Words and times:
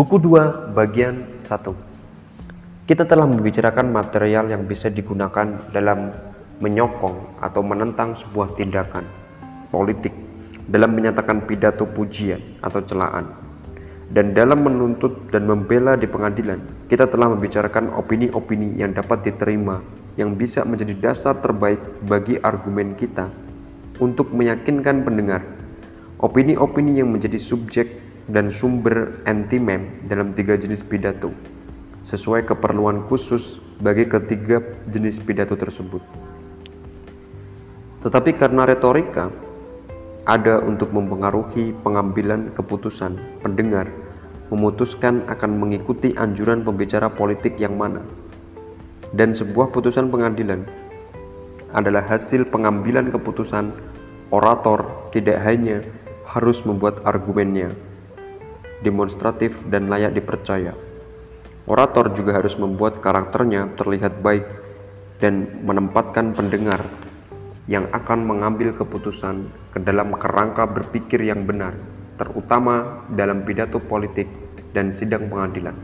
Buku 0.00 0.16
2 0.16 0.72
bagian 0.72 1.44
1 1.44 2.88
Kita 2.88 3.04
telah 3.04 3.28
membicarakan 3.28 3.92
material 3.92 4.48
yang 4.48 4.64
bisa 4.64 4.88
digunakan 4.88 5.44
dalam 5.76 6.08
menyokong 6.56 7.36
atau 7.36 7.60
menentang 7.60 8.16
sebuah 8.16 8.56
tindakan 8.56 9.04
politik 9.68 10.16
dalam 10.64 10.96
menyatakan 10.96 11.44
pidato 11.44 11.84
pujian 11.84 12.40
atau 12.64 12.80
celaan 12.80 13.28
dan 14.08 14.32
dalam 14.32 14.64
menuntut 14.64 15.28
dan 15.28 15.44
membela 15.44 16.00
di 16.00 16.08
pengadilan. 16.08 16.88
Kita 16.88 17.04
telah 17.04 17.36
membicarakan 17.36 17.92
opini-opini 17.92 18.80
yang 18.80 18.96
dapat 18.96 19.20
diterima 19.20 19.84
yang 20.16 20.32
bisa 20.32 20.64
menjadi 20.64 20.96
dasar 20.96 21.36
terbaik 21.36 22.08
bagi 22.08 22.40
argumen 22.40 22.96
kita 22.96 23.28
untuk 24.00 24.32
meyakinkan 24.32 25.04
pendengar. 25.04 25.44
Opini-opini 26.16 27.04
yang 27.04 27.12
menjadi 27.12 27.36
subjek 27.36 27.99
dan 28.26 28.52
sumber 28.52 29.22
anti-mem 29.24 30.04
dalam 30.04 30.34
tiga 30.34 30.58
jenis 30.58 30.84
pidato 30.84 31.32
sesuai 32.04 32.48
keperluan 32.48 33.04
khusus 33.06 33.62
bagi 33.80 34.08
ketiga 34.08 34.60
jenis 34.88 35.20
pidato 35.20 35.56
tersebut. 35.56 36.02
Tetapi 38.00 38.30
karena 38.36 38.64
retorika 38.64 39.28
ada 40.24 40.60
untuk 40.60 40.92
mempengaruhi 40.92 41.76
pengambilan 41.80 42.52
keputusan 42.52 43.16
pendengar 43.44 43.88
memutuskan 44.50 45.24
akan 45.30 45.62
mengikuti 45.62 46.12
anjuran 46.18 46.66
pembicara 46.66 47.08
politik 47.08 47.56
yang 47.56 47.78
mana 47.78 48.02
dan 49.14 49.34
sebuah 49.34 49.70
putusan 49.74 50.10
pengadilan 50.10 50.66
adalah 51.70 52.02
hasil 52.02 52.50
pengambilan 52.50 53.10
keputusan 53.10 53.70
orator 54.34 55.10
tidak 55.14 55.38
hanya 55.46 55.82
harus 56.26 56.62
membuat 56.66 57.02
argumennya 57.06 57.74
demonstratif, 58.80 59.64
dan 59.68 59.88
layak 59.88 60.16
dipercaya. 60.16 60.76
Orator 61.68 62.10
juga 62.10 62.40
harus 62.40 62.56
membuat 62.56 62.98
karakternya 62.98 63.70
terlihat 63.76 64.24
baik 64.24 64.48
dan 65.20 65.60
menempatkan 65.62 66.32
pendengar 66.32 66.82
yang 67.70 67.86
akan 67.94 68.26
mengambil 68.26 68.74
keputusan 68.74 69.46
ke 69.70 69.78
dalam 69.78 70.10
kerangka 70.16 70.66
berpikir 70.66 71.22
yang 71.22 71.46
benar, 71.46 71.78
terutama 72.18 73.06
dalam 73.12 73.46
pidato 73.46 73.78
politik 73.78 74.26
dan 74.74 74.90
sidang 74.90 75.30
pengadilan. 75.30 75.76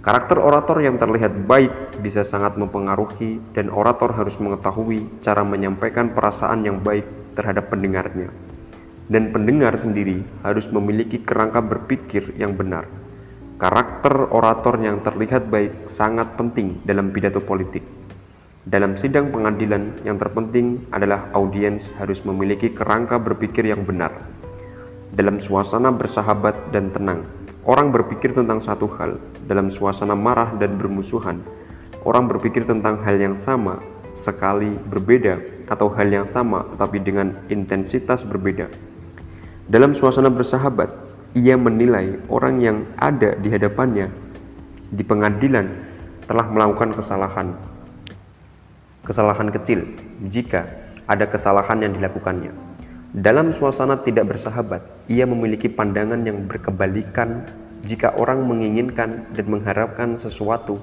Karakter 0.00 0.40
orator 0.40 0.80
yang 0.80 0.96
terlihat 0.96 1.48
baik 1.48 2.00
bisa 2.04 2.26
sangat 2.26 2.56
mempengaruhi, 2.60 3.40
dan 3.56 3.72
orator 3.72 4.12
harus 4.12 4.36
mengetahui 4.42 5.08
cara 5.24 5.46
menyampaikan 5.46 6.12
perasaan 6.12 6.66
yang 6.66 6.80
baik 6.84 7.06
terhadap 7.32 7.72
pendengarnya 7.72 8.49
dan 9.10 9.34
pendengar 9.34 9.74
sendiri 9.74 10.22
harus 10.46 10.70
memiliki 10.70 11.18
kerangka 11.18 11.58
berpikir 11.58 12.30
yang 12.38 12.54
benar. 12.54 12.86
Karakter 13.58 14.30
orator 14.30 14.78
yang 14.80 15.02
terlihat 15.02 15.50
baik 15.50 15.84
sangat 15.84 16.38
penting 16.38 16.80
dalam 16.86 17.12
pidato 17.12 17.42
politik. 17.42 17.84
Dalam 18.64 18.94
sidang 18.94 19.34
pengadilan, 19.34 20.00
yang 20.06 20.16
terpenting 20.16 20.86
adalah 20.94 21.28
audiens 21.34 21.90
harus 21.98 22.22
memiliki 22.22 22.70
kerangka 22.70 23.18
berpikir 23.18 23.66
yang 23.66 23.82
benar. 23.82 24.14
Dalam 25.10 25.42
suasana 25.42 25.90
bersahabat 25.90 26.70
dan 26.70 26.94
tenang, 26.94 27.26
orang 27.66 27.90
berpikir 27.90 28.30
tentang 28.30 28.62
satu 28.62 28.86
hal. 28.96 29.18
Dalam 29.44 29.68
suasana 29.68 30.14
marah 30.14 30.54
dan 30.56 30.78
bermusuhan, 30.78 31.42
orang 32.06 32.30
berpikir 32.30 32.62
tentang 32.62 33.02
hal 33.02 33.18
yang 33.18 33.34
sama 33.34 33.82
sekali 34.14 34.70
berbeda 34.70 35.66
atau 35.66 35.90
hal 35.92 36.08
yang 36.08 36.26
sama 36.26 36.66
tapi 36.78 37.02
dengan 37.02 37.34
intensitas 37.50 38.22
berbeda. 38.22 38.89
Dalam 39.70 39.94
suasana 39.94 40.34
bersahabat, 40.34 40.90
ia 41.30 41.54
menilai 41.54 42.18
orang 42.26 42.58
yang 42.58 42.90
ada 42.98 43.38
di 43.38 43.54
hadapannya 43.54 44.10
di 44.90 45.06
pengadilan 45.06 45.70
telah 46.26 46.42
melakukan 46.50 46.90
kesalahan. 46.90 47.54
Kesalahan 49.06 49.46
kecil 49.54 49.86
jika 50.26 50.66
ada 51.06 51.30
kesalahan 51.30 51.86
yang 51.86 51.94
dilakukannya. 51.94 52.50
Dalam 53.14 53.54
suasana 53.54 54.02
tidak 54.02 54.34
bersahabat, 54.34 54.82
ia 55.06 55.22
memiliki 55.22 55.70
pandangan 55.70 56.18
yang 56.26 56.50
berkebalikan 56.50 57.46
jika 57.86 58.10
orang 58.18 58.42
menginginkan 58.42 59.30
dan 59.30 59.46
mengharapkan 59.46 60.18
sesuatu 60.18 60.82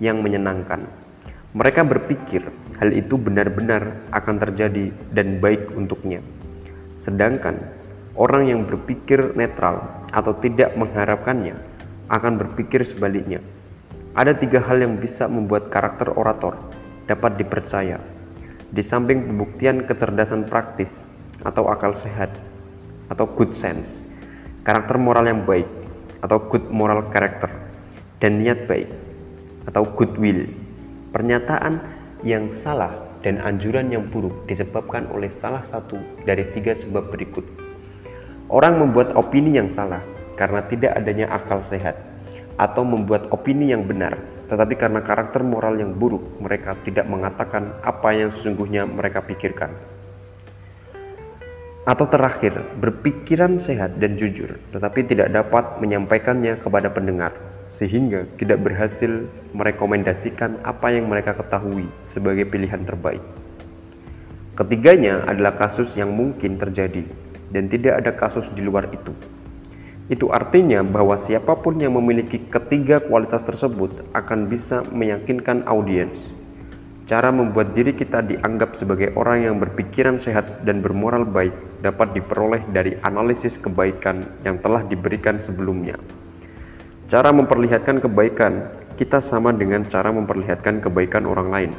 yang 0.00 0.24
menyenangkan. 0.24 0.88
Mereka 1.52 1.84
berpikir 1.84 2.48
hal 2.80 2.96
itu 2.96 3.20
benar-benar 3.20 4.08
akan 4.08 4.40
terjadi 4.40 4.88
dan 5.12 5.36
baik 5.36 5.76
untuknya. 5.76 6.24
Sedangkan 6.96 7.81
Orang 8.12 8.44
yang 8.44 8.68
berpikir 8.68 9.32
netral 9.32 10.04
atau 10.12 10.36
tidak 10.36 10.76
mengharapkannya 10.76 11.56
akan 12.12 12.36
berpikir 12.36 12.84
sebaliknya. 12.84 13.40
Ada 14.12 14.36
tiga 14.36 14.60
hal 14.60 14.84
yang 14.84 15.00
bisa 15.00 15.24
membuat 15.24 15.72
karakter 15.72 16.12
orator 16.12 16.60
dapat 17.08 17.40
dipercaya. 17.40 17.96
Di 18.68 18.84
samping 18.84 19.24
pembuktian 19.24 19.88
kecerdasan 19.88 20.44
praktis 20.44 21.08
atau 21.40 21.72
akal 21.72 21.96
sehat 21.96 22.28
atau 23.08 23.24
good 23.32 23.56
sense, 23.56 24.04
karakter 24.60 25.00
moral 25.00 25.24
yang 25.24 25.48
baik 25.48 25.68
atau 26.20 26.36
good 26.52 26.68
moral 26.68 27.08
character, 27.08 27.48
dan 28.20 28.44
niat 28.44 28.68
baik 28.68 28.92
atau 29.72 29.88
good 29.88 30.20
will. 30.20 30.44
Pernyataan 31.16 31.80
yang 32.20 32.52
salah 32.52 32.92
dan 33.24 33.40
anjuran 33.40 33.88
yang 33.88 34.08
buruk 34.12 34.44
disebabkan 34.44 35.08
oleh 35.08 35.32
salah 35.32 35.64
satu 35.64 35.96
dari 36.28 36.44
tiga 36.52 36.76
sebab 36.76 37.08
berikut. 37.08 37.61
Orang 38.52 38.76
membuat 38.76 39.16
opini 39.16 39.56
yang 39.56 39.64
salah 39.64 40.04
karena 40.36 40.60
tidak 40.68 40.92
adanya 40.92 41.24
akal 41.32 41.64
sehat, 41.64 41.96
atau 42.60 42.84
membuat 42.84 43.32
opini 43.32 43.72
yang 43.72 43.88
benar, 43.88 44.20
tetapi 44.44 44.76
karena 44.76 45.00
karakter 45.00 45.40
moral 45.40 45.80
yang 45.80 45.96
buruk, 45.96 46.36
mereka 46.36 46.76
tidak 46.84 47.08
mengatakan 47.08 47.72
apa 47.80 48.12
yang 48.12 48.28
sesungguhnya 48.28 48.84
mereka 48.84 49.24
pikirkan. 49.24 49.72
Atau 51.88 52.04
terakhir, 52.12 52.60
berpikiran 52.76 53.56
sehat 53.56 53.96
dan 53.96 54.20
jujur, 54.20 54.60
tetapi 54.68 55.00
tidak 55.08 55.32
dapat 55.32 55.80
menyampaikannya 55.80 56.60
kepada 56.60 56.92
pendengar, 56.92 57.32
sehingga 57.72 58.28
tidak 58.36 58.60
berhasil 58.60 59.32
merekomendasikan 59.56 60.60
apa 60.60 60.92
yang 60.92 61.08
mereka 61.08 61.32
ketahui 61.40 61.88
sebagai 62.04 62.44
pilihan 62.44 62.84
terbaik. 62.84 63.24
Ketiganya 64.52 65.24
adalah 65.24 65.56
kasus 65.56 65.96
yang 65.96 66.12
mungkin 66.12 66.60
terjadi 66.60 67.31
dan 67.52 67.68
tidak 67.68 68.00
ada 68.00 68.10
kasus 68.16 68.48
di 68.50 68.64
luar 68.64 68.88
itu. 68.90 69.12
Itu 70.10 70.34
artinya 70.34 70.82
bahwa 70.82 71.14
siapa 71.14 71.54
pun 71.60 71.78
yang 71.78 71.94
memiliki 71.94 72.42
ketiga 72.50 72.98
kualitas 72.98 73.46
tersebut 73.46 74.02
akan 74.12 74.50
bisa 74.50 74.82
meyakinkan 74.90 75.62
audiens. 75.68 76.34
Cara 77.06 77.28
membuat 77.28 77.76
diri 77.76 77.92
kita 77.92 78.24
dianggap 78.24 78.72
sebagai 78.72 79.12
orang 79.20 79.44
yang 79.44 79.56
berpikiran 79.60 80.16
sehat 80.16 80.64
dan 80.64 80.80
bermoral 80.80 81.28
baik 81.28 81.54
dapat 81.84 82.16
diperoleh 82.16 82.64
dari 82.72 82.96
analisis 83.04 83.60
kebaikan 83.60 84.26
yang 84.42 84.58
telah 84.58 84.80
diberikan 84.80 85.36
sebelumnya. 85.36 86.00
Cara 87.06 87.28
memperlihatkan 87.28 88.00
kebaikan 88.00 88.72
kita 88.96 89.20
sama 89.20 89.52
dengan 89.52 89.84
cara 89.84 90.08
memperlihatkan 90.08 90.80
kebaikan 90.80 91.28
orang 91.28 91.48
lain. 91.52 91.72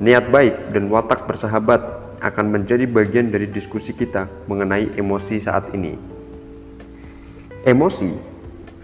Niat 0.00 0.30
baik 0.32 0.72
dan 0.72 0.88
watak 0.88 1.26
bersahabat 1.26 1.99
akan 2.20 2.46
menjadi 2.52 2.84
bagian 2.84 3.32
dari 3.32 3.48
diskusi 3.48 3.96
kita 3.96 4.28
mengenai 4.44 4.92
emosi 5.00 5.40
saat 5.40 5.72
ini. 5.72 5.96
Emosi 7.64 8.12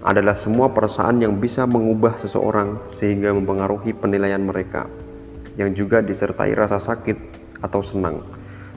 adalah 0.00 0.32
semua 0.32 0.72
perasaan 0.72 1.20
yang 1.20 1.36
bisa 1.36 1.69
mengubah 1.69 2.16
seseorang 2.16 2.80
sehingga 2.88 3.32
mempengaruhi 3.36 3.92
penilaian 3.92 4.41
mereka, 4.41 4.88
yang 5.60 5.72
juga 5.76 6.00
disertai 6.00 6.56
rasa 6.56 6.80
sakit 6.80 7.16
atau 7.60 7.80
senang, 7.84 8.24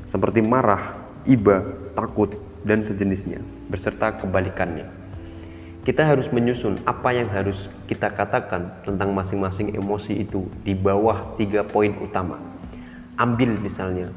seperti 0.03 0.43
marah, 0.43 0.95
iba, 1.27 1.63
takut, 1.95 2.35
dan 2.63 2.83
sejenisnya, 2.83 3.39
beserta 3.71 4.15
kebalikannya. 4.19 4.87
Kita 5.87 6.03
harus 6.03 6.27
menyusun 6.29 6.83
apa 6.83 7.15
yang 7.15 7.31
harus 7.31 7.71
kita 7.87 8.11
katakan 8.11 8.83
tentang 8.83 9.15
masing-masing 9.15 9.71
emosi 9.71 10.27
itu 10.27 10.51
di 10.67 10.75
bawah 10.75 11.33
tiga 11.39 11.63
poin 11.63 11.95
utama. 12.03 12.35
Ambil 13.15 13.55
misalnya 13.57 14.11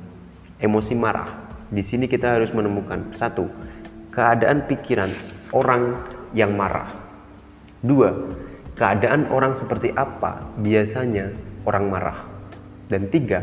emosi 0.62 0.94
marah. 0.94 1.28
Di 1.68 1.82
sini 1.82 2.06
kita 2.06 2.38
harus 2.38 2.54
menemukan 2.54 3.10
satu, 3.10 3.50
keadaan 4.14 4.70
pikiran 4.70 5.10
orang 5.50 5.98
yang 6.30 6.54
marah. 6.54 6.86
Dua, 7.82 8.14
keadaan 8.78 9.26
orang 9.34 9.58
seperti 9.58 9.90
apa 9.90 10.46
biasanya 10.62 11.34
orang 11.66 11.84
marah. 11.90 12.18
Dan 12.86 13.10
tiga, 13.10 13.42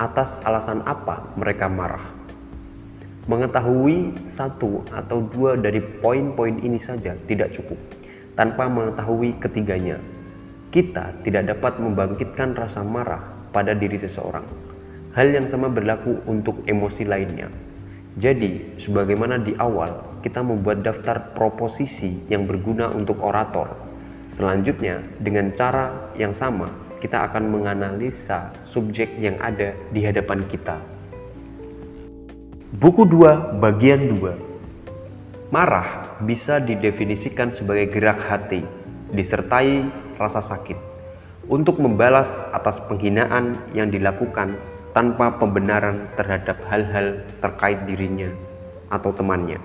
atas 0.00 0.40
alasan 0.42 0.80
apa 0.88 1.36
mereka 1.36 1.68
marah. 1.68 2.02
Mengetahui 3.28 4.24
satu 4.24 4.84
atau 4.92 5.24
dua 5.24 5.56
dari 5.56 5.80
poin-poin 5.80 6.60
ini 6.60 6.80
saja 6.80 7.16
tidak 7.28 7.52
cukup. 7.56 7.76
Tanpa 8.34 8.66
mengetahui 8.66 9.38
ketiganya, 9.40 10.00
kita 10.72 11.14
tidak 11.22 11.54
dapat 11.54 11.78
membangkitkan 11.78 12.52
rasa 12.56 12.82
marah 12.82 13.22
pada 13.54 13.72
diri 13.72 13.94
seseorang 13.94 14.63
Hal 15.14 15.30
yang 15.30 15.46
sama 15.46 15.70
berlaku 15.70 16.26
untuk 16.26 16.66
emosi 16.66 17.06
lainnya. 17.06 17.46
Jadi, 18.18 18.74
sebagaimana 18.82 19.38
di 19.38 19.54
awal 19.54 20.18
kita 20.26 20.42
membuat 20.42 20.82
daftar 20.82 21.30
proposisi 21.30 22.26
yang 22.26 22.50
berguna 22.50 22.90
untuk 22.90 23.22
orator. 23.22 23.78
Selanjutnya, 24.34 25.06
dengan 25.22 25.54
cara 25.54 26.10
yang 26.18 26.34
sama, 26.34 26.66
kita 26.98 27.30
akan 27.30 27.46
menganalisa 27.46 28.58
subjek 28.58 29.14
yang 29.22 29.38
ada 29.38 29.78
di 29.94 30.02
hadapan 30.02 30.42
kita. 30.50 30.82
Buku 32.74 33.06
2 33.06 33.62
bagian 33.62 34.10
2 34.10 35.54
Marah 35.54 36.18
bisa 36.26 36.58
didefinisikan 36.58 37.54
sebagai 37.54 37.86
gerak 37.86 38.18
hati 38.18 38.66
disertai 39.14 39.86
rasa 40.18 40.42
sakit 40.42 40.74
untuk 41.46 41.78
membalas 41.78 42.50
atas 42.50 42.82
penghinaan 42.82 43.62
yang 43.78 43.94
dilakukan 43.94 44.73
tanpa 44.94 45.34
pembenaran 45.42 46.06
terhadap 46.14 46.62
hal-hal 46.70 47.18
terkait 47.42 47.82
dirinya 47.82 48.30
atau 48.86 49.10
temannya. 49.10 49.58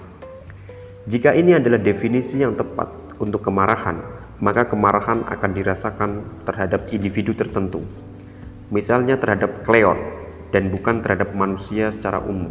Jika 1.05 1.37
ini 1.37 1.53
adalah 1.53 1.77
definisi 1.77 2.41
yang 2.41 2.57
tepat 2.57 2.89
untuk 3.21 3.45
kemarahan, 3.45 4.01
maka 4.41 4.65
kemarahan 4.65 5.21
akan 5.29 5.51
dirasakan 5.53 6.11
terhadap 6.49 6.89
individu 6.89 7.37
tertentu, 7.37 7.85
misalnya 8.73 9.21
terhadap 9.21 9.61
Cleon 9.61 10.01
dan 10.49 10.73
bukan 10.73 11.05
terhadap 11.05 11.29
manusia 11.37 11.93
secara 11.93 12.17
umum. 12.25 12.49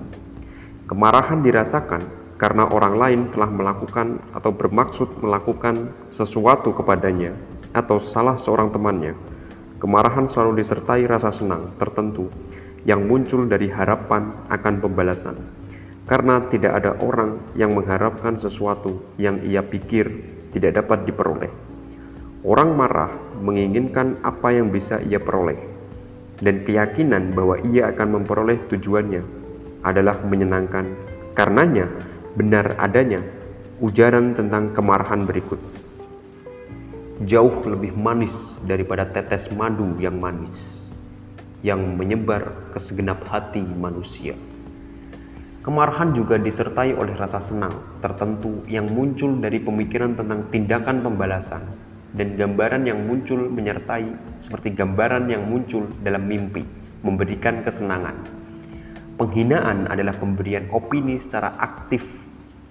Kemarahan 0.87 1.43
dirasakan 1.43 2.07
karena 2.39 2.71
orang 2.71 2.95
lain 2.95 3.21
telah 3.35 3.51
melakukan 3.51 4.23
atau 4.31 4.55
bermaksud 4.55 5.19
melakukan 5.19 5.91
sesuatu 6.15 6.71
kepadanya 6.71 7.35
atau 7.75 7.99
salah 7.99 8.39
seorang 8.39 8.71
temannya. 8.71 9.19
Kemarahan 9.83 10.31
selalu 10.31 10.63
disertai 10.63 11.07
rasa 11.07 11.35
senang 11.35 11.75
tertentu 11.79 12.31
yang 12.89 13.05
muncul 13.05 13.45
dari 13.45 13.69
harapan 13.69 14.33
akan 14.49 14.75
pembalasan 14.81 15.37
karena 16.09 16.41
tidak 16.49 16.73
ada 16.73 16.97
orang 17.05 17.37
yang 17.53 17.77
mengharapkan 17.77 18.41
sesuatu 18.41 19.13
yang 19.21 19.45
ia 19.45 19.61
pikir 19.61 20.09
tidak 20.49 20.81
dapat 20.81 21.05
diperoleh. 21.05 21.53
Orang 22.41 22.81
marah 22.81 23.13
menginginkan 23.45 24.17
apa 24.25 24.57
yang 24.57 24.73
bisa 24.73 25.05
ia 25.05 25.21
peroleh, 25.21 25.61
dan 26.41 26.65
keyakinan 26.65 27.37
bahwa 27.37 27.61
ia 27.61 27.93
akan 27.93 28.23
memperoleh 28.23 28.57
tujuannya 28.73 29.23
adalah 29.85 30.17
menyenangkan. 30.25 30.89
Karenanya, 31.37 31.87
benar 32.35 32.81
adanya 32.81 33.21
ujaran 33.79 34.33
tentang 34.33 34.73
kemarahan 34.73 35.29
berikut. 35.29 35.61
Jauh 37.23 37.67
lebih 37.67 37.93
manis 37.99 38.63
daripada 38.63 39.03
tetes 39.05 39.51
madu 39.51 39.99
yang 39.99 40.17
manis, 40.17 40.78
yang 41.63 41.99
menyebar 41.99 42.71
ke 42.71 42.79
segenap 42.79 43.27
hati 43.27 43.63
manusia. 43.63 44.35
Kemarahan 45.59 46.17
juga 46.17 46.41
disertai 46.41 46.97
oleh 46.97 47.13
rasa 47.13 47.43
senang 47.45 48.01
tertentu 48.01 48.65
yang 48.71 48.89
muncul 48.89 49.37
dari 49.37 49.61
pemikiran 49.61 50.17
tentang 50.17 50.49
tindakan 50.49 51.05
pembalasan 51.05 51.61
dan 52.15 52.39
gambaran 52.41 52.89
yang 52.89 53.05
muncul 53.05 53.51
menyertai 53.53 54.41
seperti 54.41 54.73
gambaran 54.73 55.29
yang 55.29 55.45
muncul 55.45 55.85
dalam 56.01 56.25
mimpi, 56.25 56.65
memberikan 57.05 57.61
kesenangan. 57.61 58.17
Penghinaan 59.19 59.91
adalah 59.91 60.15
pemberian 60.17 60.71
opini 60.71 61.19
secara 61.19 61.59
aktif 61.59 62.25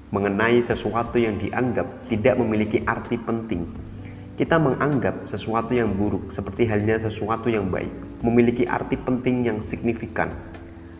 mengenai 0.10 0.64
sesuatu 0.64 1.20
yang 1.20 1.36
dianggap 1.36 2.08
tidak 2.08 2.40
memiliki 2.40 2.82
arti 2.88 3.20
penting. 3.20 3.68
Kita 4.38 4.62
menganggap 4.62 5.26
sesuatu 5.26 5.74
yang 5.74 5.98
buruk 5.98 6.30
seperti 6.30 6.70
halnya 6.70 7.02
sesuatu 7.02 7.50
yang 7.50 7.74
baik, 7.74 7.90
memiliki 8.22 8.70
arti 8.70 8.94
penting 8.94 9.50
yang 9.50 9.66
signifikan 9.66 10.30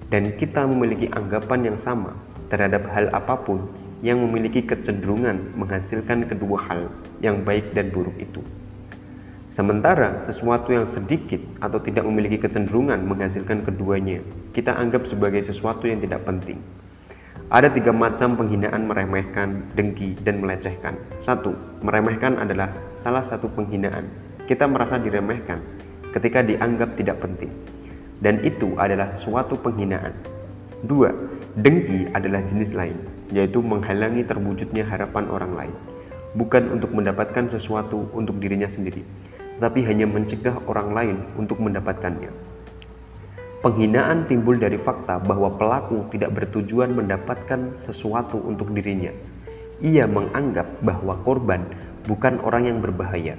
dan 0.10 0.34
kita 0.42 0.66
memiliki 0.66 1.06
anggapan 1.14 1.70
yang 1.70 1.78
sama 1.78 2.18
terhadap 2.50 2.90
hal 2.90 3.14
apa 3.14 3.38
pun 3.38 3.70
yang 4.02 4.18
memiliki 4.26 4.66
kecenderungan 4.66 5.54
menghasilkan 5.54 6.26
kedua 6.26 6.66
hal 6.66 6.82
yang 7.22 7.46
baik 7.46 7.78
dan 7.78 7.94
buruk 7.94 8.18
itu. 8.18 8.42
Sementara 9.54 10.18
sesuatu 10.18 10.74
yang 10.76 10.90
sedikit 10.90 11.40
atau 11.62 11.78
tidak 11.78 12.10
memiliki 12.10 12.42
kecenderungan 12.42 13.00
menghasilkan 13.06 13.62
keduanya, 13.64 14.26
kita 14.50 14.74
anggap 14.74 15.06
sebagai 15.06 15.46
sesuatu 15.46 15.86
yang 15.86 16.02
tidak 16.02 16.26
penting. 16.26 16.58
Ada 17.48 17.72
tiga 17.72 17.96
macam 17.96 18.36
penghinaan 18.36 18.92
meremehkan, 18.92 19.72
dengki, 19.72 20.20
dan 20.20 20.44
melecehkan. 20.44 21.00
Satu, 21.16 21.56
meremehkan 21.80 22.36
adalah 22.36 22.76
salah 22.92 23.24
satu 23.24 23.48
penghinaan. 23.48 24.04
Kita 24.44 24.68
merasa 24.68 25.00
diremehkan 25.00 25.64
ketika 26.12 26.44
dianggap 26.44 26.92
tidak 26.92 27.24
penting 27.24 27.52
dan 28.20 28.42
itu 28.42 28.74
adalah 28.78 29.14
suatu 29.14 29.58
penghinaan. 29.58 30.14
Dua, 30.84 31.10
dengki 31.58 32.10
adalah 32.14 32.46
jenis 32.46 32.78
lain, 32.78 32.98
yaitu 33.34 33.62
menghalangi 33.66 34.26
terwujudnya 34.26 34.86
harapan 34.86 35.26
orang 35.30 35.54
lain, 35.58 35.76
bukan 36.38 36.70
untuk 36.70 36.94
mendapatkan 36.94 37.50
sesuatu 37.50 38.10
untuk 38.14 38.38
dirinya 38.38 38.70
sendiri, 38.70 39.02
tapi 39.58 39.82
hanya 39.86 40.06
mencegah 40.06 40.62
orang 40.70 40.90
lain 40.94 41.18
untuk 41.34 41.58
mendapatkannya. 41.58 42.47
Penghinaan 43.58 44.30
timbul 44.30 44.62
dari 44.62 44.78
fakta 44.78 45.18
bahwa 45.18 45.58
pelaku 45.58 46.06
tidak 46.14 46.30
bertujuan 46.38 46.94
mendapatkan 46.94 47.74
sesuatu 47.74 48.38
untuk 48.38 48.70
dirinya. 48.70 49.10
Ia 49.82 50.06
menganggap 50.06 50.86
bahwa 50.86 51.18
korban 51.26 51.66
bukan 52.06 52.38
orang 52.46 52.70
yang 52.70 52.80
berbahaya, 52.86 53.34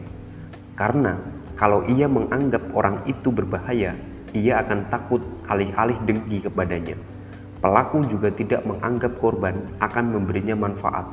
karena 0.75 1.23
kalau 1.55 1.87
ia 1.87 2.11
menganggap 2.11 2.67
orang 2.75 3.06
itu 3.06 3.31
berbahaya, 3.31 3.94
ia 4.35 4.59
akan 4.59 4.91
takut 4.91 5.23
alih-alih 5.47 6.03
dengki 6.03 6.43
kepadanya. 6.43 6.99
Pelaku 7.62 8.06
juga 8.11 8.35
tidak 8.35 8.67
menganggap 8.67 9.23
korban 9.23 9.55
akan 9.79 10.19
memberinya 10.19 10.59
manfaat, 10.59 11.06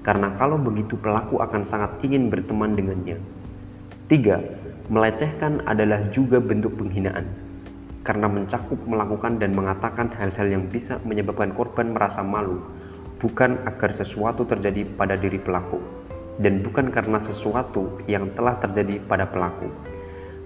karena 0.00 0.32
kalau 0.40 0.56
begitu 0.56 0.96
pelaku 0.96 1.44
akan 1.44 1.60
sangat 1.60 1.92
ingin 2.00 2.32
berteman 2.32 2.72
dengannya. 2.72 3.20
Tiga, 4.08 4.40
melecehkan 4.88 5.60
adalah 5.68 6.08
juga 6.08 6.40
bentuk 6.40 6.76
penghinaan, 6.80 7.45
karena 8.06 8.30
mencakup 8.30 8.78
melakukan 8.86 9.42
dan 9.42 9.50
mengatakan 9.50 10.14
hal-hal 10.14 10.46
yang 10.46 10.70
bisa 10.70 11.02
menyebabkan 11.02 11.50
korban 11.50 11.90
merasa 11.90 12.22
malu, 12.22 12.62
bukan 13.18 13.66
agar 13.66 13.90
sesuatu 13.90 14.46
terjadi 14.46 14.86
pada 14.94 15.18
diri 15.18 15.42
pelaku, 15.42 15.82
dan 16.38 16.62
bukan 16.62 16.94
karena 16.94 17.18
sesuatu 17.18 17.98
yang 18.06 18.30
telah 18.38 18.54
terjadi 18.62 19.02
pada 19.02 19.26
pelaku 19.26 19.96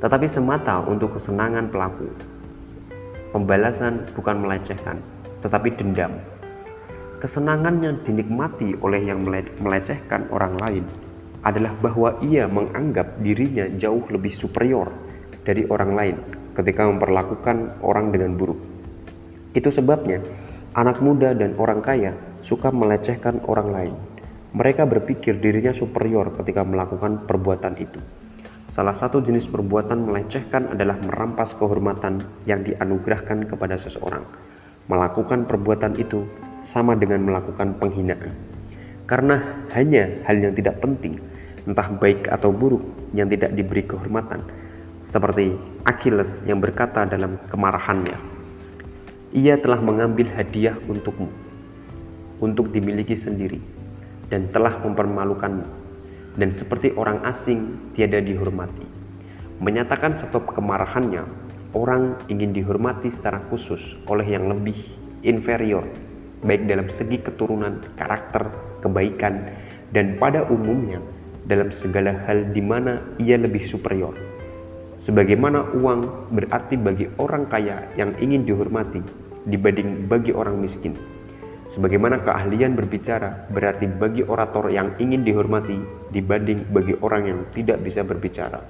tetapi 0.00 0.26
semata 0.26 0.80
untuk 0.88 1.20
kesenangan 1.20 1.68
pelaku. 1.68 2.08
Pembalasan 3.36 4.08
bukan 4.16 4.42
melecehkan, 4.42 4.96
tetapi 5.44 5.76
dendam. 5.76 6.16
Kesenangan 7.20 7.84
yang 7.84 7.96
dinikmati 8.00 8.80
oleh 8.80 9.04
yang 9.04 9.20
melecehkan 9.60 10.24
orang 10.32 10.56
lain 10.56 10.84
adalah 11.44 11.76
bahwa 11.76 12.16
ia 12.24 12.48
menganggap 12.48 13.20
dirinya 13.20 13.68
jauh 13.76 14.00
lebih 14.08 14.32
superior 14.32 14.88
dari 15.44 15.68
orang 15.68 15.92
lain 15.92 16.16
ketika 16.54 16.86
memperlakukan 16.86 17.80
orang 17.82 18.10
dengan 18.14 18.34
buruk. 18.34 18.58
Itu 19.54 19.74
sebabnya 19.74 20.22
anak 20.78 21.02
muda 21.02 21.34
dan 21.34 21.58
orang 21.58 21.82
kaya 21.82 22.14
suka 22.40 22.70
melecehkan 22.70 23.42
orang 23.46 23.68
lain. 23.70 23.94
Mereka 24.50 24.86
berpikir 24.86 25.38
dirinya 25.38 25.70
superior 25.70 26.34
ketika 26.34 26.66
melakukan 26.66 27.26
perbuatan 27.26 27.78
itu. 27.78 28.02
Salah 28.70 28.94
satu 28.94 29.18
jenis 29.18 29.50
perbuatan 29.50 30.06
melecehkan 30.06 30.74
adalah 30.74 30.94
merampas 31.02 31.58
kehormatan 31.58 32.22
yang 32.46 32.62
dianugerahkan 32.62 33.50
kepada 33.50 33.74
seseorang. 33.74 34.22
Melakukan 34.86 35.46
perbuatan 35.46 35.98
itu 35.98 36.26
sama 36.62 36.94
dengan 36.94 37.22
melakukan 37.26 37.78
penghinaan. 37.78 38.30
Karena 39.10 39.66
hanya 39.74 40.22
hal 40.22 40.38
yang 40.38 40.54
tidak 40.54 40.78
penting, 40.78 41.18
entah 41.66 41.90
baik 41.90 42.30
atau 42.30 42.54
buruk, 42.54 43.10
yang 43.10 43.26
tidak 43.26 43.50
diberi 43.58 43.82
kehormatan. 43.82 44.46
Seperti 45.10 45.58
Achilles 45.82 46.46
yang 46.46 46.62
berkata 46.62 47.02
dalam 47.02 47.34
kemarahannya, 47.50 48.14
Ia 49.34 49.58
telah 49.58 49.82
mengambil 49.82 50.30
hadiah 50.38 50.78
untukmu, 50.86 51.26
untuk 52.38 52.70
dimiliki 52.70 53.18
sendiri, 53.18 53.58
dan 54.30 54.54
telah 54.54 54.78
mempermalukanmu 54.78 55.66
dan 56.38 56.54
seperti 56.54 56.94
orang 56.94 57.26
asing 57.26 57.90
tiada 57.98 58.22
dihormati. 58.22 58.86
Menyatakan 59.58 60.14
sebab 60.14 60.46
kemarahannya, 60.54 61.26
orang 61.74 62.14
ingin 62.30 62.54
dihormati 62.54 63.10
secara 63.10 63.42
khusus 63.50 63.98
oleh 64.06 64.30
yang 64.30 64.46
lebih 64.46 64.78
inferior, 65.26 65.90
baik 66.46 66.70
dalam 66.70 66.86
segi 66.86 67.18
keturunan, 67.18 67.82
karakter, 67.98 68.46
kebaikan, 68.78 69.58
dan 69.90 70.22
pada 70.22 70.46
umumnya 70.46 71.02
dalam 71.50 71.74
segala 71.74 72.14
hal 72.30 72.54
di 72.54 72.62
mana 72.62 73.02
ia 73.18 73.34
lebih 73.34 73.66
superior. 73.66 74.29
Sebagaimana 75.00 75.72
uang 75.80 76.28
berarti 76.28 76.76
bagi 76.76 77.08
orang 77.16 77.48
kaya 77.48 77.88
yang 77.96 78.12
ingin 78.20 78.44
dihormati 78.44 79.00
dibanding 79.48 80.04
bagi 80.04 80.28
orang 80.36 80.60
miskin. 80.60 80.92
Sebagaimana 81.72 82.20
keahlian 82.20 82.76
berbicara 82.76 83.48
berarti 83.48 83.88
bagi 83.88 84.20
orator 84.20 84.68
yang 84.68 84.92
ingin 85.00 85.24
dihormati 85.24 85.80
dibanding 86.12 86.68
bagi 86.68 86.92
orang 87.00 87.32
yang 87.32 87.40
tidak 87.56 87.80
bisa 87.80 88.04
berbicara. 88.04 88.60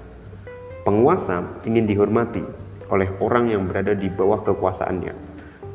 Penguasa 0.87 1.59
ingin 1.67 1.83
dihormati 1.83 2.39
oleh 2.87 3.11
orang 3.19 3.51
yang 3.51 3.67
berada 3.67 3.91
di 3.91 4.07
bawah 4.07 4.39
kekuasaannya. 4.47 5.11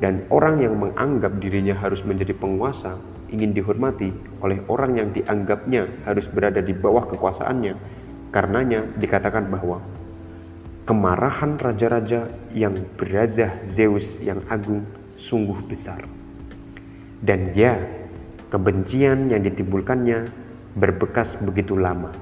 Dan 0.00 0.24
orang 0.32 0.64
yang 0.64 0.72
menganggap 0.80 1.36
dirinya 1.36 1.76
harus 1.76 2.00
menjadi 2.00 2.32
penguasa, 2.32 2.96
ingin 3.28 3.52
dihormati 3.52 4.08
oleh 4.40 4.64
orang 4.72 4.96
yang 4.96 5.08
dianggapnya 5.12 6.08
harus 6.08 6.28
berada 6.32 6.64
di 6.64 6.72
bawah 6.72 7.04
kekuasaannya, 7.04 7.76
karenanya 8.32 8.88
dikatakan 8.96 9.48
bahwa 9.52 9.84
kemarahan 10.86 11.58
raja-raja 11.58 12.30
yang 12.54 12.86
berazah 12.94 13.58
Zeus 13.60 14.22
yang 14.22 14.40
agung 14.46 14.86
sungguh 15.18 15.66
besar. 15.66 16.06
Dan 17.18 17.50
ya, 17.52 17.76
kebencian 18.48 19.28
yang 19.28 19.42
ditimbulkannya 19.42 20.30
berbekas 20.78 21.42
begitu 21.42 21.74
lama. 21.74 22.14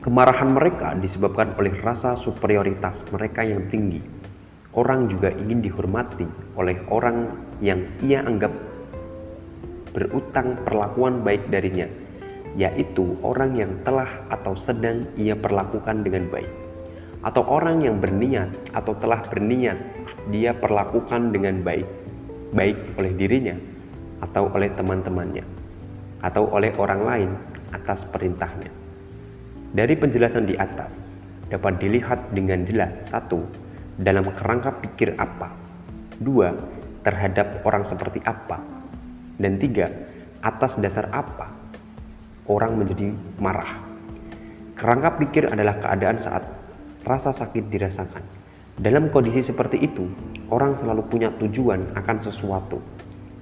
Kemarahan 0.00 0.54
mereka 0.54 0.94
disebabkan 0.94 1.58
oleh 1.58 1.74
rasa 1.82 2.14
superioritas 2.14 3.02
mereka 3.10 3.42
yang 3.42 3.66
tinggi 3.66 4.14
orang 4.74 5.06
juga 5.06 5.30
ingin 5.30 5.62
dihormati 5.62 6.26
oleh 6.58 6.76
orang 6.90 7.30
yang 7.62 7.86
ia 8.02 8.20
anggap 8.26 8.50
berutang 9.94 10.58
perlakuan 10.66 11.22
baik 11.22 11.46
darinya, 11.46 11.86
yaitu 12.58 13.14
orang 13.22 13.54
yang 13.54 13.72
telah 13.86 14.10
atau 14.26 14.58
sedang 14.58 15.06
ia 15.14 15.38
perlakukan 15.38 16.02
dengan 16.02 16.26
baik, 16.26 16.50
atau 17.24 17.40
orang 17.48 17.80
yang 17.80 17.96
berniat 17.96 18.52
atau 18.76 18.92
telah 19.00 19.24
berniat 19.24 19.80
dia 20.28 20.52
perlakukan 20.52 21.32
dengan 21.32 21.64
baik, 21.64 21.88
baik 22.52 23.00
oleh 23.00 23.12
dirinya 23.16 23.56
atau 24.20 24.52
oleh 24.52 24.68
teman-temannya, 24.76 25.44
atau 26.20 26.52
oleh 26.52 26.76
orang 26.76 27.00
lain 27.00 27.30
atas 27.72 28.04
perintahnya. 28.04 28.68
Dari 29.74 29.96
penjelasan 29.96 30.44
di 30.44 30.54
atas 30.54 31.24
dapat 31.48 31.80
dilihat 31.80 32.30
dengan 32.30 32.62
jelas 32.62 33.10
satu 33.10 33.42
dalam 33.96 34.28
kerangka 34.36 34.76
pikir 34.84 35.16
apa. 35.16 35.50
Dua, 36.14 36.54
terhadap 37.02 37.66
orang 37.66 37.82
seperti 37.82 38.22
apa. 38.22 38.62
Dan 39.34 39.58
tiga, 39.58 39.90
atas 40.44 40.78
dasar 40.78 41.10
apa 41.10 41.50
orang 42.46 42.78
menjadi 42.78 43.10
marah. 43.40 43.82
Kerangka 44.78 45.18
pikir 45.18 45.50
adalah 45.50 45.78
keadaan 45.80 46.18
saat 46.22 46.44
rasa 47.04 47.30
sakit 47.30 47.68
dirasakan. 47.68 48.24
Dalam 48.74 49.12
kondisi 49.12 49.44
seperti 49.44 49.78
itu, 49.78 50.08
orang 50.50 50.74
selalu 50.74 51.06
punya 51.06 51.30
tujuan 51.38 51.94
akan 51.94 52.16
sesuatu. 52.18 52.82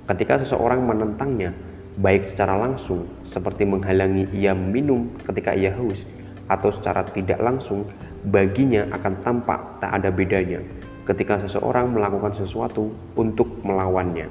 Ketika 0.04 0.42
seseorang 0.42 0.84
menentangnya, 0.84 1.54
baik 1.96 2.28
secara 2.28 2.58
langsung 2.58 3.08
seperti 3.24 3.64
menghalangi 3.64 4.28
ia 4.34 4.52
minum 4.52 5.14
ketika 5.24 5.56
ia 5.56 5.72
haus, 5.72 6.04
atau 6.50 6.68
secara 6.68 7.06
tidak 7.08 7.40
langsung 7.40 7.88
baginya 8.26 8.90
akan 8.92 9.14
tampak 9.24 9.80
tak 9.80 9.90
ada 9.98 10.12
bedanya 10.12 10.60
ketika 11.02 11.38
seseorang 11.42 11.90
melakukan 11.90 12.30
sesuatu 12.30 12.94
untuk 13.18 13.62
melawannya, 13.66 14.30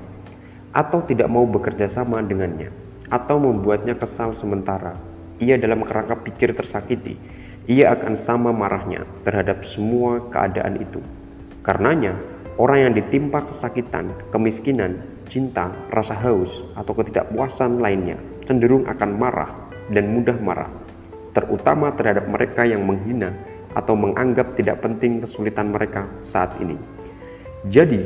atau 0.71 1.03
tidak 1.03 1.27
mau 1.27 1.43
bekerja 1.43 1.91
sama 1.91 2.23
dengannya, 2.23 2.71
atau 3.11 3.41
membuatnya 3.43 3.95
kesal 3.99 4.31
sementara. 4.37 4.95
Ia 5.41 5.57
dalam 5.59 5.83
kerangka 5.83 6.21
pikir 6.21 6.55
tersakiti, 6.55 7.17
ia 7.71 7.95
akan 7.95 8.19
sama 8.19 8.51
marahnya 8.51 9.07
terhadap 9.23 9.63
semua 9.63 10.27
keadaan 10.27 10.75
itu. 10.83 10.99
Karenanya, 11.63 12.19
orang 12.59 12.91
yang 12.91 12.93
ditimpa 12.99 13.47
kesakitan, 13.47 14.11
kemiskinan, 14.27 14.99
cinta, 15.31 15.71
rasa 15.87 16.11
haus, 16.19 16.67
atau 16.75 16.91
ketidakpuasan 16.91 17.79
lainnya 17.79 18.19
cenderung 18.43 18.83
akan 18.91 19.15
marah 19.15 19.71
dan 19.87 20.11
mudah 20.11 20.35
marah, 20.43 20.67
terutama 21.31 21.95
terhadap 21.95 22.27
mereka 22.27 22.67
yang 22.67 22.83
menghina 22.83 23.31
atau 23.71 23.95
menganggap 23.95 24.51
tidak 24.59 24.83
penting 24.83 25.23
kesulitan 25.23 25.71
mereka 25.71 26.11
saat 26.19 26.51
ini. 26.59 26.75
Jadi, 27.71 28.03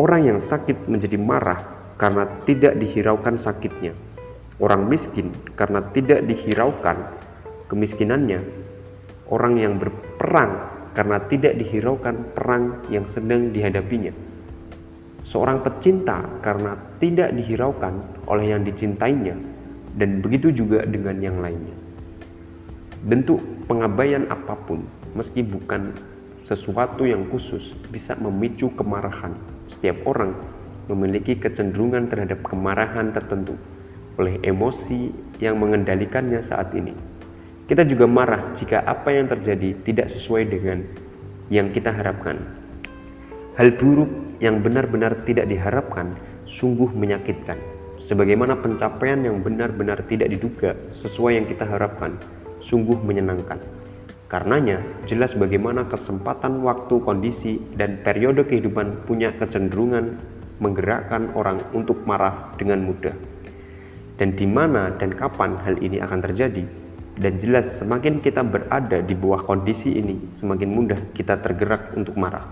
orang 0.00 0.32
yang 0.32 0.38
sakit 0.40 0.88
menjadi 0.88 1.20
marah 1.20 1.60
karena 2.00 2.24
tidak 2.48 2.72
dihiraukan 2.80 3.36
sakitnya. 3.36 3.92
Orang 4.56 4.88
miskin 4.88 5.34
karena 5.58 5.84
tidak 5.92 6.24
dihiraukan 6.24 6.96
kemiskinannya. 7.68 8.63
Orang 9.34 9.58
yang 9.58 9.82
berperang 9.82 10.70
karena 10.94 11.18
tidak 11.26 11.58
dihiraukan 11.58 12.38
perang 12.38 12.86
yang 12.86 13.10
sedang 13.10 13.50
dihadapinya. 13.50 14.14
Seorang 15.26 15.58
pecinta 15.66 16.22
karena 16.38 16.78
tidak 17.02 17.34
dihiraukan 17.34 18.22
oleh 18.30 18.54
yang 18.54 18.62
dicintainya, 18.62 19.34
dan 19.98 20.22
begitu 20.22 20.54
juga 20.54 20.86
dengan 20.86 21.18
yang 21.18 21.42
lainnya. 21.42 21.74
Bentuk 23.02 23.42
pengabaian 23.66 24.30
apa 24.30 24.54
pun, 24.54 24.86
meski 25.18 25.42
bukan 25.42 25.98
sesuatu 26.46 27.02
yang 27.02 27.26
khusus, 27.26 27.74
bisa 27.90 28.14
memicu 28.22 28.70
kemarahan. 28.78 29.34
Setiap 29.66 30.06
orang 30.06 30.30
memiliki 30.86 31.34
kecenderungan 31.40 32.06
terhadap 32.06 32.44
kemarahan 32.46 33.10
tertentu 33.10 33.58
oleh 34.14 34.38
emosi 34.44 35.10
yang 35.42 35.58
mengendalikannya 35.58 36.38
saat 36.38 36.70
ini. 36.76 37.13
Kita 37.64 37.80
juga 37.88 38.04
marah 38.04 38.52
jika 38.52 38.84
apa 38.84 39.08
yang 39.16 39.24
terjadi 39.24 39.72
tidak 39.80 40.12
sesuai 40.12 40.52
dengan 40.52 40.84
yang 41.48 41.72
kita 41.72 41.96
harapkan. 41.96 42.36
Hal 43.56 43.72
buruk 43.80 44.36
yang 44.36 44.60
benar-benar 44.60 45.24
tidak 45.24 45.48
diharapkan 45.48 46.12
sungguh 46.44 46.92
menyakitkan. 46.92 47.56
Sebagaimana 47.96 48.60
pencapaian 48.60 49.16
yang 49.16 49.40
benar-benar 49.40 50.04
tidak 50.04 50.28
diduga 50.28 50.76
sesuai 50.92 51.40
yang 51.40 51.46
kita 51.48 51.64
harapkan 51.64 52.20
sungguh 52.60 53.00
menyenangkan. 53.00 53.56
Karenanya, 54.28 54.84
jelas 55.08 55.32
bagaimana 55.32 55.88
kesempatan 55.88 56.60
waktu, 56.60 57.00
kondisi, 57.00 57.64
dan 57.80 58.04
periode 58.04 58.44
kehidupan 58.44 59.08
punya 59.08 59.32
kecenderungan 59.32 60.20
menggerakkan 60.60 61.32
orang 61.32 61.64
untuk 61.72 62.04
marah 62.04 62.52
dengan 62.60 62.84
mudah. 62.84 63.16
Dan 64.20 64.36
di 64.36 64.44
mana 64.44 64.92
dan 65.00 65.16
kapan 65.16 65.56
hal 65.64 65.80
ini 65.80 66.02
akan 66.02 66.20
terjadi, 66.24 66.83
dan 67.14 67.38
jelas 67.38 67.78
semakin 67.78 68.18
kita 68.18 68.42
berada 68.42 68.98
di 68.98 69.14
bawah 69.14 69.46
kondisi 69.46 69.94
ini, 69.94 70.34
semakin 70.34 70.66
mudah 70.66 71.00
kita 71.14 71.38
tergerak 71.38 71.94
untuk 71.94 72.18
marah. 72.18 72.42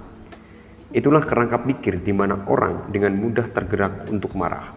Itulah 0.94 1.24
kerangka 1.26 1.58
pikir 1.66 1.98
di 1.98 2.14
mana 2.14 2.46
orang 2.46 2.86
dengan 2.94 3.16
mudah 3.18 3.50
tergerak 3.50 4.06
untuk 4.06 4.38
marah. 4.38 4.70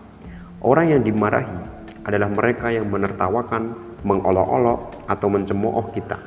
Orang 0.66 0.90
yang 0.90 1.06
dimarahi 1.06 1.60
adalah 2.02 2.32
mereka 2.32 2.74
yang 2.74 2.90
menertawakan, 2.90 3.78
mengolok-olok, 4.02 5.06
atau 5.06 5.28
mencemooh 5.30 5.94
kita. 5.94 6.18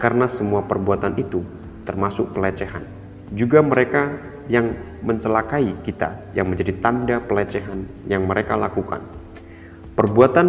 Karena 0.00 0.24
semua 0.24 0.64
perbuatan 0.64 1.12
itu 1.20 1.44
termasuk 1.84 2.32
pelecehan. 2.32 2.86
Juga 3.34 3.60
mereka 3.60 4.16
yang 4.48 4.76
mencelakai 5.04 5.84
kita 5.84 6.32
yang 6.36 6.48
menjadi 6.48 6.72
tanda 6.80 7.16
pelecehan 7.20 7.84
yang 8.08 8.24
mereka 8.24 8.56
lakukan. 8.56 9.00
Perbuatan 9.96 10.46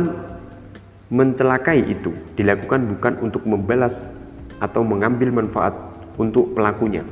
mencelakai 1.16 1.80
itu 1.88 2.12
dilakukan 2.36 2.92
bukan 2.92 3.24
untuk 3.24 3.48
membalas 3.48 4.04
atau 4.60 4.84
mengambil 4.84 5.32
manfaat 5.32 5.72
untuk 6.20 6.52
pelakunya, 6.52 7.08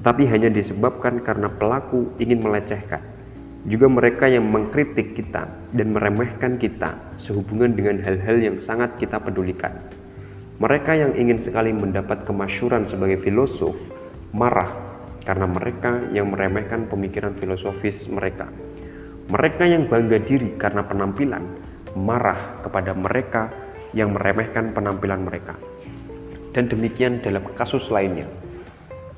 tapi 0.00 0.24
hanya 0.24 0.48
disebabkan 0.48 1.20
karena 1.20 1.52
pelaku 1.52 2.08
ingin 2.16 2.40
melecehkan 2.40 3.04
juga 3.64 3.88
mereka 3.88 4.28
yang 4.28 4.44
mengkritik 4.44 5.16
kita 5.16 5.48
dan 5.72 5.96
meremehkan 5.96 6.60
kita 6.60 7.00
sehubungan 7.16 7.72
dengan 7.72 7.96
hal-hal 8.04 8.36
yang 8.36 8.56
sangat 8.60 9.00
kita 9.00 9.16
pedulikan. 9.16 9.72
Mereka 10.60 10.92
yang 10.94 11.12
ingin 11.16 11.40
sekali 11.40 11.72
mendapat 11.72 12.28
kemasyuran 12.28 12.84
sebagai 12.84 13.18
filosof 13.24 13.74
marah 14.36 14.68
karena 15.24 15.48
mereka 15.48 16.04
yang 16.12 16.28
meremehkan 16.28 16.84
pemikiran 16.86 17.32
filosofis 17.32 18.06
mereka. 18.12 18.52
Mereka 19.32 19.64
yang 19.64 19.88
bangga 19.88 20.20
diri 20.20 20.52
karena 20.60 20.84
penampilan 20.84 21.63
marah 21.94 22.58
kepada 22.62 22.92
mereka 22.92 23.50
yang 23.94 24.14
meremehkan 24.14 24.74
penampilan 24.74 25.22
mereka. 25.22 25.54
Dan 26.54 26.70
demikian 26.70 27.18
dalam 27.22 27.42
kasus 27.54 27.90
lainnya, 27.90 28.30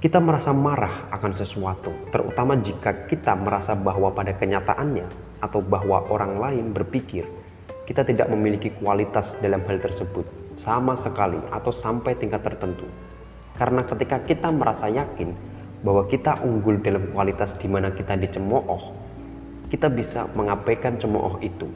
kita 0.01 0.21
merasa 0.21 0.53
marah 0.53 1.09
akan 1.13 1.33
sesuatu, 1.33 1.93
terutama 2.13 2.57
jika 2.61 3.09
kita 3.09 3.33
merasa 3.37 3.73
bahwa 3.73 4.13
pada 4.13 4.37
kenyataannya 4.37 5.09
atau 5.41 5.61
bahwa 5.61 6.05
orang 6.09 6.37
lain 6.41 6.73
berpikir 6.73 7.25
kita 7.87 8.03
tidak 8.03 8.29
memiliki 8.29 8.75
kualitas 8.77 9.39
dalam 9.39 9.63
hal 9.65 9.79
tersebut 9.79 10.27
sama 10.59 10.97
sekali 10.99 11.39
atau 11.49 11.71
sampai 11.71 12.19
tingkat 12.19 12.43
tertentu. 12.43 12.85
Karena 13.57 13.87
ketika 13.89 14.21
kita 14.21 14.53
merasa 14.53 14.91
yakin 14.91 15.33
bahwa 15.81 16.05
kita 16.11 16.45
unggul 16.45 16.83
dalam 16.83 17.09
kualitas 17.15 17.57
di 17.57 17.71
mana 17.71 17.95
kita 17.95 18.19
dicemooh, 18.19 18.93
kita 19.71 19.89
bisa 19.89 20.29
mengabaikan 20.35 20.99
cemooh 20.99 21.41
itu. 21.41 21.71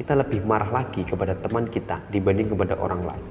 Kita 0.00 0.16
lebih 0.16 0.40
marah 0.48 0.72
lagi 0.72 1.04
kepada 1.04 1.36
teman 1.36 1.68
kita 1.68 2.00
dibanding 2.08 2.48
kepada 2.48 2.80
orang 2.80 3.04
lain 3.04 3.26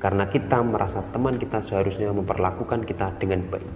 karena 0.00 0.24
kita 0.30 0.62
merasa 0.62 1.02
teman 1.10 1.36
kita 1.36 1.60
seharusnya 1.60 2.08
memperlakukan 2.14 2.86
kita 2.88 3.18
dengan 3.20 3.44
baik. 3.50 3.68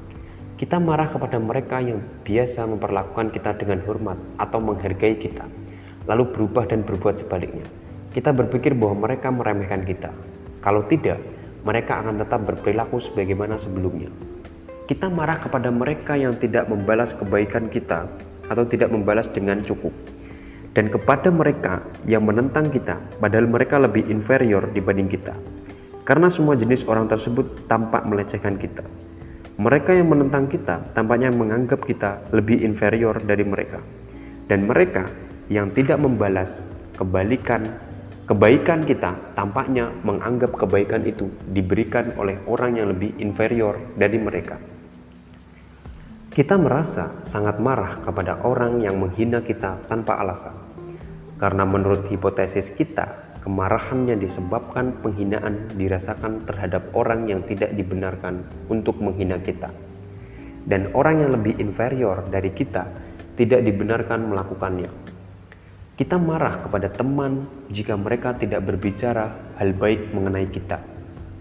Kita 0.56 0.78
marah 0.78 1.10
kepada 1.10 1.42
mereka 1.42 1.82
yang 1.82 2.00
biasa 2.22 2.64
memperlakukan 2.70 3.34
kita 3.34 3.58
dengan 3.58 3.82
hormat 3.82 4.16
atau 4.38 4.62
menghargai 4.62 5.18
kita, 5.18 5.44
lalu 6.06 6.30
berubah 6.30 6.70
dan 6.70 6.86
berbuat 6.86 7.20
sebaliknya. 7.26 7.66
Kita 8.14 8.30
berpikir 8.30 8.72
bahwa 8.78 9.10
mereka 9.10 9.34
meremehkan 9.34 9.82
kita. 9.82 10.14
Kalau 10.62 10.86
tidak, 10.86 11.18
mereka 11.66 11.98
akan 11.98 12.22
tetap 12.22 12.46
berperilaku 12.46 13.02
sebagaimana 13.02 13.58
sebelumnya. 13.58 14.08
Kita 14.86 15.10
marah 15.10 15.42
kepada 15.42 15.74
mereka 15.74 16.14
yang 16.14 16.38
tidak 16.38 16.70
membalas 16.70 17.10
kebaikan 17.12 17.66
kita 17.66 18.06
atau 18.46 18.62
tidak 18.62 18.94
membalas 18.94 19.26
dengan 19.26 19.58
cukup. 19.66 20.12
Dan 20.73 20.88
kepada 20.88 21.29
mereka 21.29 21.85
yang 22.09 22.25
menentang 22.25 22.73
kita, 22.73 22.97
padahal 23.21 23.45
mereka 23.45 23.76
lebih 23.76 24.09
inferior 24.09 24.73
dibanding 24.73 25.05
kita. 25.05 25.37
Karena 26.02 26.33
semua 26.33 26.57
jenis 26.57 26.88
orang 26.88 27.07
tersebut 27.12 27.69
tampak 27.69 28.09
melecehkan 28.09 28.57
kita. 28.57 28.83
Mereka 29.61 29.93
yang 29.93 30.09
menentang 30.09 30.49
kita 30.49 30.81
tampaknya 30.97 31.29
menganggap 31.29 31.85
kita 31.85 32.25
lebih 32.33 32.64
inferior 32.64 33.21
dari 33.21 33.45
mereka. 33.45 33.85
Dan 34.49 34.64
mereka 34.64 35.12
yang 35.52 35.69
tidak 35.69 36.00
membalas 36.00 36.64
kebalikan 36.97 37.69
kebaikan 38.25 38.88
kita 38.88 39.12
tampaknya 39.37 39.93
menganggap 40.09 40.57
kebaikan 40.57 41.05
itu 41.05 41.29
diberikan 41.52 42.17
oleh 42.17 42.41
orang 42.49 42.81
yang 42.81 42.88
lebih 42.97 43.12
inferior 43.21 43.76
dari 43.93 44.17
mereka. 44.17 44.72
Kita 46.32 46.56
merasa 46.56 47.20
sangat 47.28 47.60
marah 47.60 48.00
kepada 48.00 48.40
orang 48.40 48.80
yang 48.80 48.96
menghina 48.96 49.44
kita 49.44 49.84
tanpa 49.84 50.16
alasan. 50.16 50.56
Karena 51.36 51.68
menurut 51.68 52.08
hipotesis 52.08 52.72
kita, 52.72 53.32
Kemarahannya 53.42 54.22
disebabkan 54.22 55.02
penghinaan 55.02 55.74
dirasakan 55.74 56.46
terhadap 56.46 56.94
orang 56.94 57.26
yang 57.26 57.42
tidak 57.42 57.74
dibenarkan 57.74 58.46
untuk 58.70 59.02
menghina 59.02 59.42
kita. 59.42 59.66
Dan 60.62 60.94
orang 60.94 61.26
yang 61.26 61.34
lebih 61.34 61.58
inferior 61.58 62.22
dari 62.30 62.54
kita 62.54 62.86
tidak 63.34 63.66
dibenarkan 63.66 64.30
melakukannya. 64.30 64.86
Kita 65.98 66.22
marah 66.22 66.62
kepada 66.62 66.86
teman 66.86 67.50
jika 67.66 67.98
mereka 67.98 68.30
tidak 68.38 68.62
berbicara 68.62 69.58
hal 69.58 69.74
baik 69.74 70.14
mengenai 70.14 70.46
kita 70.46 70.78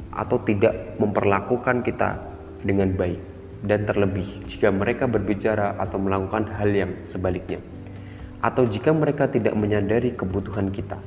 atau 0.10 0.42
tidak 0.42 0.98
memperlakukan 0.98 1.86
kita 1.86 2.18
dengan 2.66 2.98
baik 2.98 3.31
dan 3.62 3.86
terlebih 3.86 4.26
jika 4.50 4.74
mereka 4.74 5.06
berbicara 5.06 5.78
atau 5.78 6.02
melakukan 6.02 6.50
hal 6.58 6.70
yang 6.74 6.92
sebaliknya 7.06 7.62
atau 8.42 8.66
jika 8.66 8.90
mereka 8.90 9.30
tidak 9.30 9.54
menyadari 9.54 10.18
kebutuhan 10.18 10.74
kita 10.74 10.98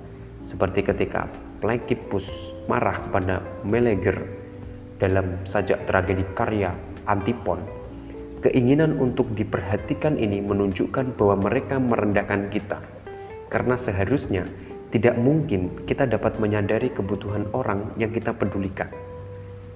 seperti 0.46 0.86
ketika 0.86 1.26
Plankipus 1.58 2.28
marah 2.68 3.00
kepada 3.08 3.40
Meleger 3.64 4.20
dalam 5.00 5.42
sajak 5.48 5.88
tragedi 5.88 6.22
karya 6.36 6.76
Antipon. 7.08 7.60
Keinginan 8.44 9.00
untuk 9.00 9.32
diperhatikan 9.32 10.20
ini 10.20 10.44
menunjukkan 10.44 11.16
bahwa 11.16 11.48
mereka 11.48 11.80
merendahkan 11.80 12.52
kita. 12.52 12.76
Karena 13.48 13.80
seharusnya 13.80 14.44
tidak 14.92 15.16
mungkin 15.16 15.88
kita 15.88 16.04
dapat 16.04 16.36
menyadari 16.36 16.92
kebutuhan 16.92 17.48
orang 17.56 17.96
yang 17.96 18.12
kita 18.12 18.36
pedulikan. 18.36 18.92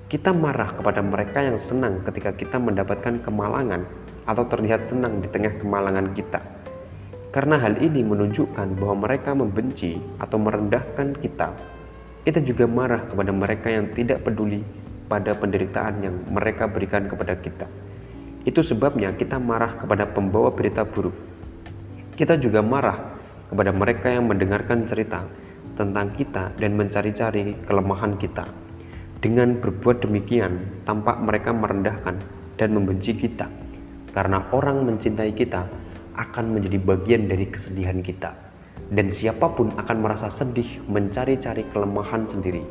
Kita 0.08 0.32
marah 0.32 0.72
kepada 0.72 1.04
mereka 1.04 1.44
yang 1.44 1.60
senang 1.60 2.00
ketika 2.00 2.32
kita 2.32 2.56
mendapatkan 2.56 3.20
kemalangan 3.20 3.84
atau 4.24 4.44
terlihat 4.48 4.88
senang 4.88 5.20
di 5.20 5.28
tengah 5.28 5.52
kemalangan 5.60 6.16
kita 6.16 6.40
karena 7.28 7.60
hal 7.60 7.76
ini 7.84 8.00
menunjukkan 8.00 8.80
bahwa 8.80 9.04
mereka 9.04 9.36
membenci 9.36 10.00
atau 10.16 10.40
merendahkan 10.40 11.12
kita. 11.20 11.52
Kita 12.24 12.40
juga 12.40 12.64
marah 12.64 13.04
kepada 13.04 13.32
mereka 13.36 13.68
yang 13.68 13.92
tidak 13.92 14.24
peduli 14.24 14.64
pada 15.08 15.36
penderitaan 15.36 16.04
yang 16.04 16.16
mereka 16.28 16.64
berikan 16.68 17.04
kepada 17.04 17.36
kita. 17.36 17.68
Itu 18.48 18.64
sebabnya 18.64 19.12
kita 19.12 19.36
marah 19.36 19.76
kepada 19.76 20.08
pembawa 20.08 20.48
berita 20.52 20.88
buruk. 20.88 21.16
Kita 22.16 22.40
juga 22.40 22.64
marah 22.64 22.96
kepada 23.52 23.76
mereka 23.76 24.08
yang 24.08 24.24
mendengarkan 24.24 24.88
cerita 24.88 25.24
tentang 25.76 26.16
kita 26.16 26.56
dan 26.56 26.74
mencari-cari 26.74 27.60
kelemahan 27.68 28.16
kita. 28.16 28.67
Dengan 29.18 29.58
berbuat 29.58 30.06
demikian, 30.06 30.82
tampak 30.86 31.18
mereka 31.18 31.50
merendahkan 31.50 32.22
dan 32.54 32.70
membenci 32.70 33.18
kita. 33.18 33.50
Karena 34.14 34.46
orang 34.54 34.86
mencintai 34.86 35.34
kita, 35.34 35.66
akan 36.18 36.58
menjadi 36.58 36.78
bagian 36.82 37.30
dari 37.30 37.46
kesedihan 37.46 38.02
kita, 38.02 38.34
dan 38.90 39.06
siapa 39.06 39.54
pun 39.54 39.70
akan 39.78 39.96
merasa 40.02 40.26
sedih 40.26 40.82
mencari-cari 40.90 41.62
kelemahan 41.70 42.26
sendiri. 42.26 42.62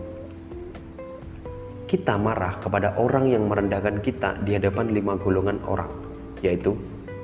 Kita 1.88 2.20
marah 2.20 2.60
kepada 2.60 3.00
orang 3.00 3.32
yang 3.32 3.48
merendahkan 3.48 4.04
kita 4.04 4.44
di 4.44 4.60
hadapan 4.60 4.92
lima 4.92 5.16
golongan 5.16 5.64
orang, 5.64 5.88
yaitu 6.44 6.76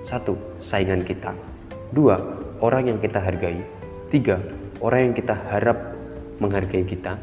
satu 0.08 0.39
saingan 0.63 1.04
kita, 1.04 1.36
dua 1.91 2.24
orang 2.63 2.95
yang 2.95 3.00
kita 3.04 3.19
hargai, 3.19 3.60
tiga 4.08 4.39
orang 4.80 5.12
yang 5.12 5.15
kita 5.19 5.36
harap 5.52 5.95
menghargai 6.39 6.88
kita, 6.88 7.19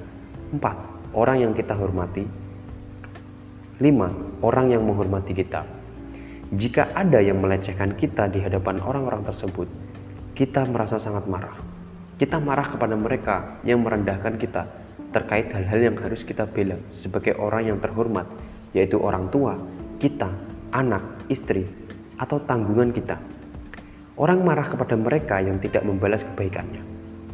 empat 0.52 0.89
orang 1.10 1.42
yang 1.42 1.52
kita 1.56 1.74
hormati, 1.74 2.22
lima 3.82 4.12
orang 4.44 4.70
yang 4.70 4.82
menghormati 4.86 5.32
kita. 5.34 5.66
Jika 6.50 6.94
ada 6.94 7.22
yang 7.22 7.38
melecehkan 7.38 7.94
kita 7.94 8.26
di 8.26 8.42
hadapan 8.42 8.82
orang-orang 8.82 9.22
tersebut, 9.22 9.70
kita 10.34 10.66
merasa 10.66 10.98
sangat 10.98 11.26
marah. 11.30 11.54
Kita 12.18 12.36
marah 12.42 12.66
kepada 12.68 12.98
mereka 12.98 13.62
yang 13.62 13.80
merendahkan 13.80 14.34
kita 14.36 14.66
terkait 15.10 15.50
hal-hal 15.50 15.90
yang 15.90 15.96
harus 15.98 16.22
kita 16.22 16.46
bela 16.46 16.78
sebagai 16.94 17.34
orang 17.38 17.70
yang 17.70 17.78
terhormat, 17.82 18.26
yaitu 18.74 18.98
orang 18.98 19.30
tua, 19.30 19.58
kita, 19.98 20.30
anak, 20.70 21.02
istri, 21.26 21.66
atau 22.18 22.38
tanggungan 22.42 22.94
kita. 22.94 23.18
Orang 24.20 24.44
marah 24.44 24.68
kepada 24.68 24.94
mereka 25.00 25.40
yang 25.40 25.56
tidak 25.58 25.82
membalas 25.82 26.22
kebaikannya, 26.22 26.82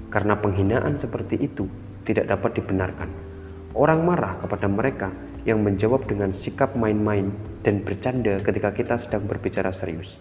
karena 0.09 0.39
penghinaan 0.39 0.95
seperti 0.97 1.41
itu 1.41 1.67
tidak 2.07 2.31
dapat 2.31 2.63
dibenarkan. 2.63 3.36
Orang 3.77 4.09
marah 4.09 4.41
kepada 4.41 4.73
mereka 4.73 5.13
yang 5.45 5.61
menjawab 5.61 6.09
dengan 6.09 6.33
sikap 6.33 6.73
main-main 6.81 7.29
dan 7.61 7.85
bercanda 7.85 8.41
ketika 8.41 8.73
kita 8.73 8.97
sedang 8.97 9.29
berbicara 9.29 9.69
serius. 9.69 10.17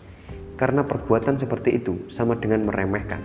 Karena 0.60 0.84
perbuatan 0.84 1.40
seperti 1.40 1.80
itu 1.80 2.04
sama 2.12 2.36
dengan 2.36 2.68
meremehkan. 2.68 3.24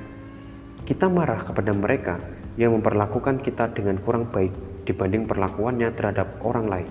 Kita 0.87 1.11
marah 1.11 1.43
kepada 1.43 1.75
mereka 1.75 2.23
yang 2.55 2.79
memperlakukan 2.79 3.43
kita 3.43 3.75
dengan 3.75 3.99
kurang 3.99 4.31
baik 4.31 4.55
dibanding 4.87 5.27
perlakuannya 5.27 5.91
terhadap 5.99 6.39
orang 6.47 6.67
lain. 6.71 6.91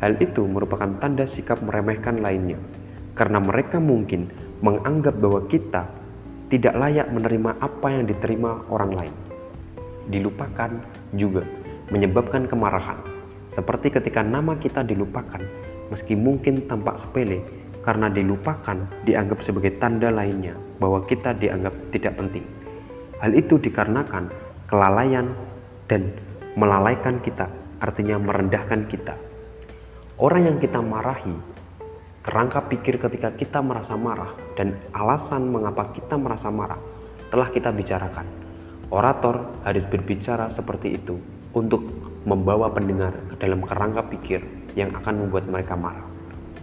Hal 0.00 0.16
itu 0.16 0.48
merupakan 0.48 0.88
tanda 0.96 1.28
sikap 1.28 1.60
meremehkan 1.60 2.24
lainnya, 2.24 2.56
karena 3.12 3.44
mereka 3.44 3.76
mungkin 3.76 4.32
menganggap 4.64 5.20
bahwa 5.20 5.44
kita 5.52 5.84
tidak 6.48 6.72
layak 6.80 7.12
menerima 7.12 7.60
apa 7.60 7.86
yang 7.92 8.08
diterima 8.08 8.64
orang 8.72 8.92
lain. 8.96 9.14
Dilupakan 10.08 10.80
juga 11.12 11.44
menyebabkan 11.94 12.50
kemarahan 12.50 12.98
seperti 13.46 13.94
ketika 13.94 14.26
nama 14.26 14.58
kita 14.58 14.82
dilupakan, 14.82 15.38
meski 15.94 16.18
mungkin 16.18 16.66
tampak 16.66 16.98
sepele, 16.98 17.44
karena 17.86 18.10
dilupakan 18.10 19.06
dianggap 19.06 19.38
sebagai 19.44 19.78
tanda 19.78 20.10
lainnya 20.10 20.58
bahwa 20.82 21.06
kita 21.06 21.36
dianggap 21.36 21.70
tidak 21.94 22.18
penting. 22.18 22.42
Hal 23.22 23.30
itu 23.36 23.60
dikarenakan 23.62 24.32
kelalaian 24.66 25.38
dan 25.86 26.10
melalaikan 26.58 27.22
kita, 27.22 27.46
artinya 27.78 28.18
merendahkan 28.18 28.90
kita. 28.90 29.14
Orang 30.18 30.50
yang 30.50 30.58
kita 30.58 30.80
marahi, 30.80 31.36
kerangka 32.24 32.64
pikir 32.66 32.96
ketika 32.96 33.36
kita 33.36 33.60
merasa 33.60 33.94
marah 33.94 34.32
dan 34.56 34.80
alasan 34.96 35.52
mengapa 35.52 35.92
kita 35.92 36.16
merasa 36.16 36.48
marah 36.48 36.80
telah 37.28 37.52
kita 37.52 37.70
bicarakan. 37.70 38.24
Orator 38.88 39.62
harus 39.66 39.84
berbicara 39.84 40.48
seperti 40.48 40.96
itu 40.96 41.33
untuk 41.54 41.86
membawa 42.26 42.68
pendengar 42.74 43.14
ke 43.30 43.34
dalam 43.38 43.62
kerangka 43.62 44.02
pikir 44.10 44.42
yang 44.74 44.90
akan 44.92 45.24
membuat 45.24 45.46
mereka 45.46 45.78
marah. 45.78 46.04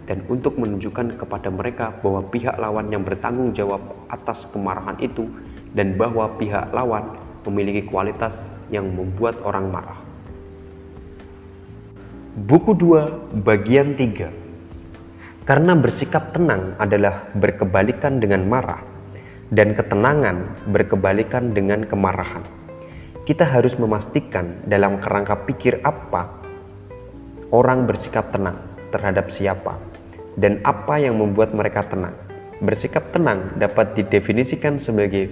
Dan 0.04 0.26
untuk 0.28 0.58
menunjukkan 0.58 1.16
kepada 1.16 1.48
mereka 1.48 1.94
bahwa 2.04 2.26
pihak 2.28 2.58
lawan 2.60 2.92
yang 2.92 3.06
bertanggung 3.06 3.56
jawab 3.56 3.80
atas 4.12 4.44
kemarahan 4.50 4.98
itu 5.00 5.24
dan 5.72 5.96
bahwa 5.96 6.28
pihak 6.36 6.68
lawan 6.74 7.16
memiliki 7.48 7.86
kualitas 7.86 8.44
yang 8.68 8.90
membuat 8.92 9.40
orang 9.46 9.72
marah. 9.72 9.98
Buku 12.32 12.72
2 12.76 13.44
bagian 13.44 13.92
3 13.92 15.44
Karena 15.44 15.76
bersikap 15.76 16.32
tenang 16.32 16.78
adalah 16.80 17.28
berkebalikan 17.34 18.22
dengan 18.22 18.46
marah 18.46 18.80
dan 19.52 19.76
ketenangan 19.76 20.64
berkebalikan 20.64 21.52
dengan 21.52 21.84
kemarahan 21.84 22.61
kita 23.22 23.46
harus 23.46 23.78
memastikan 23.78 24.66
dalam 24.66 24.98
kerangka 24.98 25.46
pikir 25.46 25.78
apa 25.86 26.42
orang 27.54 27.86
bersikap 27.86 28.34
tenang 28.34 28.58
terhadap 28.90 29.30
siapa 29.30 29.78
dan 30.34 30.58
apa 30.66 30.98
yang 30.98 31.14
membuat 31.14 31.54
mereka 31.54 31.86
tenang. 31.86 32.18
Bersikap 32.62 33.14
tenang 33.14 33.58
dapat 33.58 33.94
didefinisikan 33.94 34.78
sebagai 34.78 35.30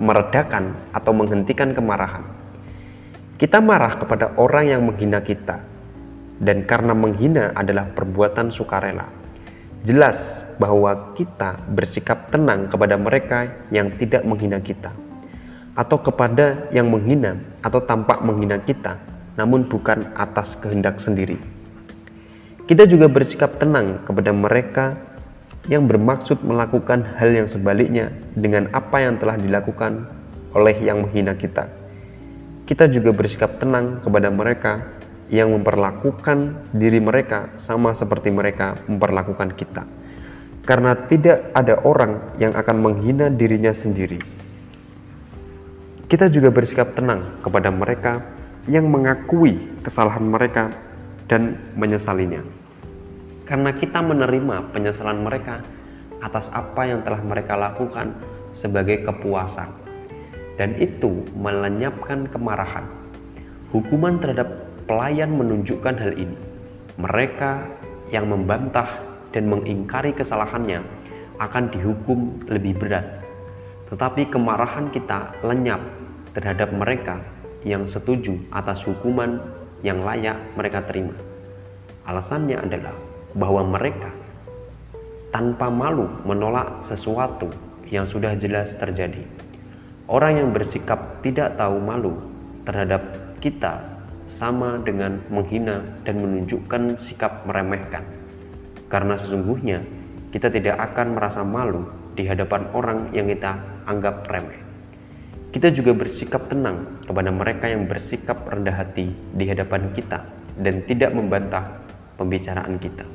meredakan 0.00 0.76
atau 0.96 1.12
menghentikan 1.12 1.76
kemarahan. 1.76 2.24
Kita 3.36 3.60
marah 3.60 4.00
kepada 4.00 4.32
orang 4.40 4.64
yang 4.72 4.80
menghina 4.84 5.24
kita, 5.24 5.60
dan 6.40 6.64
karena 6.68 6.92
menghina 6.92 7.52
adalah 7.56 7.88
perbuatan 7.88 8.52
sukarela. 8.52 9.08
Jelas 9.84 10.44
bahwa 10.60 11.16
kita 11.16 11.60
bersikap 11.72 12.28
tenang 12.28 12.68
kepada 12.68 12.96
mereka 13.00 13.48
yang 13.72 13.92
tidak 13.96 14.24
menghina 14.24 14.60
kita 14.60 15.03
atau 15.74 15.98
kepada 15.98 16.70
yang 16.70 16.86
menghina 16.86 17.38
atau 17.62 17.82
tampak 17.82 18.22
menghina 18.22 18.62
kita, 18.62 18.98
namun 19.34 19.66
bukan 19.66 20.06
atas 20.14 20.54
kehendak 20.58 21.02
sendiri. 21.02 21.38
Kita 22.64 22.88
juga 22.88 23.10
bersikap 23.10 23.60
tenang 23.60 24.00
kepada 24.06 24.32
mereka 24.32 24.96
yang 25.68 25.84
bermaksud 25.84 26.40
melakukan 26.40 27.04
hal 27.20 27.34
yang 27.34 27.48
sebaliknya 27.50 28.14
dengan 28.32 28.72
apa 28.72 29.04
yang 29.04 29.20
telah 29.20 29.36
dilakukan 29.36 30.08
oleh 30.56 30.76
yang 30.80 31.04
menghina 31.04 31.36
kita. 31.36 31.68
Kita 32.64 32.88
juga 32.88 33.12
bersikap 33.12 33.60
tenang 33.60 34.00
kepada 34.00 34.32
mereka 34.32 34.80
yang 35.28 35.52
memperlakukan 35.52 36.68
diri 36.72 37.00
mereka 37.00 37.52
sama 37.60 37.92
seperti 37.92 38.32
mereka 38.32 38.80
memperlakukan 38.88 39.52
kita. 39.56 39.84
Karena 40.64 40.96
tidak 40.96 41.52
ada 41.52 41.84
orang 41.84 42.32
yang 42.40 42.56
akan 42.56 42.76
menghina 42.80 43.28
dirinya 43.28 43.76
sendiri. 43.76 44.33
Kita 46.04 46.28
juga 46.28 46.52
bersikap 46.52 46.92
tenang 46.92 47.40
kepada 47.40 47.72
mereka 47.72 48.20
yang 48.68 48.92
mengakui 48.92 49.56
kesalahan 49.80 50.28
mereka 50.28 50.68
dan 51.24 51.56
menyesalinya. 51.80 52.44
Karena 53.48 53.72
kita 53.72 54.04
menerima 54.04 54.68
penyesalan 54.68 55.24
mereka 55.24 55.64
atas 56.20 56.52
apa 56.52 56.84
yang 56.84 57.00
telah 57.00 57.24
mereka 57.24 57.56
lakukan 57.56 58.12
sebagai 58.52 59.00
kepuasan. 59.00 59.72
Dan 60.60 60.76
itu 60.76 61.24
melenyapkan 61.40 62.28
kemarahan. 62.28 62.84
Hukuman 63.72 64.20
terhadap 64.20 64.60
pelayan 64.84 65.32
menunjukkan 65.32 65.96
hal 65.96 66.12
ini. 66.20 66.36
Mereka 67.00 67.64
yang 68.12 68.28
membantah 68.28 69.00
dan 69.32 69.48
mengingkari 69.48 70.12
kesalahannya 70.12 70.84
akan 71.40 71.64
dihukum 71.72 72.44
lebih 72.46 72.76
berat 72.76 73.13
tetapi 73.94 74.26
kemarahan 74.26 74.90
kita 74.90 75.38
lenyap 75.46 75.78
terhadap 76.34 76.74
mereka 76.74 77.22
yang 77.62 77.86
setuju 77.86 78.34
atas 78.50 78.82
hukuman 78.82 79.38
yang 79.86 80.02
layak 80.02 80.34
mereka 80.58 80.82
terima. 80.82 81.14
Alasannya 82.02 82.58
adalah 82.58 82.90
bahwa 83.38 83.62
mereka 83.62 84.10
tanpa 85.30 85.70
malu 85.70 86.10
menolak 86.26 86.82
sesuatu 86.82 87.46
yang 87.86 88.10
sudah 88.10 88.34
jelas 88.34 88.74
terjadi. 88.74 89.22
Orang 90.10 90.42
yang 90.42 90.50
bersikap 90.50 91.22
tidak 91.22 91.54
tahu 91.54 91.78
malu 91.78 92.18
terhadap 92.66 92.98
kita 93.38 93.78
sama 94.26 94.82
dengan 94.82 95.22
menghina 95.30 95.86
dan 96.02 96.18
menunjukkan 96.18 96.98
sikap 96.98 97.46
meremehkan. 97.46 98.02
Karena 98.90 99.14
sesungguhnya 99.22 99.86
kita 100.34 100.50
tidak 100.50 100.82
akan 100.82 101.14
merasa 101.14 101.46
malu 101.46 102.03
di 102.14 102.24
hadapan 102.30 102.70
orang 102.72 103.10
yang 103.10 103.26
kita 103.26 103.58
anggap 103.90 104.26
remeh. 104.30 104.62
Kita 105.54 105.70
juga 105.70 105.94
bersikap 105.94 106.50
tenang 106.50 106.98
kepada 107.06 107.30
mereka 107.30 107.70
yang 107.70 107.86
bersikap 107.86 108.42
rendah 108.46 108.74
hati 108.74 109.14
di 109.14 109.44
hadapan 109.46 109.94
kita 109.94 110.26
dan 110.58 110.82
tidak 110.86 111.14
membantah 111.14 111.78
pembicaraan 112.18 112.74
kita. 112.82 113.06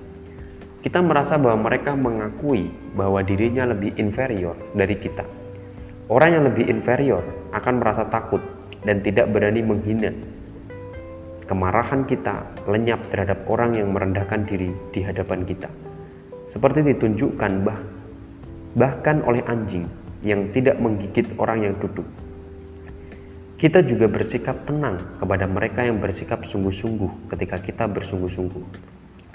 Kita 0.80 1.04
merasa 1.04 1.36
bahwa 1.36 1.68
mereka 1.68 1.92
mengakui 1.92 2.72
bahwa 2.96 3.20
dirinya 3.20 3.68
lebih 3.68 3.92
inferior 4.00 4.56
dari 4.72 4.96
kita. 4.96 5.28
Orang 6.08 6.32
yang 6.32 6.44
lebih 6.48 6.72
inferior 6.72 7.20
akan 7.52 7.84
merasa 7.84 8.08
takut 8.08 8.40
dan 8.88 9.04
tidak 9.04 9.28
berani 9.36 9.60
menghina. 9.60 10.16
Kemarahan 11.44 12.08
kita 12.08 12.48
lenyap 12.72 13.12
terhadap 13.12 13.44
orang 13.52 13.76
yang 13.76 13.92
merendahkan 13.92 14.48
diri 14.48 14.72
di 14.96 15.04
hadapan 15.04 15.44
kita. 15.44 15.68
Seperti 16.48 16.88
ditunjukkan 16.96 17.52
bah 17.68 17.99
bahkan 18.78 19.26
oleh 19.26 19.42
anjing 19.46 19.90
yang 20.22 20.52
tidak 20.52 20.78
menggigit 20.78 21.34
orang 21.40 21.66
yang 21.66 21.76
duduk. 21.80 22.06
Kita 23.60 23.84
juga 23.84 24.08
bersikap 24.08 24.64
tenang 24.64 25.20
kepada 25.20 25.44
mereka 25.48 25.84
yang 25.84 26.00
bersikap 26.00 26.48
sungguh-sungguh 26.48 27.28
ketika 27.32 27.60
kita 27.60 27.86
bersungguh-sungguh. 27.92 28.64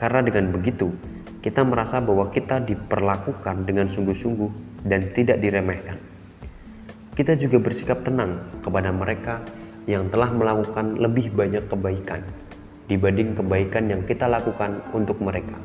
Karena 0.00 0.24
dengan 0.24 0.48
begitu, 0.48 0.92
kita 1.44 1.60
merasa 1.60 2.00
bahwa 2.00 2.32
kita 2.32 2.64
diperlakukan 2.64 3.68
dengan 3.68 3.92
sungguh-sungguh 3.92 4.80
dan 4.88 5.12
tidak 5.12 5.44
diremehkan. 5.44 6.00
Kita 7.12 7.36
juga 7.36 7.60
bersikap 7.60 8.00
tenang 8.00 8.60
kepada 8.64 8.90
mereka 8.90 9.44
yang 9.84 10.08
telah 10.08 10.32
melakukan 10.32 10.96
lebih 10.96 11.28
banyak 11.36 11.68
kebaikan 11.68 12.24
dibanding 12.84 13.32
kebaikan 13.32 13.88
yang 13.88 14.02
kita 14.04 14.28
lakukan 14.28 14.80
untuk 14.92 15.16
mereka 15.20 15.56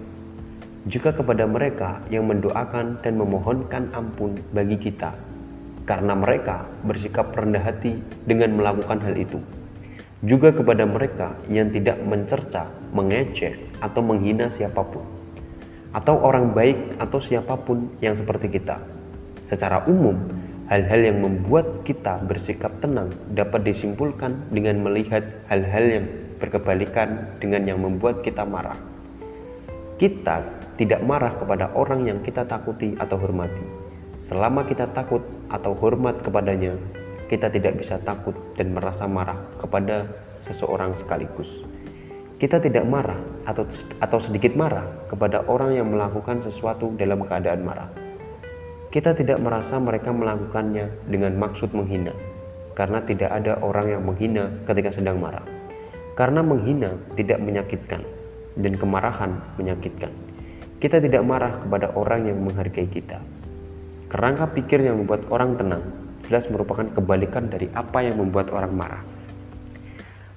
juga 0.87 1.11
kepada 1.11 1.43
mereka 1.43 1.99
yang 2.07 2.29
mendoakan 2.29 3.03
dan 3.03 3.19
memohonkan 3.19 3.91
ampun 3.91 4.39
bagi 4.55 4.79
kita, 4.79 5.11
karena 5.83 6.15
mereka 6.15 6.69
bersikap 6.87 7.35
rendah 7.35 7.59
hati 7.59 7.99
dengan 8.23 8.55
melakukan 8.55 9.03
hal 9.03 9.17
itu. 9.19 9.41
Juga 10.23 10.51
kepada 10.51 10.83
mereka 10.83 11.35
yang 11.51 11.71
tidak 11.71 11.99
mencerca, 12.03 12.67
mengecek, 12.95 13.55
atau 13.79 14.03
menghina 14.03 14.51
siapa 14.51 14.83
pun, 14.83 15.03
atau 15.95 16.19
orang 16.19 16.51
baik 16.51 16.99
atau 16.99 17.19
siapa 17.19 17.55
pun 17.59 17.91
yang 18.03 18.15
seperti 18.15 18.51
kita. 18.51 18.79
Secara 19.47 19.87
umum, 19.87 20.19
hal-hal 20.69 21.01
yang 21.01 21.17
membuat 21.23 21.81
kita 21.87 22.21
bersikap 22.23 22.69
tenang 22.83 23.09
dapat 23.33 23.65
disimpulkan 23.65 24.37
dengan 24.53 24.83
melihat 24.83 25.25
hal-hal 25.49 25.85
yang 25.87 26.05
berkebalikan 26.37 27.35
dengan 27.41 27.65
yang 27.65 27.79
membuat 27.81 28.21
kita 28.21 28.45
marah. 28.45 28.77
Kita 29.99 30.58
tidak 30.79 31.03
marah 31.03 31.35
kepada 31.35 31.75
orang 31.75 32.07
yang 32.07 32.23
kita 32.23 32.47
takuti 32.47 32.95
atau 32.95 33.19
hormati. 33.19 33.59
Selama 34.15 34.63
kita 34.63 34.87
takut 34.95 35.19
atau 35.51 35.75
hormat 35.75 36.23
kepadanya, 36.23 36.79
kita 37.27 37.51
tidak 37.51 37.83
bisa 37.83 37.99
takut 37.99 38.31
dan 38.55 38.71
merasa 38.71 39.03
marah 39.03 39.35
kepada 39.59 40.07
seseorang 40.39 40.95
sekaligus. 40.95 41.67
Kita 42.39 42.63
tidak 42.63 42.87
marah 42.87 43.19
atau 43.43 43.67
atau 43.99 44.19
sedikit 44.23 44.55
marah 44.55 44.87
kepada 45.11 45.43
orang 45.51 45.75
yang 45.75 45.91
melakukan 45.91 46.39
sesuatu 46.39 46.95
dalam 46.95 47.27
keadaan 47.27 47.59
marah. 47.67 47.91
Kita 48.87 49.11
tidak 49.11 49.43
merasa 49.43 49.75
mereka 49.83 50.15
melakukannya 50.15 51.11
dengan 51.11 51.35
maksud 51.35 51.75
menghina, 51.75 52.15
karena 52.71 53.03
tidak 53.03 53.35
ada 53.35 53.59
orang 53.59 53.99
yang 53.99 54.01
menghina 54.07 54.47
ketika 54.63 54.95
sedang 54.95 55.19
marah. 55.19 55.43
Karena 56.15 56.39
menghina 56.39 56.95
tidak 57.19 57.43
menyakitkan, 57.43 58.01
dan 58.55 58.73
kemarahan 58.79 59.43
menyakitkan. 59.59 60.28
Kita 60.79 61.03
tidak 61.03 61.27
marah 61.27 61.59
kepada 61.59 61.91
orang 61.91 62.31
yang 62.31 62.39
menghargai 62.39 62.87
kita. 62.87 63.19
Kerangka 64.07 64.47
pikir 64.55 64.79
yang 64.79 65.03
membuat 65.03 65.27
orang 65.27 65.59
tenang 65.59 65.83
jelas 66.23 66.47
merupakan 66.47 66.87
kebalikan 66.87 67.51
dari 67.51 67.67
apa 67.75 67.99
yang 67.99 68.19
membuat 68.19 68.51
orang 68.55 68.71
marah. 68.71 69.03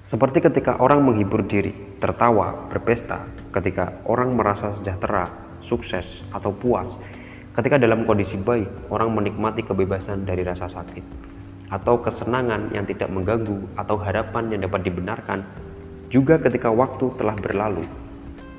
Seperti 0.03 0.43
ketika 0.43 0.83
orang 0.83 0.99
menghibur 0.99 1.47
diri, 1.47 1.71
tertawa, 1.95 2.67
berpesta, 2.67 3.23
ketika 3.55 4.03
orang 4.03 4.35
merasa 4.35 4.75
sejahtera, 4.75 5.31
sukses, 5.63 6.27
atau 6.35 6.51
puas, 6.51 6.99
ketika 7.55 7.79
dalam 7.79 8.03
kondisi 8.03 8.35
baik, 8.35 8.91
orang 8.91 9.15
menikmati 9.15 9.63
kebebasan 9.63 10.27
dari 10.27 10.43
rasa 10.43 10.67
sakit, 10.67 11.05
atau 11.71 12.03
kesenangan 12.03 12.75
yang 12.75 12.83
tidak 12.83 13.07
mengganggu, 13.07 13.79
atau 13.79 13.95
harapan 13.95 14.51
yang 14.51 14.67
dapat 14.67 14.91
dibenarkan, 14.91 15.39
juga 16.11 16.35
ketika 16.35 16.67
waktu 16.67 17.15
telah 17.15 17.39
berlalu 17.39 17.87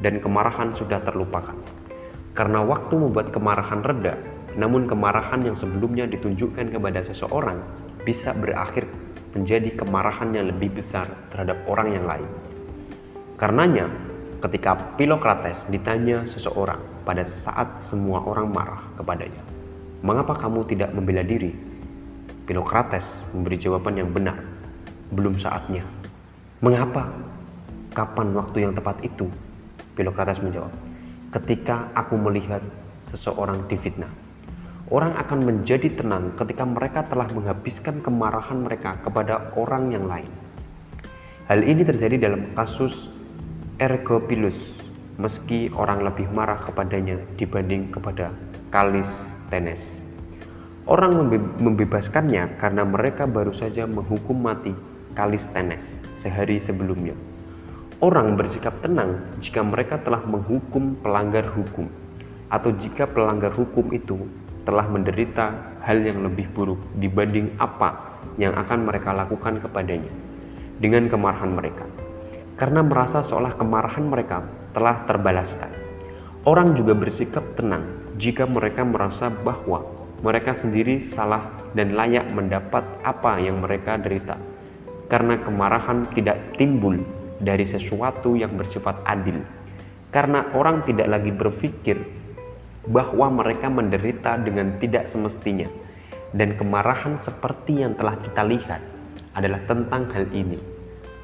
dan 0.00 0.18
kemarahan 0.24 0.72
sudah 0.72 1.02
terlupakan. 1.04 1.73
Karena 2.34 2.66
waktu 2.66 2.98
membuat 2.98 3.30
kemarahan 3.30 3.78
reda, 3.86 4.18
namun 4.58 4.90
kemarahan 4.90 5.38
yang 5.46 5.54
sebelumnya 5.54 6.06
ditunjukkan 6.10 6.70
kepada 6.74 7.02
seseorang 7.06 7.62
bisa 8.02 8.34
berakhir 8.34 8.90
menjadi 9.34 9.70
kemarahan 9.74 10.30
yang 10.30 10.46
lebih 10.50 10.78
besar 10.78 11.06
terhadap 11.30 11.62
orang 11.66 11.94
yang 11.94 12.06
lain. 12.06 12.30
Karenanya, 13.34 13.90
ketika 14.42 14.94
Pilokrates 14.94 15.66
ditanya 15.70 16.22
seseorang 16.30 16.78
pada 17.02 17.26
saat 17.26 17.82
semua 17.82 18.22
orang 18.22 18.46
marah 18.50 18.82
kepadanya, 18.94 19.42
"Mengapa 20.06 20.38
kamu 20.38 20.66
tidak 20.70 20.94
membela 20.94 21.26
diri?" 21.26 21.50
Pilokrates 22.46 23.18
memberi 23.34 23.58
jawaban 23.58 23.98
yang 23.98 24.10
benar, 24.14 24.38
"Belum 25.10 25.34
saatnya." 25.34 25.82
"Mengapa? 26.62 27.10
Kapan 27.90 28.34
waktu 28.38 28.70
yang 28.70 28.72
tepat 28.74 29.02
itu?" 29.02 29.26
Pilokrates 29.98 30.42
menjawab, 30.42 30.70
ketika 31.34 31.90
aku 31.98 32.14
melihat 32.14 32.62
seseorang 33.10 33.66
difitnah. 33.66 34.10
Orang 34.86 35.18
akan 35.18 35.42
menjadi 35.42 35.90
tenang 35.90 36.38
ketika 36.38 36.62
mereka 36.62 37.02
telah 37.02 37.26
menghabiskan 37.26 37.98
kemarahan 37.98 38.62
mereka 38.62 39.02
kepada 39.02 39.50
orang 39.58 39.90
yang 39.90 40.06
lain. 40.06 40.30
Hal 41.50 41.66
ini 41.66 41.82
terjadi 41.82 42.30
dalam 42.30 42.54
kasus 42.54 43.10
Ergopilus, 43.82 44.78
meski 45.18 45.66
orang 45.74 46.06
lebih 46.06 46.30
marah 46.30 46.62
kepadanya 46.62 47.18
dibanding 47.34 47.90
kepada 47.90 48.30
Kalis 48.70 49.10
Tenes. 49.50 50.06
Orang 50.86 51.26
membebaskannya 51.58 52.60
karena 52.62 52.86
mereka 52.86 53.26
baru 53.26 53.50
saja 53.50 53.88
menghukum 53.88 54.38
mati 54.38 54.70
Kalis 55.18 55.50
Tenes 55.50 55.98
sehari 56.14 56.62
sebelumnya. 56.62 57.33
Orang 58.04 58.36
bersikap 58.36 58.84
tenang 58.84 59.16
jika 59.40 59.64
mereka 59.64 59.96
telah 59.96 60.20
menghukum 60.28 61.00
pelanggar 61.00 61.48
hukum, 61.56 61.88
atau 62.52 62.68
jika 62.76 63.08
pelanggar 63.08 63.48
hukum 63.56 63.96
itu 63.96 64.28
telah 64.68 64.84
menderita 64.84 65.72
hal 65.80 66.04
yang 66.04 66.20
lebih 66.20 66.52
buruk 66.52 66.84
dibanding 67.00 67.56
apa 67.56 68.20
yang 68.36 68.52
akan 68.60 68.84
mereka 68.84 69.16
lakukan 69.16 69.56
kepadanya 69.56 70.12
dengan 70.76 71.08
kemarahan 71.08 71.48
mereka, 71.48 71.88
karena 72.60 72.84
merasa 72.84 73.24
seolah 73.24 73.56
kemarahan 73.56 74.04
mereka 74.04 74.44
telah 74.76 75.00
terbalaskan. 75.08 75.72
Orang 76.44 76.76
juga 76.76 76.92
bersikap 76.92 77.56
tenang 77.56 77.88
jika 78.20 78.44
mereka 78.44 78.84
merasa 78.84 79.32
bahwa 79.32 79.80
mereka 80.20 80.52
sendiri 80.52 81.00
salah 81.00 81.72
dan 81.72 81.96
layak 81.96 82.28
mendapat 82.28 82.84
apa 83.00 83.40
yang 83.40 83.64
mereka 83.64 83.96
derita. 83.96 84.36
Karena 85.08 85.40
kemarahan 85.40 86.04
tidak 86.12 86.36
timbul 86.60 87.23
dari 87.44 87.68
sesuatu 87.68 88.32
yang 88.34 88.56
bersifat 88.56 89.04
adil. 89.04 89.44
Karena 90.08 90.48
orang 90.56 90.80
tidak 90.88 91.12
lagi 91.12 91.30
berpikir 91.30 92.00
bahwa 92.88 93.44
mereka 93.44 93.68
menderita 93.68 94.40
dengan 94.40 94.80
tidak 94.80 95.04
semestinya. 95.04 95.68
Dan 96.34 96.58
kemarahan 96.58 97.20
seperti 97.20 97.86
yang 97.86 97.94
telah 97.94 98.18
kita 98.18 98.42
lihat 98.42 98.82
adalah 99.38 99.62
tentang 99.70 100.10
hal 100.10 100.26
ini. 100.34 100.58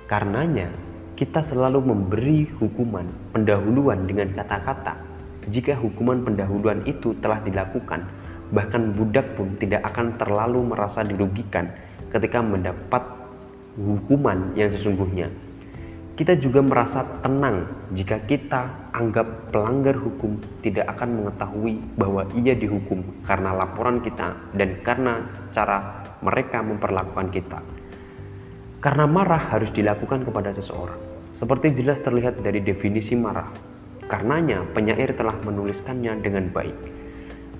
Karenanya, 0.06 0.70
kita 1.18 1.42
selalu 1.42 1.82
memberi 1.82 2.46
hukuman 2.46 3.34
pendahuluan 3.34 4.06
dengan 4.06 4.30
kata-kata. 4.30 4.94
Jika 5.50 5.74
hukuman 5.74 6.22
pendahuluan 6.22 6.86
itu 6.86 7.18
telah 7.18 7.42
dilakukan, 7.42 8.06
bahkan 8.54 8.94
budak 8.94 9.34
pun 9.34 9.58
tidak 9.58 9.82
akan 9.82 10.14
terlalu 10.14 10.62
merasa 10.74 11.02
dirugikan 11.02 11.74
ketika 12.10 12.38
mendapat 12.42 13.02
hukuman 13.78 14.54
yang 14.58 14.70
sesungguhnya 14.70 15.30
kita 16.20 16.36
juga 16.36 16.60
merasa 16.60 17.00
tenang 17.24 17.64
jika 17.96 18.20
kita 18.20 18.92
anggap 18.92 19.48
pelanggar 19.48 19.96
hukum 19.96 20.36
tidak 20.60 20.84
akan 20.92 21.16
mengetahui 21.16 21.80
bahwa 21.96 22.28
ia 22.36 22.52
dihukum 22.52 23.24
karena 23.24 23.56
laporan 23.56 24.04
kita 24.04 24.36
dan 24.52 24.84
karena 24.84 25.24
cara 25.48 26.04
mereka 26.20 26.60
memperlakukan 26.60 27.32
kita. 27.32 27.64
Karena 28.84 29.08
marah 29.08 29.48
harus 29.48 29.72
dilakukan 29.72 30.28
kepada 30.28 30.52
seseorang. 30.52 31.00
Seperti 31.32 31.72
jelas 31.72 32.04
terlihat 32.04 32.44
dari 32.44 32.60
definisi 32.60 33.16
marah. 33.16 33.48
Karenanya 34.04 34.68
penyair 34.76 35.16
telah 35.16 35.40
menuliskannya 35.40 36.20
dengan 36.20 36.52
baik. 36.52 36.76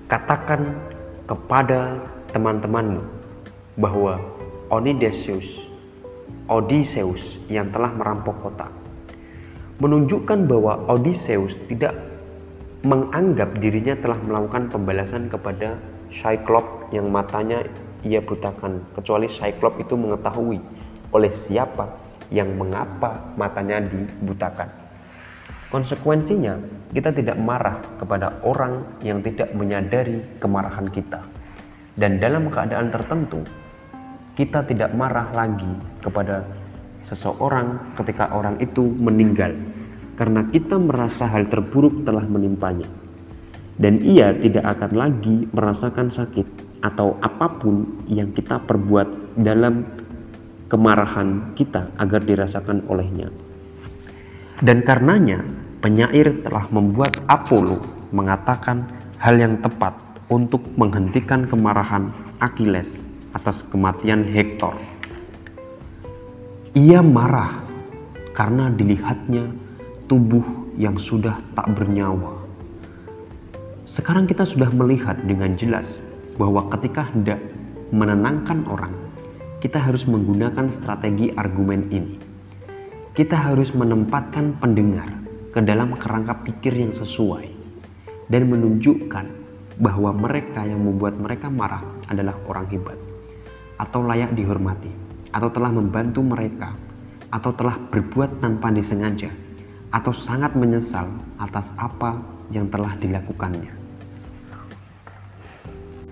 Katakan 0.05 0.69
kepada 1.25 1.97
teman-temanmu 2.29 3.01
bahwa 3.81 4.21
Onidesius 4.69 5.70
Odysseus 6.49 7.41
yang 7.51 7.69
telah 7.69 7.93
merampok 7.93 8.37
kota. 8.41 8.67
Menunjukkan 9.81 10.45
bahwa 10.45 10.85
Odysseus 10.89 11.57
tidak 11.65 11.97
menganggap 12.81 13.57
dirinya 13.61 13.93
telah 13.97 14.17
melakukan 14.17 14.69
pembalasan 14.73 15.29
kepada 15.29 15.77
Cyclops 16.09 16.89
yang 16.93 17.09
matanya 17.13 17.65
ia 18.01 18.21
butakan 18.21 18.81
kecuali 18.97 19.29
Cyclops 19.29 19.77
itu 19.77 19.93
mengetahui 19.93 20.57
oleh 21.13 21.31
siapa 21.31 21.85
yang 22.33 22.55
mengapa 22.57 23.35
matanya 23.37 23.83
dibutakan. 23.83 24.69
Konsekuensinya, 25.71 26.59
kita 26.91 27.15
tidak 27.15 27.39
marah 27.39 27.79
kepada 27.95 28.43
orang 28.43 28.83
yang 28.99 29.23
tidak 29.23 29.55
menyadari 29.55 30.19
kemarahan 30.41 30.91
kita. 30.91 31.23
Dan 31.95 32.19
dalam 32.19 32.51
keadaan 32.51 32.91
tertentu, 32.91 33.39
kita 34.41 34.65
tidak 34.65 34.89
marah 34.97 35.29
lagi 35.37 35.69
kepada 36.01 36.41
seseorang 37.05 37.93
ketika 37.93 38.33
orang 38.33 38.57
itu 38.57 38.81
meninggal. 38.81 39.53
Karena 40.17 40.41
kita 40.49 40.81
merasa 40.81 41.29
hal 41.29 41.45
terburuk 41.45 42.01
telah 42.01 42.25
menimpanya. 42.25 42.89
Dan 43.77 44.01
ia 44.01 44.33
tidak 44.33 44.65
akan 44.65 44.91
lagi 44.97 45.45
merasakan 45.53 46.09
sakit 46.09 46.81
atau 46.81 47.21
apa 47.21 47.53
pun 47.61 48.01
yang 48.09 48.33
kita 48.33 48.57
perbuat 48.65 49.37
dalam 49.37 49.85
kemarahan 50.65 51.53
kita 51.53 51.93
agar 52.01 52.25
dirasakan 52.25 52.81
olehnya. 52.89 53.29
Dan 54.57 54.81
karenanya 54.81 55.45
penyair 55.85 56.41
telah 56.41 56.65
membuat 56.73 57.13
Apollo 57.29 58.09
mengatakan 58.09 58.89
hal 59.21 59.37
yang 59.37 59.61
tepat 59.61 59.93
untuk 60.33 60.65
menghentikan 60.77 61.45
kemarahan 61.45 62.09
Achilles 62.41 63.10
atas 63.31 63.63
kematian 63.63 64.27
Hektor. 64.27 64.75
Ia 66.75 67.03
marah 67.03 67.63
karena 68.31 68.71
dilihatnya 68.71 69.51
tubuh 70.07 70.43
yang 70.79 70.95
sudah 70.95 71.39
tak 71.55 71.67
bernyawa. 71.75 72.39
Sekarang 73.87 74.23
kita 74.23 74.47
sudah 74.47 74.71
melihat 74.71 75.19
dengan 75.27 75.51
jelas 75.59 75.99
bahwa 76.39 76.67
ketika 76.71 77.11
hendak 77.11 77.43
menenangkan 77.91 78.63
orang, 78.71 78.95
kita 79.59 79.83
harus 79.83 80.07
menggunakan 80.07 80.71
strategi 80.71 81.35
argumen 81.35 81.83
ini. 81.91 82.15
Kita 83.11 83.35
harus 83.35 83.75
menempatkan 83.75 84.55
pendengar 84.55 85.11
ke 85.51 85.59
dalam 85.59 85.99
kerangka 85.99 86.39
pikir 86.47 86.71
yang 86.71 86.95
sesuai 86.95 87.51
dan 88.31 88.47
menunjukkan 88.47 89.25
bahwa 89.75 90.15
mereka 90.15 90.63
yang 90.63 90.79
membuat 90.79 91.19
mereka 91.19 91.51
marah 91.51 91.83
adalah 92.07 92.39
orang 92.47 92.71
hebat 92.71 93.00
atau 93.81 94.05
layak 94.05 94.37
dihormati, 94.37 94.93
atau 95.33 95.49
telah 95.49 95.73
membantu 95.73 96.21
mereka, 96.21 96.77
atau 97.33 97.49
telah 97.49 97.81
berbuat 97.81 98.37
tanpa 98.37 98.69
disengaja, 98.69 99.33
atau 99.89 100.13
sangat 100.13 100.53
menyesal 100.53 101.09
atas 101.41 101.73
apa 101.81 102.21
yang 102.53 102.69
telah 102.69 102.93
dilakukannya. 103.01 103.73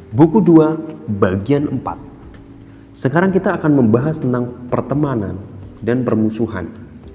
Buku 0.10 0.42
2 0.42 1.06
bagian 1.22 1.70
4 1.70 2.98
Sekarang 2.98 3.30
kita 3.30 3.54
akan 3.62 3.78
membahas 3.78 4.18
tentang 4.18 4.50
pertemanan 4.74 5.38
dan 5.86 6.02
permusuhan 6.02 6.66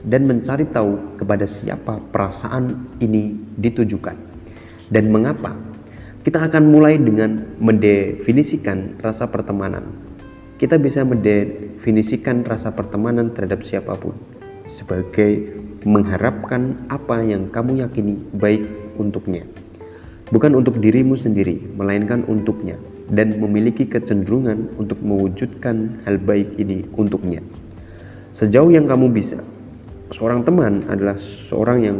dan 0.07 0.31
mencari 0.31 0.63
tahu 0.71 1.19
kepada 1.19 1.43
siapa 1.43 1.99
perasaan 2.15 2.95
ini 3.03 3.35
ditujukan 3.59 4.15
dan 4.95 5.11
mengapa. 5.11 5.59
Kita 6.23 6.41
akan 6.41 6.71
mulai 6.71 6.97
dengan 6.97 7.59
mendefinisikan 7.59 9.03
rasa 9.03 9.29
pertemanan 9.29 10.04
kita 10.65 10.81
bisa 10.81 11.05
mendefinisikan 11.05 12.41
rasa 12.41 12.73
pertemanan 12.73 13.37
terhadap 13.37 13.61
siapa 13.61 14.01
pun 14.01 14.17
sebagai 14.65 15.61
mengharapkan 15.85 16.89
apa 16.89 17.21
yang 17.21 17.53
kamu 17.53 17.85
yakini 17.85 18.17
baik 18.33 18.65
untuknya. 18.97 19.45
Bukan 20.33 20.57
untuk 20.57 20.81
dirimu 20.81 21.21
sendiri, 21.21 21.61
melainkan 21.77 22.25
untuknya 22.25 22.81
dan 23.13 23.37
memiliki 23.37 23.85
kecenderungan 23.85 24.81
untuk 24.81 25.05
mewujudkan 25.05 26.01
hal 26.09 26.17
baik 26.17 26.57
ini 26.57 26.89
untuknya. 26.97 27.45
Sejauh 28.33 28.73
yang 28.73 28.89
kamu 28.89 29.13
bisa, 29.13 29.45
seorang 30.09 30.49
teman 30.49 30.81
adalah 30.89 31.21
seorang 31.21 31.79
yang 31.85 31.99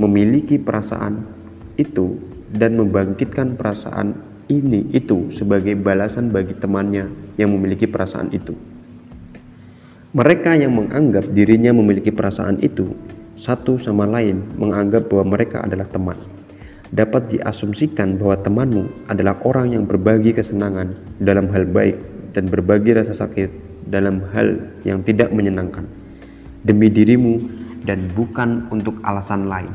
memiliki 0.00 0.56
perasaan 0.56 1.28
itu 1.76 2.16
dan 2.56 2.72
membangkitkan 2.80 3.52
perasaan 3.60 4.31
ini 4.50 4.90
itu 4.94 5.30
sebagai 5.30 5.76
balasan 5.78 6.32
bagi 6.32 6.56
temannya 6.56 7.10
yang 7.38 7.50
memiliki 7.52 7.86
perasaan 7.86 8.30
itu. 8.34 8.54
Mereka 10.12 10.60
yang 10.60 10.76
menganggap 10.76 11.30
dirinya 11.32 11.72
memiliki 11.72 12.12
perasaan 12.12 12.60
itu 12.60 12.92
satu 13.36 13.80
sama 13.80 14.04
lain 14.04 14.44
menganggap 14.60 15.08
bahwa 15.08 15.36
mereka 15.38 15.64
adalah 15.64 15.88
teman. 15.88 16.18
Dapat 16.92 17.32
diasumsikan 17.32 18.20
bahwa 18.20 18.36
temanmu 18.36 19.08
adalah 19.08 19.40
orang 19.48 19.72
yang 19.72 19.88
berbagi 19.88 20.36
kesenangan 20.36 20.92
dalam 21.16 21.48
hal 21.48 21.64
baik 21.64 21.96
dan 22.36 22.52
berbagi 22.52 22.92
rasa 22.92 23.16
sakit 23.16 23.48
dalam 23.88 24.20
hal 24.36 24.60
yang 24.84 25.00
tidak 25.00 25.32
menyenangkan 25.32 25.88
demi 26.62 26.92
dirimu 26.92 27.42
dan 27.82 28.12
bukan 28.14 28.68
untuk 28.70 29.00
alasan 29.02 29.50
lain. 29.50 29.72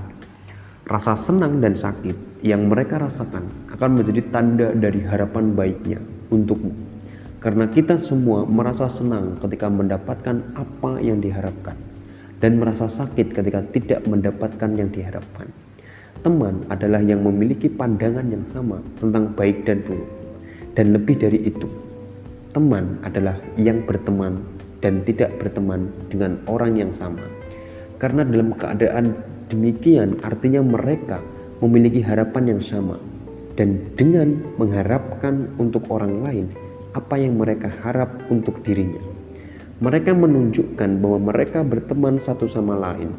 Rasa 0.87 1.19
senang 1.19 1.59
dan 1.59 1.75
sakit 1.75 2.47
yang 2.47 2.71
mereka 2.71 2.95
rasakan 2.95 3.43
akan 3.75 3.89
menjadi 3.91 4.23
tanda 4.31 4.71
dari 4.71 5.03
harapan 5.03 5.51
baiknya 5.51 5.99
untukmu. 6.31 6.71
Karena 7.43 7.67
kita 7.67 7.99
semua 7.99 8.47
merasa 8.47 8.87
senang 8.87 9.35
ketika 9.43 9.67
mendapatkan 9.67 10.55
apa 10.55 11.03
yang 11.03 11.19
diharapkan 11.19 11.75
dan 12.39 12.55
merasa 12.55 12.87
sakit 12.87 13.35
ketika 13.35 13.67
tidak 13.67 14.07
mendapatkan 14.07 14.79
yang 14.79 14.87
diharapkan. 14.87 15.51
Teman 16.23 16.63
adalah 16.71 17.03
yang 17.03 17.19
memiliki 17.19 17.67
pandangan 17.67 18.23
yang 18.31 18.47
sama 18.47 18.79
tentang 18.95 19.35
baik 19.35 19.67
dan 19.67 19.83
buruk. 19.83 20.07
Dan 20.71 20.95
lebih 20.95 21.19
dari 21.19 21.51
itu, 21.51 21.67
teman 22.55 22.95
adalah 23.03 23.35
yang 23.59 23.83
berteman 23.83 24.39
dan 24.79 25.03
tidak 25.03 25.35
berteman 25.35 25.91
dengan 26.07 26.39
orang 26.47 26.79
yang 26.79 26.95
sama. 26.95 27.27
Karena 27.99 28.23
dalam 28.23 28.55
keadaan 28.55 29.35
demikian 29.47 30.19
artinya 30.23 30.61
mereka 30.63 31.23
memiliki 31.63 32.03
harapan 32.05 32.55
yang 32.55 32.61
sama 32.61 33.01
dan 33.57 33.81
dengan 33.97 34.37
mengharapkan 34.61 35.49
untuk 35.57 35.89
orang 35.89 36.21
lain 36.21 36.45
apa 36.93 37.17
yang 37.17 37.37
mereka 37.37 37.69
harap 37.81 38.09
untuk 38.29 38.61
dirinya. 38.61 39.01
Mereka 39.77 40.13
menunjukkan 40.13 40.89
bahwa 40.97 41.19
mereka 41.33 41.61
berteman 41.61 42.17
satu 42.17 42.49
sama 42.49 42.73
lain. 42.77 43.13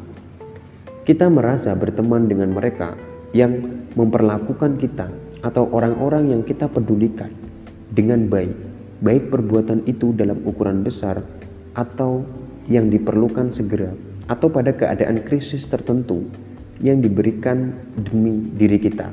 Kita 1.07 1.31
merasa 1.31 1.71
berteman 1.75 2.27
dengan 2.27 2.51
mereka 2.51 2.99
yang 3.31 3.83
memperlakukan 3.95 4.75
kita 4.79 5.07
atau 5.39 5.71
orang-orang 5.71 6.35
yang 6.35 6.41
kita 6.43 6.67
pedulikan 6.67 7.31
dengan 7.87 8.27
baik, 8.27 8.53
baik 8.99 9.31
perbuatan 9.31 9.87
itu 9.87 10.11
dalam 10.11 10.43
ukuran 10.43 10.83
besar 10.83 11.23
atau 11.73 12.27
yang 12.67 12.91
diperlukan 12.91 13.47
segera, 13.49 13.95
atau 14.29 14.47
pada 14.53 14.71
keadaan 14.77 15.25
krisis 15.25 15.65
tertentu 15.65 16.29
yang 16.79 17.01
diberikan 17.01 17.73
demi 17.97 18.45
diri 18.55 18.77
kita. 18.77 19.09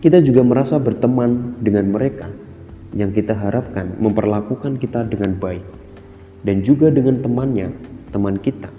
Kita 0.00 0.20
juga 0.24 0.40
merasa 0.44 0.80
berteman 0.80 1.60
dengan 1.60 1.92
mereka 1.92 2.28
yang 2.96 3.12
kita 3.12 3.36
harapkan 3.36 3.94
memperlakukan 4.00 4.80
kita 4.80 5.04
dengan 5.04 5.36
baik, 5.36 5.64
dan 6.44 6.64
juga 6.64 6.88
dengan 6.88 7.20
temannya, 7.20 7.72
teman 8.12 8.40
kita, 8.40 8.72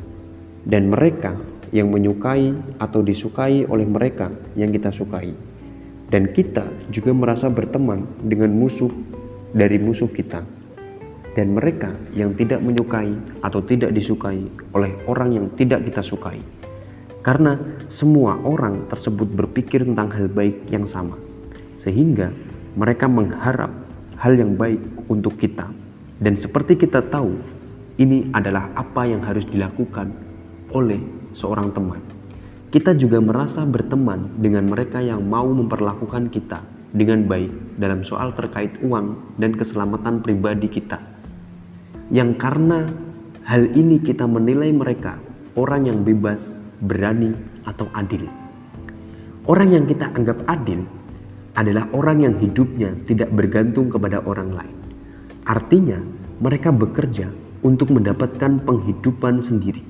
dan 0.65 0.89
mereka 0.89 1.37
yang 1.73 1.91
menyukai 1.91 2.53
atau 2.79 3.01
disukai 3.03 3.67
oleh 3.67 3.83
mereka 3.83 4.31
yang 4.55 4.71
kita 4.71 4.93
sukai, 4.93 5.33
dan 6.07 6.31
kita 6.31 6.63
juga 6.93 7.11
merasa 7.11 7.51
berteman 7.51 8.05
dengan 8.21 8.53
musuh 8.53 8.93
dari 9.51 9.81
musuh 9.81 10.07
kita, 10.07 10.45
dan 11.35 11.51
mereka 11.51 11.91
yang 12.15 12.31
tidak 12.33 12.63
menyukai 12.63 13.11
atau 13.43 13.59
tidak 13.59 13.91
disukai 13.91 14.39
oleh 14.71 14.95
orang 15.05 15.35
yang 15.35 15.45
tidak 15.59 15.83
kita 15.83 15.99
sukai, 15.99 16.39
karena 17.19 17.59
semua 17.91 18.39
orang 18.41 18.87
tersebut 18.87 19.27
berpikir 19.27 19.83
tentang 19.83 20.09
hal 20.15 20.31
baik 20.31 20.63
yang 20.71 20.87
sama, 20.87 21.19
sehingga 21.75 22.31
mereka 22.79 23.11
mengharap 23.11 23.69
hal 24.15 24.33
yang 24.39 24.55
baik 24.55 24.79
untuk 25.11 25.35
kita. 25.35 25.67
Dan 26.15 26.39
seperti 26.39 26.79
kita 26.79 27.03
tahu, 27.03 27.35
ini 27.99 28.31
adalah 28.31 28.71
apa 28.71 29.03
yang 29.03 29.19
harus 29.19 29.43
dilakukan 29.43 30.15
oleh 30.71 30.99
seorang 31.35 31.75
teman. 31.75 31.99
Kita 32.71 32.91
juga 32.95 33.23
merasa 33.23 33.63
berteman 33.63 34.35
dengan 34.39 34.67
mereka 34.67 34.99
yang 34.99 35.23
mau 35.23 35.47
memperlakukan 35.47 36.27
kita 36.31 36.63
dengan 36.91 37.23
baik 37.27 37.79
dalam 37.79 38.03
soal 38.03 38.31
terkait 38.35 38.79
uang 38.83 39.35
dan 39.39 39.55
keselamatan 39.55 40.23
pribadi 40.23 40.67
kita. 40.71 41.14
Yang 42.13 42.37
karena 42.37 42.85
hal 43.49 43.65
ini 43.73 43.97
kita 43.97 44.29
menilai 44.29 44.69
mereka 44.69 45.17
orang 45.57 45.89
yang 45.89 46.05
bebas, 46.05 46.53
berani, 46.77 47.33
atau 47.65 47.89
adil. 47.97 48.29
Orang 49.49 49.73
yang 49.73 49.89
kita 49.89 50.13
anggap 50.13 50.45
adil 50.45 50.85
adalah 51.57 51.89
orang 51.97 52.29
yang 52.29 52.35
hidupnya 52.37 52.93
tidak 53.09 53.33
bergantung 53.33 53.89
kepada 53.89 54.21
orang 54.21 54.53
lain. 54.53 54.77
Artinya, 55.45 55.97
mereka 56.41 56.69
bekerja 56.69 57.31
untuk 57.65 57.89
mendapatkan 57.89 58.61
penghidupan 58.61 59.41
sendiri, 59.41 59.81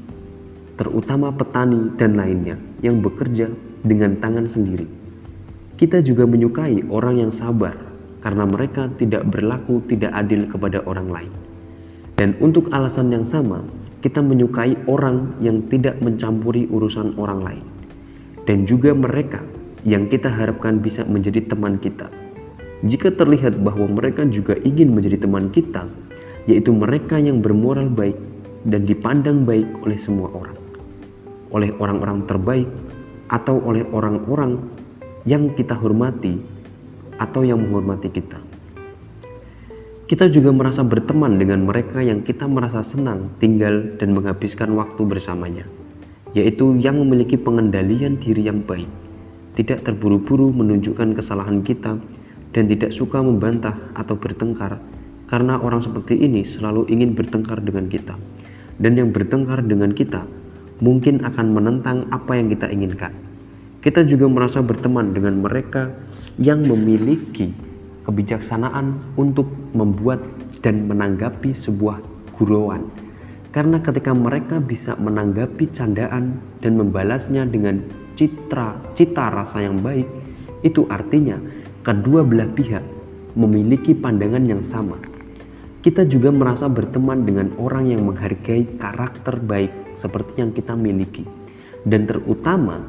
terutama 0.80 1.36
petani 1.36 1.92
dan 2.00 2.16
lainnya 2.16 2.56
yang 2.80 3.04
bekerja 3.04 3.52
dengan 3.84 4.16
tangan 4.24 4.48
sendiri. 4.48 4.88
Kita 5.76 6.00
juga 6.00 6.24
menyukai 6.24 6.88
orang 6.88 7.28
yang 7.28 7.32
sabar 7.36 7.76
karena 8.24 8.48
mereka 8.48 8.88
tidak 8.96 9.28
berlaku 9.28 9.84
tidak 9.92 10.16
adil 10.16 10.48
kepada 10.48 10.80
orang 10.88 11.12
lain. 11.12 11.45
Dan 12.16 12.40
untuk 12.40 12.72
alasan 12.72 13.12
yang 13.12 13.28
sama, 13.28 13.60
kita 14.00 14.24
menyukai 14.24 14.80
orang 14.88 15.36
yang 15.44 15.68
tidak 15.68 16.00
mencampuri 16.00 16.64
urusan 16.72 17.20
orang 17.20 17.40
lain. 17.44 17.66
Dan 18.48 18.64
juga 18.64 18.96
mereka 18.96 19.44
yang 19.84 20.08
kita 20.08 20.32
harapkan 20.32 20.80
bisa 20.80 21.04
menjadi 21.04 21.44
teman 21.44 21.76
kita. 21.76 22.08
Jika 22.86 23.12
terlihat 23.12 23.60
bahwa 23.66 23.90
mereka 23.90 24.24
juga 24.30 24.56
ingin 24.62 24.94
menjadi 24.94 25.26
teman 25.26 25.50
kita, 25.50 25.90
yaitu 26.46 26.70
mereka 26.70 27.18
yang 27.18 27.42
bermoral 27.42 27.90
baik 27.90 28.16
dan 28.64 28.86
dipandang 28.86 29.42
baik 29.44 29.66
oleh 29.82 29.98
semua 29.98 30.30
orang, 30.30 30.58
oleh 31.50 31.74
orang-orang 31.82 32.24
terbaik, 32.30 32.70
atau 33.34 33.58
oleh 33.66 33.82
orang-orang 33.90 34.62
yang 35.26 35.50
kita 35.58 35.74
hormati 35.74 36.38
atau 37.18 37.42
yang 37.42 37.58
menghormati 37.58 38.14
kita. 38.14 38.38
Kita 40.06 40.30
juga 40.30 40.54
merasa 40.54 40.86
berteman 40.86 41.42
dengan 41.42 41.66
mereka 41.66 41.98
yang 41.98 42.22
kita 42.22 42.46
merasa 42.46 42.86
senang 42.86 43.34
tinggal 43.42 43.98
dan 43.98 44.14
menghabiskan 44.14 44.70
waktu 44.78 45.02
bersamanya, 45.02 45.66
yaitu 46.38 46.78
yang 46.78 47.02
memiliki 47.02 47.42
pengendalian 47.42 48.22
diri 48.22 48.46
yang 48.46 48.62
baik 48.62 48.86
tidak 49.56 49.88
terburu-buru 49.88 50.52
menunjukkan 50.52 51.16
kesalahan 51.16 51.64
kita, 51.64 51.98
dan 52.52 52.64
tidak 52.70 52.92
suka 52.92 53.24
membantah 53.24 53.74
atau 53.96 54.14
bertengkar, 54.20 54.78
karena 55.32 55.58
orang 55.58 55.82
seperti 55.82 56.20
ini 56.22 56.44
selalu 56.44 56.86
ingin 56.92 57.16
bertengkar 57.16 57.64
dengan 57.64 57.88
kita, 57.88 58.20
dan 58.78 59.00
yang 59.00 59.10
bertengkar 59.16 59.64
dengan 59.64 59.96
kita 59.96 60.28
mungkin 60.84 61.24
akan 61.24 61.56
menentang 61.56 62.06
apa 62.12 62.36
yang 62.36 62.52
kita 62.52 62.68
inginkan. 62.68 63.16
Kita 63.80 64.04
juga 64.04 64.28
merasa 64.28 64.60
berteman 64.60 65.16
dengan 65.16 65.40
mereka 65.40 65.96
yang 66.36 66.62
memiliki 66.68 67.56
kebijaksanaan 68.06 69.18
untuk 69.18 69.50
membuat 69.74 70.22
dan 70.62 70.86
menanggapi 70.86 71.52
sebuah 71.52 72.00
gurauan. 72.38 72.88
Karena 73.50 73.80
ketika 73.80 74.12
mereka 74.12 74.60
bisa 74.60 75.00
menanggapi 75.00 75.72
candaan 75.72 76.38
dan 76.60 76.76
membalasnya 76.76 77.48
dengan 77.48 77.82
citra 78.16 78.96
cita 78.96 79.32
rasa 79.32 79.64
yang 79.64 79.80
baik 79.80 80.08
itu 80.64 80.88
artinya 80.88 81.40
kedua 81.86 82.26
belah 82.26 82.50
pihak 82.52 82.84
memiliki 83.36 83.94
pandangan 83.94 84.44
yang 84.48 84.64
sama. 84.64 84.98
Kita 85.86 86.02
juga 86.10 86.34
merasa 86.34 86.66
berteman 86.66 87.24
dengan 87.24 87.54
orang 87.62 87.94
yang 87.94 88.02
menghargai 88.02 88.66
karakter 88.82 89.38
baik 89.38 89.94
seperti 89.94 90.42
yang 90.42 90.50
kita 90.50 90.74
miliki. 90.74 91.22
Dan 91.86 92.10
terutama 92.10 92.82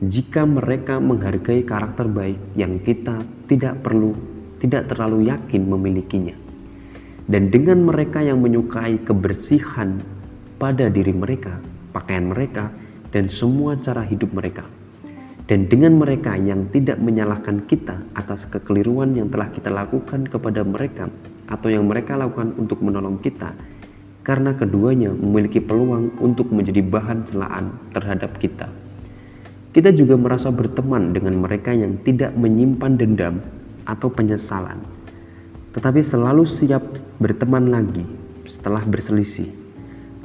jika 0.00 0.48
mereka 0.48 0.96
menghargai 0.96 1.60
karakter 1.60 2.08
baik 2.08 2.40
yang 2.56 2.80
kita 2.80 3.20
tidak 3.44 3.84
perlu 3.84 4.16
tidak 4.60 4.92
terlalu 4.92 5.32
yakin 5.32 5.66
memilikinya. 5.66 6.36
Dan 7.30 7.48
dengan 7.48 7.82
mereka 7.82 8.20
yang 8.20 8.38
menyukai 8.44 9.00
kebersihan 9.02 10.02
pada 10.60 10.92
diri 10.92 11.14
mereka, 11.16 11.56
pakaian 11.96 12.28
mereka, 12.28 12.68
dan 13.10 13.26
semua 13.26 13.74
cara 13.80 14.04
hidup 14.04 14.30
mereka. 14.36 14.62
Dan 15.50 15.66
dengan 15.66 15.98
mereka 15.98 16.38
yang 16.38 16.70
tidak 16.70 17.02
menyalahkan 17.02 17.66
kita 17.66 18.06
atas 18.14 18.46
kekeliruan 18.46 19.18
yang 19.18 19.26
telah 19.26 19.50
kita 19.50 19.66
lakukan 19.66 20.30
kepada 20.30 20.62
mereka 20.62 21.10
atau 21.50 21.66
yang 21.66 21.90
mereka 21.90 22.14
lakukan 22.14 22.54
untuk 22.54 22.78
menolong 22.78 23.18
kita, 23.18 23.50
karena 24.22 24.54
keduanya 24.54 25.10
memiliki 25.10 25.58
peluang 25.58 26.14
untuk 26.22 26.54
menjadi 26.54 26.84
bahan 26.86 27.26
celaan 27.26 27.74
terhadap 27.90 28.38
kita. 28.38 28.70
Kita 29.70 29.90
juga 29.94 30.18
merasa 30.18 30.50
berteman 30.50 31.14
dengan 31.14 31.38
mereka 31.38 31.70
yang 31.70 31.98
tidak 32.02 32.34
menyimpan 32.34 32.92
dendam 32.98 33.38
atau 33.88 34.12
penyesalan, 34.12 34.82
tetapi 35.76 36.00
selalu 36.02 36.44
siap 36.48 36.82
berteman 37.20 37.68
lagi 37.68 38.04
setelah 38.48 38.82
berselisih 38.82 39.60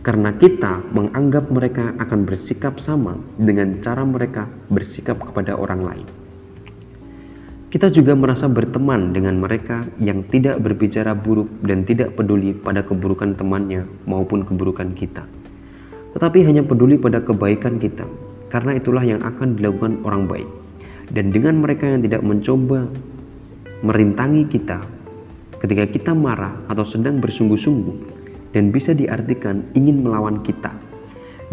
karena 0.05 0.37
kita 0.37 0.85
menganggap 0.93 1.49
mereka 1.49 1.97
akan 1.97 2.29
bersikap 2.29 2.77
sama 2.77 3.17
dengan 3.41 3.81
cara 3.81 4.05
mereka 4.05 4.45
bersikap 4.69 5.17
kepada 5.17 5.57
orang 5.57 5.81
lain. 5.81 6.07
Kita 7.73 7.89
juga 7.89 8.13
merasa 8.13 8.45
berteman 8.45 9.17
dengan 9.17 9.41
mereka 9.41 9.81
yang 9.97 10.21
tidak 10.29 10.61
berbicara 10.61 11.17
buruk 11.17 11.49
dan 11.65 11.83
tidak 11.89 12.13
peduli 12.13 12.53
pada 12.53 12.85
keburukan 12.85 13.33
temannya 13.33 13.89
maupun 14.05 14.45
keburukan 14.45 14.93
kita, 14.93 15.25
tetapi 16.13 16.45
hanya 16.45 16.61
peduli 16.61 17.01
pada 17.01 17.25
kebaikan 17.25 17.81
kita, 17.81 18.05
karena 18.53 18.77
itulah 18.77 19.01
yang 19.03 19.25
akan 19.25 19.57
dilakukan 19.57 20.05
orang 20.05 20.29
baik. 20.29 20.47
Dan 21.11 21.33
dengan 21.33 21.59
mereka 21.59 21.89
yang 21.89 22.05
tidak 22.05 22.21
mencoba 22.21 22.87
merintangi 23.85 24.49
kita 24.49 24.81
ketika 25.61 25.85
kita 25.85 26.11
marah 26.17 26.57
atau 26.65 26.81
sedang 26.81 27.21
bersungguh-sungguh, 27.21 28.17
dan 28.49 28.73
bisa 28.73 28.97
diartikan 28.97 29.61
ingin 29.77 30.01
melawan 30.01 30.41
kita. 30.41 30.73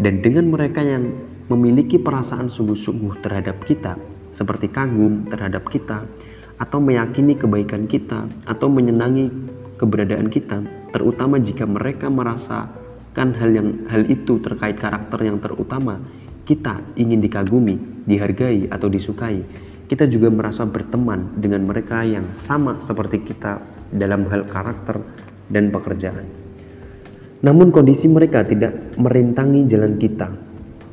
Dan 0.01 0.25
dengan 0.25 0.49
mereka 0.49 0.81
yang 0.81 1.13
memiliki 1.45 2.01
perasaan 2.01 2.49
sungguh-sungguh 2.49 3.21
terhadap 3.21 3.61
kita, 3.61 4.01
seperti 4.33 4.73
kagum 4.73 5.29
terhadap 5.29 5.69
kita, 5.69 6.09
atau 6.57 6.81
meyakini 6.81 7.37
kebaikan 7.37 7.85
kita, 7.85 8.25
atau 8.49 8.65
menyenangi 8.65 9.29
keberadaan 9.77 10.33
kita, 10.33 10.65
terutama 10.89 11.37
jika 11.37 11.69
mereka 11.69 12.09
merasakan 12.09 13.29
hal 13.37 13.49
yang 13.53 13.69
hal 13.93 14.09
itu 14.09 14.41
terkait 14.41 14.81
karakter 14.81 15.21
yang 15.21 15.37
terutama, 15.37 16.01
kita 16.49 16.81
ingin 16.97 17.21
dikagumi, 17.21 17.77
dihargai, 18.09 18.73
atau 18.73 18.89
disukai. 18.89 19.45
Kita 19.83 20.07
juga 20.07 20.31
merasa 20.31 20.63
berteman 20.63 21.35
dengan 21.35 21.67
mereka 21.67 22.07
yang 22.07 22.31
sama 22.31 22.79
seperti 22.79 23.21
kita 23.27 23.59
dalam 23.91 24.25
hal 24.31 24.47
karakter 24.47 25.03
dan 25.51 25.69
pekerjaan. 25.69 26.25
Namun 27.43 27.75
kondisi 27.75 28.07
mereka 28.07 28.47
tidak 28.47 28.95
merintangi 28.95 29.67
jalan 29.67 29.99
kita 29.99 30.31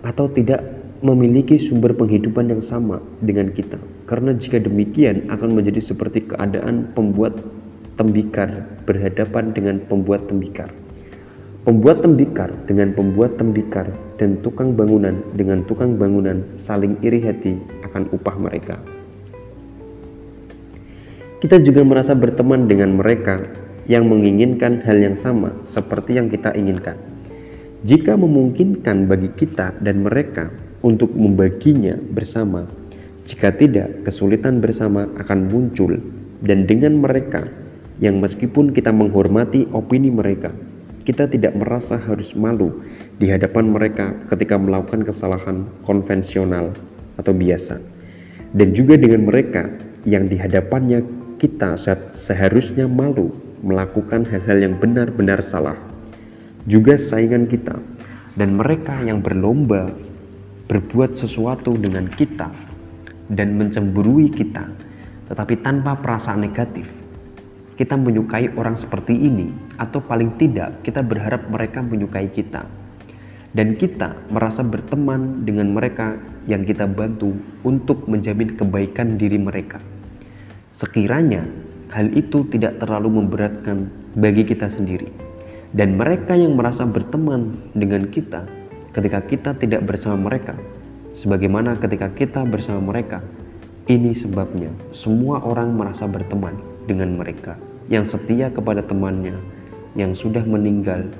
atau 0.03 0.27
tidak 0.27 0.59
memiliki 1.01 1.57
sumber 1.57 1.97
penghidupan 1.97 2.51
yang 2.51 2.61
sama 2.61 3.01
dengan 3.23 3.55
kita. 3.55 3.79
Karena 4.05 4.35
jika 4.35 4.59
demikian 4.59 5.31
akan 5.31 5.55
menjadi 5.55 5.81
seperti 5.81 6.27
keadaan 6.27 6.93
pembuat 6.93 7.39
tembikar 7.95 8.67
berhadapan 8.85 9.55
dengan 9.55 9.79
pembuat 9.87 10.29
tembikar. 10.29 10.75
Pembuat 11.61 12.03
tembikar 12.03 12.51
dengan 12.67 12.97
pembuat 12.97 13.37
tembikar 13.37 13.93
dan 14.17 14.41
tukang 14.41 14.73
bangunan 14.73 15.21
dengan 15.37 15.63
tukang 15.69 15.95
bangunan 16.01 16.43
saling 16.57 16.97
iri 17.05 17.21
hati 17.21 17.57
akan 17.91 18.09
upah 18.15 18.37
mereka. 18.39 18.79
Kita 21.41 21.59
juga 21.59 21.83
merasa 21.83 22.15
berteman 22.15 22.71
dengan 22.71 22.95
mereka 22.95 23.41
yang 23.91 24.07
menginginkan 24.07 24.85
hal 24.87 25.03
yang 25.03 25.17
sama 25.19 25.57
seperti 25.67 26.15
yang 26.15 26.31
kita 26.31 26.55
inginkan. 26.55 26.95
Jika 27.81 28.15
memungkinkan 28.15 29.09
bagi 29.09 29.33
kita 29.33 29.75
dan 29.81 30.05
mereka 30.05 30.53
untuk 30.85 31.11
membaginya 31.17 31.97
bersama, 31.97 32.69
Jika 33.21 33.55
tidak, 33.55 34.03
kesulitan 34.03 34.59
bersama 34.59 35.07
akan 35.15 35.47
muncul 35.47 36.03
dan 36.43 36.67
dengan 36.67 36.99
mereka 36.99 37.47
yang 38.03 38.19
meskipun 38.19 38.75
kita 38.75 38.91
menghormati 38.91 39.71
opini 39.71 40.11
mereka, 40.11 40.51
kita 41.07 41.31
tidak 41.31 41.55
merasa 41.55 42.01
harus 42.01 42.35
malu 42.35 42.83
di 43.21 43.31
hadapan 43.31 43.71
mereka 43.71 44.17
ketika 44.27 44.57
melakukan 44.57 45.05
kesalahan 45.05 45.69
konvensional 45.87 46.75
atau 47.21 47.37
biasa. 47.37 47.77
Dan 48.57 48.73
juga 48.73 48.97
dengan 48.97 49.29
mereka 49.29 49.69
yang 50.09 50.27
di 50.27 50.41
hadapannya 50.41 51.05
kita 51.37 51.77
seharusnya 52.17 52.89
malu 52.89 53.31
melakukan 53.61 54.25
hal-hal 54.25 54.59
yang 54.65 54.75
benar-benar 54.81 55.45
salah. 55.45 55.77
Juga 56.65 56.97
saingan 56.97 57.45
kita 57.45 57.77
dan 58.37 58.57
mereka 58.57 58.97
yang 59.05 59.21
berlomba 59.21 59.93
berbuat 60.69 61.19
sesuatu 61.19 61.77
dengan 61.77 62.09
kita 62.09 62.49
dan 63.29 63.59
mencemburui 63.59 64.33
kita, 64.33 64.71
tetapi 65.31 65.61
tanpa 65.61 65.99
perasaan 65.99 66.43
negatif 66.47 67.01
kita 67.81 67.97
menyukai 67.97 68.53
orang 68.61 68.77
seperti 68.77 69.17
ini, 69.17 69.49
atau 69.81 70.05
paling 70.05 70.37
tidak 70.37 70.85
kita 70.85 71.01
berharap 71.01 71.49
mereka 71.49 71.81
menyukai 71.81 72.29
kita, 72.29 72.69
dan 73.57 73.73
kita 73.73 74.21
merasa 74.29 74.61
berteman 74.61 75.49
dengan 75.49 75.73
mereka 75.73 76.21
yang 76.51 76.67
kita 76.67 76.91
bantu 76.91 77.31
untuk 77.63 78.11
menjamin 78.11 78.59
kebaikan 78.59 79.15
diri 79.15 79.39
mereka. 79.39 79.79
Sekiranya 80.75 81.47
hal 81.95 82.11
itu 82.11 82.43
tidak 82.51 82.83
terlalu 82.83 83.23
memberatkan 83.23 83.87
bagi 84.19 84.43
kita 84.43 84.67
sendiri, 84.67 85.07
dan 85.71 85.95
mereka 85.95 86.35
yang 86.35 86.59
merasa 86.59 86.83
berteman 86.83 87.55
dengan 87.71 88.11
kita 88.11 88.43
ketika 88.91 89.23
kita 89.23 89.51
tidak 89.55 89.87
bersama 89.87 90.19
mereka, 90.27 90.59
sebagaimana 91.15 91.79
ketika 91.79 92.11
kita 92.11 92.43
bersama 92.43 92.91
mereka. 92.91 93.23
Ini 93.91 94.15
sebabnya 94.15 94.71
semua 94.95 95.43
orang 95.43 95.75
merasa 95.75 96.07
berteman 96.07 96.55
dengan 96.87 97.19
mereka 97.19 97.59
yang 97.91 98.07
setia 98.07 98.47
kepada 98.47 98.87
temannya 98.87 99.35
yang 99.99 100.15
sudah 100.15 100.47
meninggal 100.47 101.11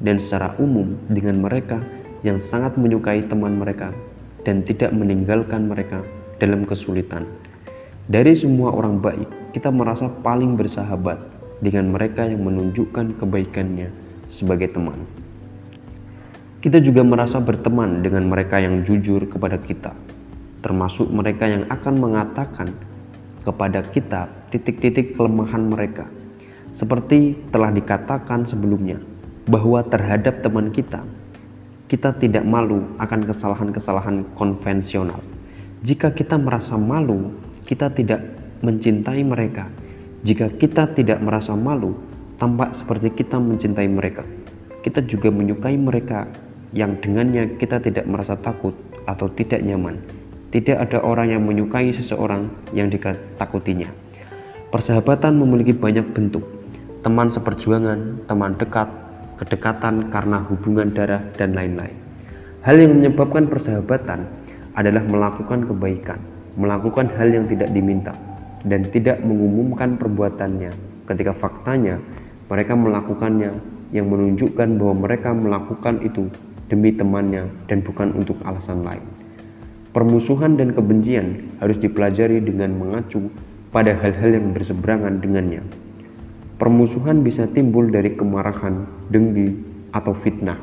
dan 0.00 0.16
secara 0.16 0.56
umum 0.56 0.96
dengan 1.12 1.44
mereka 1.44 1.84
yang 2.24 2.40
sangat 2.40 2.80
menyukai 2.80 3.28
teman 3.28 3.60
mereka 3.60 3.92
dan 4.44 4.62
tidak 4.62 4.92
meninggalkan 4.92 5.66
mereka 5.66 6.04
dalam 6.38 6.68
kesulitan. 6.68 7.24
Dari 8.04 8.36
semua 8.36 8.70
orang 8.76 9.00
baik, 9.00 9.56
kita 9.56 9.72
merasa 9.72 10.12
paling 10.12 10.60
bersahabat 10.60 11.16
dengan 11.64 11.88
mereka 11.88 12.28
yang 12.28 12.44
menunjukkan 12.44 13.16
kebaikannya 13.16 13.88
sebagai 14.28 14.68
teman. 14.76 15.08
Kita 16.60 16.80
juga 16.80 17.00
merasa 17.04 17.40
berteman 17.40 18.04
dengan 18.04 18.28
mereka 18.28 18.60
yang 18.60 18.84
jujur 18.84 19.24
kepada 19.28 19.56
kita, 19.60 19.96
termasuk 20.60 21.08
mereka 21.08 21.48
yang 21.48 21.64
akan 21.68 21.94
mengatakan 21.96 22.72
kepada 23.44 23.84
kita 23.84 24.28
titik-titik 24.48 25.16
kelemahan 25.16 25.64
mereka. 25.64 26.08
Seperti 26.72 27.36
telah 27.52 27.72
dikatakan 27.72 28.48
sebelumnya, 28.48 29.00
bahwa 29.44 29.84
terhadap 29.84 30.40
teman 30.40 30.72
kita, 30.72 31.04
kita 31.90 32.16
tidak 32.16 32.44
malu 32.46 32.96
akan 32.96 33.20
kesalahan-kesalahan 33.28 34.24
konvensional. 34.34 35.20
Jika 35.84 36.16
kita 36.16 36.40
merasa 36.40 36.80
malu, 36.80 37.32
kita 37.68 37.92
tidak 37.92 38.24
mencintai 38.64 39.20
mereka. 39.20 39.68
Jika 40.24 40.48
kita 40.48 40.96
tidak 40.96 41.20
merasa 41.20 41.52
malu, 41.52 41.96
tampak 42.40 42.72
seperti 42.72 43.12
kita 43.12 43.36
mencintai 43.36 43.88
mereka. 43.88 44.24
Kita 44.80 45.04
juga 45.04 45.28
menyukai 45.28 45.76
mereka 45.76 46.28
yang 46.72 46.96
dengannya 46.96 47.60
kita 47.60 47.80
tidak 47.84 48.08
merasa 48.08 48.36
takut 48.40 48.72
atau 49.04 49.28
tidak 49.28 49.60
nyaman 49.60 50.00
tidak 50.54 50.86
ada 50.86 51.02
orang 51.02 51.34
yang 51.34 51.42
menyukai 51.42 51.90
seseorang 51.90 52.46
yang 52.70 52.86
ditakutinya. 52.86 53.90
Persahabatan 54.70 55.34
memiliki 55.34 55.74
banyak 55.74 56.14
bentuk. 56.14 56.46
Teman 57.02 57.26
seperjuangan, 57.26 58.22
teman 58.30 58.54
dekat, 58.54 58.86
kedekatan 59.40 60.10
karena 60.10 60.42
hubungan 60.46 60.90
darah, 60.94 61.22
dan 61.34 61.54
lain-lain. 61.54 61.96
Hal 62.64 62.80
yang 62.80 62.96
menyebabkan 62.96 63.50
persahabatan 63.50 64.24
adalah 64.74 65.04
melakukan 65.04 65.68
kebaikan, 65.68 66.18
melakukan 66.56 67.12
hal 67.14 67.28
yang 67.28 67.46
tidak 67.50 67.70
diminta, 67.70 68.16
dan 68.64 68.88
tidak 68.88 69.20
mengumumkan 69.20 70.00
perbuatannya 70.00 70.72
ketika 71.04 71.36
faktanya 71.36 72.00
mereka 72.48 72.72
melakukannya 72.72 73.52
yang 73.92 74.08
menunjukkan 74.08 74.80
bahwa 74.80 74.94
mereka 75.06 75.30
melakukan 75.36 76.00
itu 76.02 76.32
demi 76.72 76.90
temannya 76.90 77.46
dan 77.68 77.84
bukan 77.84 78.10
untuk 78.16 78.40
alasan 78.42 78.82
lain. 78.82 79.04
Permusuhan 79.94 80.58
dan 80.58 80.74
kebencian 80.74 81.54
harus 81.62 81.78
dipelajari 81.78 82.42
dengan 82.42 82.74
mengacu 82.74 83.30
pada 83.70 83.94
hal-hal 83.94 84.34
yang 84.34 84.50
berseberangan 84.50 85.22
dengannya. 85.22 85.62
Permusuhan 86.54 87.26
bisa 87.26 87.50
timbul 87.50 87.90
dari 87.90 88.14
kemarahan, 88.14 88.86
dengki, 89.10 89.58
atau 89.90 90.14
fitnah. 90.14 90.58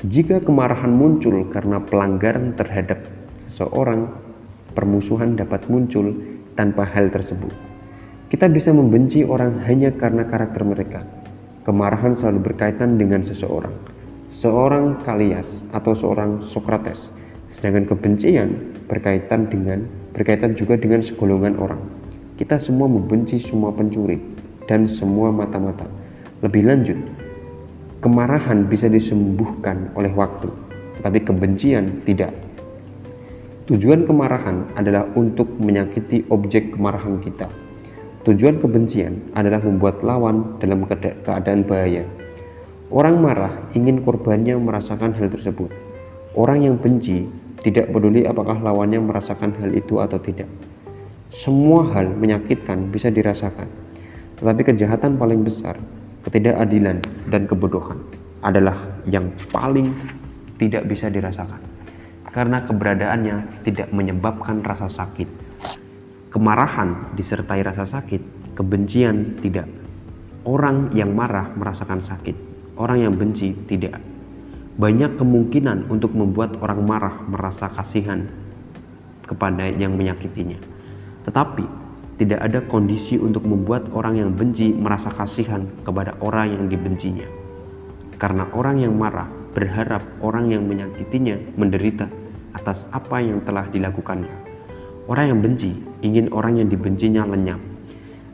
Jika 0.00 0.40
kemarahan 0.40 0.88
muncul 0.88 1.44
karena 1.52 1.76
pelanggaran 1.80 2.56
terhadap 2.56 3.04
seseorang, 3.36 4.08
permusuhan 4.72 5.36
dapat 5.36 5.68
muncul 5.68 6.16
tanpa 6.56 6.88
hal 6.88 7.12
tersebut. 7.12 7.52
Kita 8.32 8.48
bisa 8.48 8.72
membenci 8.72 9.20
orang 9.20 9.60
hanya 9.68 9.92
karena 9.92 10.24
karakter 10.24 10.64
mereka. 10.64 11.04
Kemarahan 11.68 12.16
selalu 12.16 12.40
berkaitan 12.52 12.96
dengan 12.96 13.20
seseorang. 13.20 13.76
Seorang 14.32 15.04
Kalias 15.04 15.68
atau 15.74 15.92
seorang 15.92 16.40
Sokrates 16.40 17.12
Sedangkan 17.50 17.82
kebencian 17.82 18.78
berkaitan 18.86 19.50
dengan 19.50 19.82
berkaitan 20.14 20.54
juga 20.54 20.78
dengan 20.78 21.02
segolongan 21.02 21.58
orang. 21.58 21.82
Kita 22.38 22.62
semua 22.62 22.86
membenci 22.86 23.42
semua 23.42 23.74
pencuri 23.74 24.39
dan 24.70 24.86
semua 24.86 25.34
mata-mata. 25.34 25.90
Lebih 26.46 26.62
lanjut, 26.62 26.94
kemarahan 27.98 28.70
bisa 28.70 28.86
disembuhkan 28.86 29.90
oleh 29.98 30.14
waktu, 30.14 30.46
tetapi 31.02 31.26
kebencian 31.26 32.06
tidak. 32.06 32.30
Tujuan 33.66 34.06
kemarahan 34.06 34.78
adalah 34.78 35.10
untuk 35.18 35.50
menyakiti 35.58 36.30
objek 36.30 36.78
kemarahan 36.78 37.18
kita. 37.18 37.50
Tujuan 38.22 38.62
kebencian 38.62 39.34
adalah 39.34 39.58
membuat 39.58 40.06
lawan 40.06 40.58
dalam 40.62 40.86
keadaan 40.86 41.66
bahaya. 41.66 42.06
Orang 42.90 43.22
marah 43.22 43.70
ingin 43.74 44.02
korbannya 44.02 44.58
merasakan 44.58 45.14
hal 45.14 45.30
tersebut. 45.30 45.70
Orang 46.34 46.62
yang 46.66 46.78
benci 46.78 47.26
tidak 47.62 47.94
peduli 47.94 48.26
apakah 48.26 48.58
lawannya 48.58 48.98
merasakan 48.98 49.54
hal 49.60 49.70
itu 49.70 50.02
atau 50.02 50.18
tidak. 50.18 50.50
Semua 51.30 51.86
hal 51.94 52.10
menyakitkan 52.10 52.90
bisa 52.90 53.06
dirasakan, 53.06 53.70
tetapi 54.40 54.72
kejahatan 54.72 55.20
paling 55.20 55.44
besar, 55.44 55.76
ketidakadilan, 56.24 57.04
dan 57.28 57.44
kebodohan 57.44 58.00
adalah 58.40 58.74
yang 59.04 59.28
paling 59.52 59.92
tidak 60.56 60.88
bisa 60.88 61.12
dirasakan 61.12 61.60
karena 62.30 62.64
keberadaannya 62.64 63.60
tidak 63.60 63.92
menyebabkan 63.92 64.64
rasa 64.64 64.88
sakit. 64.88 65.28
Kemarahan 66.30 67.12
disertai 67.18 67.60
rasa 67.60 67.84
sakit, 67.84 68.54
kebencian 68.54 69.42
tidak. 69.42 69.66
Orang 70.46 70.94
yang 70.96 71.12
marah 71.12 71.52
merasakan 71.52 72.00
sakit, 72.00 72.34
orang 72.80 73.04
yang 73.04 73.12
benci 73.12 73.52
tidak 73.68 74.00
banyak 74.80 75.20
kemungkinan 75.20 75.92
untuk 75.92 76.16
membuat 76.16 76.56
orang 76.64 76.80
marah 76.80 77.14
merasa 77.28 77.68
kasihan 77.68 78.24
kepada 79.28 79.68
yang 79.68 79.92
menyakitinya. 79.92 80.56
Tetapi 81.28 81.64
tidak 82.20 82.36
ada 82.36 82.60
kondisi 82.68 83.16
untuk 83.16 83.48
membuat 83.48 83.88
orang 83.96 84.20
yang 84.20 84.30
benci 84.36 84.76
merasa 84.76 85.08
kasihan 85.08 85.64
kepada 85.80 86.20
orang 86.20 86.52
yang 86.52 86.64
dibencinya. 86.68 87.24
Karena 88.20 88.44
orang 88.52 88.84
yang 88.84 88.92
marah 88.92 89.24
berharap 89.56 90.04
orang 90.20 90.52
yang 90.52 90.68
menyakitinya 90.68 91.40
menderita 91.56 92.12
atas 92.52 92.84
apa 92.92 93.24
yang 93.24 93.40
telah 93.40 93.64
dilakukannya. 93.72 94.36
Orang 95.08 95.32
yang 95.32 95.40
benci 95.40 95.72
ingin 96.04 96.28
orang 96.28 96.60
yang 96.60 96.68
dibencinya 96.68 97.24
lenyap. 97.24 97.56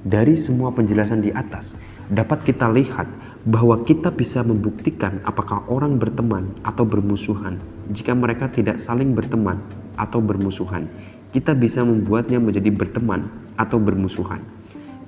Dari 0.03 0.35
semua 0.35 0.75
penjelasan 0.75 1.23
di 1.23 1.31
atas, 1.31 1.79
dapat 2.11 2.43
kita 2.43 2.67
lihat 2.67 3.07
bahwa 3.47 3.87
kita 3.87 4.11
bisa 4.11 4.43
membuktikan 4.43 5.23
apakah 5.23 5.63
orang 5.71 5.95
berteman 6.03 6.51
atau 6.67 6.83
bermusuhan. 6.83 7.63
Jika 7.95 8.19
mereka 8.19 8.51
tidak 8.51 8.83
saling 8.83 9.15
berteman 9.15 9.63
atau 9.95 10.19
bermusuhan, 10.19 10.91
kita 11.31 11.55
bisa 11.55 11.87
membuatnya 11.87 12.43
menjadi 12.43 12.75
berteman 12.75 13.46
atau 13.57 13.81
bermusuhan. 13.81 14.41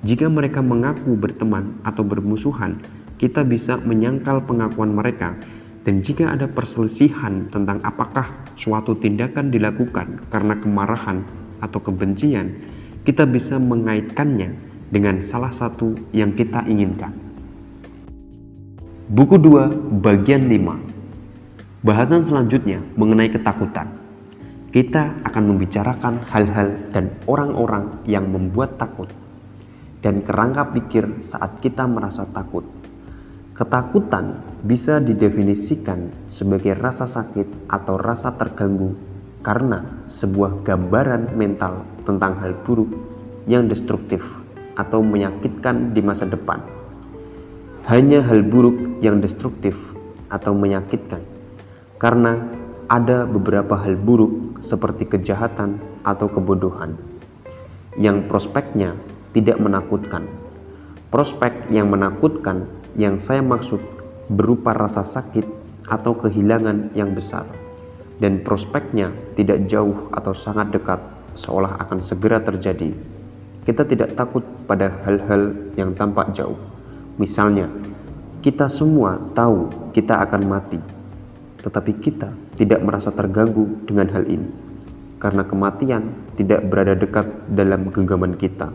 Jika 0.01 0.27
mereka 0.31 0.63
mengaku 0.63 1.15
berteman 1.15 1.79
atau 1.83 2.03
bermusuhan, 2.03 2.81
kita 3.19 3.43
bisa 3.43 3.75
menyangkal 3.77 4.43
pengakuan 4.43 4.95
mereka. 4.95 5.35
Dan 5.83 6.03
jika 6.03 6.35
ada 6.35 6.45
perselisihan 6.45 7.47
tentang 7.49 7.79
apakah 7.81 8.45
suatu 8.59 8.93
tindakan 8.95 9.49
dilakukan 9.49 10.27
karena 10.27 10.59
kemarahan 10.59 11.23
atau 11.63 11.79
kebencian, 11.79 12.59
kita 13.03 13.23
bisa 13.27 13.57
mengaitkannya 13.57 14.55
dengan 14.91 15.19
salah 15.23 15.51
satu 15.51 15.95
yang 16.15 16.35
kita 16.35 16.67
inginkan. 16.67 17.11
Buku 19.09 19.41
2 19.41 19.99
bagian 20.05 20.45
5 20.45 21.81
Bahasan 21.81 22.21
selanjutnya 22.27 22.83
mengenai 22.93 23.31
ketakutan 23.31 23.98
kita 24.69 25.25
akan 25.25 25.43
membicarakan 25.49 26.21
hal-hal 26.29 26.93
dan 26.93 27.09
orang-orang 27.25 28.05
yang 28.05 28.29
membuat 28.29 28.77
takut 28.77 29.09
dan 30.05 30.21
kerangka 30.21 30.69
pikir 30.77 31.25
saat 31.25 31.57
kita 31.57 31.89
merasa 31.89 32.29
takut. 32.29 32.61
Ketakutan 33.57 34.39
bisa 34.61 35.01
didefinisikan 35.01 36.13
sebagai 36.29 36.77
rasa 36.77 37.09
sakit 37.09 37.67
atau 37.67 37.97
rasa 37.97 38.37
terganggu 38.37 38.93
karena 39.41 40.05
sebuah 40.05 40.61
gambaran 40.63 41.33
mental 41.33 41.83
tentang 42.05 42.37
hal 42.39 42.53
buruk 42.61 42.93
yang 43.49 43.65
destruktif 43.65 44.37
atau 44.77 45.01
menyakitkan 45.01 45.97
di 45.97 45.99
masa 46.05 46.29
depan. 46.29 46.61
Hanya 47.89 48.21
hal 48.21 48.45
buruk 48.45 49.01
yang 49.01 49.17
destruktif 49.17 49.97
atau 50.29 50.53
menyakitkan 50.53 51.25
karena 51.97 52.58
ada 52.89 53.29
beberapa 53.29 53.77
hal 53.77 54.01
buruk 54.01 54.57
seperti 54.65 55.05
kejahatan 55.05 55.77
atau 56.01 56.25
kebodohan 56.25 56.97
yang 58.01 58.25
prospeknya 58.25 58.97
tidak 59.29 59.61
menakutkan. 59.61 60.25
Prospek 61.13 61.69
yang 61.69 61.93
menakutkan 61.93 62.65
yang 62.97 63.21
saya 63.21 63.45
maksud 63.45 63.77
berupa 64.25 64.73
rasa 64.73 65.05
sakit 65.05 65.45
atau 65.85 66.17
kehilangan 66.17 66.89
yang 66.97 67.13
besar 67.13 67.45
dan 68.17 68.41
prospeknya 68.41 69.13
tidak 69.37 69.69
jauh 69.69 70.09
atau 70.09 70.33
sangat 70.33 70.73
dekat 70.73 70.97
seolah 71.37 71.77
akan 71.85 72.01
segera 72.01 72.41
terjadi. 72.41 72.89
Kita 73.69 73.85
tidak 73.85 74.17
takut 74.17 74.41
pada 74.65 74.89
hal-hal 75.05 75.53
yang 75.77 75.93
tampak 75.93 76.33
jauh. 76.33 76.57
Misalnya, 77.21 77.69
kita 78.41 78.65
semua 78.65 79.21
tahu 79.37 79.93
kita 79.93 80.25
akan 80.25 80.41
mati, 80.49 80.81
tetapi 81.61 81.93
kita 82.01 82.48
tidak 82.59 82.83
merasa 82.83 83.15
terganggu 83.15 83.87
dengan 83.87 84.11
hal 84.11 84.27
ini 84.27 84.51
karena 85.15 85.47
kematian 85.47 86.11
tidak 86.35 86.67
berada 86.67 86.91
dekat 86.95 87.27
dalam 87.55 87.87
genggaman 87.87 88.35
kita. 88.35 88.67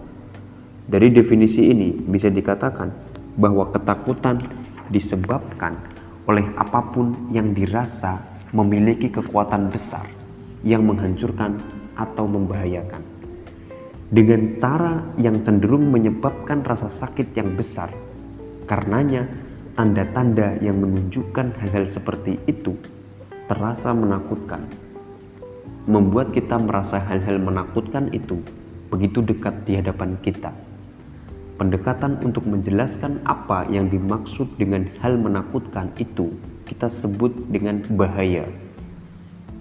Dari 0.89 1.13
definisi 1.13 1.69
ini 1.69 1.93
bisa 1.93 2.33
dikatakan 2.33 2.89
bahwa 3.37 3.69
ketakutan 3.69 4.41
disebabkan 4.89 5.77
oleh 6.25 6.49
apa 6.57 6.81
pun 6.93 7.29
yang 7.29 7.53
dirasa 7.53 8.21
memiliki 8.57 9.13
kekuatan 9.13 9.69
besar 9.69 10.09
yang 10.65 10.85
menghancurkan 10.89 11.61
atau 11.97 12.25
membahayakan. 12.25 13.05
Dengan 14.09 14.57
cara 14.61 15.01
yang 15.21 15.45
cenderung 15.45 15.93
menyebabkan 15.93 16.65
rasa 16.65 16.89
sakit 16.89 17.37
yang 17.37 17.53
besar, 17.57 17.93
karenanya 18.69 19.29
tanda-tanda 19.77 20.61
yang 20.61 20.81
menunjukkan 20.81 21.57
hal-hal 21.61 21.89
seperti 21.89 22.39
itu 22.47 22.77
terasa 23.49 23.93
menakutkan. 23.93 24.65
Membuat 25.85 26.33
kita 26.33 26.57
merasa 26.57 26.97
hal-hal 27.01 27.37
menakutkan 27.41 28.09
itu 28.13 28.41
begitu 28.89 29.21
dekat 29.21 29.67
di 29.69 29.77
hadapan 29.77 30.17
kita 30.23 30.55
Pendekatan 31.55 32.19
untuk 32.27 32.51
menjelaskan 32.51 33.23
apa 33.23 33.63
yang 33.71 33.87
dimaksud 33.87 34.59
dengan 34.59 34.91
hal 34.99 35.15
menakutkan 35.15 35.95
itu 36.03 36.35
kita 36.67 36.91
sebut 36.91 37.31
dengan 37.47 37.79
bahaya. 37.95 38.43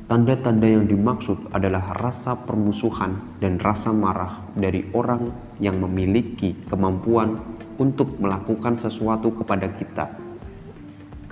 Tanda-tanda 0.09 0.65
yang 0.65 0.89
dimaksud 0.89 1.53
adalah 1.53 1.93
rasa 2.01 2.33
permusuhan 2.33 3.37
dan 3.37 3.61
rasa 3.61 3.93
marah 3.93 4.41
dari 4.57 4.89
orang 4.89 5.29
yang 5.61 5.77
memiliki 5.77 6.57
kemampuan 6.65 7.37
untuk 7.77 8.17
melakukan 8.17 8.73
sesuatu 8.73 9.29
kepada 9.29 9.69
kita. 9.69 10.22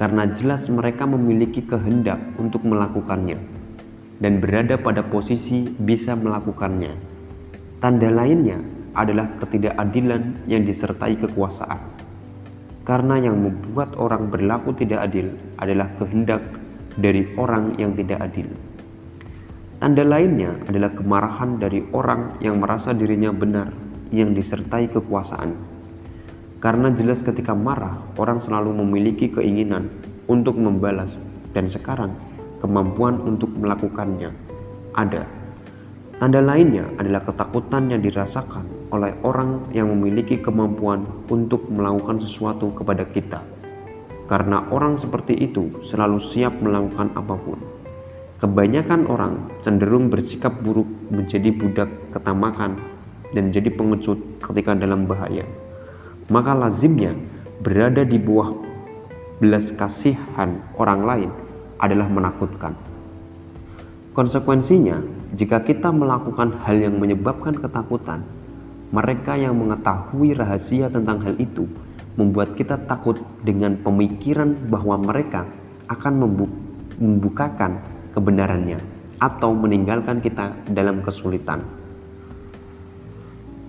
Karena 0.01 0.25
jelas 0.25 0.65
mereka 0.65 1.05
memiliki 1.05 1.61
kehendak 1.61 2.17
untuk 2.41 2.65
melakukannya 2.65 3.37
dan 4.17 4.41
berada 4.41 4.81
pada 4.81 5.05
posisi 5.05 5.61
bisa 5.77 6.17
melakukannya. 6.17 6.97
Tanda 7.77 8.09
lainnya 8.09 8.65
adalah 8.97 9.29
ketidakadilan 9.37 10.49
yang 10.49 10.65
disertai 10.65 11.21
kekuasaan. 11.21 11.77
Karena 12.81 13.21
yang 13.21 13.37
membuat 13.37 13.93
orang 13.93 14.33
berlaku 14.33 14.73
tidak 14.73 15.05
adil 15.05 15.37
adalah 15.61 15.93
kehendak 16.01 16.41
dari 16.97 17.29
orang 17.37 17.77
yang 17.77 17.93
tidak 17.93 18.25
adil. 18.25 18.49
Tanda 19.77 20.01
lainnya 20.01 20.57
adalah 20.65 20.97
kemarahan 20.97 21.61
dari 21.61 21.85
orang 21.93 22.41
yang 22.41 22.57
merasa 22.57 22.89
dirinya 22.93 23.29
benar 23.29 23.69
yang 24.09 24.33
disertai 24.33 24.89
kekuasaan. 24.89 25.70
Karena 26.61 26.93
jelas 26.93 27.25
ketika 27.25 27.57
marah, 27.57 27.97
orang 28.21 28.37
selalu 28.37 28.85
memiliki 28.85 29.33
keinginan 29.33 29.89
untuk 30.29 30.61
membalas 30.61 31.17
dan 31.57 31.65
sekarang 31.65 32.13
kemampuan 32.61 33.17
untuk 33.17 33.49
melakukannya 33.57 34.29
ada. 34.93 35.25
Tanda 36.21 36.37
lainnya 36.37 36.85
adalah 37.01 37.25
ketakutan 37.25 37.89
yang 37.89 38.05
dirasakan 38.05 38.93
oleh 38.93 39.17
orang 39.25 39.73
yang 39.73 39.89
memiliki 39.89 40.37
kemampuan 40.37 41.01
untuk 41.33 41.65
melakukan 41.65 42.21
sesuatu 42.21 42.69
kepada 42.77 43.09
kita. 43.09 43.41
Karena 44.29 44.69
orang 44.69 45.01
seperti 45.01 45.33
itu 45.33 45.81
selalu 45.81 46.21
siap 46.21 46.61
melakukan 46.61 47.09
apa 47.17 47.35
pun. 47.41 47.57
Kebanyakan 48.37 49.09
orang 49.09 49.49
cenderung 49.65 50.13
bersikap 50.13 50.61
buruk 50.61 50.85
menjadi 51.09 51.49
budak 51.49 51.89
ketamakan 52.13 52.77
dan 53.33 53.49
jadi 53.49 53.73
pengecut 53.73 54.21
ketika 54.45 54.77
dalam 54.77 55.09
bahaya. 55.09 55.41
Maka 56.29 56.53
lazimnya 56.53 57.17
berada 57.63 58.05
di 58.05 58.21
bawah 58.21 58.53
belas 59.41 59.73
kasihan 59.73 60.61
orang 60.77 61.01
lain 61.01 61.31
adalah 61.81 62.05
menakutkan. 62.05 62.77
Konsekuensinya, 64.13 65.01
jika 65.33 65.63
kita 65.63 65.89
melakukan 65.89 66.61
hal 66.67 66.77
yang 66.77 66.99
menyebabkan 66.99 67.57
ketakutan, 67.57 68.21
mereka 68.91 69.39
yang 69.39 69.55
mengetahui 69.55 70.35
rahasia 70.35 70.91
tentang 70.91 71.23
hal 71.23 71.39
itu 71.39 71.63
membuat 72.19 72.59
kita 72.59 72.75
takut 72.75 73.17
dengan 73.39 73.79
pemikiran 73.79 74.51
bahwa 74.67 74.99
mereka 74.99 75.47
akan 75.87 76.13
membukakan 76.99 77.79
kebenarannya 78.11 78.83
atau 79.15 79.55
meninggalkan 79.55 80.19
kita 80.19 80.53
dalam 80.67 80.99
kesulitan. 80.99 81.80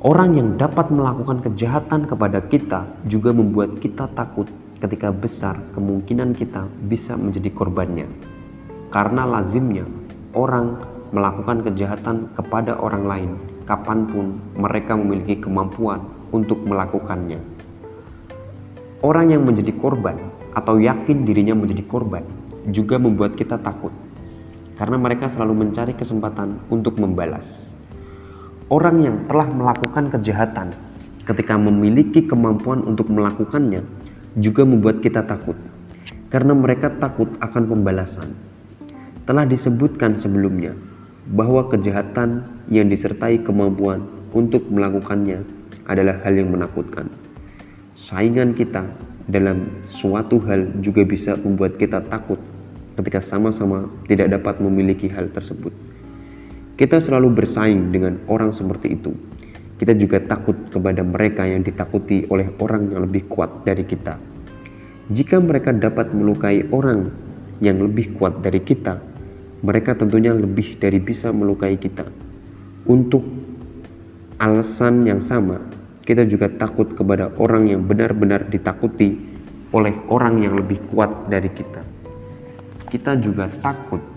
Orang 0.02 0.34
yang 0.34 0.58
dapat 0.58 0.90
melakukan 0.90 1.46
kejahatan 1.46 2.10
kepada 2.10 2.42
kita 2.42 2.90
juga 3.06 3.30
membuat 3.30 3.78
kita 3.78 4.10
takut 4.10 4.50
ketika 4.82 5.14
besar 5.14 5.54
kemungkinan 5.78 6.34
kita 6.34 6.66
bisa 6.90 7.14
menjadi 7.14 7.46
korbannya. 7.54 8.10
Karena 8.90 9.22
lazimnya 9.30 9.86
orang 10.34 10.82
melakukan 11.14 11.62
kejahatan 11.70 12.34
kepada 12.34 12.82
orang 12.82 13.06
lain 13.06 13.30
kapan 13.62 14.10
pun 14.10 14.42
mereka 14.58 14.98
memiliki 14.98 15.38
kemampuan 15.38 16.02
untuk 16.34 16.58
melakukannya. 16.66 17.38
Orang 19.06 19.30
yang 19.30 19.46
menjadi 19.46 19.70
korban 19.70 20.18
atau 20.50 20.82
yakin 20.82 21.22
dirinya 21.22 21.54
menjadi 21.54 21.86
korban 21.86 22.26
juga 22.74 22.98
membuat 22.98 23.38
kita 23.38 23.54
takut 23.54 23.94
karena 24.74 24.98
mereka 24.98 25.30
selalu 25.30 25.62
mencari 25.62 25.94
kesempatan 25.94 26.58
untuk 26.74 26.98
membalas. 26.98 27.71
Orang 28.72 29.04
yang 29.04 29.28
telah 29.28 29.52
melakukan 29.52 30.08
kejahatan 30.08 30.72
ketika 31.28 31.60
memiliki 31.60 32.24
kemampuan 32.24 32.80
untuk 32.80 33.12
melakukannya 33.12 33.84
juga 34.32 34.64
membuat 34.64 35.04
kita 35.04 35.28
takut 35.28 35.60
karena 36.32 36.56
mereka 36.56 36.88
takut 36.88 37.28
akan 37.36 37.68
pembalasan 37.68 38.32
telah 39.28 39.44
disebutkan 39.44 40.16
sebelumnya 40.16 40.72
bahwa 41.28 41.68
kejahatan 41.68 42.48
yang 42.72 42.88
disertai 42.88 43.44
kemampuan 43.44 44.08
untuk 44.32 44.64
melakukannya 44.72 45.44
adalah 45.84 46.24
hal 46.24 46.32
yang 46.32 46.48
menakutkan. 46.48 47.12
Saingan 47.92 48.56
kita 48.56 48.88
dalam 49.28 49.84
suatu 49.92 50.40
hal 50.48 50.80
juga 50.80 51.04
bisa 51.04 51.36
membuat 51.36 51.76
kita 51.76 52.00
takut 52.08 52.40
ketika 52.96 53.20
sama-sama 53.20 53.84
tidak 54.08 54.32
dapat 54.32 54.64
memiliki 54.64 55.12
hal 55.12 55.28
tersebut. 55.28 55.91
Kita 56.72 56.96
selalu 56.98 57.36
bersaing 57.36 57.92
dengan 57.92 58.16
orang 58.32 58.56
seperti 58.56 58.96
itu. 58.96 59.12
Kita 59.76 59.92
juga 59.92 60.22
takut 60.22 60.56
kepada 60.72 61.04
mereka 61.04 61.44
yang 61.44 61.60
ditakuti 61.60 62.24
oleh 62.32 62.48
orang 62.62 62.94
yang 62.94 63.04
lebih 63.04 63.28
kuat 63.28 63.66
dari 63.66 63.84
kita. 63.84 64.16
Jika 65.12 65.42
mereka 65.42 65.74
dapat 65.74 66.14
melukai 66.16 66.64
orang 66.72 67.12
yang 67.60 67.82
lebih 67.82 68.16
kuat 68.16 68.40
dari 68.40 68.62
kita, 68.62 69.02
mereka 69.62 69.98
tentunya 69.98 70.32
lebih 70.32 70.78
dari 70.78 70.96
bisa 71.02 71.28
melukai 71.34 71.76
kita. 71.76 72.08
Untuk 72.88 73.22
alasan 74.40 75.06
yang 75.06 75.22
sama, 75.22 75.62
kita 76.02 76.26
juga 76.26 76.50
takut 76.50 76.98
kepada 76.98 77.30
orang 77.38 77.70
yang 77.70 77.82
benar-benar 77.86 78.50
ditakuti 78.50 79.14
oleh 79.70 79.94
orang 80.10 80.42
yang 80.42 80.58
lebih 80.58 80.82
kuat 80.90 81.30
dari 81.30 81.50
kita. 81.52 81.82
Kita 82.90 83.16
juga 83.16 83.48
takut 83.48 84.11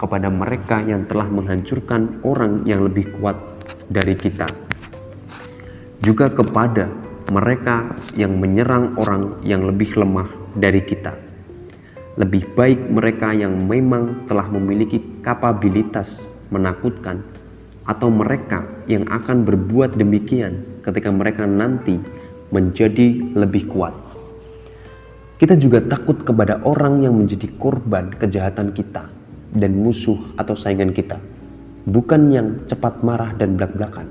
kepada 0.00 0.32
mereka 0.32 0.80
yang 0.80 1.04
telah 1.04 1.28
menghancurkan 1.28 2.24
orang 2.24 2.64
yang 2.64 2.80
lebih 2.80 3.12
kuat 3.20 3.36
dari 3.92 4.16
kita. 4.16 4.48
Juga 6.00 6.32
kepada 6.32 6.88
mereka 7.28 7.92
yang 8.16 8.40
menyerang 8.40 8.96
orang 8.96 9.44
yang 9.44 9.68
lebih 9.68 9.92
lemah 10.00 10.32
dari 10.56 10.80
kita 10.80 11.30
lebih 12.18 12.52
baik 12.52 12.92
mereka 12.92 13.32
yang 13.32 13.54
memang 13.64 14.28
telah 14.28 14.44
memiliki 14.50 15.00
kapabilitas 15.24 16.36
menakutkan, 16.52 17.22
atau 17.88 18.12
mereka 18.12 18.66
yang 18.90 19.08
akan 19.08 19.46
berbuat 19.46 19.96
demikian 19.96 20.82
ketika 20.84 21.08
mereka 21.08 21.48
nanti 21.48 21.96
menjadi 22.52 23.34
lebih 23.38 23.70
kuat. 23.72 23.96
Kita 25.40 25.56
juga 25.56 25.80
takut 25.80 26.20
kepada 26.20 26.60
orang 26.66 27.00
yang 27.00 27.16
menjadi 27.16 27.48
korban 27.56 28.12
kejahatan 28.12 28.76
kita 28.76 29.08
dan 29.54 29.74
musuh 29.74 30.18
atau 30.38 30.54
saingan 30.54 30.94
kita. 30.94 31.18
Bukan 31.88 32.30
yang 32.30 32.48
cepat 32.68 33.02
marah 33.02 33.34
dan 33.34 33.56
belak-belakan, 33.56 34.06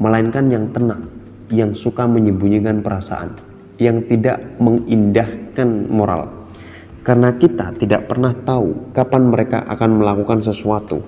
melainkan 0.00 0.48
yang 0.48 0.72
tenang, 0.72 1.06
yang 1.52 1.76
suka 1.76 2.08
menyembunyikan 2.08 2.80
perasaan, 2.80 3.36
yang 3.76 4.02
tidak 4.08 4.40
mengindahkan 4.58 5.68
moral. 5.92 6.48
Karena 7.00 7.32
kita 7.32 7.76
tidak 7.80 8.08
pernah 8.08 8.32
tahu 8.32 8.92
kapan 8.92 9.22
mereka 9.28 9.64
akan 9.68 10.00
melakukan 10.00 10.40
sesuatu. 10.44 11.00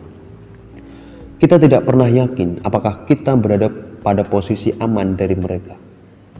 Kita 1.36 1.58
tidak 1.58 1.84
pernah 1.84 2.06
yakin 2.06 2.62
apakah 2.62 3.02
kita 3.04 3.34
berada 3.34 3.66
pada 4.02 4.22
posisi 4.22 4.70
aman 4.78 5.18
dari 5.18 5.34
mereka. 5.34 5.74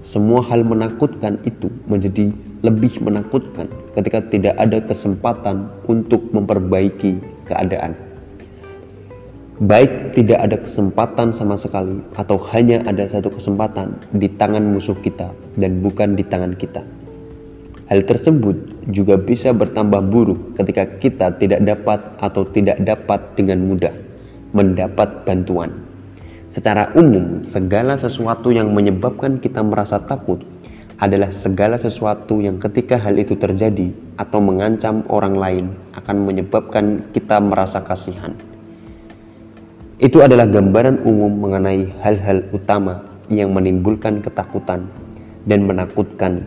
Semua 0.02 0.42
hal 0.46 0.66
menakutkan 0.66 1.38
itu 1.46 1.70
menjadi 1.86 2.34
lebih 2.62 3.02
menakutkan 3.02 3.70
ketika 3.94 4.22
tidak 4.30 4.54
ada 4.58 4.78
kesempatan 4.82 5.70
untuk 5.86 6.30
memperbaiki 6.30 7.31
keadaan. 7.52 7.92
Baik 9.62 10.16
tidak 10.16 10.40
ada 10.42 10.56
kesempatan 10.58 11.30
sama 11.30 11.54
sekali 11.54 12.00
atau 12.16 12.40
hanya 12.50 12.82
ada 12.88 13.04
satu 13.06 13.30
kesempatan 13.30 13.94
di 14.10 14.26
tangan 14.26 14.64
musuh 14.64 14.96
kita 14.98 15.30
dan 15.60 15.84
bukan 15.84 16.16
di 16.16 16.24
tangan 16.24 16.56
kita. 16.56 16.82
Hal 17.92 18.08
tersebut 18.08 18.88
juga 18.88 19.20
bisa 19.20 19.52
bertambah 19.52 20.00
buruk 20.08 20.56
ketika 20.56 20.88
kita 20.96 21.26
tidak 21.36 21.60
dapat 21.60 22.00
atau 22.18 22.42
tidak 22.48 22.80
dapat 22.80 23.20
dengan 23.36 23.62
mudah 23.68 23.92
mendapat 24.56 25.28
bantuan. 25.28 25.70
Secara 26.48 26.92
umum, 26.96 27.44
segala 27.44 27.96
sesuatu 28.00 28.48
yang 28.48 28.72
menyebabkan 28.72 29.40
kita 29.40 29.60
merasa 29.64 30.00
takut 30.00 30.40
adalah 31.00 31.32
segala 31.32 31.80
sesuatu 31.80 32.42
yang 32.42 32.60
ketika 32.60 33.00
hal 33.00 33.16
itu 33.16 33.36
terjadi 33.38 33.92
atau 34.18 34.38
mengancam 34.42 35.00
orang 35.08 35.34
lain 35.36 35.66
akan 35.96 36.16
menyebabkan 36.28 37.00
kita 37.12 37.40
merasa 37.40 37.80
kasihan. 37.80 38.36
Itu 40.02 40.18
adalah 40.20 40.50
gambaran 40.50 41.06
umum 41.06 41.30
mengenai 41.30 41.86
hal-hal 42.02 42.42
utama 42.50 43.06
yang 43.30 43.54
menimbulkan 43.54 44.18
ketakutan 44.18 44.90
dan 45.46 45.62
menakutkan. 45.62 46.44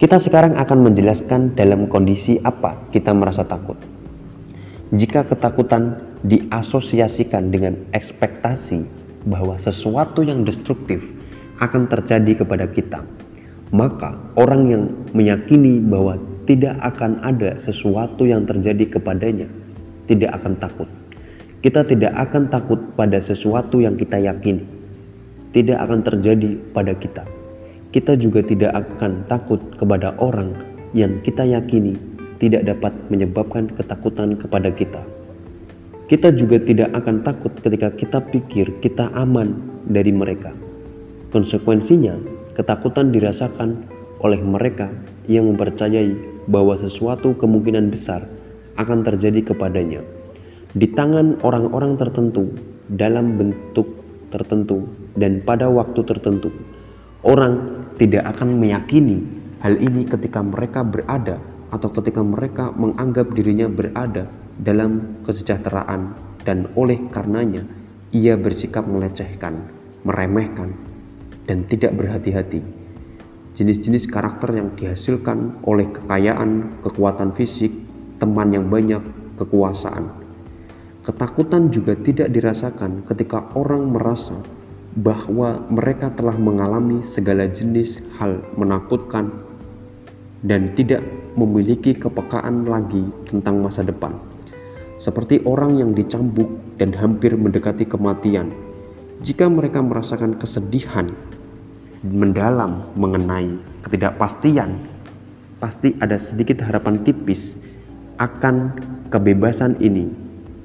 Kita 0.00 0.18
sekarang 0.18 0.58
akan 0.58 0.78
menjelaskan 0.90 1.54
dalam 1.54 1.86
kondisi 1.86 2.40
apa 2.42 2.74
kita 2.90 3.14
merasa 3.14 3.46
takut. 3.46 3.78
Jika 4.92 5.24
ketakutan 5.24 6.00
diasosiasikan 6.26 7.48
dengan 7.48 7.78
ekspektasi 7.94 8.82
bahwa 9.24 9.54
sesuatu 9.56 10.26
yang 10.26 10.42
destruktif 10.42 11.14
akan 11.62 11.86
terjadi 11.86 12.42
kepada 12.42 12.66
kita, 12.66 13.06
maka 13.70 14.18
orang 14.34 14.62
yang 14.66 14.82
meyakini 15.14 15.78
bahwa 15.78 16.18
tidak 16.42 16.74
akan 16.82 17.22
ada 17.22 17.54
sesuatu 17.54 18.26
yang 18.26 18.42
terjadi 18.42 18.98
kepadanya 18.98 19.46
tidak 20.10 20.34
akan 20.42 20.58
takut. 20.58 20.90
Kita 21.62 21.86
tidak 21.86 22.10
akan 22.18 22.50
takut 22.50 22.82
pada 22.98 23.22
sesuatu 23.22 23.78
yang 23.78 23.94
kita 23.94 24.18
yakini 24.18 24.82
tidak 25.52 25.78
akan 25.84 26.00
terjadi 26.02 26.50
pada 26.72 26.92
kita. 26.96 27.22
Kita 27.92 28.16
juga 28.16 28.40
tidak 28.40 28.72
akan 28.72 29.28
takut 29.28 29.60
kepada 29.76 30.16
orang 30.16 30.56
yang 30.96 31.20
kita 31.20 31.44
yakini 31.44 31.94
tidak 32.40 32.64
dapat 32.64 32.92
menyebabkan 33.12 33.68
ketakutan 33.76 34.34
kepada 34.34 34.72
kita. 34.72 35.04
Kita 36.08 36.32
juga 36.32 36.58
tidak 36.58 36.90
akan 36.96 37.20
takut 37.22 37.52
ketika 37.60 37.92
kita 37.92 38.18
pikir 38.32 38.80
kita 38.80 39.12
aman 39.12 39.60
dari 39.86 40.10
mereka. 40.10 40.50
Konsekuensinya, 41.32 42.20
ketakutan 42.52 43.08
dirasakan 43.08 43.88
oleh 44.20 44.36
mereka 44.36 44.92
yang 45.24 45.48
mempercayai 45.48 46.44
bahwa 46.44 46.76
sesuatu 46.76 47.32
kemungkinan 47.40 47.88
besar 47.88 48.28
akan 48.76 49.00
terjadi 49.00 49.52
kepadanya 49.52 50.04
di 50.72 50.88
tangan 50.92 51.40
orang-orang 51.44 51.96
tertentu 52.00 52.52
dalam 52.88 53.40
bentuk 53.40 53.88
tertentu 54.32 54.88
dan 55.16 55.44
pada 55.44 55.68
waktu 55.68 56.00
tertentu. 56.04 56.48
Orang 57.24 57.84
tidak 58.00 58.28
akan 58.36 58.60
meyakini 58.60 59.24
hal 59.60 59.76
ini 59.78 60.08
ketika 60.08 60.40
mereka 60.44 60.84
berada 60.84 61.38
atau 61.72 61.88
ketika 61.96 62.20
mereka 62.20 62.72
menganggap 62.76 63.32
dirinya 63.32 63.68
berada 63.72 64.28
dalam 64.60 65.20
kesejahteraan 65.24 66.12
dan 66.44 66.68
oleh 66.76 66.98
karenanya 67.08 67.64
ia 68.12 68.36
bersikap 68.36 68.84
melecehkan, 68.84 69.64
meremehkan, 70.02 70.91
dan 71.48 71.66
tidak 71.66 71.94
berhati-hati. 71.94 72.62
Jenis-jenis 73.52 74.08
karakter 74.08 74.56
yang 74.56 74.72
dihasilkan 74.72 75.60
oleh 75.68 75.90
kekayaan, 75.92 76.80
kekuatan 76.80 77.36
fisik, 77.36 77.70
teman 78.16 78.54
yang 78.54 78.66
banyak, 78.72 79.02
kekuasaan. 79.36 80.08
Ketakutan 81.02 81.68
juga 81.68 81.98
tidak 81.98 82.30
dirasakan 82.30 83.04
ketika 83.04 83.52
orang 83.58 83.90
merasa 83.90 84.38
bahwa 84.94 85.66
mereka 85.68 86.14
telah 86.14 86.38
mengalami 86.38 87.02
segala 87.02 87.48
jenis 87.50 87.98
hal 88.20 88.40
menakutkan 88.54 89.32
dan 90.46 90.72
tidak 90.78 91.02
memiliki 91.34 91.96
kepekaan 91.96 92.68
lagi 92.68 93.02
tentang 93.26 93.58
masa 93.58 93.82
depan 93.82 94.32
seperti 95.02 95.42
orang 95.42 95.82
yang 95.82 95.90
dicambuk 95.98 96.78
dan 96.78 96.94
hampir 96.94 97.34
mendekati 97.34 97.82
kematian. 97.82 98.54
Jika 99.18 99.50
mereka 99.50 99.82
merasakan 99.82 100.38
kesedihan 100.38 101.10
mendalam 102.02 102.90
mengenai 102.98 103.58
ketidakpastian, 103.86 104.74
pasti 105.62 105.94
ada 106.02 106.18
sedikit 106.18 106.58
harapan 106.66 107.02
tipis 107.06 107.62
akan 108.18 108.74
kebebasan 109.08 109.78
ini 109.78 110.10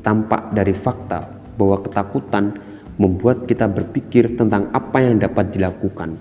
tampak 0.02 0.54
dari 0.54 0.74
fakta 0.74 1.30
bahwa 1.58 1.82
ketakutan 1.86 2.58
membuat 2.98 3.46
kita 3.46 3.70
berpikir 3.70 4.34
tentang 4.34 4.74
apa 4.74 4.98
yang 4.98 5.22
dapat 5.22 5.54
dilakukan, 5.54 6.18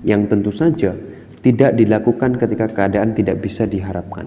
yang 0.00 0.24
tentu 0.24 0.48
saja 0.48 0.96
tidak 1.44 1.76
dilakukan 1.76 2.40
ketika 2.40 2.72
keadaan 2.72 3.12
tidak 3.12 3.44
bisa 3.44 3.68
diharapkan. 3.68 4.24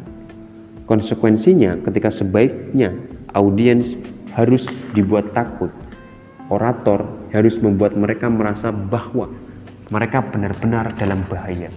Konsekuensinya, 0.85 1.81
ketika 1.81 2.13
sebaiknya 2.13 2.93
audiens 3.33 3.97
harus 4.37 4.69
dibuat 4.93 5.33
takut. 5.33 5.73
Orator 6.47 7.03
harus 7.33 7.59
membuat 7.59 7.97
mereka 7.97 8.31
merasa 8.31 8.71
bahwa 8.71 9.27
mereka 9.87 10.19
benar-benar 10.19 10.91
dalam 10.99 11.23
bahaya 11.31 11.71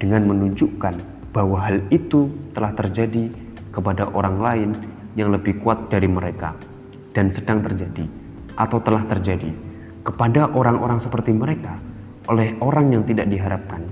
dengan 0.00 0.24
menunjukkan 0.24 0.94
bahwa 1.34 1.60
hal 1.60 1.84
itu 1.92 2.32
telah 2.56 2.72
terjadi 2.72 3.28
kepada 3.68 4.08
orang 4.14 4.36
lain 4.40 4.70
yang 5.18 5.28
lebih 5.34 5.60
kuat 5.60 5.92
dari 5.92 6.08
mereka 6.08 6.56
dan 7.12 7.28
sedang 7.28 7.60
terjadi 7.60 8.06
atau 8.54 8.78
telah 8.80 9.04
terjadi 9.06 9.50
kepada 10.06 10.52
orang-orang 10.52 11.02
seperti 11.02 11.34
mereka 11.34 11.76
oleh 12.30 12.56
orang 12.64 12.94
yang 12.94 13.02
tidak 13.04 13.28
diharapkan 13.28 13.82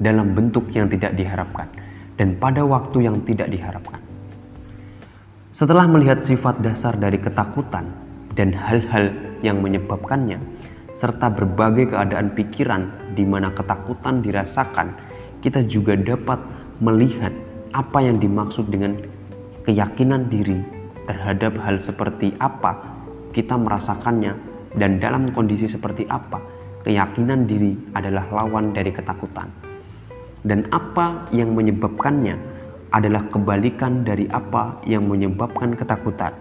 dalam 0.00 0.32
bentuk 0.32 0.72
yang 0.72 0.88
tidak 0.88 1.12
diharapkan 1.12 1.68
dan 2.16 2.36
pada 2.36 2.64
waktu 2.64 3.04
yang 3.04 3.20
tidak 3.24 3.48
diharapkan. 3.52 4.00
Setelah 5.52 5.84
melihat 5.84 6.24
sifat 6.24 6.64
dasar 6.64 6.96
dari 6.96 7.20
ketakutan 7.20 7.92
dan 8.32 8.56
hal-hal 8.56 9.12
yang 9.44 9.60
menyebabkannya, 9.60 10.40
serta 10.92 11.32
berbagai 11.32 11.92
keadaan 11.92 12.36
pikiran 12.36 13.14
di 13.16 13.24
mana 13.24 13.52
ketakutan 13.52 14.20
dirasakan, 14.20 14.92
kita 15.40 15.64
juga 15.64 15.96
dapat 15.96 16.38
melihat 16.84 17.32
apa 17.72 18.04
yang 18.04 18.20
dimaksud 18.20 18.68
dengan 18.68 19.00
keyakinan 19.64 20.28
diri 20.28 20.60
terhadap 21.08 21.56
hal 21.64 21.80
seperti 21.80 22.36
apa 22.38 22.78
kita 23.32 23.56
merasakannya 23.56 24.36
dan 24.76 25.00
dalam 25.00 25.32
kondisi 25.32 25.66
seperti 25.66 26.04
apa 26.06 26.38
keyakinan 26.84 27.48
diri 27.48 27.72
adalah 27.96 28.28
lawan 28.28 28.74
dari 28.76 28.92
ketakutan. 28.92 29.48
Dan 30.42 30.66
apa 30.74 31.30
yang 31.30 31.54
menyebabkannya 31.54 32.34
adalah 32.92 33.24
kebalikan 33.30 34.02
dari 34.02 34.26
apa 34.28 34.82
yang 34.84 35.06
menyebabkan 35.06 35.78
ketakutan. 35.78 36.34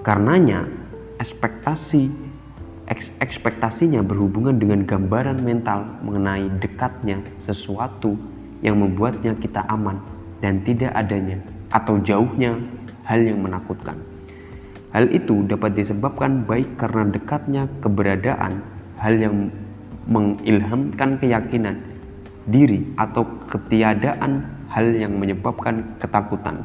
Karenanya, 0.00 0.64
ekspektasi 1.20 2.27
ekspektasinya 3.20 4.00
berhubungan 4.00 4.56
dengan 4.56 4.88
gambaran 4.88 5.44
mental 5.44 6.00
mengenai 6.00 6.48
dekatnya 6.56 7.20
sesuatu 7.36 8.16
yang 8.64 8.80
membuatnya 8.80 9.36
kita 9.36 9.60
aman 9.68 10.00
dan 10.40 10.64
tidak 10.64 10.96
adanya 10.96 11.38
atau 11.68 12.00
jauhnya 12.00 12.56
hal 13.04 13.20
yang 13.20 13.44
menakutkan. 13.44 14.00
Hal 14.88 15.12
itu 15.12 15.44
dapat 15.44 15.76
disebabkan 15.76 16.48
baik 16.48 16.80
karena 16.80 17.04
dekatnya 17.12 17.68
keberadaan 17.84 18.64
hal 18.96 19.14
yang 19.20 19.52
mengilhamkan 20.08 21.20
keyakinan 21.20 21.76
diri 22.48 22.88
atau 22.96 23.28
ketiadaan 23.52 24.48
hal 24.72 24.86
yang 24.96 25.12
menyebabkan 25.20 26.00
ketakutan. 26.00 26.64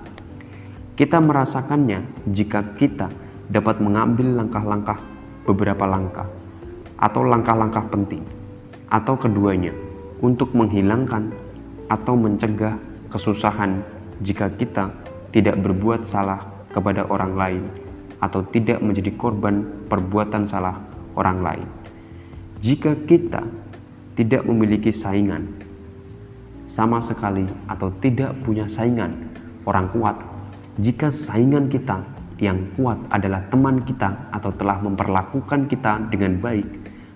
Kita 0.95 1.19
merasakannya 1.19 2.31
jika 2.31 2.63
kita 2.79 3.11
dapat 3.51 3.83
mengambil 3.83 4.39
langkah-langkah 4.39 5.12
beberapa 5.43 5.83
langkah 5.87 6.27
atau 6.97 7.21
langkah-langkah 7.27 7.83
penting 7.91 8.23
atau 8.87 9.19
keduanya 9.19 9.75
untuk 10.23 10.55
menghilangkan 10.55 11.33
atau 11.91 12.15
mencegah 12.15 12.79
kesusahan 13.11 13.83
jika 14.23 14.47
kita 14.55 14.89
tidak 15.35 15.59
berbuat 15.59 16.07
salah 16.07 16.39
kepada 16.71 17.05
orang 17.11 17.33
lain 17.35 17.63
atau 18.23 18.39
tidak 18.47 18.79
menjadi 18.79 19.11
korban 19.19 19.67
perbuatan 19.91 20.47
salah 20.47 20.79
orang 21.19 21.39
lain. 21.43 21.67
Jika 22.63 22.95
kita 23.03 23.43
tidak 24.15 24.47
memiliki 24.47 24.95
saingan 24.95 25.43
sama 26.69 27.03
sekali 27.03 27.43
atau 27.67 27.91
tidak 27.99 28.31
punya 28.47 28.69
saingan 28.71 29.11
orang 29.67 29.91
kuat, 29.91 30.15
jika 30.79 31.11
saingan 31.11 31.67
kita 31.67 32.01
yang 32.41 32.73
kuat 32.77 32.97
adalah 33.13 33.45
teman 33.49 33.81
kita 33.85 34.29
atau 34.33 34.49
telah 34.53 34.81
memperlakukan 34.81 35.69
kita 35.69 36.09
dengan 36.09 36.37
baik 36.41 36.67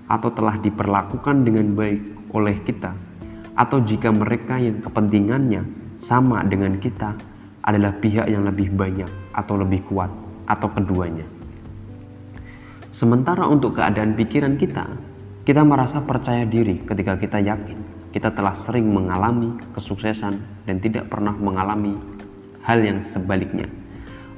atau 0.07 0.30
telah 0.32 0.55
diperlakukan 0.61 1.43
dengan 1.43 1.74
baik 1.74 2.32
oleh 2.34 2.55
kita 2.61 2.93
atau 3.57 3.82
jika 3.82 4.13
mereka 4.13 4.61
yang 4.61 4.80
kepentingannya 4.82 5.65
sama 5.97 6.45
dengan 6.45 6.78
kita 6.78 7.18
adalah 7.65 7.91
pihak 7.97 8.30
yang 8.30 8.45
lebih 8.45 8.72
banyak 8.72 9.09
atau 9.34 9.57
lebih 9.57 9.84
kuat 9.84 10.13
atau 10.47 10.70
keduanya. 10.72 11.26
Sementara 12.93 13.45
untuk 13.49 13.78
keadaan 13.78 14.15
pikiran 14.15 14.55
kita, 14.55 14.86
kita 15.43 15.61
merasa 15.65 15.99
percaya 15.99 16.47
diri 16.47 16.82
ketika 16.86 17.20
kita 17.20 17.41
yakin 17.43 17.97
kita 18.18 18.34
telah 18.34 18.55
sering 18.55 18.89
mengalami 18.89 19.53
kesuksesan 19.78 20.65
dan 20.65 20.82
tidak 20.82 21.05
pernah 21.11 21.36
mengalami 21.36 21.93
hal 22.65 22.80
yang 22.82 22.97
sebaliknya, 23.03 23.70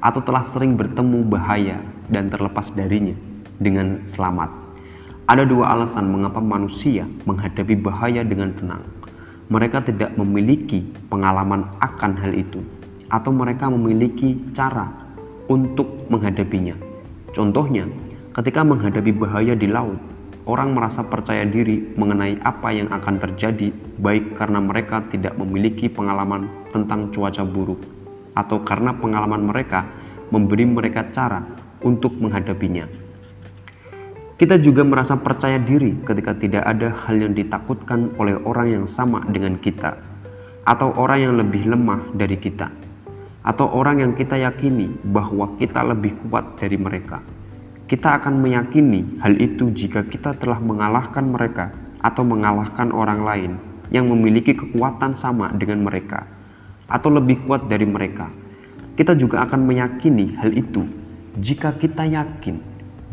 atau 0.00 0.20
telah 0.24 0.40
sering 0.40 0.74
bertemu 0.74 1.24
bahaya 1.28 1.80
dan 2.08 2.32
terlepas 2.32 2.72
darinya 2.72 3.14
dengan 3.60 4.02
selamat. 4.08 4.48
Ada 5.30 5.46
dua 5.46 5.76
alasan 5.76 6.10
mengapa 6.10 6.42
manusia 6.42 7.06
menghadapi 7.28 7.78
bahaya 7.78 8.26
dengan 8.26 8.50
tenang. 8.50 8.82
Mereka 9.46 9.86
tidak 9.86 10.16
memiliki 10.18 10.82
pengalaman 11.06 11.70
akan 11.78 12.12
hal 12.18 12.34
itu, 12.34 12.58
atau 13.06 13.30
mereka 13.30 13.70
memiliki 13.70 14.38
cara 14.50 14.90
untuk 15.46 16.06
menghadapinya. 16.10 16.74
Contohnya, 17.30 17.86
ketika 18.34 18.66
menghadapi 18.66 19.10
bahaya 19.14 19.54
di 19.54 19.70
laut, 19.70 19.98
orang 20.46 20.74
merasa 20.74 21.06
percaya 21.06 21.46
diri 21.46 21.94
mengenai 21.94 22.42
apa 22.42 22.74
yang 22.74 22.90
akan 22.90 23.22
terjadi, 23.22 23.70
baik 24.02 24.34
karena 24.34 24.58
mereka 24.58 25.02
tidak 25.10 25.38
memiliki 25.38 25.86
pengalaman 25.86 26.50
tentang 26.74 27.10
cuaca 27.14 27.42
buruk, 27.46 27.82
atau 28.36 28.62
karena 28.62 28.94
pengalaman 28.94 29.46
mereka 29.46 29.86
memberi 30.30 30.66
mereka 30.66 31.10
cara 31.10 31.42
untuk 31.82 32.16
menghadapinya. 32.18 32.86
Kita 34.40 34.56
juga 34.56 34.86
merasa 34.86 35.20
percaya 35.20 35.60
diri 35.60 36.00
ketika 36.00 36.32
tidak 36.32 36.64
ada 36.64 36.96
hal 37.04 37.16
yang 37.28 37.36
ditakutkan 37.36 38.16
oleh 38.16 38.40
orang 38.48 38.72
yang 38.72 38.86
sama 38.88 39.20
dengan 39.28 39.60
kita, 39.60 40.00
atau 40.64 40.92
orang 40.96 41.18
yang 41.28 41.34
lebih 41.36 41.68
lemah 41.68 42.08
dari 42.16 42.40
kita 42.40 42.80
atau 43.40 43.72
orang 43.72 44.04
yang 44.04 44.12
kita 44.12 44.36
yakini 44.36 44.92
bahwa 45.00 45.56
kita 45.56 45.80
lebih 45.80 46.12
kuat 46.28 46.60
dari 46.60 46.76
mereka. 46.76 47.24
Kita 47.88 48.20
akan 48.20 48.38
meyakini 48.38 49.18
hal 49.18 49.34
itu 49.40 49.72
jika 49.74 50.06
kita 50.06 50.36
telah 50.38 50.62
mengalahkan 50.62 51.26
mereka 51.26 51.74
atau 51.98 52.22
mengalahkan 52.22 52.94
orang 52.94 53.20
lain 53.26 53.52
yang 53.90 54.06
memiliki 54.06 54.54
kekuatan 54.54 55.18
sama 55.18 55.50
dengan 55.56 55.82
mereka 55.82 56.22
atau 56.90 57.08
lebih 57.14 57.46
kuat 57.46 57.70
dari 57.70 57.86
mereka. 57.86 58.26
Kita 58.98 59.14
juga 59.14 59.46
akan 59.46 59.64
meyakini 59.64 60.34
hal 60.36 60.50
itu 60.52 60.82
jika 61.38 61.72
kita 61.78 62.04
yakin 62.10 62.58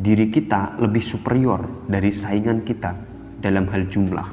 diri 0.02 0.28
kita 0.34 0.82
lebih 0.82 1.06
superior 1.06 1.86
dari 1.86 2.10
saingan 2.10 2.66
kita 2.66 2.98
dalam 3.38 3.70
hal 3.70 3.86
jumlah 3.86 4.28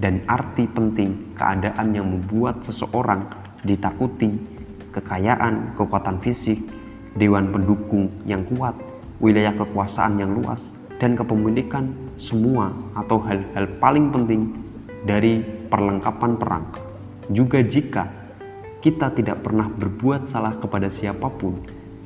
dan 0.00 0.24
arti 0.24 0.64
penting 0.64 1.36
keadaan 1.36 1.92
yang 1.92 2.08
membuat 2.08 2.64
seseorang 2.64 3.28
ditakuti 3.62 4.58
kekayaan, 4.90 5.76
kekuatan 5.76 6.18
fisik, 6.18 6.58
dewan 7.14 7.52
pendukung 7.52 8.08
yang 8.24 8.42
kuat, 8.48 8.74
wilayah 9.22 9.54
kekuasaan 9.54 10.18
yang 10.18 10.32
luas, 10.32 10.74
dan 10.98 11.14
kepemilikan 11.14 11.90
semua 12.18 12.74
atau 12.98 13.22
hal-hal 13.22 13.70
paling 13.78 14.10
penting 14.10 14.50
dari 15.06 15.42
perlengkapan 15.70 16.32
perang. 16.34 16.64
Juga 17.30 17.62
jika 17.62 18.17
kita 18.78 19.10
tidak 19.10 19.42
pernah 19.42 19.66
berbuat 19.66 20.30
salah 20.30 20.54
kepada 20.54 20.86
siapa 20.86 21.26
pun 21.26 21.58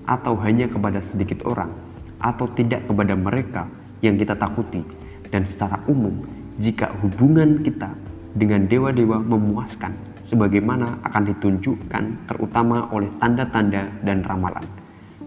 atau 0.08 0.40
hanya 0.40 0.72
kepada 0.72 1.04
sedikit 1.04 1.44
orang 1.44 1.68
atau 2.16 2.48
tidak 2.48 2.88
kepada 2.88 3.12
mereka 3.12 3.68
yang 4.00 4.16
kita 4.16 4.32
takuti 4.32 4.80
dan 5.28 5.44
secara 5.44 5.84
umum 5.84 6.24
jika 6.56 6.88
hubungan 7.04 7.60
kita 7.60 7.92
dengan 8.32 8.64
dewa-dewa 8.64 9.20
memuaskan 9.20 9.92
sebagaimana 10.24 10.96
akan 11.04 11.22
ditunjukkan 11.36 12.04
terutama 12.24 12.88
oleh 12.88 13.12
tanda-tanda 13.20 13.92
dan 14.00 14.24
ramalan. 14.24 14.64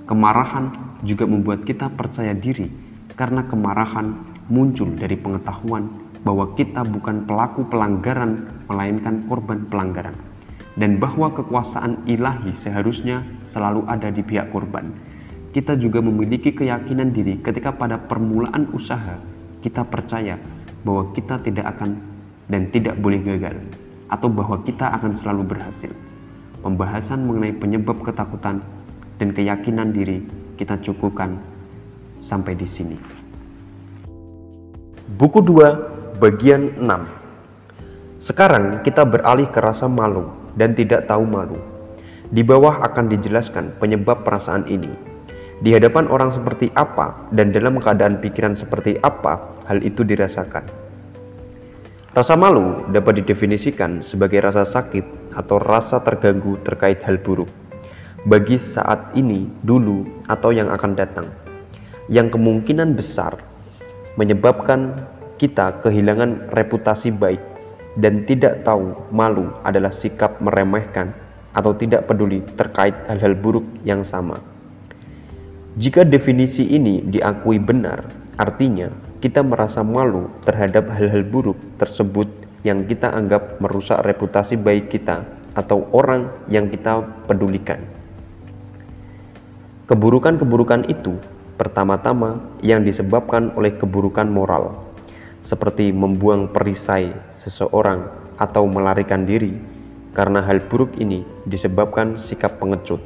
Kemarahan 0.10 0.98
juga 1.06 1.30
membuat 1.30 1.62
kita 1.62 1.94
percaya 1.94 2.34
diri 2.34 2.70
karena 3.14 3.46
kemarahan 3.46 4.18
muncul 4.50 4.90
dari 4.98 5.14
pengetahuan 5.14 5.94
bahwa 6.26 6.58
kita 6.58 6.82
bukan 6.82 7.30
pelaku 7.30 7.70
pelanggaran 7.70 8.66
melainkan 8.66 9.30
korban 9.30 9.66
pelanggaran 9.70 10.18
dan 10.76 11.00
bahwa 11.00 11.32
kekuasaan 11.32 12.04
ilahi 12.04 12.52
seharusnya 12.52 13.24
selalu 13.48 13.88
ada 13.88 14.12
di 14.12 14.22
pihak 14.22 14.52
korban. 14.52 14.92
Kita 15.56 15.80
juga 15.80 16.04
memiliki 16.04 16.52
keyakinan 16.52 17.16
diri 17.16 17.40
ketika 17.40 17.72
pada 17.72 17.96
permulaan 17.96 18.68
usaha 18.76 19.16
kita 19.64 19.88
percaya 19.88 20.36
bahwa 20.84 21.16
kita 21.16 21.40
tidak 21.40 21.66
akan 21.80 21.96
dan 22.52 22.68
tidak 22.70 23.00
boleh 23.00 23.24
gagal 23.24 23.56
atau 24.12 24.28
bahwa 24.28 24.62
kita 24.68 24.92
akan 25.00 25.16
selalu 25.16 25.56
berhasil. 25.56 25.90
Pembahasan 26.60 27.24
mengenai 27.24 27.56
penyebab 27.56 28.04
ketakutan 28.04 28.60
dan 29.16 29.32
keyakinan 29.32 29.96
diri 29.96 30.28
kita 30.60 30.76
cukupkan 30.84 31.40
sampai 32.20 32.54
di 32.54 32.68
sini. 32.68 32.98
Buku 35.16 35.40
2 35.40 36.20
bagian 36.20 36.84
6 36.84 38.20
Sekarang 38.20 38.82
kita 38.82 39.06
beralih 39.06 39.48
ke 39.48 39.62
rasa 39.62 39.86
malu 39.86 40.45
dan 40.56 40.74
tidak 40.74 41.08
tahu 41.08 41.24
malu. 41.28 41.60
Di 42.32 42.42
bawah 42.42 42.82
akan 42.82 43.12
dijelaskan 43.12 43.78
penyebab 43.78 44.26
perasaan 44.26 44.66
ini. 44.68 44.92
Di 45.62 45.72
hadapan 45.72 46.12
orang 46.12 46.36
seperti 46.36 46.68
apa 46.76 47.32
dan 47.32 47.56
dalam 47.56 47.80
keadaan 47.80 48.20
pikiran 48.20 48.60
seperti 48.60 49.00
apa 49.00 49.52
hal 49.72 49.80
itu 49.86 50.04
dirasakan. 50.04 50.68
Rasa 52.12 52.36
malu 52.36 52.88
dapat 52.92 53.24
didefinisikan 53.24 54.04
sebagai 54.04 54.44
rasa 54.44 54.64
sakit 54.64 55.36
atau 55.36 55.60
rasa 55.60 56.00
terganggu 56.04 56.60
terkait 56.64 57.04
hal 57.04 57.20
buruk 57.20 57.52
bagi 58.26 58.58
saat 58.58 59.14
ini, 59.14 59.46
dulu, 59.62 60.02
atau 60.26 60.50
yang 60.50 60.74
akan 60.74 60.98
datang, 60.98 61.30
yang 62.10 62.34
kemungkinan 62.34 62.98
besar 62.98 63.38
menyebabkan 64.18 65.06
kita 65.38 65.78
kehilangan 65.86 66.50
reputasi 66.50 67.14
baik 67.14 67.55
dan 67.96 68.28
tidak 68.28 68.68
tahu 68.68 68.94
malu 69.12 69.52
adalah 69.64 69.92
sikap 69.92 70.40
meremehkan 70.44 71.16
atau 71.56 71.72
tidak 71.72 72.06
peduli 72.06 72.44
terkait 72.60 72.94
hal-hal 73.08 73.34
buruk 73.34 73.64
yang 73.88 74.04
sama. 74.04 74.44
Jika 75.76 76.08
definisi 76.08 76.68
ini 76.72 77.04
diakui 77.04 77.60
benar, 77.60 78.08
artinya 78.40 78.92
kita 79.20 79.44
merasa 79.44 79.84
malu 79.84 80.32
terhadap 80.44 80.92
hal-hal 80.92 81.24
buruk 81.24 81.60
tersebut 81.80 82.28
yang 82.64 82.84
kita 82.86 83.12
anggap 83.12 83.60
merusak 83.64 84.04
reputasi 84.04 84.60
baik 84.60 84.92
kita 84.92 85.24
atau 85.56 85.88
orang 85.96 86.32
yang 86.52 86.68
kita 86.68 87.04
pedulikan. 87.28 87.80
Keburukan-keburukan 89.88 90.92
itu 90.92 91.16
pertama-tama 91.56 92.44
yang 92.60 92.84
disebabkan 92.84 93.56
oleh 93.56 93.74
keburukan 93.74 94.28
moral, 94.28 94.85
seperti 95.46 95.94
membuang 95.94 96.50
perisai 96.50 97.14
seseorang 97.38 98.10
atau 98.42 98.66
melarikan 98.66 99.30
diri, 99.30 99.54
karena 100.18 100.42
hal 100.42 100.66
buruk 100.66 100.98
ini 100.98 101.22
disebabkan 101.46 102.18
sikap 102.18 102.58
pengecut, 102.58 102.98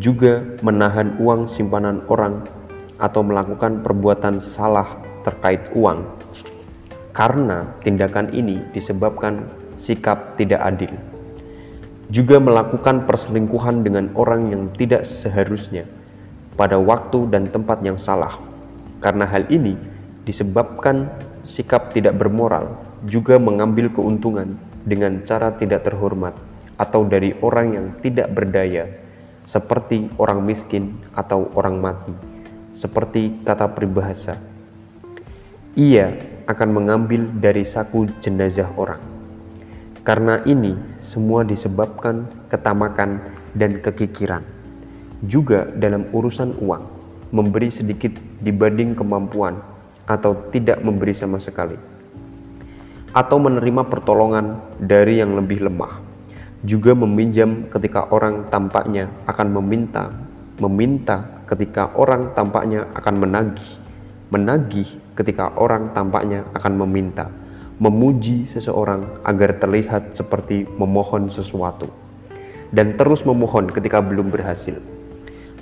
juga 0.00 0.40
menahan 0.64 1.20
uang 1.20 1.44
simpanan 1.44 2.00
orang 2.08 2.48
atau 2.96 3.20
melakukan 3.20 3.84
perbuatan 3.84 4.40
salah 4.40 4.96
terkait 5.22 5.68
uang 5.76 6.18
karena 7.18 7.74
tindakan 7.82 8.30
ini 8.30 8.62
disebabkan 8.70 9.50
sikap 9.74 10.38
tidak 10.38 10.62
adil. 10.62 10.94
Juga 12.14 12.38
melakukan 12.38 13.10
perselingkuhan 13.10 13.82
dengan 13.82 14.14
orang 14.14 14.54
yang 14.54 14.62
tidak 14.70 15.02
seharusnya 15.02 15.82
pada 16.54 16.78
waktu 16.78 17.26
dan 17.26 17.50
tempat 17.50 17.82
yang 17.82 17.98
salah. 17.98 18.38
Karena 19.02 19.26
hal 19.26 19.50
ini 19.50 19.74
disebabkan 20.22 21.10
sikap 21.48 21.96
tidak 21.96 22.20
bermoral, 22.20 22.76
juga 23.08 23.40
mengambil 23.40 23.88
keuntungan 23.88 24.60
dengan 24.84 25.24
cara 25.24 25.56
tidak 25.56 25.88
terhormat 25.88 26.36
atau 26.76 27.08
dari 27.08 27.32
orang 27.40 27.72
yang 27.72 27.86
tidak 28.04 28.28
berdaya, 28.36 28.84
seperti 29.48 30.12
orang 30.20 30.44
miskin 30.44 31.00
atau 31.16 31.48
orang 31.56 31.80
mati 31.80 32.12
seperti 32.78 33.42
kata 33.42 33.74
peribahasa. 33.74 34.38
Ia 35.74 36.14
akan 36.46 36.68
mengambil 36.70 37.26
dari 37.26 37.66
saku 37.66 38.06
jenazah 38.22 38.70
orang. 38.78 39.02
Karena 40.06 40.40
ini 40.46 40.78
semua 41.02 41.42
disebabkan 41.42 42.30
ketamakan 42.46 43.20
dan 43.52 43.82
kekikiran. 43.82 44.46
Juga 45.26 45.66
dalam 45.74 46.06
urusan 46.14 46.54
uang, 46.62 46.84
memberi 47.34 47.68
sedikit 47.68 48.14
dibanding 48.40 48.94
kemampuan 48.94 49.58
atau 50.08 50.48
tidak 50.48 50.80
memberi 50.80 51.12
sama 51.12 51.36
sekali. 51.36 51.76
Atau 53.12 53.36
menerima 53.36 53.84
pertolongan 53.92 54.56
dari 54.80 55.20
yang 55.20 55.36
lebih 55.36 55.68
lemah. 55.68 56.00
Juga 56.64 56.96
meminjam 56.96 57.68
ketika 57.68 58.08
orang 58.08 58.48
tampaknya 58.48 59.12
akan 59.28 59.48
meminta, 59.60 60.10
meminta 60.58 61.44
ketika 61.46 61.94
orang 61.94 62.34
tampaknya 62.34 62.88
akan 62.96 63.14
menagih, 63.20 63.70
menagih 64.32 64.88
ketika 65.14 65.54
orang 65.54 65.94
tampaknya 65.94 66.42
akan 66.56 66.82
meminta, 66.82 67.30
memuji 67.78 68.50
seseorang 68.50 69.22
agar 69.22 69.54
terlihat 69.54 70.18
seperti 70.18 70.66
memohon 70.66 71.30
sesuatu, 71.30 71.86
dan 72.74 72.90
terus 72.98 73.22
memohon 73.22 73.70
ketika 73.70 74.02
belum 74.02 74.34
berhasil. 74.34 74.82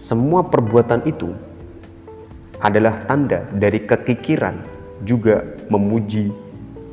Semua 0.01 0.49
perbuatan 0.49 1.05
itu 1.05 1.37
adalah 2.61 3.05
tanda 3.05 3.45
dari 3.53 3.85
kekikiran, 3.85 4.57
juga 5.05 5.45
memuji 5.69 6.33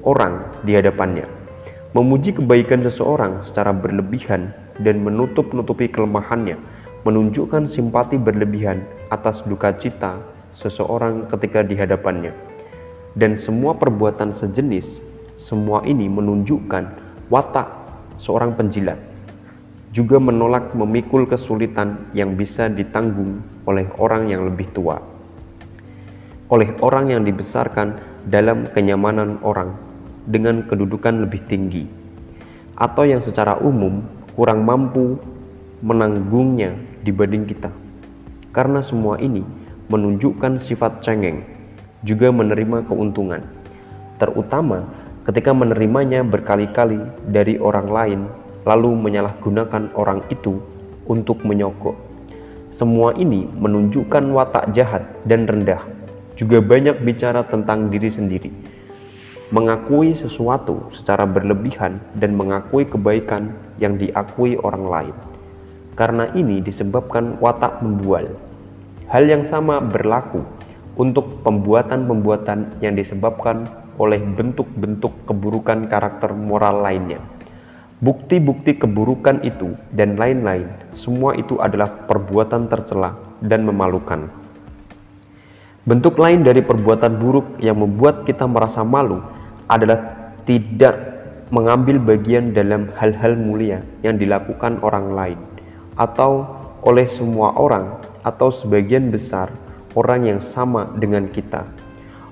orang 0.03 0.43
di 0.67 0.75
hadapannya, 0.75 1.27
memuji 1.95 2.35
kebaikan 2.35 2.83
seseorang 2.83 3.39
secara 3.45 3.71
berlebihan 3.71 4.51
dan 4.81 4.99
menutup-nutupi 5.05 5.87
kelemahannya 5.87 6.57
menunjukkan 7.03 7.67
simpati 7.67 8.15
berlebihan 8.15 8.83
atas 9.11 9.43
duka 9.43 9.75
cita 9.75 10.23
seseorang 10.55 11.27
ketika 11.27 11.61
di 11.61 11.75
hadapannya. 11.75 12.31
Dan 13.13 13.37
semua 13.37 13.77
perbuatan 13.77 14.33
sejenis, 14.33 14.97
semua 15.37 15.85
ini 15.85 16.09
menunjukkan 16.09 16.83
watak 17.29 17.69
seorang 18.17 18.57
penjilat. 18.57 18.97
Juga 19.93 20.17
menolak 20.17 20.73
memikul 20.73 21.29
kesulitan 21.29 22.09
yang 22.17 22.33
bisa 22.33 22.65
ditanggung 22.65 23.45
oleh 23.69 23.85
orang 24.01 24.33
yang 24.33 24.41
lebih 24.49 24.65
tua. 24.73 25.12
Oleh 26.51 26.75
orang 26.83 27.11
yang 27.11 27.23
dibesarkan 27.23 27.99
dalam 28.27 28.67
kenyamanan 28.71 29.39
orang 29.43 29.75
dengan 30.27 30.63
kedudukan 30.63 31.27
lebih 31.27 31.43
tinggi. 31.47 31.87
Atau 32.75 33.05
yang 33.07 33.21
secara 33.21 33.59
umum 33.59 34.03
kurang 34.33 34.65
mampu 34.65 35.19
menanggungnya 35.83 36.73
dibanding 37.03 37.43
kita. 37.45 37.69
Karena 38.55 38.79
semua 38.79 39.19
ini 39.19 39.43
menunjukkan 39.91 40.57
sifat 40.57 41.03
cengeng, 41.03 41.43
juga 42.01 42.31
menerima 42.31 42.87
keuntungan, 42.87 43.43
terutama 44.15 44.87
ketika 45.27 45.51
menerimanya 45.51 46.23
berkali-kali 46.23 46.99
dari 47.27 47.59
orang 47.59 47.87
lain, 47.91 48.21
lalu 48.63 48.95
menyalahgunakan 48.95 49.91
orang 49.95 50.23
itu 50.31 50.59
untuk 51.07 51.43
menyogok. 51.43 51.99
Semua 52.71 53.13
ini 53.13 53.45
menunjukkan 53.45 54.23
watak 54.33 54.71
jahat 54.73 55.03
dan 55.27 55.45
rendah, 55.45 55.83
juga 56.33 56.59
banyak 56.59 57.01
bicara 57.05 57.45
tentang 57.45 57.93
diri 57.93 58.09
sendiri, 58.09 58.49
mengakui 59.53 60.17
sesuatu 60.17 60.89
secara 60.89 61.29
berlebihan, 61.29 62.01
dan 62.17 62.33
mengakui 62.33 62.89
kebaikan 62.89 63.53
yang 63.77 63.97
diakui 64.01 64.57
orang 64.57 64.85
lain. 64.89 65.15
Karena 65.93 66.25
ini 66.33 66.57
disebabkan 66.57 67.37
watak 67.37 67.85
membual. 67.85 68.33
Hal 69.13 69.29
yang 69.29 69.45
sama 69.45 69.77
berlaku 69.77 70.41
untuk 70.97 71.45
pembuatan-pembuatan 71.45 72.81
yang 72.81 72.97
disebabkan 72.97 73.69
oleh 74.01 74.17
bentuk-bentuk 74.17 75.29
keburukan 75.29 75.85
karakter 75.85 76.33
moral 76.33 76.81
lainnya. 76.81 77.21
Bukti-bukti 78.03 78.75
keburukan 78.75 79.45
itu 79.45 79.77
dan 79.93 80.17
lain-lain, 80.17 80.67
semua 80.89 81.37
itu 81.37 81.61
adalah 81.61 82.03
perbuatan 82.09 82.67
tercela 82.67 83.15
dan 83.39 83.63
memalukan. 83.63 84.42
Bentuk 85.83 86.15
lain 86.15 86.47
dari 86.47 86.63
perbuatan 86.63 87.19
buruk 87.19 87.59
yang 87.59 87.75
membuat 87.75 88.23
kita 88.23 88.47
merasa 88.47 88.87
malu 88.87 89.19
adalah 89.67 90.31
tidak 90.47 90.95
mengambil 91.51 91.99
bagian 91.99 92.55
dalam 92.55 92.87
hal-hal 92.95 93.35
mulia 93.35 93.83
yang 93.99 94.15
dilakukan 94.15 94.79
orang 94.79 95.11
lain 95.11 95.39
atau 95.99 96.47
oleh 96.87 97.03
semua 97.03 97.51
orang 97.59 97.99
atau 98.23 98.47
sebagian 98.47 99.11
besar 99.11 99.51
orang 99.91 100.23
yang 100.23 100.39
sama 100.39 100.87
dengan 100.95 101.27
kita. 101.27 101.67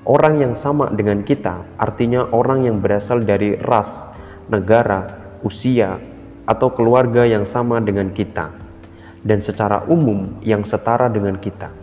Orang 0.07 0.39
yang 0.39 0.55
sama 0.55 0.87
dengan 0.87 1.19
kita 1.19 1.67
artinya 1.75 2.31
orang 2.31 2.63
yang 2.63 2.79
berasal 2.79 3.19
dari 3.19 3.59
ras, 3.59 4.15
negara, 4.47 5.11
usia, 5.43 5.99
atau 6.47 6.71
keluarga 6.71 7.27
yang 7.27 7.43
sama 7.43 7.83
dengan 7.83 8.15
kita, 8.15 8.47
dan 9.27 9.43
secara 9.43 9.83
umum 9.91 10.39
yang 10.39 10.63
setara 10.63 11.11
dengan 11.11 11.35
kita. 11.35 11.80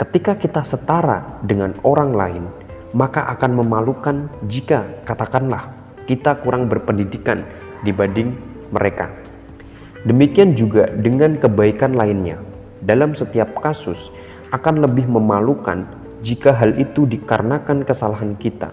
Ketika 0.00 0.32
kita 0.32 0.64
setara 0.64 1.44
dengan 1.44 1.76
orang 1.84 2.16
lain, 2.16 2.44
maka 2.96 3.20
akan 3.36 3.60
memalukan 3.60 4.32
jika, 4.48 5.04
katakanlah, 5.04 5.68
kita 6.08 6.40
kurang 6.40 6.72
berpendidikan 6.72 7.44
dibanding 7.84 8.32
mereka. 8.72 9.12
Demikian 10.08 10.56
juga 10.56 10.88
dengan 10.88 11.36
kebaikan 11.36 11.92
lainnya. 11.92 12.40
Dalam 12.80 13.12
setiap 13.12 13.60
kasus 13.60 14.08
akan 14.56 14.88
lebih 14.88 15.04
memalukan 15.04 15.84
jika 16.24 16.56
hal 16.56 16.80
itu 16.80 17.04
dikarenakan 17.04 17.84
kesalahan 17.84 18.40
kita. 18.40 18.72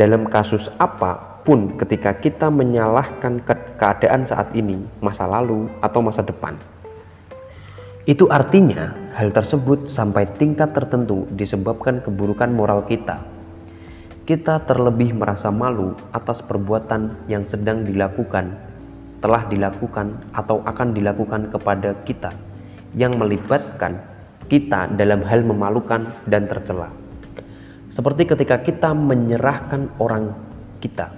Dalam 0.00 0.24
kasus 0.32 0.72
apa 0.80 1.44
pun 1.44 1.76
ketika 1.76 2.16
kita 2.16 2.48
menyalahkan 2.48 3.44
ke 3.44 3.52
keadaan 3.76 4.24
saat 4.24 4.56
ini, 4.56 4.80
masa 5.04 5.28
lalu 5.28 5.68
atau 5.84 6.00
masa 6.00 6.24
depan. 6.24 6.56
Itu 8.08 8.24
artinya 8.32 8.96
hal 9.20 9.36
tersebut 9.36 9.84
sampai 9.84 10.24
tingkat 10.24 10.72
tertentu 10.72 11.28
disebabkan 11.28 12.00
keburukan 12.00 12.48
moral 12.48 12.88
kita. 12.88 13.20
Kita 14.24 14.64
terlebih 14.64 15.12
merasa 15.12 15.52
malu 15.52 15.92
atas 16.08 16.40
perbuatan 16.40 17.28
yang 17.28 17.44
sedang 17.44 17.84
dilakukan 17.84 18.56
telah 19.20 19.44
dilakukan 19.44 20.24
atau 20.32 20.64
akan 20.64 20.96
dilakukan 20.96 21.52
kepada 21.52 22.00
kita 22.08 22.32
yang 22.96 23.12
melibatkan 23.12 24.00
kita 24.48 24.88
dalam 24.96 25.20
hal 25.28 25.44
memalukan 25.44 26.08
dan 26.24 26.48
tercela. 26.48 26.88
Seperti 27.92 28.24
ketika 28.24 28.64
kita 28.64 28.96
menyerahkan 28.96 29.92
orang 30.00 30.32
kita 30.80 31.12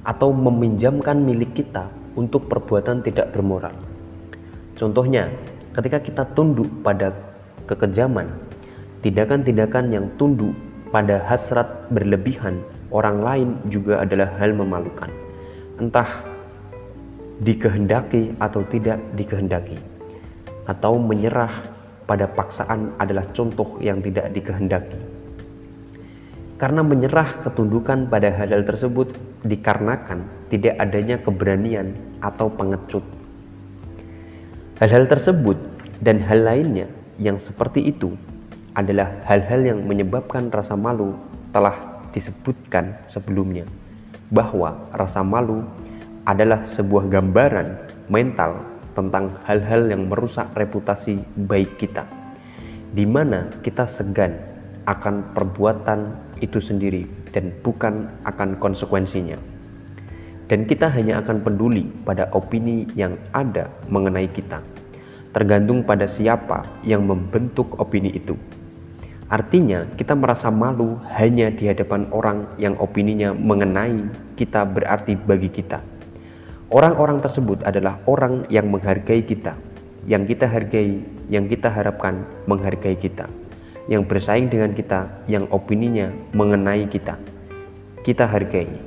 atau 0.00 0.32
meminjamkan 0.32 1.20
milik 1.20 1.52
kita 1.52 1.92
untuk 2.16 2.48
perbuatan 2.48 3.04
tidak 3.04 3.28
bermoral. 3.28 3.76
Contohnya, 4.72 5.28
ketika 5.74 5.98
kita 5.98 6.22
tunduk 6.38 6.70
pada 6.86 7.10
kekejaman, 7.66 8.30
tindakan-tindakan 9.02 9.90
yang 9.90 10.06
tunduk 10.14 10.54
pada 10.94 11.18
hasrat 11.26 11.90
berlebihan 11.90 12.62
orang 12.94 13.18
lain 13.18 13.48
juga 13.66 14.06
adalah 14.06 14.30
hal 14.38 14.54
memalukan. 14.54 15.10
Entah 15.82 16.22
dikehendaki 17.42 18.38
atau 18.38 18.62
tidak 18.70 19.02
dikehendaki, 19.18 19.74
atau 20.70 20.94
menyerah 21.02 21.50
pada 22.06 22.30
paksaan 22.30 22.94
adalah 23.02 23.26
contoh 23.34 23.82
yang 23.82 23.98
tidak 23.98 24.30
dikehendaki. 24.30 25.00
Karena 26.54 26.86
menyerah 26.86 27.42
ketundukan 27.42 28.06
pada 28.06 28.30
hal-hal 28.30 28.62
tersebut 28.62 29.10
dikarenakan 29.42 30.22
tidak 30.54 30.78
adanya 30.78 31.18
keberanian 31.18 31.98
atau 32.22 32.46
pengecut. 32.46 33.02
Hal-hal 34.74 35.06
tersebut 35.06 35.54
dan 36.02 36.18
hal 36.26 36.42
lainnya 36.42 36.90
yang 37.14 37.38
seperti 37.38 37.94
itu 37.94 38.18
adalah 38.74 39.22
hal-hal 39.22 39.62
yang 39.62 39.86
menyebabkan 39.86 40.50
rasa 40.50 40.74
malu 40.74 41.14
telah 41.54 42.02
disebutkan 42.10 42.98
sebelumnya 43.06 43.70
bahwa 44.34 44.90
rasa 44.90 45.22
malu 45.22 45.62
adalah 46.26 46.66
sebuah 46.66 47.06
gambaran 47.06 47.86
mental 48.10 48.66
tentang 48.98 49.38
hal-hal 49.46 49.86
yang 49.86 50.10
merusak 50.10 50.50
reputasi 50.58 51.22
baik 51.38 51.78
kita, 51.78 52.10
di 52.90 53.06
mana 53.06 53.54
kita 53.62 53.86
segan 53.86 54.34
akan 54.90 55.38
perbuatan 55.38 56.18
itu 56.42 56.58
sendiri 56.58 57.06
dan 57.30 57.54
bukan 57.62 58.10
akan 58.26 58.58
konsekuensinya. 58.58 59.53
Dan 60.44 60.68
kita 60.68 60.92
hanya 60.92 61.24
akan 61.24 61.40
peduli 61.40 61.88
pada 62.04 62.28
opini 62.36 62.84
yang 62.92 63.16
ada 63.32 63.72
mengenai 63.88 64.28
kita, 64.28 64.60
tergantung 65.32 65.80
pada 65.80 66.04
siapa 66.04 66.68
yang 66.84 67.04
membentuk 67.04 67.80
opini 67.80 68.12
itu. 68.12 68.36
Artinya, 69.32 69.88
kita 69.96 70.12
merasa 70.12 70.52
malu 70.52 71.00
hanya 71.16 71.48
di 71.48 71.64
hadapan 71.66 72.06
orang 72.12 72.44
yang 72.60 72.76
opininya 72.76 73.32
mengenai 73.32 74.04
kita 74.36 74.68
berarti 74.68 75.16
bagi 75.16 75.48
kita 75.48 75.94
Orang-orang 76.74 77.22
tersebut 77.22 77.62
adalah 77.62 78.02
orang 78.02 78.50
yang 78.50 78.66
menghargai 78.66 79.22
kita, 79.22 79.54
yang 80.10 80.26
kita 80.26 80.50
hargai, 80.50 81.06
yang 81.30 81.46
kita 81.46 81.70
harapkan 81.70 82.26
menghargai 82.50 82.98
kita. 82.98 83.30
yang 83.84 84.00
bersaing 84.00 84.48
dengan 84.48 84.72
kita, 84.72 85.28
yang 85.28 85.44
opininya 85.52 86.08
mengenai 86.32 86.88
kita. 86.88 87.20
Kita 88.00 88.24
hargai, 88.24 88.80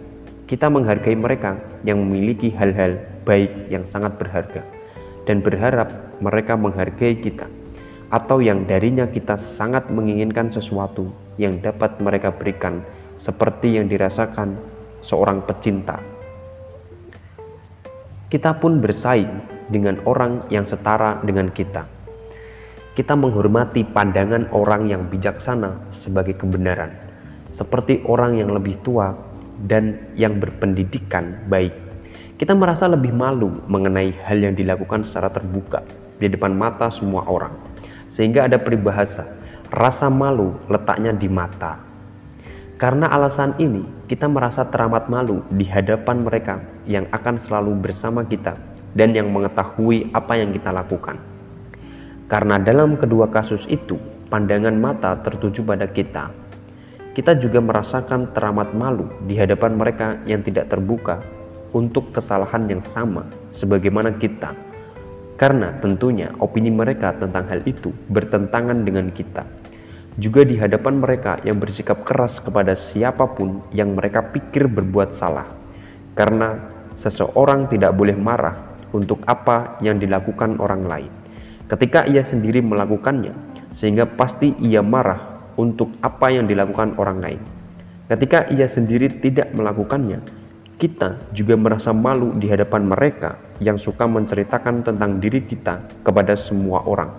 kita 0.47 0.71
menghargai 0.71 1.13
mereka 1.19 1.59
yang 1.83 1.99
memiliki 1.99 2.55
hal-hal 2.55 3.03
baik 3.27 3.67
yang 3.67 3.83
sangat 3.83 4.15
berharga, 4.15 4.63
dan 5.27 5.43
berharap 5.43 6.17
mereka 6.23 6.55
menghargai 6.55 7.19
kita, 7.19 7.51
atau 8.07 8.39
yang 8.39 8.63
darinya 8.63 9.11
kita 9.11 9.35
sangat 9.35 9.91
menginginkan 9.91 10.47
sesuatu 10.47 11.11
yang 11.35 11.59
dapat 11.59 11.99
mereka 11.99 12.31
berikan, 12.31 12.79
seperti 13.19 13.75
yang 13.75 13.91
dirasakan 13.91 14.55
seorang 15.03 15.43
pecinta. 15.43 15.99
Kita 18.31 18.55
pun 18.55 18.79
bersaing 18.79 19.67
dengan 19.67 19.99
orang 20.07 20.47
yang 20.47 20.63
setara 20.63 21.19
dengan 21.27 21.51
kita 21.51 21.97
kita 22.97 23.13
menghormati 23.13 23.85
pandangan 23.85 24.49
orang 24.57 24.89
yang 24.89 25.05
bijaksana 25.05 25.85
sebagai 25.93 26.33
kebenaran, 26.33 26.97
seperti 27.53 28.01
orang 28.09 28.41
yang 28.41 28.49
lebih 28.49 28.81
tua 28.81 29.13
dan 29.65 30.13
yang 30.13 30.37
berpendidikan 30.37 31.47
baik. 31.49 31.73
Kita 32.37 32.53
merasa 32.53 32.85
lebih 32.85 33.17
malu 33.17 33.65
mengenai 33.65 34.13
hal 34.29 34.37
yang 34.37 34.53
dilakukan 34.53 35.01
secara 35.01 35.33
terbuka 35.33 35.81
di 36.21 36.29
depan 36.29 36.53
mata 36.53 36.85
semua 36.93 37.25
orang, 37.25 37.53
sehingga 38.05 38.45
ada 38.45 38.61
peribahasa, 38.61 39.25
rasa 39.73 40.13
malu 40.13 40.53
letaknya 40.69 41.17
di 41.17 41.25
mata. 41.25 41.81
Karena 42.77 43.09
alasan 43.09 43.57
ini, 43.57 43.81
kita 44.05 44.29
merasa 44.29 44.69
teramat 44.69 45.09
malu 45.09 45.41
di 45.49 45.65
hadapan 45.65 46.21
mereka 46.21 46.61
yang 46.85 47.09
akan 47.09 47.41
selalu 47.41 47.73
bersama 47.73 48.21
kita 48.21 48.53
dan 48.93 49.17
yang 49.17 49.33
mengetahui 49.33 50.13
apa 50.13 50.37
yang 50.37 50.53
kita 50.53 50.69
lakukan. 50.69 51.17
Karena 52.29 52.61
dalam 52.61 52.93
kedua 52.93 53.33
kasus 53.33 53.65
itu, 53.65 53.97
pandangan 54.29 54.77
mata 54.77 55.17
tertuju 55.17 55.65
pada 55.65 55.89
kita. 55.89 56.29
Kita 57.17 57.33
juga 57.33 57.57
merasakan 57.57 58.29
teramat 58.29 58.77
malu 58.77 59.09
di 59.25 59.33
hadapan 59.41 59.73
mereka 59.73 60.21
yang 60.29 60.45
tidak 60.45 60.69
terbuka 60.69 61.17
untuk 61.73 62.13
kesalahan 62.13 62.69
yang 62.69 62.77
sama 62.77 63.25
sebagaimana 63.49 64.21
kita. 64.21 64.53
Karena 65.33 65.73
tentunya 65.81 66.29
opini 66.37 66.69
mereka 66.69 67.17
tentang 67.17 67.49
hal 67.49 67.65
itu 67.65 67.89
bertentangan 68.13 68.85
dengan 68.85 69.09
kita. 69.09 69.49
Juga 70.21 70.45
di 70.45 70.61
hadapan 70.61 71.01
mereka 71.01 71.41
yang 71.41 71.57
bersikap 71.57 72.05
keras 72.05 72.37
kepada 72.37 72.77
siapa 72.77 73.25
pun 73.33 73.65
yang 73.73 73.97
mereka 73.97 74.21
pikir 74.21 74.69
berbuat 74.69 75.09
salah. 75.09 75.49
Karena 76.13 76.69
seseorang 76.93 77.65
tidak 77.65 77.97
boleh 77.97 78.13
marah 78.13 78.77
untuk 78.93 79.25
apa 79.25 79.81
yang 79.81 79.97
dilakukan 79.97 80.61
orang 80.61 80.85
lain 80.85 81.09
ketika 81.67 82.07
ia 82.07 82.23
sendiri 82.23 82.63
melakukannya, 82.63 83.35
sehingga 83.75 84.07
pasti 84.07 84.55
ia 84.63 84.79
marah 84.79 85.26
untuk 85.57 85.91
apa 86.05 86.31
yang 86.31 86.45
dilakukan 86.45 86.95
orang 86.95 87.19
lain. 87.19 87.41
Ketika 88.07 88.47
ia 88.47 88.69
sendiri 88.69 89.19
tidak 89.19 89.51
melakukannya, 89.51 90.23
kita 90.77 91.33
juga 91.33 91.57
merasa 91.57 91.91
malu 91.91 92.37
di 92.37 92.47
hadapan 92.47 92.85
mereka 92.85 93.41
yang 93.57 93.75
suka 93.75 94.05
menceritakan 94.05 94.85
tentang 94.85 95.17
diri 95.17 95.41
kita 95.43 95.81
kepada 96.05 96.37
semua 96.37 96.85
orang, 96.85 97.09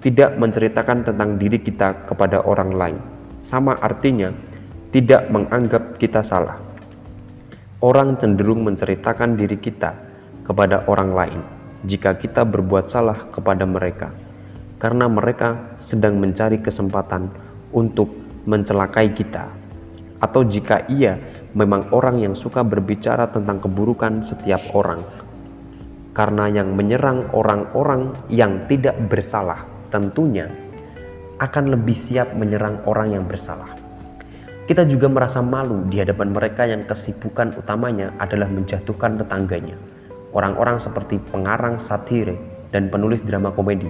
tidak 0.00 0.38
menceritakan 0.38 1.02
tentang 1.02 1.36
diri 1.36 1.58
kita 1.58 2.06
kepada 2.06 2.46
orang 2.46 2.70
lain. 2.72 2.98
Sama 3.42 3.74
artinya, 3.82 4.30
tidak 4.94 5.26
menganggap 5.34 5.98
kita 5.98 6.22
salah. 6.22 6.62
Orang 7.82 8.14
cenderung 8.22 8.62
menceritakan 8.62 9.34
diri 9.34 9.58
kita 9.58 9.98
kepada 10.46 10.86
orang 10.86 11.10
lain 11.10 11.40
jika 11.82 12.14
kita 12.14 12.46
berbuat 12.46 12.86
salah 12.86 13.26
kepada 13.34 13.66
mereka, 13.66 14.14
karena 14.78 15.10
mereka 15.10 15.74
sedang 15.82 16.22
mencari 16.22 16.62
kesempatan 16.62 17.34
untuk 17.72 18.12
mencelakai 18.44 19.10
kita, 19.16 19.50
atau 20.20 20.44
jika 20.44 20.86
ia 20.92 21.18
memang 21.52 21.92
orang 21.92 22.22
yang 22.22 22.34
suka 22.36 22.62
berbicara 22.64 23.28
tentang 23.28 23.58
keburukan 23.60 24.22
setiap 24.22 24.60
orang, 24.76 25.02
karena 26.14 26.48
yang 26.52 26.76
menyerang 26.76 27.32
orang-orang 27.34 28.14
yang 28.28 28.68
tidak 28.68 28.96
bersalah 29.08 29.64
tentunya 29.88 30.48
akan 31.40 31.74
lebih 31.74 31.98
siap 31.98 32.32
menyerang 32.38 32.84
orang 32.86 33.18
yang 33.18 33.24
bersalah. 33.26 33.74
Kita 34.62 34.86
juga 34.86 35.10
merasa 35.10 35.42
malu 35.42 35.90
di 35.90 35.98
hadapan 35.98 36.30
mereka 36.30 36.64
yang 36.70 36.86
kesibukan 36.86 37.58
utamanya 37.58 38.14
adalah 38.22 38.46
menjatuhkan 38.46 39.18
tetangganya 39.18 39.74
Orang-orang 40.32 40.80
seperti 40.80 41.20
pengarang 41.20 41.76
satire 41.76 42.40
dan 42.72 42.88
penulis 42.88 43.20
drama 43.20 43.52
komedi, 43.52 43.84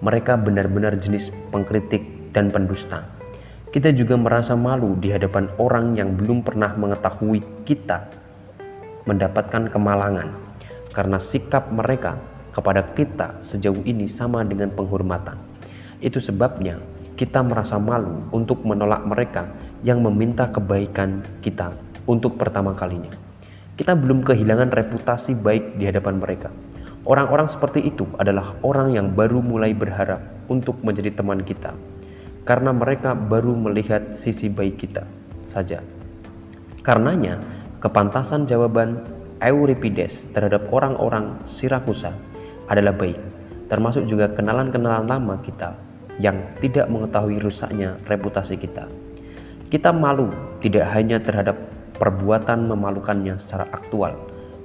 mereka 0.00 0.40
benar-benar 0.40 0.96
jenis 0.96 1.28
pengkritik 1.52 2.32
dan 2.32 2.48
pendusta. 2.48 3.04
Kita 3.72 3.88
juga 3.96 4.20
merasa 4.20 4.52
malu 4.52 4.92
di 5.00 5.08
hadapan 5.08 5.48
orang 5.56 5.96
yang 5.96 6.12
belum 6.12 6.44
pernah 6.44 6.76
mengetahui 6.76 7.64
kita 7.64 8.04
mendapatkan 9.08 9.72
kemalangan 9.72 10.28
karena 10.92 11.16
sikap 11.16 11.72
mereka 11.72 12.20
kepada 12.52 12.92
kita 12.92 13.40
sejauh 13.40 13.80
ini 13.88 14.04
sama 14.04 14.44
dengan 14.44 14.68
penghormatan. 14.76 15.40
Itu 16.04 16.20
sebabnya 16.20 16.76
kita 17.16 17.40
merasa 17.40 17.80
malu 17.80 18.28
untuk 18.28 18.60
menolak 18.60 19.08
mereka 19.08 19.48
yang 19.80 20.04
meminta 20.04 20.52
kebaikan 20.52 21.24
kita 21.40 21.72
untuk 22.04 22.36
pertama 22.36 22.76
kalinya 22.76 23.32
kita 23.72 23.96
belum 23.96 24.20
kehilangan 24.20 24.68
reputasi 24.68 25.32
baik 25.40 25.80
di 25.80 25.88
hadapan 25.88 26.20
mereka. 26.20 26.52
Orang-orang 27.02 27.48
seperti 27.50 27.82
itu 27.82 28.06
adalah 28.14 28.54
orang 28.62 28.94
yang 28.94 29.10
baru 29.10 29.42
mulai 29.42 29.74
berharap 29.74 30.22
untuk 30.46 30.78
menjadi 30.86 31.10
teman 31.10 31.42
kita, 31.42 31.74
karena 32.42 32.74
mereka 32.74 33.14
baru 33.14 33.54
melihat 33.54 34.10
sisi 34.14 34.50
baik 34.50 34.82
kita 34.82 35.06
saja. 35.38 35.82
Karenanya, 36.82 37.38
kepantasan 37.78 38.46
jawaban 38.46 39.02
Euripides 39.42 40.30
terhadap 40.30 40.70
orang-orang 40.70 41.38
Sirakusa 41.46 42.14
adalah 42.66 42.94
baik, 42.94 43.18
termasuk 43.66 44.06
juga 44.06 44.30
kenalan-kenalan 44.30 45.06
lama 45.06 45.38
kita 45.42 45.74
yang 46.18 46.38
tidak 46.62 46.86
mengetahui 46.90 47.42
rusaknya 47.42 47.98
reputasi 48.06 48.58
kita. 48.58 48.86
Kita 49.70 49.90
malu 49.90 50.30
tidak 50.60 50.90
hanya 50.92 51.18
terhadap 51.18 51.56
perbuatan 51.96 52.66
memalukannya 52.66 53.38
secara 53.38 53.66
aktual, 53.70 54.18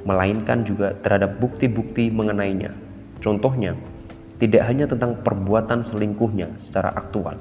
melainkan 0.04 0.66
juga 0.66 0.94
terhadap 1.06 1.38
bukti-bukti 1.38 2.10
mengenainya. 2.10 2.74
Contohnya, 3.22 3.74
tidak 4.38 4.66
hanya 4.70 4.86
tentang 4.86 5.18
perbuatan 5.26 5.82
selingkuhnya 5.82 6.54
secara 6.62 6.94
aktual, 6.94 7.38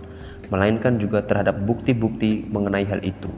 melainkan 0.53 0.99
juga 1.01 1.23
terhadap 1.25 1.59
bukti-bukti 1.67 2.47
mengenai 2.51 2.87
hal 2.87 3.03
itu. 3.03 3.31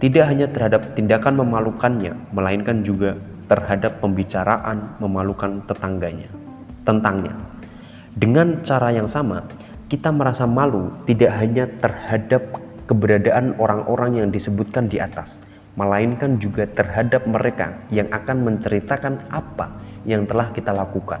Tidak 0.00 0.24
hanya 0.24 0.48
terhadap 0.48 0.96
tindakan 0.96 1.44
memalukannya, 1.44 2.16
melainkan 2.32 2.80
juga 2.80 3.20
terhadap 3.50 3.98
pembicaraan 4.00 4.96
memalukan 5.02 5.60
tetangganya, 5.66 6.30
tentangnya. 6.86 7.34
Dengan 8.14 8.62
cara 8.64 8.94
yang 8.94 9.10
sama, 9.10 9.44
kita 9.90 10.14
merasa 10.14 10.46
malu 10.46 10.94
tidak 11.04 11.34
hanya 11.36 11.66
terhadap 11.66 12.62
keberadaan 12.86 13.58
orang-orang 13.58 14.22
yang 14.22 14.28
disebutkan 14.30 14.86
di 14.86 15.02
atas, 15.02 15.42
melainkan 15.74 16.38
juga 16.38 16.64
terhadap 16.70 17.26
mereka 17.26 17.74
yang 17.90 18.06
akan 18.10 18.46
menceritakan 18.46 19.18
apa 19.34 19.70
yang 20.06 20.24
telah 20.24 20.48
kita 20.54 20.70
lakukan, 20.70 21.20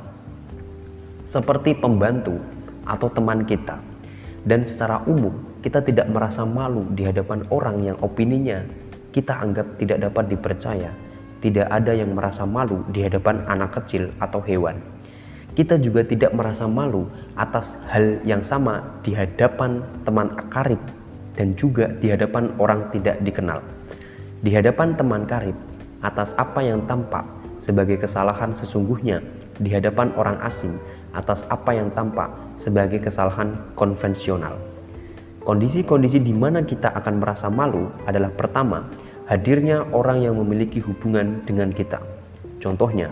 seperti 1.26 1.76
pembantu 1.76 2.38
atau 2.86 3.10
teman 3.10 3.42
kita. 3.42 3.89
Dan 4.46 4.64
secara 4.64 5.04
umum, 5.04 5.60
kita 5.60 5.84
tidak 5.84 6.08
merasa 6.08 6.48
malu 6.48 6.88
di 6.96 7.04
hadapan 7.04 7.44
orang 7.52 7.84
yang 7.84 7.96
opininya 8.00 8.64
kita 9.10 9.36
anggap 9.36 9.76
tidak 9.76 10.00
dapat 10.00 10.30
dipercaya. 10.32 10.90
Tidak 11.40 11.66
ada 11.66 11.96
yang 11.96 12.12
merasa 12.12 12.44
malu 12.44 12.84
di 12.92 13.04
hadapan 13.04 13.44
anak 13.48 13.80
kecil 13.80 14.12
atau 14.20 14.44
hewan. 14.44 14.76
Kita 15.56 15.80
juga 15.80 16.04
tidak 16.06 16.30
merasa 16.36 16.68
malu 16.68 17.08
atas 17.34 17.80
hal 17.90 18.20
yang 18.22 18.44
sama 18.44 19.00
di 19.02 19.16
hadapan 19.16 19.82
teman 20.04 20.30
akarib 20.36 20.78
dan 21.34 21.56
juga 21.56 21.90
di 21.98 22.12
hadapan 22.12 22.52
orang 22.60 22.92
tidak 22.92 23.18
dikenal 23.24 23.64
di 24.40 24.56
hadapan 24.56 24.96
teman 24.96 25.28
karib 25.28 25.56
atas 26.00 26.32
apa 26.40 26.64
yang 26.64 26.80
tampak 26.88 27.28
sebagai 27.60 28.00
kesalahan 28.00 28.56
sesungguhnya 28.56 29.20
di 29.60 29.68
hadapan 29.68 30.16
orang 30.16 30.40
asing 30.40 30.80
atas 31.12 31.46
apa 31.50 31.74
yang 31.74 31.90
tampak 31.90 32.30
sebagai 32.54 33.02
kesalahan 33.02 33.56
konvensional. 33.74 34.54
Kondisi-kondisi 35.40 36.20
di 36.20 36.36
mana 36.36 36.62
kita 36.62 36.92
akan 36.94 37.14
merasa 37.18 37.48
malu 37.48 37.88
adalah 38.04 38.28
pertama, 38.30 38.86
hadirnya 39.26 39.88
orang 39.90 40.20
yang 40.20 40.36
memiliki 40.36 40.84
hubungan 40.84 41.40
dengan 41.48 41.72
kita. 41.72 41.98
Contohnya, 42.60 43.08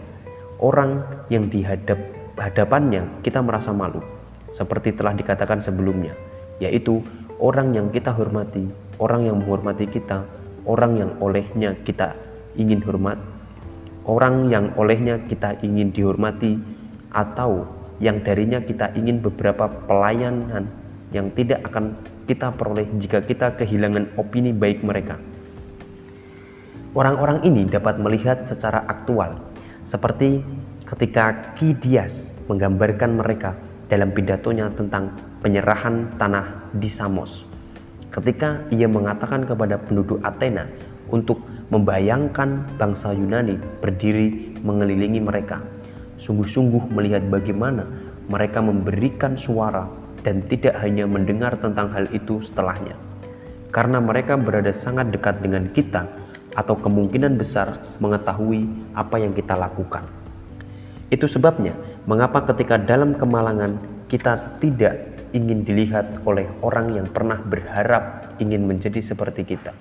orang 0.60 1.02
yang 1.32 1.48
di 1.48 1.64
hadap, 1.64 1.96
hadapannya 2.36 3.08
kita 3.24 3.40
merasa 3.40 3.72
malu, 3.72 4.04
seperti 4.52 4.92
telah 4.92 5.16
dikatakan 5.16 5.58
sebelumnya, 5.58 6.12
yaitu 6.60 7.00
orang 7.40 7.72
yang 7.72 7.88
kita 7.88 8.12
hormati, 8.12 8.68
orang 9.00 9.24
yang 9.24 9.40
menghormati 9.40 9.88
kita, 9.88 10.26
orang 10.68 11.00
yang 11.00 11.10
olehnya 11.24 11.72
kita 11.80 12.12
ingin 12.60 12.84
hormat, 12.84 13.16
orang 14.04 14.52
yang 14.52 14.74
olehnya 14.76 15.16
kita 15.24 15.56
ingin 15.64 15.94
dihormati, 15.96 16.60
atau 17.08 17.64
yang 17.98 18.22
darinya 18.22 18.62
kita 18.62 18.94
ingin 18.94 19.18
beberapa 19.18 19.66
pelayanan 19.66 20.70
yang 21.10 21.30
tidak 21.34 21.66
akan 21.66 21.98
kita 22.28 22.52
peroleh 22.52 22.86
jika 23.00 23.24
kita 23.24 23.56
kehilangan 23.56 24.14
opini 24.20 24.52
baik 24.52 24.84
mereka. 24.84 25.16
Orang-orang 26.92 27.44
ini 27.44 27.68
dapat 27.68 28.00
melihat 28.00 28.44
secara 28.44 28.84
aktual, 28.88 29.40
seperti 29.84 30.40
ketika 30.88 31.54
Ki 31.56 31.76
Dias 31.76 32.32
menggambarkan 32.48 33.12
mereka 33.16 33.56
dalam 33.88 34.12
pidatonya 34.12 34.72
tentang 34.72 35.12
penyerahan 35.40 36.16
tanah 36.16 36.72
di 36.72 36.88
Samos. 36.88 37.44
Ketika 38.08 38.64
ia 38.72 38.88
mengatakan 38.88 39.44
kepada 39.44 39.76
penduduk 39.76 40.20
Athena 40.24 40.64
untuk 41.12 41.44
membayangkan 41.68 42.80
bangsa 42.80 43.12
Yunani 43.12 43.60
berdiri 43.80 44.56
mengelilingi 44.64 45.20
mereka, 45.20 45.60
sungguh-sungguh 46.18 46.90
melihat 46.92 47.24
bagaimana 47.30 47.86
mereka 48.28 48.60
memberikan 48.60 49.38
suara 49.40 49.88
dan 50.20 50.44
tidak 50.44 50.76
hanya 50.82 51.08
mendengar 51.08 51.56
tentang 51.56 51.88
hal 51.94 52.10
itu 52.12 52.42
setelahnya. 52.44 52.98
Karena 53.72 54.02
mereka 54.02 54.34
berada 54.36 54.74
sangat 54.74 55.14
dekat 55.14 55.40
dengan 55.40 55.70
kita 55.72 56.04
atau 56.52 56.74
kemungkinan 56.74 57.38
besar 57.38 57.78
mengetahui 58.02 58.66
apa 58.92 59.16
yang 59.22 59.32
kita 59.32 59.54
lakukan. 59.54 60.04
Itu 61.08 61.30
sebabnya 61.30 61.72
mengapa 62.04 62.44
ketika 62.52 62.76
dalam 62.76 63.14
kemalangan 63.16 63.78
kita 64.10 64.60
tidak 64.60 65.08
ingin 65.32 65.62
dilihat 65.64 66.24
oleh 66.24 66.48
orang 66.64 66.96
yang 66.96 67.06
pernah 67.08 67.38
berharap 67.40 68.34
ingin 68.40 68.64
menjadi 68.64 69.00
seperti 69.00 69.44
kita. 69.44 69.72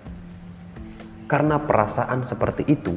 Karena 1.28 1.60
perasaan 1.60 2.24
seperti 2.24 2.68
itu 2.68 2.96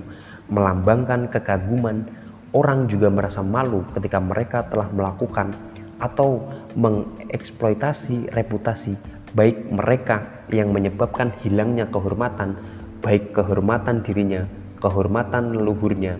melambangkan 0.50 1.30
kekaguman 1.30 2.06
orang 2.50 2.90
juga 2.90 3.10
merasa 3.10 3.42
malu 3.42 3.86
ketika 3.94 4.18
mereka 4.18 4.66
telah 4.66 4.90
melakukan 4.90 5.54
atau 6.00 6.42
mengeksploitasi 6.74 8.32
reputasi 8.32 8.96
baik 9.36 9.70
mereka 9.70 10.42
yang 10.50 10.74
menyebabkan 10.74 11.30
hilangnya 11.44 11.86
kehormatan, 11.86 12.58
baik 12.98 13.30
kehormatan 13.30 14.02
dirinya, 14.02 14.42
kehormatan 14.82 15.54
leluhurnya, 15.54 16.18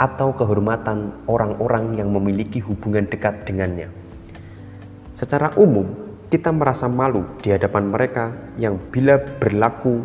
atau 0.00 0.34
kehormatan 0.34 1.14
orang-orang 1.30 1.94
yang 1.94 2.10
memiliki 2.10 2.58
hubungan 2.58 3.06
dekat 3.06 3.46
dengannya. 3.46 3.86
Secara 5.14 5.54
umum, 5.54 5.86
kita 6.32 6.50
merasa 6.50 6.90
malu 6.90 7.22
di 7.44 7.54
hadapan 7.54 7.92
mereka 7.92 8.34
yang 8.58 8.80
bila 8.90 9.20
berlaku 9.20 10.02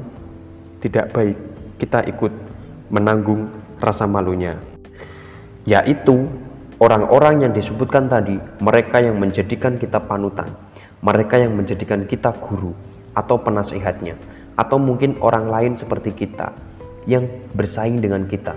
tidak 0.84 1.10
baik, 1.16 1.38
kita 1.82 2.06
ikut 2.06 2.34
menanggung 2.94 3.50
rasa 3.82 4.06
malunya 4.06 4.77
yaitu 5.68 6.32
orang-orang 6.80 7.44
yang 7.44 7.52
disebutkan 7.52 8.08
tadi, 8.08 8.40
mereka 8.64 9.04
yang 9.04 9.20
menjadikan 9.20 9.76
kita 9.76 10.00
panutan, 10.00 10.48
mereka 11.04 11.36
yang 11.36 11.60
menjadikan 11.60 12.08
kita 12.08 12.32
guru 12.40 12.72
atau 13.12 13.36
penasihatnya, 13.36 14.16
atau 14.56 14.80
mungkin 14.80 15.20
orang 15.20 15.52
lain 15.52 15.76
seperti 15.76 16.16
kita 16.16 16.56
yang 17.04 17.28
bersaing 17.52 18.00
dengan 18.00 18.24
kita. 18.32 18.56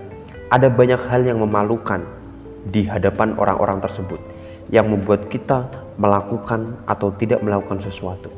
Ada 0.55 0.71
banyak 0.71 1.03
hal 1.11 1.27
yang 1.27 1.43
memalukan 1.43 2.07
di 2.63 2.87
hadapan 2.87 3.35
orang-orang 3.35 3.83
tersebut 3.83 4.23
yang 4.71 4.87
membuat 4.87 5.27
kita 5.27 5.67
melakukan 5.99 6.79
atau 6.87 7.11
tidak 7.19 7.43
melakukan 7.43 7.83
sesuatu. 7.83 8.31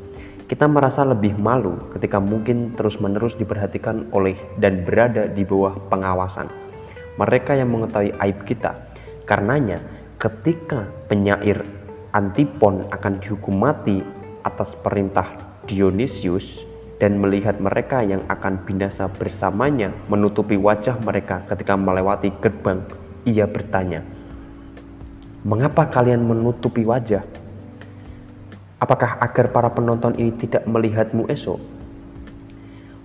Kita 0.48 0.64
merasa 0.64 1.04
lebih 1.04 1.36
malu 1.36 1.92
ketika 1.92 2.20
mungkin 2.20 2.72
terus-menerus 2.72 3.36
diperhatikan 3.36 4.08
oleh 4.12 4.36
dan 4.56 4.84
berada 4.84 5.28
di 5.28 5.44
bawah 5.44 5.76
pengawasan 5.88 6.61
mereka 7.20 7.52
yang 7.52 7.68
mengetahui 7.68 8.16
aib 8.16 8.44
kita. 8.48 8.88
Karenanya, 9.28 9.84
ketika 10.16 10.88
penyair 11.10 11.64
Antipon 12.12 12.88
akan 12.92 13.24
dihukum 13.24 13.56
mati 13.56 14.04
atas 14.44 14.76
perintah 14.76 15.24
Dionysius 15.64 16.60
dan 17.00 17.16
melihat 17.18 17.58
mereka 17.58 18.04
yang 18.04 18.22
akan 18.28 18.62
binasa 18.68 19.08
bersamanya 19.08 19.90
menutupi 20.06 20.60
wajah 20.60 21.00
mereka 21.00 21.42
ketika 21.48 21.72
melewati 21.74 22.30
gerbang, 22.38 22.84
ia 23.24 23.48
bertanya, 23.48 24.04
"Mengapa 25.42 25.88
kalian 25.88 26.22
menutupi 26.22 26.84
wajah? 26.84 27.24
Apakah 28.76 29.18
agar 29.18 29.50
para 29.50 29.72
penonton 29.72 30.14
ini 30.14 30.36
tidak 30.36 30.68
melihatmu 30.68 31.26
esok?" 31.32 31.58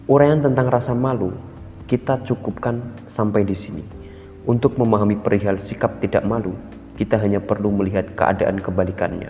Uraian 0.08 0.40
tentang 0.40 0.68
rasa 0.68 0.92
malu 0.92 1.32
kita 1.88 2.22
cukupkan 2.28 3.02
sampai 3.08 3.48
di 3.48 3.56
sini. 3.56 3.97
Untuk 4.48 4.80
memahami 4.80 5.20
perihal 5.20 5.60
sikap 5.60 6.00
tidak 6.00 6.24
malu, 6.24 6.56
kita 6.96 7.20
hanya 7.20 7.44
perlu 7.44 7.68
melihat 7.68 8.16
keadaan 8.16 8.64
kebalikannya. 8.64 9.28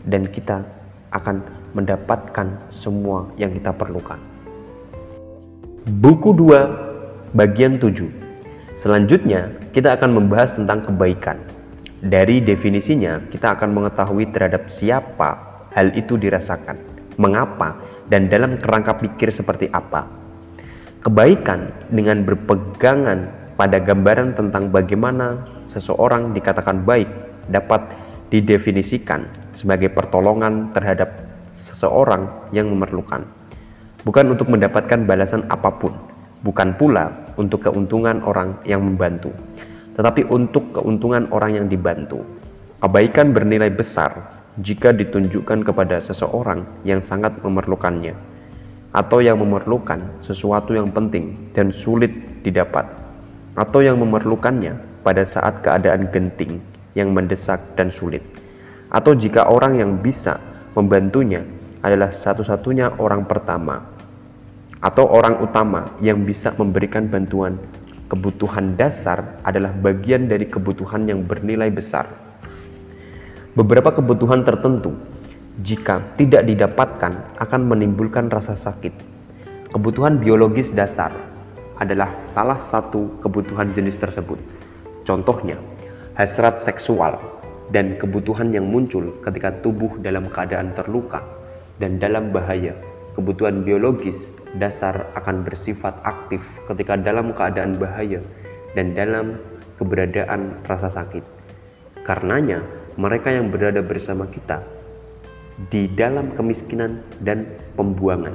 Dan 0.00 0.32
kita 0.32 0.64
akan 1.12 1.44
mendapatkan 1.76 2.72
semua 2.72 3.28
yang 3.36 3.52
kita 3.52 3.76
perlukan. 3.76 4.16
Buku 5.84 6.32
2 6.32 7.36
bagian 7.36 7.76
7. 7.76 8.08
Selanjutnya, 8.72 9.52
kita 9.76 9.92
akan 9.92 10.16
membahas 10.16 10.56
tentang 10.56 10.80
kebaikan. 10.80 11.36
Dari 12.00 12.40
definisinya, 12.40 13.28
kita 13.28 13.52
akan 13.52 13.76
mengetahui 13.76 14.32
terhadap 14.32 14.72
siapa 14.72 15.60
hal 15.76 15.92
itu 15.92 16.16
dirasakan, 16.16 16.80
mengapa, 17.20 17.76
dan 18.08 18.32
dalam 18.32 18.56
kerangka 18.56 18.96
pikir 18.96 19.28
seperti 19.28 19.68
apa. 19.68 20.08
Kebaikan 21.04 21.76
dengan 21.92 22.24
berpegangan 22.24 23.43
pada 23.54 23.78
gambaran 23.78 24.34
tentang 24.34 24.74
bagaimana 24.74 25.46
seseorang 25.70 26.34
dikatakan 26.34 26.82
baik 26.82 27.06
dapat 27.46 27.86
didefinisikan 28.34 29.30
sebagai 29.54 29.94
pertolongan 29.94 30.74
terhadap 30.74 31.14
seseorang 31.46 32.50
yang 32.50 32.66
memerlukan, 32.66 33.22
bukan 34.02 34.34
untuk 34.34 34.50
mendapatkan 34.50 35.06
balasan 35.06 35.46
apa 35.46 35.70
pun, 35.70 35.94
bukan 36.42 36.74
pula 36.74 37.30
untuk 37.38 37.70
keuntungan 37.70 38.26
orang 38.26 38.58
yang 38.66 38.82
membantu, 38.82 39.30
tetapi 39.94 40.26
untuk 40.34 40.74
keuntungan 40.74 41.30
orang 41.30 41.62
yang 41.62 41.66
dibantu. 41.70 42.26
Kebaikan 42.82 43.32
bernilai 43.32 43.72
besar 43.72 44.12
jika 44.60 44.92
ditunjukkan 44.92 45.64
kepada 45.64 46.02
seseorang 46.02 46.66
yang 46.82 46.98
sangat 46.98 47.38
memerlukannya, 47.40 48.12
atau 48.90 49.22
yang 49.22 49.38
memerlukan 49.38 50.18
sesuatu 50.18 50.74
yang 50.74 50.90
penting 50.90 51.48
dan 51.54 51.70
sulit 51.70 52.42
didapat 52.42 53.03
atau 53.54 53.80
yang 53.82 53.98
memerlukannya 53.98 55.02
pada 55.06 55.22
saat 55.22 55.62
keadaan 55.62 56.10
genting 56.10 56.58
yang 56.94 57.10
mendesak 57.10 57.74
dan 57.78 57.90
sulit, 57.90 58.22
atau 58.90 59.14
jika 59.14 59.50
orang 59.50 59.78
yang 59.78 59.98
bisa 59.98 60.38
membantunya 60.74 61.46
adalah 61.82 62.10
satu-satunya 62.10 62.98
orang 62.98 63.26
pertama 63.26 63.94
atau 64.84 65.08
orang 65.08 65.40
utama 65.40 65.96
yang 66.04 66.20
bisa 66.28 66.52
memberikan 66.60 67.08
bantuan. 67.08 67.56
Kebutuhan 68.04 68.76
dasar 68.76 69.40
adalah 69.40 69.72
bagian 69.72 70.28
dari 70.28 70.44
kebutuhan 70.44 71.08
yang 71.08 71.24
bernilai 71.24 71.72
besar. 71.72 72.04
Beberapa 73.56 73.96
kebutuhan 73.96 74.44
tertentu, 74.44 74.92
jika 75.56 76.04
tidak 76.20 76.44
didapatkan, 76.44 77.40
akan 77.40 77.60
menimbulkan 77.64 78.28
rasa 78.28 78.54
sakit. 78.54 78.92
Kebutuhan 79.72 80.20
biologis 80.20 80.68
dasar 80.70 81.16
adalah 81.78 82.18
salah 82.22 82.58
satu 82.62 83.18
kebutuhan 83.18 83.74
jenis 83.74 83.98
tersebut. 83.98 84.38
Contohnya, 85.02 85.58
hasrat 86.14 86.62
seksual 86.62 87.18
dan 87.70 87.98
kebutuhan 87.98 88.54
yang 88.54 88.68
muncul 88.68 89.18
ketika 89.24 89.50
tubuh 89.50 89.98
dalam 89.98 90.30
keadaan 90.30 90.72
terluka 90.76 91.24
dan 91.78 91.98
dalam 91.98 92.30
bahaya. 92.30 92.76
Kebutuhan 93.14 93.62
biologis 93.62 94.34
dasar 94.58 95.06
akan 95.14 95.46
bersifat 95.46 96.02
aktif 96.02 96.42
ketika 96.66 96.98
dalam 96.98 97.30
keadaan 97.30 97.78
bahaya 97.78 98.18
dan 98.74 98.90
dalam 98.90 99.38
keberadaan 99.78 100.58
rasa 100.66 100.90
sakit. 100.90 101.22
Karenanya, 102.02 102.66
mereka 102.98 103.30
yang 103.30 103.54
berada 103.54 103.86
bersama 103.86 104.26
kita 104.26 104.66
di 105.70 105.86
dalam 105.86 106.34
kemiskinan 106.34 107.06
dan 107.22 107.46
pembuangan, 107.78 108.34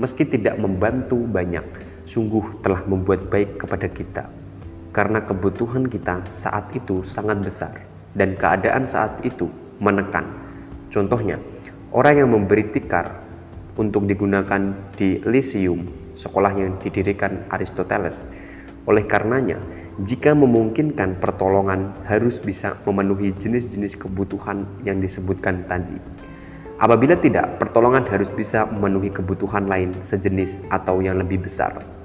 meski 0.00 0.24
tidak 0.24 0.56
membantu 0.56 1.20
banyak, 1.28 1.64
sungguh 2.08 2.64
telah 2.64 2.80
membuat 2.88 3.28
baik 3.28 3.60
kepada 3.60 3.84
kita, 3.92 4.24
karena 4.96 5.20
kebutuhan 5.20 5.84
kita 5.84 6.24
saat 6.32 6.72
itu 6.72 7.04
sangat 7.04 7.44
besar 7.44 7.84
dan 8.16 8.32
keadaan 8.40 8.88
saat 8.88 9.20
itu 9.20 9.52
menekan. 9.76 10.24
Contohnya, 10.88 11.36
orang 11.92 12.24
yang 12.24 12.32
memberi 12.32 12.72
tikar 12.72 13.12
untuk 13.76 14.08
digunakan 14.08 14.90
di 14.96 15.20
Lyceum, 15.20 15.84
sekolah 16.16 16.56
yang 16.56 16.80
didirikan 16.80 17.46
Aristoteles. 17.52 18.26
Oleh 18.88 19.04
karenanya, 19.04 19.60
jika 20.00 20.32
memungkinkan 20.32 21.20
pertolongan 21.20 21.92
harus 22.08 22.40
bisa 22.40 22.80
memenuhi 22.88 23.36
jenis-jenis 23.36 24.00
kebutuhan 24.00 24.64
yang 24.82 24.98
disebutkan 24.98 25.68
tadi. 25.68 26.00
Apabila 26.78 27.18
tidak, 27.18 27.58
pertolongan 27.58 28.06
harus 28.06 28.30
bisa 28.30 28.62
memenuhi 28.64 29.10
kebutuhan 29.10 29.66
lain 29.66 29.98
sejenis 29.98 30.62
atau 30.70 31.02
yang 31.02 31.18
lebih 31.18 31.42
besar. 31.42 31.97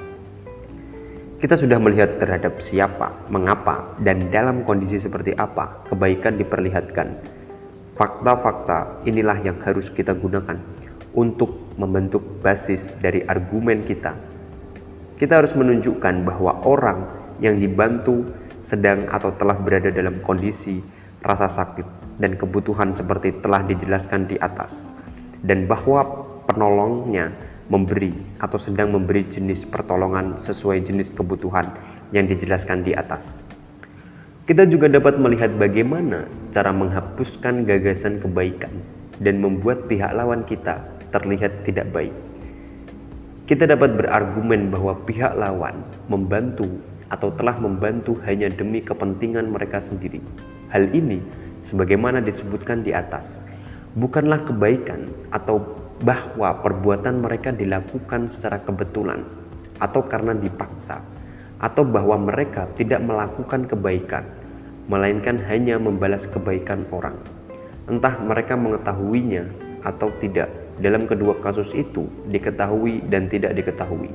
Kita 1.43 1.59
sudah 1.59 1.75
melihat 1.75 2.23
terhadap 2.23 2.63
siapa, 2.63 3.27
mengapa, 3.27 3.99
dan 3.99 4.31
dalam 4.31 4.63
kondisi 4.63 4.95
seperti 4.95 5.35
apa 5.35 5.83
kebaikan 5.91 6.39
diperlihatkan. 6.39 7.19
Fakta-fakta 7.99 9.03
inilah 9.03 9.43
yang 9.43 9.59
harus 9.59 9.91
kita 9.91 10.15
gunakan 10.15 10.55
untuk 11.11 11.75
membentuk 11.75 12.39
basis 12.39 12.95
dari 12.95 13.27
argumen 13.27 13.83
kita. 13.83 14.15
Kita 15.19 15.43
harus 15.43 15.51
menunjukkan 15.51 16.23
bahwa 16.23 16.63
orang 16.63 17.11
yang 17.43 17.59
dibantu 17.59 18.23
sedang 18.63 19.11
atau 19.11 19.35
telah 19.35 19.59
berada 19.59 19.91
dalam 19.91 20.23
kondisi 20.23 20.79
rasa 21.19 21.51
sakit 21.51 22.23
dan 22.23 22.39
kebutuhan 22.39 22.95
seperti 22.95 23.43
telah 23.43 23.67
dijelaskan 23.67 24.31
di 24.31 24.39
atas, 24.39 24.87
dan 25.43 25.67
bahwa 25.67 26.07
penolongnya 26.47 27.35
memberi 27.71 28.11
atau 28.39 28.59
sedang 28.59 28.91
memberi 28.91 29.27
jenis 29.27 29.67
pertolongan 29.67 30.35
sesuai 30.35 30.83
jenis 30.83 31.15
kebutuhan 31.15 31.71
yang 32.11 32.27
dijelaskan 32.27 32.83
di 32.83 32.91
atas. 32.91 33.39
Kita 34.43 34.67
juga 34.67 34.91
dapat 34.91 35.15
melihat 35.15 35.55
bagaimana 35.55 36.27
cara 36.51 36.75
menghapuskan 36.75 37.63
gagasan 37.63 38.19
kebaikan 38.19 38.75
dan 39.23 39.39
membuat 39.39 39.87
pihak 39.87 40.11
lawan 40.11 40.43
kita 40.43 40.83
terlihat 41.15 41.63
tidak 41.63 41.87
baik. 41.95 42.11
Kita 43.47 43.63
dapat 43.67 43.95
berargumen 43.95 44.67
bahwa 44.67 44.99
pihak 45.03 45.35
lawan 45.39 45.83
membantu 46.11 46.67
atau 47.07 47.31
telah 47.31 47.55
membantu 47.55 48.17
hanya 48.25 48.49
demi 48.49 48.81
kepentingan 48.81 49.47
mereka 49.47 49.77
sendiri. 49.79 50.19
Hal 50.73 50.89
ini, 50.91 51.21
sebagaimana 51.61 52.19
disebutkan 52.19 52.81
di 52.81 52.91
atas, 52.91 53.45
bukanlah 53.93 54.41
kebaikan 54.43 55.07
atau 55.29 55.82
bahwa 56.03 56.59
perbuatan 56.59 57.23
mereka 57.23 57.55
dilakukan 57.55 58.27
secara 58.27 58.59
kebetulan 58.59 59.23
atau 59.79 60.03
karena 60.03 60.35
dipaksa 60.35 60.99
atau 61.63 61.87
bahwa 61.87 62.19
mereka 62.19 62.67
tidak 62.75 62.99
melakukan 62.99 63.63
kebaikan, 63.63 64.27
melainkan 64.91 65.39
hanya 65.47 65.79
membalas 65.79 66.27
kebaikan 66.27 66.83
orang. 66.91 67.15
Entah 67.87 68.19
mereka 68.19 68.59
mengetahuinya 68.59 69.47
atau 69.87 70.11
tidak. 70.19 70.51
Dalam 70.75 71.07
kedua 71.07 71.39
kasus 71.39 71.71
itu, 71.71 72.03
diketahui 72.27 73.07
dan 73.07 73.31
tidak 73.31 73.55
diketahui. 73.55 74.11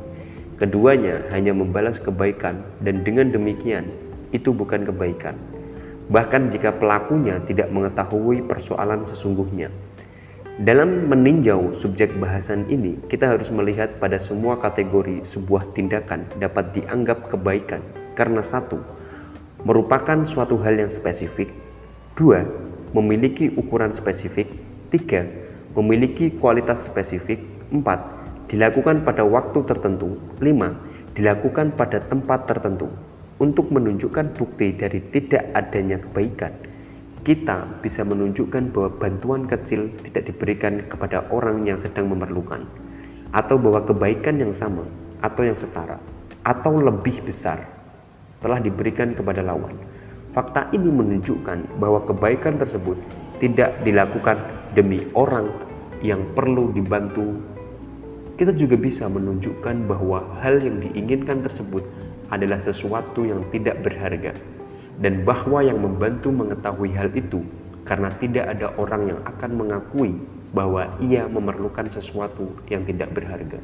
Keduanya 0.60 1.24
hanya 1.32 1.56
membalas 1.56 1.96
kebaikan, 1.96 2.60
dan 2.84 3.00
dengan 3.00 3.32
demikian 3.32 3.88
itu 4.34 4.52
bukan 4.52 4.84
kebaikan. 4.84 5.38
Bahkan 6.12 6.52
jika 6.52 6.76
pelakunya 6.76 7.40
tidak 7.48 7.72
mengetahui 7.72 8.44
persoalan 8.44 9.06
sesungguhnya, 9.08 9.70
dalam 10.58 11.06
meninjau 11.06 11.70
subjek 11.70 12.18
bahasan 12.18 12.66
ini, 12.66 12.98
kita 13.06 13.30
harus 13.30 13.46
melihat 13.54 14.02
pada 14.02 14.18
semua 14.18 14.58
kategori 14.58 15.22
sebuah 15.22 15.70
tindakan 15.70 16.26
dapat 16.34 16.74
dianggap 16.74 17.30
kebaikan 17.30 17.78
karena 18.18 18.42
satu, 18.42 18.82
merupakan 19.62 20.18
suatu 20.26 20.58
hal 20.58 20.82
yang 20.82 20.90
spesifik, 20.90 21.54
dua, 22.18 22.42
memiliki 22.90 23.54
ukuran 23.54 23.94
spesifik, 23.94 24.50
tiga, 24.90 25.30
memiliki 25.78 26.34
kualitas 26.34 26.90
spesifik, 26.90 27.38
empat, 27.70 28.02
dilakukan 28.50 29.06
pada 29.06 29.22
waktu 29.22 29.62
tertentu, 29.62 30.18
lima, 30.42 30.74
dilakukan 31.14 31.70
pada 31.78 32.02
tempat 32.02 32.50
tertentu. 32.50 32.90
Untuk 33.38 33.70
menunjukkan 33.70 34.34
bukti 34.34 34.74
dari 34.74 34.98
tidak 35.14 35.54
adanya 35.54 36.02
kebaikan, 36.02 36.50
kita 37.28 37.84
bisa 37.84 38.08
menunjukkan 38.08 38.72
bahwa 38.72 38.88
bantuan 38.96 39.44
kecil 39.44 39.92
tidak 40.00 40.32
diberikan 40.32 40.88
kepada 40.88 41.28
orang 41.28 41.60
yang 41.68 41.76
sedang 41.76 42.08
memerlukan, 42.08 42.64
atau 43.36 43.60
bahwa 43.60 43.84
kebaikan 43.84 44.40
yang 44.40 44.56
sama 44.56 44.88
atau 45.20 45.44
yang 45.44 45.52
setara 45.52 46.00
atau 46.40 46.80
lebih 46.80 47.20
besar 47.20 47.68
telah 48.40 48.56
diberikan 48.56 49.12
kepada 49.12 49.44
lawan. 49.44 49.76
Fakta 50.32 50.72
ini 50.72 50.88
menunjukkan 50.88 51.76
bahwa 51.76 52.00
kebaikan 52.08 52.56
tersebut 52.56 52.96
tidak 53.44 53.76
dilakukan 53.84 54.40
demi 54.72 55.04
orang 55.12 55.52
yang 56.00 56.24
perlu 56.32 56.72
dibantu. 56.72 57.44
Kita 58.40 58.56
juga 58.56 58.80
bisa 58.80 59.04
menunjukkan 59.04 59.84
bahwa 59.84 60.40
hal 60.40 60.64
yang 60.64 60.80
diinginkan 60.80 61.44
tersebut 61.44 61.84
adalah 62.32 62.56
sesuatu 62.56 63.28
yang 63.28 63.44
tidak 63.52 63.84
berharga 63.84 64.32
dan 64.98 65.22
bahwa 65.22 65.62
yang 65.62 65.78
membantu 65.78 66.34
mengetahui 66.34 66.90
hal 66.94 67.08
itu 67.14 67.42
karena 67.86 68.10
tidak 68.18 68.44
ada 68.50 68.74
orang 68.76 69.14
yang 69.14 69.20
akan 69.24 69.50
mengakui 69.54 70.18
bahwa 70.50 70.90
ia 70.98 71.24
memerlukan 71.30 71.86
sesuatu 71.88 72.50
yang 72.68 72.82
tidak 72.84 73.14
berharga. 73.14 73.62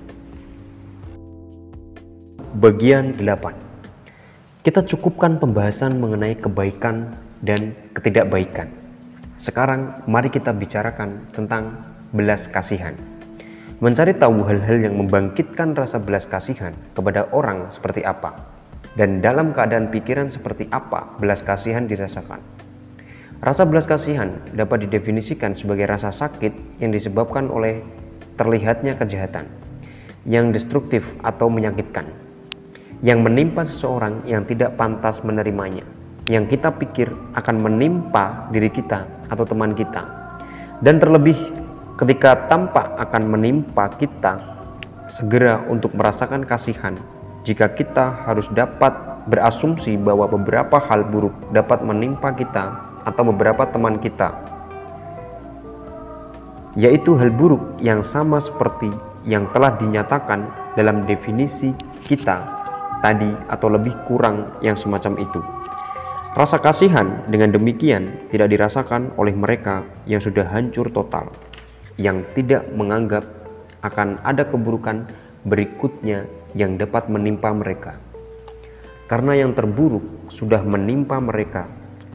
Bagian 2.55 3.19
8. 3.19 4.62
Kita 4.65 4.81
cukupkan 4.81 5.43
pembahasan 5.43 5.98
mengenai 5.98 6.39
kebaikan 6.39 7.19
dan 7.43 7.77
ketidakbaikan. 7.93 8.70
Sekarang 9.36 10.06
mari 10.06 10.31
kita 10.31 10.55
bicarakan 10.55 11.28
tentang 11.35 11.82
belas 12.15 12.47
kasihan. 12.48 12.94
Mencari 13.82 14.15
tahu 14.15 14.47
hal-hal 14.47 14.86
yang 14.89 14.94
membangkitkan 14.97 15.74
rasa 15.74 15.98
belas 15.98 16.24
kasihan 16.31 16.73
kepada 16.94 17.28
orang 17.35 17.69
seperti 17.74 18.06
apa 18.06 18.53
dan 18.94 19.18
dalam 19.22 19.50
keadaan 19.50 19.90
pikiran 19.90 20.30
seperti 20.30 20.70
apa 20.70 21.18
belas 21.18 21.42
kasihan 21.42 21.86
dirasakan. 21.86 22.38
Rasa 23.44 23.68
belas 23.68 23.84
kasihan 23.84 24.40
dapat 24.54 24.88
didefinisikan 24.88 25.52
sebagai 25.52 25.84
rasa 25.90 26.14
sakit 26.14 26.80
yang 26.80 26.94
disebabkan 26.94 27.52
oleh 27.52 27.84
terlihatnya 28.40 28.96
kejahatan 28.96 29.46
yang 30.24 30.50
destruktif 30.50 31.14
atau 31.20 31.52
menyakitkan 31.52 32.08
yang 33.04 33.20
menimpa 33.20 33.62
seseorang 33.68 34.24
yang 34.24 34.48
tidak 34.48 34.80
pantas 34.80 35.20
menerimanya 35.20 35.84
yang 36.24 36.48
kita 36.48 36.72
pikir 36.72 37.12
akan 37.36 37.60
menimpa 37.60 38.48
diri 38.48 38.72
kita 38.72 39.04
atau 39.28 39.44
teman 39.44 39.76
kita 39.76 40.00
dan 40.80 40.96
terlebih 40.96 41.36
ketika 42.00 42.48
tampak 42.48 42.96
akan 42.96 43.28
menimpa 43.28 43.92
kita 44.00 44.40
segera 45.04 45.60
untuk 45.68 45.92
merasakan 45.92 46.48
kasihan 46.48 46.96
jika 47.44 47.68
kita 47.76 48.24
harus 48.24 48.48
dapat 48.48 48.96
berasumsi 49.28 50.00
bahwa 50.00 50.24
beberapa 50.28 50.80
hal 50.80 51.04
buruk 51.04 51.32
dapat 51.52 51.84
menimpa 51.84 52.32
kita 52.32 52.72
atau 53.04 53.22
beberapa 53.28 53.68
teman 53.68 54.00
kita, 54.00 54.32
yaitu 56.74 57.12
hal 57.20 57.28
buruk 57.28 57.76
yang 57.84 58.00
sama 58.00 58.40
seperti 58.40 58.88
yang 59.28 59.44
telah 59.52 59.76
dinyatakan 59.76 60.48
dalam 60.72 61.04
definisi 61.04 61.72
kita 62.04 62.40
tadi, 63.04 63.28
atau 63.52 63.68
lebih 63.68 63.92
kurang 64.08 64.56
yang 64.64 64.76
semacam 64.80 65.20
itu. 65.20 65.40
Rasa 66.34 66.56
kasihan 66.56 67.22
dengan 67.28 67.52
demikian 67.52 68.26
tidak 68.32 68.50
dirasakan 68.50 69.12
oleh 69.20 69.36
mereka 69.36 69.84
yang 70.08 70.18
sudah 70.18 70.48
hancur 70.48 70.88
total, 70.88 71.28
yang 72.00 72.24
tidak 72.32 72.64
menganggap 72.72 73.22
akan 73.84 74.16
ada 74.24 74.48
keburukan 74.48 75.04
berikutnya 75.44 76.24
yang 76.55 76.78
dapat 76.78 77.10
menimpa 77.10 77.51
mereka. 77.51 77.98
Karena 79.05 79.36
yang 79.36 79.52
terburuk 79.52 80.31
sudah 80.32 80.64
menimpa 80.64 81.20
mereka, 81.20 81.68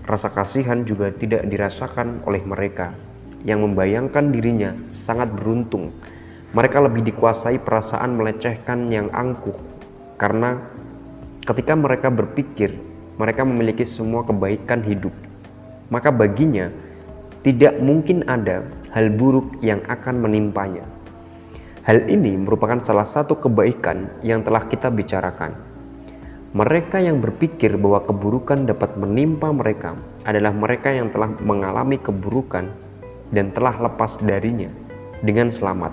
rasa 0.10 0.34
kasihan 0.34 0.82
juga 0.82 1.14
tidak 1.14 1.46
dirasakan 1.46 2.26
oleh 2.26 2.42
mereka 2.42 2.98
yang 3.46 3.62
membayangkan 3.62 4.34
dirinya 4.34 4.74
sangat 4.90 5.30
beruntung. 5.30 5.94
Mereka 6.50 6.82
lebih 6.82 7.06
dikuasai 7.06 7.62
perasaan 7.62 8.18
melecehkan 8.18 8.90
yang 8.90 9.14
angkuh 9.14 9.54
karena 10.18 10.58
ketika 11.46 11.78
mereka 11.78 12.10
berpikir 12.10 12.74
mereka 13.22 13.46
memiliki 13.46 13.86
semua 13.86 14.26
kebaikan 14.26 14.82
hidup, 14.82 15.14
maka 15.94 16.10
baginya 16.10 16.74
tidak 17.46 17.78
mungkin 17.78 18.26
ada 18.26 18.66
hal 18.92 19.14
buruk 19.14 19.62
yang 19.62 19.80
akan 19.86 20.26
menimpanya. 20.26 20.84
Hal 21.90 22.06
ini 22.06 22.38
merupakan 22.38 22.78
salah 22.78 23.02
satu 23.02 23.42
kebaikan 23.42 24.22
yang 24.22 24.46
telah 24.46 24.70
kita 24.70 24.94
bicarakan. 24.94 25.58
Mereka 26.54 27.02
yang 27.02 27.18
berpikir 27.18 27.82
bahwa 27.82 28.06
keburukan 28.06 28.70
dapat 28.70 28.94
menimpa 28.94 29.50
mereka 29.50 29.98
adalah 30.22 30.54
mereka 30.54 30.94
yang 30.94 31.10
telah 31.10 31.34
mengalami 31.42 31.98
keburukan 31.98 32.70
dan 33.34 33.50
telah 33.50 33.74
lepas 33.82 34.22
darinya 34.22 34.70
dengan 35.26 35.50
selamat. 35.50 35.90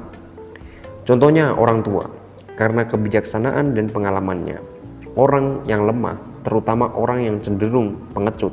Contohnya 1.09 1.56
orang 1.56 1.81
tua, 1.81 2.12
karena 2.60 2.85
kebijaksanaan 2.85 3.73
dan 3.73 3.89
pengalamannya. 3.89 4.60
Orang 5.16 5.64
yang 5.64 5.89
lemah, 5.89 6.20
terutama 6.44 6.93
orang 6.93 7.24
yang 7.24 7.36
cenderung 7.40 7.97
pengecut, 8.12 8.52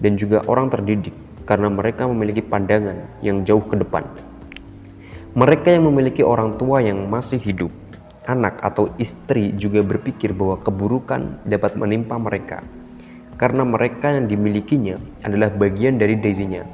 dan 0.00 0.16
juga 0.16 0.40
orang 0.48 0.72
terdidik 0.72 1.12
karena 1.44 1.68
mereka 1.68 2.08
memiliki 2.08 2.40
pandangan 2.40 2.96
yang 3.20 3.44
jauh 3.44 3.60
ke 3.60 3.76
depan. 3.76 4.08
Mereka 5.36 5.74
yang 5.74 5.88
memiliki 5.90 6.24
orang 6.24 6.56
tua 6.56 6.80
yang 6.80 7.08
masih 7.08 7.36
hidup, 7.36 7.72
anak 8.24 8.60
atau 8.64 8.92
istri 8.96 9.52
juga 9.56 9.84
berpikir 9.84 10.32
bahwa 10.32 10.60
keburukan 10.60 11.44
dapat 11.44 11.76
menimpa 11.76 12.16
mereka 12.16 12.64
karena 13.38 13.62
mereka 13.62 14.10
yang 14.10 14.26
dimilikinya 14.26 14.98
adalah 15.22 15.48
bagian 15.48 15.96
dari 15.96 16.18
dirinya, 16.18 16.66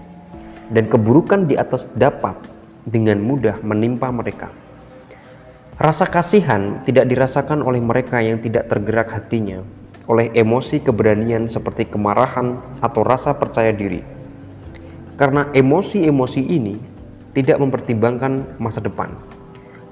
dan 0.73 0.89
keburukan 0.89 1.45
di 1.45 1.61
atas 1.61 1.87
dapat 1.93 2.41
dengan 2.89 3.21
mudah 3.21 3.61
menimpa 3.61 4.09
mereka. 4.09 4.49
Rasa 5.77 6.09
kasihan 6.09 6.81
tidak 6.83 7.05
dirasakan 7.13 7.61
oleh 7.61 7.85
mereka 7.85 8.25
yang 8.25 8.41
tidak 8.41 8.73
tergerak 8.73 9.13
hatinya 9.13 9.61
oleh 10.05 10.33
emosi 10.33 10.81
keberanian 10.85 11.49
seperti 11.49 11.89
kemarahan 11.89 12.61
atau 12.81 13.05
rasa 13.05 13.37
percaya 13.37 13.73
diri. 13.73 14.01
Karena 15.17 15.49
emosi-emosi 15.53 16.43
ini 16.45 16.77
tidak 17.35 17.59
mempertimbangkan 17.61 18.57
masa 18.63 18.81
depan. 18.81 19.13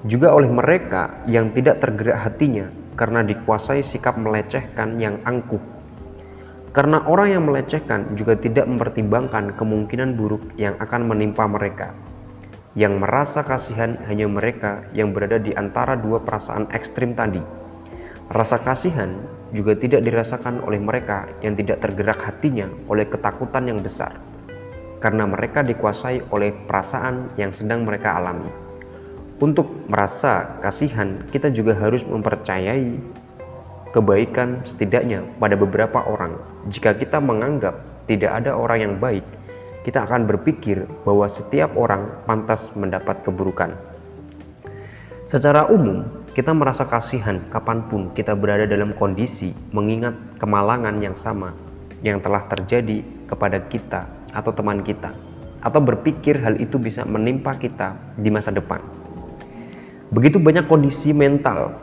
juga 0.03 0.35
oleh 0.35 0.51
mereka 0.51 1.23
yang 1.31 1.55
tidak 1.55 1.79
tergerak 1.79 2.27
hatinya 2.27 2.67
karena 2.99 3.23
dikuasai 3.23 3.79
sikap 3.79 4.19
melecehkan 4.19 4.99
yang 4.99 5.23
angkuh. 5.23 5.61
Karena 6.73 7.05
orang 7.05 7.37
yang 7.37 7.43
melecehkan 7.45 8.17
juga 8.17 8.35
tidak 8.35 8.65
mempertimbangkan 8.67 9.53
kemungkinan 9.55 10.17
buruk 10.17 10.57
yang 10.57 10.75
akan 10.81 11.07
menimpa 11.07 11.45
mereka. 11.47 11.93
Yang 12.73 12.93
merasa 13.05 13.45
kasihan 13.45 14.01
hanya 14.09 14.25
mereka 14.25 14.81
yang 14.97 15.13
berada 15.13 15.37
di 15.37 15.53
antara 15.53 15.93
dua 15.93 16.19
perasaan 16.25 16.67
ekstrim 16.73 17.13
tadi. 17.13 17.39
Rasa 18.33 18.57
kasihan 18.59 19.13
juga 19.53 19.77
tidak 19.77 20.01
dirasakan 20.01 20.65
oleh 20.65 20.81
mereka 20.81 21.29
yang 21.45 21.53
tidak 21.53 21.85
tergerak 21.85 22.17
hatinya 22.25 22.65
oleh 22.89 23.05
ketakutan 23.05 23.69
yang 23.69 23.79
besar, 23.85 24.17
karena 25.03 25.27
mereka 25.27 25.59
dikuasai 25.59 26.31
oleh 26.31 26.55
perasaan 26.55 27.35
yang 27.35 27.51
sedang 27.51 27.83
mereka 27.83 28.15
alami. 28.15 28.47
Untuk 29.43 29.91
merasa 29.91 30.55
kasihan, 30.63 31.27
kita 31.27 31.51
juga 31.51 31.75
harus 31.75 32.07
mempercayai 32.07 32.95
kebaikan 33.91 34.63
setidaknya 34.63 35.27
pada 35.35 35.59
beberapa 35.59 35.99
orang. 36.07 36.39
Jika 36.71 36.95
kita 36.95 37.19
menganggap 37.19 38.07
tidak 38.07 38.31
ada 38.31 38.55
orang 38.55 38.79
yang 38.79 38.95
baik, 38.95 39.27
kita 39.83 40.07
akan 40.07 40.23
berpikir 40.23 40.87
bahwa 41.03 41.27
setiap 41.27 41.75
orang 41.75 42.07
pantas 42.23 42.71
mendapat 42.71 43.19
keburukan. 43.27 43.75
Secara 45.27 45.67
umum, 45.67 46.07
kita 46.31 46.55
merasa 46.55 46.87
kasihan 46.87 47.43
kapan 47.51 47.83
pun 47.91 48.15
kita 48.15 48.39
berada 48.39 48.63
dalam 48.63 48.95
kondisi 48.95 49.51
mengingat 49.75 50.15
kemalangan 50.39 50.95
yang 51.03 51.19
sama 51.19 51.51
yang 51.99 52.23
telah 52.23 52.47
terjadi 52.47 53.03
kepada 53.27 53.59
kita 53.67 54.22
atau 54.33 54.51
teman 54.51 54.81
kita, 54.81 55.13
atau 55.61 55.79
berpikir 55.79 56.41
hal 56.41 56.59
itu 56.59 56.81
bisa 56.81 57.05
menimpa 57.05 57.55
kita 57.55 58.17
di 58.17 58.27
masa 58.33 58.51
depan. 58.51 58.81
Begitu 60.13 60.37
banyak 60.37 60.67
kondisi 60.67 61.15
mental 61.15 61.79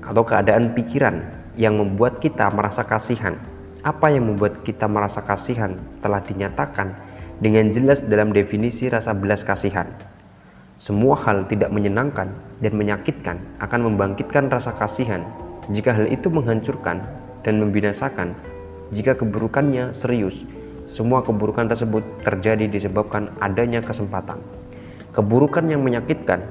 atau 0.00 0.22
keadaan 0.24 0.72
pikiran 0.72 1.20
yang 1.58 1.76
membuat 1.76 2.22
kita 2.22 2.48
merasa 2.52 2.86
kasihan. 2.86 3.36
Apa 3.80 4.12
yang 4.12 4.28
membuat 4.28 4.60
kita 4.60 4.84
merasa 4.84 5.24
kasihan 5.24 5.76
telah 6.04 6.20
dinyatakan 6.20 6.92
dengan 7.40 7.72
jelas 7.72 8.04
dalam 8.04 8.32
definisi 8.32 8.92
rasa 8.92 9.16
belas 9.16 9.40
kasihan. 9.40 9.88
Semua 10.80 11.16
hal 11.24 11.44
tidak 11.48 11.68
menyenangkan 11.72 12.32
dan 12.60 12.72
menyakitkan 12.76 13.40
akan 13.60 13.80
membangkitkan 13.92 14.48
rasa 14.48 14.72
kasihan 14.72 15.24
jika 15.68 15.92
hal 15.92 16.08
itu 16.08 16.32
menghancurkan 16.32 17.04
dan 17.44 17.54
membinasakan. 17.60 18.32
Jika 18.90 19.14
keburukannya 19.20 19.92
serius, 19.92 20.48
semua 20.90 21.22
keburukan 21.22 21.70
tersebut 21.70 22.02
terjadi 22.26 22.66
disebabkan 22.66 23.30
adanya 23.38 23.78
kesempatan. 23.78 24.42
Keburukan 25.14 25.62
yang 25.70 25.86
menyakitkan 25.86 26.42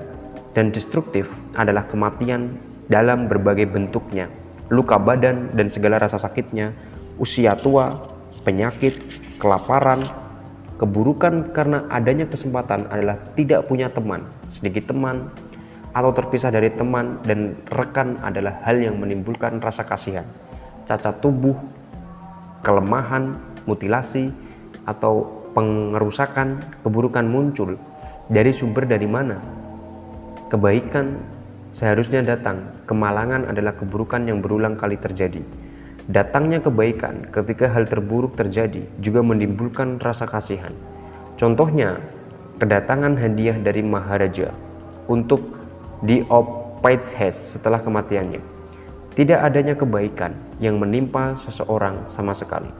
dan 0.55 0.71
destruktif 0.71 1.43
adalah 1.59 1.83
kematian 1.91 2.55
dalam 2.87 3.27
berbagai 3.27 3.67
bentuknya, 3.67 4.31
luka 4.71 4.95
badan 4.95 5.51
dan 5.59 5.67
segala 5.67 5.99
rasa 5.99 6.15
sakitnya, 6.15 6.71
usia 7.19 7.59
tua, 7.59 7.99
penyakit, 8.47 8.95
kelaparan, 9.43 10.07
keburukan 10.79 11.51
karena 11.51 11.83
adanya 11.91 12.23
kesempatan 12.31 12.87
adalah 12.87 13.19
tidak 13.35 13.67
punya 13.67 13.91
teman, 13.91 14.23
sedikit 14.47 14.95
teman, 14.95 15.27
atau 15.91 16.15
terpisah 16.15 16.47
dari 16.47 16.71
teman 16.71 17.19
dan 17.27 17.59
rekan 17.67 18.15
adalah 18.23 18.63
hal 18.63 18.79
yang 18.79 18.95
menimbulkan 18.95 19.59
rasa 19.59 19.83
kasihan, 19.83 20.23
cacat 20.87 21.19
tubuh, 21.19 21.59
kelemahan, 22.63 23.35
mutilasi, 23.65 24.31
atau 24.85 25.43
pengerusakan 25.53 26.81
keburukan 26.85 27.25
muncul 27.25 27.75
dari 28.29 28.53
sumber 28.53 28.85
dari 28.85 29.05
mana? 29.09 29.41
Kebaikan 30.49 31.19
seharusnya 31.69 32.25
datang. 32.25 32.85
Kemalangan 32.89 33.49
adalah 33.49 33.77
keburukan 33.77 34.25
yang 34.25 34.41
berulang 34.41 34.73
kali 34.73 34.97
terjadi. 34.97 35.45
Datangnya 36.09 36.57
kebaikan 36.57 37.29
ketika 37.29 37.69
hal 37.69 37.85
terburuk 37.85 38.33
terjadi 38.33 38.81
juga 38.97 39.21
menimbulkan 39.21 40.01
rasa 40.01 40.25
kasihan. 40.25 40.73
Contohnya, 41.37 42.01
kedatangan 42.57 43.13
hadiah 43.13 43.53
dari 43.61 43.85
Maharaja 43.85 44.49
untuk 45.05 45.53
di 46.01 46.25
Opaites 46.25 47.55
setelah 47.55 47.77
kematiannya. 47.77 48.41
Tidak 49.13 49.37
adanya 49.37 49.77
kebaikan 49.77 50.33
yang 50.57 50.81
menimpa 50.81 51.37
seseorang 51.37 52.09
sama 52.09 52.33
sekali, 52.33 52.73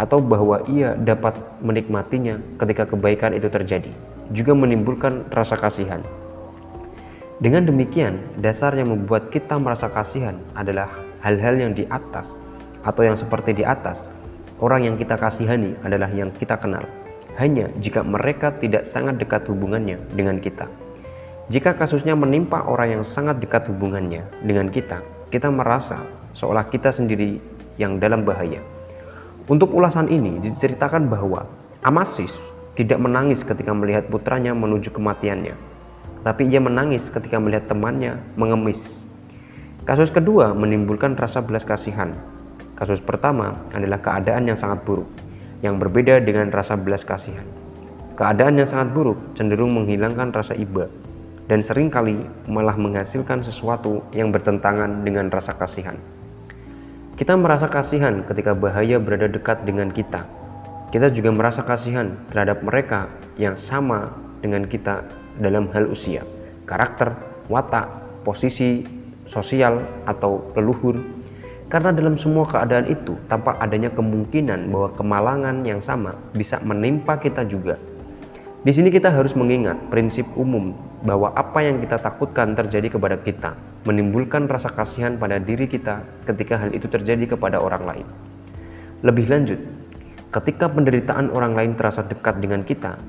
atau 0.00 0.24
bahwa 0.24 0.64
ia 0.64 0.96
dapat 0.96 1.36
menikmatinya 1.60 2.40
ketika 2.56 2.88
kebaikan 2.88 3.36
itu 3.36 3.52
terjadi, 3.52 3.92
juga 4.32 4.56
menimbulkan 4.56 5.28
rasa 5.28 5.60
kasihan. 5.60 6.00
Dengan 7.36 7.68
demikian, 7.68 8.16
dasar 8.40 8.72
yang 8.80 8.88
membuat 8.88 9.28
kita 9.28 9.60
merasa 9.60 9.92
kasihan 9.92 10.40
adalah 10.56 10.88
hal-hal 11.20 11.60
yang 11.60 11.72
di 11.76 11.84
atas 11.92 12.40
atau 12.80 13.04
yang 13.04 13.16
seperti 13.16 13.60
di 13.60 13.64
atas. 13.64 14.08
Orang 14.60 14.88
yang 14.88 14.96
kita 14.96 15.20
kasihani 15.20 15.76
adalah 15.84 16.08
yang 16.12 16.32
kita 16.32 16.56
kenal. 16.56 16.84
Hanya 17.36 17.72
jika 17.80 18.04
mereka 18.04 18.52
tidak 18.56 18.84
sangat 18.84 19.16
dekat 19.16 19.48
hubungannya 19.48 20.00
dengan 20.12 20.36
kita. 20.36 20.68
Jika 21.48 21.76
kasusnya 21.76 22.12
menimpa 22.12 22.68
orang 22.68 23.00
yang 23.00 23.04
sangat 23.04 23.40
dekat 23.40 23.68
hubungannya 23.72 24.24
dengan 24.44 24.68
kita, 24.68 25.00
kita 25.32 25.48
merasa 25.48 26.04
seolah 26.36 26.68
kita 26.68 26.92
sendiri 26.92 27.40
yang 27.80 27.96
dalam 27.96 28.20
bahaya. 28.22 28.60
Untuk 29.46 29.72
ulasan 29.72 30.10
ini 30.12 30.42
diceritakan 30.42 31.08
bahwa 31.08 31.46
Amasis 31.80 32.52
tidak 32.76 33.00
menangis 33.00 33.40
ketika 33.40 33.72
melihat 33.72 34.08
putranya 34.12 34.52
menuju 34.52 34.92
kematiannya 34.92 35.70
tapi 36.20 36.48
ia 36.48 36.60
menangis 36.60 37.08
ketika 37.08 37.40
melihat 37.40 37.68
temannya 37.68 38.20
mengemis. 38.36 39.08
Kasus 39.88 40.12
kedua 40.12 40.52
menimbulkan 40.52 41.16
rasa 41.16 41.40
belas 41.40 41.64
kasihan. 41.64 42.12
Kasus 42.76 43.00
pertama 43.00 43.60
adalah 43.72 44.00
keadaan 44.00 44.48
yang 44.48 44.56
sangat 44.56 44.84
buruk, 44.84 45.08
yang 45.64 45.76
berbeda 45.80 46.20
dengan 46.20 46.48
rasa 46.52 46.76
belas 46.76 47.04
kasihan. 47.04 47.44
Keadaan 48.16 48.60
yang 48.60 48.68
sangat 48.68 48.92
buruk 48.92 49.16
cenderung 49.32 49.72
menghilangkan 49.72 50.32
rasa 50.32 50.52
iba 50.56 50.92
dan 51.48 51.64
sering 51.64 51.88
kali 51.88 52.20
malah 52.44 52.76
menghasilkan 52.76 53.40
sesuatu 53.40 54.04
yang 54.12 54.28
bertentangan 54.28 55.00
dengan 55.00 55.32
rasa 55.32 55.56
kasihan. 55.56 55.96
Kita 57.20 57.36
merasa 57.36 57.68
kasihan 57.68 58.24
ketika 58.24 58.56
bahaya 58.56 58.96
berada 58.96 59.28
dekat 59.28 59.68
dengan 59.68 59.92
kita. 59.92 60.24
Kita 60.88 61.12
juga 61.12 61.28
merasa 61.28 61.60
kasihan 61.60 62.16
terhadap 62.32 62.64
mereka 62.64 63.12
yang 63.36 63.60
sama 63.60 64.08
dengan 64.40 64.64
kita 64.64 65.04
dalam 65.36 65.68
hal 65.76 65.92
usia, 65.92 66.24
karakter, 66.64 67.12
watak, 67.52 67.92
posisi 68.24 68.88
sosial 69.28 69.84
atau 70.08 70.48
leluhur. 70.56 70.96
Karena 71.68 71.92
dalam 71.92 72.16
semua 72.16 72.48
keadaan 72.48 72.88
itu 72.88 73.20
tampak 73.28 73.60
adanya 73.60 73.92
kemungkinan 73.92 74.72
bahwa 74.72 74.88
kemalangan 74.96 75.60
yang 75.60 75.84
sama 75.84 76.16
bisa 76.32 76.56
menimpa 76.64 77.20
kita 77.20 77.44
juga. 77.44 77.76
Di 78.60 78.76
sini 78.76 78.92
kita 78.92 79.08
harus 79.08 79.32
mengingat 79.32 79.88
prinsip 79.88 80.28
umum 80.36 80.76
bahwa 81.00 81.32
apa 81.32 81.64
yang 81.64 81.80
kita 81.80 81.96
takutkan 81.96 82.52
terjadi 82.52 82.92
kepada 82.92 83.16
kita 83.16 83.56
menimbulkan 83.88 84.44
rasa 84.44 84.68
kasihan 84.68 85.16
pada 85.16 85.40
diri 85.40 85.64
kita 85.64 86.04
ketika 86.28 86.60
hal 86.60 86.68
itu 86.76 86.84
terjadi 86.84 87.24
kepada 87.24 87.56
orang 87.56 87.88
lain. 87.88 88.06
Lebih 89.00 89.32
lanjut, 89.32 89.56
ketika 90.28 90.68
penderitaan 90.68 91.32
orang 91.32 91.56
lain 91.56 91.72
terasa 91.72 92.04
dekat 92.04 92.36
dengan 92.36 92.60
kita, 92.60 93.00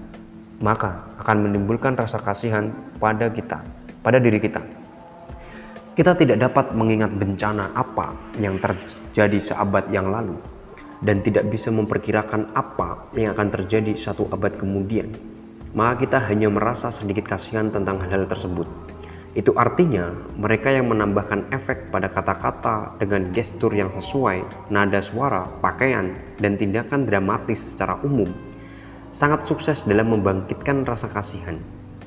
maka 0.64 1.12
akan 1.20 1.52
menimbulkan 1.52 2.00
rasa 2.00 2.24
kasihan 2.24 2.72
pada 2.96 3.28
kita, 3.28 3.60
pada 4.00 4.24
diri 4.24 4.40
kita. 4.40 4.64
Kita 5.92 6.16
tidak 6.16 6.48
dapat 6.48 6.72
mengingat 6.72 7.12
bencana 7.12 7.76
apa 7.76 8.16
yang 8.40 8.56
terjadi 8.56 9.52
seabad 9.52 9.84
yang 9.92 10.08
lalu 10.08 10.40
dan 11.04 11.20
tidak 11.20 11.52
bisa 11.52 11.68
memperkirakan 11.76 12.56
apa 12.56 13.12
yang 13.20 13.36
akan 13.36 13.52
terjadi 13.52 14.00
satu 14.00 14.32
abad 14.32 14.56
kemudian. 14.56 15.31
Maka 15.72 16.04
kita 16.04 16.20
hanya 16.28 16.52
merasa 16.52 16.92
sedikit 16.92 17.24
kasihan 17.32 17.72
tentang 17.72 18.00
hal-hal 18.04 18.28
tersebut. 18.28 18.68
Itu 19.32 19.56
artinya 19.56 20.12
mereka 20.36 20.68
yang 20.68 20.92
menambahkan 20.92 21.56
efek 21.56 21.88
pada 21.88 22.12
kata-kata 22.12 23.00
dengan 23.00 23.32
gestur 23.32 23.72
yang 23.72 23.88
sesuai, 23.96 24.68
nada 24.68 25.00
suara, 25.00 25.48
pakaian, 25.64 26.20
dan 26.36 26.60
tindakan 26.60 27.08
dramatis 27.08 27.72
secara 27.72 27.96
umum 28.04 28.28
sangat 29.12 29.44
sukses 29.44 29.84
dalam 29.84 30.08
membangkitkan 30.12 30.88
rasa 30.88 31.12
kasihan. 31.12 31.60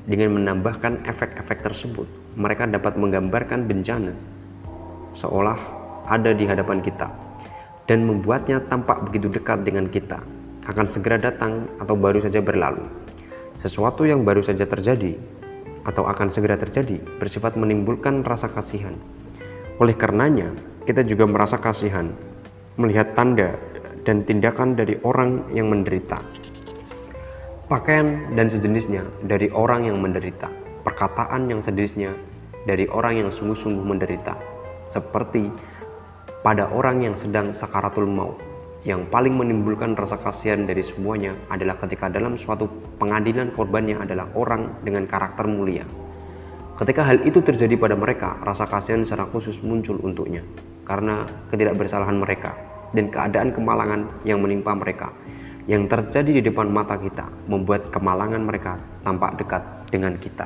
Dengan 0.05 0.37
menambahkan 0.37 1.01
efek-efek 1.09 1.65
tersebut, 1.65 2.05
mereka 2.37 2.69
dapat 2.69 2.93
menggambarkan 2.93 3.65
bencana 3.65 4.13
seolah 5.17 5.57
ada 6.05 6.29
di 6.29 6.45
hadapan 6.45 6.77
kita 6.85 7.09
dan 7.89 8.05
membuatnya 8.05 8.61
tampak 8.69 9.01
begitu 9.09 9.33
dekat 9.33 9.65
dengan 9.65 9.89
kita, 9.89 10.21
akan 10.69 10.85
segera 10.85 11.17
datang 11.17 11.65
atau 11.81 11.97
baru 11.97 12.21
saja 12.21 12.37
berlalu. 12.37 12.85
Sesuatu 13.59 14.03
yang 14.03 14.27
baru 14.27 14.43
saja 14.43 14.67
terjadi 14.67 15.15
atau 15.85 16.05
akan 16.05 16.27
segera 16.33 16.57
terjadi 16.57 16.99
bersifat 17.21 17.55
menimbulkan 17.55 18.25
rasa 18.25 18.51
kasihan. 18.51 18.97
Oleh 19.77 19.93
karenanya, 19.93 20.55
kita 20.87 21.03
juga 21.03 21.27
merasa 21.27 21.59
kasihan 21.59 22.11
melihat 22.75 23.15
tanda 23.15 23.55
dan 24.03 24.27
tindakan 24.27 24.75
dari 24.75 24.99
orang 25.01 25.49
yang 25.55 25.71
menderita 25.71 26.19
pakaian 27.65 28.29
dan 28.37 28.45
sejenisnya 28.45 29.01
dari 29.25 29.49
orang 29.49 29.89
yang 29.89 29.97
menderita, 29.97 30.53
perkataan 30.85 31.49
yang 31.49 31.65
sejenisnya 31.65 32.13
dari 32.65 32.85
orang 32.85 33.25
yang 33.25 33.29
sungguh-sungguh 33.33 33.81
menderita, 33.81 34.37
seperti 34.85 35.49
pada 36.45 36.69
orang 36.69 37.09
yang 37.09 37.15
sedang 37.17 37.57
sakaratul 37.57 38.05
maut. 38.05 38.37
Yang 38.85 39.09
paling 39.09 39.33
menimbulkan 39.33 39.97
rasa 39.97 40.21
kasihan 40.21 40.61
dari 40.61 40.85
semuanya 40.85 41.33
adalah 41.49 41.73
ketika 41.81 42.05
dalam 42.05 42.37
suatu 42.37 42.69
pengadilan 43.01 43.49
korbannya 43.49 43.97
adalah 43.97 44.29
orang 44.37 44.77
dengan 44.85 45.09
karakter 45.09 45.49
mulia. 45.49 45.81
Ketika 46.77 47.01
hal 47.01 47.25
itu 47.25 47.41
terjadi 47.41 47.73
pada 47.81 47.97
mereka, 47.97 48.37
rasa 48.45 48.69
kasihan 48.69 49.01
secara 49.01 49.25
khusus 49.25 49.57
muncul 49.65 49.97
untuknya 50.05 50.45
karena 50.85 51.25
ketidakbersalahan 51.49 52.13
mereka 52.13 52.53
dan 52.93 53.09
keadaan 53.09 53.49
kemalangan 53.49 54.21
yang 54.21 54.37
menimpa 54.37 54.77
mereka 54.77 55.09
yang 55.65 55.89
terjadi 55.89 56.29
di 56.29 56.41
depan 56.45 56.69
mata 56.69 56.93
kita 56.93 57.25
membuat 57.49 57.89
kemalangan 57.89 58.37
mereka 58.37 58.77
tampak 59.01 59.33
dekat 59.41 59.63
dengan 59.89 60.13
kita. 60.21 60.45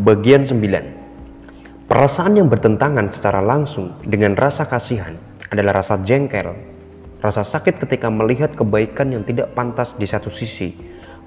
Bagian 0.00 0.48
9. 0.48 1.84
Perasaan 1.90 2.40
yang 2.40 2.48
bertentangan 2.48 3.12
secara 3.12 3.44
langsung 3.44 4.00
dengan 4.00 4.32
rasa 4.32 4.64
kasihan 4.64 5.18
adalah 5.50 5.82
rasa 5.82 5.98
jengkel, 6.00 6.54
rasa 7.20 7.44
sakit 7.44 7.80
ketika 7.80 8.08
melihat 8.08 8.52
kebaikan 8.56 9.12
yang 9.12 9.24
tidak 9.24 9.52
pantas 9.52 9.92
di 9.96 10.08
satu 10.08 10.32
sisi, 10.32 10.72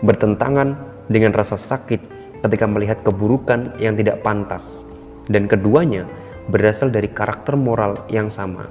bertentangan 0.01 0.75
dengan 1.07 1.31
rasa 1.33 1.55
sakit 1.55 2.01
ketika 2.43 2.65
melihat 2.67 2.99
keburukan 3.05 3.77
yang 3.79 3.95
tidak 3.95 4.19
pantas, 4.25 4.83
dan 5.31 5.47
keduanya 5.47 6.09
berasal 6.51 6.91
dari 6.91 7.07
karakter 7.07 7.55
moral 7.55 8.03
yang 8.11 8.27
sama. 8.27 8.67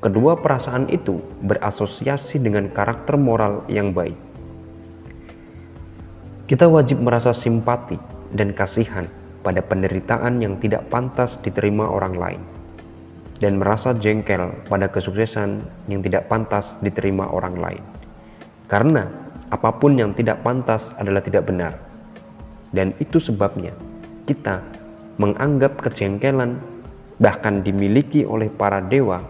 Kedua 0.00 0.38
perasaan 0.38 0.88
itu 0.88 1.20
berasosiasi 1.44 2.40
dengan 2.40 2.70
karakter 2.70 3.18
moral 3.18 3.66
yang 3.66 3.90
baik. 3.90 4.16
Kita 6.46 6.70
wajib 6.70 7.02
merasa 7.02 7.34
simpati 7.34 7.98
dan 8.30 8.54
kasihan 8.54 9.10
pada 9.42 9.58
penderitaan 9.66 10.38
yang 10.38 10.62
tidak 10.62 10.86
pantas 10.86 11.34
diterima 11.42 11.90
orang 11.90 12.14
lain, 12.14 12.42
dan 13.36 13.60
merasa 13.60 13.92
jengkel 13.92 14.52
pada 14.68 14.88
kesuksesan 14.88 15.60
yang 15.92 16.00
tidak 16.00 16.28
pantas 16.30 16.80
diterima 16.80 17.28
orang 17.28 17.56
lain, 17.60 17.84
karena 18.68 19.08
apa 19.52 19.76
pun 19.76 19.94
yang 19.94 20.16
tidak 20.16 20.40
pantas 20.40 20.96
adalah 20.96 21.20
tidak 21.20 21.44
benar, 21.46 21.76
dan 22.72 22.96
itu 22.98 23.20
sebabnya 23.20 23.76
kita 24.24 24.64
menganggap 25.20 25.78
kejengkelan 25.80 26.58
bahkan 27.16 27.64
dimiliki 27.64 28.28
oleh 28.28 28.52
para 28.52 28.82
dewa 28.82 29.24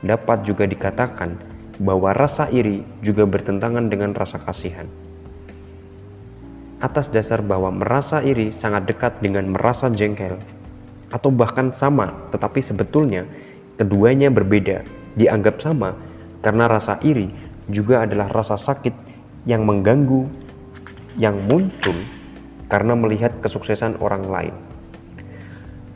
dapat 0.00 0.44
juga 0.44 0.64
dikatakan 0.64 1.36
bahwa 1.76 2.16
rasa 2.16 2.48
iri 2.48 2.80
juga 3.04 3.28
bertentangan 3.28 3.92
dengan 3.92 4.16
rasa 4.16 4.40
kasihan. 4.40 4.88
Atas 6.80 7.08
dasar 7.08 7.40
bahwa 7.40 7.72
merasa 7.72 8.20
iri 8.20 8.52
sangat 8.52 8.84
dekat 8.88 9.20
dengan 9.24 9.48
merasa 9.48 9.88
jengkel, 9.92 10.40
atau 11.08 11.32
bahkan 11.32 11.72
sama, 11.72 12.12
tetapi 12.32 12.60
sebetulnya 12.60 13.24
keduanya 13.76 14.32
berbeda, 14.32 14.84
dianggap 15.16 15.60
sama 15.60 15.96
karena 16.40 16.68
rasa 16.68 17.00
iri 17.04 17.32
juga 17.68 18.04
adalah 18.04 18.28
rasa 18.32 18.56
sakit 18.56 18.92
yang 19.48 19.62
mengganggu, 19.62 20.26
yang 21.16 21.36
muncul 21.48 21.96
karena 22.66 22.98
melihat 22.98 23.32
kesuksesan 23.40 24.00
orang 24.02 24.26
lain. 24.26 24.54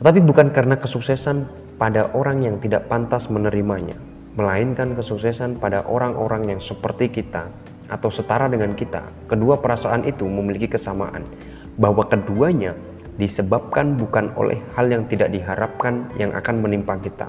Tetapi 0.01 0.19
bukan 0.25 0.49
karena 0.49 0.79
kesuksesan 0.81 1.45
pada 1.77 2.09
orang 2.17 2.41
yang 2.41 2.57
tidak 2.57 2.89
pantas 2.89 3.29
menerimanya, 3.29 3.97
melainkan 4.33 4.97
kesuksesan 4.97 5.61
pada 5.61 5.85
orang-orang 5.85 6.57
yang 6.57 6.61
seperti 6.63 7.11
kita 7.11 7.51
atau 7.91 8.09
setara 8.09 8.47
dengan 8.47 8.73
kita, 8.73 9.03
kedua 9.27 9.59
perasaan 9.59 10.07
itu 10.07 10.23
memiliki 10.25 10.71
kesamaan 10.71 11.27
bahwa 11.75 12.07
keduanya 12.07 12.73
disebabkan 13.19 13.99
bukan 13.99 14.31
oleh 14.39 14.57
hal 14.73 14.87
yang 14.87 15.05
tidak 15.05 15.29
diharapkan 15.29 16.07
yang 16.15 16.31
akan 16.31 16.63
menimpa 16.63 16.95
kita, 16.97 17.27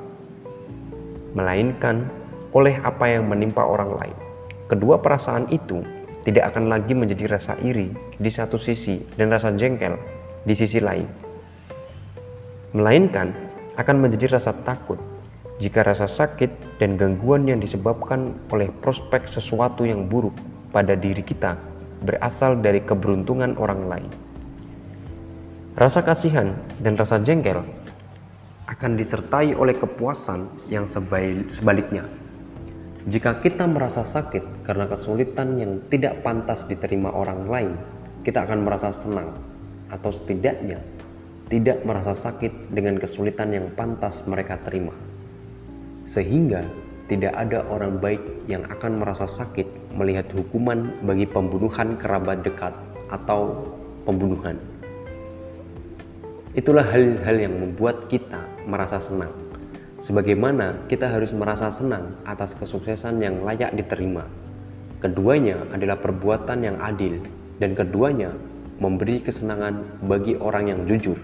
melainkan 1.33 2.09
oleh 2.53 2.77
apa 2.81 3.09
yang 3.09 3.29
menimpa 3.29 3.65
orang 3.65 3.93
lain. 3.97 4.17
Kedua 4.69 5.01
perasaan 5.01 5.49
itu 5.53 5.81
tidak 6.23 6.55
akan 6.55 6.71
lagi 6.71 6.95
menjadi 6.95 7.37
rasa 7.37 7.59
iri 7.61 7.91
di 8.17 8.31
satu 8.31 8.57
sisi 8.57 9.01
dan 9.19 9.33
rasa 9.33 9.51
jengkel 9.53 9.99
di 10.47 10.55
sisi 10.55 10.79
lain, 10.79 11.07
melainkan 12.75 13.35
akan 13.77 13.97
menjadi 13.99 14.39
rasa 14.39 14.55
takut 14.63 15.01
jika 15.63 15.87
rasa 15.87 16.11
sakit 16.11 16.79
dan 16.83 16.99
gangguan 16.99 17.47
yang 17.47 17.63
disebabkan 17.63 18.35
oleh 18.51 18.71
prospek 18.83 19.31
sesuatu 19.31 19.87
yang 19.87 20.11
buruk 20.11 20.35
pada 20.75 20.99
diri 20.99 21.23
kita 21.23 21.55
berasal 22.03 22.59
dari 22.59 22.83
keberuntungan 22.83 23.55
orang 23.57 23.87
lain. 23.87 24.11
Rasa 25.79 26.03
kasihan 26.05 26.53
dan 26.83 26.99
rasa 26.99 27.23
jengkel 27.23 27.65
akan 28.67 28.95
disertai 28.95 29.59
oleh 29.59 29.75
kepuasan 29.75 30.71
yang 30.71 30.87
sebaliknya. 30.87 32.07
Jika 33.03 33.43
kita 33.43 33.67
merasa 33.67 34.07
sakit 34.07 34.63
karena 34.63 34.87
kesulitan 34.87 35.59
yang 35.59 35.83
tidak 35.91 36.23
pantas 36.23 36.63
diterima 36.71 37.11
orang 37.11 37.51
lain, 37.51 37.73
kita 38.23 38.47
akan 38.47 38.63
merasa 38.63 38.95
senang 38.95 39.35
atau 39.91 40.15
setidaknya 40.15 40.79
tidak 41.51 41.83
merasa 41.83 42.15
sakit 42.15 42.71
dengan 42.71 42.97
kesulitan 43.03 43.51
yang 43.51 43.67
pantas 43.75 44.23
mereka 44.25 44.57
terima. 44.63 44.95
Sehingga 46.07 46.63
tidak 47.11 47.35
ada 47.35 47.67
orang 47.67 47.99
baik 47.99 48.47
yang 48.47 48.63
akan 48.71 49.03
merasa 49.03 49.27
sakit 49.27 49.93
melihat 49.99 50.31
hukuman 50.33 50.97
bagi 51.03 51.27
pembunuhan 51.27 51.99
kerabat 51.99 52.47
dekat 52.47 52.73
atau 53.11 53.69
pembunuhan. 54.07 54.57
Itulah 56.55 56.87
hal-hal 56.89 57.37
yang 57.37 57.53
membuat 57.59 58.09
kita 58.09 58.52
merasa 58.67 59.03
senang. 59.03 59.33
Sebagaimana 60.03 60.91
kita 60.91 61.07
harus 61.07 61.31
merasa 61.31 61.71
senang 61.71 62.19
atas 62.27 62.59
kesuksesan 62.59 63.23
yang 63.23 63.47
layak 63.47 63.71
diterima. 63.79 64.27
Keduanya 64.99 65.63
adalah 65.71 65.99
perbuatan 65.99 66.59
yang 66.63 66.77
adil 66.83 67.23
dan 67.63 67.79
keduanya 67.79 68.35
memberi 68.83 69.23
kesenangan 69.23 70.03
bagi 70.03 70.35
orang 70.35 70.75
yang 70.75 70.81
jujur. 70.91 71.19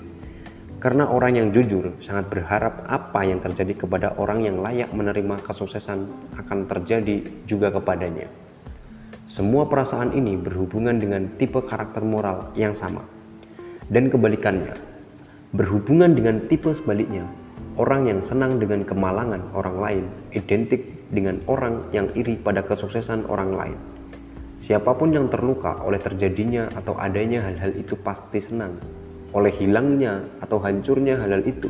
Karena 0.79 1.11
orang 1.11 1.35
yang 1.35 1.49
jujur 1.51 1.99
sangat 1.99 2.31
berharap 2.31 2.87
apa 2.87 3.27
yang 3.27 3.43
terjadi 3.43 3.75
kepada 3.75 4.15
orang 4.15 4.47
yang 4.47 4.63
layak 4.63 4.95
menerima 4.95 5.43
kesuksesan 5.43 6.07
akan 6.39 6.71
terjadi 6.71 7.27
juga 7.51 7.75
kepadanya. 7.75 8.31
Semua 9.27 9.67
perasaan 9.67 10.15
ini 10.15 10.39
berhubungan 10.39 10.97
dengan 11.03 11.35
tipe 11.35 11.59
karakter 11.61 12.07
moral 12.07 12.55
yang 12.55 12.73
sama. 12.79 13.03
Dan 13.91 14.07
kebalikannya, 14.07 14.88
berhubungan 15.57 16.13
dengan 16.13 16.45
tipe 16.49 16.69
sebaliknya, 16.73 17.25
orang 17.81 18.11
yang 18.11 18.21
senang 18.21 18.61
dengan 18.61 18.85
kemalangan 18.85 19.41
orang 19.55 19.77
lain 19.81 20.05
identik 20.37 21.09
dengan 21.09 21.41
orang 21.49 21.89
yang 21.95 22.11
iri 22.13 22.37
pada 22.37 22.61
kesuksesan 22.61 23.25
orang 23.33 23.57
lain. 23.57 23.79
Siapa 24.59 24.93
pun 24.99 25.15
yang 25.15 25.31
terluka 25.31 25.81
oleh 25.87 26.03
terjadinya 26.03 26.67
atau 26.75 26.99
adanya 26.99 27.47
hal-hal 27.47 27.73
itu 27.79 27.95
pasti 27.95 28.43
senang 28.43 28.77
oleh 29.33 29.53
hilangnya 29.53 30.25
atau 30.41 30.57
hancurnya 30.57 31.21
halal 31.21 31.45
itu, 31.45 31.69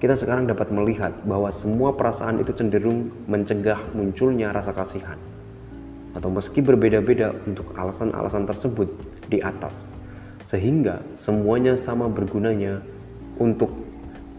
kita 0.00 0.16
sekarang 0.16 0.48
dapat 0.48 0.72
melihat 0.72 1.12
bahwa 1.28 1.52
semua 1.52 1.92
perasaan 1.92 2.40
itu 2.40 2.56
cenderung 2.56 3.12
mencegah 3.28 3.76
munculnya 3.92 4.48
rasa 4.48 4.72
kasihan. 4.72 5.20
Atau 6.16 6.32
meski 6.32 6.64
berbeda-beda 6.64 7.36
untuk 7.44 7.70
alasan-alasan 7.76 8.48
tersebut 8.48 8.88
di 9.28 9.44
atas, 9.44 9.92
sehingga 10.42 11.04
semuanya 11.16 11.76
sama 11.76 12.08
bergunanya 12.08 12.80
untuk 13.40 13.72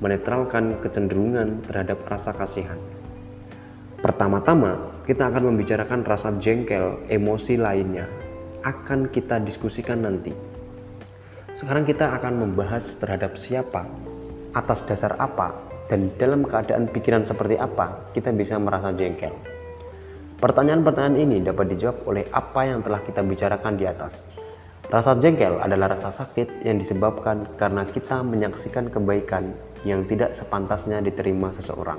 menetralkan 0.02 0.82
kecenderungan 0.82 1.62
terhadap 1.66 2.02
rasa 2.10 2.34
kasihan. 2.34 2.78
Pertama-tama, 4.02 5.04
kita 5.06 5.30
akan 5.30 5.54
membicarakan 5.54 6.02
rasa 6.02 6.34
jengkel, 6.42 7.06
emosi 7.06 7.58
lainnya. 7.62 8.10
Akan 8.66 9.10
kita 9.10 9.42
diskusikan 9.42 10.06
nanti 10.06 10.52
sekarang 11.52 11.84
kita 11.84 12.16
akan 12.16 12.48
membahas 12.48 12.96
terhadap 12.96 13.36
siapa, 13.36 13.84
atas 14.56 14.88
dasar 14.88 15.20
apa, 15.20 15.52
dan 15.92 16.08
dalam 16.16 16.48
keadaan 16.48 16.88
pikiran 16.88 17.28
seperti 17.28 17.60
apa 17.60 18.08
kita 18.16 18.32
bisa 18.32 18.56
merasa 18.56 18.96
jengkel. 18.96 19.36
Pertanyaan-pertanyaan 20.40 21.20
ini 21.20 21.38
dapat 21.44 21.76
dijawab 21.76 22.08
oleh 22.08 22.24
apa 22.32 22.62
yang 22.72 22.80
telah 22.80 23.04
kita 23.04 23.20
bicarakan 23.20 23.76
di 23.76 23.84
atas. 23.84 24.32
Rasa 24.92 25.16
jengkel 25.16 25.56
adalah 25.56 25.96
rasa 25.96 26.12
sakit 26.12 26.68
yang 26.68 26.76
disebabkan 26.76 27.56
karena 27.56 27.88
kita 27.88 28.28
menyaksikan 28.28 28.92
kebaikan 28.92 29.56
yang 29.88 30.04
tidak 30.04 30.36
sepantasnya 30.36 31.00
diterima 31.00 31.56
seseorang. 31.56 31.96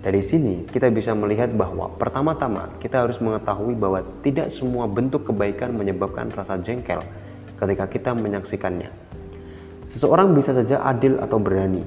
Dari 0.00 0.24
sini 0.24 0.64
kita 0.64 0.88
bisa 0.88 1.12
melihat 1.12 1.52
bahwa 1.52 1.92
pertama-tama 2.00 2.72
kita 2.80 3.04
harus 3.04 3.20
mengetahui 3.20 3.76
bahwa 3.76 4.00
tidak 4.24 4.48
semua 4.48 4.88
bentuk 4.88 5.28
kebaikan 5.28 5.76
menyebabkan 5.76 6.32
rasa 6.32 6.56
jengkel 6.56 7.04
ketika 7.60 7.84
kita 7.84 8.16
menyaksikannya. 8.16 8.88
Seseorang 9.84 10.32
bisa 10.32 10.56
saja 10.56 10.80
adil 10.88 11.20
atau 11.20 11.36
berani, 11.36 11.84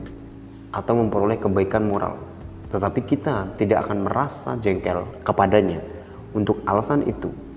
atau 0.69 1.01
memperoleh 1.01 1.41
kebaikan 1.41 1.81
moral, 1.81 2.21
tetapi 2.69 3.09
kita 3.09 3.57
tidak 3.57 3.89
akan 3.89 4.05
merasa 4.05 4.53
jengkel 4.61 5.01
kepadanya 5.25 5.81
untuk 6.37 6.61
alasan 6.69 7.09
itu. 7.09 7.50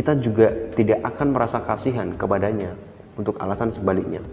Kita 0.00 0.16
juga 0.16 0.48
tidak 0.72 1.04
akan 1.04 1.36
merasa 1.36 1.60
kasihan 1.60 2.16
kepadanya 2.16 2.72
untuk 3.20 3.36
alasan 3.36 3.68
sebaliknya. 3.68 4.24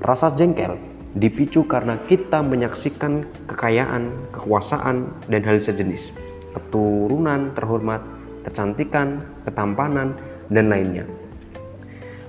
Rasa 0.00 0.32
jengkel 0.32 0.80
dipicu 1.12 1.68
karena 1.68 2.00
kita 2.08 2.40
menyaksikan 2.40 3.44
kekayaan, 3.44 4.32
kekuasaan, 4.32 5.12
dan 5.28 5.44
hal 5.44 5.60
sejenis, 5.60 6.16
keturunan 6.56 7.52
terhormat, 7.52 8.00
kecantikan, 8.40 9.20
ketampanan, 9.44 10.16
dan 10.48 10.72
lainnya. 10.72 11.04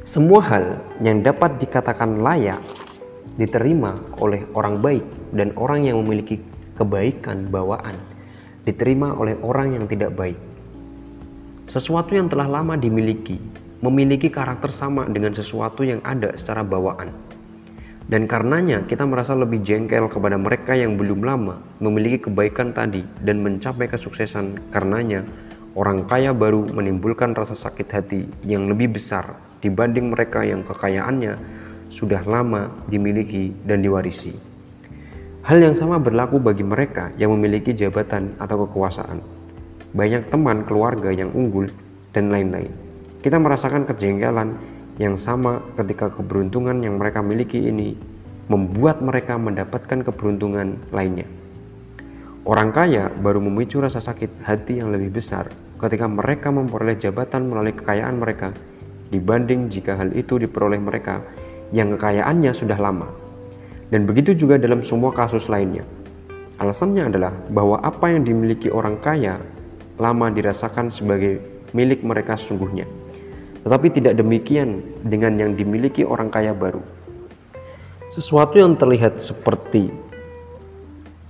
Semua 0.04 0.44
hal 0.44 0.84
yang 1.00 1.24
dapat 1.24 1.64
dikatakan 1.64 2.20
layak 2.20 2.60
diterima 3.40 3.96
oleh 4.20 4.44
orang 4.60 4.84
baik 4.84 5.08
dan 5.32 5.56
orang 5.56 5.88
yang 5.88 6.04
memiliki 6.04 6.44
kebaikan 6.76 7.48
bawaan 7.48 7.96
diterima 8.68 9.16
oleh 9.16 9.40
orang 9.40 9.80
yang 9.80 9.88
tidak 9.88 10.12
baik. 10.20 10.53
Sesuatu 11.74 12.14
yang 12.14 12.30
telah 12.30 12.46
lama 12.46 12.78
dimiliki 12.78 13.42
memiliki 13.82 14.30
karakter 14.30 14.70
sama 14.70 15.10
dengan 15.10 15.34
sesuatu 15.34 15.82
yang 15.82 16.06
ada 16.06 16.30
secara 16.38 16.62
bawaan. 16.62 17.10
Dan 18.06 18.30
karenanya 18.30 18.86
kita 18.86 19.10
merasa 19.10 19.34
lebih 19.34 19.66
jengkel 19.66 20.06
kepada 20.06 20.38
mereka 20.38 20.78
yang 20.78 21.02
belum 21.02 21.26
lama 21.26 21.58
memiliki 21.82 22.30
kebaikan 22.30 22.78
tadi 22.78 23.02
dan 23.26 23.42
mencapai 23.42 23.90
kesuksesan 23.90 24.70
karenanya 24.70 25.26
orang 25.74 26.06
kaya 26.06 26.30
baru 26.30 26.62
menimbulkan 26.62 27.34
rasa 27.34 27.58
sakit 27.58 27.88
hati 27.90 28.22
yang 28.46 28.70
lebih 28.70 28.94
besar 28.94 29.34
dibanding 29.58 30.14
mereka 30.14 30.46
yang 30.46 30.62
kekayaannya 30.62 31.42
sudah 31.90 32.22
lama 32.22 32.70
dimiliki 32.86 33.50
dan 33.66 33.82
diwarisi. 33.82 34.38
Hal 35.42 35.58
yang 35.58 35.74
sama 35.74 35.98
berlaku 35.98 36.38
bagi 36.38 36.62
mereka 36.62 37.10
yang 37.18 37.34
memiliki 37.34 37.74
jabatan 37.74 38.38
atau 38.38 38.70
kekuasaan. 38.70 39.43
Banyak 39.94 40.34
teman 40.34 40.66
keluarga 40.66 41.14
yang 41.14 41.30
unggul 41.38 41.70
dan 42.18 42.34
lain-lain. 42.34 42.74
Kita 43.22 43.38
merasakan 43.38 43.86
kejengkelan 43.86 44.58
yang 44.98 45.18
sama 45.18 45.62
ketika 45.78 46.10
keberuntungan 46.10 46.82
yang 46.82 46.98
mereka 46.98 47.22
miliki 47.22 47.70
ini 47.70 47.94
membuat 48.50 49.06
mereka 49.06 49.38
mendapatkan 49.38 50.02
keberuntungan 50.02 50.82
lainnya. 50.90 51.30
Orang 52.44 52.76
kaya 52.76 53.08
baru 53.08 53.40
memicu 53.40 53.80
rasa 53.80 54.04
sakit 54.04 54.44
hati 54.44 54.84
yang 54.84 54.92
lebih 54.92 55.16
besar 55.16 55.48
ketika 55.80 56.10
mereka 56.12 56.52
memperoleh 56.52 57.00
jabatan 57.00 57.48
melalui 57.48 57.72
kekayaan 57.72 58.20
mereka 58.20 58.52
dibanding 59.14 59.72
jika 59.72 59.96
hal 59.96 60.12
itu 60.12 60.42
diperoleh 60.42 60.82
mereka 60.82 61.22
yang 61.70 61.94
kekayaannya 61.96 62.52
sudah 62.52 62.82
lama. 62.82 63.14
Dan 63.94 64.10
begitu 64.10 64.34
juga 64.34 64.58
dalam 64.58 64.82
semua 64.82 65.14
kasus 65.14 65.54
lainnya. 65.54 65.86
Alasannya 66.58 67.14
adalah 67.14 67.34
bahwa 67.54 67.78
apa 67.78 68.10
yang 68.10 68.26
dimiliki 68.26 68.74
orang 68.74 68.98
kaya 68.98 69.38
lama 70.04 70.28
dirasakan 70.28 70.92
sebagai 70.92 71.40
milik 71.72 72.04
mereka 72.04 72.36
sesungguhnya. 72.36 72.84
Tetapi 73.64 73.88
tidak 73.96 74.20
demikian 74.20 74.84
dengan 75.00 75.40
yang 75.40 75.56
dimiliki 75.56 76.04
orang 76.04 76.28
kaya 76.28 76.52
baru. 76.52 76.84
Sesuatu 78.12 78.60
yang 78.60 78.76
terlihat 78.76 79.24
seperti 79.24 79.88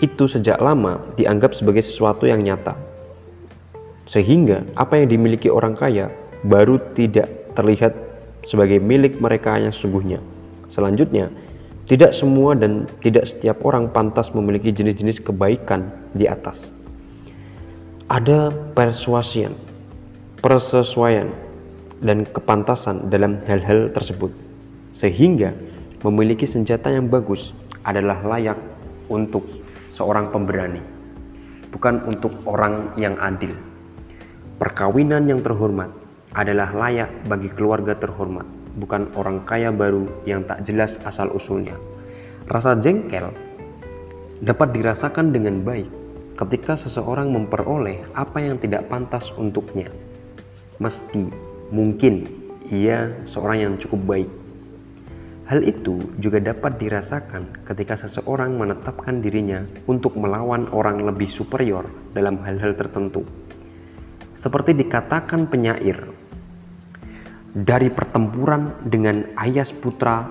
itu 0.02 0.24
sejak 0.26 0.58
lama 0.58 1.00
dianggap 1.14 1.54
sebagai 1.54 1.86
sesuatu 1.86 2.26
yang 2.26 2.42
nyata. 2.42 2.74
Sehingga 4.10 4.68
apa 4.76 5.00
yang 5.00 5.08
dimiliki 5.14 5.48
orang 5.48 5.78
kaya 5.78 6.10
baru 6.44 6.82
tidak 6.98 7.56
terlihat 7.56 7.96
sebagai 8.44 8.84
milik 8.84 9.22
mereka 9.24 9.56
yang 9.56 9.72
sesungguhnya. 9.72 10.20
Selanjutnya, 10.68 11.32
tidak 11.88 12.12
semua 12.12 12.58
dan 12.58 12.90
tidak 13.00 13.30
setiap 13.30 13.64
orang 13.64 13.88
pantas 13.94 14.36
memiliki 14.36 14.76
jenis-jenis 14.76 15.24
kebaikan 15.24 15.88
di 16.12 16.28
atas. 16.28 16.83
Ada 18.14 18.54
persuasian, 18.78 19.58
persesuaian, 20.38 21.34
dan 21.98 22.30
kepantasan 22.30 23.10
dalam 23.10 23.42
hal-hal 23.50 23.90
tersebut. 23.90 24.30
Sehingga 24.94 25.58
memiliki 26.06 26.46
senjata 26.46 26.94
yang 26.94 27.10
bagus 27.10 27.58
adalah 27.82 28.22
layak 28.22 28.62
untuk 29.10 29.42
seorang 29.90 30.30
pemberani, 30.30 30.86
bukan 31.74 32.06
untuk 32.06 32.38
orang 32.46 32.94
yang 33.02 33.18
adil. 33.18 33.58
Perkawinan 34.62 35.26
yang 35.26 35.42
terhormat 35.42 35.90
adalah 36.38 36.70
layak 36.70 37.10
bagi 37.26 37.50
keluarga 37.50 37.98
terhormat 37.98 38.46
bukan 38.78 39.10
orang 39.18 39.42
kaya 39.42 39.74
baru 39.74 40.06
yang 40.30 40.46
tak 40.46 40.62
jelas 40.62 41.02
asal-usulnya. 41.02 41.82
Rasa 42.46 42.78
jengkel 42.78 43.34
dapat 44.38 44.70
dirasakan 44.70 45.34
dengan 45.34 45.66
baik 45.66 46.03
ketika 46.44 46.76
seseorang 46.76 47.32
memperoleh 47.32 48.04
apa 48.12 48.44
yang 48.44 48.60
tidak 48.60 48.92
pantas 48.92 49.32
untuknya. 49.40 49.88
Meski 50.76 51.32
mungkin 51.72 52.28
ia 52.68 53.16
seorang 53.24 53.64
yang 53.64 53.74
cukup 53.80 54.02
baik. 54.04 54.32
Hal 55.48 55.64
itu 55.64 56.04
juga 56.20 56.44
dapat 56.44 56.80
dirasakan 56.80 57.64
ketika 57.64 57.96
seseorang 57.96 58.60
menetapkan 58.60 59.24
dirinya 59.24 59.64
untuk 59.88 60.20
melawan 60.20 60.68
orang 60.76 61.04
lebih 61.04 61.32
superior 61.32 61.88
dalam 62.12 62.40
hal-hal 62.44 62.76
tertentu. 62.76 63.24
Seperti 64.36 64.76
dikatakan 64.76 65.48
penyair 65.48 66.04
dari 67.56 67.88
pertempuran 67.88 68.84
dengan 68.84 69.32
Ayas 69.40 69.72
putra 69.72 70.28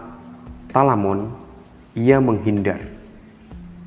Talamon, 0.77 1.33
ia 1.97 2.21
menghindar. 2.21 3.01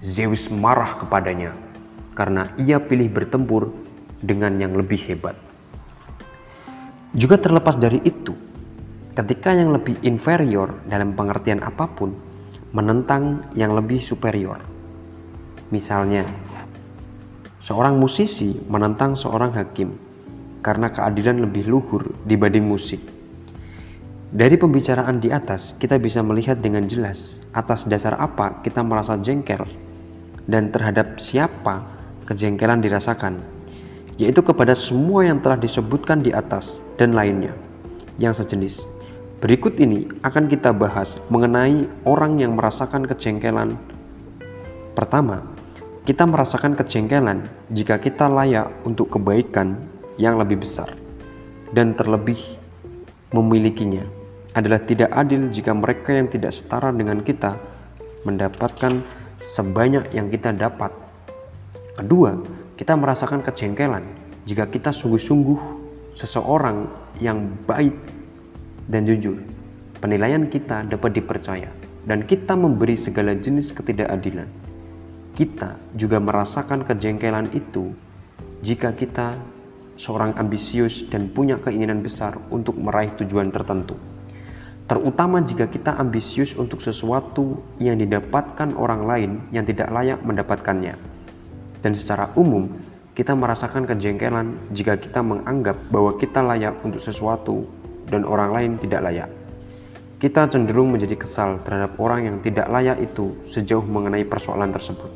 Zeus 0.05 0.53
marah 0.53 1.01
kepadanya 1.01 1.64
karena 2.15 2.55
ia 2.55 2.79
pilih 2.79 3.11
bertempur 3.11 3.69
dengan 4.23 4.55
yang 4.57 4.73
lebih 4.73 4.97
hebat. 5.11 5.35
Juga 7.11 7.37
terlepas 7.37 7.75
dari 7.75 7.99
itu, 8.01 8.33
ketika 9.13 9.51
yang 9.51 9.75
lebih 9.75 9.99
inferior 10.01 10.79
dalam 10.87 11.13
pengertian 11.13 11.61
apa 11.61 11.85
pun 11.91 12.15
menentang 12.71 13.45
yang 13.53 13.75
lebih 13.75 13.99
superior. 13.99 14.59
Misalnya, 15.69 16.23
seorang 17.59 17.99
musisi 17.99 18.57
menentang 18.71 19.13
seorang 19.13 19.53
hakim 19.53 19.95
karena 20.65 20.89
keadilan 20.89 21.45
lebih 21.45 21.67
luhur 21.69 22.15
dibanding 22.25 22.65
musik 22.65 22.99
dari 24.35 24.59
pembicaraan 24.59 25.23
di 25.23 25.31
atas, 25.31 25.79
kita 25.79 25.95
bisa 25.95 26.19
melihat 26.19 26.59
dengan 26.59 26.83
jelas 26.91 27.39
atas 27.55 27.87
dasar 27.87 28.19
apa 28.19 28.59
kita 28.67 28.83
merasa 28.83 29.15
jengkel 29.15 29.63
dan 30.43 30.75
terhadap 30.75 31.23
siapa 31.23 31.94
kejengkelan 32.25 32.81
dirasakan, 32.81 33.41
yaitu 34.17 34.41
kepada 34.41 34.73
semua 34.73 35.25
yang 35.25 35.39
telah 35.39 35.57
disebutkan 35.57 36.25
di 36.25 36.33
atas 36.33 36.81
dan 36.97 37.13
lainnya 37.13 37.53
yang 38.17 38.33
sejenis. 38.33 38.89
Berikut 39.39 39.77
ini 39.77 40.09
akan 40.25 40.49
kita 40.49 40.73
bahas 40.73 41.21
mengenai 41.29 41.85
orang 42.07 42.41
yang 42.41 42.57
merasakan 42.57 43.05
kejengkelan. 43.05 43.77
Pertama, 44.97 45.43
kita 46.07 46.25
merasakan 46.25 46.73
kejengkelan 46.73 47.45
jika 47.69 47.99
kita 48.01 48.25
layak 48.31 48.71
untuk 48.87 49.13
kebaikan 49.13 49.77
yang 50.15 50.39
lebih 50.39 50.63
besar 50.63 50.89
dan 51.75 51.93
terlebih 51.93 52.39
memilikinya 53.35 54.07
adalah 54.55 54.79
tidak 54.79 55.11
adil 55.11 55.51
jika 55.51 55.75
mereka 55.75 56.15
yang 56.15 56.31
tidak 56.31 56.55
setara 56.55 56.95
dengan 56.95 57.19
kita 57.19 57.59
mendapatkan 58.23 59.03
sebanyak 59.43 60.07
yang 60.15 60.31
kita 60.31 60.55
dapat. 60.55 61.04
Kedua, 61.95 62.35
kita 62.75 62.91
merasakan 62.99 63.39
kejengkelan 63.39 64.03
jika 64.43 64.67
kita 64.67 64.91
sungguh-sungguh 64.91 65.59
seseorang 66.11 66.91
yang 67.23 67.47
baik 67.63 67.95
dan 68.91 69.07
jujur. 69.07 69.39
Penilaian 70.03 70.43
kita 70.51 70.83
dapat 70.83 71.15
dipercaya 71.15 71.71
dan 72.03 72.27
kita 72.27 72.59
memberi 72.59 72.99
segala 72.99 73.31
jenis 73.31 73.71
ketidakadilan. 73.71 74.51
Kita 75.39 75.79
juga 75.95 76.19
merasakan 76.19 76.83
kejengkelan 76.83 77.55
itu 77.55 77.95
jika 78.59 78.91
kita 78.91 79.39
seorang 79.95 80.35
ambisius 80.35 81.07
dan 81.07 81.31
punya 81.31 81.55
keinginan 81.63 82.03
besar 82.03 82.35
untuk 82.51 82.75
meraih 82.75 83.15
tujuan 83.15 83.47
tertentu 83.55 83.95
terutama 84.85 85.41
jika 85.41 85.65
kita 85.65 85.97
ambisius 85.97 86.53
untuk 86.53 86.77
sesuatu 86.77 87.57
yang 87.81 87.97
didapatkan 87.97 88.77
orang 88.77 89.01
lain 89.09 89.31
yang 89.49 89.65
tidak 89.65 89.89
layak 89.89 90.21
mendapatkannya. 90.21 91.14
Dan 91.85 91.93
secara 91.93 92.33
umum, 92.33 92.65
kita 93.13 93.37
merasakan 93.37 93.85
kejengkelan 93.85 94.73
jika 94.73 94.97
kita 94.97 95.21
menganggap 95.21 95.77
bahwa 95.93 96.17
kita 96.17 96.41
layak 96.41 96.81
untuk 96.81 96.97
sesuatu 96.97 97.61
dan 98.09 98.25
orang 98.25 98.49
lain 98.49 98.71
tidak 98.81 99.05
layak. 99.05 99.29
Kita 100.17 100.49
cenderung 100.49 100.89
menjadi 100.89 101.13
kesal 101.13 101.61
terhadap 101.61 101.93
orang 102.01 102.25
yang 102.25 102.37
tidak 102.41 102.65
layak 102.73 102.97
itu 103.05 103.37
sejauh 103.45 103.85
mengenai 103.85 104.25
persoalan 104.25 104.73
tersebut. 104.73 105.13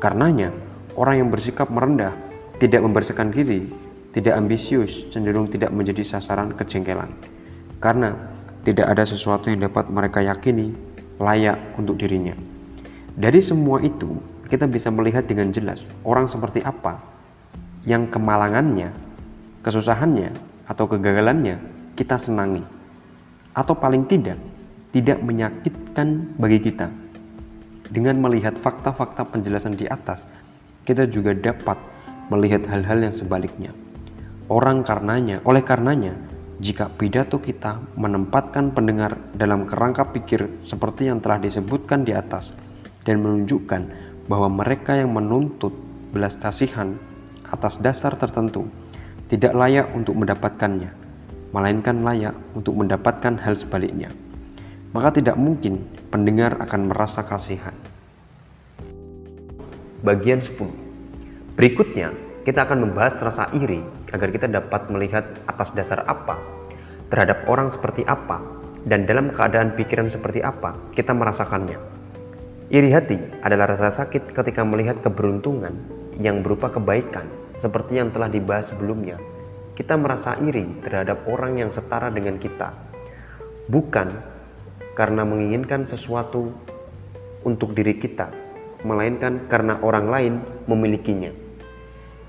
Karenanya, 0.00 0.56
orang 0.96 1.20
yang 1.20 1.28
bersikap 1.28 1.68
merendah, 1.68 2.16
tidak 2.56 2.80
membersihkan 2.80 3.28
diri, 3.28 3.68
tidak 4.16 4.40
ambisius, 4.40 5.04
cenderung 5.12 5.52
tidak 5.52 5.68
menjadi 5.68 6.00
sasaran 6.00 6.56
kejengkelan. 6.56 7.12
Karena 7.76 8.16
tidak 8.64 8.88
ada 8.88 9.04
sesuatu 9.04 9.52
yang 9.52 9.68
dapat 9.68 9.92
mereka 9.92 10.24
yakini 10.24 10.72
layak 11.20 11.60
untuk 11.76 12.00
dirinya. 12.00 12.32
Dari 13.12 13.44
semua 13.44 13.84
itu, 13.84 14.39
kita 14.50 14.66
bisa 14.66 14.90
melihat 14.90 15.22
dengan 15.24 15.54
jelas 15.54 15.86
orang 16.02 16.26
seperti 16.26 16.60
apa 16.60 16.98
yang 17.86 18.10
kemalangannya, 18.10 18.92
kesusahannya, 19.64 20.34
atau 20.68 20.84
kegagalannya 20.90 21.56
kita 21.96 22.20
senangi. 22.20 22.62
Atau 23.56 23.78
paling 23.78 24.04
tidak, 24.06 24.36
tidak 24.92 25.18
menyakitkan 25.22 26.36
bagi 26.36 26.58
kita. 26.60 26.92
Dengan 27.90 28.22
melihat 28.22 28.54
fakta-fakta 28.54 29.26
penjelasan 29.26 29.74
di 29.74 29.88
atas, 29.90 30.22
kita 30.86 31.10
juga 31.10 31.34
dapat 31.34 31.78
melihat 32.30 32.62
hal-hal 32.70 33.02
yang 33.02 33.14
sebaliknya. 33.14 33.74
Orang 34.46 34.86
karenanya, 34.86 35.42
oleh 35.42 35.62
karenanya, 35.66 36.14
jika 36.62 36.92
pidato 36.92 37.40
kita 37.42 37.82
menempatkan 37.98 38.70
pendengar 38.70 39.18
dalam 39.34 39.66
kerangka 39.66 40.06
pikir 40.12 40.62
seperti 40.62 41.08
yang 41.08 41.18
telah 41.18 41.40
disebutkan 41.40 42.04
di 42.04 42.12
atas 42.14 42.54
dan 43.02 43.24
menunjukkan 43.24 44.09
bahwa 44.30 44.46
mereka 44.46 44.94
yang 44.94 45.10
menuntut 45.10 45.74
belas 46.14 46.38
kasihan 46.38 46.94
atas 47.50 47.82
dasar 47.82 48.14
tertentu 48.14 48.70
tidak 49.26 49.50
layak 49.58 49.90
untuk 49.90 50.14
mendapatkannya, 50.14 50.94
melainkan 51.50 52.06
layak 52.06 52.38
untuk 52.54 52.78
mendapatkan 52.78 53.42
hal 53.42 53.58
sebaliknya. 53.58 54.14
Maka 54.94 55.18
tidak 55.18 55.34
mungkin 55.34 55.82
pendengar 56.14 56.62
akan 56.62 56.94
merasa 56.94 57.26
kasihan. 57.26 57.74
Bagian 60.06 60.38
10. 60.38 60.62
Berikutnya, 61.58 62.14
kita 62.46 62.70
akan 62.70 62.86
membahas 62.86 63.18
rasa 63.22 63.50
iri 63.50 63.82
agar 64.14 64.30
kita 64.30 64.46
dapat 64.46 64.94
melihat 64.94 65.26
atas 65.50 65.74
dasar 65.74 66.06
apa, 66.06 66.38
terhadap 67.10 67.50
orang 67.50 67.66
seperti 67.66 68.06
apa, 68.06 68.42
dan 68.86 69.10
dalam 69.10 69.34
keadaan 69.34 69.74
pikiran 69.74 70.06
seperti 70.06 70.38
apa 70.38 70.78
kita 70.94 71.14
merasakannya. 71.14 71.89
Iri 72.70 72.94
hati 72.94 73.18
adalah 73.42 73.74
rasa 73.74 73.90
sakit 73.90 74.30
ketika 74.30 74.62
melihat 74.62 75.02
keberuntungan 75.02 75.74
yang 76.22 76.38
berupa 76.38 76.70
kebaikan 76.70 77.26
seperti 77.58 77.98
yang 77.98 78.14
telah 78.14 78.30
dibahas 78.30 78.70
sebelumnya, 78.70 79.18
kita 79.74 79.98
merasa 79.98 80.38
iri 80.38 80.78
terhadap 80.78 81.26
orang 81.26 81.58
yang 81.58 81.74
setara 81.74 82.14
dengan 82.14 82.38
kita, 82.38 82.70
bukan 83.66 84.22
karena 84.94 85.26
menginginkan 85.26 85.82
sesuatu 85.82 86.54
untuk 87.42 87.74
diri 87.74 87.98
kita, 87.98 88.30
melainkan 88.86 89.50
karena 89.50 89.82
orang 89.82 90.06
lain 90.06 90.34
memilikinya. 90.70 91.34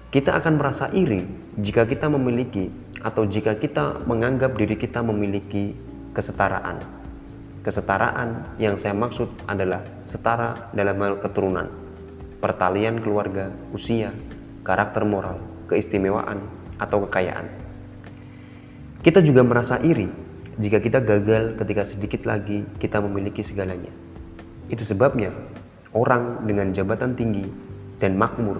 Kita 0.09 0.41
akan 0.41 0.57
merasa 0.57 0.89
iri 0.89 1.21
jika 1.61 1.85
kita 1.85 2.09
memiliki 2.09 2.65
atau 2.97 3.29
jika 3.29 3.61
kita 3.61 4.09
menganggap 4.09 4.57
diri 4.57 4.73
kita 4.73 5.05
memiliki 5.05 5.77
kesetaraan. 6.17 7.00
Kesetaraan 7.61 8.57
yang 8.57 8.81
saya 8.81 8.97
maksud 8.97 9.29
adalah 9.45 9.85
setara 10.09 10.73
dalam 10.73 10.97
hal 10.97 11.21
keturunan, 11.21 11.69
pertalian 12.41 12.97
keluarga, 12.97 13.53
usia, 13.69 14.09
karakter 14.65 15.05
moral, 15.05 15.37
keistimewaan, 15.69 16.41
atau 16.81 17.05
kekayaan. 17.05 17.45
Kita 19.05 19.21
juga 19.21 19.45
merasa 19.45 19.77
iri 19.77 20.09
jika 20.57 20.81
kita 20.81 21.05
gagal 21.05 21.53
ketika 21.61 21.85
sedikit 21.85 22.25
lagi 22.25 22.65
kita 22.81 22.97
memiliki 22.97 23.45
segalanya. 23.45 23.93
Itu 24.65 24.81
sebabnya 24.81 25.29
orang 25.93 26.41
dengan 26.49 26.73
jabatan 26.73 27.13
tinggi 27.13 27.45
dan 28.01 28.17
makmur 28.17 28.57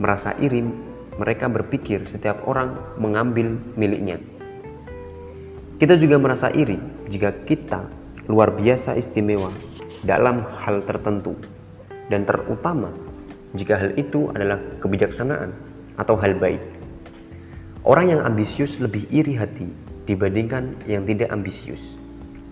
merasa 0.00 0.32
iri 0.40 0.64
mereka 1.20 1.52
berpikir 1.52 2.08
setiap 2.08 2.48
orang 2.48 2.96
mengambil 2.96 3.60
miliknya. 3.76 4.16
Kita 5.76 6.00
juga 6.00 6.16
merasa 6.16 6.48
iri 6.48 6.80
jika 7.12 7.44
kita 7.44 7.97
luar 8.28 8.52
biasa 8.52 8.94
istimewa 9.00 9.48
dalam 10.04 10.44
hal 10.62 10.84
tertentu 10.84 11.34
dan 12.12 12.28
terutama 12.28 12.92
jika 13.56 13.80
hal 13.80 13.96
itu 13.96 14.28
adalah 14.36 14.60
kebijaksanaan 14.84 15.56
atau 15.96 16.14
hal 16.20 16.36
baik. 16.36 16.60
Orang 17.88 18.12
yang 18.12 18.20
ambisius 18.20 18.84
lebih 18.84 19.08
iri 19.08 19.40
hati 19.40 19.72
dibandingkan 20.04 20.76
yang 20.84 21.08
tidak 21.08 21.32
ambisius. 21.32 21.96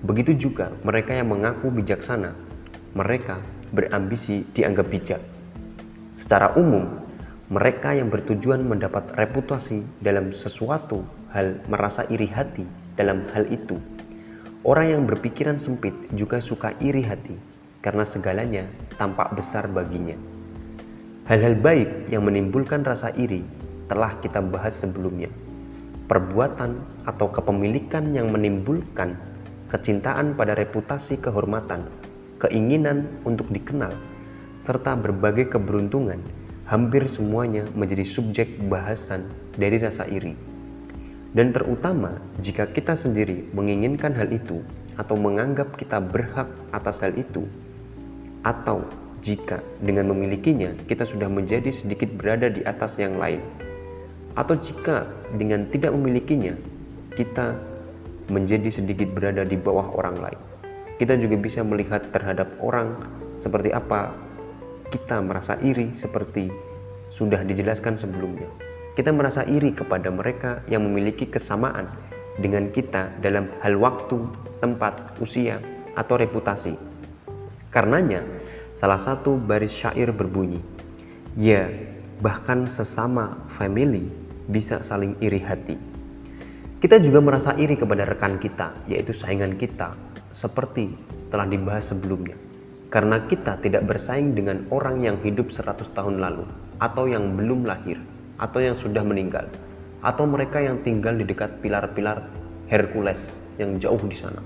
Begitu 0.01 0.49
juga 0.49 0.73
mereka 0.81 1.13
yang 1.13 1.29
mengaku 1.29 1.69
bijaksana, 1.69 2.33
mereka 2.97 3.45
berambisi 3.69 4.49
dianggap 4.57 4.87
bijak. 4.89 5.21
Secara 6.17 6.57
umum, 6.57 6.89
mereka 7.53 7.93
yang 7.93 8.09
bertujuan 8.09 8.65
mendapat 8.65 9.13
reputasi 9.13 9.85
dalam 10.01 10.33
sesuatu 10.33 11.05
hal 11.37 11.61
merasa 11.69 12.09
iri 12.09 12.33
hati 12.33 12.65
dalam 12.97 13.29
hal 13.37 13.45
itu. 13.53 13.77
Orang 14.67 14.91
yang 14.91 15.07
berpikiran 15.07 15.63
sempit 15.63 15.95
juga 16.11 16.43
suka 16.43 16.75
iri 16.83 17.07
hati 17.07 17.39
karena 17.79 18.03
segalanya 18.03 18.67
tampak 18.99 19.31
besar 19.39 19.71
baginya. 19.71 20.19
Hal-hal 21.31 21.55
baik 21.55 22.11
yang 22.11 22.27
menimbulkan 22.27 22.83
rasa 22.83 23.15
iri 23.15 23.47
telah 23.87 24.19
kita 24.19 24.43
bahas 24.43 24.75
sebelumnya. 24.75 25.31
Perbuatan 26.11 26.83
atau 27.07 27.31
kepemilikan 27.31 28.11
yang 28.11 28.35
menimbulkan 28.35 29.15
kecintaan 29.71 30.35
pada 30.35 30.59
reputasi 30.59 31.23
kehormatan, 31.23 31.87
keinginan 32.43 33.07
untuk 33.23 33.47
dikenal, 33.55 33.95
serta 34.59 34.99
berbagai 34.99 35.47
keberuntungan 35.47 36.19
hampir 36.67 37.07
semuanya 37.07 37.71
menjadi 37.79 38.03
subjek 38.03 38.59
bahasan 38.67 39.31
dari 39.55 39.79
rasa 39.79 40.11
iri. 40.11 40.56
Dan 41.37 41.53
terutama 41.53 42.17
jika 42.41 42.65
kita 42.65 42.97
sendiri 42.97 43.45
menginginkan 43.53 44.17
hal 44.17 44.33
itu 44.33 44.65
atau 44.97 45.21
menganggap 45.21 45.77
kita 45.77 46.01
berhak 46.01 46.49
atas 46.73 47.05
hal 47.05 47.13
itu, 47.13 47.45
atau 48.41 48.89
jika 49.21 49.61
dengan 49.77 50.17
memilikinya 50.17 50.73
kita 50.89 51.05
sudah 51.05 51.29
menjadi 51.29 51.69
sedikit 51.69 52.09
berada 52.17 52.49
di 52.49 52.65
atas 52.65 52.97
yang 52.97 53.21
lain, 53.21 53.45
atau 54.33 54.57
jika 54.57 55.05
dengan 55.37 55.69
tidak 55.69 55.93
memilikinya 55.93 56.57
kita 57.13 57.53
menjadi 58.33 58.73
sedikit 58.73 59.13
berada 59.13 59.45
di 59.45 59.61
bawah 59.61 59.93
orang 59.93 60.17
lain. 60.17 60.41
Kita 60.97 61.21
juga 61.21 61.37
bisa 61.37 61.61
melihat 61.61 62.01
terhadap 62.17 62.49
orang 62.65 62.97
seperti 63.37 63.77
apa 63.77 64.17
kita 64.89 65.21
merasa 65.21 65.61
iri 65.61 65.93
seperti 65.93 66.49
sudah 67.13 67.45
dijelaskan 67.45 68.01
sebelumnya. 68.01 68.49
Kita 68.97 69.13
merasa 69.13 69.45
iri 69.45 69.77
kepada 69.77 70.09
mereka 70.09 70.65
yang 70.73 70.81
memiliki 70.89 71.29
kesamaan 71.29 71.93
dengan 72.41 72.73
kita 72.73 73.13
dalam 73.21 73.53
hal 73.61 73.77
waktu, 73.77 74.25
tempat, 74.65 75.21
usia, 75.21 75.61
atau 75.93 76.17
reputasi. 76.17 76.81
Karenanya, 77.69 78.25
Salah 78.77 79.01
satu 79.01 79.41
baris 79.41 79.73
syair 79.73 80.13
berbunyi, 80.13 80.61
Ya, 81.33 81.65
bahkan 82.21 82.69
sesama 82.69 83.41
family 83.49 84.05
bisa 84.53 84.85
saling 84.85 85.17
iri 85.17 85.41
hati. 85.41 85.81
Kita 86.77 87.01
juga 87.01 87.25
merasa 87.25 87.57
iri 87.57 87.81
kepada 87.81 88.05
rekan 88.05 88.37
kita, 88.37 88.77
yaitu 88.85 89.17
saingan 89.17 89.57
kita, 89.57 89.97
seperti 90.29 90.93
telah 91.33 91.49
dibahas 91.49 91.89
sebelumnya. 91.89 92.37
Karena 92.93 93.25
kita 93.25 93.65
tidak 93.65 93.89
bersaing 93.89 94.37
dengan 94.37 94.69
orang 94.69 95.01
yang 95.01 95.17
hidup 95.25 95.49
100 95.49 95.97
tahun 95.97 96.21
lalu, 96.21 96.45
atau 96.77 97.09
yang 97.09 97.33
belum 97.33 97.65
lahir, 97.65 97.97
atau 98.37 98.61
yang 98.61 98.77
sudah 98.77 99.03
meninggal, 99.03 99.49
atau 100.05 100.25
mereka 100.29 100.61
yang 100.61 100.81
tinggal 100.85 101.17
di 101.17 101.25
dekat 101.25 101.61
pilar-pilar 101.61 102.29
Hercules 102.69 103.37
yang 103.57 103.81
jauh 103.81 104.01
di 104.05 104.17
sana, 104.17 104.41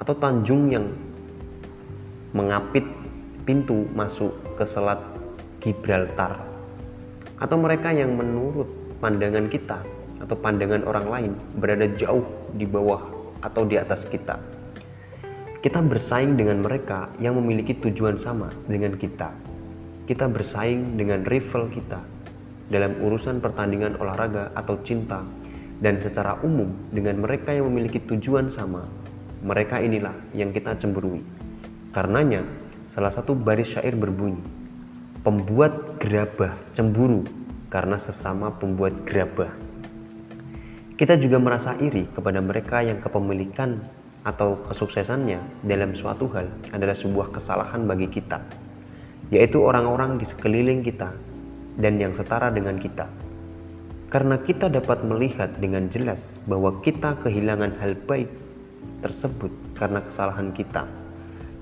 atau 0.00 0.14
tanjung 0.16 0.72
yang 0.72 0.86
mengapit 2.36 2.84
pintu 3.46 3.86
masuk 3.94 4.58
ke 4.58 4.64
Selat 4.66 5.00
Gibraltar 5.62 6.56
atau 7.36 7.56
mereka 7.60 7.92
yang 7.92 8.16
menurut 8.16 8.68
pandangan 9.00 9.46
kita 9.52 9.80
atau 10.20 10.36
pandangan 10.36 10.82
orang 10.88 11.06
lain 11.06 11.32
berada 11.60 11.84
jauh 11.94 12.24
di 12.56 12.64
bawah 12.64 13.02
atau 13.44 13.62
di 13.68 13.76
atas 13.76 14.08
kita. 14.08 14.40
Kita 15.60 15.82
bersaing 15.82 16.38
dengan 16.38 16.62
mereka 16.62 17.10
yang 17.20 17.36
memiliki 17.36 17.76
tujuan 17.76 18.16
sama 18.16 18.48
dengan 18.64 18.94
kita. 18.96 19.34
Kita 20.06 20.30
bersaing 20.30 20.94
dengan 20.94 21.26
rival 21.26 21.66
kita 21.68 21.98
dalam 22.66 22.98
urusan 22.98 23.38
pertandingan 23.38 23.98
olahraga 24.02 24.50
atau 24.54 24.78
cinta 24.82 25.22
dan 25.78 26.00
secara 26.00 26.40
umum 26.40 26.72
dengan 26.88 27.20
mereka 27.20 27.52
yang 27.52 27.68
memiliki 27.68 28.00
tujuan 28.02 28.48
sama. 28.48 28.86
Mereka 29.46 29.84
inilah 29.84 30.16
yang 30.32 30.50
kita 30.50 30.74
cemburui. 30.80 31.22
Karenanya, 31.92 32.42
salah 32.90 33.12
satu 33.12 33.36
baris 33.36 33.76
syair 33.76 33.94
berbunyi, 33.94 34.42
Pembuat 35.26 35.98
gerabah 35.98 36.54
cemburu 36.70 37.26
karena 37.66 37.98
sesama 37.98 38.54
pembuat 38.54 39.02
gerabah. 39.02 39.50
Kita 40.94 41.18
juga 41.18 41.42
merasa 41.42 41.74
iri 41.82 42.06
kepada 42.06 42.38
mereka 42.38 42.78
yang 42.80 43.02
kepemilikan 43.02 43.82
atau 44.22 44.62
kesuksesannya 44.70 45.66
dalam 45.66 45.98
suatu 45.98 46.30
hal 46.30 46.46
adalah 46.70 46.94
sebuah 46.94 47.34
kesalahan 47.34 47.84
bagi 47.90 48.06
kita, 48.06 48.38
yaitu 49.34 49.60
orang-orang 49.60 50.14
di 50.14 50.24
sekeliling 50.24 50.86
kita 50.86 51.10
dan 51.76 52.00
yang 52.00 52.12
setara 52.16 52.52
dengan 52.52 52.80
kita. 52.80 53.08
Karena 54.08 54.40
kita 54.40 54.72
dapat 54.72 55.04
melihat 55.04 55.56
dengan 55.60 55.88
jelas 55.92 56.40
bahwa 56.48 56.80
kita 56.80 57.20
kehilangan 57.20 57.76
hal 57.78 57.94
baik 58.06 58.30
tersebut 59.04 59.52
karena 59.76 60.00
kesalahan 60.00 60.50
kita. 60.56 60.88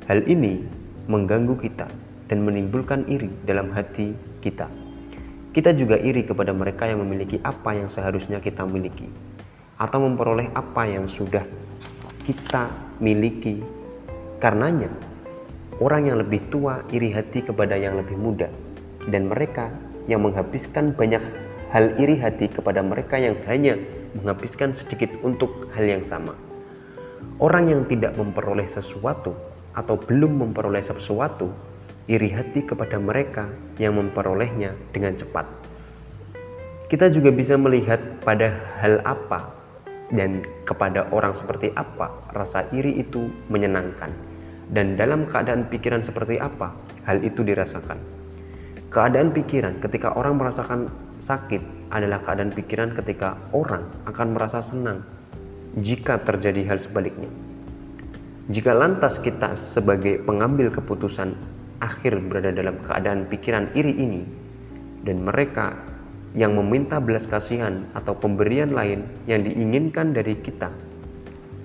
Hal 0.07 0.23
ini 0.28 0.62
mengganggu 1.11 1.57
kita 1.59 1.89
dan 2.31 2.39
menimbulkan 2.45 3.09
iri 3.11 3.28
dalam 3.45 3.73
hati 3.74 4.15
kita. 4.45 4.69
Kita 5.55 5.70
juga 5.73 5.97
iri 5.99 6.27
kepada 6.27 6.51
mereka 6.51 6.85
yang 6.85 7.03
memiliki 7.05 7.39
apa 7.41 7.78
yang 7.78 7.86
seharusnya 7.86 8.43
kita 8.43 8.66
miliki, 8.66 9.07
atau 9.78 10.03
memperoleh 10.03 10.51
apa 10.51 10.82
yang 10.91 11.07
sudah 11.07 11.47
kita 12.27 12.70
miliki 12.99 13.62
Karenanya, 14.45 14.93
orang 15.81 16.12
yang 16.12 16.20
lebih 16.20 16.53
tua 16.53 16.85
iri 16.93 17.09
hati 17.16 17.49
kepada 17.49 17.81
yang 17.81 17.97
lebih 17.97 18.12
muda, 18.12 18.53
dan 19.09 19.24
mereka 19.24 19.73
yang 20.10 20.24
menghabiskan 20.24 20.93
banyak 20.93 21.20
hal 21.74 21.97
iri 21.98 22.20
hati 22.20 22.52
kepada 22.52 22.85
mereka 22.85 23.18
yang 23.18 23.35
hanya 23.51 23.81
menghabiskan 24.14 24.70
sedikit 24.76 25.10
untuk 25.26 25.68
hal 25.74 25.85
yang 25.85 26.06
sama. 26.06 26.39
Orang 27.43 27.66
yang 27.66 27.82
tidak 27.90 28.14
memperoleh 28.14 28.68
sesuatu 28.70 29.35
atau 29.74 29.98
belum 29.98 30.47
memperoleh 30.47 30.81
sesuatu 30.81 31.51
iri 32.06 32.31
hati 32.31 32.62
kepada 32.62 33.01
mereka 33.02 33.51
yang 33.81 33.98
memperolehnya 33.98 34.76
dengan 34.94 35.18
cepat. 35.18 35.48
Kita 36.86 37.10
juga 37.10 37.35
bisa 37.35 37.59
melihat 37.59 37.98
pada 38.22 38.55
hal 38.78 39.02
apa 39.02 39.51
dan 40.12 40.44
kepada 40.62 41.10
orang 41.10 41.32
seperti 41.35 41.72
apa 41.74 42.12
rasa 42.31 42.68
iri 42.70 43.02
itu 43.02 43.32
menyenangkan 43.48 44.12
dan 44.70 44.94
dalam 44.94 45.26
keadaan 45.26 45.66
pikiran 45.66 46.05
seperti 46.05 46.39
apa 46.39 46.76
hal 47.09 47.24
itu 47.24 47.40
dirasakan. 47.40 48.23
Keadaan 48.95 49.35
pikiran 49.35 49.83
ketika 49.83 50.15
orang 50.15 50.39
merasakan 50.39 50.87
sakit 51.19 51.91
adalah 51.91 52.23
keadaan 52.23 52.55
pikiran 52.55 52.95
ketika 52.95 53.35
orang 53.51 53.91
akan 54.07 54.39
merasa 54.39 54.62
senang 54.62 55.03
jika 55.75 56.23
terjadi 56.23 56.62
hal 56.71 56.79
sebaliknya. 56.79 57.27
Jika 58.47 58.71
lantas 58.71 59.19
kita 59.19 59.59
sebagai 59.59 60.23
pengambil 60.23 60.71
keputusan 60.71 61.35
akhir 61.83 62.23
berada 62.23 62.55
dalam 62.55 62.79
keadaan 62.87 63.27
pikiran 63.27 63.75
iri 63.75 63.99
ini 63.99 64.23
dan 65.03 65.27
mereka 65.27 65.75
yang 66.39 66.55
meminta 66.55 67.03
belas 67.03 67.27
kasihan 67.27 67.91
atau 67.99 68.15
pemberian 68.15 68.71
lain 68.71 69.03
yang 69.27 69.43
diinginkan 69.43 70.15
dari 70.15 70.39
kita 70.39 70.71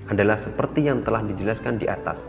adalah 0.10 0.42
seperti 0.42 0.90
yang 0.90 1.06
telah 1.06 1.22
dijelaskan 1.22 1.78
di 1.78 1.86
atas. 1.86 2.26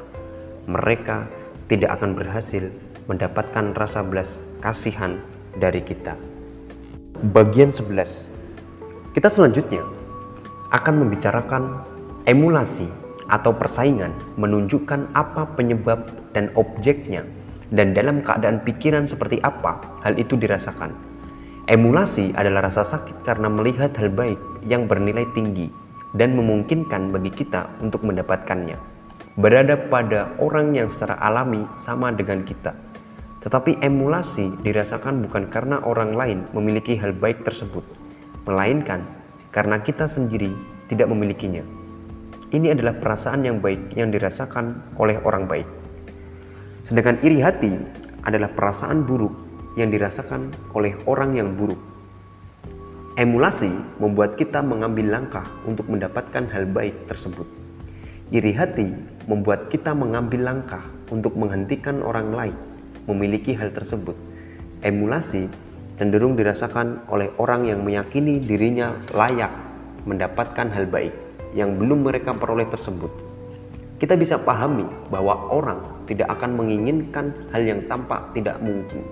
Mereka 0.68 1.24
tidak 1.72 1.96
akan 1.96 2.12
berhasil 2.12 2.89
mendapatkan 3.06 3.72
rasa 3.72 4.04
belas 4.04 4.42
kasihan 4.60 5.20
dari 5.56 5.80
kita. 5.80 6.14
Bagian 7.20 7.68
11. 7.68 9.12
Kita 9.12 9.28
selanjutnya 9.28 9.84
akan 10.70 10.94
membicarakan 11.04 11.62
emulasi 12.24 12.86
atau 13.30 13.54
persaingan 13.54 14.10
menunjukkan 14.38 15.14
apa 15.14 15.46
penyebab 15.54 16.06
dan 16.34 16.50
objeknya 16.58 17.26
dan 17.70 17.94
dalam 17.94 18.22
keadaan 18.26 18.62
pikiran 18.66 19.06
seperti 19.06 19.38
apa 19.42 20.00
hal 20.02 20.18
itu 20.18 20.34
dirasakan. 20.34 20.94
Emulasi 21.70 22.34
adalah 22.34 22.66
rasa 22.66 22.82
sakit 22.82 23.22
karena 23.22 23.46
melihat 23.46 23.94
hal 23.94 24.10
baik 24.10 24.38
yang 24.66 24.90
bernilai 24.90 25.28
tinggi 25.30 25.70
dan 26.10 26.34
memungkinkan 26.34 27.14
bagi 27.14 27.30
kita 27.30 27.70
untuk 27.78 28.02
mendapatkannya. 28.02 28.74
Berada 29.38 29.78
pada 29.78 30.34
orang 30.42 30.74
yang 30.74 30.90
secara 30.90 31.14
alami 31.22 31.62
sama 31.78 32.10
dengan 32.10 32.42
kita 32.42 32.74
tetapi 33.40 33.80
emulasi 33.80 34.52
dirasakan 34.60 35.24
bukan 35.24 35.48
karena 35.48 35.80
orang 35.80 36.12
lain 36.12 36.38
memiliki 36.52 36.92
hal 37.00 37.16
baik 37.16 37.40
tersebut, 37.40 37.80
melainkan 38.44 39.08
karena 39.48 39.80
kita 39.80 40.04
sendiri 40.04 40.52
tidak 40.92 41.08
memilikinya. 41.08 41.64
Ini 42.52 42.76
adalah 42.76 43.00
perasaan 43.00 43.48
yang 43.48 43.64
baik 43.64 43.96
yang 43.96 44.12
dirasakan 44.12 44.94
oleh 45.00 45.16
orang 45.24 45.48
baik. 45.48 45.68
Sedangkan 46.84 47.16
iri 47.24 47.40
hati 47.40 47.72
adalah 48.28 48.52
perasaan 48.52 49.08
buruk 49.08 49.32
yang 49.78 49.88
dirasakan 49.88 50.52
oleh 50.76 50.92
orang 51.08 51.38
yang 51.38 51.56
buruk. 51.56 51.80
Emulasi 53.16 53.72
membuat 54.02 54.36
kita 54.36 54.60
mengambil 54.60 55.16
langkah 55.16 55.46
untuk 55.64 55.88
mendapatkan 55.88 56.44
hal 56.52 56.68
baik 56.68 57.08
tersebut. 57.08 57.48
Iri 58.30 58.52
hati 58.52 58.90
membuat 59.24 59.72
kita 59.72 59.96
mengambil 59.96 60.44
langkah 60.44 60.84
untuk 61.10 61.34
menghentikan 61.34 62.04
orang 62.04 62.30
lain 62.34 62.56
memiliki 63.08 63.56
hal 63.56 63.72
tersebut. 63.72 64.16
Emulasi 64.80 65.48
cenderung 66.00 66.32
dirasakan 66.32 67.04
oleh 67.12 67.28
orang 67.36 67.68
yang 67.68 67.84
meyakini 67.84 68.40
dirinya 68.40 68.96
layak 69.12 69.52
mendapatkan 70.08 70.72
hal 70.72 70.88
baik 70.88 71.12
yang 71.52 71.76
belum 71.76 72.08
mereka 72.08 72.32
peroleh 72.32 72.64
tersebut. 72.64 73.12
Kita 74.00 74.16
bisa 74.16 74.40
pahami 74.40 74.88
bahwa 75.12 75.52
orang 75.52 76.08
tidak 76.08 76.32
akan 76.32 76.56
menginginkan 76.56 77.36
hal 77.52 77.60
yang 77.60 77.84
tampak 77.84 78.32
tidak 78.32 78.56
mungkin. 78.64 79.04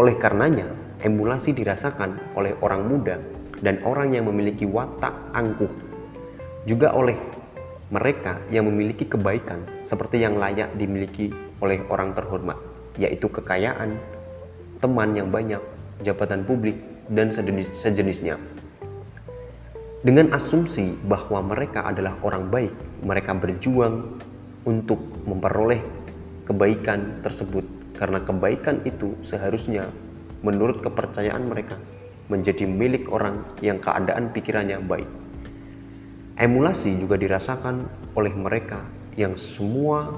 Oleh 0.00 0.16
karenanya, 0.16 0.72
emulasi 1.04 1.52
dirasakan 1.52 2.32
oleh 2.32 2.56
orang 2.64 2.88
muda 2.88 3.20
dan 3.60 3.84
orang 3.84 4.16
yang 4.16 4.24
memiliki 4.24 4.64
watak 4.64 5.12
angkuh. 5.36 5.68
Juga 6.64 6.96
oleh 6.96 7.20
mereka 7.92 8.40
yang 8.48 8.64
memiliki 8.72 9.04
kebaikan 9.04 9.84
seperti 9.84 10.24
yang 10.24 10.40
layak 10.40 10.72
dimiliki 10.80 11.28
oleh 11.60 11.84
orang 11.92 12.16
terhormat 12.16 12.69
yaitu 12.98 13.30
kekayaan, 13.30 13.98
teman 14.80 15.12
yang 15.12 15.28
banyak, 15.28 15.60
jabatan 16.00 16.42
publik, 16.42 16.80
dan 17.10 17.34
sejenis, 17.34 17.74
sejenisnya. 17.74 18.38
Dengan 20.00 20.32
asumsi 20.32 20.96
bahwa 21.04 21.44
mereka 21.44 21.84
adalah 21.84 22.16
orang 22.24 22.48
baik, 22.48 22.72
mereka 23.04 23.36
berjuang 23.36 24.16
untuk 24.64 24.96
memperoleh 25.28 25.84
kebaikan 26.48 27.20
tersebut 27.20 27.68
karena 28.00 28.24
kebaikan 28.24 28.80
itu 28.88 29.12
seharusnya 29.20 29.92
menurut 30.40 30.80
kepercayaan 30.80 31.44
mereka 31.44 31.76
menjadi 32.32 32.64
milik 32.64 33.12
orang 33.12 33.44
yang 33.60 33.76
keadaan 33.76 34.32
pikirannya 34.32 34.80
baik. 34.80 35.10
Emulasi 36.40 36.96
juga 36.96 37.20
dirasakan 37.20 37.84
oleh 38.16 38.32
mereka 38.32 38.80
yang 39.20 39.36
semua 39.36 40.08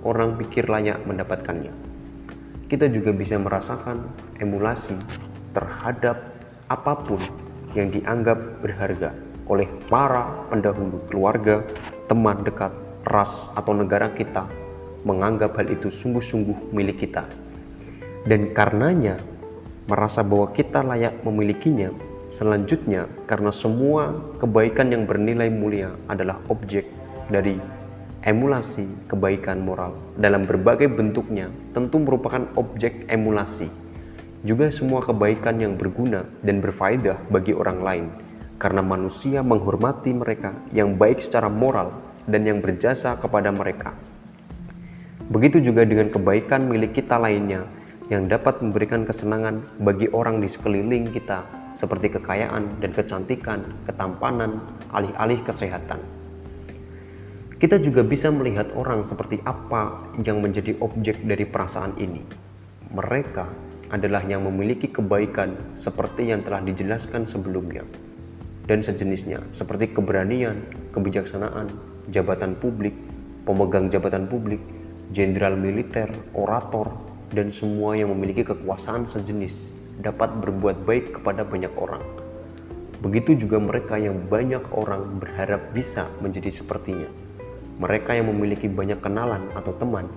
orang 0.00 0.40
pikir 0.40 0.64
layak 0.64 1.04
mendapatkannya 1.04 1.85
kita 2.66 2.90
juga 2.90 3.14
bisa 3.14 3.38
merasakan 3.38 4.10
emulasi 4.42 4.98
terhadap 5.54 6.34
apa 6.66 6.98
pun 6.98 7.22
yang 7.78 7.94
dianggap 7.94 8.36
berharga 8.58 9.14
oleh 9.46 9.70
para 9.86 10.26
pendahulu 10.50 10.98
keluarga, 11.06 11.62
teman 12.10 12.42
dekat, 12.42 12.74
ras, 13.06 13.46
atau 13.54 13.70
negara 13.70 14.10
kita 14.10 14.50
menganggap 15.06 15.54
hal 15.54 15.70
itu 15.70 15.94
sungguh-sungguh 15.94 16.74
milik 16.74 17.06
kita. 17.06 17.30
Dan 18.26 18.50
karenanya 18.50 19.22
merasa 19.86 20.26
bahwa 20.26 20.50
kita 20.50 20.82
layak 20.82 21.22
memilikinya, 21.22 21.94
selanjutnya 22.34 23.06
karena 23.30 23.54
semua 23.54 24.18
kebaikan 24.42 24.90
yang 24.90 25.06
bernilai 25.06 25.46
mulia 25.46 25.94
adalah 26.10 26.42
objek 26.50 26.90
dari 27.30 27.54
emulasi 28.26 29.06
kebaikan 29.06 29.62
moral 29.62 29.94
dalam 30.18 30.50
berbagai 30.50 30.90
bentuknya 30.90 31.46
tentu 31.70 32.02
merupakan 32.02 32.42
objek 32.58 33.06
emulasi. 33.06 33.70
Juga 34.42 34.66
semua 34.74 34.98
kebaikan 34.98 35.62
yang 35.62 35.78
berguna 35.78 36.26
dan 36.42 36.58
berfaedah 36.58 37.22
bagi 37.30 37.54
orang 37.54 37.78
lain 37.86 38.06
karena 38.58 38.82
manusia 38.82 39.46
menghormati 39.46 40.10
mereka 40.10 40.58
yang 40.74 40.98
baik 40.98 41.22
secara 41.22 41.46
moral 41.46 41.94
dan 42.26 42.42
yang 42.42 42.58
berjasa 42.58 43.14
kepada 43.14 43.54
mereka. 43.54 43.94
Begitu 45.30 45.62
juga 45.62 45.86
dengan 45.86 46.10
kebaikan 46.10 46.66
milik 46.66 46.98
kita 46.98 47.22
lainnya 47.22 47.62
yang 48.10 48.26
dapat 48.26 48.58
memberikan 48.58 49.06
kesenangan 49.06 49.62
bagi 49.78 50.10
orang 50.10 50.42
di 50.42 50.50
sekeliling 50.50 51.14
kita 51.14 51.46
seperti 51.78 52.10
kekayaan 52.18 52.82
dan 52.82 52.90
kecantikan, 52.90 53.70
ketampanan, 53.86 54.62
alih-alih 54.90 55.38
kesehatan. 55.46 56.15
Kita 57.56 57.80
juga 57.80 58.04
bisa 58.04 58.28
melihat 58.28 58.68
orang 58.76 59.00
seperti 59.00 59.40
apa 59.40 60.12
yang 60.20 60.44
menjadi 60.44 60.76
objek 60.76 61.24
dari 61.24 61.48
perasaan 61.48 61.96
ini. 61.96 62.20
Mereka 62.92 63.48
adalah 63.88 64.20
yang 64.28 64.44
memiliki 64.44 64.92
kebaikan 64.92 65.72
seperti 65.72 66.28
yang 66.28 66.44
telah 66.44 66.60
dijelaskan 66.60 67.24
sebelumnya 67.24 67.80
dan 68.68 68.84
sejenisnya 68.84 69.40
seperti 69.56 69.88
keberanian, 69.88 70.68
kebijaksanaan, 70.92 71.72
jabatan 72.12 72.60
publik, 72.60 72.92
pemegang 73.48 73.88
jabatan 73.88 74.28
publik, 74.28 74.60
jenderal 75.16 75.56
militer, 75.56 76.12
orator, 76.36 76.92
dan 77.32 77.48
semua 77.48 77.96
yang 77.96 78.12
memiliki 78.12 78.44
kekuasaan 78.44 79.08
sejenis 79.08 79.72
dapat 80.04 80.28
berbuat 80.44 80.84
baik 80.84 81.16
kepada 81.16 81.40
banyak 81.48 81.72
orang. 81.80 82.04
Begitu 83.00 83.48
juga 83.48 83.64
mereka 83.64 83.96
yang 83.96 84.28
banyak 84.28 84.76
orang 84.76 85.24
berharap 85.24 85.72
bisa 85.72 86.04
menjadi 86.20 86.52
sepertinya 86.52 87.25
mereka 87.76 88.16
yang 88.16 88.32
memiliki 88.32 88.72
banyak 88.72 89.00
kenalan 89.04 89.52
atau 89.52 89.76
teman, 89.76 90.08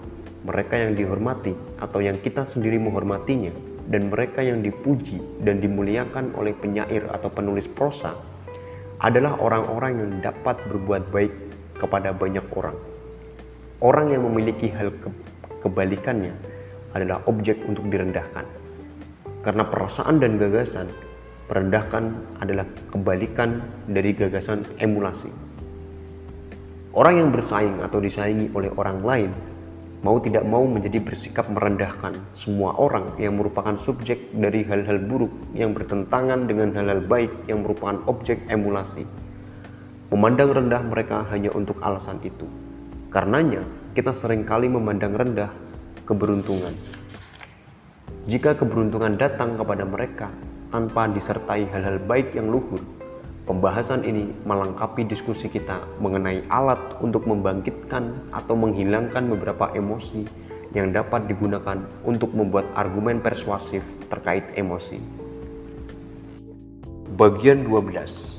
mereka 0.48 0.80
yang 0.80 0.96
dihormati 0.96 1.52
atau 1.80 2.00
yang 2.00 2.16
kita 2.24 2.48
sendiri 2.48 2.80
menghormatinya, 2.80 3.52
dan 3.90 4.08
mereka 4.08 4.46
yang 4.46 4.62
dipuji 4.62 5.20
dan 5.44 5.60
dimuliakan 5.60 6.32
oleh 6.38 6.54
penyair 6.56 7.10
atau 7.10 7.28
penulis 7.28 7.66
prosa 7.66 8.14
adalah 9.02 9.40
orang-orang 9.42 9.94
yang 9.98 10.12
dapat 10.22 10.62
berbuat 10.70 11.10
baik 11.10 11.34
kepada 11.80 12.14
banyak 12.14 12.46
orang. 12.54 12.76
Orang 13.80 14.12
yang 14.12 14.28
memiliki 14.28 14.68
hal 14.76 14.92
ke 14.92 15.10
kebalikannya 15.64 16.36
adalah 16.92 17.24
objek 17.26 17.64
untuk 17.64 17.88
direndahkan. 17.88 18.44
Karena 19.40 19.64
perasaan 19.64 20.20
dan 20.20 20.36
gagasan, 20.36 20.92
merendahkan 21.48 22.04
adalah 22.44 22.68
kebalikan 22.92 23.64
dari 23.88 24.12
gagasan 24.12 24.68
emulasi. 24.78 25.49
Orang 26.90 27.22
yang 27.22 27.30
bersaing 27.30 27.86
atau 27.86 28.02
disaingi 28.02 28.50
oleh 28.58 28.74
orang 28.74 29.06
lain 29.06 29.32
mau 30.02 30.18
tidak 30.18 30.42
mau 30.42 30.66
menjadi 30.66 30.98
bersikap 30.98 31.46
merendahkan 31.52 32.18
semua 32.34 32.74
orang 32.82 33.14
yang 33.22 33.38
merupakan 33.38 33.78
subjek 33.78 34.34
dari 34.34 34.66
hal-hal 34.66 34.98
buruk 34.98 35.30
yang 35.54 35.78
bertentangan 35.78 36.50
dengan 36.50 36.74
hal-hal 36.74 37.06
baik 37.06 37.30
yang 37.46 37.62
merupakan 37.62 38.02
objek 38.10 38.42
emulasi. 38.50 39.06
Memandang 40.10 40.50
rendah 40.50 40.82
mereka 40.82 41.30
hanya 41.30 41.54
untuk 41.54 41.78
alasan 41.86 42.18
itu. 42.26 42.50
Karenanya, 43.14 43.62
kita 43.94 44.10
sering 44.10 44.42
kali 44.42 44.66
memandang 44.66 45.14
rendah 45.14 45.54
keberuntungan. 46.10 46.74
Jika 48.26 48.58
keberuntungan 48.58 49.14
datang 49.14 49.62
kepada 49.62 49.86
mereka 49.86 50.34
tanpa 50.74 51.06
disertai 51.06 51.70
hal-hal 51.70 52.02
baik 52.02 52.34
yang 52.34 52.50
luhur, 52.50 52.82
Pembahasan 53.50 54.06
ini 54.06 54.30
melengkapi 54.46 55.10
diskusi 55.10 55.50
kita 55.50 55.82
mengenai 55.98 56.46
alat 56.54 57.02
untuk 57.02 57.26
membangkitkan 57.26 58.30
atau 58.30 58.54
menghilangkan 58.54 59.26
beberapa 59.26 59.74
emosi 59.74 60.22
yang 60.78 60.94
dapat 60.94 61.26
digunakan 61.26 61.82
untuk 62.06 62.30
membuat 62.38 62.70
argumen 62.78 63.18
persuasif 63.26 63.82
terkait 64.06 64.54
emosi. 64.54 65.02
Bagian 67.18 67.66
12 67.66 68.38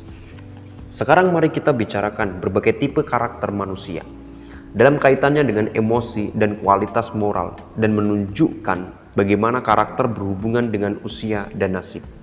Sekarang 0.87 1.35
mari 1.35 1.51
kita 1.51 1.75
bicarakan 1.75 2.39
berbagai 2.39 2.79
tipe 2.79 3.03
karakter 3.03 3.51
manusia 3.51 4.07
dalam 4.71 4.95
kaitannya 4.95 5.43
dengan 5.43 5.67
emosi 5.75 6.31
dan 6.39 6.63
kualitas 6.63 7.11
moral 7.19 7.59
dan 7.75 7.99
menunjukkan 7.99 9.11
bagaimana 9.19 9.59
karakter 9.59 10.07
berhubungan 10.07 10.71
dengan 10.71 11.03
usia 11.03 11.51
dan 11.51 11.75
nasib. 11.75 12.20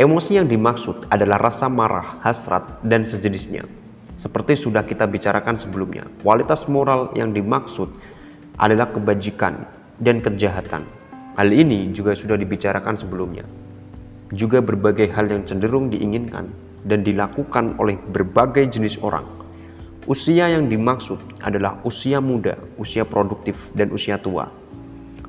Emosi 0.00 0.40
yang 0.40 0.48
dimaksud 0.48 1.12
adalah 1.12 1.36
rasa 1.36 1.68
marah, 1.68 2.24
hasrat, 2.24 2.80
dan 2.80 3.04
sejenisnya. 3.04 3.68
Seperti 4.16 4.56
sudah 4.56 4.80
kita 4.80 5.04
bicarakan 5.04 5.60
sebelumnya, 5.60 6.08
kualitas 6.24 6.64
moral 6.72 7.12
yang 7.12 7.36
dimaksud 7.36 7.92
adalah 8.56 8.88
kebajikan 8.88 9.68
dan 10.00 10.24
kejahatan. 10.24 10.88
Hal 11.36 11.52
ini 11.52 11.92
juga 11.92 12.16
sudah 12.16 12.40
dibicarakan 12.40 12.96
sebelumnya. 12.96 13.44
Juga 14.32 14.64
berbagai 14.64 15.12
hal 15.12 15.28
yang 15.28 15.44
cenderung 15.44 15.92
diinginkan 15.92 16.48
dan 16.80 17.04
dilakukan 17.04 17.76
oleh 17.76 18.00
berbagai 18.00 18.72
jenis 18.72 19.04
orang. 19.04 19.28
Usia 20.08 20.48
yang 20.48 20.72
dimaksud 20.72 21.44
adalah 21.44 21.76
usia 21.84 22.24
muda, 22.24 22.56
usia 22.80 23.04
produktif, 23.04 23.68
dan 23.76 23.92
usia 23.92 24.16
tua. 24.16 24.48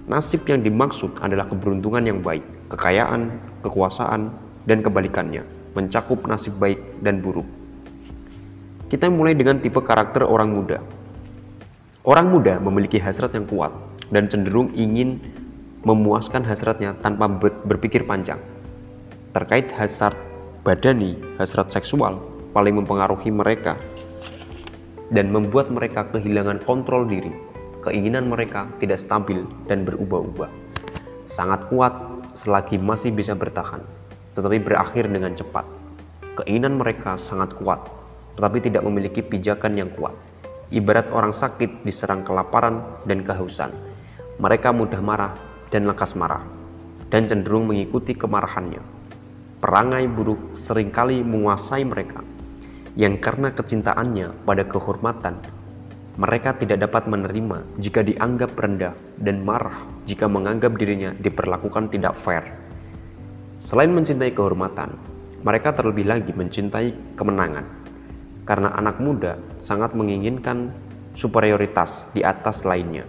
Nasib 0.07 0.47
yang 0.47 0.63
dimaksud 0.63 1.19
adalah 1.19 1.43
keberuntungan 1.51 2.07
yang 2.07 2.23
baik, 2.23 2.71
kekayaan, 2.71 3.35
kekuasaan, 3.59 4.50
dan 4.65 4.85
kebalikannya, 4.85 5.43
mencakup 5.73 6.25
nasib 6.29 6.57
baik 6.61 7.01
dan 7.01 7.23
buruk. 7.23 7.47
Kita 8.91 9.07
mulai 9.07 9.33
dengan 9.33 9.63
tipe 9.63 9.79
karakter 9.79 10.27
orang 10.27 10.51
muda. 10.51 10.83
Orang 12.03 12.33
muda 12.33 12.59
memiliki 12.59 12.99
hasrat 12.99 13.31
yang 13.31 13.47
kuat 13.47 13.71
dan 14.11 14.27
cenderung 14.27 14.73
ingin 14.75 15.21
memuaskan 15.87 16.43
hasratnya 16.43 16.97
tanpa 16.99 17.29
berpikir 17.63 18.03
panjang. 18.03 18.41
Terkait 19.31 19.71
hasrat 19.79 20.17
badani, 20.67 21.15
hasrat 21.39 21.71
seksual 21.71 22.19
paling 22.51 22.83
mempengaruhi 22.83 23.31
mereka 23.31 23.79
dan 25.07 25.31
membuat 25.31 25.71
mereka 25.71 26.11
kehilangan 26.11 26.59
kontrol 26.67 27.07
diri. 27.07 27.31
Keinginan 27.81 28.29
mereka 28.29 28.69
tidak 28.77 28.99
stabil 29.01 29.41
dan 29.65 29.87
berubah-ubah. 29.87 30.51
Sangat 31.25 31.71
kuat 31.71 31.95
selagi 32.35 32.75
masih 32.75 33.15
bisa 33.15 33.33
bertahan 33.33 34.00
tetapi 34.35 34.57
berakhir 34.63 35.11
dengan 35.11 35.35
cepat. 35.35 35.65
Keinginan 36.39 36.79
mereka 36.79 37.19
sangat 37.19 37.51
kuat, 37.59 37.83
tetapi 38.39 38.63
tidak 38.63 38.87
memiliki 38.87 39.19
pijakan 39.19 39.75
yang 39.75 39.89
kuat. 39.91 40.15
Ibarat 40.71 41.11
orang 41.11 41.35
sakit 41.35 41.83
diserang 41.83 42.23
kelaparan 42.23 43.03
dan 43.03 43.27
kehausan. 43.27 43.75
Mereka 44.39 44.71
mudah 44.71 45.03
marah 45.03 45.35
dan 45.67 45.83
lekas 45.83 46.15
marah, 46.15 46.43
dan 47.11 47.27
cenderung 47.27 47.67
mengikuti 47.67 48.15
kemarahannya. 48.15 48.79
Perangai 49.59 50.07
buruk 50.07 50.55
sering 50.55 50.89
kali 50.89 51.21
menguasai 51.21 51.83
mereka, 51.83 52.23
yang 52.95 53.19
karena 53.19 53.51
kecintaannya 53.51 54.47
pada 54.47 54.63
kehormatan, 54.67 55.39
mereka 56.19 56.53
tidak 56.53 56.87
dapat 56.87 57.07
menerima 57.07 57.63
jika 57.79 58.03
dianggap 58.03 58.51
rendah 58.55 58.95
dan 59.15 59.43
marah 59.47 59.79
jika 60.03 60.27
menganggap 60.27 60.75
dirinya 60.75 61.15
diperlakukan 61.15 61.87
tidak 61.87 62.19
fair. 62.19 62.60
Selain 63.61 63.93
mencintai 63.93 64.33
kehormatan, 64.33 64.97
mereka 65.45 65.69
terlebih 65.77 66.09
lagi 66.09 66.33
mencintai 66.33 67.13
kemenangan. 67.13 67.61
Karena 68.41 68.73
anak 68.73 68.97
muda 68.97 69.37
sangat 69.61 69.93
menginginkan 69.93 70.73
superioritas 71.13 72.09
di 72.09 72.25
atas 72.25 72.65
lainnya. 72.65 73.05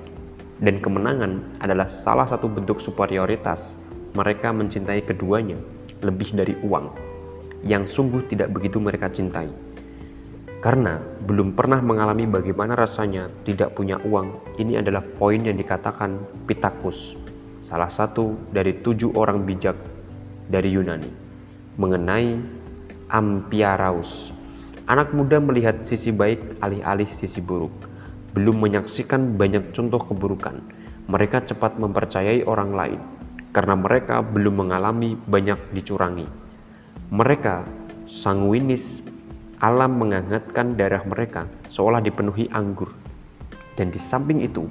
Dan 0.61 0.85
kemenangan 0.85 1.57
adalah 1.57 1.89
salah 1.89 2.29
satu 2.29 2.53
bentuk 2.53 2.85
superioritas. 2.85 3.81
Mereka 4.13 4.53
mencintai 4.53 5.01
keduanya 5.09 5.57
lebih 6.05 6.37
dari 6.37 6.53
uang, 6.61 6.93
yang 7.65 7.89
sungguh 7.89 8.29
tidak 8.29 8.53
begitu 8.53 8.77
mereka 8.77 9.09
cintai. 9.09 9.49
Karena 10.61 11.01
belum 11.01 11.57
pernah 11.57 11.81
mengalami 11.81 12.29
bagaimana 12.29 12.77
rasanya 12.77 13.33
tidak 13.49 13.73
punya 13.73 13.97
uang, 14.05 14.61
ini 14.61 14.77
adalah 14.77 15.01
poin 15.01 15.41
yang 15.41 15.57
dikatakan 15.57 16.45
Pitakus, 16.45 17.17
salah 17.65 17.89
satu 17.89 18.37
dari 18.53 18.85
tujuh 18.85 19.17
orang 19.17 19.49
bijak 19.49 19.92
dari 20.49 20.75
Yunani 20.75 21.11
mengenai 21.77 22.39
Ampiaraus. 23.13 24.33
Anak 24.89 25.13
muda 25.13 25.39
melihat 25.39 25.85
sisi 25.85 26.13
baik 26.13 26.59
alih-alih 26.65 27.09
sisi 27.09 27.45
buruk. 27.45 27.73
Belum 28.33 28.57
menyaksikan 28.57 29.37
banyak 29.37 29.77
contoh 29.77 30.01
keburukan. 30.01 30.59
Mereka 31.07 31.45
cepat 31.45 31.77
mempercayai 31.77 32.49
orang 32.49 32.71
lain 32.73 33.01
karena 33.53 33.77
mereka 33.77 34.25
belum 34.25 34.65
mengalami 34.65 35.15
banyak 35.29 35.61
dicurangi. 35.77 36.25
Mereka 37.13 37.69
sanguinis 38.09 39.05
alam 39.61 40.01
menghangatkan 40.01 40.75
darah 40.75 41.05
mereka 41.05 41.47
seolah 41.69 42.01
dipenuhi 42.01 42.49
anggur. 42.49 42.91
Dan 43.77 43.93
di 43.93 44.01
samping 44.01 44.41
itu, 44.41 44.65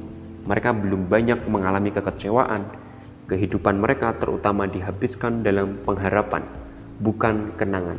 mereka 0.49 0.73
belum 0.73 1.06
banyak 1.06 1.45
mengalami 1.45 1.93
kekecewaan 1.93 2.65
Kehidupan 3.32 3.80
mereka 3.80 4.12
terutama 4.20 4.68
dihabiskan 4.68 5.40
dalam 5.40 5.80
pengharapan, 5.88 6.44
bukan 6.99 7.56
kenangan. 7.56 7.95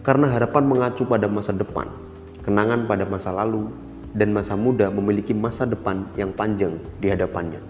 Karena 0.00 0.32
harapan 0.32 0.64
mengacu 0.64 1.04
pada 1.04 1.28
masa 1.28 1.52
depan, 1.52 1.84
kenangan 2.40 2.88
pada 2.88 3.04
masa 3.04 3.28
lalu, 3.28 3.68
dan 4.16 4.32
masa 4.32 4.56
muda 4.56 4.88
memiliki 4.88 5.36
masa 5.36 5.68
depan 5.68 6.08
yang 6.16 6.32
panjang 6.32 6.80
di 6.96 7.12
hadapannya, 7.12 7.60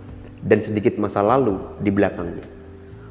dan 0.47 0.63
sedikit 0.63 0.95
masa 1.03 1.19
lalu 1.19 1.59
di 1.83 1.91
belakangnya. 1.91 2.47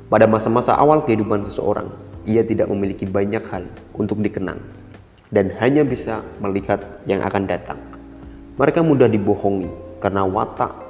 Pada 0.07 0.23
masa-masa 0.23 0.79
awal 0.79 1.03
kehidupan 1.03 1.43
seseorang, 1.43 1.91
ia 2.23 2.47
tidak 2.47 2.71
memiliki 2.71 3.03
banyak 3.03 3.43
hal 3.51 3.67
untuk 3.99 4.23
dikenang, 4.23 4.63
dan 5.27 5.51
hanya 5.59 5.83
bisa 5.83 6.23
melihat 6.39 6.79
yang 7.03 7.19
akan 7.19 7.51
datang. 7.51 7.83
Mereka 8.55 8.79
mudah 8.79 9.11
dibohongi 9.11 9.67
karena 9.99 10.23
watak 10.23 10.88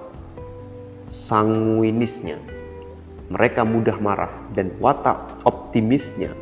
sanguinisnya. 1.10 2.38
Mereka 3.30 3.62
mudah 3.62 3.98
marah 4.02 4.34
dan 4.58 4.74
watak 4.82 5.46
optimisnya 5.46 6.34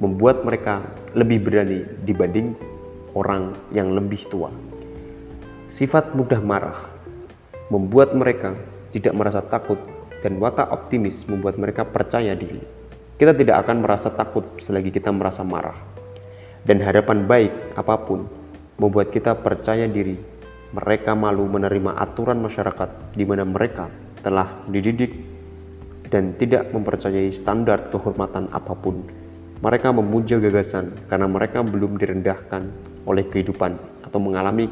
membuat 0.00 0.40
mereka 0.40 0.80
lebih 1.12 1.44
berani 1.44 1.84
dibanding 2.00 2.56
orang 3.12 3.52
yang 3.68 3.92
lebih 3.92 4.24
tua. 4.28 4.48
Sifat 5.68 6.16
mudah 6.16 6.40
marah 6.40 6.80
membuat 7.68 8.16
mereka 8.16 8.56
tidak 8.92 9.12
merasa 9.16 9.44
takut 9.44 9.80
dan 10.24 10.40
watak 10.40 10.68
optimis 10.72 11.28
membuat 11.28 11.60
mereka 11.60 11.84
percaya 11.84 12.32
diri. 12.32 12.60
Kita 13.20 13.36
tidak 13.36 13.68
akan 13.68 13.84
merasa 13.84 14.08
takut 14.08 14.44
selagi 14.60 14.88
kita 14.92 15.12
merasa 15.12 15.44
marah. 15.44 15.76
Dan 16.62 16.78
harapan 16.80 17.26
baik 17.26 17.74
apa 17.74 17.94
pun 18.00 18.24
membuat 18.78 19.10
kita 19.10 19.34
percaya 19.34 19.90
diri 19.90 20.31
mereka 20.72 21.12
malu 21.12 21.44
menerima 21.52 22.00
aturan 22.00 22.40
masyarakat 22.40 23.12
di 23.12 23.28
mana 23.28 23.44
mereka 23.44 23.92
telah 24.24 24.64
dididik 24.64 25.12
dan 26.08 26.32
tidak 26.40 26.72
mempercayai 26.72 27.28
standar 27.28 27.92
kehormatan 27.92 28.48
apa 28.52 28.72
pun. 28.72 29.04
Mereka 29.62 29.92
memuja 29.92 30.40
gagasan 30.40 30.96
karena 31.06 31.28
mereka 31.28 31.60
belum 31.60 32.00
direndahkan 32.00 32.72
oleh 33.04 33.24
kehidupan 33.28 33.76
atau 34.02 34.18
mengalami 34.18 34.66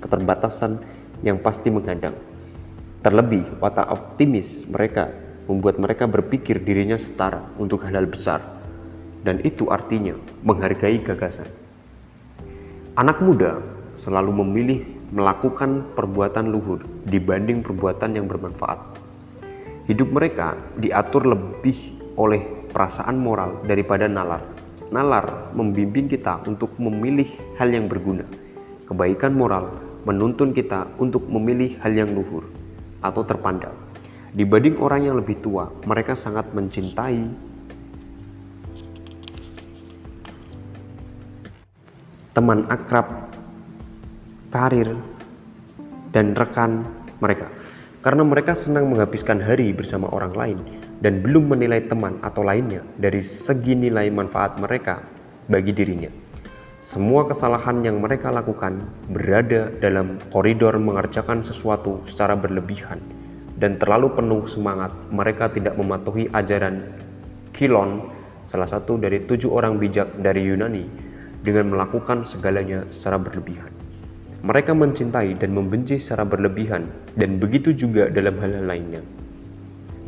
keterbatasan 0.00 0.80
yang 1.26 1.42
pasti 1.42 1.68
menghadang. 1.68 2.16
Terlebih, 3.04 3.60
watak 3.60 3.90
optimis 3.90 4.64
mereka 4.70 5.12
membuat 5.50 5.82
mereka 5.82 6.06
berpikir 6.06 6.62
dirinya 6.62 6.96
setara 6.96 7.42
untuk 7.58 7.84
hal-hal 7.84 8.06
besar. 8.06 8.40
Dan 9.20 9.42
itu 9.44 9.68
artinya 9.68 10.16
menghargai 10.40 11.02
gagasan. 11.04 11.48
Anak 12.96 13.20
muda 13.20 13.60
selalu 13.96 14.32
memilih 14.40 14.99
melakukan 15.10 15.90
perbuatan 15.94 16.50
luhur 16.50 16.86
dibanding 17.06 17.66
perbuatan 17.66 18.14
yang 18.14 18.30
bermanfaat. 18.30 18.78
Hidup 19.90 20.08
mereka 20.14 20.54
diatur 20.78 21.26
lebih 21.26 21.98
oleh 22.14 22.70
perasaan 22.70 23.18
moral 23.18 23.66
daripada 23.66 24.06
nalar. 24.06 24.46
Nalar 24.90 25.54
membimbing 25.54 26.06
kita 26.06 26.46
untuk 26.46 26.78
memilih 26.78 27.26
hal 27.58 27.70
yang 27.74 27.90
berguna. 27.90 28.26
Kebaikan 28.86 29.34
moral 29.34 29.70
menuntun 30.06 30.54
kita 30.54 30.86
untuk 30.98 31.26
memilih 31.26 31.78
hal 31.82 31.94
yang 31.94 32.10
luhur 32.14 32.46
atau 33.02 33.22
terpandang. 33.26 33.74
Dibanding 34.30 34.78
orang 34.78 35.10
yang 35.10 35.16
lebih 35.18 35.42
tua, 35.42 35.66
mereka 35.82 36.14
sangat 36.14 36.54
mencintai 36.54 37.50
teman 42.30 42.62
akrab, 42.70 43.29
karir, 44.50 44.98
dan 46.10 46.34
rekan 46.34 46.84
mereka. 47.22 47.48
Karena 48.00 48.26
mereka 48.26 48.56
senang 48.56 48.90
menghabiskan 48.90 49.38
hari 49.44 49.70
bersama 49.76 50.08
orang 50.10 50.34
lain 50.34 50.58
dan 51.00 51.20
belum 51.20 51.52
menilai 51.52 51.84
teman 51.84 52.18
atau 52.20 52.42
lainnya 52.42 52.84
dari 52.96 53.20
segi 53.20 53.76
nilai 53.76 54.08
manfaat 54.10 54.58
mereka 54.58 55.04
bagi 55.46 55.72
dirinya. 55.72 56.08
Semua 56.80 57.28
kesalahan 57.28 57.84
yang 57.84 58.00
mereka 58.00 58.32
lakukan 58.32 58.80
berada 59.12 59.68
dalam 59.84 60.16
koridor 60.32 60.80
mengerjakan 60.80 61.44
sesuatu 61.44 62.00
secara 62.08 62.32
berlebihan 62.32 63.04
dan 63.60 63.76
terlalu 63.76 64.16
penuh 64.16 64.48
semangat. 64.48 64.88
Mereka 65.12 65.52
tidak 65.52 65.76
mematuhi 65.76 66.32
ajaran 66.32 66.80
Kilon, 67.52 68.08
salah 68.48 68.64
satu 68.64 68.96
dari 68.96 69.28
tujuh 69.28 69.52
orang 69.52 69.76
bijak 69.76 70.16
dari 70.16 70.40
Yunani, 70.48 70.88
dengan 71.44 71.76
melakukan 71.76 72.24
segalanya 72.24 72.88
secara 72.88 73.20
berlebihan. 73.20 73.79
Mereka 74.40 74.72
mencintai 74.72 75.36
dan 75.36 75.52
membenci 75.52 76.00
secara 76.00 76.24
berlebihan, 76.24 76.88
dan 77.12 77.36
begitu 77.36 77.76
juga 77.76 78.08
dalam 78.08 78.40
hal-hal 78.40 78.64
lainnya. 78.64 79.04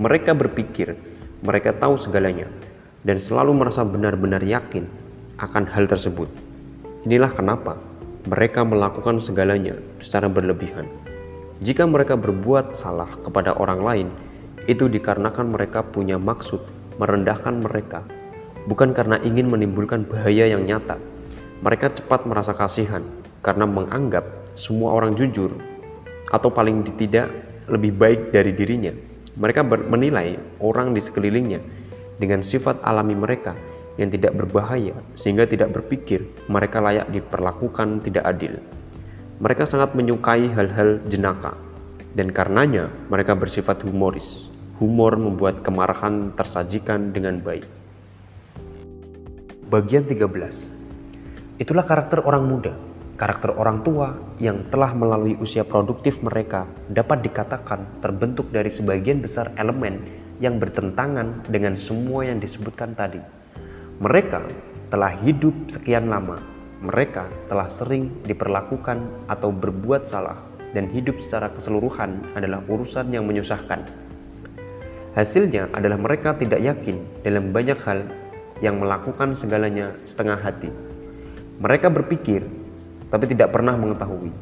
Mereka 0.01 0.33
berpikir 0.33 0.97
mereka 1.45 1.77
tahu 1.77 2.01
segalanya 2.01 2.49
dan 3.05 3.21
selalu 3.21 3.53
merasa 3.53 3.85
benar-benar 3.85 4.41
yakin 4.41 4.89
akan 5.37 5.69
hal 5.69 5.85
tersebut. 5.85 6.33
Inilah 7.05 7.29
kenapa 7.35 7.77
mereka 8.25 8.65
melakukan 8.65 9.21
segalanya 9.21 9.77
secara 10.01 10.33
berlebihan. 10.33 10.89
Jika 11.61 11.85
mereka 11.85 12.17
berbuat 12.17 12.73
salah 12.73 13.11
kepada 13.21 13.53
orang 13.59 13.81
lain, 13.85 14.09
itu 14.65 14.89
dikarenakan 14.89 15.53
mereka 15.53 15.85
punya 15.85 16.17
maksud 16.17 16.63
merendahkan 16.97 17.59
mereka, 17.61 18.01
bukan 18.65 18.97
karena 18.97 19.21
ingin 19.21 19.51
menimbulkan 19.53 20.09
bahaya 20.09 20.49
yang 20.49 20.65
nyata. 20.65 20.97
Mereka 21.61 22.01
cepat 22.01 22.25
merasa 22.25 22.57
kasihan 22.57 23.05
karena 23.43 23.67
menganggap 23.67 24.25
semua 24.55 24.95
orang 24.95 25.19
jujur 25.19 25.53
atau 26.31 26.49
paling 26.49 26.87
tidak 26.97 27.29
lebih 27.69 27.93
baik 27.93 28.21
dari 28.31 28.55
dirinya. 28.55 28.95
Mereka 29.33 29.65
menilai 29.65 30.37
orang 30.61 30.93
di 30.95 31.01
sekelilingnya 31.01 31.61
dengan 32.21 32.45
sifat 32.45 32.85
alami 32.85 33.17
mereka 33.17 33.57
yang 34.01 34.09
tidak 34.09 34.33
berbahaya 34.37 34.97
sehingga 35.13 35.45
tidak 35.45 35.73
berpikir 35.75 36.25
mereka 36.49 36.81
layak 36.81 37.09
diperlakukan 37.13 38.05
tidak 38.05 38.25
adil. 38.25 38.57
Mereka 39.43 39.67
sangat 39.67 39.97
menyukai 39.99 40.49
hal-hal 40.53 41.03
jenaka 41.11 41.59
dan 42.13 42.31
karenanya 42.31 42.93
mereka 43.09 43.35
bersifat 43.35 43.83
humoris. 43.83 44.49
Humor 44.81 45.15
membuat 45.15 45.63
kemarahan 45.63 46.35
tersajikan 46.35 47.15
dengan 47.15 47.39
baik. 47.39 47.63
Bagian 49.71 50.05
13. 50.05 51.63
Itulah 51.63 51.87
karakter 51.87 52.21
orang 52.27 52.45
muda. 52.45 52.75
Karakter 53.23 53.55
orang 53.55 53.87
tua 53.87 54.19
yang 54.43 54.67
telah 54.67 54.91
melalui 54.99 55.39
usia 55.39 55.63
produktif 55.63 56.27
mereka 56.27 56.67
dapat 56.91 57.23
dikatakan 57.23 58.03
terbentuk 58.03 58.51
dari 58.51 58.67
sebagian 58.67 59.23
besar 59.23 59.55
elemen 59.55 60.03
yang 60.43 60.59
bertentangan 60.59 61.47
dengan 61.47 61.79
semua 61.79 62.27
yang 62.27 62.43
disebutkan 62.43 62.99
tadi. 62.99 63.23
Mereka 64.03 64.43
telah 64.91 65.15
hidup 65.23 65.55
sekian 65.71 66.11
lama, 66.11 66.43
mereka 66.83 67.31
telah 67.47 67.71
sering 67.71 68.11
diperlakukan 68.27 69.31
atau 69.31 69.55
berbuat 69.55 70.03
salah, 70.03 70.43
dan 70.75 70.91
hidup 70.91 71.23
secara 71.23 71.47
keseluruhan 71.55 72.27
adalah 72.35 72.59
urusan 72.67 73.07
yang 73.15 73.23
menyusahkan. 73.23 73.87
Hasilnya 75.15 75.71
adalah 75.71 75.95
mereka 75.95 76.35
tidak 76.35 76.59
yakin 76.59 76.99
dalam 77.23 77.55
banyak 77.55 77.79
hal 77.87 78.03
yang 78.59 78.83
melakukan 78.83 79.39
segalanya 79.39 79.95
setengah 80.03 80.43
hati. 80.43 80.75
Mereka 81.63 81.87
berpikir, 81.87 82.62
tapi 83.13 83.29
tidak 83.29 83.53
pernah 83.53 83.77
mengetahui, 83.77 84.33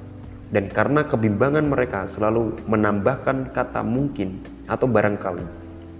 dan 0.55 0.71
karena 0.71 1.03
kebimbangan 1.03 1.67
mereka 1.67 2.07
selalu 2.07 2.55
menambahkan 2.71 3.51
kata 3.51 3.83
mungkin 3.83 4.39
atau 4.71 4.87
barangkali, 4.87 5.43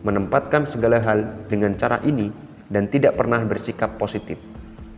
menempatkan 0.07 0.71
segala 0.71 1.03
hal 1.03 1.27
dengan 1.51 1.75
cara 1.75 1.99
ini 2.07 2.31
dan 2.71 2.87
tidak 2.87 3.19
pernah 3.19 3.43
bersikap 3.43 3.99
positif. 3.99 4.39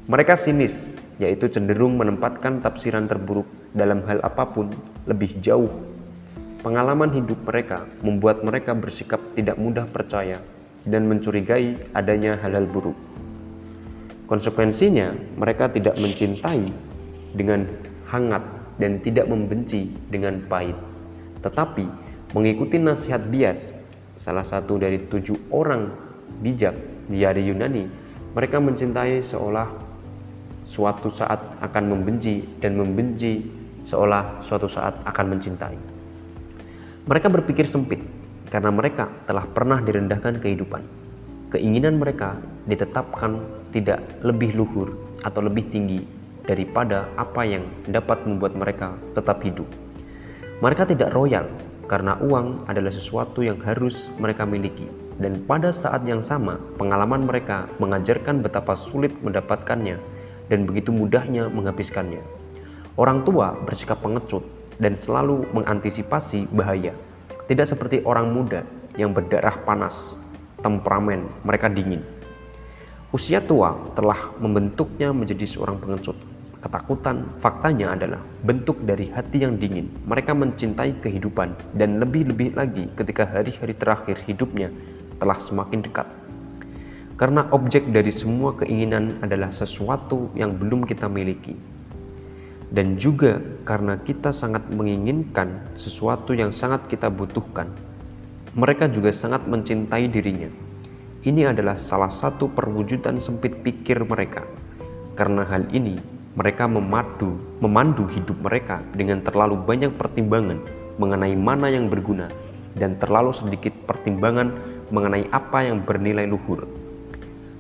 Mereka 0.05 0.37
sinis, 0.37 0.93
yaitu 1.17 1.49
cenderung 1.49 1.97
menempatkan 1.97 2.61
tafsiran 2.61 3.09
terburuk 3.09 3.49
dalam 3.73 4.05
hal 4.05 4.21
apa 4.21 4.45
pun 4.53 4.69
lebih 5.09 5.41
jauh. 5.41 5.73
Pengalaman 6.61 7.09
hidup 7.17 7.41
mereka 7.49 7.89
membuat 8.05 8.45
mereka 8.45 8.77
bersikap 8.77 9.19
tidak 9.33 9.57
mudah 9.57 9.89
percaya 9.89 10.45
dan 10.85 11.09
mencurigai 11.09 11.81
adanya 11.97 12.37
hal-hal 12.37 12.69
buruk. 12.69 12.95
Konsekuensinya, 14.29 15.17
mereka 15.41 15.73
tidak 15.73 15.99
mencintai 15.99 16.92
dengan 17.33 17.65
hangat 18.13 18.45
dan 18.77 19.01
tidak 19.01 19.29
membenci 19.29 19.89
dengan 20.09 20.41
pahit, 20.49 20.77
tetapi 21.41 21.85
mengikuti 22.33 22.77
nasihat 22.81 23.25
bias, 23.29 23.73
salah 24.17 24.45
satu 24.45 24.81
dari 24.81 25.01
tujuh 25.09 25.53
orang 25.53 25.93
bijak 26.41 26.77
di 27.09 27.25
hari 27.25 27.49
Yunani, 27.49 27.85
mereka 28.33 28.61
mencintai 28.61 29.21
seolah 29.21 29.69
suatu 30.65 31.13
saat 31.13 31.61
akan 31.61 31.85
membenci 31.93 32.41
dan 32.63 32.79
membenci 32.79 33.45
seolah 33.85 34.41
suatu 34.41 34.71
saat 34.71 35.03
akan 35.05 35.27
mencintai. 35.37 35.77
Mereka 37.03 37.29
berpikir 37.29 37.67
sempit 37.67 37.99
karena 38.49 38.71
mereka 38.71 39.11
telah 39.27 39.43
pernah 39.49 39.83
direndahkan 39.83 40.39
kehidupan. 40.39 40.83
Keinginan 41.53 42.01
mereka 42.01 42.39
ditetapkan 42.65 43.43
tidak 43.75 44.01
lebih 44.25 44.57
luhur 44.57 44.97
atau 45.21 45.45
lebih 45.45 45.69
tinggi 45.69 46.22
daripada 46.47 47.07
apa 47.15 47.47
yang 47.47 47.67
dapat 47.87 48.27
membuat 48.27 48.55
mereka 48.59 48.95
tetap 49.15 49.43
hidup. 49.43 49.69
Mereka 50.63 50.87
tidak 50.91 51.15
royal 51.15 51.47
karena 51.91 52.17
uang 52.23 52.67
adalah 52.71 52.91
sesuatu 52.95 53.43
yang 53.43 53.59
harus 53.63 54.15
mereka 54.17 54.47
miliki 54.47 54.87
dan 55.21 55.45
pada 55.45 55.71
saat 55.71 56.03
yang 56.09 56.25
sama 56.25 56.57
pengalaman 56.81 57.27
mereka 57.29 57.69
mengajarkan 57.79 58.41
betapa 58.41 58.73
sulit 58.75 59.13
mendapatkannya 59.21 60.01
dan 60.49 60.65
begitu 60.67 60.91
mudahnya 60.91 61.47
menghabiskannya. 61.53 62.23
Orang 62.99 63.25
tua 63.25 63.57
bersikap 63.65 64.01
pengecut 64.01 64.45
dan 64.77 64.99
selalu 64.99 65.49
mengantisipasi 65.55 66.51
bahaya. 66.53 66.93
Tidak 67.47 67.67
seperti 67.67 68.01
orang 68.05 68.33
muda 68.33 68.67
yang 68.97 69.13
berdarah 69.13 69.57
panas, 69.65 70.17
temperamen, 70.61 71.25
mereka 71.45 71.69
dingin. 71.73 72.05
Usia 73.13 73.45
tua 73.45 73.77
telah 73.93 74.33
membentuknya 74.41 75.13
menjadi 75.13 75.45
seorang 75.45 75.77
pengecut. 75.77 76.32
Ketakutan 76.63 77.27
faktanya 77.43 77.99
adalah 77.99 78.23
bentuk 78.47 78.87
dari 78.87 79.11
hati 79.11 79.43
yang 79.43 79.59
dingin. 79.59 79.91
Mereka 80.07 80.31
mencintai 80.31 81.03
kehidupan 81.03 81.75
dan 81.75 81.99
lebih-lebih 81.99 82.55
lagi 82.55 82.87
ketika 82.95 83.27
hari-hari 83.27 83.75
terakhir 83.75 84.23
hidupnya 84.23 84.71
telah 85.19 85.43
semakin 85.43 85.83
dekat. 85.83 86.07
Karena 87.19 87.51
objek 87.51 87.91
dari 87.91 88.15
semua 88.15 88.55
keinginan 88.55 89.19
adalah 89.27 89.51
sesuatu 89.51 90.31
yang 90.39 90.55
belum 90.55 90.87
kita 90.87 91.11
miliki. 91.11 91.59
Dan 92.71 92.95
juga 92.95 93.43
karena 93.67 93.99
kita 93.99 94.31
sangat 94.31 94.71
menginginkan 94.71 95.75
sesuatu 95.75 96.31
yang 96.31 96.55
sangat 96.55 96.87
kita 96.87 97.11
butuhkan. 97.11 97.75
Mereka 98.55 98.87
juga 98.87 99.11
sangat 99.11 99.51
mencintai 99.51 100.07
dirinya. 100.07 100.49
Ini 101.27 101.51
adalah 101.51 101.75
salah 101.75 102.11
satu 102.11 102.55
perwujudan 102.55 103.19
sempit 103.19 103.67
pikir 103.67 104.07
mereka. 104.07 104.47
Karena 105.15 105.45
hal 105.47 105.69
ini, 105.71 106.12
mereka 106.33 106.65
memadu, 106.65 107.37
memandu 107.61 108.09
hidup 108.09 108.41
mereka 108.41 108.81
dengan 108.97 109.21
terlalu 109.21 109.61
banyak 109.61 109.93
pertimbangan 109.93 110.65
mengenai 110.97 111.37
mana 111.37 111.69
yang 111.69 111.93
berguna 111.93 112.33
dan 112.73 112.97
terlalu 112.97 113.37
sedikit 113.37 113.73
pertimbangan 113.85 114.49
mengenai 114.89 115.29
apa 115.29 115.69
yang 115.69 115.85
bernilai 115.85 116.25
luhur. 116.25 116.65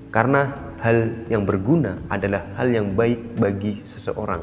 Karena 0.08 0.72
hal 0.80 1.28
yang 1.28 1.44
berguna 1.44 2.00
adalah 2.08 2.48
hal 2.56 2.68
yang 2.72 2.96
baik 2.96 3.36
bagi 3.36 3.84
seseorang 3.84 4.40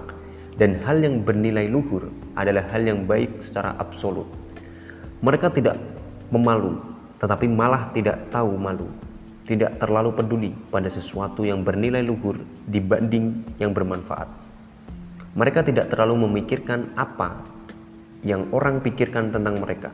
dan 0.61 0.77
hal 0.85 1.01
yang 1.01 1.25
bernilai 1.25 1.65
luhur 1.65 2.09
adalah 2.37 2.69
hal 2.69 2.85
yang 2.85 3.09
baik 3.09 3.41
secara 3.41 3.73
absolut. 3.81 4.29
Mereka 5.25 5.49
tidak 5.57 5.81
memalu, 6.29 6.77
tetapi 7.17 7.49
malah 7.49 7.89
tidak 7.97 8.29
tahu 8.29 8.55
malu, 8.61 8.87
tidak 9.49 9.81
terlalu 9.81 10.13
peduli 10.13 10.51
pada 10.69 10.93
sesuatu 10.93 11.41
yang 11.41 11.65
bernilai 11.65 12.05
luhur 12.05 12.37
dibanding 12.69 13.57
yang 13.57 13.73
bermanfaat. 13.73 14.29
Mereka 15.33 15.65
tidak 15.65 15.89
terlalu 15.89 16.29
memikirkan 16.29 16.93
apa 16.93 17.41
yang 18.21 18.45
orang 18.53 18.77
pikirkan 18.85 19.33
tentang 19.33 19.57
mereka 19.57 19.89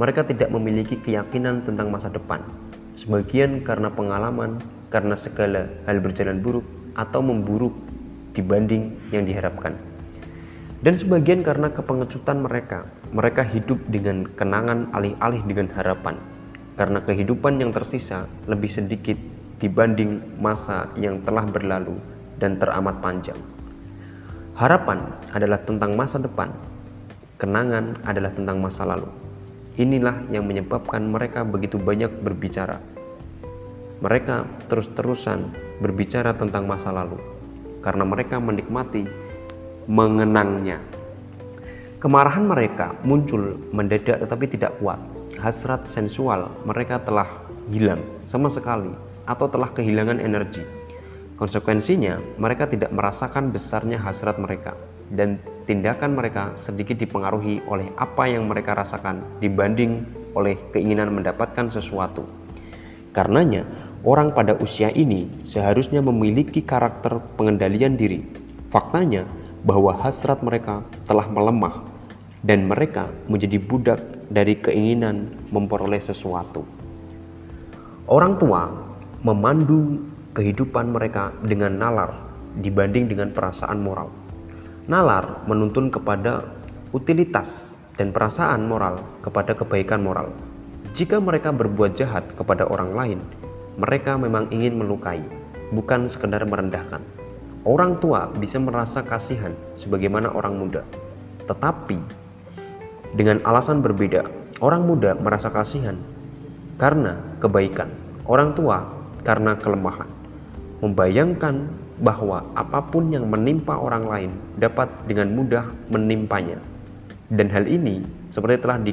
mereka 0.00 0.24
tidak 0.24 0.48
memiliki 0.48 0.96
keyakinan 0.96 1.60
tentang 1.60 1.92
masa 1.92 2.08
depan. 2.08 2.40
Sebagian 2.96 3.60
karena 3.60 3.92
pengalaman, 3.92 4.56
karena 4.88 5.12
segala 5.12 5.68
hal 5.84 6.00
berjalan 6.00 6.40
buruk 6.40 6.64
atau 6.96 7.20
memburuk 7.20 7.76
dibanding 8.32 8.96
yang 9.12 9.28
diharapkan. 9.28 9.76
Dan 10.80 10.96
sebagian 10.96 11.44
karena 11.44 11.68
kepengecutan 11.68 12.40
mereka, 12.40 12.88
mereka 13.12 13.44
hidup 13.44 13.76
dengan 13.92 14.24
kenangan 14.32 14.88
alih-alih 14.96 15.44
dengan 15.44 15.68
harapan. 15.76 16.16
Karena 16.78 17.02
kehidupan 17.02 17.58
yang 17.58 17.70
tersisa 17.74 18.30
lebih 18.46 18.70
sedikit 18.70 19.16
dibanding 19.60 20.40
masa 20.40 20.88
yang 20.96 21.20
telah 21.22 21.44
berlalu 21.44 21.96
dan 22.40 22.56
teramat 22.56 22.98
panjang. 23.04 23.36
Harapan 24.56 25.04
adalah 25.32 25.60
tentang 25.60 25.96
masa 25.96 26.16
depan, 26.16 26.52
kenangan 27.36 27.96
adalah 28.04 28.32
tentang 28.32 28.60
masa 28.60 28.88
lalu. 28.88 29.08
Inilah 29.80 30.28
yang 30.28 30.44
menyebabkan 30.44 31.04
mereka 31.08 31.44
begitu 31.44 31.80
banyak 31.80 32.10
berbicara. 32.20 32.80
Mereka 34.00 34.66
terus-terusan 34.68 35.52
berbicara 35.80 36.32
tentang 36.36 36.64
masa 36.64 36.92
lalu 36.92 37.20
karena 37.80 38.04
mereka 38.04 38.36
menikmati 38.40 39.04
mengenangnya. 39.88 40.80
Kemarahan 42.00 42.48
mereka 42.48 42.96
muncul 43.04 43.60
mendadak 43.72 44.24
tetapi 44.24 44.44
tidak 44.48 44.76
kuat. 44.80 45.00
Hasrat 45.40 45.88
sensual 45.88 46.52
mereka 46.68 47.00
telah 47.00 47.24
hilang 47.72 48.04
sama 48.28 48.52
sekali 48.52 48.92
atau 49.24 49.48
telah 49.48 49.72
kehilangan 49.72 50.20
energi. 50.20 50.60
Konsekuensinya, 51.40 52.20
mereka 52.36 52.68
tidak 52.68 52.92
merasakan 52.92 53.48
besarnya 53.48 53.96
hasrat 54.04 54.36
mereka 54.36 54.76
dan 55.08 55.40
tindakan 55.64 56.12
mereka 56.12 56.52
sedikit 56.60 57.00
dipengaruhi 57.00 57.64
oleh 57.72 57.88
apa 57.96 58.28
yang 58.28 58.44
mereka 58.44 58.76
rasakan 58.76 59.24
dibanding 59.40 60.04
oleh 60.36 60.60
keinginan 60.76 61.08
mendapatkan 61.08 61.72
sesuatu. 61.72 62.28
Karenanya, 63.16 63.64
orang 64.04 64.36
pada 64.36 64.60
usia 64.60 64.92
ini 64.92 65.32
seharusnya 65.48 66.04
memiliki 66.04 66.60
karakter 66.60 67.16
pengendalian 67.40 67.96
diri. 67.96 68.22
Faktanya 68.68 69.24
bahwa 69.64 69.96
hasrat 70.04 70.44
mereka 70.44 70.84
telah 71.08 71.24
melemah 71.26 71.89
dan 72.40 72.64
mereka 72.64 73.08
menjadi 73.28 73.60
budak 73.60 74.00
dari 74.32 74.56
keinginan 74.56 75.28
memperoleh 75.52 76.00
sesuatu. 76.00 76.64
Orang 78.08 78.40
tua 78.40 78.66
memandu 79.20 80.00
kehidupan 80.32 80.90
mereka 80.90 81.36
dengan 81.44 81.76
nalar 81.76 82.10
dibanding 82.58 83.06
dengan 83.06 83.30
perasaan 83.30 83.78
moral. 83.84 84.08
Nalar 84.88 85.44
menuntun 85.46 85.92
kepada 85.92 86.42
utilitas 86.90 87.78
dan 87.94 88.10
perasaan 88.10 88.64
moral 88.66 89.04
kepada 89.20 89.54
kebaikan 89.54 90.00
moral. 90.02 90.32
Jika 90.96 91.22
mereka 91.22 91.54
berbuat 91.54 91.94
jahat 91.94 92.26
kepada 92.34 92.66
orang 92.66 92.90
lain, 92.96 93.20
mereka 93.78 94.18
memang 94.18 94.50
ingin 94.50 94.74
melukai, 94.74 95.22
bukan 95.70 96.10
sekedar 96.10 96.42
merendahkan. 96.42 97.04
Orang 97.62 98.00
tua 98.02 98.26
bisa 98.32 98.56
merasa 98.58 99.04
kasihan 99.04 99.54
sebagaimana 99.78 100.32
orang 100.32 100.56
muda. 100.58 100.82
Tetapi 101.46 102.19
dengan 103.10 103.42
alasan 103.42 103.82
berbeda, 103.82 104.22
orang 104.62 104.86
muda 104.86 105.18
merasa 105.18 105.50
kasihan 105.50 105.98
karena 106.78 107.18
kebaikan. 107.42 107.90
Orang 108.24 108.54
tua 108.54 108.86
karena 109.26 109.58
kelemahan. 109.58 110.06
Membayangkan 110.80 111.66
bahwa 112.00 112.46
apa 112.56 112.80
pun 112.88 113.12
yang 113.12 113.28
menimpa 113.28 113.76
orang 113.76 114.06
lain 114.08 114.30
dapat 114.56 114.88
dengan 115.04 115.28
mudah 115.34 115.66
menimpanya. 115.92 116.56
Dan 117.28 117.52
hal 117.52 117.68
ini 117.68 118.00
seperti 118.32 118.56
telah 118.62 118.78
di 118.80 118.92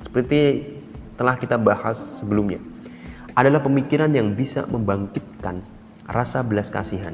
seperti 0.00 0.64
telah 1.18 1.36
kita 1.36 1.60
bahas 1.60 2.22
sebelumnya 2.22 2.62
adalah 3.36 3.60
pemikiran 3.60 4.08
yang 4.14 4.32
bisa 4.32 4.64
membangkitkan 4.64 5.60
rasa 6.08 6.40
belas 6.40 6.72
kasihan. 6.72 7.12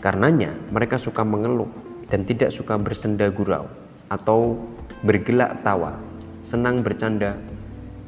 Karenanya 0.00 0.56
mereka 0.72 0.96
suka 0.96 1.20
mengeluh 1.20 1.68
dan 2.08 2.24
tidak 2.24 2.48
suka 2.48 2.80
bersenda 2.80 3.28
gurau 3.28 3.68
atau 4.08 4.56
bergelak 5.00 5.64
tawa, 5.64 5.96
senang 6.44 6.84
bercanda, 6.84 7.40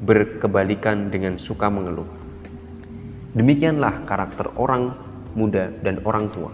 berkebalikan 0.05 1.09
dengan 1.09 1.41
suka 1.41 1.73
mengeluh. 1.73 2.09
Demikianlah 3.33 4.05
karakter 4.05 4.53
orang 4.61 4.93
muda 5.33 5.73
dan 5.81 6.05
orang 6.05 6.29
tua. 6.29 6.53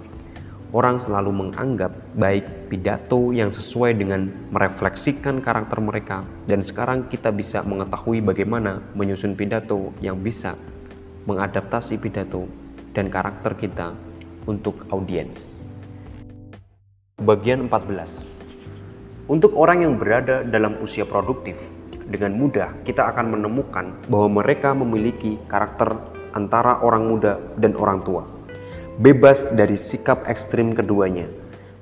Orang 0.68 1.00
selalu 1.00 1.32
menganggap 1.32 1.90
baik 2.14 2.70
pidato 2.70 3.32
yang 3.32 3.48
sesuai 3.48 3.96
dengan 3.96 4.28
merefleksikan 4.52 5.40
karakter 5.40 5.80
mereka 5.80 6.22
dan 6.44 6.60
sekarang 6.60 7.08
kita 7.08 7.32
bisa 7.32 7.64
mengetahui 7.64 8.20
bagaimana 8.20 8.84
menyusun 8.92 9.32
pidato 9.32 9.96
yang 10.04 10.20
bisa 10.20 10.54
mengadaptasi 11.24 11.96
pidato 11.96 12.46
dan 12.92 13.08
karakter 13.08 13.56
kita 13.56 13.96
untuk 14.44 14.86
audiens. 14.92 15.58
Bagian 17.18 17.66
14. 17.66 18.37
Untuk 19.28 19.60
orang 19.60 19.84
yang 19.84 20.00
berada 20.00 20.40
dalam 20.40 20.80
usia 20.80 21.04
produktif, 21.04 21.76
dengan 22.08 22.32
mudah 22.32 22.80
kita 22.80 23.12
akan 23.12 23.36
menemukan 23.36 24.08
bahwa 24.08 24.40
mereka 24.40 24.72
memiliki 24.72 25.36
karakter 25.44 26.00
antara 26.32 26.80
orang 26.80 27.12
muda 27.12 27.36
dan 27.60 27.76
orang 27.76 28.00
tua, 28.00 28.24
bebas 28.96 29.52
dari 29.52 29.76
sikap 29.76 30.24
ekstrim 30.24 30.72
keduanya. 30.72 31.28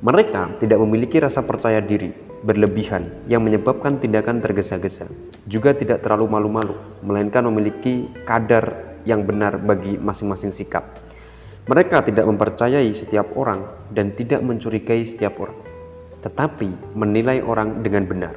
Mereka 0.02 0.58
tidak 0.58 0.82
memiliki 0.82 1.22
rasa 1.22 1.46
percaya 1.46 1.78
diri 1.78 2.10
berlebihan 2.42 3.30
yang 3.30 3.46
menyebabkan 3.46 4.02
tindakan 4.02 4.42
tergesa-gesa, 4.42 5.06
juga 5.46 5.70
tidak 5.70 6.02
terlalu 6.02 6.26
malu-malu, 6.26 6.74
melainkan 7.06 7.46
memiliki 7.46 8.10
kadar 8.26 8.98
yang 9.06 9.22
benar 9.22 9.62
bagi 9.62 9.94
masing-masing 9.94 10.50
sikap. 10.50 10.98
Mereka 11.70 12.10
tidak 12.10 12.26
mempercayai 12.26 12.90
setiap 12.90 13.38
orang 13.38 13.70
dan 13.94 14.18
tidak 14.18 14.42
mencurigai 14.42 15.06
setiap 15.06 15.38
orang, 15.38 15.65
tetapi 16.26 16.98
menilai 16.98 17.38
orang 17.46 17.86
dengan 17.86 18.02
benar. 18.02 18.34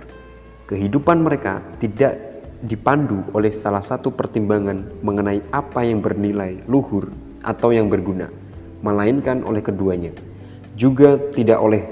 Kehidupan 0.69 1.25
mereka 1.25 1.57
tidak 1.81 2.21
dipandu 2.61 3.25
oleh 3.33 3.49
salah 3.49 3.81
satu 3.81 4.13
pertimbangan 4.13 5.01
mengenai 5.01 5.41
apa 5.49 5.81
yang 5.81 5.97
bernilai 5.97 6.61
luhur 6.69 7.09
atau 7.41 7.73
yang 7.73 7.89
berguna, 7.89 8.29
melainkan 8.85 9.41
oleh 9.41 9.65
keduanya. 9.65 10.13
Juga 10.77 11.17
tidak 11.33 11.57
oleh 11.57 11.83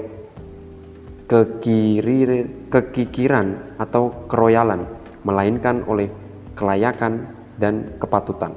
kekiri, 1.26 2.46
kekikiran 2.70 3.76
atau 3.82 4.14
keroyalan, 4.30 4.86
melainkan 5.26 5.82
oleh 5.90 6.14
kelayakan 6.54 7.26
dan 7.58 7.90
kepatutan. 7.98 8.54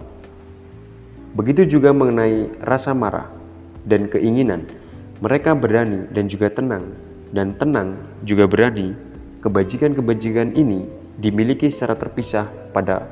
Begitu 1.33 1.79
juga 1.79 1.89
mengenai 1.89 2.53
rasa 2.61 2.93
marah 2.93 3.33
dan 3.81 4.05
keinginan, 4.05 4.69
mereka 5.23 5.57
berani 5.57 6.05
dan 6.11 6.29
juga 6.29 6.51
tenang, 6.51 6.91
dan 7.31 7.55
tenang 7.55 7.99
juga 8.21 8.45
berani. 8.45 8.93
Kebajikan-kebajikan 9.41 10.53
ini 10.53 10.85
dimiliki 11.17 11.65
secara 11.73 11.97
terpisah 11.97 12.45
pada 12.69 13.09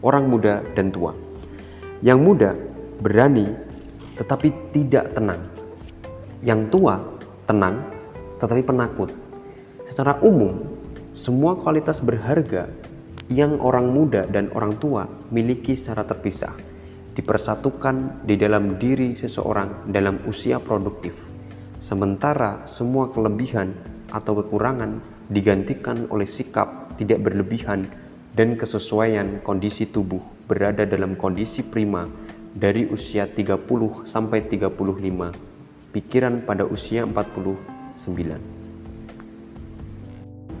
orang 0.00 0.24
muda 0.24 0.64
dan 0.72 0.88
tua. 0.88 1.12
Yang 2.00 2.18
muda 2.22 2.50
berani 3.04 3.52
tetapi 4.16 4.72
tidak 4.72 5.12
tenang. 5.12 5.44
Yang 6.40 6.60
tua 6.72 6.94
tenang 7.44 7.84
tetapi 8.40 8.64
penakut. 8.64 9.12
Secara 9.84 10.18
umum, 10.24 10.64
semua 11.12 11.60
kualitas 11.60 12.00
berharga 12.00 12.72
yang 13.28 13.58
orang 13.60 13.90
muda 13.90 14.24
dan 14.24 14.48
orang 14.54 14.78
tua 14.80 15.04
miliki 15.34 15.74
secara 15.74 16.06
terpisah 16.06 16.54
dipersatukan 17.16 18.28
di 18.28 18.36
dalam 18.36 18.76
diri 18.76 19.16
seseorang 19.16 19.88
dalam 19.88 20.20
usia 20.28 20.60
produktif. 20.60 21.35
Sementara 21.76 22.64
semua 22.64 23.12
kelebihan 23.12 23.76
atau 24.08 24.40
kekurangan 24.40 25.00
digantikan 25.28 26.08
oleh 26.08 26.24
sikap 26.24 26.96
tidak 26.96 27.20
berlebihan, 27.28 27.84
dan 28.36 28.52
kesesuaian 28.56 29.40
kondisi 29.40 29.88
tubuh 29.88 30.20
berada 30.44 30.84
dalam 30.84 31.16
kondisi 31.16 31.64
prima 31.64 32.04
dari 32.52 32.84
usia 32.88 33.24
30 33.24 34.04
sampai 34.04 34.44
35, 34.44 35.32
pikiran 35.92 36.44
pada 36.44 36.68
usia 36.68 37.08
49. 37.08 37.96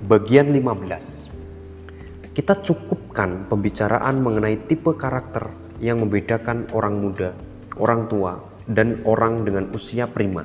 Bagian 0.08 0.48
15. 0.52 2.32
Kita 2.32 2.60
cukupkan 2.60 3.48
pembicaraan 3.48 4.20
mengenai 4.20 4.56
tipe 4.68 4.92
karakter 4.96 5.52
yang 5.80 6.00
membedakan 6.04 6.68
orang 6.72 7.00
muda, 7.00 7.36
orang 7.76 8.08
tua, 8.08 8.40
dan 8.68 9.04
orang 9.04 9.44
dengan 9.44 9.68
usia 9.72 10.08
prima. 10.08 10.44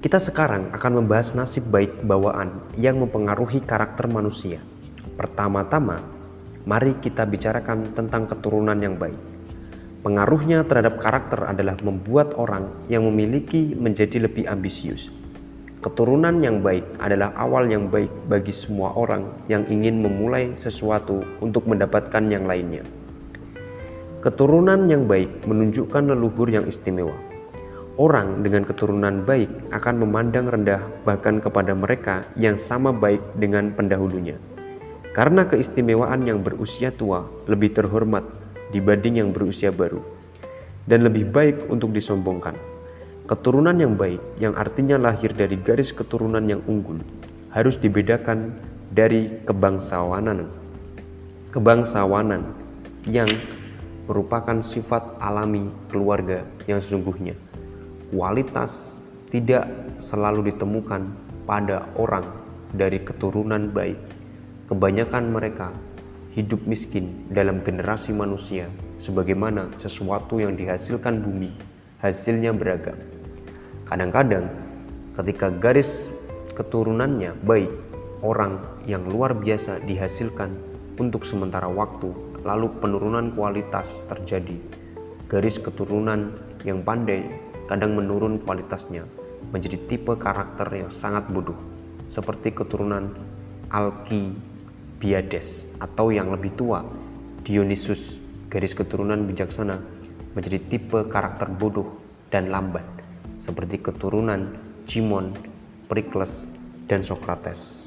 Kita 0.00 0.16
sekarang 0.16 0.72
akan 0.72 1.04
membahas 1.04 1.36
nasib 1.36 1.68
baik 1.68 2.08
bawaan 2.08 2.72
yang 2.80 2.96
mempengaruhi 3.04 3.60
karakter 3.60 4.08
manusia. 4.08 4.56
Pertama-tama, 5.20 6.00
mari 6.64 6.96
kita 6.96 7.28
bicarakan 7.28 7.92
tentang 7.92 8.24
keturunan 8.24 8.80
yang 8.80 8.96
baik. 8.96 9.20
Pengaruhnya 10.00 10.64
terhadap 10.64 11.04
karakter 11.04 11.44
adalah 11.44 11.76
membuat 11.84 12.32
orang 12.40 12.72
yang 12.88 13.04
memiliki 13.04 13.76
menjadi 13.76 14.24
lebih 14.24 14.48
ambisius. 14.48 15.12
Keturunan 15.84 16.40
yang 16.40 16.64
baik 16.64 16.96
adalah 16.96 17.36
awal 17.36 17.68
yang 17.68 17.92
baik 17.92 18.08
bagi 18.24 18.56
semua 18.56 18.96
orang 18.96 19.28
yang 19.52 19.68
ingin 19.68 20.00
memulai 20.00 20.56
sesuatu 20.56 21.20
untuk 21.44 21.68
mendapatkan 21.68 22.24
yang 22.24 22.48
lainnya. 22.48 22.88
Keturunan 24.24 24.88
yang 24.88 25.04
baik 25.04 25.44
menunjukkan 25.44 26.08
leluhur 26.08 26.48
yang 26.48 26.64
istimewa. 26.64 27.29
Orang 28.00 28.40
dengan 28.40 28.64
keturunan 28.64 29.28
baik 29.28 29.76
akan 29.76 30.00
memandang 30.00 30.48
rendah 30.48 30.80
bahkan 31.04 31.36
kepada 31.36 31.76
mereka 31.76 32.24
yang 32.32 32.56
sama 32.56 32.96
baik 32.96 33.20
dengan 33.36 33.76
pendahulunya. 33.76 34.40
Karena 35.12 35.44
keistimewaan 35.44 36.24
yang 36.24 36.40
berusia 36.40 36.96
tua 36.96 37.28
lebih 37.44 37.76
terhormat 37.76 38.24
dibanding 38.72 39.20
yang 39.20 39.36
berusia 39.36 39.68
baru 39.68 40.00
dan 40.88 41.04
lebih 41.04 41.28
baik 41.28 41.68
untuk 41.68 41.92
disombongkan. 41.92 42.56
Keturunan 43.28 43.76
yang 43.76 43.92
baik 44.00 44.40
yang 44.40 44.56
artinya 44.56 44.96
lahir 44.96 45.36
dari 45.36 45.60
garis 45.60 45.92
keturunan 45.92 46.48
yang 46.48 46.64
unggul 46.64 47.04
harus 47.52 47.76
dibedakan 47.76 48.56
dari 48.88 49.44
kebangsawanan. 49.44 50.48
Kebangsawanan 51.52 52.48
yang 53.04 53.28
merupakan 54.08 54.56
sifat 54.64 55.20
alami 55.20 55.68
keluarga 55.92 56.48
yang 56.64 56.80
sesungguhnya 56.80 57.49
kualitas 58.10 58.98
tidak 59.30 59.70
selalu 60.02 60.50
ditemukan 60.50 61.06
pada 61.46 61.86
orang 61.94 62.26
dari 62.74 63.02
keturunan 63.02 63.70
baik. 63.70 63.98
Kebanyakan 64.66 65.34
mereka 65.34 65.74
hidup 66.34 66.62
miskin 66.66 67.26
dalam 67.30 67.62
generasi 67.66 68.14
manusia, 68.14 68.70
sebagaimana 68.98 69.70
sesuatu 69.78 70.38
yang 70.38 70.54
dihasilkan 70.54 71.18
bumi 71.22 71.50
hasilnya 71.98 72.54
beragam. 72.54 72.96
Kadang-kadang, 73.86 74.46
ketika 75.18 75.50
garis 75.50 76.06
keturunannya 76.54 77.34
baik, 77.42 77.70
orang 78.22 78.62
yang 78.86 79.04
luar 79.10 79.34
biasa 79.34 79.82
dihasilkan 79.82 80.54
untuk 81.02 81.26
sementara 81.26 81.66
waktu, 81.66 82.14
lalu 82.46 82.70
penurunan 82.78 83.34
kualitas 83.34 84.06
terjadi. 84.06 84.56
Garis 85.26 85.58
keturunan 85.58 86.34
yang 86.62 86.82
pandai 86.86 87.49
kadang 87.70 87.94
menurun 87.94 88.42
kualitasnya 88.42 89.06
menjadi 89.54 89.78
tipe 89.86 90.10
karakter 90.18 90.66
yang 90.74 90.90
sangat 90.90 91.30
bodoh 91.30 91.54
seperti 92.10 92.50
keturunan 92.50 93.14
Alkibiades 93.70 95.70
atau 95.78 96.10
yang 96.10 96.34
lebih 96.34 96.50
tua 96.58 96.82
Dionysus 97.46 98.18
garis 98.50 98.74
keturunan 98.74 99.22
bijaksana 99.22 99.78
menjadi 100.34 100.58
tipe 100.66 101.06
karakter 101.06 101.46
bodoh 101.46 101.94
dan 102.34 102.50
lambat 102.50 102.82
seperti 103.38 103.78
keturunan 103.78 104.50
Cimon, 104.90 105.30
Perikles, 105.86 106.50
dan 106.90 107.06
Socrates. 107.06 107.86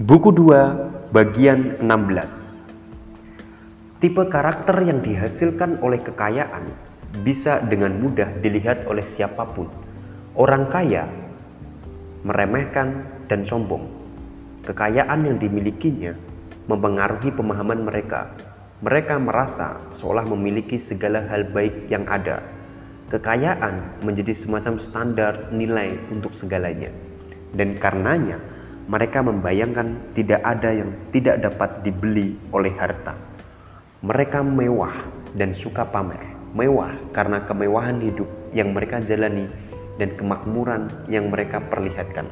Buku 0.00 0.32
2 0.32 1.12
bagian 1.12 1.76
16 1.84 4.00
Tipe 4.00 4.24
karakter 4.26 4.82
yang 4.82 4.98
dihasilkan 5.04 5.78
oleh 5.84 6.00
kekayaan 6.02 6.83
bisa 7.22 7.62
dengan 7.62 7.94
mudah 7.94 8.42
dilihat 8.42 8.90
oleh 8.90 9.06
siapa 9.06 9.46
pun. 9.46 9.70
Orang 10.34 10.66
kaya 10.66 11.06
meremehkan 12.26 13.06
dan 13.30 13.46
sombong. 13.46 13.86
Kekayaan 14.66 15.28
yang 15.28 15.38
dimilikinya 15.38 16.16
mempengaruhi 16.66 17.30
pemahaman 17.30 17.86
mereka. 17.86 18.34
Mereka 18.82 19.22
merasa 19.22 19.78
seolah 19.94 20.26
memiliki 20.26 20.80
segala 20.82 21.22
hal 21.30 21.46
baik 21.54 21.86
yang 21.86 22.08
ada. 22.10 22.42
Kekayaan 23.12 24.02
menjadi 24.02 24.34
semacam 24.34 24.82
standar 24.82 25.54
nilai 25.54 25.94
untuk 26.10 26.34
segalanya. 26.34 26.90
Dan 27.54 27.78
karenanya, 27.78 28.42
mereka 28.90 29.22
membayangkan 29.22 30.10
tidak 30.16 30.42
ada 30.42 30.74
yang 30.74 30.90
tidak 31.14 31.38
dapat 31.38 31.86
dibeli 31.86 32.34
oleh 32.50 32.74
harta. 32.74 33.14
Mereka 34.02 34.42
mewah 34.42 34.92
dan 35.32 35.54
suka 35.56 35.86
pamer 35.88 36.33
mewah 36.54 36.94
karena 37.10 37.42
kemewahan 37.42 37.98
hidup 37.98 38.30
yang 38.54 38.70
mereka 38.70 39.02
jalani 39.02 39.50
dan 39.98 40.14
kemakmuran 40.14 40.90
yang 41.10 41.28
mereka 41.28 41.58
perlihatkan. 41.58 42.30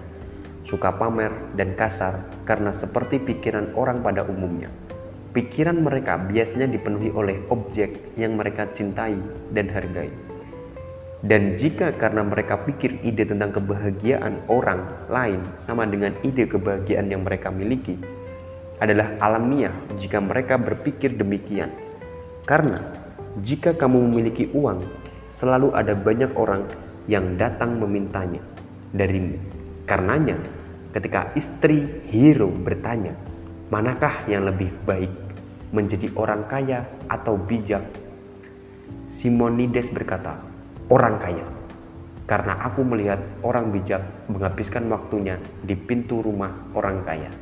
Suka 0.63 0.95
pamer 0.95 1.35
dan 1.59 1.75
kasar 1.75 2.23
karena 2.47 2.71
seperti 2.71 3.19
pikiran 3.19 3.75
orang 3.75 3.99
pada 3.99 4.23
umumnya. 4.23 4.71
Pikiran 5.35 5.83
mereka 5.83 6.21
biasanya 6.23 6.71
dipenuhi 6.71 7.11
oleh 7.11 7.43
objek 7.51 8.15
yang 8.15 8.39
mereka 8.39 8.71
cintai 8.71 9.19
dan 9.51 9.67
hargai. 9.75 10.13
Dan 11.23 11.55
jika 11.55 11.95
karena 11.95 12.27
mereka 12.27 12.59
pikir 12.63 12.99
ide 13.03 13.27
tentang 13.27 13.55
kebahagiaan 13.55 14.43
orang 14.51 15.07
lain 15.07 15.41
sama 15.55 15.87
dengan 15.87 16.15
ide 16.27 16.51
kebahagiaan 16.51 17.07
yang 17.11 17.23
mereka 17.23 17.49
miliki, 17.55 17.95
adalah 18.83 19.15
alamiah 19.23 19.71
jika 19.95 20.19
mereka 20.19 20.59
berpikir 20.59 21.15
demikian. 21.15 21.71
Karena 22.43 23.02
jika 23.41 23.73
kamu 23.73 24.13
memiliki 24.13 24.53
uang, 24.53 24.85
selalu 25.25 25.73
ada 25.73 25.97
banyak 25.97 26.37
orang 26.37 26.69
yang 27.09 27.41
datang 27.41 27.81
memintanya 27.81 28.45
darimu. 28.93 29.41
Karenanya, 29.89 30.37
ketika 30.93 31.33
istri 31.33 32.05
hero 32.13 32.53
bertanya, 32.53 33.17
manakah 33.73 34.29
yang 34.29 34.45
lebih 34.45 34.69
baik, 34.85 35.09
menjadi 35.73 36.13
orang 36.13 36.45
kaya 36.45 36.85
atau 37.09 37.41
bijak? 37.41 37.81
Simonides 39.09 39.89
berkata, 39.89 40.37
orang 40.93 41.17
kaya. 41.17 41.47
Karena 42.29 42.61
aku 42.69 42.85
melihat 42.85 43.19
orang 43.41 43.73
bijak 43.73 44.29
menghabiskan 44.29 44.93
waktunya 44.93 45.41
di 45.65 45.73
pintu 45.73 46.21
rumah 46.21 46.53
orang 46.77 47.01
kaya. 47.01 47.33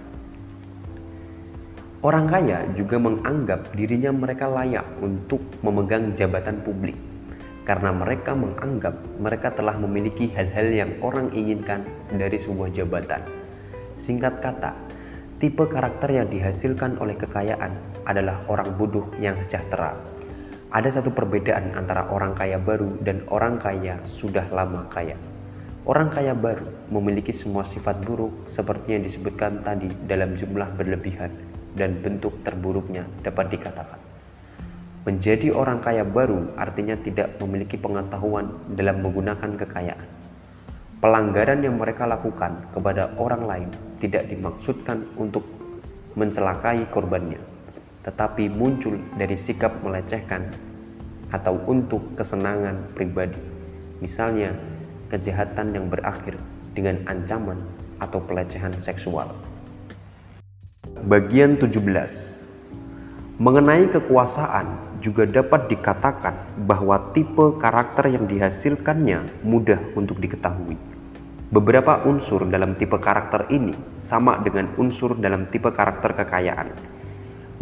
Orang 2.00 2.32
kaya 2.32 2.64
juga 2.72 2.96
menganggap 2.96 3.76
dirinya 3.76 4.08
mereka 4.08 4.48
layak 4.48 4.88
untuk 5.04 5.44
memegang 5.60 6.16
jabatan 6.16 6.64
publik 6.64 6.96
karena 7.68 7.92
mereka 7.92 8.32
menganggap 8.32 8.96
mereka 9.20 9.52
telah 9.52 9.76
memiliki 9.76 10.32
hal-hal 10.32 10.72
yang 10.72 10.96
orang 11.04 11.28
inginkan 11.36 11.84
dari 12.08 12.40
sebuah 12.40 12.72
jabatan. 12.72 13.20
Singkat 14.00 14.40
kata, 14.40 14.72
tipe 15.44 15.60
karakter 15.68 16.24
yang 16.24 16.32
dihasilkan 16.32 16.96
oleh 17.04 17.20
kekayaan 17.20 17.76
adalah 18.08 18.48
orang 18.48 18.72
bodoh 18.80 19.12
yang 19.20 19.36
sejahtera. 19.36 19.92
Ada 20.72 21.04
satu 21.04 21.12
perbedaan 21.12 21.76
antara 21.76 22.08
orang 22.08 22.32
kaya 22.32 22.56
baru 22.56 22.96
dan 23.04 23.28
orang 23.28 23.60
kaya 23.60 24.00
sudah 24.08 24.48
lama 24.48 24.88
kaya. 24.88 25.20
Orang 25.84 26.08
kaya 26.08 26.32
baru 26.32 26.64
memiliki 26.88 27.36
semua 27.36 27.60
sifat 27.60 28.00
buruk 28.00 28.48
seperti 28.48 28.96
yang 28.96 29.04
disebutkan 29.04 29.60
tadi 29.60 29.92
dalam 30.08 30.32
jumlah 30.32 30.72
berlebihan 30.80 31.49
dan 31.74 32.02
bentuk 32.02 32.42
terburuknya 32.42 33.06
dapat 33.22 33.52
dikatakan. 33.54 34.00
Menjadi 35.00 35.48
orang 35.56 35.80
kaya 35.80 36.04
baru 36.04 36.52
artinya 36.60 36.92
tidak 36.92 37.40
memiliki 37.40 37.80
pengetahuan 37.80 38.52
dalam 38.68 39.00
menggunakan 39.00 39.56
kekayaan. 39.56 40.08
Pelanggaran 41.00 41.64
yang 41.64 41.80
mereka 41.80 42.04
lakukan 42.04 42.68
kepada 42.76 43.16
orang 43.16 43.48
lain 43.48 43.70
tidak 43.96 44.28
dimaksudkan 44.28 45.08
untuk 45.16 45.48
mencelakai 46.12 46.84
korbannya, 46.92 47.40
tetapi 48.04 48.52
muncul 48.52 49.00
dari 49.16 49.40
sikap 49.40 49.80
melecehkan 49.80 50.52
atau 51.32 51.56
untuk 51.64 52.12
kesenangan 52.20 52.92
pribadi. 52.92 53.40
Misalnya, 54.04 54.52
kejahatan 55.08 55.72
yang 55.72 55.86
berakhir 55.88 56.36
dengan 56.76 57.00
ancaman 57.08 57.64
atau 57.96 58.20
pelecehan 58.20 58.76
seksual. 58.76 59.32
Bagian 60.98 61.54
17 61.54 61.78
Mengenai 63.38 63.86
kekuasaan 63.94 64.98
juga 64.98 65.22
dapat 65.22 65.70
dikatakan 65.70 66.58
bahwa 66.66 67.14
tipe 67.14 67.54
karakter 67.62 68.10
yang 68.10 68.26
dihasilkannya 68.26 69.46
mudah 69.46 69.78
untuk 69.94 70.18
diketahui. 70.18 70.74
Beberapa 71.54 72.02
unsur 72.10 72.42
dalam 72.50 72.74
tipe 72.74 72.98
karakter 72.98 73.46
ini 73.54 73.78
sama 74.02 74.42
dengan 74.42 74.74
unsur 74.82 75.14
dalam 75.14 75.46
tipe 75.46 75.70
karakter 75.70 76.10
kekayaan. 76.10 76.74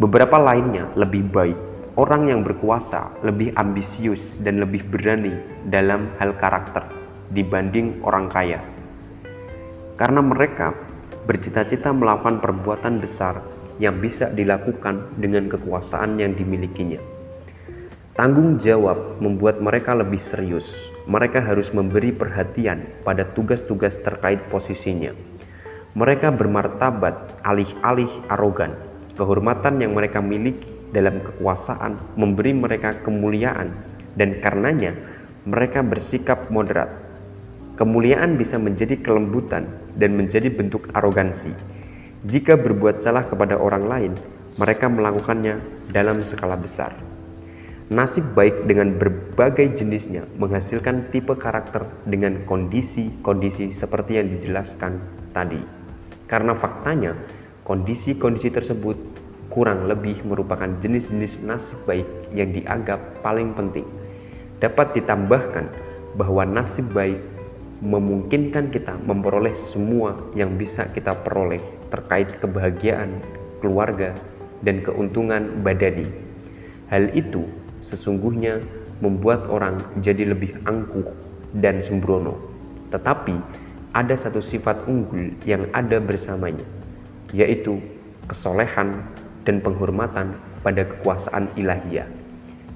Beberapa 0.01 0.41
lainnya 0.41 0.89
lebih 0.97 1.29
baik. 1.29 1.59
Orang 2.01 2.33
yang 2.33 2.41
berkuasa 2.41 3.21
lebih 3.21 3.53
ambisius 3.53 4.41
dan 4.41 4.57
lebih 4.57 4.89
berani 4.89 5.37
dalam 5.69 6.17
hal 6.17 6.33
karakter 6.33 6.89
dibanding 7.29 8.01
orang 8.01 8.25
kaya. 8.25 8.57
Karena 10.01 10.25
mereka 10.25 10.88
bercita-cita 11.29 11.93
melakukan 11.93 12.41
perbuatan 12.41 12.97
besar 12.97 13.45
yang 13.77 14.01
bisa 14.01 14.33
dilakukan 14.33 15.13
dengan 15.13 15.45
kekuasaan 15.45 16.17
yang 16.17 16.33
dimilikinya. 16.33 16.97
Tanggung 18.17 18.57
jawab 18.57 19.21
membuat 19.21 19.61
mereka 19.61 19.93
lebih 19.93 20.17
serius. 20.17 20.89
Mereka 21.05 21.45
harus 21.45 21.69
memberi 21.69 22.09
perhatian 22.09 23.05
pada 23.05 23.29
tugas-tugas 23.29 24.01
terkait 24.01 24.49
posisinya. 24.49 25.13
Mereka 25.93 26.33
bermartabat 26.33 27.45
alih-alih 27.45 28.09
arogan. 28.33 28.73
Kehormatan 29.13 29.85
yang 29.85 29.93
mereka 29.93 30.25
miliki 30.25 30.65
dalam 30.89 31.21
kekuasaan 31.21 32.17
memberi 32.17 32.57
mereka 32.57 32.97
kemuliaan 33.05 33.77
dan 34.17 34.41
karenanya 34.41 34.97
mereka 35.45 35.85
bersikap 35.85 36.49
moderat 36.49 37.09
Kemuliaan 37.79 38.35
bisa 38.35 38.59
menjadi 38.59 38.99
kelembutan 38.99 39.71
dan 39.99 40.15
menjadi 40.15 40.47
bentuk 40.47 40.87
arogansi. 40.95 41.51
Jika 42.23 42.55
berbuat 42.55 43.03
salah 43.03 43.27
kepada 43.27 43.59
orang 43.59 43.85
lain, 43.85 44.13
mereka 44.55 44.87
melakukannya 44.87 45.59
dalam 45.91 46.23
skala 46.23 46.55
besar. 46.55 46.95
Nasib 47.89 48.37
baik 48.37 48.69
dengan 48.69 48.95
berbagai 48.95 49.81
jenisnya 49.81 50.23
menghasilkan 50.37 51.09
tipe 51.09 51.33
karakter 51.35 51.89
dengan 52.05 52.45
kondisi-kondisi 52.45 53.73
seperti 53.73 54.21
yang 54.21 54.29
dijelaskan 54.29 55.01
tadi. 55.33 55.57
Karena 56.29 56.53
faktanya, 56.53 57.17
kondisi-kondisi 57.65 58.53
tersebut 58.53 58.97
kurang 59.49 59.89
lebih 59.89 60.21
merupakan 60.21 60.69
jenis-jenis 60.69 61.41
nasib 61.49 61.81
baik 61.89 62.05
yang 62.37 62.53
dianggap 62.53 63.25
paling 63.25 63.57
penting. 63.57 63.89
Dapat 64.61 65.01
ditambahkan 65.01 65.65
bahwa 66.13 66.45
nasib 66.45 66.93
baik 66.93 67.38
memungkinkan 67.79 68.75
kita 68.75 68.99
memperoleh 69.07 69.55
semua 69.55 70.15
yang 70.35 70.59
bisa 70.59 70.91
kita 70.91 71.15
peroleh 71.15 71.63
terkait 71.87 72.39
kebahagiaan, 72.43 73.23
keluarga, 73.63 74.15
dan 74.59 74.83
keuntungan 74.83 75.63
badani. 75.63 76.07
Hal 76.91 77.15
itu 77.15 77.47
sesungguhnya 77.79 78.59
membuat 78.99 79.47
orang 79.47 79.79
jadi 80.03 80.27
lebih 80.27 80.59
angkuh 80.67 81.07
dan 81.55 81.79
sembrono. 81.79 82.35
Tetapi 82.91 83.35
ada 83.95 84.13
satu 84.13 84.43
sifat 84.43 84.83
unggul 84.85 85.39
yang 85.47 85.71
ada 85.71 86.03
bersamanya, 86.03 86.67
yaitu 87.31 87.79
kesolehan 88.27 89.07
dan 89.47 89.63
penghormatan 89.63 90.35
pada 90.59 90.83
kekuasaan 90.83 91.55
ilahiyah 91.55 92.05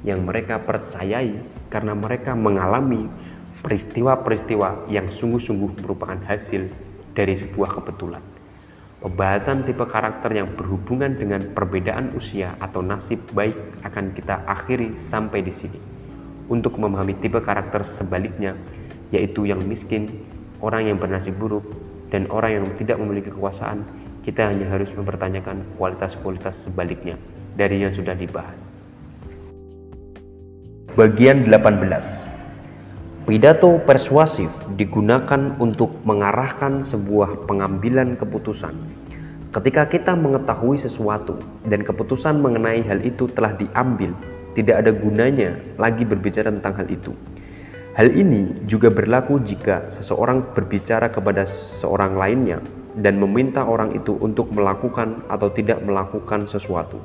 yang 0.08 0.24
mereka 0.24 0.60
percayai 0.60 1.36
karena 1.72 1.96
mereka 1.96 2.36
mengalami 2.36 3.08
peristiwa-peristiwa 3.64 4.91
yang 4.91 5.07
sungguh-sungguh 5.07 5.80
merupakan 5.80 6.19
hasil 6.27 6.68
dari 7.15 7.31
sebuah 7.31 7.80
kebetulan. 7.80 8.19
Pembahasan 8.99 9.64
tipe 9.64 9.84
karakter 9.88 10.31
yang 10.35 10.52
berhubungan 10.56 11.15
dengan 11.15 11.52
perbedaan 11.56 12.11
usia 12.15 12.60
atau 12.60 12.84
nasib 12.84 13.23
baik 13.31 13.84
akan 13.84 14.11
kita 14.11 14.44
akhiri 14.48 14.99
sampai 14.99 15.44
di 15.44 15.52
sini. 15.52 15.80
Untuk 16.52 16.76
memahami 16.76 17.15
tipe 17.19 17.40
karakter 17.40 17.88
sebaliknya, 17.88 18.56
yaitu 19.15 19.48
yang 19.48 19.64
miskin, 19.64 20.11
orang 20.60 20.91
yang 20.91 20.99
bernasib 20.99 21.35
buruk, 21.40 21.64
dan 22.11 22.27
orang 22.31 22.64
yang 22.64 22.65
tidak 22.76 22.99
memiliki 22.99 23.31
kekuasaan, 23.31 23.84
kita 24.23 24.48
hanya 24.48 24.72
harus 24.72 24.91
mempertanyakan 24.95 25.68
kualitas-kualitas 25.76 26.68
sebaliknya 26.68 27.19
dari 27.56 27.84
yang 27.84 27.91
sudah 27.91 28.15
dibahas. 28.15 28.72
Bagian 30.95 31.49
18 31.49 32.43
Pidato 33.24 33.80
persuasif 33.80 34.52
digunakan 34.76 35.56
untuk 35.56 36.04
mengarahkan 36.04 36.84
sebuah 36.84 37.48
pengambilan 37.48 38.20
keputusan. 38.20 38.76
Ketika 39.48 39.88
kita 39.88 40.12
mengetahui 40.12 40.76
sesuatu 40.76 41.40
dan 41.64 41.88
keputusan 41.88 42.44
mengenai 42.44 42.84
hal 42.84 43.00
itu 43.00 43.32
telah 43.32 43.56
diambil, 43.56 44.12
tidak 44.52 44.84
ada 44.84 44.91
gunanya 44.91 45.56
lagi 45.80 46.04
berbicara 46.04 46.52
tentang 46.52 46.84
hal 46.84 46.88
itu. 46.91 47.16
Hal 47.95 48.12
ini 48.12 48.60
juga 48.68 48.91
berlaku 48.91 49.40
jika 49.40 49.88
seseorang 49.88 50.52
berbicara 50.52 51.08
kepada 51.08 51.48
seorang 51.48 52.20
lainnya 52.20 52.60
dan 53.00 53.24
meminta 53.24 53.64
orang 53.64 53.95
itu 53.95 54.20
untuk 54.20 54.52
melakukan 54.52 55.24
atau 55.32 55.48
tidak 55.48 55.80
melakukan 55.80 56.44
sesuatu. 56.44 57.00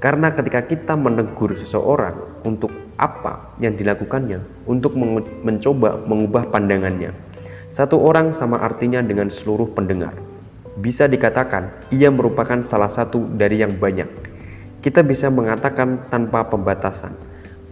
Karena 0.00 0.32
ketika 0.32 0.64
kita 0.64 0.96
menegur 0.96 1.52
seseorang 1.52 2.31
untuk 2.42 2.70
apa 2.98 3.54
yang 3.58 3.74
dilakukannya 3.74 4.66
untuk 4.68 4.94
mencoba 5.42 6.02
mengubah 6.06 6.52
pandangannya. 6.52 7.14
Satu 7.72 7.98
orang 8.04 8.36
sama 8.36 8.60
artinya 8.60 9.00
dengan 9.00 9.32
seluruh 9.32 9.72
pendengar. 9.72 10.12
Bisa 10.76 11.08
dikatakan 11.08 11.88
ia 11.88 12.12
merupakan 12.12 12.60
salah 12.60 12.92
satu 12.92 13.24
dari 13.32 13.64
yang 13.64 13.80
banyak. 13.80 14.08
Kita 14.84 15.00
bisa 15.00 15.32
mengatakan 15.32 16.10
tanpa 16.10 16.44
pembatasan 16.52 17.14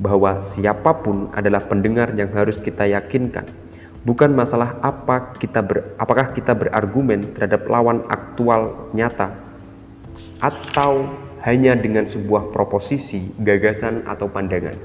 bahwa 0.00 0.40
siapa 0.40 1.04
pun 1.04 1.28
adalah 1.36 1.60
pendengar 1.68 2.16
yang 2.16 2.32
harus 2.32 2.56
kita 2.56 2.88
yakinkan. 2.88 3.44
Bukan 4.00 4.32
masalah 4.32 4.80
apa 4.80 5.36
kita 5.36 5.60
ber, 5.60 5.92
apakah 6.00 6.32
kita 6.32 6.56
berargumen 6.56 7.36
terhadap 7.36 7.68
lawan 7.68 8.00
aktual 8.08 8.88
nyata 8.96 9.36
atau 10.40 11.19
hanya 11.40 11.72
dengan 11.76 12.04
sebuah 12.04 12.52
proposisi, 12.52 13.32
gagasan 13.40 14.04
atau 14.04 14.28
pandangan. 14.28 14.76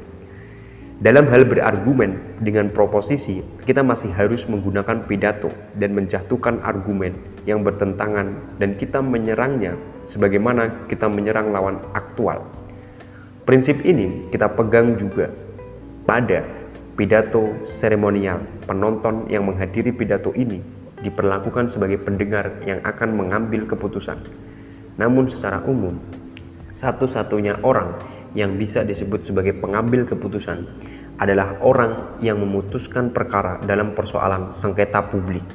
Dalam 0.95 1.27
hal 1.27 1.43
berargumen 1.43 2.39
dengan 2.39 2.71
proposisi, 2.71 3.43
kita 3.67 3.83
masih 3.83 4.15
harus 4.15 4.47
menggunakan 4.47 5.03
pidato 5.03 5.51
dan 5.75 5.91
menjatuhkan 5.91 6.63
argumen 6.63 7.19
yang 7.43 7.67
bertentangan 7.67 8.55
dan 8.55 8.79
kita 8.79 9.03
menyerangnya 9.03 9.75
sebagaimana 10.07 10.87
kita 10.87 11.11
menyerang 11.11 11.51
lawan 11.51 11.83
aktual. 11.91 12.47
Prinsip 13.43 13.83
ini 13.83 14.31
kita 14.31 14.55
pegang 14.55 14.95
juga 14.95 15.35
pada 16.07 16.47
pidato 16.95 17.59
seremonial. 17.67 18.41
Penonton 18.63 19.27
yang 19.27 19.43
menghadiri 19.43 19.91
pidato 19.91 20.31
ini 20.31 20.63
diperlakukan 21.03 21.67
sebagai 21.67 21.99
pendengar 21.99 22.63
yang 22.63 22.79
akan 22.87 23.19
mengambil 23.19 23.67
keputusan. 23.67 24.17
Namun 24.95 25.27
secara 25.27 25.59
umum, 25.67 25.99
satu-satunya 26.75 27.63
orang 27.63 27.95
yang 28.35 28.59
bisa 28.59 28.83
disebut 28.83 29.23
sebagai 29.23 29.55
pengambil 29.55 30.03
keputusan 30.03 30.67
adalah 31.15 31.55
orang 31.63 32.19
yang 32.19 32.35
memutuskan 32.35 33.15
perkara 33.15 33.63
dalam 33.63 33.95
persoalan 33.95 34.51
sengketa 34.51 35.07
publik, 35.07 35.47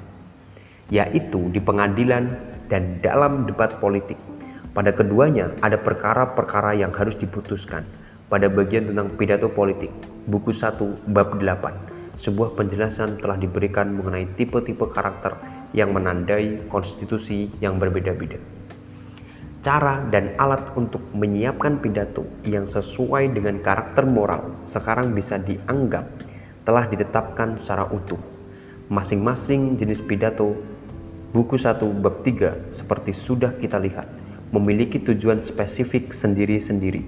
yaitu 0.89 1.53
di 1.53 1.61
pengadilan 1.61 2.41
dan 2.73 3.05
dalam 3.05 3.45
debat 3.45 3.77
politik. 3.77 4.17
Pada 4.73 4.97
keduanya 4.97 5.53
ada 5.61 5.77
perkara-perkara 5.77 6.81
yang 6.81 6.97
harus 6.97 7.21
diputuskan. 7.21 7.85
Pada 8.33 8.47
bagian 8.49 8.89
tentang 8.89 9.13
pidato 9.19 9.51
politik, 9.53 9.91
buku 10.25 10.55
1 10.55 11.11
bab 11.11 11.37
8, 11.37 12.17
sebuah 12.17 12.55
penjelasan 12.57 13.19
telah 13.21 13.37
diberikan 13.37 13.91
mengenai 13.93 14.39
tipe-tipe 14.39 14.87
karakter 14.89 15.37
yang 15.75 15.91
menandai 15.91 16.65
konstitusi 16.71 17.51
yang 17.59 17.77
berbeda-beda 17.77 18.60
cara 19.61 20.01
dan 20.09 20.33
alat 20.41 20.73
untuk 20.73 21.05
menyiapkan 21.13 21.85
pidato 21.85 22.25
yang 22.49 22.65
sesuai 22.65 23.37
dengan 23.37 23.61
karakter 23.61 24.09
moral 24.09 24.57
sekarang 24.65 25.13
bisa 25.13 25.37
dianggap 25.37 26.09
telah 26.65 26.89
ditetapkan 26.89 27.61
secara 27.61 27.85
utuh. 27.93 28.21
Masing-masing 28.89 29.77
jenis 29.77 30.01
pidato 30.01 30.57
buku 31.37 31.61
1 31.61 31.77
bab 32.01 32.25
3 32.25 32.73
seperti 32.73 33.13
sudah 33.13 33.53
kita 33.61 33.77
lihat 33.77 34.09
memiliki 34.51 34.97
tujuan 34.99 35.39
spesifik 35.45 36.11
sendiri-sendiri. 36.11 37.05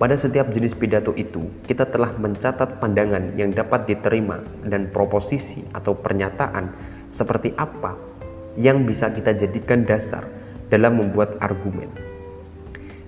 Pada 0.00 0.18
setiap 0.18 0.50
jenis 0.50 0.74
pidato 0.74 1.14
itu, 1.14 1.46
kita 1.62 1.86
telah 1.86 2.10
mencatat 2.18 2.82
pandangan 2.82 3.38
yang 3.38 3.54
dapat 3.54 3.86
diterima 3.86 4.42
dan 4.66 4.90
proposisi 4.90 5.62
atau 5.70 5.94
pernyataan 5.94 6.74
seperti 7.06 7.54
apa 7.54 7.94
yang 8.58 8.82
bisa 8.82 9.14
kita 9.14 9.30
jadikan 9.36 9.86
dasar 9.86 10.41
dalam 10.72 10.96
membuat 10.96 11.36
argumen. 11.44 11.92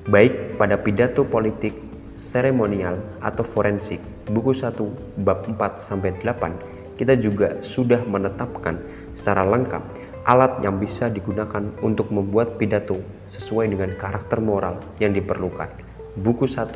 Baik 0.05 0.61
pada 0.61 0.77
pidato 0.77 1.25
politik, 1.25 1.73
seremonial, 2.13 3.01
atau 3.25 3.41
forensik, 3.41 4.05
buku 4.29 4.53
1 4.53 4.77
bab 5.25 5.49
4 5.49 5.81
sampai 5.81 6.13
8, 6.21 7.01
kita 7.01 7.17
juga 7.17 7.65
sudah 7.65 8.05
menetapkan 8.05 8.85
secara 9.17 9.49
lengkap 9.49 9.81
alat 10.29 10.61
yang 10.61 10.77
bisa 10.77 11.09
digunakan 11.09 11.65
untuk 11.81 12.13
membuat 12.13 12.61
pidato 12.61 13.01
sesuai 13.33 13.73
dengan 13.73 13.97
karakter 13.97 14.45
moral 14.45 14.85
yang 15.01 15.17
diperlukan. 15.17 15.73
Buku 16.21 16.45
1 16.45 16.69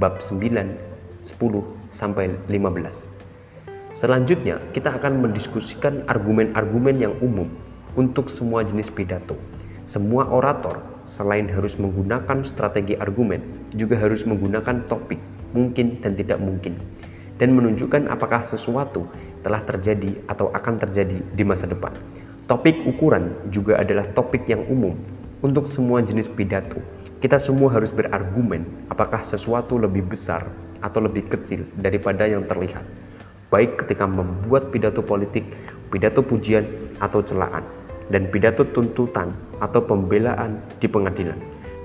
bab 0.00 0.24
9, 0.24 1.20
10 1.20 1.92
sampai 1.92 2.32
15. 2.48 3.12
Selanjutnya, 3.92 4.56
kita 4.72 4.96
akan 4.96 5.20
mendiskusikan 5.20 6.08
argumen-argumen 6.08 6.96
yang 6.96 7.14
umum 7.20 7.52
untuk 7.92 8.32
semua 8.32 8.64
jenis 8.64 8.88
pidato 8.88 9.59
semua 9.90 10.22
orator 10.30 10.78
selain 11.02 11.50
harus 11.50 11.74
menggunakan 11.74 12.46
strategi 12.46 12.94
argumen, 12.94 13.66
juga 13.74 13.98
harus 13.98 14.22
menggunakan 14.22 14.86
topik 14.86 15.18
mungkin 15.50 15.98
dan 15.98 16.14
tidak 16.14 16.38
mungkin, 16.38 16.78
dan 17.42 17.50
menunjukkan 17.58 18.06
apakah 18.06 18.46
sesuatu 18.46 19.10
telah 19.42 19.58
terjadi 19.66 20.14
atau 20.30 20.46
akan 20.54 20.78
terjadi 20.86 21.18
di 21.34 21.42
masa 21.42 21.66
depan. 21.66 21.90
Topik 22.46 22.86
ukuran 22.86 23.50
juga 23.50 23.82
adalah 23.82 24.06
topik 24.14 24.46
yang 24.46 24.62
umum 24.70 24.94
untuk 25.42 25.66
semua 25.66 25.98
jenis 26.06 26.30
pidato. 26.30 26.78
Kita 27.18 27.42
semua 27.42 27.74
harus 27.74 27.90
berargumen 27.90 28.86
apakah 28.86 29.26
sesuatu 29.26 29.74
lebih 29.74 30.06
besar 30.06 30.46
atau 30.78 31.02
lebih 31.02 31.26
kecil 31.26 31.66
daripada 31.74 32.30
yang 32.30 32.46
terlihat, 32.46 32.86
baik 33.50 33.82
ketika 33.82 34.06
membuat 34.06 34.70
pidato 34.70 35.02
politik, 35.02 35.50
pidato 35.90 36.22
pujian, 36.22 36.94
atau 37.02 37.26
celaan 37.26 37.79
dan 38.10 38.28
pidato 38.28 38.66
tuntutan 38.66 39.32
atau 39.62 39.80
pembelaan 39.86 40.60
di 40.82 40.90
pengadilan. 40.90 41.38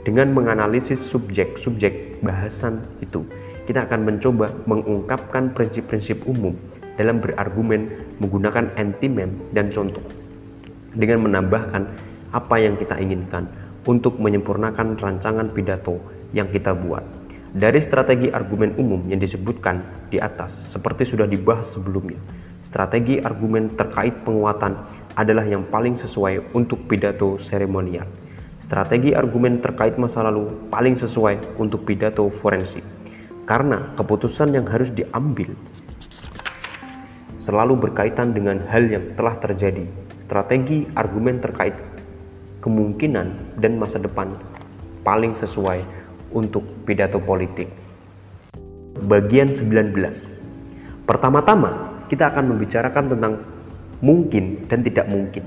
Dengan 0.06 0.34
menganalisis 0.34 1.02
subjek-subjek 1.02 2.22
bahasan 2.22 2.81
itu, 3.02 3.26
kita 3.65 3.89
akan 3.89 4.06
mencoba 4.06 4.53
mengungkapkan 4.69 5.53
prinsip-prinsip 5.53 6.26
umum 6.30 6.53
dalam 6.97 7.22
berargumen 7.22 8.14
menggunakan 8.22 8.73
antimem 8.77 9.49
dan 9.53 9.73
contoh. 9.73 10.06
Dengan 10.93 11.26
menambahkan 11.26 11.84
apa 12.34 12.56
yang 12.61 12.77
kita 12.77 13.02
inginkan 13.02 13.49
untuk 13.85 14.18
menyempurnakan 14.22 14.97
rancangan 14.97 15.49
pidato 15.53 16.02
yang 16.34 16.49
kita 16.49 16.73
buat. 16.73 17.03
Dari 17.56 17.80
strategi 17.80 18.27
argumen 18.27 18.76
umum 18.76 19.07
yang 19.07 19.18
disebutkan 19.18 20.07
di 20.11 20.19
atas, 20.19 20.76
seperti 20.76 21.07
sudah 21.07 21.23
dibahas 21.23 21.72
sebelumnya, 21.72 22.19
strategi 22.66 23.22
argumen 23.22 23.78
terkait 23.78 24.26
penguatan 24.26 24.74
adalah 25.14 25.46
yang 25.46 25.70
paling 25.70 25.94
sesuai 25.94 26.58
untuk 26.58 26.90
pidato 26.90 27.38
seremonial. 27.38 28.10
Strategi 28.58 29.14
argumen 29.14 29.62
terkait 29.62 30.02
masa 30.02 30.26
lalu 30.26 30.50
paling 30.74 30.98
sesuai 30.98 31.62
untuk 31.62 31.86
pidato 31.86 32.26
forensik, 32.34 32.82
karena 33.46 33.94
keputusan 33.94 34.58
yang 34.58 34.66
harus 34.66 34.90
diambil 34.90 35.54
selalu 37.38 37.78
berkaitan 37.78 38.34
dengan 38.34 38.66
hal 38.66 38.90
yang 38.90 39.14
telah 39.14 39.38
terjadi. 39.38 39.86
Strategi 40.18 40.90
argumen 40.98 41.38
terkait 41.38 41.78
kemungkinan 42.66 43.62
dan 43.62 43.78
masa 43.78 44.02
depan 44.02 44.34
paling 45.06 45.38
sesuai 45.38 45.86
untuk 46.34 46.66
pidato 46.90 47.22
politik. 47.22 47.70
Bagian 49.06 49.54
19. 49.54 49.94
Pertama-tama, 51.06 51.94
kita 52.06 52.34
akan 52.34 52.56
membicarakan 52.56 53.11
tentang 53.11 53.34
mungkin 54.02 54.69
dan 54.69 54.86
tidak 54.86 55.10
mungkin. 55.10 55.44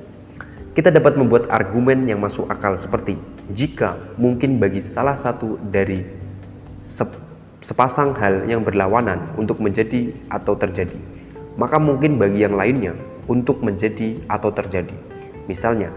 Kita 0.74 0.94
dapat 0.94 1.18
membuat 1.18 1.50
argumen 1.50 2.06
yang 2.06 2.22
masuk 2.22 2.46
akal 2.46 2.78
seperti 2.78 3.18
jika 3.50 3.98
mungkin 4.14 4.62
bagi 4.62 4.78
salah 4.78 5.18
satu 5.18 5.58
dari 5.58 6.06
sepasang 7.58 8.14
hal 8.14 8.46
yang 8.46 8.62
berlawanan 8.62 9.34
untuk 9.34 9.58
menjadi 9.58 10.14
atau 10.30 10.54
terjadi, 10.54 10.98
maka 11.58 11.82
mungkin 11.82 12.14
bagi 12.20 12.46
yang 12.46 12.54
lainnya 12.54 12.94
untuk 13.26 13.58
menjadi 13.64 14.22
atau 14.30 14.54
terjadi. 14.54 14.94
Misalnya, 15.50 15.90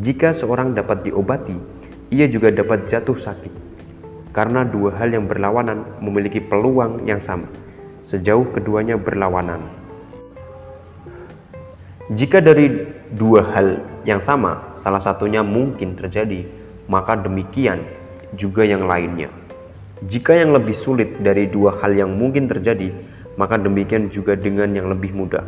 jika 0.00 0.32
seorang 0.32 0.72
dapat 0.72 1.04
diobati, 1.04 1.58
ia 2.08 2.24
juga 2.24 2.48
dapat 2.48 2.88
jatuh 2.88 3.18
sakit 3.18 3.52
karena 4.32 4.64
dua 4.64 4.96
hal 4.96 5.12
yang 5.12 5.28
berlawanan 5.28 5.84
memiliki 6.00 6.40
peluang 6.40 7.04
yang 7.04 7.20
sama, 7.20 7.46
sejauh 8.08 8.48
keduanya 8.48 8.96
berlawanan. 8.96 9.81
Jika 12.10 12.42
dari 12.42 12.66
dua 13.14 13.46
hal 13.54 13.78
yang 14.02 14.18
sama, 14.18 14.74
salah 14.74 14.98
satunya 14.98 15.46
mungkin 15.46 15.94
terjadi, 15.94 16.42
maka 16.90 17.14
demikian 17.14 17.86
juga 18.34 18.66
yang 18.66 18.90
lainnya. 18.90 19.30
Jika 20.02 20.34
yang 20.34 20.50
lebih 20.50 20.74
sulit 20.74 21.22
dari 21.22 21.46
dua 21.46 21.78
hal 21.78 21.94
yang 21.94 22.18
mungkin 22.18 22.50
terjadi, 22.50 22.90
maka 23.38 23.54
demikian 23.54 24.10
juga 24.10 24.34
dengan 24.34 24.74
yang 24.74 24.90
lebih 24.90 25.14
mudah. 25.14 25.46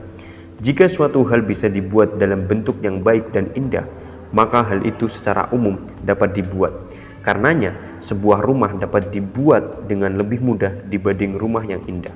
Jika 0.62 0.86
suatu 0.86 1.26
hal 1.26 1.42
bisa 1.42 1.66
dibuat 1.66 2.22
dalam 2.22 2.46
bentuk 2.46 2.78
yang 2.86 3.02
baik 3.02 3.34
dan 3.34 3.50
indah, 3.58 3.90
maka 4.30 4.62
hal 4.62 4.86
itu 4.86 5.10
secara 5.10 5.50
umum 5.50 5.82
dapat 6.06 6.38
dibuat 6.38 6.86
Karenanya, 7.24 7.72
sebuah 8.04 8.44
rumah 8.44 8.76
dapat 8.76 9.08
dibuat 9.08 9.88
dengan 9.88 10.12
lebih 10.20 10.44
mudah 10.44 10.84
dibanding 10.92 11.40
rumah 11.40 11.64
yang 11.64 11.80
indah. 11.88 12.12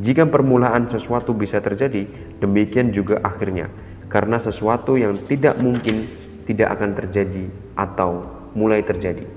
Jika 0.00 0.24
permulaan 0.24 0.88
sesuatu 0.88 1.36
bisa 1.36 1.60
terjadi, 1.60 2.08
demikian 2.40 2.88
juga 2.88 3.20
akhirnya, 3.20 3.68
karena 4.08 4.40
sesuatu 4.40 4.96
yang 4.96 5.12
tidak 5.28 5.60
mungkin 5.60 6.08
tidak 6.48 6.80
akan 6.80 6.96
terjadi 6.96 7.44
atau 7.76 8.24
mulai 8.56 8.80
terjadi. 8.80 9.28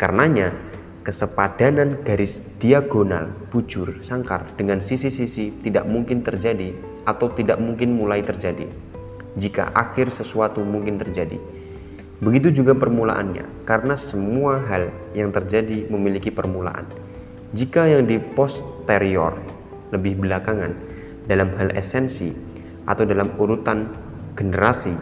Karenanya, 0.00 0.56
kesepadanan 1.04 2.00
garis 2.00 2.56
diagonal 2.56 3.28
bujur 3.52 4.00
sangkar 4.00 4.56
dengan 4.56 4.80
sisi-sisi 4.80 5.52
tidak 5.60 5.84
mungkin 5.84 6.24
terjadi 6.24 6.72
atau 7.04 7.28
tidak 7.36 7.60
mungkin 7.60 7.92
mulai 7.92 8.24
terjadi. 8.24 8.66
Jika 9.36 9.68
akhir 9.76 10.16
sesuatu 10.16 10.64
mungkin 10.64 10.96
terjadi, 10.96 11.36
Begitu 12.16 12.64
juga 12.64 12.72
permulaannya, 12.72 13.68
karena 13.68 13.92
semua 13.92 14.64
hal 14.64 14.88
yang 15.12 15.28
terjadi 15.36 15.84
memiliki 15.92 16.32
permulaan. 16.32 16.88
Jika 17.52 17.84
yang 17.92 18.08
di 18.08 18.16
posterior 18.16 19.36
lebih 19.96 20.20
belakangan 20.20 20.76
dalam 21.26 21.50
hal 21.56 21.72
esensi 21.74 22.30
atau 22.86 23.02
dalam 23.02 23.34
urutan 23.40 23.90
generasi 24.36 24.94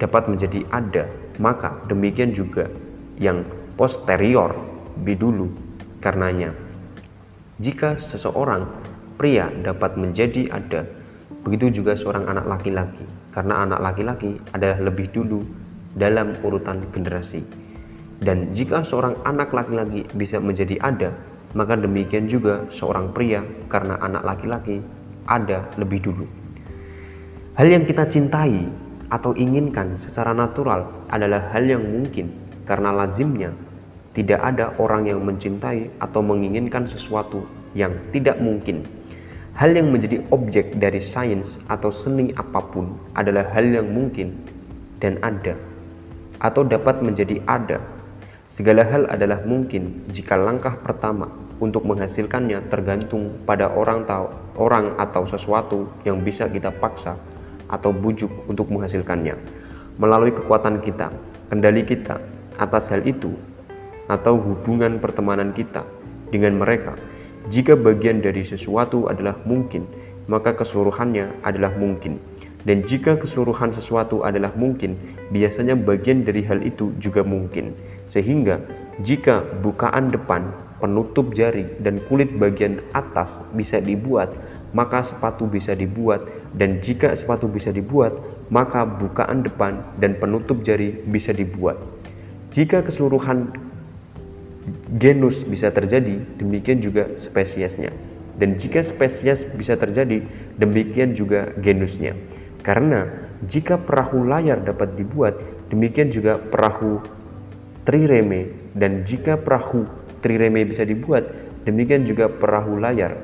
dapat 0.00 0.26
menjadi 0.26 0.66
ada, 0.74 1.06
maka 1.38 1.78
demikian 1.86 2.34
juga 2.34 2.66
yang 3.20 3.46
posterior 3.78 4.56
lebih 4.98 5.16
dulu 5.22 5.46
karenanya. 6.02 6.50
Jika 7.62 7.94
seseorang 7.94 8.66
pria 9.14 9.46
dapat 9.46 9.94
menjadi 9.94 10.50
ada, 10.50 10.82
begitu 11.46 11.82
juga 11.82 11.94
seorang 11.94 12.26
anak 12.26 12.50
laki-laki, 12.50 13.06
karena 13.30 13.62
anak 13.62 13.78
laki-laki 13.78 14.42
adalah 14.50 14.82
lebih 14.82 15.14
dulu 15.14 15.46
dalam 15.94 16.34
urutan 16.42 16.82
generasi. 16.90 17.46
Dan 18.22 18.54
jika 18.54 18.82
seorang 18.82 19.18
anak 19.26 19.54
laki-laki 19.54 20.06
bisa 20.14 20.38
menjadi 20.42 20.78
ada, 20.82 21.10
maka 21.52 21.76
demikian 21.76 22.28
juga 22.28 22.64
seorang 22.72 23.12
pria 23.12 23.44
karena 23.68 24.00
anak 24.00 24.22
laki-laki 24.24 24.80
ada 25.28 25.68
lebih 25.76 26.00
dulu. 26.02 26.26
Hal 27.52 27.68
yang 27.68 27.84
kita 27.84 28.08
cintai 28.08 28.64
atau 29.12 29.36
inginkan 29.36 30.00
secara 30.00 30.32
natural 30.32 31.04
adalah 31.12 31.52
hal 31.52 31.68
yang 31.68 31.84
mungkin 31.84 32.32
karena 32.64 32.96
lazimnya 32.96 33.52
tidak 34.16 34.40
ada 34.40 34.72
orang 34.80 35.08
yang 35.08 35.20
mencintai 35.20 36.00
atau 36.00 36.24
menginginkan 36.24 36.88
sesuatu 36.88 37.44
yang 37.76 37.92
tidak 38.12 38.40
mungkin. 38.40 38.84
Hal 39.52 39.76
yang 39.76 39.92
menjadi 39.92 40.24
objek 40.32 40.80
dari 40.80 41.04
sains 41.04 41.60
atau 41.68 41.92
seni 41.92 42.32
apa 42.32 42.64
pun 42.64 42.96
adalah 43.12 43.52
hal 43.52 43.68
yang 43.68 43.88
mungkin 43.92 44.32
dan 44.96 45.20
ada 45.20 45.60
atau 46.40 46.64
dapat 46.64 47.04
menjadi 47.04 47.36
ada. 47.44 47.84
Segala 48.52 48.84
hal 48.84 49.08
adalah 49.08 49.40
mungkin 49.48 50.04
jika 50.12 50.36
langkah 50.36 50.76
pertama 50.76 51.24
untuk 51.56 51.88
menghasilkannya 51.88 52.68
tergantung 52.68 53.32
pada 53.48 53.72
orang 53.72 54.04
tahu 54.04 54.28
orang 54.60 54.92
atau 55.00 55.24
sesuatu 55.24 55.88
yang 56.04 56.20
bisa 56.20 56.52
kita 56.52 56.68
paksa 56.68 57.16
atau 57.64 57.96
bujuk 57.96 58.28
untuk 58.52 58.68
menghasilkannya 58.68 59.40
melalui 59.96 60.36
kekuatan 60.36 60.84
kita, 60.84 61.08
kendali 61.48 61.80
kita 61.88 62.20
atas 62.60 62.92
hal 62.92 63.00
itu 63.08 63.32
atau 64.04 64.36
hubungan 64.36 65.00
pertemanan 65.00 65.56
kita 65.56 65.88
dengan 66.28 66.60
mereka. 66.60 67.00
Jika 67.48 67.72
bagian 67.72 68.20
dari 68.20 68.44
sesuatu 68.44 69.08
adalah 69.08 69.40
mungkin, 69.48 69.88
maka 70.28 70.52
keseluruhannya 70.52 71.40
adalah 71.40 71.72
mungkin. 71.72 72.20
Dan 72.62 72.86
jika 72.86 73.18
keseluruhan 73.18 73.74
sesuatu 73.74 74.22
adalah 74.22 74.54
mungkin, 74.54 74.94
biasanya 75.34 75.74
bagian 75.74 76.22
dari 76.22 76.46
hal 76.46 76.62
itu 76.62 76.94
juga 77.02 77.26
mungkin. 77.26 77.74
Sehingga 78.12 78.60
jika 79.00 79.40
bukaan 79.64 80.12
depan, 80.12 80.52
penutup 80.84 81.32
jari, 81.32 81.64
dan 81.80 82.04
kulit 82.04 82.36
bagian 82.36 82.84
atas 82.92 83.40
bisa 83.56 83.80
dibuat, 83.80 84.36
maka 84.76 85.00
sepatu 85.00 85.48
bisa 85.48 85.72
dibuat. 85.72 86.28
Dan 86.52 86.84
jika 86.84 87.16
sepatu 87.16 87.48
bisa 87.48 87.72
dibuat, 87.72 88.20
maka 88.52 88.84
bukaan 88.84 89.40
depan 89.40 89.96
dan 89.96 90.20
penutup 90.20 90.60
jari 90.60 90.92
bisa 91.08 91.32
dibuat. 91.32 91.80
Jika 92.52 92.84
keseluruhan 92.84 93.48
genus 94.92 95.48
bisa 95.48 95.72
terjadi, 95.72 96.20
demikian 96.36 96.84
juga 96.84 97.16
spesiesnya. 97.16 97.96
Dan 98.36 98.60
jika 98.60 98.84
spesies 98.84 99.48
bisa 99.56 99.80
terjadi, 99.80 100.20
demikian 100.60 101.16
juga 101.16 101.48
genusnya. 101.56 102.12
Karena 102.60 103.08
jika 103.40 103.80
perahu 103.80 104.28
layar 104.28 104.60
dapat 104.60 105.00
dibuat, 105.00 105.40
demikian 105.72 106.12
juga 106.12 106.36
perahu 106.36 107.00
trireme 107.82 108.70
dan 108.72 109.02
jika 109.02 109.38
perahu 109.38 109.86
trireme 110.22 110.62
bisa 110.62 110.86
dibuat, 110.86 111.26
demikian 111.66 112.06
juga 112.06 112.30
perahu 112.30 112.78
layar. 112.78 113.18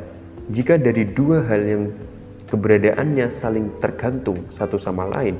Jika 0.48 0.80
dari 0.80 1.04
dua 1.04 1.44
hal 1.44 1.62
yang 1.62 1.84
keberadaannya 2.48 3.28
saling 3.28 3.78
tergantung 3.78 4.48
satu 4.48 4.80
sama 4.80 5.06
lain, 5.06 5.38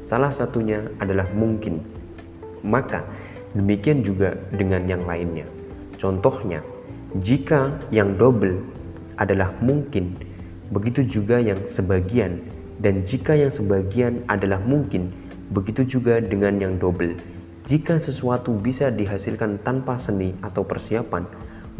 salah 0.00 0.32
satunya 0.32 0.88
adalah 0.98 1.28
mungkin. 1.36 1.84
Maka 2.66 3.06
demikian 3.54 4.02
juga 4.02 4.34
dengan 4.50 4.88
yang 4.88 5.04
lainnya. 5.06 5.46
Contohnya, 6.00 6.64
jika 7.20 7.78
yang 7.94 8.18
double 8.18 8.60
adalah 9.16 9.54
mungkin, 9.62 10.18
begitu 10.72 11.06
juga 11.06 11.38
yang 11.38 11.62
sebagian 11.64 12.42
dan 12.76 13.06
jika 13.08 13.32
yang 13.32 13.48
sebagian 13.48 14.20
adalah 14.28 14.60
mungkin, 14.60 15.08
begitu 15.48 15.86
juga 15.86 16.20
dengan 16.20 16.60
yang 16.60 16.76
double. 16.76 17.16
Jika 17.66 17.98
sesuatu 17.98 18.54
bisa 18.54 18.94
dihasilkan 18.94 19.58
tanpa 19.58 19.98
seni 19.98 20.38
atau 20.38 20.62
persiapan, 20.62 21.26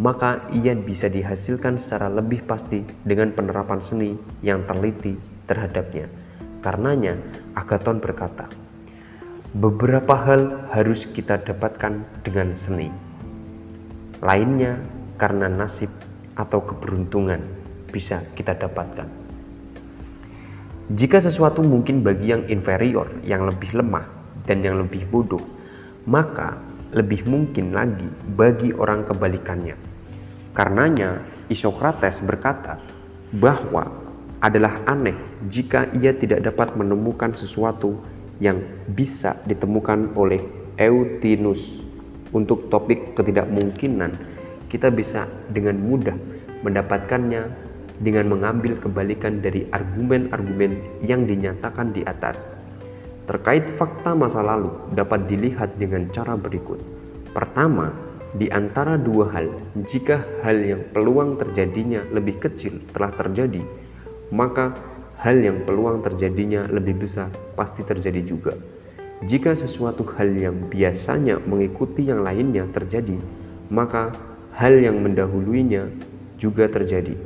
maka 0.02 0.42
ia 0.50 0.74
bisa 0.74 1.06
dihasilkan 1.06 1.78
secara 1.78 2.10
lebih 2.10 2.42
pasti 2.42 2.82
dengan 3.06 3.30
penerapan 3.30 3.78
seni 3.78 4.18
yang 4.42 4.66
teliti 4.66 5.14
terhadapnya. 5.46 6.10
Karenanya, 6.58 7.14
Agaton 7.54 8.02
berkata, 8.02 8.50
beberapa 9.54 10.18
hal 10.26 10.66
harus 10.74 11.06
kita 11.06 11.38
dapatkan 11.38 12.02
dengan 12.26 12.58
seni. 12.58 12.90
Lainnya 14.26 14.82
karena 15.14 15.46
nasib 15.46 15.94
atau 16.34 16.66
keberuntungan 16.66 17.38
bisa 17.94 18.26
kita 18.34 18.58
dapatkan. 18.58 19.06
Jika 20.90 21.22
sesuatu 21.22 21.62
mungkin 21.62 22.02
bagi 22.02 22.34
yang 22.34 22.42
inferior, 22.50 23.22
yang 23.22 23.46
lebih 23.46 23.70
lemah, 23.70 24.06
dan 24.50 24.66
yang 24.66 24.82
lebih 24.82 25.06
bodoh, 25.06 25.55
maka 26.06 26.62
lebih 26.94 27.26
mungkin 27.26 27.74
lagi 27.74 28.06
bagi 28.32 28.72
orang 28.72 29.04
kebalikannya. 29.04 29.76
Karenanya, 30.56 31.20
Isokrates 31.52 32.24
berkata 32.24 32.80
bahwa 33.34 33.90
adalah 34.40 34.80
aneh 34.86 35.18
jika 35.50 35.90
ia 35.92 36.14
tidak 36.14 36.46
dapat 36.46 36.78
menemukan 36.78 37.34
sesuatu 37.34 37.98
yang 38.38 38.62
bisa 38.88 39.36
ditemukan 39.44 40.16
oleh 40.16 40.40
Eutinus. 40.80 41.84
Untuk 42.34 42.68
topik 42.68 43.16
ketidakmungkinan, 43.16 44.12
kita 44.68 44.90
bisa 44.92 45.24
dengan 45.48 45.78
mudah 45.78 46.16
mendapatkannya 46.60 47.42
dengan 47.96 48.28
mengambil 48.28 48.76
kebalikan 48.76 49.40
dari 49.40 49.64
argumen-argumen 49.72 51.00
yang 51.00 51.24
dinyatakan 51.24 51.96
di 51.96 52.04
atas. 52.04 52.65
Terkait 53.26 53.66
fakta 53.66 54.14
masa 54.14 54.38
lalu 54.38 54.70
dapat 54.94 55.26
dilihat 55.26 55.74
dengan 55.74 56.06
cara 56.14 56.38
berikut. 56.38 56.78
Pertama, 57.34 57.90
di 58.38 58.46
antara 58.54 58.94
dua 58.94 59.34
hal, 59.34 59.50
jika 59.82 60.22
hal 60.46 60.62
yang 60.62 60.82
peluang 60.94 61.34
terjadinya 61.34 62.06
lebih 62.14 62.38
kecil 62.38 62.78
telah 62.94 63.10
terjadi, 63.10 63.66
maka 64.30 64.78
hal 65.18 65.42
yang 65.42 65.66
peluang 65.66 66.06
terjadinya 66.06 66.70
lebih 66.70 67.02
besar 67.02 67.34
pasti 67.58 67.82
terjadi 67.82 68.22
juga. 68.22 68.54
Jika 69.26 69.58
sesuatu 69.58 70.06
hal 70.14 70.30
yang 70.30 70.70
biasanya 70.70 71.42
mengikuti 71.42 72.06
yang 72.06 72.22
lainnya 72.22 72.68
terjadi, 72.70 73.18
maka 73.74 74.14
hal 74.54 74.76
yang 74.78 75.02
mendahuluinya 75.02 75.90
juga 76.38 76.70
terjadi. 76.70 77.16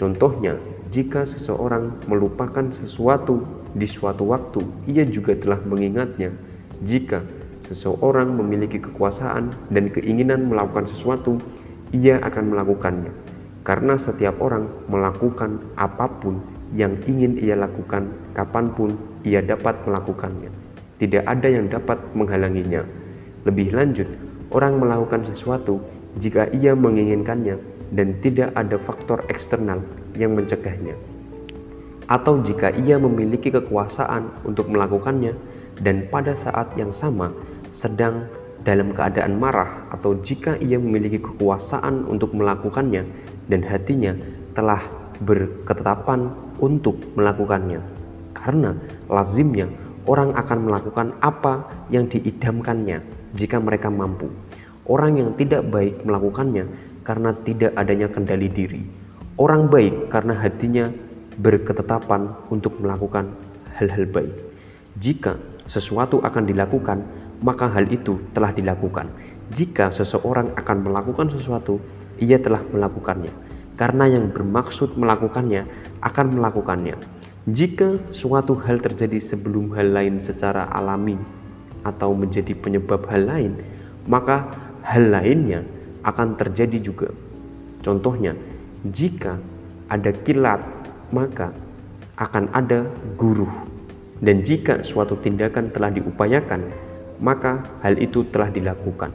Contohnya, 0.00 0.56
jika 0.88 1.28
seseorang 1.28 2.06
melupakan 2.08 2.70
sesuatu 2.72 3.61
di 3.72 3.88
suatu 3.88 4.28
waktu, 4.28 4.60
ia 4.84 5.04
juga 5.08 5.32
telah 5.32 5.60
mengingatnya. 5.64 6.32
Jika 6.84 7.24
seseorang 7.62 8.34
memiliki 8.36 8.82
kekuasaan 8.82 9.72
dan 9.72 9.88
keinginan 9.88 10.50
melakukan 10.50 10.84
sesuatu, 10.84 11.40
ia 11.92 12.20
akan 12.20 12.52
melakukannya. 12.52 13.12
Karena 13.62 13.94
setiap 13.94 14.42
orang 14.42 14.66
melakukan 14.90 15.62
apa 15.78 16.10
pun 16.20 16.42
yang 16.74 16.98
ingin 17.06 17.38
ia 17.38 17.54
lakukan 17.54 18.10
kapan 18.34 18.72
pun 18.74 18.98
ia 19.22 19.38
dapat 19.44 19.86
melakukannya. 19.86 20.50
Tidak 20.98 21.22
ada 21.22 21.48
yang 21.48 21.70
dapat 21.70 22.00
menghalanginya. 22.16 22.82
Lebih 23.46 23.74
lanjut, 23.74 24.08
orang 24.50 24.78
melakukan 24.78 25.22
sesuatu 25.26 25.80
jika 26.18 26.50
ia 26.52 26.74
menginginkannya 26.74 27.56
dan 27.92 28.18
tidak 28.20 28.50
ada 28.56 28.76
faktor 28.80 29.24
eksternal 29.28 29.84
yang 30.16 30.32
mencegahnya. 30.32 31.11
Atau 32.12 32.44
jika 32.44 32.68
ia 32.76 33.00
memiliki 33.00 33.48
kekuasaan 33.48 34.44
untuk 34.44 34.68
melakukannya 34.68 35.32
dan 35.80 36.12
pada 36.12 36.36
saat 36.36 36.76
yang 36.76 36.92
sama 36.92 37.32
sedang 37.72 38.28
dalam 38.68 38.92
keadaan 38.92 39.40
marah 39.40 39.88
atau 39.88 40.20
jika 40.20 40.60
ia 40.60 40.76
memiliki 40.76 41.16
kekuasaan 41.24 42.04
untuk 42.04 42.36
melakukannya 42.36 43.08
dan 43.48 43.60
hatinya 43.64 44.12
telah 44.52 44.84
berketetapan 45.24 46.28
untuk 46.60 47.00
melakukannya. 47.16 47.80
Karena 48.36 48.76
lazimnya 49.08 49.72
orang 50.04 50.36
akan 50.36 50.58
melakukan 50.68 51.08
apa 51.24 51.64
yang 51.88 52.12
diidamkannya 52.12 53.00
jika 53.32 53.56
mereka 53.56 53.88
mampu. 53.88 54.28
Orang 54.84 55.16
yang 55.16 55.32
tidak 55.32 55.64
baik 55.72 56.04
melakukannya 56.04 56.68
karena 57.08 57.32
tidak 57.40 57.72
adanya 57.72 58.12
kendali 58.12 58.52
diri. 58.52 58.82
Orang 59.40 59.72
baik 59.72 60.12
karena 60.12 60.36
hatinya 60.36 60.92
berketetapan 61.38 62.34
untuk 62.52 62.80
melakukan 62.80 63.32
hal-hal 63.78 64.04
baik. 64.08 64.34
Jika 64.98 65.40
sesuatu 65.64 66.20
akan 66.20 66.44
dilakukan, 66.44 66.98
maka 67.42 67.66
hal 67.72 67.88
itu 67.88 68.20
telah 68.36 68.52
dilakukan. 68.54 69.08
Jika 69.52 69.92
seseorang 69.92 70.54
akan 70.56 70.76
melakukan 70.84 71.28
sesuatu, 71.32 71.80
ia 72.20 72.38
telah 72.40 72.62
melakukannya. 72.62 73.32
Karena 73.76 74.06
yang 74.08 74.30
bermaksud 74.30 74.94
melakukannya 75.00 75.64
akan 76.04 76.26
melakukannya. 76.38 76.96
Jika 77.42 77.98
suatu 78.14 78.54
hal 78.62 78.78
terjadi 78.78 79.18
sebelum 79.18 79.74
hal 79.74 79.90
lain 79.90 80.22
secara 80.22 80.70
alami 80.70 81.18
atau 81.82 82.14
menjadi 82.14 82.54
penyebab 82.54 83.10
hal 83.10 83.26
lain, 83.26 83.52
maka 84.06 84.54
hal 84.86 85.10
lainnya 85.10 85.66
akan 86.06 86.38
terjadi 86.38 86.78
juga. 86.78 87.08
Contohnya, 87.82 88.38
jika 88.86 89.42
ada 89.90 90.14
kilat, 90.14 90.62
maka 91.12 91.52
akan 92.18 92.50
ada 92.50 92.88
guru. 93.14 93.46
Dan 94.22 94.42
jika 94.42 94.82
suatu 94.82 95.18
tindakan 95.18 95.70
telah 95.70 95.90
diupayakan, 95.92 96.72
maka 97.22 97.62
hal 97.84 97.98
itu 98.00 98.26
telah 98.32 98.50
dilakukan. 98.50 99.14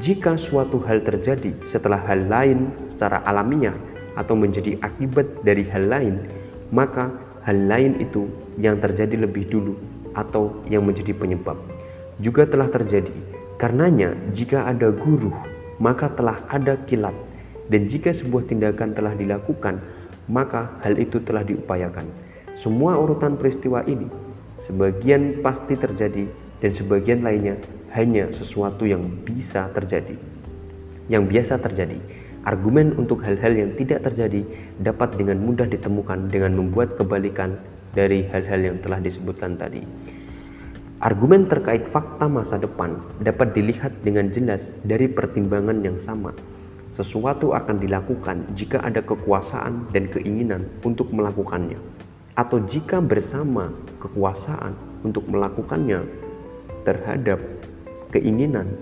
Jika 0.00 0.38
suatu 0.38 0.80
hal 0.86 1.02
terjadi 1.04 1.52
setelah 1.66 2.00
hal 2.06 2.30
lain 2.30 2.72
secara 2.88 3.20
alamiah 3.26 3.76
atau 4.16 4.38
menjadi 4.38 4.78
akibat 4.80 5.44
dari 5.44 5.66
hal 5.68 5.90
lain, 5.90 6.14
maka 6.72 7.12
hal 7.44 7.58
lain 7.68 7.98
itu 8.00 8.30
yang 8.56 8.78
terjadi 8.80 9.26
lebih 9.26 9.50
dulu 9.50 9.76
atau 10.14 10.62
yang 10.68 10.84
menjadi 10.86 11.12
penyebab 11.12 11.58
juga 12.20 12.44
telah 12.44 12.68
terjadi. 12.68 13.10
Karenanya, 13.56 14.12
jika 14.30 14.68
ada 14.68 14.92
guru, 14.92 15.32
maka 15.80 16.12
telah 16.12 16.44
ada 16.52 16.76
kilat, 16.84 17.16
dan 17.72 17.88
jika 17.88 18.12
sebuah 18.12 18.44
tindakan 18.44 18.92
telah 18.92 19.16
dilakukan, 19.16 19.80
maka 20.30 20.78
hal 20.86 20.94
itu 20.94 21.18
telah 21.18 21.42
diupayakan. 21.42 22.06
Semua 22.54 22.94
urutan 22.94 23.34
peristiwa 23.34 23.82
ini 23.82 24.06
sebagian 24.54 25.42
pasti 25.42 25.74
terjadi 25.74 26.30
dan 26.62 26.70
sebagian 26.70 27.26
lainnya 27.26 27.58
hanya 27.90 28.30
sesuatu 28.30 28.86
yang 28.86 29.02
bisa 29.26 29.66
terjadi. 29.74 30.14
Yang 31.10 31.24
biasa 31.26 31.54
terjadi. 31.58 31.98
Argumen 32.40 32.96
untuk 32.96 33.20
hal-hal 33.26 33.52
yang 33.52 33.76
tidak 33.76 34.06
terjadi 34.06 34.46
dapat 34.80 35.18
dengan 35.18 35.42
mudah 35.42 35.68
ditemukan 35.68 36.32
dengan 36.32 36.56
membuat 36.56 36.96
kebalikan 36.96 37.60
dari 37.92 38.24
hal-hal 38.30 38.60
yang 38.64 38.76
telah 38.80 39.02
disebutkan 39.02 39.58
tadi. 39.60 39.82
Argumen 41.00 41.48
terkait 41.48 41.88
fakta 41.88 42.28
masa 42.28 42.60
depan 42.60 43.00
dapat 43.24 43.56
dilihat 43.56 44.04
dengan 44.04 44.28
jelas 44.28 44.76
dari 44.84 45.08
pertimbangan 45.08 45.80
yang 45.80 45.96
sama. 45.96 46.36
Sesuatu 46.90 47.54
akan 47.54 47.78
dilakukan 47.78 48.50
jika 48.50 48.82
ada 48.82 48.98
kekuasaan 48.98 49.94
dan 49.94 50.10
keinginan 50.10 50.66
untuk 50.82 51.14
melakukannya, 51.14 51.78
atau 52.34 52.58
jika 52.66 52.98
bersama 52.98 53.70
kekuasaan 54.02 54.74
untuk 55.06 55.30
melakukannya 55.30 56.02
terhadap 56.82 57.38
keinginan 58.10 58.74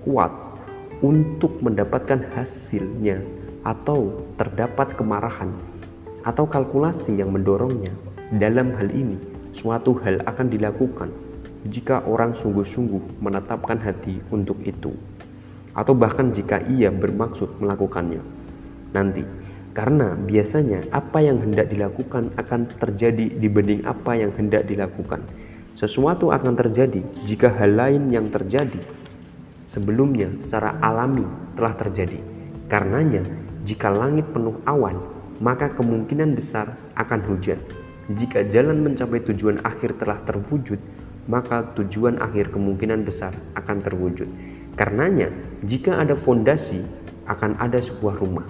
kuat 0.00 0.32
untuk 1.04 1.60
mendapatkan 1.60 2.32
hasilnya 2.32 3.20
atau 3.60 4.24
terdapat 4.40 4.96
kemarahan 4.96 5.52
atau 6.24 6.48
kalkulasi 6.48 7.20
yang 7.20 7.28
mendorongnya. 7.28 7.92
Dalam 8.40 8.72
hal 8.80 8.88
ini 8.88 9.20
suatu 9.52 10.00
hal 10.00 10.24
akan 10.24 10.48
dilakukan 10.48 11.12
jika 11.68 12.08
orang 12.08 12.32
sungguh-sungguh 12.32 13.20
menetapkan 13.20 13.76
hati 13.84 14.24
untuk 14.32 14.56
itu 14.64 14.96
atau 15.76 15.94
bahkan 15.94 16.34
jika 16.34 16.62
ia 16.66 16.90
bermaksud 16.90 17.62
melakukannya 17.62 18.22
nanti 18.94 19.22
karena 19.70 20.18
biasanya 20.18 20.90
apa 20.90 21.22
yang 21.22 21.38
hendak 21.40 21.70
dilakukan 21.70 22.34
akan 22.34 22.66
terjadi 22.74 23.38
dibanding 23.38 23.86
apa 23.86 24.18
yang 24.18 24.34
hendak 24.34 24.66
dilakukan 24.66 25.22
sesuatu 25.78 26.34
akan 26.34 26.58
terjadi 26.58 27.06
jika 27.22 27.54
hal 27.54 27.78
lain 27.78 28.10
yang 28.10 28.26
terjadi 28.28 28.82
sebelumnya 29.70 30.34
secara 30.42 30.82
alami 30.82 31.22
telah 31.54 31.78
terjadi. 31.78 32.18
Karenanya, 32.66 33.22
jika 33.62 33.86
langit 33.86 34.26
penuh 34.34 34.58
awan, 34.66 34.98
maka 35.38 35.70
kemungkinan 35.70 36.34
besar 36.34 36.74
akan 36.98 37.20
hujan. 37.30 37.62
Jika 38.10 38.42
jalan 38.50 38.82
mencapai 38.82 39.22
tujuan 39.30 39.62
akhir 39.62 40.02
telah 40.02 40.18
terwujud, 40.26 40.82
maka 41.30 41.62
tujuan 41.78 42.18
akhir 42.18 42.50
kemungkinan 42.50 43.06
besar 43.06 43.30
akan 43.54 43.78
terwujud. 43.78 44.26
Karenanya, 44.80 45.28
jika 45.60 46.00
ada 46.00 46.16
fondasi, 46.16 46.80
akan 47.28 47.60
ada 47.60 47.76
sebuah 47.84 48.16
rumah. 48.16 48.48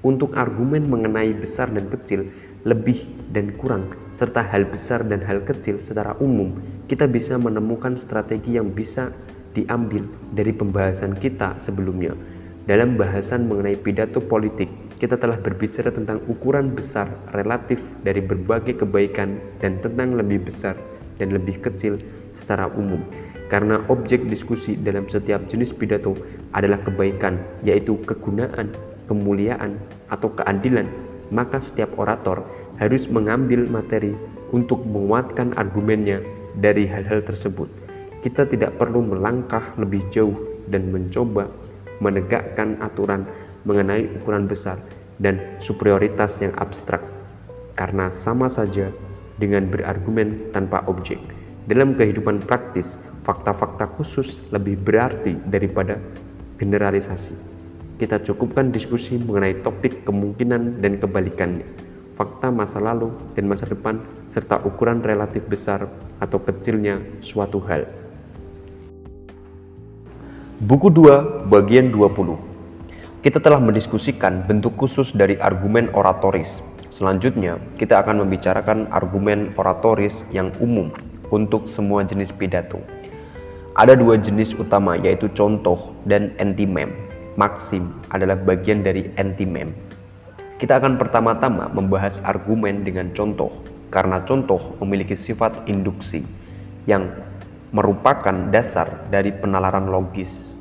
Untuk 0.00 0.32
argumen 0.32 0.88
mengenai 0.88 1.36
besar 1.36 1.68
dan 1.68 1.92
kecil, 1.92 2.32
lebih 2.64 3.04
dan 3.28 3.52
kurang, 3.60 3.92
serta 4.16 4.40
hal 4.40 4.64
besar 4.64 5.04
dan 5.04 5.20
hal 5.28 5.44
kecil 5.44 5.84
secara 5.84 6.16
umum, 6.16 6.56
kita 6.88 7.04
bisa 7.04 7.36
menemukan 7.36 7.92
strategi 8.00 8.56
yang 8.56 8.72
bisa 8.72 9.12
diambil 9.52 10.08
dari 10.32 10.56
pembahasan 10.56 11.12
kita 11.12 11.60
sebelumnya. 11.60 12.16
Dalam 12.64 12.96
bahasan 12.96 13.44
mengenai 13.44 13.76
pidato 13.76 14.24
politik, 14.24 14.72
kita 14.96 15.20
telah 15.20 15.36
berbicara 15.36 15.92
tentang 15.92 16.24
ukuran 16.24 16.72
besar 16.72 17.04
relatif 17.36 17.84
dari 18.00 18.24
berbagai 18.24 18.80
kebaikan 18.80 19.60
dan 19.60 19.76
tentang 19.84 20.16
lebih 20.16 20.40
besar 20.40 20.72
dan 21.20 21.36
lebih 21.36 21.60
kecil 21.60 22.00
secara 22.32 22.64
umum. 22.72 23.04
Karena 23.46 23.78
objek 23.86 24.26
diskusi 24.26 24.74
dalam 24.74 25.06
setiap 25.06 25.46
jenis 25.46 25.70
pidato 25.70 26.18
adalah 26.50 26.82
kebaikan, 26.82 27.38
yaitu 27.62 27.98
kegunaan, 28.02 28.74
kemuliaan, 29.06 29.78
atau 30.10 30.34
keadilan 30.34 30.90
maka 31.30 31.58
setiap 31.58 31.98
orator 31.98 32.46
harus 32.78 33.10
mengambil 33.10 33.66
materi 33.66 34.14
untuk 34.54 34.84
menguatkan 34.86 35.56
argumennya 35.58 36.22
dari 36.54 36.86
hal-hal 36.86 37.24
tersebut. 37.24 37.66
Kita 38.22 38.46
tidak 38.46 38.78
perlu 38.78 39.02
melangkah 39.02 39.74
lebih 39.78 40.06
jauh 40.10 40.34
dan 40.66 40.90
mencoba 40.90 41.50
menegakkan 42.02 42.76
aturan 42.82 43.24
mengenai 43.66 44.06
ukuran 44.20 44.46
besar 44.46 44.78
dan 45.16 45.40
superioritas 45.58 46.38
yang 46.44 46.52
abstrak, 46.60 47.00
karena 47.72 48.12
sama 48.12 48.52
saja 48.52 48.92
dengan 49.40 49.66
berargumen 49.66 50.52
tanpa 50.52 50.84
objek. 50.86 51.18
Dalam 51.66 51.98
kehidupan 51.98 52.46
praktis, 52.46 53.02
fakta-fakta 53.26 53.90
khusus 53.98 54.38
lebih 54.54 54.78
berarti 54.78 55.34
daripada 55.50 55.98
generalisasi. 56.62 57.34
Kita 57.98 58.22
cukupkan 58.22 58.70
diskusi 58.70 59.18
mengenai 59.18 59.66
topik 59.66 60.06
kemungkinan 60.06 60.78
dan 60.78 61.02
kebalikannya, 61.02 61.66
fakta 62.14 62.54
masa 62.54 62.78
lalu 62.78 63.10
dan 63.34 63.50
masa 63.50 63.66
depan, 63.66 63.98
serta 64.30 64.62
ukuran 64.62 65.02
relatif 65.02 65.42
besar 65.50 65.90
atau 66.22 66.38
kecilnya 66.38 67.02
suatu 67.18 67.58
hal. 67.66 67.90
Buku 70.62 70.88
2 70.88 71.50
bagian 71.50 71.90
20 71.92 72.38
Kita 73.20 73.42
telah 73.42 73.58
mendiskusikan 73.58 74.46
bentuk 74.46 74.78
khusus 74.78 75.10
dari 75.10 75.34
argumen 75.36 75.90
oratoris. 75.98 76.62
Selanjutnya, 76.94 77.58
kita 77.74 77.98
akan 78.00 78.22
membicarakan 78.22 78.86
argumen 78.94 79.50
oratoris 79.58 80.22
yang 80.30 80.54
umum 80.62 80.94
untuk 81.28 81.66
semua 81.66 82.06
jenis 82.06 82.30
pidato. 82.30 82.95
Ada 83.76 83.92
dua 83.92 84.16
jenis 84.16 84.56
utama 84.56 84.96
yaitu 84.96 85.28
contoh 85.36 85.92
dan 86.08 86.32
antimem. 86.40 86.96
Maksim 87.36 87.92
adalah 88.08 88.32
bagian 88.32 88.80
dari 88.80 89.12
antimem. 89.20 89.68
Kita 90.56 90.80
akan 90.80 90.96
pertama-tama 90.96 91.68
membahas 91.68 92.24
argumen 92.24 92.88
dengan 92.88 93.12
contoh 93.12 93.52
karena 93.92 94.24
contoh 94.24 94.80
memiliki 94.80 95.12
sifat 95.12 95.68
induksi 95.68 96.24
yang 96.88 97.12
merupakan 97.68 98.48
dasar 98.48 99.12
dari 99.12 99.28
penalaran 99.36 99.92
logis. 99.92 100.56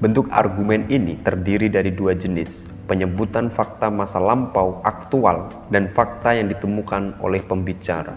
Bentuk 0.00 0.32
argumen 0.32 0.88
ini 0.88 1.20
terdiri 1.20 1.68
dari 1.68 1.92
dua 1.92 2.16
jenis, 2.16 2.64
penyebutan 2.88 3.52
fakta 3.52 3.92
masa 3.92 4.24
lampau 4.24 4.80
aktual 4.88 5.52
dan 5.68 5.92
fakta 5.92 6.32
yang 6.32 6.48
ditemukan 6.48 7.20
oleh 7.20 7.44
pembicara. 7.44 8.16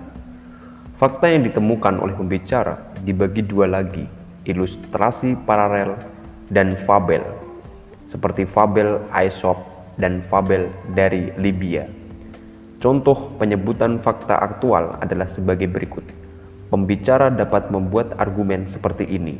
Fakta 0.96 1.28
yang 1.28 1.44
ditemukan 1.44 2.00
oleh 2.00 2.16
pembicara 2.16 2.80
dibagi 3.02 3.44
dua 3.44 3.66
lagi, 3.66 4.21
ilustrasi 4.46 5.38
paralel 5.46 5.98
dan 6.50 6.74
fabel, 6.74 7.22
seperti 8.04 8.44
fabel 8.50 9.04
Aesop 9.14 9.58
dan 10.02 10.20
fabel 10.20 10.74
dari 10.92 11.30
Libya. 11.38 11.86
Contoh 12.82 13.38
penyebutan 13.38 14.02
fakta 14.02 14.42
aktual 14.42 14.98
adalah 14.98 15.30
sebagai 15.30 15.70
berikut. 15.70 16.02
Pembicara 16.74 17.30
dapat 17.30 17.70
membuat 17.70 18.18
argumen 18.18 18.66
seperti 18.66 19.06
ini. 19.06 19.38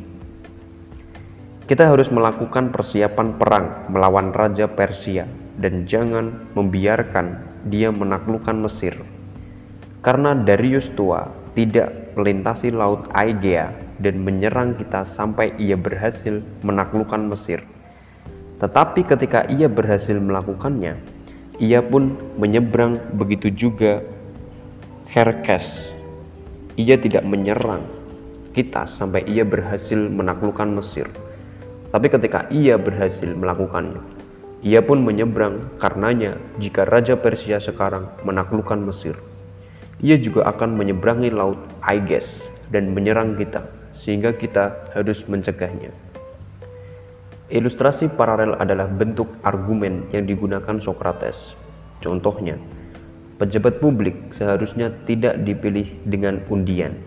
Kita 1.66 1.88
harus 1.88 2.12
melakukan 2.12 2.70
persiapan 2.70 3.40
perang 3.40 3.66
melawan 3.88 4.30
Raja 4.30 4.68
Persia 4.68 5.26
dan 5.56 5.88
jangan 5.88 6.52
membiarkan 6.54 7.40
dia 7.66 7.90
menaklukkan 7.90 8.54
Mesir. 8.62 9.00
Karena 10.04 10.36
Darius 10.36 10.92
tua 10.92 11.26
tidak 11.54 12.14
melintasi 12.18 12.74
laut 12.74 13.08
Aegea 13.14 13.72
dan 14.02 14.18
menyerang 14.26 14.74
kita 14.74 15.06
sampai 15.06 15.54
ia 15.62 15.78
berhasil 15.78 16.42
menaklukkan 16.66 17.22
Mesir. 17.22 17.62
Tetapi 18.58 19.06
ketika 19.06 19.46
ia 19.46 19.70
berhasil 19.70 20.18
melakukannya, 20.18 20.98
ia 21.62 21.78
pun 21.78 22.18
menyeberang 22.34 22.98
begitu 23.14 23.54
juga 23.54 24.02
Herkes. 25.06 25.94
Ia 26.74 26.98
tidak 26.98 27.22
menyerang 27.22 27.84
kita 28.50 28.90
sampai 28.90 29.22
ia 29.30 29.46
berhasil 29.46 29.96
menaklukkan 29.96 30.66
Mesir. 30.66 31.06
Tapi 31.92 32.08
ketika 32.08 32.48
ia 32.48 32.80
berhasil 32.80 33.28
melakukannya, 33.28 34.00
ia 34.64 34.80
pun 34.80 35.02
menyeberang 35.02 35.74
karenanya 35.76 36.38
jika 36.56 36.88
Raja 36.88 37.18
Persia 37.18 37.58
sekarang 37.58 38.08
menaklukkan 38.24 38.78
Mesir. 38.80 39.18
Ia 40.00 40.16
juga 40.16 40.48
akan 40.48 40.78
menyeberangi 40.78 41.34
laut 41.34 41.60
Aeges 41.84 42.48
dan 42.72 42.96
menyerang 42.96 43.36
kita, 43.36 43.68
sehingga 44.02 44.34
kita 44.34 44.90
harus 44.98 45.22
mencegahnya. 45.30 45.94
Ilustrasi 47.46 48.10
paralel 48.10 48.58
adalah 48.58 48.90
bentuk 48.90 49.30
argumen 49.46 50.10
yang 50.10 50.26
digunakan 50.26 50.74
Socrates. 50.82 51.54
Contohnya, 52.02 52.58
pejabat 53.38 53.78
publik 53.78 54.34
seharusnya 54.34 54.90
tidak 55.06 55.38
dipilih 55.46 55.86
dengan 56.02 56.42
undian. 56.50 56.98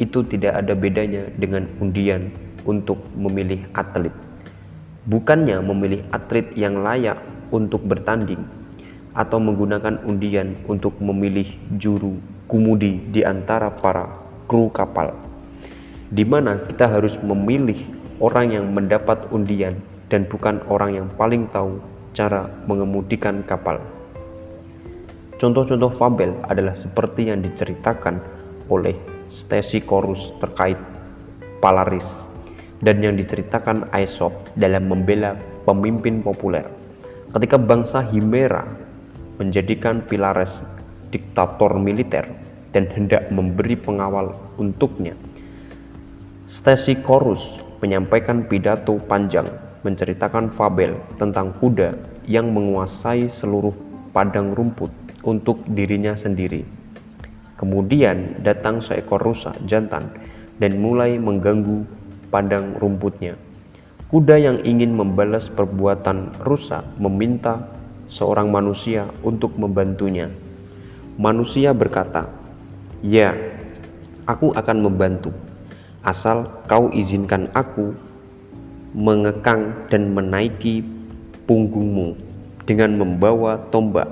Itu 0.00 0.24
tidak 0.24 0.64
ada 0.64 0.72
bedanya 0.72 1.28
dengan 1.36 1.68
undian 1.84 2.32
untuk 2.64 2.96
memilih 3.12 3.68
atlet. 3.76 4.14
Bukannya 5.04 5.60
memilih 5.60 6.00
atlet 6.16 6.48
yang 6.56 6.80
layak 6.80 7.20
untuk 7.52 7.84
bertanding 7.84 8.40
atau 9.12 9.42
menggunakan 9.42 10.00
undian 10.06 10.54
untuk 10.70 10.96
memilih 11.02 11.50
juru 11.74 12.22
kumudi 12.46 13.02
di 13.10 13.26
antara 13.26 13.68
para 13.74 14.14
kru 14.46 14.70
kapal. 14.70 15.25
Di 16.06 16.22
mana 16.22 16.62
kita 16.62 16.86
harus 16.86 17.18
memilih 17.18 17.78
orang 18.22 18.54
yang 18.54 18.70
mendapat 18.70 19.26
undian 19.34 19.74
dan 20.06 20.22
bukan 20.30 20.62
orang 20.70 20.94
yang 20.94 21.08
paling 21.18 21.50
tahu 21.50 21.82
cara 22.14 22.46
mengemudikan 22.70 23.42
kapal. 23.42 23.82
Contoh-contoh 25.36 25.92
fabel 26.00 26.32
adalah 26.48 26.72
seperti 26.72 27.28
yang 27.28 27.44
diceritakan 27.44 28.22
oleh 28.72 28.96
Stesichorus 29.26 30.32
terkait 30.38 30.78
Palaris 31.60 32.24
dan 32.80 33.02
yang 33.02 33.18
diceritakan 33.18 33.90
Aesop 33.92 34.32
dalam 34.54 34.88
membela 34.88 35.36
pemimpin 35.66 36.22
populer. 36.22 36.64
Ketika 37.34 37.58
bangsa 37.58 38.00
Himera 38.00 38.64
menjadikan 39.36 40.00
Pilares 40.06 40.62
diktator 41.10 41.76
militer 41.76 42.24
dan 42.72 42.88
hendak 42.94 43.28
memberi 43.28 43.76
pengawal 43.76 44.32
untuknya, 44.56 45.12
Stesichorus 46.46 47.58
menyampaikan 47.82 48.46
pidato 48.46 49.02
panjang 49.02 49.50
menceritakan 49.82 50.54
fabel 50.54 50.94
tentang 51.18 51.50
kuda 51.58 51.98
yang 52.22 52.54
menguasai 52.54 53.26
seluruh 53.26 53.74
padang 54.14 54.54
rumput 54.54 54.94
untuk 55.26 55.66
dirinya 55.66 56.14
sendiri. 56.14 56.62
Kemudian 57.58 58.46
datang 58.46 58.78
seekor 58.78 59.18
rusa 59.26 59.58
jantan 59.66 60.06
dan 60.62 60.78
mulai 60.78 61.18
mengganggu 61.18 61.82
padang 62.30 62.78
rumputnya. 62.78 63.34
Kuda 64.06 64.38
yang 64.38 64.62
ingin 64.62 64.94
membalas 64.94 65.50
perbuatan 65.50 66.46
rusa 66.46 66.86
meminta 66.94 67.74
seorang 68.06 68.54
manusia 68.54 69.10
untuk 69.26 69.58
membantunya. 69.58 70.30
Manusia 71.18 71.74
berkata, 71.74 72.30
"Ya, 73.02 73.34
aku 74.30 74.54
akan 74.54 74.78
membantu, 74.86 75.34
asal 76.06 76.62
kau 76.70 76.86
izinkan 76.94 77.50
aku 77.50 77.90
mengekang 78.94 79.74
dan 79.90 80.14
menaiki 80.14 80.86
punggungmu 81.50 82.14
dengan 82.62 82.94
membawa 82.94 83.58
tombak." 83.74 84.06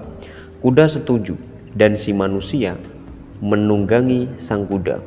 Kuda 0.59 0.89
setuju, 0.89 1.37
dan 1.75 1.99
si 1.99 2.15
manusia 2.15 2.79
menunggangi 3.43 4.31
sang 4.39 4.65
kuda. 4.65 5.03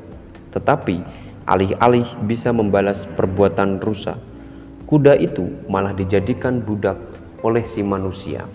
Tetapi 0.51 1.01
alih-alih 1.48 2.06
bisa 2.27 2.51
membalas 2.51 3.07
perbuatan 3.07 3.80
rusa, 3.80 4.19
kuda 4.85 5.16
itu 5.17 5.48
malah 5.72 5.95
dijadikan 5.95 6.59
budak 6.59 6.99
oleh 7.41 7.64
si 7.64 7.82
manusia. 7.82 8.45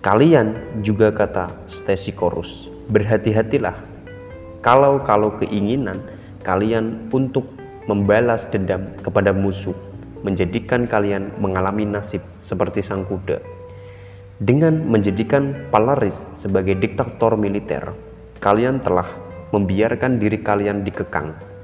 Kalian 0.00 0.80
juga 0.86 1.10
kata 1.10 1.50
Stesichorus, 1.66 2.70
berhati-hatilah 2.86 3.74
kalau-kalau 4.62 5.34
keinginan 5.42 5.98
kalian 6.46 7.10
untuk 7.10 7.50
membalas 7.90 8.46
dendam 8.46 8.94
kepada 9.02 9.34
musuh 9.34 9.74
menjadikan 10.22 10.86
kalian 10.86 11.34
mengalami 11.42 11.82
nasib 11.82 12.22
seperti 12.38 12.86
sang 12.86 13.02
kuda. 13.02 13.42
Dengan 14.38 14.86
menjadikan 14.86 15.66
Palaris 15.74 16.30
sebagai 16.38 16.78
diktator 16.78 17.34
militer, 17.34 17.90
kalian 18.38 18.78
telah 18.78 19.10
membiarkan 19.50 20.22
diri 20.22 20.38
kalian 20.38 20.86
dikekang 20.86 21.56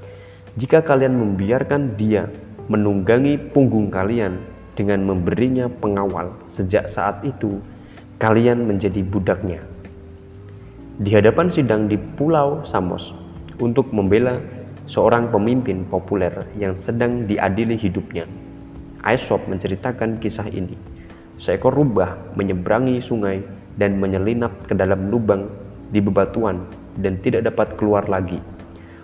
jika 0.52 0.84
kalian 0.84 1.16
membiarkan 1.16 1.96
dia 1.96 2.28
menunggangi 2.68 3.40
punggung 3.40 3.88
kalian 3.88 4.36
dengan 4.76 5.00
memberinya 5.00 5.72
pengawal 5.72 6.36
sejak 6.44 6.92
saat 6.92 7.24
itu, 7.24 7.56
kalian 8.20 8.68
menjadi 8.68 9.00
budaknya. 9.00 9.64
Di 11.00 11.08
hadapan 11.16 11.48
sidang 11.48 11.88
di 11.88 11.96
Pulau 11.96 12.68
Samos 12.68 13.16
untuk 13.64 13.96
membela 13.96 14.36
seorang 14.86 15.30
pemimpin 15.30 15.86
populer 15.86 16.46
yang 16.58 16.72
sedang 16.74 17.26
diadili 17.26 17.78
hidupnya. 17.78 18.26
Aesop 19.02 19.46
menceritakan 19.50 20.22
kisah 20.22 20.46
ini. 20.50 20.78
Seekor 21.38 21.74
rubah 21.74 22.34
menyeberangi 22.38 23.02
sungai 23.02 23.42
dan 23.74 23.98
menyelinap 23.98 24.68
ke 24.68 24.78
dalam 24.78 25.10
lubang 25.10 25.50
di 25.90 25.98
bebatuan 25.98 26.62
dan 26.98 27.18
tidak 27.18 27.50
dapat 27.50 27.74
keluar 27.74 28.06
lagi 28.06 28.38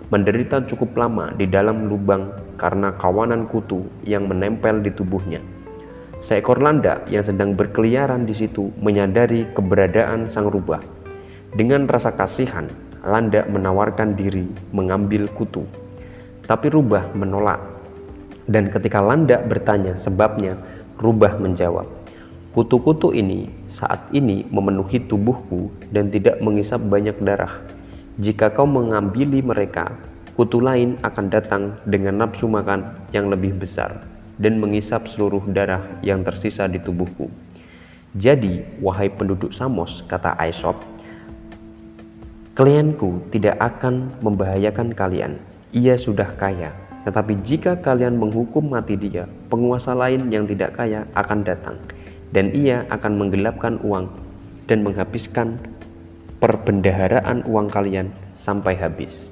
menderita 0.09 0.65
cukup 0.65 0.97
lama 0.97 1.29
di 1.37 1.45
dalam 1.45 1.85
lubang 1.85 2.33
karena 2.57 2.97
kawanan 2.97 3.45
kutu 3.45 3.85
yang 4.01 4.25
menempel 4.25 4.81
di 4.81 4.89
tubuhnya. 4.89 5.37
Seekor 6.19 6.59
landak 6.59 7.07
yang 7.13 7.23
sedang 7.23 7.53
berkeliaran 7.53 8.25
di 8.25 8.35
situ 8.35 8.73
menyadari 8.81 9.47
keberadaan 9.53 10.25
sang 10.25 10.49
rubah. 10.49 10.81
Dengan 11.53 11.85
rasa 11.85 12.11
kasihan, 12.11 12.67
landak 13.05 13.47
menawarkan 13.47 14.15
diri 14.15 14.47
mengambil 14.75 15.27
kutu. 15.31 15.63
Tapi 16.43 16.67
rubah 16.73 17.13
menolak. 17.13 17.61
Dan 18.49 18.73
ketika 18.73 18.99
landak 18.99 19.45
bertanya 19.45 19.93
sebabnya, 19.93 20.57
rubah 20.97 21.37
menjawab, 21.37 21.99
Kutu-kutu 22.49 23.13
ini 23.13 23.45
saat 23.69 24.09
ini 24.09 24.41
memenuhi 24.49 25.05
tubuhku 25.05 25.69
dan 25.93 26.09
tidak 26.09 26.41
mengisap 26.41 26.81
banyak 26.81 27.13
darah. 27.21 27.61
Jika 28.17 28.49
kau 28.49 28.65
mengambil 28.65 29.37
mereka, 29.45 29.93
kutu 30.33 30.57
lain 30.57 30.97
akan 31.05 31.29
datang 31.29 31.77
dengan 31.85 32.25
nafsu 32.25 32.49
makan 32.49 33.05
yang 33.13 33.29
lebih 33.29 33.53
besar 33.53 34.01
dan 34.41 34.57
mengisap 34.57 35.05
seluruh 35.05 35.45
darah 35.45 36.01
yang 36.01 36.25
tersisa 36.25 36.65
di 36.65 36.81
tubuhku. 36.81 37.29
Jadi, 38.17 38.81
wahai 38.81 39.13
penduduk 39.13 39.53
Samos, 39.53 40.01
kata 40.01 40.33
Aesop, 40.41 40.81
klienku 42.59 43.23
tidak 43.31 43.55
akan 43.55 44.19
membahayakan 44.19 44.91
kalian. 44.91 45.39
Ia 45.71 45.95
sudah 45.95 46.35
kaya, 46.35 46.75
tetapi 47.07 47.39
jika 47.39 47.79
kalian 47.79 48.19
menghukum 48.19 48.75
mati 48.75 48.99
dia, 48.99 49.31
penguasa 49.47 49.95
lain 49.95 50.27
yang 50.27 50.43
tidak 50.43 50.75
kaya 50.75 51.07
akan 51.15 51.47
datang, 51.47 51.79
dan 52.35 52.51
ia 52.51 52.83
akan 52.91 53.15
menggelapkan 53.15 53.79
uang 53.79 54.11
dan 54.67 54.83
menghabiskan 54.83 55.55
perbendaharaan 56.43 57.47
uang 57.47 57.71
kalian 57.71 58.11
sampai 58.35 58.75
habis. 58.75 59.31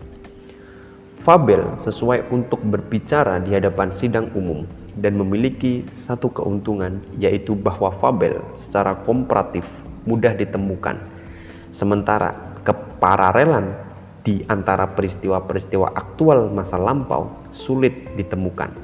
Fabel 1.20 1.76
sesuai 1.76 2.32
untuk 2.32 2.64
berbicara 2.64 3.44
di 3.44 3.52
hadapan 3.52 3.92
sidang 3.92 4.32
umum 4.40 4.64
dan 4.96 5.20
memiliki 5.20 5.84
satu 5.92 6.32
keuntungan 6.32 7.04
yaitu 7.20 7.60
bahwa 7.60 7.92
fabel 7.92 8.40
secara 8.56 8.96
komparatif 9.04 9.84
mudah 10.08 10.32
ditemukan 10.32 11.18
sementara 11.68 12.47
kepararelan 12.68 13.72
di 14.28 14.44
antara 14.52 14.92
peristiwa-peristiwa 14.92 15.96
aktual 15.96 16.52
masa 16.52 16.76
lampau 16.76 17.32
sulit 17.56 18.12
ditemukan. 18.20 18.76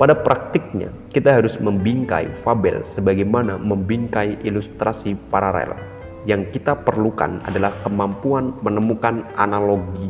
Pada 0.00 0.16
praktiknya, 0.16 0.88
kita 1.12 1.36
harus 1.36 1.60
membingkai 1.60 2.40
fabel 2.40 2.80
sebagaimana 2.80 3.60
membingkai 3.60 4.40
ilustrasi 4.40 5.12
paralel. 5.28 5.76
Yang 6.24 6.56
kita 6.56 6.80
perlukan 6.80 7.44
adalah 7.44 7.76
kemampuan 7.84 8.56
menemukan 8.64 9.28
analogi, 9.36 10.08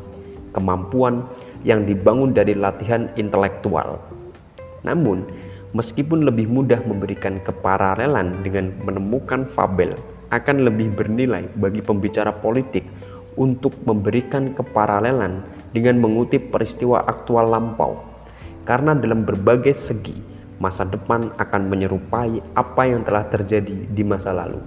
kemampuan 0.54 1.26
yang 1.66 1.82
dibangun 1.82 2.30
dari 2.30 2.54
latihan 2.54 3.10
intelektual 3.18 3.98
namun, 4.82 5.24
meskipun 5.72 6.26
lebih 6.26 6.50
mudah 6.50 6.82
memberikan 6.84 7.38
keparalelan 7.40 8.42
dengan 8.42 8.74
menemukan 8.82 9.46
fabel, 9.46 9.94
akan 10.32 10.64
lebih 10.64 10.96
bernilai 10.96 11.44
bagi 11.60 11.84
pembicara 11.84 12.32
politik 12.32 12.88
untuk 13.36 13.76
memberikan 13.84 14.56
keparalelan 14.56 15.44
dengan 15.76 16.00
mengutip 16.00 16.48
peristiwa 16.48 17.04
aktual 17.04 17.52
lampau. 17.52 18.00
Karena 18.64 18.96
dalam 18.96 19.28
berbagai 19.28 19.76
segi, 19.76 20.16
masa 20.56 20.88
depan 20.88 21.28
akan 21.36 21.62
menyerupai 21.68 22.40
apa 22.56 22.82
yang 22.88 23.04
telah 23.04 23.28
terjadi 23.28 23.86
di 23.92 24.02
masa 24.06 24.32
lalu. 24.32 24.60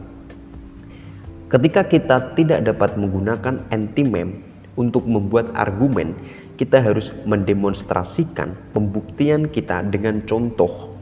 Ketika 1.49 1.85
kita 1.85 2.35
tidak 2.37 2.65
dapat 2.67 2.97
menggunakan 2.99 3.65
anti-meme 3.73 4.43
untuk 4.75 5.07
membuat 5.07 5.55
argumen 5.55 6.13
kita 6.55 6.79
harus 6.79 7.11
mendemonstrasikan 7.27 8.55
pembuktian 8.71 9.51
kita 9.51 9.83
dengan 9.83 10.23
contoh 10.23 10.95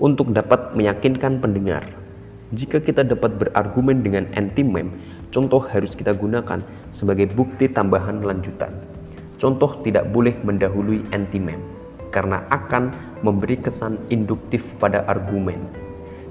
untuk 0.00 0.32
dapat 0.32 0.72
meyakinkan 0.72 1.36
pendengar. 1.36 1.99
Jika 2.50 2.82
kita 2.82 3.06
dapat 3.06 3.38
berargumen 3.38 4.02
dengan 4.02 4.26
anti-meme, 4.34 4.90
contoh 5.30 5.62
harus 5.70 5.94
kita 5.94 6.10
gunakan 6.18 6.58
sebagai 6.90 7.30
bukti 7.30 7.70
tambahan 7.70 8.26
lanjutan. 8.26 8.74
Contoh 9.38 9.78
tidak 9.86 10.10
boleh 10.10 10.34
mendahului 10.42 11.06
anti-meme 11.14 11.62
karena 12.10 12.42
akan 12.50 12.90
memberi 13.22 13.62
kesan 13.62 14.02
induktif 14.10 14.74
pada 14.82 15.06
argumen 15.06 15.62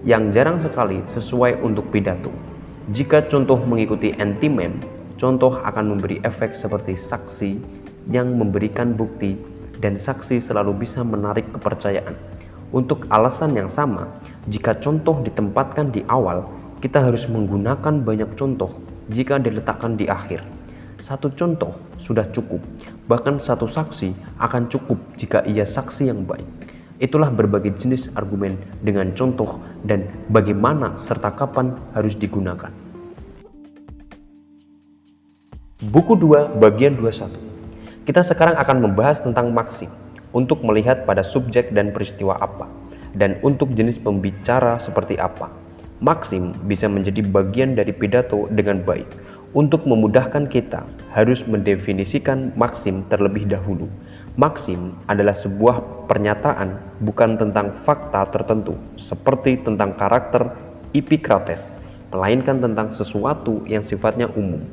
yang 0.04 0.32
jarang 0.32 0.60
sekali 0.60 1.04
sesuai 1.08 1.64
untuk 1.64 1.88
pidato. 1.88 2.32
Jika 2.92 3.28
contoh 3.32 3.60
mengikuti 3.64 4.12
anti-meme, 4.16 4.84
contoh 5.16 5.60
akan 5.64 5.96
memberi 5.96 6.20
efek 6.24 6.52
seperti 6.52 7.00
saksi 7.00 7.52
yang 8.12 8.36
memberikan 8.36 8.92
bukti 8.92 9.40
dan 9.80 9.96
saksi 9.96 10.44
selalu 10.44 10.84
bisa 10.84 11.00
menarik 11.04 11.48
kepercayaan. 11.56 12.16
Untuk 12.70 13.10
alasan 13.10 13.56
yang 13.58 13.72
sama, 13.72 14.20
jika 14.48 14.78
contoh 14.80 15.20
ditempatkan 15.20 15.92
di 15.92 16.06
awal, 16.08 16.48
kita 16.80 17.04
harus 17.04 17.28
menggunakan 17.28 18.00
banyak 18.00 18.40
contoh 18.40 18.72
jika 19.12 19.36
diletakkan 19.36 20.00
di 20.00 20.08
akhir. 20.08 20.46
Satu 21.00 21.32
contoh 21.36 21.76
sudah 22.00 22.28
cukup, 22.32 22.64
bahkan 23.08 23.40
satu 23.40 23.68
saksi 23.68 24.40
akan 24.40 24.72
cukup 24.72 25.00
jika 25.20 25.44
ia 25.44 25.68
saksi 25.68 26.08
yang 26.08 26.24
baik. 26.24 26.48
Itulah 27.00 27.32
berbagai 27.32 27.80
jenis 27.80 28.12
argumen 28.16 28.60
dengan 28.84 29.12
contoh 29.16 29.60
dan 29.84 30.08
bagaimana 30.28 31.00
serta 31.00 31.32
kapan 31.32 31.76
harus 31.96 32.16
digunakan. 32.20 32.72
Buku 35.80 36.20
2 36.20 36.60
bagian 36.60 37.00
21 37.00 37.50
kita 38.10 38.26
sekarang 38.26 38.58
akan 38.58 38.90
membahas 38.90 39.22
tentang 39.22 39.54
maksim 39.54 39.86
untuk 40.34 40.66
melihat 40.66 41.06
pada 41.06 41.22
subjek 41.22 41.70
dan 41.70 41.94
peristiwa 41.94 42.42
apa 42.42 42.66
dan 43.20 43.36
untuk 43.44 43.76
jenis 43.76 44.00
pembicara 44.00 44.80
seperti 44.80 45.20
apa. 45.20 45.52
Maksim 46.00 46.56
bisa 46.64 46.88
menjadi 46.88 47.20
bagian 47.20 47.76
dari 47.76 47.92
pidato 47.92 48.48
dengan 48.48 48.80
baik. 48.80 49.28
Untuk 49.52 49.84
memudahkan 49.84 50.48
kita, 50.48 50.88
harus 51.12 51.44
mendefinisikan 51.44 52.56
maksim 52.56 53.04
terlebih 53.04 53.50
dahulu. 53.50 53.92
Maksim 54.40 54.96
adalah 55.12 55.36
sebuah 55.36 56.08
pernyataan 56.08 57.02
bukan 57.04 57.36
tentang 57.36 57.76
fakta 57.76 58.24
tertentu, 58.32 58.80
seperti 58.96 59.60
tentang 59.60 59.98
karakter 60.00 60.56
Epicrates, 60.96 61.82
melainkan 62.14 62.64
tentang 62.64 62.88
sesuatu 62.94 63.66
yang 63.68 63.84
sifatnya 63.84 64.32
umum 64.38 64.64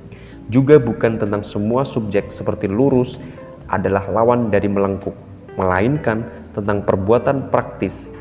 juga 0.46 0.78
bukan 0.78 1.18
tentang 1.18 1.42
semua 1.42 1.82
subjek 1.82 2.30
seperti 2.30 2.70
lurus 2.70 3.18
adalah 3.66 4.06
lawan 4.06 4.46
dari 4.46 4.70
melengkung, 4.70 5.14
melainkan 5.58 6.22
tentang 6.54 6.86
perbuatan 6.86 7.50
praktis, 7.50 8.14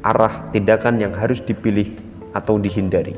arah 0.00 0.48
tindakan 0.52 1.00
yang 1.00 1.12
harus 1.12 1.44
dipilih 1.44 1.92
atau 2.32 2.56
dihindari. 2.56 3.16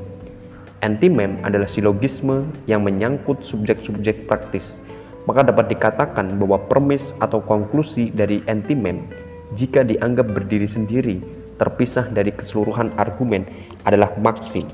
Antimem 0.82 1.38
adalah 1.46 1.70
silogisme 1.70 2.50
yang 2.66 2.82
menyangkut 2.82 3.46
subjek-subjek 3.46 4.26
praktis. 4.26 4.82
Maka 5.30 5.46
dapat 5.46 5.70
dikatakan 5.70 6.34
bahwa 6.42 6.58
premis 6.66 7.14
atau 7.22 7.38
konklusi 7.38 8.10
dari 8.10 8.42
antimem 8.50 9.06
jika 9.54 9.86
dianggap 9.86 10.34
berdiri 10.34 10.66
sendiri 10.66 11.22
terpisah 11.54 12.10
dari 12.10 12.34
keseluruhan 12.34 12.98
argumen 12.98 13.46
adalah 13.86 14.10
maksi. 14.18 14.66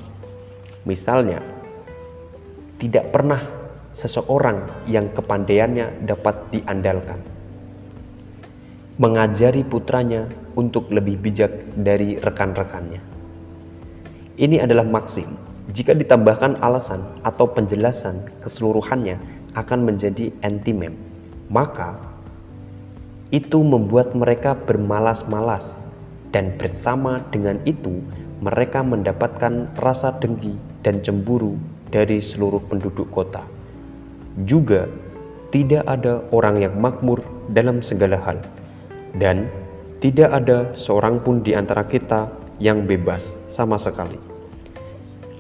Misalnya, 0.89 1.45
tidak 2.81 3.13
pernah 3.13 3.45
seseorang 3.93 4.89
yang 4.89 5.13
kepandaiannya 5.13 6.09
dapat 6.09 6.49
diandalkan. 6.55 7.21
Mengajari 8.97 9.63
putranya 9.69 10.25
untuk 10.59 10.91
lebih 10.91 11.23
bijak 11.23 11.79
dari 11.79 12.19
rekan-rekannya. 12.19 12.99
Ini 14.35 14.67
adalah 14.67 14.83
maksim. 14.83 15.39
Jika 15.71 15.95
ditambahkan 15.95 16.59
alasan 16.59 17.07
atau 17.23 17.47
penjelasan 17.47 18.27
keseluruhannya 18.43 19.23
akan 19.55 19.81
menjadi 19.87 20.35
antimem, 20.43 20.99
maka 21.47 21.95
itu 23.31 23.61
membuat 23.61 24.17
mereka 24.17 24.57
bermalas-malas 24.57 25.87
dan 26.35 26.57
bersama 26.57 27.23
dengan 27.31 27.61
itu 27.69 28.01
mereka 28.41 28.81
mendapatkan 28.81 29.69
rasa 29.77 30.17
dengki 30.17 30.57
dan 30.81 31.05
cemburu 31.05 31.61
dari 31.93 32.25
seluruh 32.25 32.65
penduduk 32.65 33.13
kota. 33.13 33.45
Juga 34.49 34.89
tidak 35.53 35.85
ada 35.85 36.25
orang 36.33 36.63
yang 36.63 36.75
makmur 36.81 37.21
dalam 37.53 37.81
segala 37.85 38.21
hal, 38.23 38.39
dan 39.17 39.49
tidak 39.99 40.31
ada 40.31 40.59
seorang 40.79 41.23
pun 41.23 41.43
di 41.43 41.55
antara 41.55 41.87
kita 41.87 42.31
yang 42.63 42.87
bebas 42.87 43.39
sama 43.51 43.79
sekali. 43.79 44.19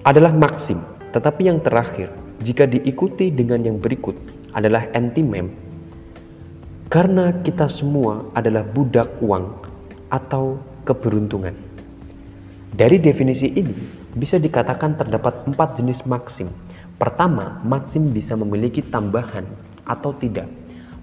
Adalah 0.03 0.35
maksim, 0.35 0.79
tetapi 1.15 1.51
yang 1.51 1.63
terakhir, 1.63 2.11
jika 2.43 2.67
diikuti 2.67 3.31
dengan 3.31 3.63
yang 3.63 3.79
berikut, 3.79 4.15
adalah 4.55 4.91
antimem. 4.95 5.51
Karena 6.89 7.31
kita 7.45 7.69
semua 7.69 8.33
adalah 8.33 8.65
budak 8.65 9.21
uang 9.21 9.47
atau 10.09 10.57
keberuntungan. 10.89 11.53
Dari 12.73 12.97
definisi 12.97 13.53
ini, 13.53 13.77
bisa 14.17 14.41
dikatakan 14.41 14.97
terdapat 14.97 15.45
empat 15.45 15.77
jenis 15.77 16.09
maksim 16.09 16.49
Pertama, 16.99 17.63
maksim 17.63 18.11
bisa 18.11 18.35
memiliki 18.35 18.83
tambahan 18.83 19.47
atau 19.87 20.11
tidak. 20.19 20.51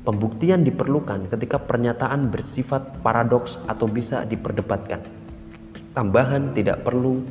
Pembuktian 0.05 0.61
diperlukan 0.61 1.33
ketika 1.33 1.57
pernyataan 1.57 2.29
bersifat 2.29 3.01
paradoks 3.01 3.57
atau 3.65 3.89
bisa 3.89 4.21
diperdebatkan. 4.21 5.01
tambahan 5.97 6.53
tidak 6.53 6.85
perlu 6.85 7.25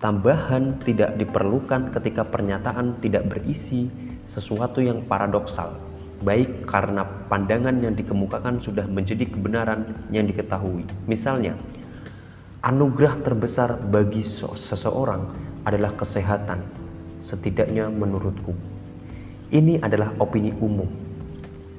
tambahan 0.00 0.80
tidak 0.80 1.12
diperlukan 1.20 1.92
ketika 1.92 2.24
pernyataan 2.24 2.96
tidak 3.04 3.28
berisi 3.28 3.90
sesuatu 4.24 4.80
yang 4.80 5.04
paradoksal 5.04 5.76
baik 6.24 6.64
karena 6.64 7.04
pandangan 7.04 7.84
yang 7.84 7.92
dikemukakan 7.92 8.56
sudah 8.56 8.88
menjadi 8.88 9.28
kebenaran 9.28 10.08
yang 10.08 10.24
diketahui. 10.24 10.88
Misalnya 11.04 11.52
anugerah 12.64 13.20
terbesar 13.20 13.76
bagi 13.92 14.24
seseorang 14.24 15.28
adalah 15.68 15.92
kesehatan 15.92 16.64
setidaknya 17.20 17.92
menurutku. 17.92 18.56
Ini 19.52 19.84
adalah 19.84 20.16
opini 20.16 20.56
umum 20.56 21.05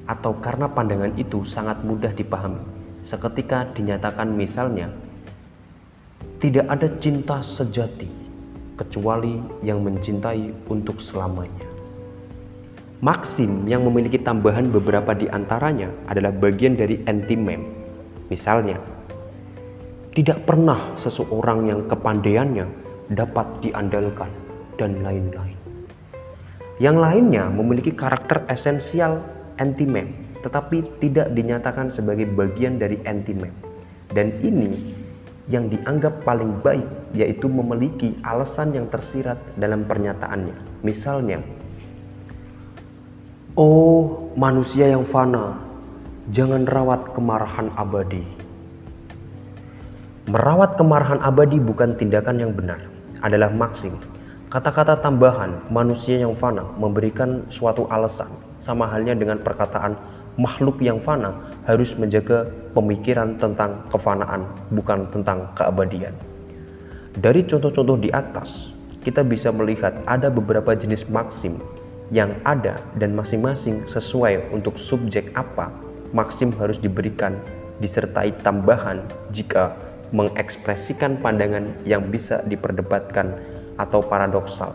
atau 0.07 0.39
karena 0.39 0.71
pandangan 0.71 1.13
itu 1.19 1.43
sangat 1.43 1.83
mudah 1.83 2.15
dipahami 2.15 2.77
seketika 3.07 3.63
dinyatakan 3.71 4.35
misalnya 4.35 4.91
tidak 6.43 6.67
ada 6.67 6.91
cinta 6.99 7.39
sejati 7.39 8.11
kecuali 8.75 9.39
yang 9.63 9.79
mencintai 9.79 10.69
untuk 10.69 10.99
selamanya. 10.99 11.65
Maksim 12.99 13.63
yang 13.69 13.85
memiliki 13.87 14.19
tambahan 14.19 14.67
beberapa 14.69 15.15
di 15.15 15.31
antaranya 15.31 15.87
adalah 16.09 16.35
bagian 16.35 16.75
dari 16.75 16.99
anti-mem. 17.07 17.61
Misalnya, 18.27 18.75
tidak 20.11 20.43
pernah 20.43 20.97
seseorang 20.99 21.69
yang 21.69 21.81
kepandaiannya 21.87 22.65
dapat 23.13 23.47
diandalkan 23.63 24.29
dan 24.75 24.99
lain-lain. 24.99 25.57
Yang 26.77 26.97
lainnya 27.01 27.49
memiliki 27.49 27.93
karakter 27.93 28.45
esensial 28.49 29.36
anti-mem, 29.57 30.13
tetapi 30.41 31.01
tidak 31.01 31.33
dinyatakan 31.33 31.89
sebagai 31.91 32.29
bagian 32.29 32.77
dari 32.77 32.97
anti-mem. 33.05 33.53
Dan 34.13 34.33
ini 34.41 34.97
yang 35.47 35.71
dianggap 35.71 36.23
paling 36.27 36.59
baik 36.59 37.15
yaitu 37.15 37.47
memiliki 37.47 38.15
alasan 38.23 38.75
yang 38.75 38.87
tersirat 38.91 39.39
dalam 39.55 39.87
pernyataannya. 39.87 40.83
Misalnya, 40.83 41.39
Oh 43.57 44.29
manusia 44.37 44.85
yang 44.85 45.01
fana, 45.01 45.57
jangan 46.29 46.61
rawat 46.69 47.09
kemarahan 47.17 47.73
abadi. 47.73 48.21
Merawat 50.29 50.77
kemarahan 50.77 51.17
abadi 51.25 51.57
bukan 51.57 51.97
tindakan 51.97 52.37
yang 52.37 52.53
benar, 52.53 52.85
adalah 53.25 53.49
maksim. 53.49 53.97
Kata-kata 54.53 55.01
tambahan 55.01 55.57
manusia 55.73 56.21
yang 56.21 56.37
fana 56.37 56.69
memberikan 56.77 57.49
suatu 57.49 57.89
alasan, 57.89 58.29
sama 58.57 58.89
halnya 58.89 59.13
dengan 59.17 59.41
perkataan 59.41 59.97
makhluk 60.37 60.79
yang 60.85 61.01
fana 61.01 61.33
harus 61.65 61.97
menjaga 61.97 62.45
pemikiran 62.77 63.35
tentang 63.41 63.83
kefanaan, 63.89 64.45
bukan 64.69 65.09
tentang 65.09 65.49
keabadian. 65.57 66.13
Dari 67.17 67.41
contoh-contoh 67.49 67.97
di 67.97 68.13
atas, 68.13 68.71
kita 69.01 69.25
bisa 69.25 69.49
melihat 69.49 69.97
ada 70.05 70.29
beberapa 70.29 70.77
jenis 70.77 71.09
maksim 71.09 71.57
yang 72.13 72.37
ada 72.45 72.79
dan 72.95 73.17
masing-masing 73.17 73.83
sesuai 73.89 74.53
untuk 74.53 74.79
subjek 74.79 75.33
apa 75.35 75.73
maksim 76.15 76.55
harus 76.55 76.79
diberikan 76.79 77.35
disertai 77.83 78.31
tambahan 78.45 79.03
jika 79.33 79.75
mengekspresikan 80.15 81.19
pandangan 81.19 81.67
yang 81.83 82.07
bisa 82.07 82.39
diperdebatkan 82.47 83.35
atau 83.75 83.99
paradoksal. 83.99 84.71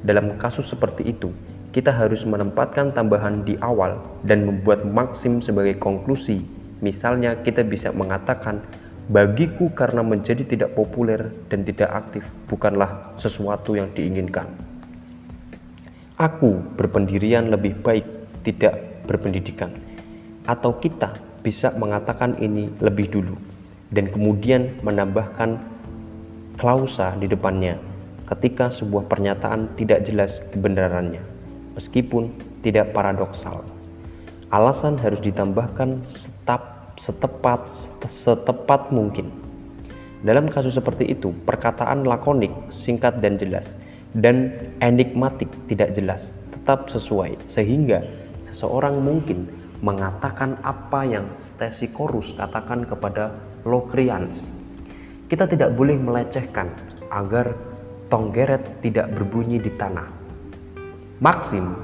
Dalam 0.00 0.38
kasus 0.38 0.70
seperti 0.70 1.10
itu, 1.10 1.34
kita 1.70 1.94
harus 1.94 2.26
menempatkan 2.26 2.90
tambahan 2.90 3.46
di 3.46 3.54
awal 3.62 4.02
dan 4.26 4.42
membuat 4.42 4.82
maksim 4.82 5.38
sebagai 5.38 5.78
konklusi. 5.78 6.42
Misalnya 6.82 7.38
kita 7.46 7.62
bisa 7.62 7.94
mengatakan, 7.94 8.58
bagiku 9.06 9.70
karena 9.70 10.02
menjadi 10.02 10.42
tidak 10.42 10.74
populer 10.74 11.30
dan 11.46 11.62
tidak 11.62 11.94
aktif 11.94 12.26
bukanlah 12.50 13.14
sesuatu 13.14 13.78
yang 13.78 13.94
diinginkan. 13.94 14.50
Aku 16.18 16.58
berpendirian 16.74 17.48
lebih 17.48 17.78
baik 17.78 18.06
tidak 18.42 19.06
berpendidikan. 19.06 19.70
Atau 20.50 20.82
kita 20.82 21.14
bisa 21.46 21.70
mengatakan 21.78 22.34
ini 22.42 22.66
lebih 22.82 23.14
dulu 23.14 23.38
dan 23.94 24.10
kemudian 24.10 24.82
menambahkan 24.82 25.56
klausa 26.60 27.16
di 27.16 27.30
depannya 27.30 27.80
ketika 28.28 28.68
sebuah 28.68 29.08
pernyataan 29.08 29.74
tidak 29.74 30.04
jelas 30.04 30.44
kebenarannya 30.52 31.29
meskipun 31.80 32.28
tidak 32.60 32.92
paradoksal. 32.92 33.64
Alasan 34.52 35.00
harus 35.00 35.24
ditambahkan 35.24 36.04
setap, 36.04 36.92
setepat 37.00 37.64
setepat 38.04 38.92
mungkin. 38.92 39.32
Dalam 40.20 40.52
kasus 40.52 40.76
seperti 40.76 41.08
itu, 41.08 41.32
perkataan 41.48 42.04
lakonik, 42.04 42.52
singkat 42.68 43.24
dan 43.24 43.40
jelas, 43.40 43.80
dan 44.12 44.52
enigmatik 44.84 45.48
tidak 45.64 45.96
jelas, 45.96 46.36
tetap 46.52 46.92
sesuai 46.92 47.40
sehingga 47.48 48.04
seseorang 48.44 49.00
mungkin 49.00 49.48
mengatakan 49.80 50.60
apa 50.60 51.08
yang 51.08 51.32
Stesichorus 51.32 52.36
katakan 52.36 52.84
kepada 52.84 53.32
Locrians. 53.64 54.52
Kita 55.32 55.48
tidak 55.48 55.72
boleh 55.72 55.96
melecehkan 55.96 56.68
agar 57.08 57.56
tonggeret 58.12 58.84
tidak 58.84 59.08
berbunyi 59.16 59.56
di 59.56 59.72
tanah 59.72 60.19
Maksim 61.20 61.76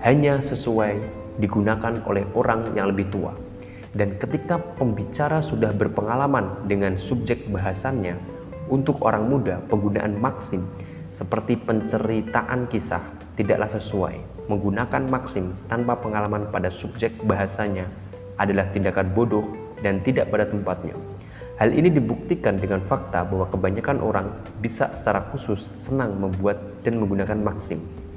hanya 0.00 0.40
sesuai 0.40 0.96
digunakan 1.36 2.00
oleh 2.08 2.24
orang 2.32 2.72
yang 2.72 2.88
lebih 2.88 3.12
tua. 3.12 3.36
Dan 3.92 4.16
ketika 4.16 4.56
pembicara 4.56 5.44
sudah 5.44 5.76
berpengalaman 5.76 6.64
dengan 6.64 6.96
subjek 6.96 7.52
bahasannya, 7.52 8.16
untuk 8.72 9.04
orang 9.04 9.28
muda 9.28 9.60
penggunaan 9.68 10.16
maksim 10.16 10.64
seperti 11.12 11.60
penceritaan 11.60 12.64
kisah 12.72 13.04
tidaklah 13.36 13.68
sesuai. 13.68 14.48
Menggunakan 14.48 15.04
maksim 15.04 15.52
tanpa 15.68 16.00
pengalaman 16.00 16.48
pada 16.48 16.72
subjek 16.72 17.12
bahasanya 17.28 17.84
adalah 18.40 18.72
tindakan 18.72 19.12
bodoh 19.12 19.44
dan 19.84 20.00
tidak 20.00 20.32
pada 20.32 20.48
tempatnya. 20.48 20.96
Hal 21.60 21.76
ini 21.76 21.92
dibuktikan 21.92 22.56
dengan 22.56 22.80
fakta 22.80 23.20
bahwa 23.20 23.52
kebanyakan 23.52 24.00
orang 24.00 24.32
bisa 24.64 24.88
secara 24.96 25.28
khusus 25.28 25.76
senang 25.76 26.16
membuat 26.16 26.56
dan 26.80 26.96
menggunakan 26.96 27.36
maksim 27.36 28.07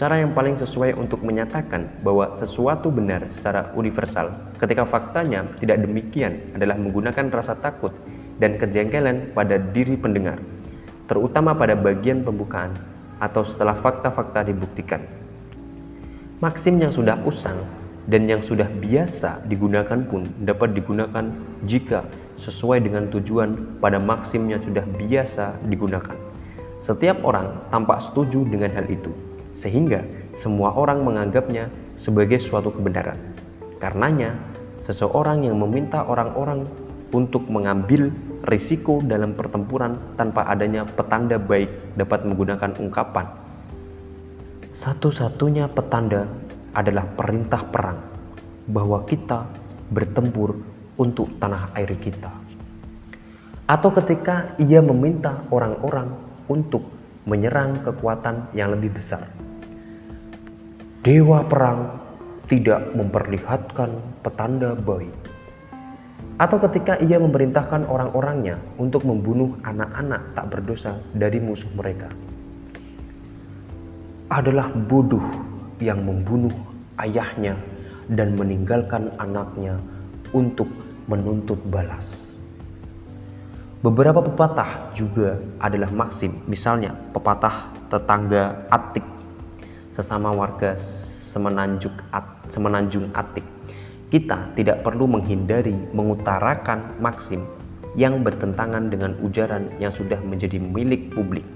Cara 0.00 0.16
yang 0.16 0.32
paling 0.32 0.56
sesuai 0.56 0.96
untuk 0.96 1.20
menyatakan 1.20 2.00
bahwa 2.00 2.32
sesuatu 2.32 2.88
benar 2.88 3.28
secara 3.28 3.68
universal 3.76 4.32
ketika 4.56 4.88
faktanya 4.88 5.44
tidak 5.60 5.76
demikian 5.84 6.56
adalah 6.56 6.80
menggunakan 6.80 7.28
rasa 7.28 7.52
takut 7.60 7.92
dan 8.40 8.56
kejengkelan 8.56 9.36
pada 9.36 9.60
diri 9.60 10.00
pendengar, 10.00 10.40
terutama 11.04 11.52
pada 11.52 11.76
bagian 11.76 12.24
pembukaan 12.24 12.80
atau 13.20 13.44
setelah 13.44 13.76
fakta-fakta 13.76 14.48
dibuktikan. 14.48 15.04
Maksim 16.40 16.80
yang 16.80 16.96
sudah 16.96 17.20
usang 17.28 17.60
dan 18.08 18.24
yang 18.24 18.40
sudah 18.40 18.72
biasa 18.72 19.44
digunakan 19.52 20.00
pun 20.08 20.32
dapat 20.40 20.72
digunakan 20.72 21.28
jika 21.68 22.08
sesuai 22.40 22.80
dengan 22.80 23.04
tujuan 23.12 23.76
pada 23.84 24.00
maksimnya 24.00 24.64
sudah 24.64 24.88
biasa 24.96 25.60
digunakan. 25.68 26.16
Setiap 26.80 27.20
orang 27.20 27.68
tampak 27.68 28.00
setuju 28.00 28.48
dengan 28.48 28.72
hal 28.72 28.88
itu 28.88 29.12
sehingga 29.52 30.06
semua 30.32 30.74
orang 30.74 31.02
menganggapnya 31.02 31.68
sebagai 31.98 32.38
suatu 32.38 32.72
kebenaran. 32.72 33.18
Karenanya, 33.80 34.36
seseorang 34.80 35.44
yang 35.44 35.56
meminta 35.60 36.04
orang-orang 36.04 36.64
untuk 37.10 37.50
mengambil 37.50 38.08
risiko 38.46 39.02
dalam 39.02 39.34
pertempuran 39.34 39.98
tanpa 40.14 40.46
adanya 40.48 40.86
petanda 40.86 41.36
baik 41.36 41.96
dapat 41.98 42.24
menggunakan 42.24 42.72
ungkapan. 42.78 43.26
Satu-satunya 44.70 45.66
petanda 45.66 46.30
adalah 46.70 47.02
perintah 47.02 47.66
perang 47.66 47.98
bahwa 48.70 49.02
kita 49.02 49.42
bertempur 49.90 50.54
untuk 50.94 51.34
tanah 51.42 51.74
air 51.74 51.90
kita. 51.98 52.30
Atau 53.66 53.90
ketika 53.90 54.54
ia 54.62 54.78
meminta 54.78 55.42
orang-orang 55.50 56.14
untuk 56.46 56.99
menyerang 57.28 57.84
kekuatan 57.84 58.52
yang 58.56 58.72
lebih 58.72 58.96
besar 58.96 59.24
dewa 61.00 61.40
perang 61.48 61.96
tidak 62.44 62.92
memperlihatkan 62.92 64.20
petanda 64.20 64.76
baik. 64.76 65.16
Atau 66.36 66.60
ketika 66.60 67.00
ia 67.00 67.16
memerintahkan 67.16 67.88
orang-orangnya 67.88 68.60
untuk 68.76 69.08
membunuh 69.08 69.56
anak-anak 69.64 70.36
tak 70.36 70.46
berdosa 70.52 71.00
dari 71.16 71.40
musuh 71.40 71.72
mereka. 71.72 72.08
Adalah 74.28 74.72
bodoh 74.72 75.24
yang 75.80 76.04
membunuh 76.04 76.52
ayahnya 77.00 77.56
dan 78.12 78.36
meninggalkan 78.36 79.08
anaknya 79.16 79.80
untuk 80.36 80.68
menuntut 81.08 81.60
balas. 81.68 82.29
Beberapa 83.80 84.20
pepatah 84.20 84.92
juga 84.92 85.40
adalah 85.56 85.88
maksim, 85.88 86.44
misalnya 86.44 86.92
pepatah 87.16 87.72
tetangga 87.88 88.68
Atik 88.68 89.00
sesama 89.88 90.28
warga 90.36 90.76
semenanjung, 90.76 91.96
At, 92.12 92.44
semenanjung 92.52 93.08
Atik. 93.16 93.40
Kita 94.12 94.52
tidak 94.52 94.84
perlu 94.84 95.08
menghindari 95.08 95.72
mengutarakan 95.96 97.00
maksim 97.00 97.40
yang 97.96 98.20
bertentangan 98.20 98.92
dengan 98.92 99.16
ujaran 99.24 99.72
yang 99.80 99.96
sudah 99.96 100.20
menjadi 100.28 100.60
milik 100.60 101.16
publik, 101.16 101.48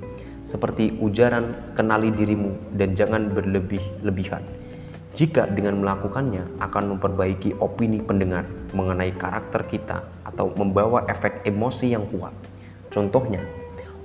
seperti 0.49 0.97
ujaran 1.05 1.77
"kenali 1.77 2.09
dirimu" 2.09 2.57
dan 2.73 2.97
"jangan 2.97 3.36
berlebih-lebihan". 3.36 4.41
Jika 5.12 5.44
dengan 5.53 5.77
melakukannya 5.85 6.57
akan 6.57 6.97
memperbaiki 6.97 7.61
opini 7.61 8.01
pendengar 8.01 8.49
mengenai 8.75 9.15
karakter 9.15 9.65
kita 9.65 10.03
atau 10.27 10.51
membawa 10.53 11.07
efek 11.07 11.47
emosi 11.47 11.94
yang 11.94 12.05
kuat. 12.11 12.35
Contohnya, 12.91 13.41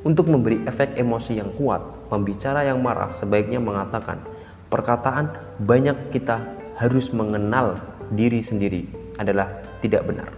untuk 0.06 0.32
memberi 0.32 0.64
efek 0.64 0.96
emosi 0.96 1.42
yang 1.42 1.52
kuat, 1.58 2.08
pembicara 2.08 2.64
yang 2.64 2.80
marah 2.80 3.12
sebaiknya 3.12 3.60
mengatakan, 3.60 4.24
perkataan 4.72 5.36
banyak 5.60 6.14
kita 6.14 6.40
harus 6.80 7.12
mengenal 7.12 7.82
diri 8.14 8.40
sendiri 8.40 8.88
adalah 9.20 9.60
tidak 9.84 10.08
benar. 10.08 10.32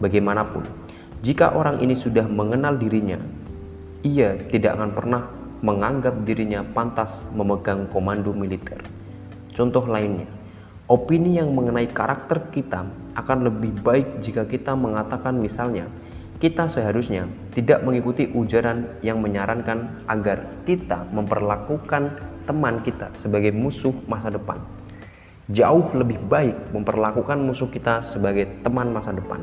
Bagaimanapun, 0.00 0.64
jika 1.20 1.52
orang 1.52 1.84
ini 1.84 1.92
sudah 1.92 2.24
mengenal 2.24 2.80
dirinya, 2.80 3.20
ia 4.02 4.34
tidak 4.48 4.80
akan 4.80 4.90
pernah 4.96 5.22
menganggap 5.62 6.26
dirinya 6.26 6.66
pantas 6.66 7.22
memegang 7.30 7.86
komando 7.86 8.34
militer. 8.34 8.82
Contoh 9.54 9.86
lainnya, 9.86 10.26
opini 10.90 11.38
yang 11.38 11.54
mengenai 11.54 11.86
karakter 11.92 12.50
kita 12.50 12.88
akan 13.16 13.38
lebih 13.48 13.72
baik 13.84 14.20
jika 14.24 14.48
kita 14.48 14.72
mengatakan 14.72 15.36
misalnya, 15.36 15.88
kita 16.42 16.66
seharusnya 16.66 17.30
tidak 17.54 17.86
mengikuti 17.86 18.26
ujaran 18.34 18.98
yang 19.04 19.22
menyarankan 19.22 20.02
agar 20.10 20.42
kita 20.66 21.06
memperlakukan 21.14 22.18
teman 22.42 22.82
kita 22.82 23.14
sebagai 23.14 23.54
musuh 23.54 23.94
masa 24.10 24.34
depan. 24.34 24.58
Jauh 25.46 25.86
lebih 25.94 26.18
baik 26.26 26.74
memperlakukan 26.74 27.38
musuh 27.38 27.70
kita 27.70 28.02
sebagai 28.02 28.48
teman 28.66 28.90
masa 28.90 29.14
depan. 29.14 29.38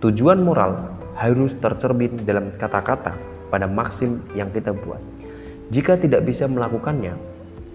Tujuan 0.00 0.40
moral 0.40 0.96
harus 1.18 1.52
tercermin 1.58 2.24
dalam 2.24 2.54
kata-kata 2.56 3.18
pada 3.52 3.66
maksim 3.66 4.22
yang 4.32 4.48
kita 4.48 4.70
buat. 4.72 5.02
Jika 5.68 6.00
tidak 6.00 6.24
bisa 6.24 6.48
melakukannya, 6.48 7.18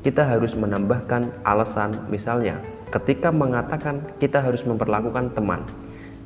kita 0.02 0.26
harus 0.26 0.58
menambahkan 0.58 1.30
alasan 1.46 2.10
misalnya 2.10 2.58
ketika 2.94 3.34
mengatakan 3.34 4.06
kita 4.22 4.38
harus 4.38 4.62
memperlakukan 4.70 5.34
teman 5.34 5.66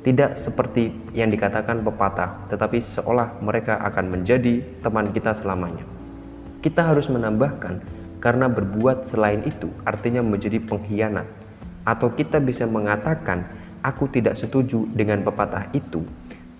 tidak 0.04 0.36
seperti 0.36 0.94
yang 1.16 1.32
dikatakan 1.32 1.82
pepatah, 1.82 2.46
tetapi 2.48 2.78
seolah 2.78 3.40
mereka 3.42 3.80
akan 3.82 4.14
menjadi 4.14 4.62
teman 4.78 5.10
kita 5.10 5.34
selamanya. 5.34 5.82
Kita 6.62 6.86
harus 6.86 7.10
menambahkan, 7.10 7.82
karena 8.22 8.46
berbuat 8.46 9.04
selain 9.04 9.42
itu 9.42 9.68
artinya 9.82 10.22
menjadi 10.22 10.62
pengkhianat, 10.62 11.26
atau 11.82 12.14
kita 12.14 12.38
bisa 12.38 12.64
mengatakan, 12.64 13.48
"Aku 13.82 14.06
tidak 14.06 14.38
setuju 14.38 14.86
dengan 14.94 15.24
pepatah 15.26 15.66
itu." 15.74 16.06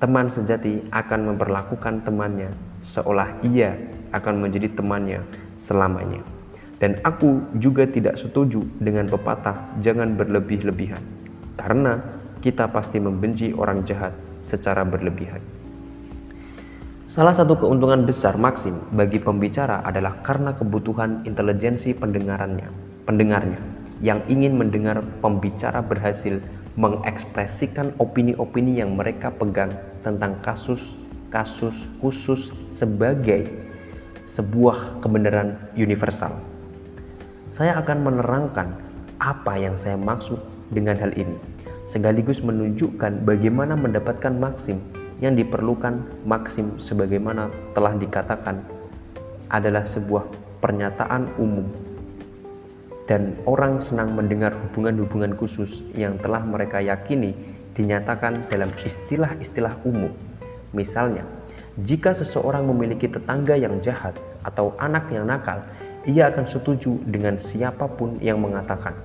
Teman 0.03 0.31
sejati 0.31 0.85
akan 0.91 1.35
memperlakukan 1.35 2.07
temannya 2.07 2.55
seolah 2.83 3.39
ia 3.43 3.75
akan 4.15 4.45
menjadi 4.45 4.71
temannya 4.71 5.23
selamanya. 5.59 6.38
Dan 6.79 7.03
aku 7.03 7.59
juga 7.59 7.91
tidak 7.91 8.15
setuju 8.15 8.63
dengan 8.79 9.11
pepatah 9.11 9.75
"jangan 9.83 10.15
berlebih-lebihan", 10.15 11.03
karena 11.59 11.99
kita 12.39 12.71
pasti 12.71 13.03
membenci 13.03 13.51
orang 13.51 13.83
jahat 13.83 14.15
secara 14.47 14.87
berlebihan. 14.87 15.43
Salah 17.09 17.35
satu 17.35 17.59
keuntungan 17.59 18.05
besar 18.07 18.39
Maxim 18.39 18.79
bagi 18.95 19.19
pembicara 19.19 19.83
adalah 19.83 20.23
karena 20.23 20.55
kebutuhan 20.55 21.27
intelijensi 21.27 21.97
pendengarannya, 21.97 22.69
pendengarnya 23.09 23.59
yang 23.99 24.23
ingin 24.31 24.55
mendengar 24.55 25.03
pembicara 25.19 25.83
berhasil 25.83 26.39
mengekspresikan 26.79 27.91
opini-opini 27.99 28.79
yang 28.79 28.95
mereka 28.95 29.35
pegang 29.35 29.75
tentang 29.99 30.39
kasus-kasus 30.39 31.91
khusus 31.99 32.55
sebagai 32.71 33.51
sebuah 34.23 35.03
kebenaran 35.03 35.59
universal. 35.75 36.58
Saya 37.49 37.81
akan 37.81 38.05
menerangkan 38.05 38.69
apa 39.19 39.59
yang 39.59 39.75
saya 39.75 39.99
maksud 39.99 40.39
dengan 40.71 40.95
hal 41.01 41.11
ini 41.17 41.59
sekaligus 41.89 42.45
menunjukkan 42.45 43.25
bagaimana 43.25 43.73
mendapatkan 43.73 44.37
maksim 44.37 44.77
yang 45.25 45.33
diperlukan 45.33 46.05
maksim 46.29 46.77
sebagaimana 46.77 47.49
telah 47.73 47.97
dikatakan 47.97 48.61
adalah 49.49 49.89
sebuah 49.89 50.29
pernyataan 50.61 51.33
umum 51.41 51.65
dan 53.09 53.41
orang 53.49 53.81
senang 53.81 54.13
mendengar 54.13 54.53
hubungan-hubungan 54.53 55.33
khusus 55.41 55.81
yang 55.97 56.21
telah 56.21 56.45
mereka 56.45 56.85
yakini 56.85 57.33
dinyatakan 57.73 58.45
dalam 58.53 58.69
istilah-istilah 58.69 59.81
umum. 59.89 60.13
Misalnya, 60.77 61.25
jika 61.81 62.13
seseorang 62.13 62.69
memiliki 62.69 63.09
tetangga 63.09 63.57
yang 63.57 63.81
jahat 63.81 64.13
atau 64.45 64.77
anak 64.77 65.09
yang 65.09 65.25
nakal, 65.25 65.65
ia 66.09 66.33
akan 66.33 66.49
setuju 66.49 66.97
dengan 67.05 67.37
siapa 67.37 67.85
pun 67.85 68.17
yang 68.25 68.41
mengatakan, 68.41 68.97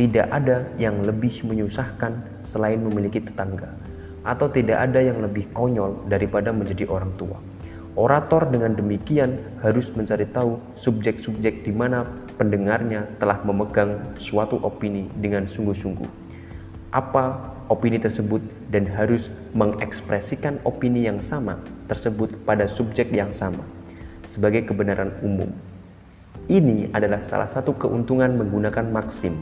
tidak 0.00 0.32
ada 0.32 0.64
yang 0.80 1.04
lebih 1.04 1.44
menyusahkan 1.44 2.40
selain 2.48 2.80
memiliki 2.80 3.20
tetangga, 3.20 3.76
atau 4.24 4.48
tidak 4.48 4.80
ada 4.80 5.04
yang 5.04 5.20
lebih 5.20 5.52
konyol 5.52 6.08
daripada 6.08 6.56
menjadi 6.56 6.88
orang 6.88 7.12
tua. 7.20 7.36
Orator 7.96 8.48
dengan 8.48 8.72
demikian 8.72 9.60
harus 9.60 9.92
mencari 9.92 10.24
tahu 10.28 10.56
subjek-subjek 10.72 11.64
di 11.64 11.72
mana 11.72 12.04
pendengarnya 12.40 13.08
telah 13.20 13.40
memegang 13.44 14.16
suatu 14.16 14.56
opini 14.60 15.08
dengan 15.16 15.44
sungguh-sungguh. 15.44 16.28
Apa 16.92 17.56
opini 17.68 18.00
tersebut 18.00 18.40
dan 18.72 18.88
harus 18.88 19.28
mengekspresikan 19.52 20.60
opini 20.64 21.08
yang 21.08 21.20
sama 21.20 21.60
tersebut 21.88 22.36
pada 22.44 22.64
subjek 22.68 23.12
yang 23.12 23.32
sama 23.32 23.64
sebagai 24.28 24.64
kebenaran 24.64 25.12
umum. 25.20 25.48
Ini 26.46 26.94
adalah 26.94 27.22
salah 27.26 27.50
satu 27.50 27.74
keuntungan 27.74 28.38
menggunakan 28.38 28.86
maksim 28.90 29.34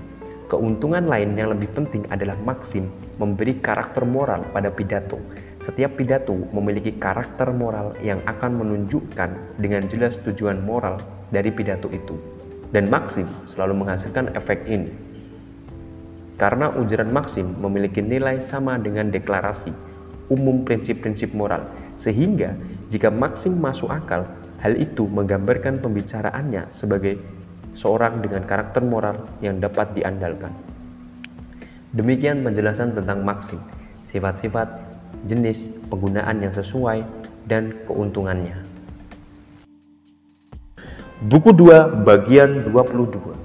Keuntungan 0.45 1.09
lain 1.09 1.33
yang 1.41 1.57
lebih 1.57 1.73
penting 1.73 2.05
adalah 2.13 2.37
Maxim 2.37 2.93
memberi 3.17 3.65
karakter 3.65 4.05
moral 4.05 4.45
pada 4.53 4.69
pidato. 4.69 5.17
Setiap 5.57 5.97
pidato 5.97 6.37
memiliki 6.53 7.01
karakter 7.01 7.49
moral 7.49 7.97
yang 8.05 8.21
akan 8.29 8.61
menunjukkan 8.61 9.57
dengan 9.57 9.89
jelas 9.89 10.21
tujuan 10.21 10.61
moral 10.61 11.01
dari 11.33 11.49
pidato 11.49 11.89
itu. 11.89 12.21
Dan 12.69 12.93
Maxim 12.93 13.25
selalu 13.49 13.73
menghasilkan 13.83 14.37
efek 14.37 14.69
ini. 14.69 14.93
Karena 16.37 16.69
ujaran 16.77 17.09
Maxim 17.09 17.49
memiliki 17.57 18.05
nilai 18.05 18.37
sama 18.37 18.77
dengan 18.77 19.09
deklarasi 19.09 19.73
umum 20.29 20.61
prinsip-prinsip 20.61 21.33
moral, 21.33 21.65
sehingga 21.97 22.53
jika 22.93 23.09
Maxim 23.09 23.57
masuk 23.57 23.89
akal, 23.89 24.29
hal 24.65 24.81
itu 24.81 25.05
menggambarkan 25.05 25.85
pembicaraannya 25.85 26.73
sebagai 26.73 27.21
seorang 27.77 28.25
dengan 28.25 28.49
karakter 28.49 28.81
moral 28.81 29.29
yang 29.45 29.61
dapat 29.61 29.93
diandalkan. 29.93 30.57
Demikian 31.93 32.41
penjelasan 32.41 32.97
tentang 32.97 33.21
maksim, 33.21 33.61
sifat-sifat, 34.09 34.73
jenis, 35.29 35.69
penggunaan 35.93 36.41
yang 36.41 36.51
sesuai, 36.51 37.05
dan 37.45 37.77
keuntungannya. 37.85 38.65
Buku 41.21 41.53
2 41.53 42.05
bagian 42.05 42.69
22 42.73 43.37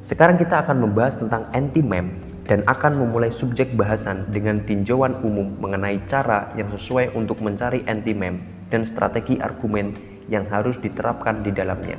Sekarang 0.00 0.40
kita 0.40 0.64
akan 0.64 0.88
membahas 0.88 1.20
tentang 1.20 1.44
anti-meme 1.52 2.24
dan 2.48 2.64
akan 2.64 3.04
memulai 3.04 3.28
subjek 3.28 3.76
bahasan 3.76 4.24
dengan 4.32 4.64
tinjauan 4.64 5.20
umum 5.20 5.60
mengenai 5.60 6.00
cara 6.08 6.48
yang 6.56 6.72
sesuai 6.72 7.12
untuk 7.12 7.44
mencari 7.44 7.84
anti-meme 7.84 8.40
dan 8.72 8.88
strategi 8.88 9.36
argumen 9.36 10.17
yang 10.28 10.44
harus 10.52 10.76
diterapkan 10.78 11.40
di 11.40 11.50
dalamnya. 11.50 11.96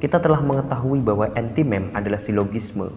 Kita 0.00 0.16
telah 0.16 0.40
mengetahui 0.40 1.04
bahwa 1.04 1.28
anti-mem 1.36 1.92
adalah 1.92 2.16
silogisme. 2.16 2.88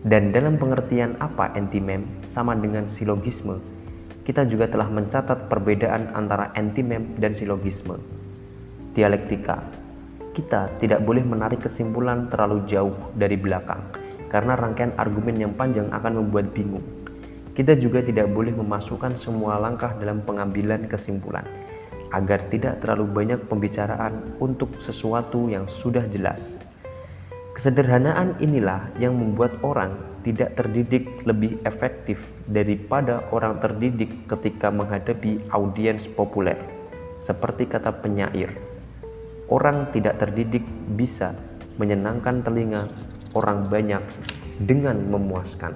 Dan 0.00 0.32
dalam 0.32 0.56
pengertian 0.56 1.18
apa 1.20 1.52
anti-mem 1.52 2.06
sama 2.24 2.56
dengan 2.56 2.88
silogisme, 2.88 3.60
kita 4.24 4.46
juga 4.48 4.70
telah 4.70 4.88
mencatat 4.88 5.50
perbedaan 5.52 6.16
antara 6.16 6.54
anti-mem 6.56 7.18
dan 7.20 7.36
silogisme. 7.36 8.00
Dialektika. 8.96 9.60
Kita 10.32 10.70
tidak 10.78 11.02
boleh 11.02 11.26
menarik 11.26 11.66
kesimpulan 11.66 12.30
terlalu 12.30 12.62
jauh 12.70 12.94
dari 13.18 13.34
belakang 13.34 13.82
karena 14.30 14.54
rangkaian 14.54 14.94
argumen 14.94 15.34
yang 15.34 15.52
panjang 15.58 15.90
akan 15.90 16.24
membuat 16.24 16.54
bingung. 16.54 16.86
Kita 17.58 17.74
juga 17.74 18.06
tidak 18.06 18.30
boleh 18.30 18.54
memasukkan 18.54 19.18
semua 19.18 19.58
langkah 19.58 19.90
dalam 19.98 20.22
pengambilan 20.22 20.86
kesimpulan 20.86 21.67
agar 22.12 22.48
tidak 22.48 22.80
terlalu 22.80 23.06
banyak 23.08 23.40
pembicaraan 23.44 24.36
untuk 24.40 24.80
sesuatu 24.80 25.48
yang 25.52 25.68
sudah 25.68 26.04
jelas. 26.08 26.64
Kesederhanaan 27.52 28.38
inilah 28.38 28.86
yang 29.02 29.18
membuat 29.18 29.58
orang 29.66 29.98
tidak 30.22 30.54
terdidik 30.54 31.26
lebih 31.26 31.58
efektif 31.66 32.22
daripada 32.46 33.26
orang 33.34 33.58
terdidik 33.58 34.30
ketika 34.30 34.70
menghadapi 34.70 35.42
audiens 35.50 36.06
populer. 36.06 36.54
Seperti 37.18 37.66
kata 37.66 37.90
penyair, 37.98 38.54
orang 39.50 39.90
tidak 39.90 40.22
terdidik 40.22 40.62
bisa 40.94 41.34
menyenangkan 41.82 42.46
telinga 42.46 42.86
orang 43.34 43.66
banyak 43.66 44.06
dengan 44.62 45.02
memuaskan. 45.02 45.74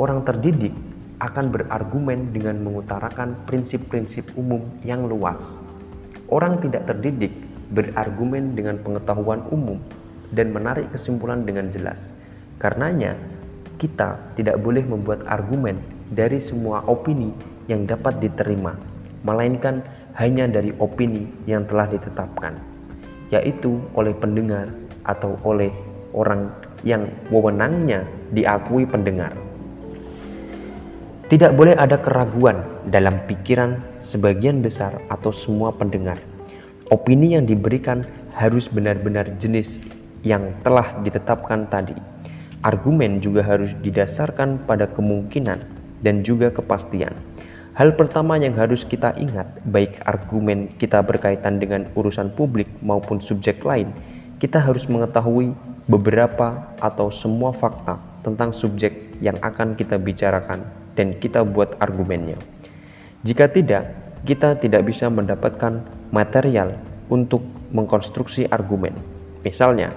Orang 0.00 0.24
terdidik 0.24 0.72
akan 1.18 1.50
berargumen 1.50 2.30
dengan 2.30 2.62
mengutarakan 2.62 3.34
prinsip-prinsip 3.46 4.38
umum 4.38 4.62
yang 4.86 5.06
luas. 5.06 5.58
Orang 6.30 6.62
tidak 6.62 6.86
terdidik 6.86 7.34
berargumen 7.74 8.54
dengan 8.54 8.78
pengetahuan 8.78 9.42
umum 9.50 9.82
dan 10.30 10.54
menarik 10.54 10.88
kesimpulan 10.94 11.42
dengan 11.42 11.68
jelas. 11.68 12.14
Karenanya, 12.62 13.18
kita 13.78 14.18
tidak 14.34 14.58
boleh 14.58 14.82
membuat 14.82 15.22
argumen 15.26 15.78
dari 16.10 16.42
semua 16.42 16.82
opini 16.86 17.30
yang 17.70 17.86
dapat 17.86 18.18
diterima, 18.18 18.74
melainkan 19.22 19.84
hanya 20.18 20.50
dari 20.50 20.74
opini 20.82 21.30
yang 21.46 21.62
telah 21.68 21.86
ditetapkan, 21.86 22.58
yaitu 23.30 23.78
oleh 23.94 24.10
pendengar 24.16 24.72
atau 25.06 25.38
oleh 25.46 25.70
orang 26.10 26.50
yang 26.82 27.06
wewenangnya 27.30 28.02
diakui 28.34 28.82
pendengar. 28.82 29.47
Tidak 31.28 31.52
boleh 31.52 31.76
ada 31.76 32.00
keraguan 32.00 32.64
dalam 32.88 33.20
pikiran 33.28 34.00
sebagian 34.00 34.64
besar 34.64 34.96
atau 35.12 35.28
semua 35.28 35.76
pendengar. 35.76 36.16
Opini 36.88 37.36
yang 37.36 37.44
diberikan 37.44 38.00
harus 38.32 38.72
benar-benar 38.72 39.36
jenis 39.36 39.76
yang 40.24 40.56
telah 40.64 40.96
ditetapkan 41.04 41.68
tadi. 41.68 41.92
Argumen 42.64 43.20
juga 43.20 43.44
harus 43.44 43.76
didasarkan 43.76 44.64
pada 44.64 44.88
kemungkinan 44.88 45.68
dan 46.00 46.24
juga 46.24 46.48
kepastian. 46.48 47.12
Hal 47.76 47.92
pertama 47.92 48.40
yang 48.40 48.56
harus 48.56 48.88
kita 48.88 49.12
ingat, 49.20 49.52
baik 49.68 50.00
argumen 50.08 50.72
kita 50.80 51.04
berkaitan 51.04 51.60
dengan 51.60 51.92
urusan 51.92 52.32
publik 52.32 52.72
maupun 52.80 53.20
subjek 53.20 53.60
lain, 53.68 53.92
kita 54.40 54.64
harus 54.64 54.88
mengetahui 54.88 55.52
beberapa 55.84 56.72
atau 56.80 57.12
semua 57.12 57.52
fakta 57.52 58.00
tentang 58.24 58.56
subjek 58.56 59.20
yang 59.20 59.36
akan 59.44 59.76
kita 59.76 60.00
bicarakan 60.00 60.77
dan 60.98 61.14
kita 61.14 61.46
buat 61.46 61.78
argumennya. 61.78 62.34
Jika 63.22 63.46
tidak, 63.46 63.86
kita 64.26 64.58
tidak 64.58 64.82
bisa 64.82 65.06
mendapatkan 65.06 65.86
material 66.10 66.74
untuk 67.06 67.46
mengkonstruksi 67.70 68.50
argumen. 68.50 68.98
Misalnya, 69.46 69.94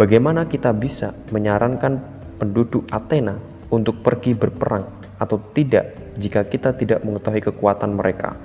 bagaimana 0.00 0.48
kita 0.48 0.72
bisa 0.72 1.12
menyarankan 1.28 2.00
penduduk 2.40 2.88
Athena 2.88 3.36
untuk 3.68 4.00
pergi 4.00 4.32
berperang 4.32 4.88
atau 5.20 5.36
tidak 5.52 6.16
jika 6.16 6.48
kita 6.48 6.72
tidak 6.72 7.04
mengetahui 7.04 7.44
kekuatan 7.44 7.92
mereka, 7.92 8.40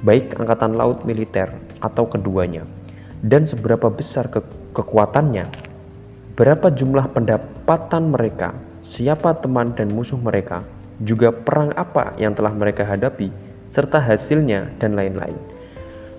baik 0.00 0.32
angkatan 0.40 0.72
laut 0.72 1.04
militer 1.04 1.52
atau 1.78 2.08
keduanya, 2.08 2.64
dan 3.20 3.44
seberapa 3.44 3.92
besar 3.92 4.32
ke 4.32 4.40
kekuatannya, 4.72 5.46
berapa 6.34 6.72
jumlah 6.72 7.12
pendapatan 7.12 8.10
mereka, 8.10 8.56
siapa 8.82 9.36
teman 9.38 9.76
dan 9.76 9.92
musuh 9.94 10.18
mereka, 10.18 10.66
juga 11.00 11.32
perang 11.32 11.72
apa 11.72 12.12
yang 12.20 12.36
telah 12.36 12.52
mereka 12.52 12.84
hadapi, 12.84 13.32
serta 13.70 14.02
hasilnya, 14.02 14.74
dan 14.76 14.98
lain-lain. 14.98 15.38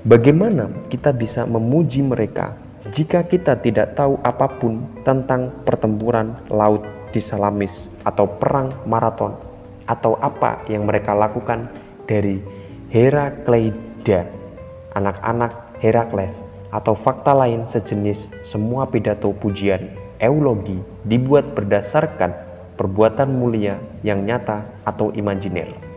Bagaimana 0.03 0.67
kita 0.91 1.15
bisa 1.15 1.47
memuji 1.47 2.03
mereka 2.03 2.59
jika 2.91 3.23
kita 3.23 3.55
tidak 3.63 3.95
tahu 3.95 4.19
apa 4.19 4.59
pun 4.59 4.83
tentang 5.07 5.63
pertempuran 5.63 6.35
laut 6.51 6.83
di 7.15 7.23
Salamis 7.23 7.87
atau 8.03 8.27
perang 8.27 8.75
maraton 8.83 9.39
atau 9.87 10.19
apa 10.19 10.67
yang 10.67 10.83
mereka 10.83 11.15
lakukan 11.15 11.71
dari 12.03 12.43
Herakleida, 12.91 14.27
anak-anak 14.91 15.79
Herakles, 15.79 16.43
atau 16.73 16.91
fakta 16.91 17.31
lain 17.31 17.63
sejenis 17.63 18.35
semua 18.43 18.91
pidato 18.91 19.31
pujian 19.31 19.87
eulogi 20.19 20.83
dibuat 21.07 21.55
berdasarkan 21.55 22.35
perbuatan 22.75 23.29
mulia 23.33 23.77
yang 24.01 24.25
nyata 24.25 24.65
atau 24.85 25.13
imajiner 25.13 25.93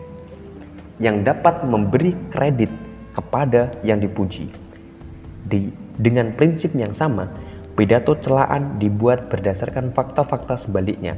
yang 0.96 1.20
dapat 1.24 1.64
memberi 1.64 2.16
kredit 2.32 2.72
kepada 3.12 3.72
yang 3.84 4.00
dipuji. 4.00 4.48
Di, 5.44 5.68
dengan 5.96 6.32
prinsip 6.32 6.72
yang 6.72 6.92
sama, 6.96 7.28
pidato 7.76 8.16
celaan 8.16 8.80
dibuat 8.80 9.28
berdasarkan 9.28 9.92
fakta-fakta 9.92 10.56
sebaliknya. 10.56 11.16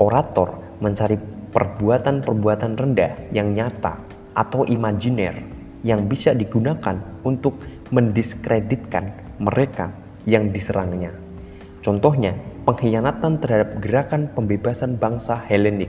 Orator 0.00 0.60
mencari 0.80 1.20
perbuatan-perbuatan 1.52 2.72
rendah 2.76 3.12
yang 3.34 3.52
nyata 3.52 4.00
atau 4.32 4.64
imajiner 4.64 5.34
yang 5.82 6.06
bisa 6.06 6.34
digunakan 6.34 6.98
untuk 7.22 7.58
mendiskreditkan 7.90 9.14
mereka 9.38 9.94
yang 10.26 10.50
diserangnya. 10.50 11.14
Contohnya, 11.80 12.34
pengkhianatan 12.68 13.40
terhadap 13.40 13.80
gerakan 13.80 14.28
pembebasan 14.28 15.00
bangsa 15.00 15.40
Helenik 15.40 15.88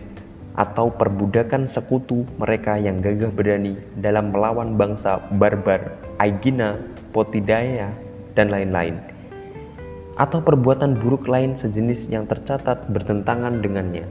atau 0.56 0.88
perbudakan 0.88 1.67
sekutu 1.67 2.24
mereka 2.40 2.80
yang 2.80 3.03
gagah 3.03 3.35
berani 3.35 3.75
dalam 3.99 4.32
melawan 4.32 4.80
bangsa 4.80 5.19
barbar 5.27 5.99
Aegina, 6.24 6.80
Potidaea, 7.11 7.91
dan 8.32 8.48
lain-lain 8.48 8.95
atau 10.16 10.40
perbuatan 10.40 10.95
buruk 10.95 11.27
lain 11.27 11.51
sejenis 11.51 12.08
yang 12.16 12.24
tercatat 12.24 12.88
bertentangan 12.88 13.59
dengannya. 13.59 14.08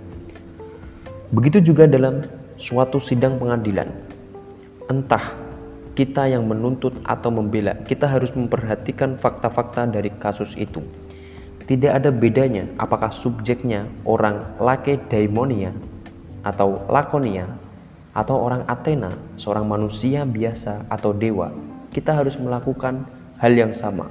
Begitu 1.33 1.73
juga 1.73 1.89
dalam 1.89 2.25
suatu 2.61 3.01
sidang 3.01 3.41
pengadilan. 3.41 3.89
Entah 4.93 5.25
kita 5.97 6.29
yang 6.29 6.45
menuntut 6.45 7.01
atau 7.05 7.33
membela, 7.33 7.81
kita 7.81 8.09
harus 8.09 8.37
memperhatikan 8.37 9.17
fakta-fakta 9.17 9.89
dari 9.89 10.13
kasus 10.17 10.53
itu 10.57 10.85
tidak 11.69 12.01
ada 12.01 12.09
bedanya 12.09 12.65
apakah 12.81 13.13
subjeknya 13.13 13.85
orang 14.09 14.57
Lakedaimonia 14.57 15.77
atau 16.41 16.81
Lakonia 16.89 17.45
atau 18.17 18.41
orang 18.41 18.65
Athena, 18.65 19.13
seorang 19.37 19.69
manusia 19.69 20.25
biasa 20.25 20.89
atau 20.89 21.13
dewa. 21.13 21.53
Kita 21.93 22.17
harus 22.17 22.41
melakukan 22.41 23.05
hal 23.37 23.53
yang 23.53 23.77
sama. 23.77 24.09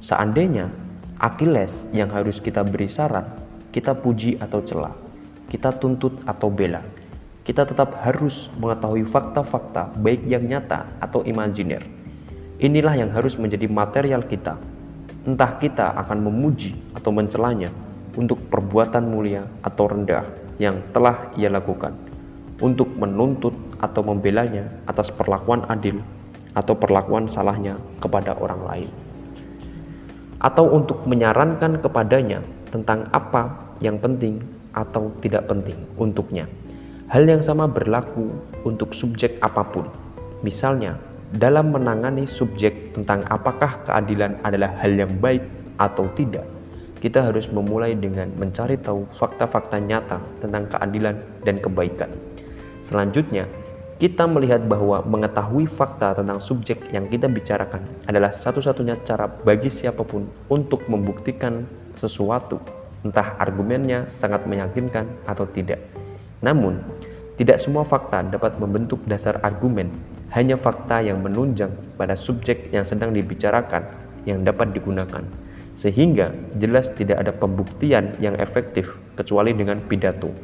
Seandainya 0.00 0.72
Achilles 1.20 1.84
yang 1.92 2.08
harus 2.08 2.40
kita 2.40 2.64
beri 2.64 2.88
saran, 2.88 3.28
kita 3.68 3.92
puji 3.92 4.40
atau 4.40 4.64
celah, 4.64 4.96
kita 5.52 5.76
tuntut 5.76 6.24
atau 6.24 6.48
bela. 6.48 6.80
Kita 7.44 7.68
tetap 7.68 8.00
harus 8.00 8.48
mengetahui 8.56 9.04
fakta-fakta 9.12 9.92
baik 10.00 10.24
yang 10.24 10.48
nyata 10.48 10.88
atau 11.04 11.20
imajiner. 11.20 11.84
Inilah 12.56 12.96
yang 12.96 13.12
harus 13.12 13.36
menjadi 13.36 13.68
material 13.68 14.24
kita 14.24 14.56
entah 15.24 15.56
kita 15.56 15.96
akan 16.04 16.28
memuji 16.28 16.76
atau 16.92 17.08
mencelanya 17.08 17.72
untuk 18.14 18.38
perbuatan 18.52 19.08
mulia 19.08 19.48
atau 19.64 19.88
rendah 19.88 20.24
yang 20.60 20.78
telah 20.94 21.32
ia 21.34 21.50
lakukan, 21.50 21.96
untuk 22.62 22.92
menuntut 22.94 23.56
atau 23.82 24.04
membelanya 24.06 24.70
atas 24.86 25.10
perlakuan 25.10 25.66
adil 25.66 25.98
atau 26.54 26.78
perlakuan 26.78 27.26
salahnya 27.26 27.74
kepada 27.98 28.38
orang 28.38 28.62
lain, 28.62 28.90
atau 30.38 30.70
untuk 30.70 31.02
menyarankan 31.08 31.82
kepadanya 31.82 32.44
tentang 32.70 33.10
apa 33.10 33.74
yang 33.82 33.98
penting 33.98 34.38
atau 34.70 35.10
tidak 35.18 35.50
penting 35.50 35.78
untuknya. 35.98 36.46
Hal 37.10 37.26
yang 37.26 37.42
sama 37.42 37.66
berlaku 37.66 38.30
untuk 38.62 38.94
subjek 38.94 39.38
apa 39.42 39.66
pun, 39.66 39.90
misalnya 40.46 40.94
dalam 41.34 41.74
menangani 41.74 42.30
subjek 42.30 42.94
tentang 42.94 43.26
apakah 43.26 43.82
keadilan 43.82 44.38
adalah 44.46 44.70
hal 44.78 44.94
yang 44.94 45.18
baik 45.18 45.42
atau 45.82 46.06
tidak, 46.14 46.46
kita 47.02 47.26
harus 47.26 47.50
memulai 47.50 47.98
dengan 47.98 48.30
mencari 48.38 48.78
tahu 48.78 49.02
fakta-fakta 49.18 49.82
nyata 49.82 50.22
tentang 50.38 50.70
keadilan 50.70 51.18
dan 51.42 51.58
kebaikan. 51.58 52.06
Selanjutnya, 52.86 53.50
kita 53.98 54.30
melihat 54.30 54.62
bahwa 54.70 55.02
mengetahui 55.02 55.66
fakta 55.74 56.14
tentang 56.14 56.38
subjek 56.38 56.78
yang 56.94 57.10
kita 57.10 57.26
bicarakan 57.26 57.82
adalah 58.06 58.30
satu-satunya 58.30 59.02
cara 59.02 59.26
bagi 59.26 59.74
siapa 59.74 60.06
pun 60.06 60.30
untuk 60.46 60.86
membuktikan 60.86 61.66
sesuatu, 61.98 62.62
entah 63.02 63.34
argumennya 63.42 64.06
sangat 64.06 64.46
meyakinkan 64.46 65.10
atau 65.26 65.50
tidak. 65.50 65.82
Namun, 66.46 66.78
tidak 67.34 67.58
semua 67.58 67.82
fakta 67.82 68.22
dapat 68.22 68.54
membentuk 68.62 69.02
dasar 69.10 69.42
argumen 69.42 69.90
hanya 70.34 70.58
fakta 70.58 70.98
yang 70.98 71.22
menunjang 71.22 71.70
pada 71.94 72.18
subjek 72.18 72.74
yang 72.74 72.82
sedang 72.82 73.14
dibicarakan 73.14 73.86
yang 74.26 74.42
dapat 74.42 74.74
digunakan, 74.74 75.22
sehingga 75.78 76.34
jelas 76.58 76.90
tidak 76.90 77.22
ada 77.22 77.30
pembuktian 77.30 78.18
yang 78.18 78.34
efektif 78.42 78.98
kecuali 79.14 79.54
dengan 79.54 79.78
pidato. 79.78 80.34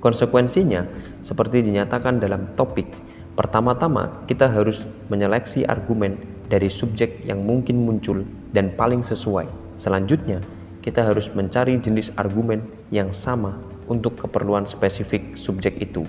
Konsekuensinya, 0.00 0.88
seperti 1.20 1.60
dinyatakan 1.60 2.24
dalam 2.24 2.56
topik, 2.56 2.88
pertama-tama 3.36 4.24
kita 4.24 4.48
harus 4.48 4.88
menyeleksi 5.12 5.68
argumen 5.68 6.16
dari 6.48 6.72
subjek 6.72 7.20
yang 7.28 7.44
mungkin 7.44 7.84
muncul 7.84 8.24
dan 8.56 8.72
paling 8.72 9.04
sesuai. 9.04 9.76
Selanjutnya, 9.76 10.40
kita 10.80 11.04
harus 11.04 11.28
mencari 11.36 11.76
jenis 11.76 12.16
argumen 12.16 12.64
yang 12.88 13.12
sama 13.12 13.60
untuk 13.92 14.16
keperluan 14.16 14.64
spesifik 14.64 15.36
subjek 15.36 15.76
itu 15.84 16.08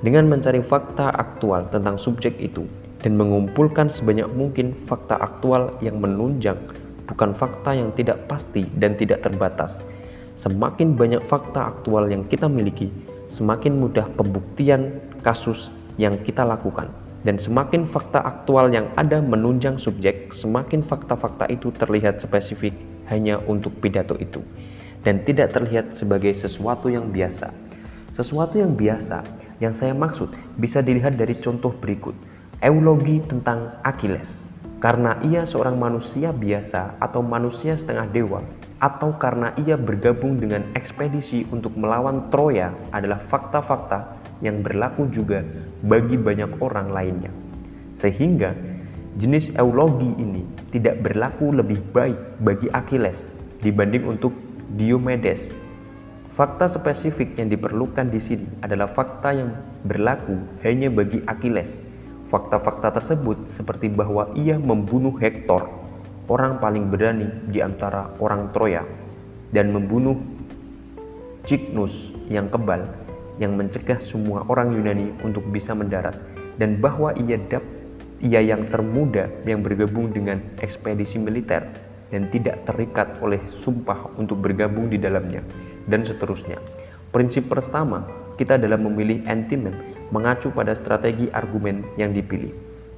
dengan 0.00 0.28
mencari 0.28 0.64
fakta 0.64 1.12
aktual 1.12 1.68
tentang 1.68 2.00
subjek 2.00 2.40
itu 2.40 2.64
dan 3.04 3.16
mengumpulkan 3.16 3.88
sebanyak 3.92 4.28
mungkin 4.32 4.72
fakta 4.88 5.16
aktual 5.20 5.76
yang 5.84 6.00
menunjang, 6.00 6.56
bukan 7.08 7.36
fakta 7.36 7.76
yang 7.76 7.92
tidak 7.92 8.24
pasti 8.28 8.64
dan 8.76 8.96
tidak 8.96 9.24
terbatas. 9.24 9.84
Semakin 10.36 10.96
banyak 10.96 11.20
fakta 11.24 11.68
aktual 11.68 12.08
yang 12.08 12.24
kita 12.28 12.48
miliki, 12.48 12.88
semakin 13.28 13.76
mudah 13.76 14.08
pembuktian 14.16 15.00
kasus 15.20 15.72
yang 16.00 16.16
kita 16.20 16.44
lakukan. 16.44 16.88
Dan 17.20 17.36
semakin 17.36 17.84
fakta 17.84 18.24
aktual 18.24 18.72
yang 18.72 18.88
ada 18.96 19.20
menunjang 19.20 19.76
subjek, 19.76 20.32
semakin 20.32 20.80
fakta-fakta 20.80 21.52
itu 21.52 21.68
terlihat 21.68 22.16
spesifik 22.16 22.72
hanya 23.12 23.36
untuk 23.44 23.76
pidato 23.76 24.16
itu 24.16 24.40
dan 25.04 25.24
tidak 25.24 25.52
terlihat 25.52 25.92
sebagai 25.92 26.32
sesuatu 26.32 26.88
yang 26.88 27.08
biasa. 27.08 27.52
Sesuatu 28.10 28.56
yang 28.56 28.72
biasa 28.72 29.22
yang 29.60 29.76
saya 29.76 29.92
maksud 29.92 30.32
bisa 30.56 30.80
dilihat 30.80 31.14
dari 31.14 31.36
contoh 31.38 31.70
berikut. 31.76 32.16
Eulogi 32.60 33.20
tentang 33.24 33.80
Achilles. 33.84 34.48
Karena 34.80 35.20
ia 35.20 35.44
seorang 35.44 35.76
manusia 35.76 36.32
biasa 36.32 36.96
atau 36.96 37.20
manusia 37.20 37.76
setengah 37.76 38.08
dewa 38.08 38.40
atau 38.80 39.12
karena 39.20 39.52
ia 39.60 39.76
bergabung 39.76 40.40
dengan 40.40 40.64
ekspedisi 40.72 41.44
untuk 41.52 41.76
melawan 41.76 42.32
Troya 42.32 42.72
adalah 42.88 43.20
fakta-fakta 43.20 44.16
yang 44.40 44.64
berlaku 44.64 45.12
juga 45.12 45.44
bagi 45.84 46.16
banyak 46.16 46.64
orang 46.64 46.88
lainnya. 46.88 47.28
Sehingga 47.92 48.56
jenis 49.20 49.52
eulogi 49.60 50.16
ini 50.16 50.48
tidak 50.72 51.04
berlaku 51.04 51.52
lebih 51.52 51.84
baik 51.92 52.40
bagi 52.40 52.72
Achilles 52.72 53.28
dibanding 53.60 54.08
untuk 54.08 54.32
Diomedes. 54.72 55.52
Fakta 56.40 56.72
spesifik 56.72 57.36
yang 57.36 57.52
diperlukan 57.52 58.08
di 58.08 58.16
sini 58.16 58.48
adalah 58.64 58.88
fakta 58.88 59.28
yang 59.28 59.52
berlaku 59.84 60.40
hanya 60.64 60.88
bagi 60.88 61.20
Achilles. 61.28 61.84
Fakta-fakta 62.32 62.96
tersebut 62.96 63.44
seperti 63.52 63.92
bahwa 63.92 64.32
ia 64.32 64.56
membunuh 64.56 65.12
Hektor 65.20 65.68
orang 66.32 66.56
paling 66.56 66.88
berani 66.88 67.28
di 67.44 67.60
antara 67.60 68.16
orang 68.16 68.48
Troya 68.56 68.88
dan 69.52 69.68
membunuh 69.68 70.16
Cygnus 71.44 72.08
yang 72.32 72.48
kebal 72.48 72.88
yang 73.36 73.52
mencegah 73.60 74.00
semua 74.00 74.40
orang 74.48 74.72
Yunani 74.72 75.12
untuk 75.20 75.44
bisa 75.44 75.76
mendarat 75.76 76.16
dan 76.56 76.80
bahwa 76.80 77.12
ia 77.20 77.36
dap 77.36 77.60
ia 78.24 78.40
yang 78.40 78.64
termuda 78.64 79.28
yang 79.44 79.60
bergabung 79.60 80.08
dengan 80.08 80.40
ekspedisi 80.56 81.20
militer 81.20 81.68
dan 82.08 82.32
tidak 82.32 82.64
terikat 82.64 83.20
oleh 83.20 83.44
sumpah 83.44 84.16
untuk 84.16 84.40
bergabung 84.40 84.88
di 84.88 84.96
dalamnya 84.96 85.44
dan 85.86 86.04
seterusnya. 86.04 86.58
Prinsip 87.14 87.48
pertama 87.48 88.04
kita 88.36 88.56
dalam 88.56 88.88
memilih 88.88 89.24
antimem 89.28 89.76
mengacu 90.10 90.50
pada 90.50 90.74
strategi 90.74 91.30
argumen 91.30 91.86
yang 91.94 92.10
dipilih. 92.10 92.50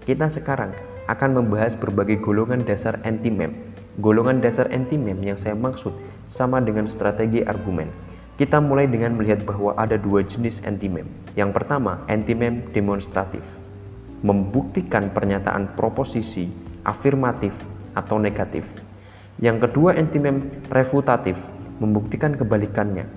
Kita 0.02 0.27
sekarang 0.33 0.73
akan 1.07 1.31
membahas 1.43 1.77
berbagai 1.77 2.19
golongan 2.23 2.65
dasar 2.65 2.99
anti-mem. 3.05 3.52
Golongan 4.01 4.41
dasar 4.41 4.73
anti-mem 4.73 5.20
yang 5.20 5.36
saya 5.36 5.52
maksud 5.52 5.93
sama 6.25 6.65
dengan 6.65 6.89
strategi 6.89 7.44
argumen. 7.44 7.93
Kita 8.41 8.59
mulai 8.65 8.89
dengan 8.89 9.12
melihat 9.12 9.44
bahwa 9.44 9.77
ada 9.77 10.01
dua 10.01 10.25
jenis 10.25 10.65
anti-mem. 10.65 11.05
Yang 11.36 11.51
pertama, 11.52 12.01
anti-mem 12.09 12.65
demonstratif. 12.73 13.44
Membuktikan 14.25 15.12
pernyataan 15.12 15.77
proposisi, 15.77 16.49
afirmatif, 16.83 17.52
atau 17.93 18.17
negatif. 18.17 18.65
Yang 19.36 19.69
kedua, 19.69 20.01
anti-mem 20.01 20.49
refutatif. 20.73 21.36
Membuktikan 21.83 22.39
kebalikannya. 22.39 23.11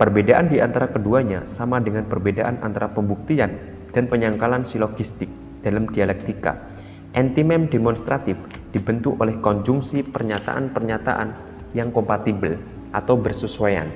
Perbedaan 0.00 0.48
di 0.48 0.56
antara 0.64 0.88
keduanya 0.88 1.44
sama 1.44 1.84
dengan 1.84 2.08
perbedaan 2.08 2.64
antara 2.64 2.88
pembuktian 2.88 3.52
dan 3.92 4.08
penyangkalan 4.08 4.64
silogistik 4.64 5.28
dalam 5.60 5.84
dialektika 5.84 6.56
Antimem 7.10 7.66
demonstratif 7.66 8.38
dibentuk 8.70 9.18
oleh 9.18 9.42
konjungsi 9.42 10.06
pernyataan-pernyataan 10.06 11.28
yang 11.74 11.90
kompatibel 11.90 12.54
atau 12.94 13.18
bersesuaian. 13.18 13.90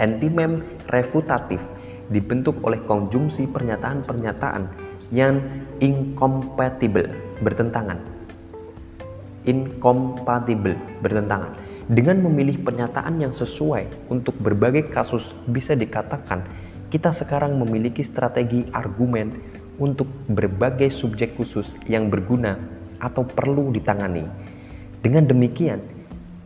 Antimem 0.00 0.64
refutatif 0.88 1.60
dibentuk 2.08 2.56
oleh 2.64 2.80
konjungsi 2.88 3.44
pernyataan-pernyataan 3.52 4.64
yang 5.12 5.44
incompatible, 5.84 7.12
bertentangan. 7.44 8.00
Incompatible, 9.44 10.80
bertentangan. 11.04 11.61
Dengan 11.90 12.22
memilih 12.22 12.62
pernyataan 12.62 13.18
yang 13.18 13.34
sesuai 13.34 14.06
untuk 14.06 14.38
berbagai 14.38 14.86
kasus 14.86 15.34
bisa 15.50 15.74
dikatakan 15.74 16.46
kita 16.92 17.10
sekarang 17.10 17.58
memiliki 17.58 18.04
strategi 18.06 18.68
argumen 18.70 19.34
untuk 19.82 20.06
berbagai 20.30 20.92
subjek 20.92 21.34
khusus 21.34 21.74
yang 21.90 22.06
berguna 22.06 22.54
atau 23.02 23.26
perlu 23.26 23.74
ditangani. 23.74 24.22
Dengan 25.02 25.26
demikian, 25.26 25.82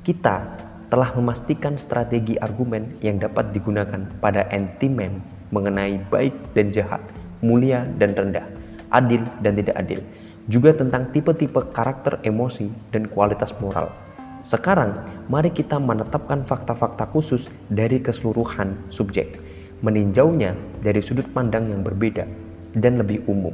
kita 0.06 0.56
telah 0.88 1.12
memastikan 1.18 1.76
strategi 1.76 2.38
argumen 2.38 2.96
yang 3.02 3.18
dapat 3.18 3.52
digunakan 3.52 4.06
pada 4.22 4.46
antimem 4.48 5.20
mengenai 5.50 6.00
baik 6.08 6.32
dan 6.56 6.72
jahat, 6.72 7.02
mulia 7.44 7.84
dan 8.00 8.16
rendah, 8.16 8.46
adil 8.88 9.20
dan 9.42 9.52
tidak 9.58 9.76
adil, 9.76 10.00
juga 10.46 10.72
tentang 10.72 11.10
tipe-tipe 11.10 11.58
karakter 11.74 12.22
emosi 12.22 12.70
dan 12.94 13.10
kualitas 13.10 13.50
moral. 13.58 14.05
Sekarang, 14.46 15.02
mari 15.26 15.50
kita 15.50 15.74
menetapkan 15.82 16.46
fakta-fakta 16.46 17.10
khusus 17.10 17.50
dari 17.66 17.98
keseluruhan 17.98 18.78
subjek, 18.94 19.42
meninjaunya 19.82 20.54
dari 20.86 21.02
sudut 21.02 21.26
pandang 21.34 21.66
yang 21.66 21.82
berbeda 21.82 22.30
dan 22.78 23.02
lebih 23.02 23.26
umum. 23.26 23.50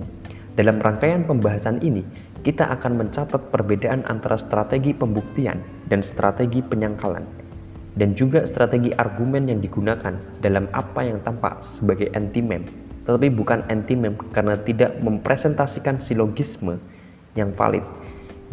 Dalam 0.53 0.77
rangkaian 0.85 1.25
pembahasan 1.25 1.81
ini, 1.81 2.05
kita 2.45 2.69
akan 2.77 3.01
mencatat 3.01 3.49
perbedaan 3.49 4.05
antara 4.05 4.37
strategi 4.37 4.93
pembuktian 4.93 5.65
dan 5.89 6.05
strategi 6.05 6.61
penyangkalan, 6.61 7.25
dan 7.97 8.13
juga 8.13 8.45
strategi 8.45 8.93
argumen 8.93 9.49
yang 9.49 9.65
digunakan 9.65 10.13
dalam 10.45 10.69
apa 10.77 11.09
yang 11.09 11.25
tampak 11.25 11.65
sebagai 11.65 12.13
antimem, 12.13 12.69
tetapi 13.09 13.33
bukan 13.33 13.65
antimem 13.73 14.13
karena 14.37 14.61
tidak 14.61 15.01
mempresentasikan 15.01 16.05
silogisme 16.05 16.77
yang 17.33 17.49
valid. 17.49 17.81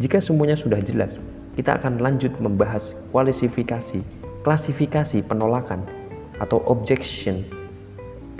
Jika 0.00 0.24
semuanya 0.24 0.56
sudah 0.56 0.80
jelas, 0.80 1.20
kita 1.60 1.76
akan 1.76 2.00
lanjut 2.00 2.32
membahas 2.40 2.96
kualisifikasi, 3.12 4.00
klasifikasi 4.40 5.20
penolakan 5.28 5.84
atau 6.40 6.64
objection, 6.64 7.44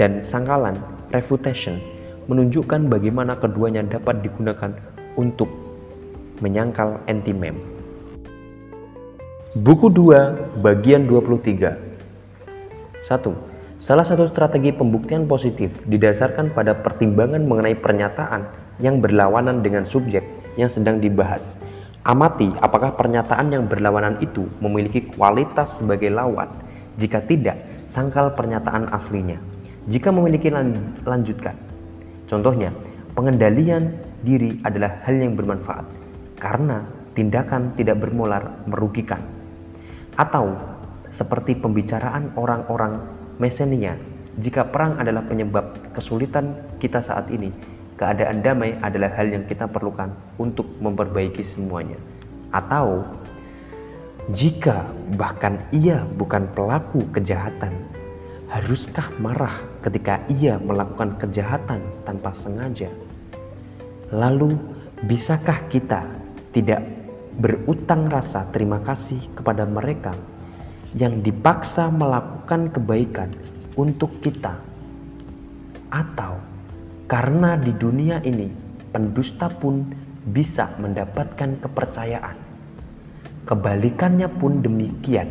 dan 0.01 0.25
sangkalan 0.25 0.81
refutation 1.13 1.77
menunjukkan 2.33 2.89
bagaimana 2.89 3.37
keduanya 3.37 3.85
dapat 3.85 4.25
digunakan 4.25 4.73
untuk 5.21 5.53
menyangkal 6.41 6.97
anti-mem. 7.05 7.61
Buku 9.53 9.93
2 9.93 10.65
bagian 10.65 11.05
23 11.05 11.77
1. 13.05 13.05
Salah 13.77 14.07
satu 14.09 14.25
strategi 14.25 14.73
pembuktian 14.73 15.29
positif 15.29 15.77
didasarkan 15.85 16.57
pada 16.57 16.73
pertimbangan 16.73 17.45
mengenai 17.45 17.77
pernyataan 17.77 18.49
yang 18.81 19.05
berlawanan 19.05 19.61
dengan 19.61 19.85
subjek 19.85 20.25
yang 20.57 20.73
sedang 20.73 21.05
dibahas. 21.05 21.61
Amati 22.01 22.49
apakah 22.65 22.97
pernyataan 22.97 23.53
yang 23.53 23.69
berlawanan 23.69 24.25
itu 24.25 24.49
memiliki 24.65 25.05
kualitas 25.05 25.85
sebagai 25.85 26.09
lawan. 26.09 26.49
Jika 26.97 27.21
tidak, 27.21 27.85
sangkal 27.85 28.33
pernyataan 28.33 28.89
aslinya. 28.89 29.37
Jika 29.85 30.09
memiliki 30.09 30.49
lanjutkan. 31.05 31.53
Contohnya, 32.25 32.73
pengendalian 33.13 34.01
diri 34.25 34.57
adalah 34.65 35.05
hal 35.05 35.13
yang 35.13 35.37
bermanfaat 35.37 35.85
karena 36.41 36.89
tindakan 37.13 37.77
tidak 37.77 38.01
bermolar 38.01 38.65
merugikan. 38.65 39.21
Atau 40.17 40.57
seperti 41.13 41.53
pembicaraan 41.53 42.33
orang-orang 42.33 42.97
Mesenia, 43.37 44.01
jika 44.41 44.69
perang 44.73 44.97
adalah 44.97 45.21
penyebab 45.29 45.93
kesulitan 45.93 46.57
kita 46.81 47.05
saat 47.05 47.29
ini, 47.29 47.53
keadaan 48.01 48.41
damai 48.41 48.81
adalah 48.81 49.13
hal 49.13 49.29
yang 49.29 49.45
kita 49.45 49.69
perlukan 49.69 50.09
untuk 50.41 50.65
memperbaiki 50.81 51.45
semuanya. 51.45 52.01
Atau 52.49 53.05
jika 54.33 54.89
bahkan 55.21 55.61
ia 55.69 56.09
bukan 56.17 56.49
pelaku 56.57 57.05
kejahatan, 57.13 57.77
Haruskah 58.51 59.15
marah 59.23 59.63
ketika 59.79 60.27
ia 60.27 60.59
melakukan 60.59 61.15
kejahatan 61.23 61.79
tanpa 62.03 62.35
sengaja? 62.35 62.91
Lalu, 64.11 64.59
bisakah 65.07 65.71
kita 65.71 66.03
tidak 66.51 66.83
berutang 67.39 68.11
rasa 68.11 68.51
terima 68.51 68.83
kasih 68.83 69.23
kepada 69.39 69.63
mereka 69.71 70.19
yang 70.99 71.23
dipaksa 71.23 71.95
melakukan 71.95 72.75
kebaikan 72.75 73.31
untuk 73.79 74.19
kita? 74.19 74.59
Atau 75.87 76.43
karena 77.11 77.59
di 77.59 77.75
dunia 77.75 78.23
ini 78.23 78.47
pendusta 78.95 79.51
pun 79.51 79.83
bisa 80.23 80.79
mendapatkan 80.79 81.59
kepercayaan. 81.59 82.39
Kebalikannya 83.51 84.31
pun 84.31 84.63
demikian, 84.63 85.27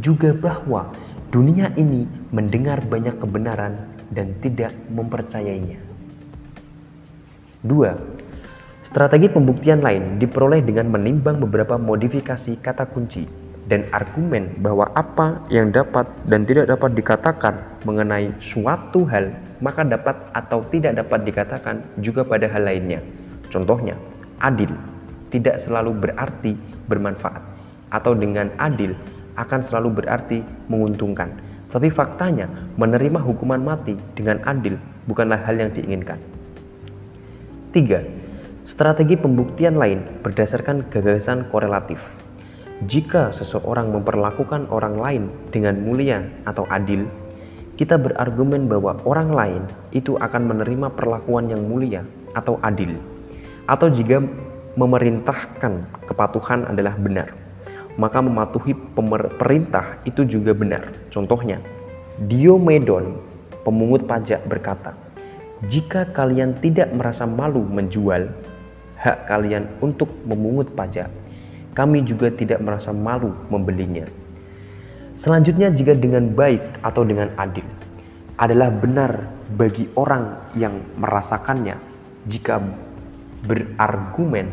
juga 0.00 0.32
bahwa 0.32 0.96
dunia 1.28 1.68
ini 1.76 2.08
mendengar 2.32 2.80
banyak 2.80 3.20
kebenaran 3.20 3.84
dan 4.08 4.32
tidak 4.40 4.72
mempercayainya. 4.88 5.76
2. 7.68 8.80
Strategi 8.80 9.28
pembuktian 9.28 9.84
lain 9.84 10.16
diperoleh 10.16 10.64
dengan 10.64 10.88
menimbang 10.88 11.36
beberapa 11.36 11.76
modifikasi 11.76 12.56
kata 12.64 12.88
kunci 12.88 13.28
dan 13.68 13.84
argumen 13.92 14.56
bahwa 14.60 14.88
apa 14.96 15.44
yang 15.52 15.68
dapat 15.68 16.08
dan 16.24 16.48
tidak 16.48 16.72
dapat 16.72 16.96
dikatakan 16.96 17.84
mengenai 17.84 18.32
suatu 18.40 19.04
hal 19.08 19.32
maka 19.64 19.80
dapat 19.80 20.28
atau 20.36 20.60
tidak 20.68 21.00
dapat 21.00 21.24
dikatakan 21.24 21.80
juga 21.96 22.20
pada 22.28 22.44
hal 22.52 22.68
lainnya. 22.68 23.00
Contohnya, 23.48 23.96
adil 24.36 24.76
tidak 25.32 25.56
selalu 25.56 25.96
berarti 25.96 26.52
bermanfaat 26.84 27.40
atau 27.88 28.12
dengan 28.12 28.52
adil 28.60 28.92
akan 29.40 29.60
selalu 29.64 30.04
berarti 30.04 30.44
menguntungkan. 30.68 31.32
Tapi 31.72 31.90
faktanya 31.90 32.46
menerima 32.78 33.18
hukuman 33.18 33.58
mati 33.58 33.98
dengan 34.14 34.38
adil 34.46 34.78
bukanlah 35.08 35.40
hal 35.42 35.58
yang 35.58 35.74
diinginkan. 35.74 36.20
3. 37.74 38.62
Strategi 38.62 39.18
pembuktian 39.18 39.74
lain 39.74 40.22
berdasarkan 40.22 40.86
gagasan 40.86 41.50
korelatif. 41.50 42.14
Jika 42.86 43.34
seseorang 43.34 43.90
memperlakukan 43.90 44.70
orang 44.70 44.94
lain 44.98 45.24
dengan 45.50 45.82
mulia 45.82 46.22
atau 46.46 46.62
adil, 46.70 47.10
kita 47.74 47.98
berargumen 47.98 48.70
bahwa 48.70 49.02
orang 49.02 49.30
lain 49.34 49.62
itu 49.90 50.14
akan 50.14 50.42
menerima 50.54 50.94
perlakuan 50.94 51.50
yang 51.50 51.66
mulia 51.66 52.06
atau 52.34 52.58
adil. 52.62 52.94
Atau 53.66 53.90
jika 53.90 54.22
memerintahkan 54.78 56.06
kepatuhan 56.06 56.70
adalah 56.70 56.94
benar, 56.94 57.34
maka 57.98 58.22
mematuhi 58.22 58.74
perintah 59.38 59.98
itu 60.06 60.26
juga 60.26 60.54
benar. 60.54 60.90
Contohnya, 61.10 61.58
Diomedon, 62.18 63.18
pemungut 63.66 64.06
pajak 64.06 64.46
berkata, 64.46 64.94
"Jika 65.66 66.14
kalian 66.14 66.58
tidak 66.62 66.94
merasa 66.94 67.26
malu 67.26 67.66
menjual 67.66 68.30
hak 68.98 69.26
kalian 69.26 69.66
untuk 69.82 70.08
memungut 70.24 70.72
pajak, 70.72 71.10
kami 71.74 72.06
juga 72.06 72.30
tidak 72.30 72.62
merasa 72.62 72.94
malu 72.94 73.34
membelinya. 73.50 74.06
Selanjutnya, 75.14 75.70
jika 75.70 75.94
dengan 75.94 76.34
baik 76.34 76.82
atau 76.82 77.06
dengan 77.06 77.30
adil 77.38 77.62
adalah 78.34 78.66
benar 78.74 79.30
bagi 79.54 79.86
orang 79.94 80.50
yang 80.58 80.82
merasakannya, 80.98 81.78
jika 82.26 82.58
berargumen 83.46 84.50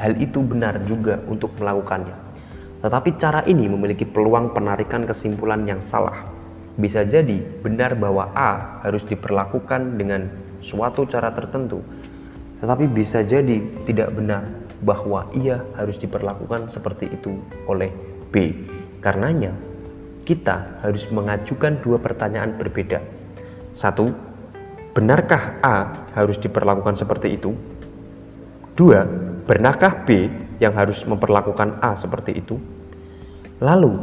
hal 0.00 0.16
itu 0.16 0.40
benar 0.40 0.80
juga 0.88 1.20
untuk 1.28 1.52
melakukannya. 1.60 2.16
Tetapi 2.80 3.10
cara 3.20 3.44
ini 3.44 3.68
memiliki 3.68 4.08
peluang 4.08 4.56
penarikan 4.56 5.04
kesimpulan 5.06 5.62
yang 5.68 5.84
salah. 5.84 6.26
Bisa 6.72 7.04
jadi 7.04 7.38
benar 7.60 7.94
bahwa 7.94 8.32
A 8.32 8.80
harus 8.82 9.04
diperlakukan 9.04 10.00
dengan 10.00 10.32
suatu 10.64 11.04
cara 11.04 11.28
tertentu, 11.36 11.84
tetapi 12.64 12.88
bisa 12.88 13.20
jadi 13.20 13.60
tidak 13.84 14.16
benar 14.16 14.48
bahwa 14.80 15.28
ia 15.36 15.60
harus 15.76 16.00
diperlakukan 16.00 16.72
seperti 16.72 17.12
itu 17.12 17.38
oleh 17.68 17.92
B. 18.32 18.56
Karenanya, 19.02 19.50
kita 20.22 20.78
harus 20.78 21.10
mengajukan 21.10 21.82
dua 21.82 21.98
pertanyaan 21.98 22.54
berbeda. 22.54 23.02
Satu, 23.74 24.14
benarkah 24.94 25.58
A 25.58 26.06
harus 26.14 26.38
diperlakukan 26.38 26.94
seperti 26.94 27.34
itu? 27.34 27.50
Dua, 28.78 29.02
benarkah 29.42 30.06
B 30.06 30.30
yang 30.62 30.78
harus 30.78 31.02
memperlakukan 31.02 31.82
A 31.82 31.98
seperti 31.98 32.38
itu? 32.38 32.62
Lalu, 33.58 33.98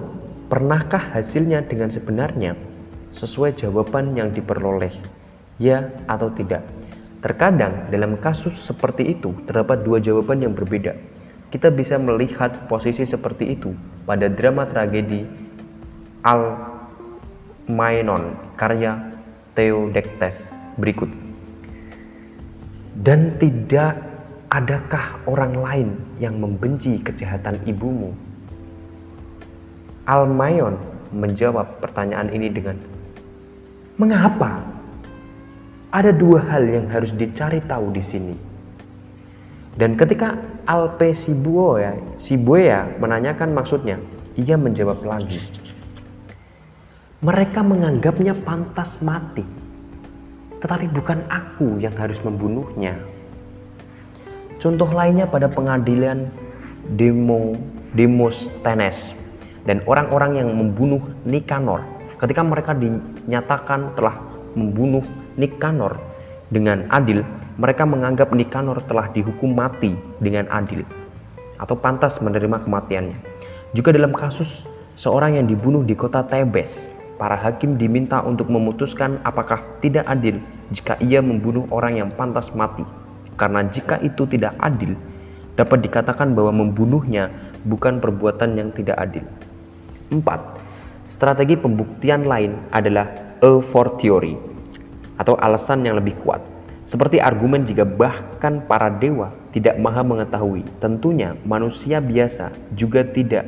pernahkah 0.51 1.15
hasilnya 1.15 1.63
dengan 1.63 1.87
sebenarnya 1.87 2.59
sesuai 3.15 3.55
jawaban 3.55 4.19
yang 4.19 4.35
diperoleh? 4.35 4.91
Ya 5.63 5.95
atau 6.11 6.27
tidak? 6.35 6.67
Terkadang 7.23 7.87
dalam 7.87 8.19
kasus 8.19 8.55
seperti 8.55 9.15
itu 9.15 9.31
terdapat 9.47 9.79
dua 9.83 10.03
jawaban 10.03 10.43
yang 10.43 10.51
berbeda. 10.51 10.95
Kita 11.49 11.73
bisa 11.73 11.97
melihat 11.97 12.69
posisi 12.69 13.05
seperti 13.09 13.57
itu 13.57 13.73
pada 14.05 14.29
drama 14.29 14.69
tragedi 14.69 15.25
Al 16.21 16.69
Almaenon 17.69 18.33
karya 18.57 18.97
Theodectes 19.53 20.57
berikut. 20.73 21.05
Dan 22.97 23.37
tidak 23.37 23.93
adakah 24.49 25.21
orang 25.29 25.53
lain 25.53 25.89
yang 26.17 26.41
membenci 26.41 26.97
kejahatan 26.97 27.61
ibumu? 27.69 28.17
Almayon 30.09 30.81
menjawab 31.13 31.77
pertanyaan 31.77 32.33
ini 32.33 32.49
dengan, 32.49 32.81
"Mengapa?" 34.01 34.65
ada 35.93 36.09
dua 36.09 36.41
hal 36.49 36.65
yang 36.65 36.89
harus 36.89 37.13
dicari 37.13 37.61
tahu 37.61 37.93
di 37.93 38.01
sini. 38.01 38.48
Dan 39.79 39.95
ketika 39.95 40.35
Alpe 40.67 41.15
Sibuoya, 41.15 41.95
Sibuya 42.19 42.99
menanyakan 42.99 43.55
maksudnya, 43.55 43.95
ia 44.35 44.59
menjawab 44.59 45.07
lagi. 45.07 45.39
Mereka 47.23 47.63
menganggapnya 47.63 48.35
pantas 48.35 48.99
mati, 48.99 49.47
tetapi 50.59 50.91
bukan 50.91 51.23
aku 51.31 51.79
yang 51.79 51.95
harus 51.95 52.19
membunuhnya. 52.19 52.99
Contoh 54.59 54.91
lainnya 54.91 55.31
pada 55.31 55.47
pengadilan 55.47 56.27
Demo 56.99 57.55
Demosthenes 57.95 59.15
dan 59.63 59.79
orang-orang 59.87 60.43
yang 60.43 60.51
membunuh 60.51 60.99
Nikanor 61.23 61.87
ketika 62.19 62.43
mereka 62.43 62.75
dinyatakan 62.75 63.95
telah 63.95 64.19
membunuh 64.59 65.07
Nikanor 65.39 66.08
dengan 66.49 66.89
adil, 66.89 67.21
mereka 67.61 67.85
menganggap 67.85 68.33
Nikanor 68.33 68.81
telah 68.89 69.13
dihukum 69.13 69.53
mati 69.53 69.93
dengan 70.17 70.49
adil 70.49 70.81
atau 71.61 71.77
pantas 71.77 72.17
menerima 72.25 72.65
kematiannya. 72.65 73.17
Juga 73.77 73.93
dalam 73.93 74.09
kasus 74.17 74.65
seorang 74.97 75.37
yang 75.37 75.45
dibunuh 75.45 75.85
di 75.85 75.93
kota 75.93 76.25
Tebes, 76.25 76.89
para 77.21 77.37
hakim 77.37 77.77
diminta 77.77 78.25
untuk 78.25 78.49
memutuskan 78.49 79.21
apakah 79.21 79.61
tidak 79.77 80.09
adil 80.09 80.41
jika 80.73 80.97
ia 80.97 81.21
membunuh 81.21 81.69
orang 81.69 82.01
yang 82.01 82.09
pantas 82.09 82.49
mati. 82.57 82.81
Karena 83.37 83.61
jika 83.69 84.01
itu 84.01 84.25
tidak 84.25 84.57
adil, 84.57 84.97
dapat 85.53 85.85
dikatakan 85.85 86.33
bahwa 86.33 86.65
membunuhnya 86.65 87.29
bukan 87.61 88.01
perbuatan 88.01 88.57
yang 88.57 88.73
tidak 88.73 88.97
adil. 88.97 89.27
4. 90.09 90.17
Strategi 91.05 91.53
pembuktian 91.61 92.25
lain 92.25 92.73
adalah 92.73 93.37
a 93.37 93.51
fortiori 93.61 94.48
atau 95.19 95.35
alasan 95.35 95.83
yang 95.83 95.99
lebih 95.99 96.15
kuat. 96.23 96.39
Seperti 96.87 97.21
argumen 97.21 97.67
jika 97.67 97.85
bahkan 97.85 98.65
para 98.65 98.89
dewa 98.89 99.29
tidak 99.53 99.77
maha 99.77 100.01
mengetahui, 100.01 100.65
tentunya 100.81 101.37
manusia 101.45 102.01
biasa 102.01 102.49
juga 102.73 103.05
tidak. 103.05 103.45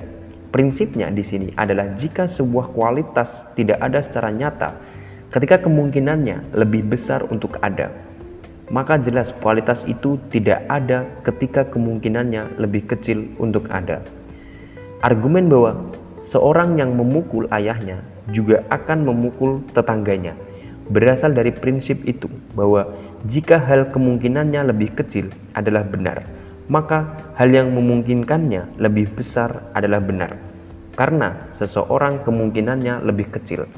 Prinsipnya 0.51 1.09
di 1.09 1.23
sini 1.23 1.49
adalah 1.55 1.95
jika 1.95 2.27
sebuah 2.27 2.69
kualitas 2.75 3.49
tidak 3.57 3.81
ada 3.81 4.03
secara 4.03 4.29
nyata, 4.29 4.77
ketika 5.31 5.63
kemungkinannya 5.63 6.53
lebih 6.53 6.85
besar 6.91 7.25
untuk 7.31 7.57
ada, 7.63 7.89
maka 8.69 8.99
jelas 9.01 9.33
kualitas 9.33 9.87
itu 9.87 10.21
tidak 10.29 10.61
ada 10.69 11.07
ketika 11.23 11.65
kemungkinannya 11.65 12.59
lebih 12.61 12.83
kecil 12.83 13.25
untuk 13.41 13.71
ada. 13.73 14.05
Argumen 15.01 15.49
bahwa 15.49 15.89
seorang 16.21 16.77
yang 16.77 16.93
memukul 16.93 17.49
ayahnya 17.49 18.05
juga 18.29 18.61
akan 18.69 19.01
memukul 19.01 19.65
tetangganya 19.73 20.37
berasal 20.89 21.35
dari 21.35 21.53
prinsip 21.53 22.01
itu 22.07 22.31
bahwa 22.57 22.89
jika 23.27 23.61
hal 23.61 23.93
kemungkinannya 23.93 24.65
lebih 24.73 24.97
kecil 24.97 25.29
adalah 25.53 25.85
benar, 25.85 26.25
maka 26.71 27.19
hal 27.37 27.53
yang 27.53 27.69
memungkinkannya 27.69 28.81
lebih 28.81 29.13
besar 29.13 29.69
adalah 29.77 30.01
benar. 30.01 30.39
Karena 30.97 31.47
seseorang 31.53 32.25
kemungkinannya 32.25 33.05
lebih 33.05 33.29
kecil 33.29 33.69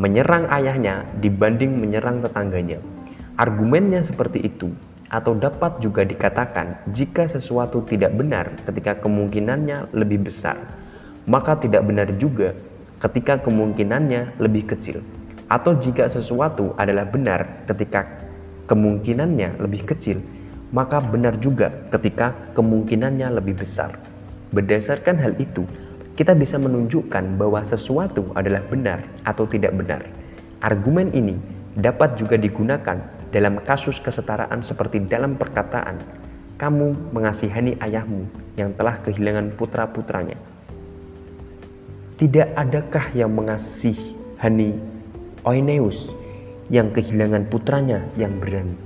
menyerang 0.00 0.48
ayahnya 0.48 1.04
dibanding 1.20 1.76
menyerang 1.76 2.24
tetangganya. 2.24 2.80
Argumennya 3.36 4.00
seperti 4.00 4.40
itu 4.44 4.72
atau 5.12 5.36
dapat 5.36 5.82
juga 5.82 6.06
dikatakan 6.06 6.88
jika 6.88 7.28
sesuatu 7.28 7.84
tidak 7.84 8.16
benar 8.16 8.48
ketika 8.64 8.96
kemungkinannya 8.96 9.92
lebih 9.92 10.24
besar, 10.30 10.56
maka 11.28 11.58
tidak 11.60 11.84
benar 11.84 12.08
juga 12.16 12.56
ketika 13.00 13.40
kemungkinannya 13.40 14.40
lebih 14.40 14.72
kecil 14.72 15.04
atau 15.50 15.74
jika 15.74 16.06
sesuatu 16.06 16.78
adalah 16.78 17.02
benar 17.10 17.66
ketika 17.66 18.06
kemungkinannya 18.70 19.58
lebih 19.58 19.82
kecil, 19.82 20.22
maka 20.70 21.02
benar 21.02 21.42
juga 21.42 21.74
ketika 21.90 22.54
kemungkinannya 22.54 23.34
lebih 23.34 23.58
besar. 23.58 23.98
Berdasarkan 24.54 25.18
hal 25.18 25.34
itu, 25.42 25.66
kita 26.14 26.38
bisa 26.38 26.54
menunjukkan 26.62 27.34
bahwa 27.34 27.66
sesuatu 27.66 28.30
adalah 28.38 28.62
benar 28.70 29.02
atau 29.26 29.42
tidak 29.50 29.74
benar. 29.74 30.06
Argumen 30.62 31.10
ini 31.10 31.34
dapat 31.74 32.14
juga 32.14 32.38
digunakan 32.38 32.98
dalam 33.34 33.58
kasus 33.66 33.98
kesetaraan 33.98 34.62
seperti 34.62 35.02
dalam 35.02 35.34
perkataan, 35.34 35.98
kamu 36.54 37.10
mengasihani 37.10 37.74
ayahmu 37.82 38.26
yang 38.54 38.70
telah 38.78 39.02
kehilangan 39.02 39.50
putra-putranya. 39.58 40.38
Tidak 42.20 42.52
adakah 42.52 43.16
yang 43.16 43.32
mengasihani 43.32 44.89
Oineus 45.44 46.12
yang 46.68 46.92
kehilangan 46.92 47.48
putranya 47.48 48.04
yang 48.14 48.36
berani. 48.38 48.76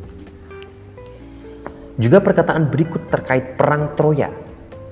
Juga 1.94 2.18
perkataan 2.18 2.74
berikut 2.74 3.07
terkait 3.07 3.55
perang 3.55 3.94
Troya. 3.94 4.31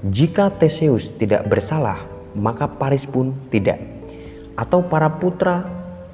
Jika 0.07 0.51
Theseus 0.55 1.11
tidak 1.19 1.47
bersalah, 1.51 2.03
maka 2.35 2.67
Paris 2.71 3.07
pun 3.07 3.35
tidak. 3.51 3.79
Atau 4.55 4.87
para 4.87 5.11
putra 5.19 5.67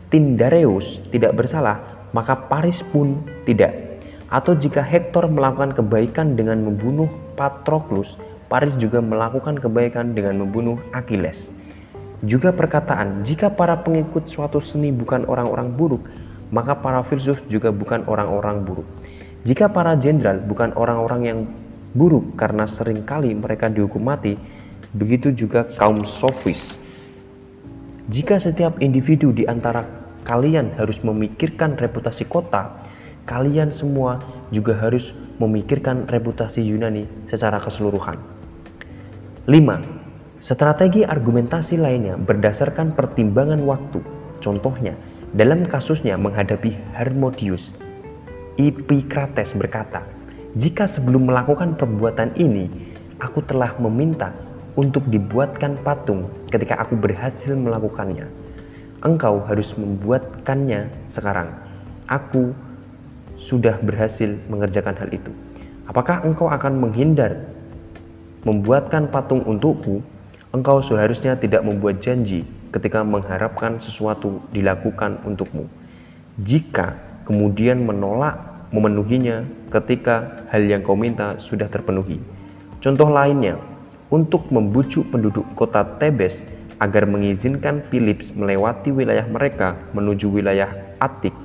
Tindareus 0.08 1.04
tidak 1.12 1.36
bersalah, 1.36 2.08
maka 2.16 2.36
Paris 2.48 2.80
pun 2.80 3.20
tidak. 3.44 4.00
Atau 4.28 4.56
jika 4.56 4.80
Hektor 4.84 5.28
melakukan 5.28 5.72
kebaikan 5.76 6.36
dengan 6.36 6.60
membunuh 6.64 7.08
Patroclus, 7.36 8.20
Paris 8.48 8.76
juga 8.80 9.04
melakukan 9.04 9.60
kebaikan 9.60 10.16
dengan 10.16 10.40
membunuh 10.40 10.80
Achilles. 10.96 11.52
Juga 12.18 12.50
perkataan, 12.50 13.22
jika 13.22 13.54
para 13.54 13.78
pengikut 13.78 14.26
suatu 14.26 14.58
seni 14.58 14.90
bukan 14.90 15.22
orang-orang 15.30 15.70
buruk, 15.70 16.10
maka 16.50 16.74
para 16.74 16.98
filsuf 17.06 17.46
juga 17.46 17.70
bukan 17.70 18.02
orang-orang 18.10 18.66
buruk. 18.66 18.88
Jika 19.46 19.70
para 19.70 19.94
jenderal 19.94 20.42
bukan 20.42 20.74
orang-orang 20.74 21.20
yang 21.22 21.38
buruk 21.94 22.34
karena 22.34 22.66
sering 22.66 23.06
kali 23.06 23.38
mereka 23.38 23.70
dihukum 23.70 24.02
mati, 24.02 24.34
begitu 24.90 25.30
juga 25.30 25.62
kaum 25.62 26.02
sofis. 26.02 26.74
Jika 28.08 28.40
setiap 28.40 28.82
individu 28.82 29.30
di 29.30 29.46
antara 29.46 29.86
kalian 30.26 30.74
harus 30.74 31.04
memikirkan 31.06 31.78
reputasi 31.78 32.26
kota, 32.26 32.82
kalian 33.28 33.70
semua 33.70 34.18
juga 34.50 34.74
harus 34.74 35.14
memikirkan 35.38 36.08
reputasi 36.08 36.66
Yunani 36.66 37.06
secara 37.30 37.62
keseluruhan. 37.62 38.18
5. 39.46 39.97
Strategi 40.38 41.02
argumentasi 41.02 41.82
lainnya 41.82 42.14
berdasarkan 42.14 42.94
pertimbangan 42.94 43.58
waktu. 43.66 43.98
Contohnya, 44.38 44.94
dalam 45.34 45.66
kasusnya 45.66 46.14
menghadapi 46.14 46.78
Harmodius, 46.94 47.74
Epicrates 48.54 49.58
berkata, 49.58 50.06
"Jika 50.54 50.86
sebelum 50.86 51.26
melakukan 51.26 51.74
perbuatan 51.74 52.38
ini, 52.38 52.70
aku 53.18 53.42
telah 53.42 53.74
meminta 53.82 54.30
untuk 54.78 55.10
dibuatkan 55.10 55.74
patung 55.82 56.30
ketika 56.54 56.78
aku 56.78 56.94
berhasil 56.94 57.50
melakukannya, 57.58 58.30
engkau 59.02 59.42
harus 59.42 59.74
membuatkannya 59.74 61.10
sekarang. 61.10 61.50
Aku 62.06 62.54
sudah 63.34 63.74
berhasil 63.82 64.38
mengerjakan 64.46 64.94
hal 65.02 65.10
itu. 65.10 65.34
Apakah 65.90 66.22
engkau 66.22 66.46
akan 66.46 66.78
menghindar 66.78 67.42
membuatkan 68.46 69.10
patung 69.10 69.42
untukku? 69.42 69.98
Engkau 70.48 70.80
seharusnya 70.80 71.36
tidak 71.36 71.60
membuat 71.60 72.00
janji 72.00 72.48
ketika 72.72 73.04
mengharapkan 73.04 73.76
sesuatu 73.76 74.40
dilakukan 74.48 75.20
untukmu. 75.28 75.68
Jika 76.40 76.96
kemudian 77.28 77.84
menolak 77.84 78.64
memenuhinya 78.72 79.44
ketika 79.68 80.48
hal 80.48 80.64
yang 80.64 80.80
kau 80.80 80.96
minta 80.96 81.36
sudah 81.36 81.68
terpenuhi. 81.68 82.16
Contoh 82.80 83.12
lainnya, 83.12 83.60
untuk 84.08 84.48
membujuk 84.48 85.12
penduduk 85.12 85.44
kota 85.52 85.84
Tebes 85.84 86.48
agar 86.80 87.04
mengizinkan 87.04 87.84
Philips 87.92 88.32
melewati 88.32 88.88
wilayah 88.88 89.28
mereka 89.28 89.76
menuju 89.92 90.32
wilayah 90.32 90.72
Atik, 90.96 91.36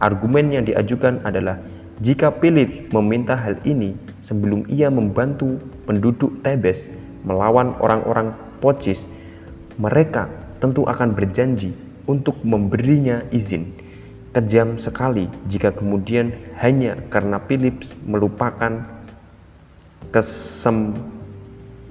argumen 0.00 0.56
yang 0.56 0.64
diajukan 0.64 1.20
adalah 1.20 1.60
jika 2.00 2.32
Philips 2.32 2.80
meminta 2.94 3.36
hal 3.36 3.60
ini 3.68 3.92
sebelum 4.22 4.64
ia 4.72 4.88
membantu 4.88 5.60
penduduk 5.84 6.40
Tebes 6.40 6.88
melawan 7.28 7.76
orang-orang 7.76 8.32
Pocis, 8.58 9.06
mereka 9.76 10.26
tentu 10.58 10.88
akan 10.88 11.12
berjanji 11.12 11.76
untuk 12.08 12.40
memberinya 12.40 13.22
izin. 13.28 13.70
Kejam 14.32 14.80
sekali 14.80 15.28
jika 15.46 15.70
kemudian 15.70 16.32
hanya 16.58 16.96
karena 17.12 17.38
Philips 17.44 17.92
melupakan 18.02 18.82
kesem, 20.08 20.96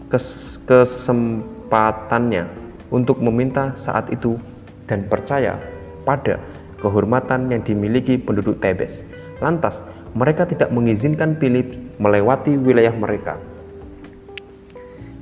kes, 0.09 0.57
kesempatannya 0.66 2.49
untuk 2.90 3.22
meminta 3.22 3.77
saat 3.77 4.09
itu 4.09 4.41
dan 4.90 5.06
percaya 5.06 5.61
pada 6.03 6.41
kehormatan 6.82 7.51
yang 7.51 7.61
dimiliki 7.61 8.19
penduduk 8.19 8.59
Tebes. 8.59 9.07
Lantas, 9.40 9.85
mereka 10.17 10.49
tidak 10.49 10.74
mengizinkan 10.74 11.38
Philips 11.38 11.77
melewati 12.01 12.57
wilayah 12.57 12.93
mereka. 12.93 13.38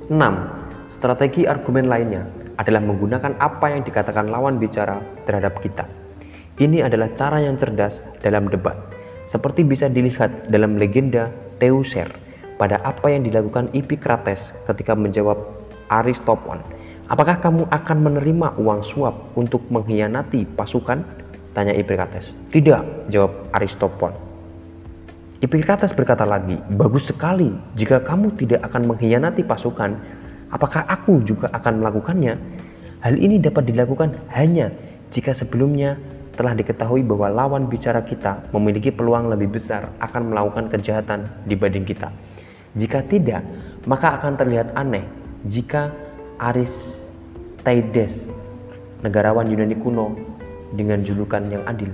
6. 0.06 0.86
Strategi 0.86 1.50
argumen 1.50 1.90
lainnya 1.90 2.22
adalah 2.54 2.78
menggunakan 2.78 3.42
apa 3.42 3.74
yang 3.74 3.82
dikatakan 3.82 4.30
lawan 4.30 4.54
bicara 4.54 5.02
terhadap 5.26 5.58
kita. 5.58 5.82
Ini 6.62 6.86
adalah 6.86 7.10
cara 7.10 7.42
yang 7.42 7.58
cerdas 7.58 8.06
dalam 8.22 8.46
debat, 8.46 8.78
seperti 9.26 9.66
bisa 9.66 9.90
dilihat 9.90 10.46
dalam 10.46 10.78
legenda 10.78 11.34
Teuser 11.58 12.06
pada 12.54 12.78
apa 12.86 13.10
yang 13.10 13.26
dilakukan 13.26 13.68
Epicrates 13.74 14.54
ketika 14.64 14.94
menjawab 14.94 15.36
Aristopon. 15.90 16.62
Apakah 17.10 17.42
kamu 17.42 17.66
akan 17.66 17.98
menerima 18.02 18.48
uang 18.62 18.80
suap 18.86 19.34
untuk 19.34 19.66
mengkhianati 19.74 20.46
pasukan? 20.54 21.02
Tanya 21.50 21.74
Epicrates. 21.74 22.38
Tidak, 22.54 23.10
jawab 23.10 23.50
Aristopon. 23.50 24.25
Epicrates 25.36 25.92
berkata 25.92 26.24
lagi, 26.24 26.56
bagus 26.72 27.12
sekali 27.12 27.52
jika 27.76 28.00
kamu 28.00 28.40
tidak 28.40 28.64
akan 28.64 28.88
mengkhianati 28.88 29.44
pasukan 29.44 29.92
Apakah 30.46 30.86
aku 30.86 31.26
juga 31.26 31.50
akan 31.50 31.82
melakukannya? 31.82 32.38
Hal 33.02 33.18
ini 33.18 33.42
dapat 33.42 33.66
dilakukan 33.66 34.14
hanya 34.30 34.70
jika 35.10 35.34
sebelumnya 35.34 35.98
telah 36.38 36.54
diketahui 36.54 37.02
bahwa 37.02 37.26
lawan 37.32 37.66
bicara 37.66 38.06
kita 38.06 38.46
memiliki 38.54 38.94
peluang 38.94 39.26
lebih 39.26 39.58
besar 39.58 39.90
akan 39.98 40.30
melakukan 40.30 40.70
kejahatan 40.70 41.26
dibanding 41.50 41.82
kita. 41.82 42.14
Jika 42.78 43.02
tidak, 43.02 43.42
maka 43.90 44.14
akan 44.20 44.38
terlihat 44.38 44.76
aneh 44.78 45.02
jika 45.48 45.90
Aristeides, 46.38 48.30
negarawan 49.02 49.50
Yunani 49.50 49.74
kuno 49.80 50.14
dengan 50.70 51.02
julukan 51.02 51.42
yang 51.50 51.64
adil, 51.66 51.90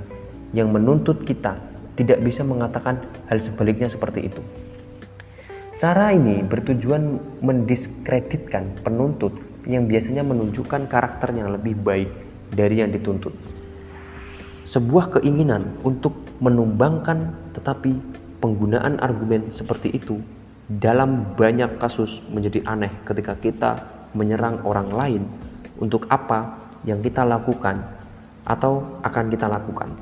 yang 0.53 0.69
menuntut 0.69 1.25
kita 1.25 1.57
tidak 1.97 2.25
bisa 2.25 2.43
mengatakan 2.43 3.05
hal 3.29 3.39
sebaliknya 3.39 3.89
seperti 3.89 4.33
itu. 4.33 4.43
Cara 5.83 6.15
ini 6.15 6.47
bertujuan 6.47 7.19
mendiskreditkan 7.43 8.87
penuntut 8.87 9.35
yang 9.67 9.91
biasanya 9.91 10.23
menunjukkan 10.23 10.87
karakter 10.87 11.35
yang 11.35 11.51
lebih 11.51 11.75
baik 11.75 12.11
dari 12.55 12.83
yang 12.83 12.95
dituntut. 12.95 13.35
Sebuah 14.63 15.19
keinginan 15.19 15.83
untuk 15.83 16.15
menumbangkan 16.39 17.35
tetapi 17.51 17.99
penggunaan 18.39 19.03
argumen 19.03 19.51
seperti 19.51 19.91
itu 19.91 20.23
dalam 20.71 21.35
banyak 21.35 21.83
kasus 21.83 22.23
menjadi 22.31 22.63
aneh 22.65 22.91
ketika 23.03 23.35
kita 23.35 23.71
menyerang 24.15 24.63
orang 24.63 24.89
lain 24.95 25.23
untuk 25.83 26.07
apa 26.09 26.63
yang 26.87 27.03
kita 27.03 27.27
lakukan 27.27 27.83
atau 28.47 29.03
akan 29.03 29.25
kita 29.31 29.47
lakukan. 29.51 29.95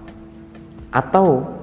Atau 0.93 1.59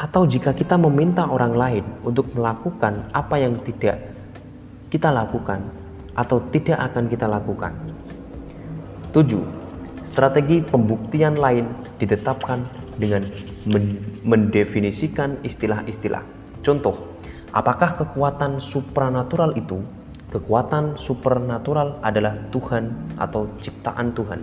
atau 0.00 0.24
jika 0.24 0.56
kita 0.56 0.80
meminta 0.80 1.28
orang 1.28 1.52
lain 1.52 1.84
untuk 2.00 2.32
melakukan 2.32 3.12
apa 3.12 3.36
yang 3.36 3.52
tidak 3.60 4.00
kita 4.88 5.12
lakukan 5.12 5.60
atau 6.16 6.40
tidak 6.48 6.80
akan 6.90 7.04
kita 7.06 7.28
lakukan. 7.28 7.76
7. 9.12 9.36
Strategi 10.00 10.64
pembuktian 10.64 11.36
lain 11.36 11.68
ditetapkan 12.00 12.64
dengan 12.96 13.28
mendefinisikan 14.24 15.44
istilah-istilah. 15.44 16.24
Contoh, 16.64 17.20
apakah 17.52 18.00
kekuatan 18.00 18.58
supranatural 18.58 19.52
itu? 19.54 19.84
Kekuatan 20.32 20.96
supernatural 20.96 22.00
adalah 22.00 22.38
Tuhan 22.48 23.14
atau 23.20 23.52
ciptaan 23.60 24.16
Tuhan. 24.16 24.40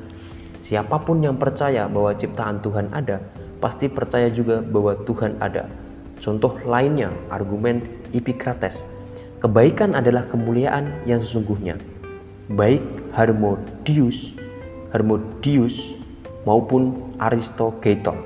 Siapa 0.61 1.01
pun 1.01 1.23
yang 1.23 1.39
percaya 1.39 1.89
bahwa 1.89 2.11
ciptaan 2.13 2.59
Tuhan 2.59 2.91
ada, 2.91 3.23
pasti 3.57 3.89
percaya 3.89 4.29
juga 4.29 4.61
bahwa 4.61 4.97
Tuhan 5.03 5.37
ada. 5.41 5.69
Contoh 6.17 6.57
lainnya, 6.65 7.13
argumen 7.29 7.85
Epicrates. 8.09 8.89
Kebaikan 9.37 9.93
adalah 9.93 10.25
kemuliaan 10.25 11.05
yang 11.05 11.21
sesungguhnya. 11.21 11.77
Baik 12.49 12.81
Harmodius, 13.13 14.33
Harmodius 14.89 15.93
maupun 16.47 17.13
Aristogeiton 17.21 18.17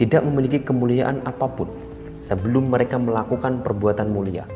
tidak 0.00 0.26
memiliki 0.26 0.58
kemuliaan 0.64 1.22
apa 1.22 1.46
pun 1.46 1.70
sebelum 2.18 2.74
mereka 2.74 2.98
melakukan 2.98 3.62
perbuatan 3.62 4.10
mulia. 4.10 4.48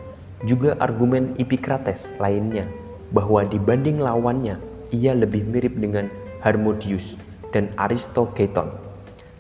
Juga 0.43 0.75
argumen 0.83 1.39
Epicrates 1.39 2.19
lainnya 2.19 2.67
bahwa 3.15 3.47
dibanding 3.47 4.03
lawannya 4.03 4.59
ia 4.91 5.15
lebih 5.15 5.47
mirip 5.47 5.79
dengan 5.79 6.11
Harmodius 6.43 7.15
dan 7.55 7.71
Aristogeiton 7.79 8.82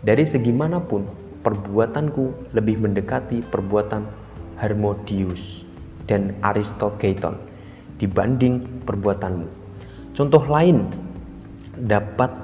dari 0.02 0.26
segi 0.26 0.50
mana 0.50 0.82
pun, 0.82 1.06
perbuatanku 1.47 2.55
lebih 2.55 2.82
mendekati 2.82 3.39
perbuatan 3.47 4.02
Harmodius 4.58 5.62
dan 6.10 6.34
Aristogeiton 6.42 7.39
dibanding 8.02 8.82
perbuatanmu. 8.82 9.47
Contoh 10.10 10.42
lain 10.50 10.90
dapat 11.78 12.34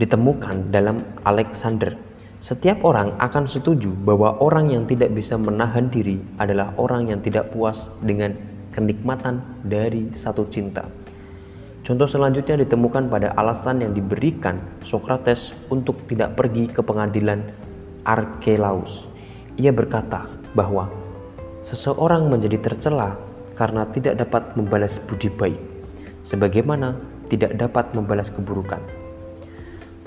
ditemukan 0.00 0.72
dalam 0.72 1.04
Alexander. 1.28 1.92
Setiap 2.40 2.84
orang 2.84 3.16
akan 3.20 3.48
setuju 3.48 3.92
bahwa 3.92 4.40
orang 4.40 4.72
yang 4.72 4.84
tidak 4.88 5.12
bisa 5.12 5.36
menahan 5.36 5.92
diri 5.92 6.20
adalah 6.40 6.72
orang 6.80 7.12
yang 7.12 7.20
tidak 7.20 7.52
puas 7.52 7.92
dengan 8.00 8.32
kenikmatan 8.72 9.44
dari 9.60 10.12
satu 10.12 10.48
cinta. 10.48 10.88
Contoh 11.84 12.08
selanjutnya 12.08 12.64
ditemukan 12.64 13.12
pada 13.12 13.36
alasan 13.36 13.84
yang 13.84 13.92
diberikan 13.92 14.56
Socrates 14.80 15.52
untuk 15.68 16.08
tidak 16.08 16.32
pergi 16.32 16.64
ke 16.72 16.80
pengadilan 16.80 17.44
Archelaus. 18.08 19.04
Ia 19.60 19.68
berkata 19.68 20.24
bahwa 20.56 20.88
seseorang 21.60 22.32
menjadi 22.32 22.56
tercela 22.56 23.20
karena 23.52 23.84
tidak 23.92 24.16
dapat 24.16 24.56
membalas 24.56 24.96
budi 24.96 25.28
baik, 25.28 25.60
sebagaimana 26.24 26.96
tidak 27.28 27.52
dapat 27.60 27.92
membalas 27.92 28.32
keburukan. 28.32 28.80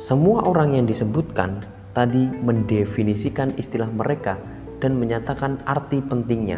Semua 0.02 0.50
orang 0.50 0.82
yang 0.82 0.90
disebutkan 0.90 1.62
tadi 1.94 2.26
mendefinisikan 2.26 3.54
istilah 3.54 3.90
mereka 3.94 4.42
dan 4.82 4.98
menyatakan 4.98 5.62
arti 5.70 6.02
pentingnya, 6.02 6.58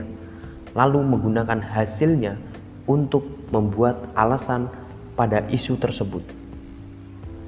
lalu 0.80 1.04
menggunakan 1.04 1.60
hasilnya 1.60 2.40
untuk 2.88 3.28
membuat 3.52 4.00
alasan 4.16 4.72
pada 5.20 5.44
isu 5.52 5.76
tersebut. 5.76 6.24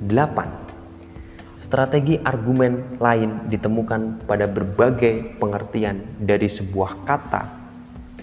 8. 0.04 1.56
Strategi 1.56 2.20
argumen 2.20 3.00
lain 3.00 3.48
ditemukan 3.48 4.28
pada 4.28 4.44
berbagai 4.52 5.40
pengertian 5.40 6.04
dari 6.20 6.52
sebuah 6.52 7.08
kata. 7.08 7.44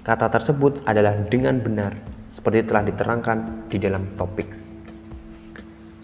Kata 0.05 0.27
tersebut 0.29 0.85
adalah 0.85 1.17
dengan 1.17 1.57
benar 1.65 1.97
seperti 2.29 2.69
telah 2.69 2.85
diterangkan 2.85 3.71
di 3.73 3.81
dalam 3.81 4.13
topik. 4.13 4.53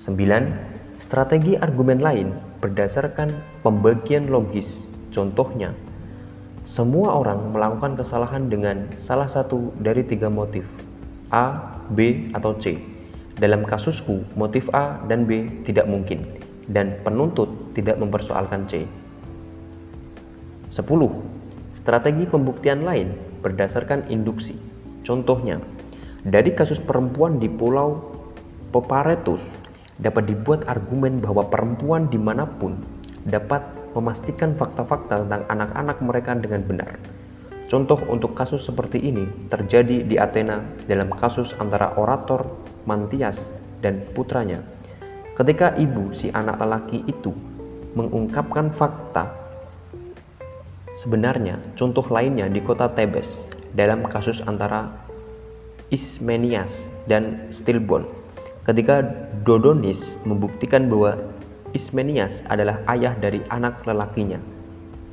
9 0.01 0.97
Strategi 0.97 1.59
argumen 1.59 2.01
lain 2.01 2.33
berdasarkan 2.65 3.61
pembagian 3.61 4.33
logis. 4.33 4.89
Contohnya, 5.13 5.77
semua 6.65 7.13
orang 7.19 7.53
melakukan 7.53 7.99
kesalahan 7.99 8.49
dengan 8.49 8.89
salah 8.97 9.29
satu 9.29 9.75
dari 9.77 10.01
tiga 10.07 10.33
motif, 10.33 10.65
A, 11.29 11.77
B, 11.93 12.31
atau 12.33 12.57
C. 12.57 12.94
Dalam 13.35 13.67
kasusku, 13.67 14.23
motif 14.39 14.71
A 14.71 15.03
dan 15.11 15.27
B 15.27 15.63
tidak 15.67 15.91
mungkin, 15.91 16.23
dan 16.71 17.03
penuntut 17.03 17.75
tidak 17.75 17.99
mempersoalkan 17.99 18.71
C. 18.71 18.87
10. 20.71 20.79
Strategi 21.75 22.31
pembuktian 22.31 22.87
lain 22.87 23.11
berdasarkan 23.43 24.07
induksi. 24.07 24.55
Contohnya, 25.03 25.59
dari 26.23 26.55
kasus 26.55 26.79
perempuan 26.79 27.43
di 27.43 27.51
Pulau 27.51 28.15
Peparetus 28.71 29.59
dapat 29.99 30.31
dibuat 30.31 30.71
argumen 30.71 31.19
bahwa 31.19 31.47
perempuan 31.51 32.07
di 32.07 32.19
mana 32.19 32.47
pun 32.47 32.79
dapat 33.27 33.63
memastikan 33.95 34.55
fakta-fakta 34.55 35.27
tentang 35.27 35.43
anak-anak 35.51 35.99
mereka 36.03 36.39
dengan 36.39 36.63
benar. 36.63 36.91
Contoh 37.71 37.99
untuk 38.07 38.39
kasus 38.39 38.63
seperti 38.63 39.03
ini 39.03 39.27
terjadi 39.51 40.07
di 40.07 40.15
Athena 40.19 40.63
dalam 40.87 41.11
kasus 41.15 41.57
antara 41.59 41.99
orator 41.99 42.47
Mantias 42.85 43.53
dan 43.85 44.05
putranya. 44.13 44.65
Ketika 45.35 45.75
ibu 45.77 46.15
si 46.15 46.31
anak 46.31 46.63
lelaki 46.63 47.03
itu 47.05 47.35
mengungkapkan 47.99 48.71
fakta, 48.71 49.35
sebenarnya 50.95 51.59
contoh 51.75 52.07
lainnya 52.09 52.47
di 52.47 52.63
kota 52.63 52.87
Tebes 52.93 53.51
dalam 53.75 54.07
kasus 54.07 54.41
antara 54.47 54.95
Ismenias 55.91 56.89
dan 57.11 57.51
Stilbon 57.51 58.07
ketika 58.65 59.05
Dodonis 59.45 60.17
membuktikan 60.25 60.89
bahwa 60.89 61.21
Ismenias 61.75 62.47
adalah 62.47 62.81
ayah 62.87 63.13
dari 63.19 63.43
anak 63.51 63.83
lelakinya, 63.85 64.39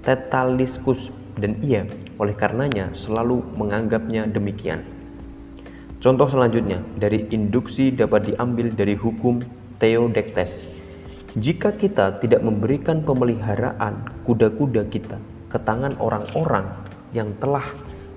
Tetaliskus, 0.06 1.10
dan 1.36 1.58
ia 1.66 1.84
oleh 2.22 2.38
karenanya 2.38 2.94
selalu 2.94 3.42
menganggapnya 3.58 4.30
demikian. 4.30 4.86
Contoh 6.02 6.26
selanjutnya 6.26 6.82
dari 6.98 7.30
induksi 7.30 7.94
dapat 7.94 8.34
diambil 8.34 8.74
dari 8.74 8.98
hukum 8.98 9.38
Theodectes. 9.78 10.66
Jika 11.38 11.78
kita 11.78 12.18
tidak 12.18 12.42
memberikan 12.42 13.06
pemeliharaan 13.06 14.26
kuda-kuda 14.26 14.90
kita 14.90 15.22
ke 15.46 15.62
tangan 15.62 15.94
orang-orang 16.02 16.74
yang 17.14 17.30
telah 17.38 17.62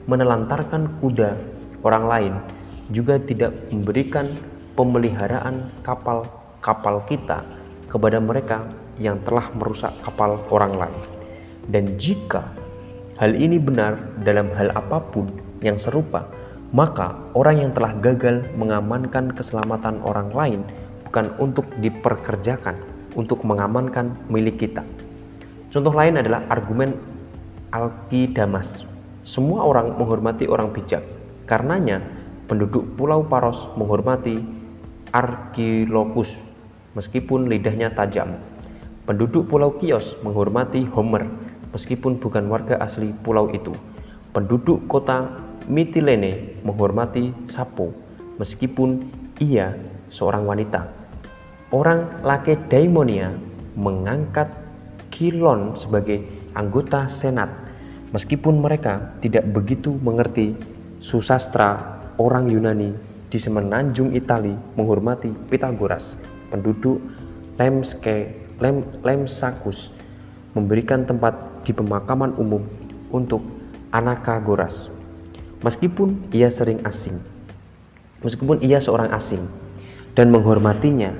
menelantarkan 0.09 0.97
kuda 0.97 1.37
orang 1.85 2.05
lain, 2.09 2.35
juga 2.89 3.21
tidak 3.21 3.53
memberikan 3.69 4.33
pemeliharaan 4.81 5.69
kapal-kapal 5.85 7.05
kita 7.05 7.45
kepada 7.93 8.17
mereka 8.17 8.65
yang 8.97 9.21
telah 9.29 9.53
merusak 9.61 9.93
kapal 10.01 10.41
orang 10.49 10.89
lain. 10.89 11.01
Dan 11.69 12.01
jika 12.01 12.49
hal 13.21 13.37
ini 13.37 13.61
benar 13.61 14.01
dalam 14.25 14.49
hal 14.57 14.73
apa 14.73 15.05
pun 15.05 15.29
yang 15.61 15.77
serupa, 15.77 16.25
maka 16.75 17.15
orang 17.39 17.63
yang 17.63 17.71
telah 17.71 17.95
gagal 18.03 18.51
mengamankan 18.59 19.31
keselamatan 19.31 20.03
orang 20.03 20.35
lain 20.35 20.61
bukan 21.07 21.31
untuk 21.39 21.71
diperkerjakan, 21.79 22.75
untuk 23.15 23.47
mengamankan 23.47 24.19
milik 24.27 24.59
kita. 24.59 24.83
Contoh 25.71 25.95
lain 25.95 26.19
adalah 26.19 26.43
argumen 26.51 26.99
Alkidamas. 27.71 28.91
Semua 29.23 29.63
orang 29.63 29.95
menghormati 29.95 30.51
orang 30.51 30.75
bijak. 30.75 31.07
Karenanya, 31.47 32.03
penduduk 32.51 32.99
Pulau 32.99 33.23
Paros 33.23 33.71
menghormati 33.79 34.43
Archilochus 35.15 36.43
meskipun 36.99 37.47
lidahnya 37.47 37.95
tajam. 37.95 38.35
Penduduk 39.07 39.47
Pulau 39.47 39.79
Kios 39.79 40.19
menghormati 40.27 40.91
Homer 40.91 41.31
meskipun 41.71 42.19
bukan 42.19 42.51
warga 42.51 42.83
asli 42.83 43.15
pulau 43.15 43.47
itu. 43.51 43.75
Penduduk 44.35 44.91
kota 44.91 45.44
Mitilene 45.65 46.61
menghormati 46.61 47.49
Sapo 47.49 47.89
meskipun 48.37 49.09
ia 49.41 49.73
seorang 50.13 50.45
wanita. 50.45 50.93
Orang 51.73 52.21
Lakedaimonia 52.21 53.33
mengangkat 53.75 54.53
Kilon 55.09 55.73
sebagai 55.73 56.23
anggota 56.53 57.09
senat 57.09 57.51
meskipun 58.13 58.61
mereka 58.61 59.17
tidak 59.19 59.49
begitu 59.51 59.97
mengerti 59.99 60.55
susastra 61.01 61.99
orang 62.21 62.47
Yunani 62.53 62.95
di 63.27 63.39
semenanjung 63.43 64.15
Itali 64.15 64.55
menghormati 64.79 65.35
Pitagoras, 65.51 66.15
penduduk 66.53 67.03
Lemske, 67.59 68.47
Lem, 68.63 68.87
Lemsakus, 69.03 69.91
memberikan 70.55 71.03
tempat 71.03 71.65
di 71.67 71.75
pemakaman 71.75 72.37
umum 72.39 72.63
untuk 73.11 73.43
Anakagoras. 73.91 75.04
Meskipun 75.65 76.29
ia 76.29 76.53
sering 76.53 76.85
asing, 76.85 77.17
meskipun 78.21 78.61
ia 78.61 78.85
seorang 78.85 79.09
asing 79.17 79.49
dan 80.13 80.29
menghormatinya, 80.29 81.17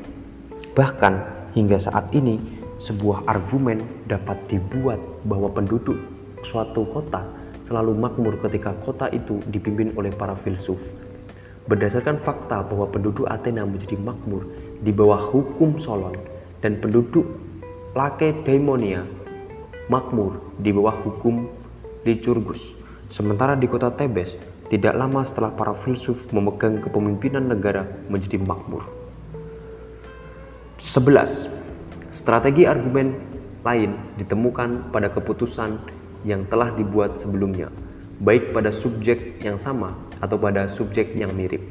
bahkan 0.77 1.25
hingga 1.57 1.81
saat 1.81 2.13
ini 2.13 2.37
sebuah 2.77 3.25
argumen 3.25 4.05
dapat 4.05 4.37
dibuat 4.53 5.01
bahwa 5.25 5.49
penduduk 5.49 5.97
suatu 6.45 6.85
kota 6.93 7.25
selalu 7.65 7.97
makmur 7.97 8.37
ketika 8.45 8.77
kota 8.85 9.09
itu 9.09 9.41
dipimpin 9.49 9.97
oleh 9.97 10.13
para 10.13 10.37
filsuf 10.37 10.77
Berdasarkan 11.65 12.21
fakta 12.21 12.61
bahwa 12.61 12.93
penduduk 12.93 13.25
Athena 13.25 13.65
menjadi 13.65 13.97
makmur 13.97 14.45
di 14.85 14.93
bawah 14.93 15.33
hukum 15.33 15.81
Solon 15.81 16.13
dan 16.61 16.77
penduduk 16.77 17.25
Lakedaimonia 17.97 19.09
makmur 19.89 20.45
di 20.61 20.77
bawah 20.77 20.93
hukum 20.93 21.49
Lycurgus. 22.05 22.84
Sementara 23.15 23.55
di 23.55 23.71
kota 23.71 23.95
Tebes, 23.95 24.43
tidak 24.67 24.99
lama 24.99 25.23
setelah 25.23 25.55
para 25.55 25.71
filsuf 25.71 26.27
memegang 26.35 26.83
kepemimpinan 26.83 27.47
negara 27.47 27.87
menjadi 28.11 28.43
makmur. 28.43 28.91
11. 30.83 32.11
Strategi 32.11 32.67
argumen 32.67 33.15
lain 33.63 34.19
ditemukan 34.19 34.91
pada 34.91 35.15
keputusan 35.15 35.79
yang 36.27 36.43
telah 36.51 36.75
dibuat 36.75 37.15
sebelumnya, 37.23 37.71
baik 38.19 38.51
pada 38.51 38.75
subjek 38.75 39.39
yang 39.47 39.63
sama 39.63 39.95
atau 40.19 40.35
pada 40.35 40.67
subjek 40.67 41.15
yang 41.15 41.31
mirip 41.39 41.63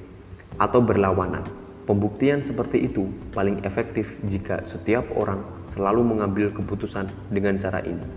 atau 0.56 0.80
berlawanan. 0.80 1.44
Pembuktian 1.84 2.40
seperti 2.40 2.88
itu 2.88 3.12
paling 3.36 3.60
efektif 3.68 4.16
jika 4.24 4.64
setiap 4.64 5.12
orang 5.20 5.44
selalu 5.68 6.08
mengambil 6.08 6.56
keputusan 6.56 7.12
dengan 7.28 7.60
cara 7.60 7.84
ini. 7.84 8.08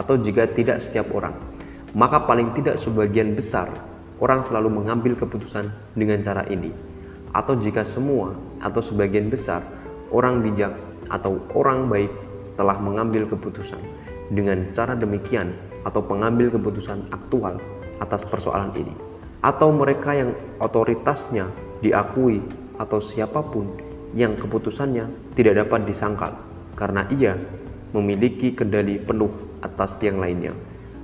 Atau 0.00 0.16
jika 0.16 0.48
tidak 0.48 0.80
setiap 0.80 1.12
orang, 1.12 1.57
maka 1.96 2.24
paling 2.28 2.52
tidak 2.56 2.76
sebagian 2.76 3.32
besar 3.32 3.70
orang 4.18 4.42
selalu 4.42 4.82
mengambil 4.82 5.14
keputusan 5.14 5.70
dengan 5.94 6.20
cara 6.20 6.44
ini. 6.50 6.74
Atau 7.30 7.60
jika 7.60 7.84
semua 7.84 8.34
atau 8.58 8.80
sebagian 8.82 9.28
besar 9.28 9.62
orang 10.10 10.40
bijak 10.40 10.74
atau 11.08 11.40
orang 11.52 11.88
baik 11.88 12.10
telah 12.56 12.76
mengambil 12.80 13.28
keputusan 13.28 13.80
dengan 14.28 14.72
cara 14.74 14.98
demikian 14.98 15.54
atau 15.86 16.04
pengambil 16.04 16.52
keputusan 16.52 17.08
aktual 17.14 17.62
atas 18.02 18.26
persoalan 18.26 18.74
ini 18.76 18.92
atau 19.38 19.70
mereka 19.70 20.12
yang 20.12 20.34
otoritasnya 20.58 21.46
diakui 21.78 22.42
atau 22.76 22.98
siapa 22.98 23.38
pun 23.46 23.70
yang 24.12 24.34
keputusannya 24.34 25.34
tidak 25.38 25.66
dapat 25.66 25.86
disangkal 25.86 26.34
karena 26.74 27.06
ia 27.14 27.38
memiliki 27.94 28.52
kendali 28.52 28.98
penuh 28.98 29.30
atas 29.62 30.02
yang 30.02 30.18
lainnya 30.18 30.52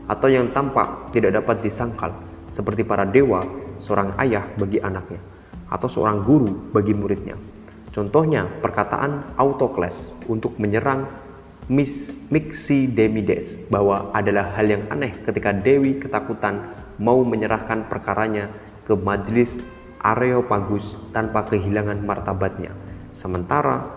atau 0.04 0.28
yang 0.28 0.52
tampak 0.52 1.10
tidak 1.14 1.40
dapat 1.40 1.64
disangkal 1.64 2.12
seperti 2.52 2.84
para 2.84 3.08
dewa 3.08 3.44
seorang 3.80 4.14
ayah 4.20 4.44
bagi 4.54 4.78
anaknya 4.78 5.20
atau 5.68 5.88
seorang 5.88 6.22
guru 6.22 6.70
bagi 6.70 6.92
muridnya. 6.92 7.34
Contohnya 7.94 8.46
perkataan 8.46 9.38
Autocles 9.38 10.10
untuk 10.26 10.58
menyerang 10.58 11.06
Miss 11.70 12.26
Mixi 12.28 12.90
Demides 12.90 13.56
bahwa 13.72 14.12
adalah 14.12 14.52
hal 14.52 14.68
yang 14.68 14.84
aneh 14.92 15.16
ketika 15.24 15.54
Dewi 15.54 15.96
ketakutan 15.96 16.74
mau 17.00 17.24
menyerahkan 17.24 17.88
perkaranya 17.88 18.52
ke 18.84 18.92
majelis 18.92 19.62
Areopagus 20.04 20.92
tanpa 21.16 21.48
kehilangan 21.48 22.04
martabatnya. 22.04 22.76
Sementara 23.16 23.88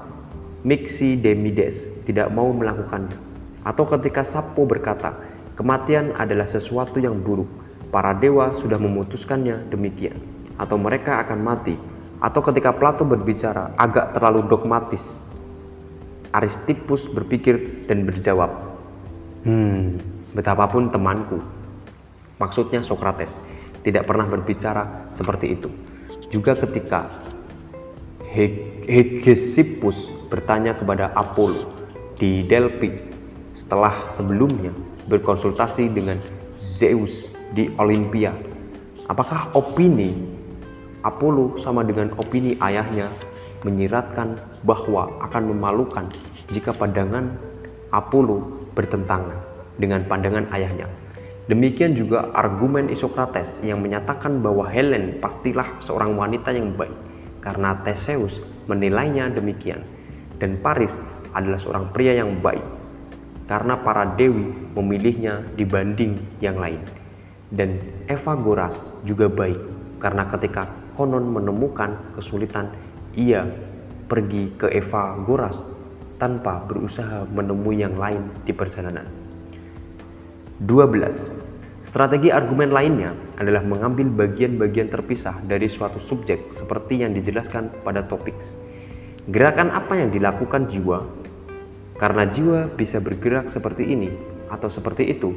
Mixi 0.64 1.19
Demides 1.19 1.90
tidak 2.08 2.32
mau 2.32 2.48
melakukannya. 2.56 3.19
Atau 3.68 3.84
ketika 3.84 4.24
Sapo 4.24 4.64
berkata, 4.64 5.27
kematian 5.58 6.14
adalah 6.14 6.45
sesuatu 6.45 7.02
yang 7.02 7.18
buruk, 7.18 7.50
para 7.90 8.14
dewa 8.14 8.53
sudah 8.53 8.77
memutuskannya 8.77 9.68
demikian. 9.74 10.22
Atau 10.56 10.77
mereka 10.77 11.19
akan 11.26 11.40
mati. 11.42 11.76
Atau 12.22 12.45
ketika 12.45 12.72
Plato 12.74 13.03
berbicara 13.03 13.74
agak 13.76 14.14
terlalu 14.14 14.45
dogmatis, 14.45 15.19
Aristippus 16.32 17.10
berpikir 17.10 17.86
dan 17.90 18.06
berjawab, 18.06 18.68
Hmm, 19.48 19.95
betapapun 20.36 20.92
temanku. 20.92 21.40
Maksudnya 22.36 22.84
Sokrates 22.84 23.40
tidak 23.80 24.03
pernah 24.03 24.27
berbicara 24.27 25.08
seperti 25.16 25.56
itu. 25.56 25.72
Juga 26.27 26.52
ketika 26.60 27.08
Hegesippus 28.27 30.11
bertanya 30.27 30.76
kepada 30.76 31.16
Apollo 31.16 31.72
di 32.19 32.44
Delphi 32.44 32.92
setelah 33.56 34.11
sebelumnya 34.11 34.76
berkonsultasi 35.08 35.92
dengan 35.92 36.19
Zeus 36.60 37.32
di 37.56 37.72
Olimpia. 37.80 38.36
Apakah 39.08 39.56
opini 39.56 40.14
Apollo 41.03 41.56
sama 41.56 41.88
dengan 41.88 42.11
opini 42.19 42.60
ayahnya 42.60 43.08
menyiratkan 43.64 44.61
bahwa 44.68 45.18
akan 45.24 45.44
memalukan 45.56 46.06
jika 46.52 46.76
pandangan 46.76 47.40
Apollo 47.90 48.72
bertentangan 48.76 49.40
dengan 49.80 50.03
pandangan 50.06 50.52
ayahnya. 50.52 50.86
Demikian 51.48 51.95
juga 51.95 52.27
argumen 52.36 52.92
Isokrates 52.92 53.64
yang 53.64 53.80
menyatakan 53.80 54.44
bahwa 54.44 54.68
Helen 54.68 55.24
pastilah 55.24 55.80
seorang 55.80 56.19
wanita 56.19 56.52
yang 56.52 56.76
baik 56.76 56.94
karena 57.40 57.72
Theseus 57.88 58.44
menilainya 58.68 59.32
demikian 59.32 59.80
dan 60.44 60.60
Paris 60.60 61.00
adalah 61.32 61.56
seorang 61.56 61.88
pria 61.95 62.19
yang 62.19 62.44
baik 62.44 62.77
karena 63.48 63.80
para 63.80 64.03
dewi 64.03 64.51
memilihnya 64.76 65.48
dibanding 65.56 66.19
yang 66.43 66.59
lain. 66.59 66.84
Dan 67.48 67.80
Eva 68.11 68.35
Goras 68.35 68.92
juga 69.08 69.32
baik 69.32 69.58
karena 70.03 70.27
ketika 70.27 70.67
konon 71.00 71.32
menemukan 71.32 72.14
kesulitan, 72.14 72.69
ia 73.16 73.48
pergi 74.11 74.51
ke 74.53 74.67
Eva 74.69 75.16
Goras 75.24 75.64
tanpa 76.19 76.59
berusaha 76.67 77.24
menemui 77.32 77.80
yang 77.82 77.95
lain 77.95 78.43
di 78.43 78.51
perjalanan. 78.51 79.08
12. 80.59 81.48
Strategi 81.85 82.34
argumen 82.34 82.74
lainnya 82.74 83.16
adalah 83.40 83.64
mengambil 83.64 84.11
bagian-bagian 84.11 84.92
terpisah 84.92 85.40
dari 85.45 85.72
suatu 85.72 86.03
subjek 86.03 86.51
seperti 86.51 87.06
yang 87.06 87.16
dijelaskan 87.16 87.72
pada 87.85 88.03
topik. 88.03 88.35
Gerakan 89.30 89.72
apa 89.72 89.95
yang 89.95 90.11
dilakukan 90.11 90.67
jiwa 90.67 91.17
karena 91.98 92.30
jiwa 92.30 92.69
bisa 92.74 93.01
bergerak 93.01 93.50
seperti 93.50 93.90
ini 93.90 94.09
atau 94.48 94.69
seperti 94.69 95.09
itu. 95.09 95.34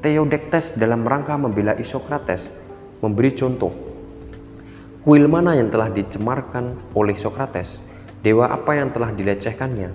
Theodektes 0.00 0.80
dalam 0.80 1.04
rangka 1.04 1.36
membela 1.36 1.76
Isokrates 1.76 2.48
memberi 3.04 3.30
contoh. 3.36 3.72
Kuil 5.04 5.24
mana 5.30 5.54
yang 5.54 5.70
telah 5.70 5.88
dicemarkan 5.88 6.92
oleh 6.92 7.14
Sokrates? 7.16 7.80
Dewa 8.20 8.50
apa 8.50 8.74
yang 8.74 8.90
telah 8.90 9.14
dilecehkannya? 9.14 9.94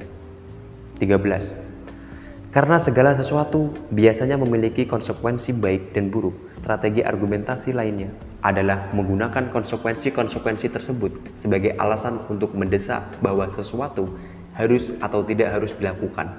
13. 0.97 2.53
Karena 2.53 2.77
segala 2.77 3.17
sesuatu 3.17 3.73
biasanya 3.89 4.37
memiliki 4.37 4.85
konsekuensi 4.85 5.57
baik 5.57 5.97
dan 5.97 6.13
buruk, 6.13 6.47
strategi 6.53 7.01
argumentasi 7.01 7.73
lainnya 7.73 8.13
adalah 8.45 8.93
menggunakan 8.93 9.49
konsekuensi-konsekuensi 9.49 10.69
tersebut 10.69 11.33
sebagai 11.33 11.73
alasan 11.81 12.21
untuk 12.29 12.53
mendesak 12.53 13.01
bahwa 13.25 13.49
sesuatu 13.49 14.05
harus 14.53 14.93
atau 15.01 15.25
tidak 15.25 15.49
harus 15.49 15.73
dilakukan 15.73 16.29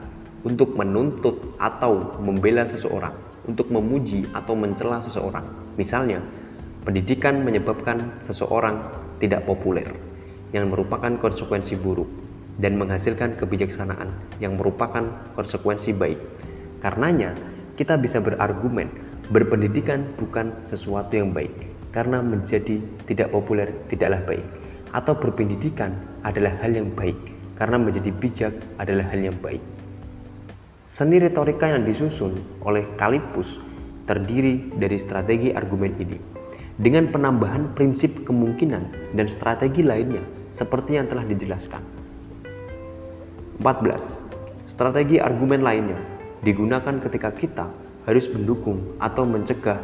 untuk 0.45 0.77
menuntut 0.77 1.57
atau 1.57 2.21
membela 2.21 2.63
seseorang, 2.69 3.17
untuk 3.49 3.73
memuji 3.73 4.29
atau 4.31 4.53
mencela 4.55 5.01
seseorang. 5.01 5.43
Misalnya, 5.75 6.21
pendidikan 6.85 7.41
menyebabkan 7.43 8.21
seseorang 8.21 8.85
tidak 9.19 9.49
populer, 9.49 9.89
yang 10.53 10.69
merupakan 10.69 11.17
konsekuensi 11.17 11.81
buruk, 11.81 12.07
dan 12.61 12.79
menghasilkan 12.79 13.35
kebijaksanaan 13.35 14.39
yang 14.39 14.55
merupakan 14.55 15.03
konsekuensi 15.35 15.97
baik. 15.97 16.21
Karenanya, 16.79 17.35
kita 17.75 17.99
bisa 17.99 18.21
berargumen 18.23 18.87
berpendidikan 19.33 20.15
bukan 20.21 20.61
sesuatu 20.63 21.17
yang 21.17 21.33
baik, 21.33 21.51
karena 21.91 22.21
menjadi 22.21 22.79
tidak 23.09 23.33
populer 23.33 23.73
tidaklah 23.89 24.21
baik, 24.29 24.47
atau 24.93 25.17
berpendidikan 25.17 26.21
adalah 26.21 26.61
hal 26.61 26.77
yang 26.77 26.93
baik 26.93 27.34
karena 27.55 27.79
menjadi 27.79 28.11
bijak 28.11 28.55
adalah 28.79 29.11
hal 29.11 29.21
yang 29.31 29.39
baik. 29.39 29.63
Seni 30.85 31.19
retorika 31.19 31.71
yang 31.71 31.83
disusun 31.83 32.39
oleh 32.63 32.85
Kalipus 32.95 33.59
terdiri 34.05 34.75
dari 34.77 35.01
strategi 35.01 35.51
argumen 35.51 35.97
ini 35.97 36.19
dengan 36.77 37.09
penambahan 37.09 37.73
prinsip 37.73 38.27
kemungkinan 38.27 39.15
dan 39.17 39.27
strategi 39.31 39.81
lainnya 39.81 40.23
seperti 40.51 40.99
yang 40.99 41.07
telah 41.09 41.25
dijelaskan. 41.25 41.83
14. 43.63 44.69
Strategi 44.69 45.23
argumen 45.23 45.63
lainnya 45.63 45.99
digunakan 46.43 47.01
ketika 47.01 47.31
kita 47.33 47.67
harus 48.05 48.29
mendukung 48.29 48.99
atau 49.01 49.25
mencegah 49.25 49.81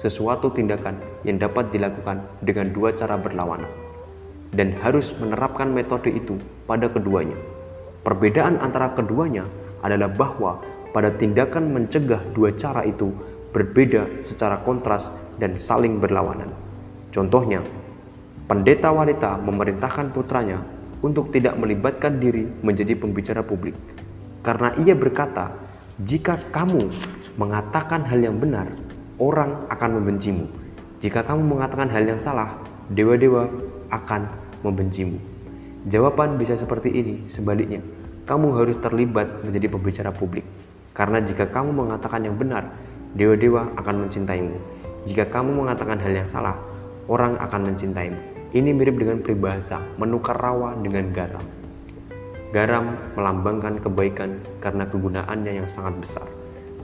sesuatu 0.00 0.50
tindakan 0.50 0.96
yang 1.22 1.36
dapat 1.36 1.70
dilakukan 1.70 2.24
dengan 2.40 2.72
dua 2.72 2.96
cara 2.96 3.20
berlawanan 3.20 3.68
dan 4.50 4.74
harus 4.82 5.14
menerapkan 5.20 5.70
metode 5.70 6.10
itu 6.10 6.40
pada 6.70 6.86
keduanya. 6.86 7.34
Perbedaan 8.06 8.62
antara 8.62 8.94
keduanya 8.94 9.42
adalah 9.82 10.06
bahwa 10.06 10.62
pada 10.94 11.10
tindakan 11.10 11.74
mencegah 11.74 12.22
dua 12.30 12.54
cara 12.54 12.86
itu 12.86 13.10
berbeda 13.50 14.22
secara 14.22 14.62
kontras 14.62 15.10
dan 15.42 15.58
saling 15.58 15.98
berlawanan. 15.98 16.54
Contohnya, 17.10 17.66
pendeta 18.46 18.94
wanita 18.94 19.42
memerintahkan 19.42 20.14
putranya 20.14 20.62
untuk 21.02 21.34
tidak 21.34 21.58
melibatkan 21.58 22.22
diri 22.22 22.46
menjadi 22.62 22.94
pembicara 22.94 23.42
publik 23.42 23.74
karena 24.46 24.72
ia 24.78 24.94
berkata, 24.94 25.50
"Jika 25.98 26.38
kamu 26.54 26.86
mengatakan 27.34 28.06
hal 28.06 28.20
yang 28.22 28.36
benar, 28.38 28.70
orang 29.20 29.68
akan 29.68 30.00
membencimu. 30.00 30.46
Jika 31.00 31.24
kamu 31.24 31.56
mengatakan 31.56 31.88
hal 31.92 32.04
yang 32.04 32.20
salah, 32.20 32.56
dewa-dewa 32.92 33.48
akan 33.92 34.28
membencimu. 34.64 35.29
Jawaban 35.88 36.36
bisa 36.36 36.60
seperti 36.60 36.92
ini, 36.92 37.24
sebaliknya, 37.32 37.80
kamu 38.28 38.52
harus 38.52 38.76
terlibat 38.84 39.40
menjadi 39.40 39.72
pembicara 39.72 40.12
publik. 40.12 40.44
Karena 40.92 41.24
jika 41.24 41.48
kamu 41.48 41.72
mengatakan 41.72 42.20
yang 42.20 42.36
benar, 42.36 42.68
dewa-dewa 43.16 43.72
akan 43.80 44.04
mencintaimu. 44.04 44.60
Jika 45.08 45.32
kamu 45.32 45.64
mengatakan 45.64 45.96
hal 45.96 46.12
yang 46.12 46.28
salah, 46.28 46.60
orang 47.08 47.40
akan 47.40 47.72
mencintaimu. 47.72 48.20
Ini 48.52 48.76
mirip 48.76 49.00
dengan 49.00 49.24
peribahasa 49.24 49.80
menukar 49.96 50.36
rawa 50.36 50.76
dengan 50.76 51.08
garam. 51.16 51.46
Garam 52.52 53.14
melambangkan 53.16 53.80
kebaikan 53.80 54.42
karena 54.60 54.84
kegunaannya 54.84 55.64
yang 55.64 55.68
sangat 55.70 55.96
besar. 55.96 56.28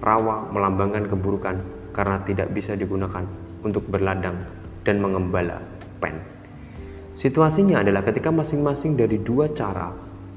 Rawa 0.01 0.49
melambangkan 0.55 1.05
keburukan 1.11 1.61
karena 1.93 2.23
tidak 2.25 2.49
bisa 2.55 2.73
digunakan 2.79 3.29
untuk 3.61 3.85
berladang 3.93 4.41
dan 4.87 5.03
mengembala 5.03 5.61
pen. 6.01 6.36
Situasinya 7.17 7.81
adalah 7.81 8.05
ketika 8.05 8.29
masing-masing 8.29 8.93
dari 8.93 9.17
dua 9.17 9.49
cara 9.49 9.89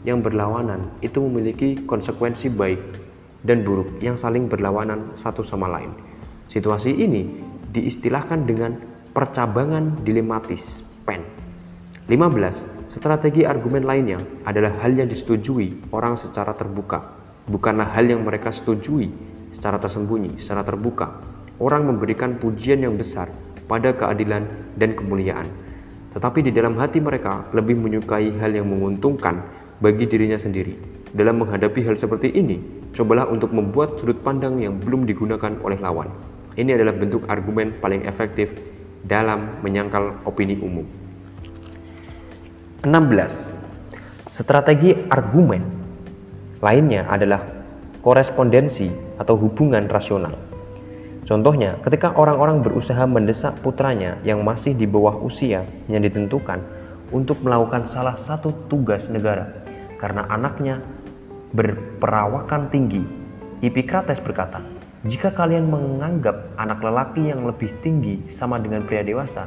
yang 0.07 0.23
berlawanan 0.23 0.95
itu 1.03 1.19
memiliki 1.19 1.83
konsekuensi 1.83 2.47
baik 2.55 2.79
dan 3.43 3.67
buruk 3.67 3.99
yang 3.99 4.15
saling 4.15 4.47
berlawanan 4.47 5.11
satu 5.11 5.43
sama 5.43 5.67
lain. 5.67 5.91
Situasi 6.47 6.95
ini 6.95 7.27
diistilahkan 7.67 8.47
dengan 8.47 8.79
percabangan 9.11 10.07
dilematis 10.07 10.87
pen. 11.03 11.19
15. 12.07 12.95
Strategi 12.95 13.43
argumen 13.43 13.83
lainnya 13.83 14.23
adalah 14.47 14.79
hal 14.79 14.95
yang 14.95 15.11
disetujui 15.11 15.91
orang 15.91 16.15
secara 16.15 16.55
terbuka, 16.55 17.11
bukanlah 17.43 17.91
hal 17.91 18.07
yang 18.07 18.23
mereka 18.23 18.55
setujui 18.55 19.11
secara 19.51 19.83
tersembunyi, 19.83 20.39
secara 20.39 20.63
terbuka. 20.63 21.11
Orang 21.59 21.91
memberikan 21.91 22.39
pujian 22.39 22.79
yang 22.87 22.95
besar 22.95 23.27
pada 23.67 23.91
keadilan 23.91 24.47
dan 24.79 24.95
kemuliaan 24.95 25.68
tetapi 26.09 26.41
di 26.41 26.51
dalam 26.53 26.73
hati 26.81 26.97
mereka 26.97 27.45
lebih 27.53 27.77
menyukai 27.77 28.33
hal 28.41 28.49
yang 28.49 28.65
menguntungkan 28.65 29.45
bagi 29.77 30.09
dirinya 30.09 30.41
sendiri. 30.41 30.73
Dalam 31.09 31.41
menghadapi 31.41 31.85
hal 31.85 31.97
seperti 31.97 32.33
ini, 32.33 32.61
cobalah 32.93 33.29
untuk 33.29 33.49
membuat 33.53 33.97
sudut 33.97 34.17
pandang 34.21 34.61
yang 34.61 34.77
belum 34.77 35.05
digunakan 35.05 35.57
oleh 35.61 35.77
lawan. 35.81 36.09
Ini 36.57 36.75
adalah 36.77 36.93
bentuk 36.97 37.25
argumen 37.29 37.77
paling 37.77 38.05
efektif 38.05 38.53
dalam 39.05 39.61
menyangkal 39.61 40.21
opini 40.25 40.57
umum. 40.59 40.85
16. 42.83 44.29
Strategi 44.29 44.93
argumen 45.09 45.63
lainnya 46.59 47.07
adalah 47.07 47.41
korespondensi 48.03 48.91
atau 49.19 49.35
hubungan 49.39 49.87
rasional. 49.87 50.48
Contohnya, 51.29 51.77
ketika 51.85 52.09
orang-orang 52.17 52.65
berusaha 52.65 53.05
mendesak 53.05 53.61
putranya 53.61 54.17
yang 54.25 54.41
masih 54.41 54.73
di 54.73 54.89
bawah 54.89 55.13
usia 55.21 55.61
yang 55.85 56.01
ditentukan 56.01 56.57
untuk 57.13 57.45
melakukan 57.45 57.85
salah 57.85 58.17
satu 58.17 58.49
tugas 58.65 59.13
negara 59.13 59.45
karena 60.01 60.25
anaknya 60.25 60.81
berperawakan 61.53 62.73
tinggi, 62.73 63.05
Epicrates 63.61 64.17
berkata, 64.17 64.65
jika 65.05 65.29
kalian 65.29 65.69
menganggap 65.69 66.49
anak 66.57 66.81
lelaki 66.81 67.29
yang 67.29 67.45
lebih 67.45 67.77
tinggi 67.85 68.25
sama 68.25 68.57
dengan 68.57 68.81
pria 68.89 69.05
dewasa, 69.05 69.45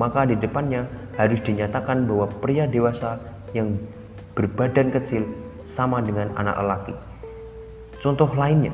maka 0.00 0.24
di 0.24 0.32
depannya 0.32 0.88
harus 1.20 1.44
dinyatakan 1.44 2.08
bahwa 2.08 2.32
pria 2.40 2.64
dewasa 2.64 3.20
yang 3.52 3.76
berbadan 4.32 4.88
kecil 4.88 5.28
sama 5.68 6.00
dengan 6.00 6.32
anak 6.40 6.56
lelaki. 6.56 6.94
Contoh 8.00 8.32
lainnya, 8.32 8.72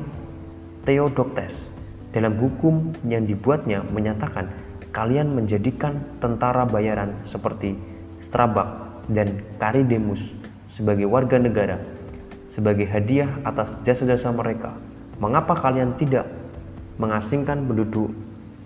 Theodoctes 0.86 1.73
dalam 2.14 2.38
hukum 2.38 2.94
yang 3.02 3.26
dibuatnya 3.26 3.82
menyatakan 3.90 4.46
kalian 4.94 5.34
menjadikan 5.34 5.98
tentara 6.22 6.62
bayaran 6.62 7.18
seperti 7.26 7.74
Strabag 8.22 8.70
dan 9.10 9.42
Caridemus 9.58 10.30
sebagai 10.70 11.10
warga 11.10 11.42
negara 11.42 11.82
sebagai 12.54 12.86
hadiah 12.86 13.42
atas 13.42 13.74
jasa-jasa 13.82 14.30
mereka. 14.30 14.78
Mengapa 15.18 15.58
kalian 15.58 15.98
tidak 15.98 16.30
mengasingkan 17.02 17.66
penduduk 17.66 18.14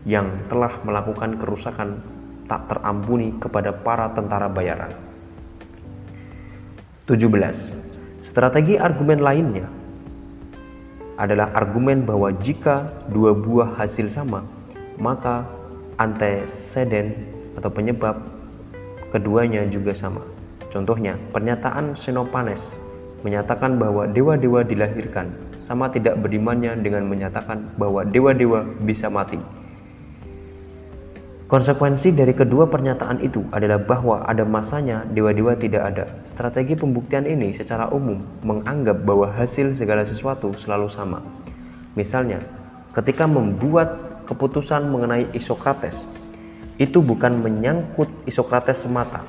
yang 0.05 0.29
telah 0.53 0.77
melakukan 0.85 1.41
kerusakan 1.41 2.05
tak 2.45 2.69
terampuni 2.69 3.33
kepada 3.41 3.73
para 3.73 4.13
tentara 4.13 4.53
bayaran. 4.53 4.93
17. 7.09 8.21
Strategi 8.21 8.77
argumen 8.77 9.25
lainnya 9.25 9.73
adalah 11.19 11.51
argumen 11.53 12.07
bahwa 12.07 12.31
jika 12.39 12.87
dua 13.11 13.35
buah 13.35 13.75
hasil 13.75 14.07
sama, 14.07 14.47
maka 15.03 15.43
antecedent 15.99 17.19
atau 17.59 17.67
penyebab 17.75 18.23
keduanya 19.11 19.67
juga 19.67 19.91
sama. 19.99 20.23
Contohnya, 20.71 21.19
pernyataan 21.35 21.99
Xenophanes 21.99 22.79
menyatakan 23.27 23.75
bahwa 23.83 24.07
dewa-dewa 24.07 24.63
dilahirkan 24.63 25.35
sama 25.59 25.91
tidak 25.91 26.23
berimannya 26.23 26.79
dengan 26.79 27.03
menyatakan 27.11 27.67
bahwa 27.75 28.07
dewa-dewa 28.07 28.63
bisa 28.79 29.11
mati. 29.11 29.58
Konsekuensi 31.49 32.13
dari 32.13 32.37
kedua 32.37 32.69
pernyataan 32.69 33.25
itu 33.25 33.41
adalah 33.49 33.81
bahwa 33.81 34.21
ada 34.29 34.45
masanya 34.45 35.09
dewa-dewa 35.09 35.57
tidak 35.57 35.81
ada. 35.81 36.05
Strategi 36.21 36.77
pembuktian 36.77 37.25
ini 37.25 37.57
secara 37.57 37.89
umum 37.89 38.21
menganggap 38.45 39.01
bahwa 39.01 39.33
hasil 39.33 39.73
segala 39.73 40.05
sesuatu 40.05 40.53
selalu 40.53 40.93
sama. 40.93 41.25
Misalnya, 41.97 42.45
ketika 42.93 43.25
membuat 43.25 43.97
keputusan 44.29 44.93
mengenai 44.93 45.25
Isokrates, 45.33 46.05
itu 46.77 47.01
bukan 47.01 47.41
menyangkut 47.41 48.13
Isokrates 48.29 48.85
semata, 48.85 49.25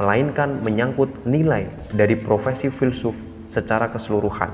melainkan 0.00 0.64
menyangkut 0.64 1.28
nilai 1.28 1.68
dari 1.92 2.16
profesi 2.16 2.72
filsuf 2.72 3.12
secara 3.52 3.92
keseluruhan. 3.92 4.48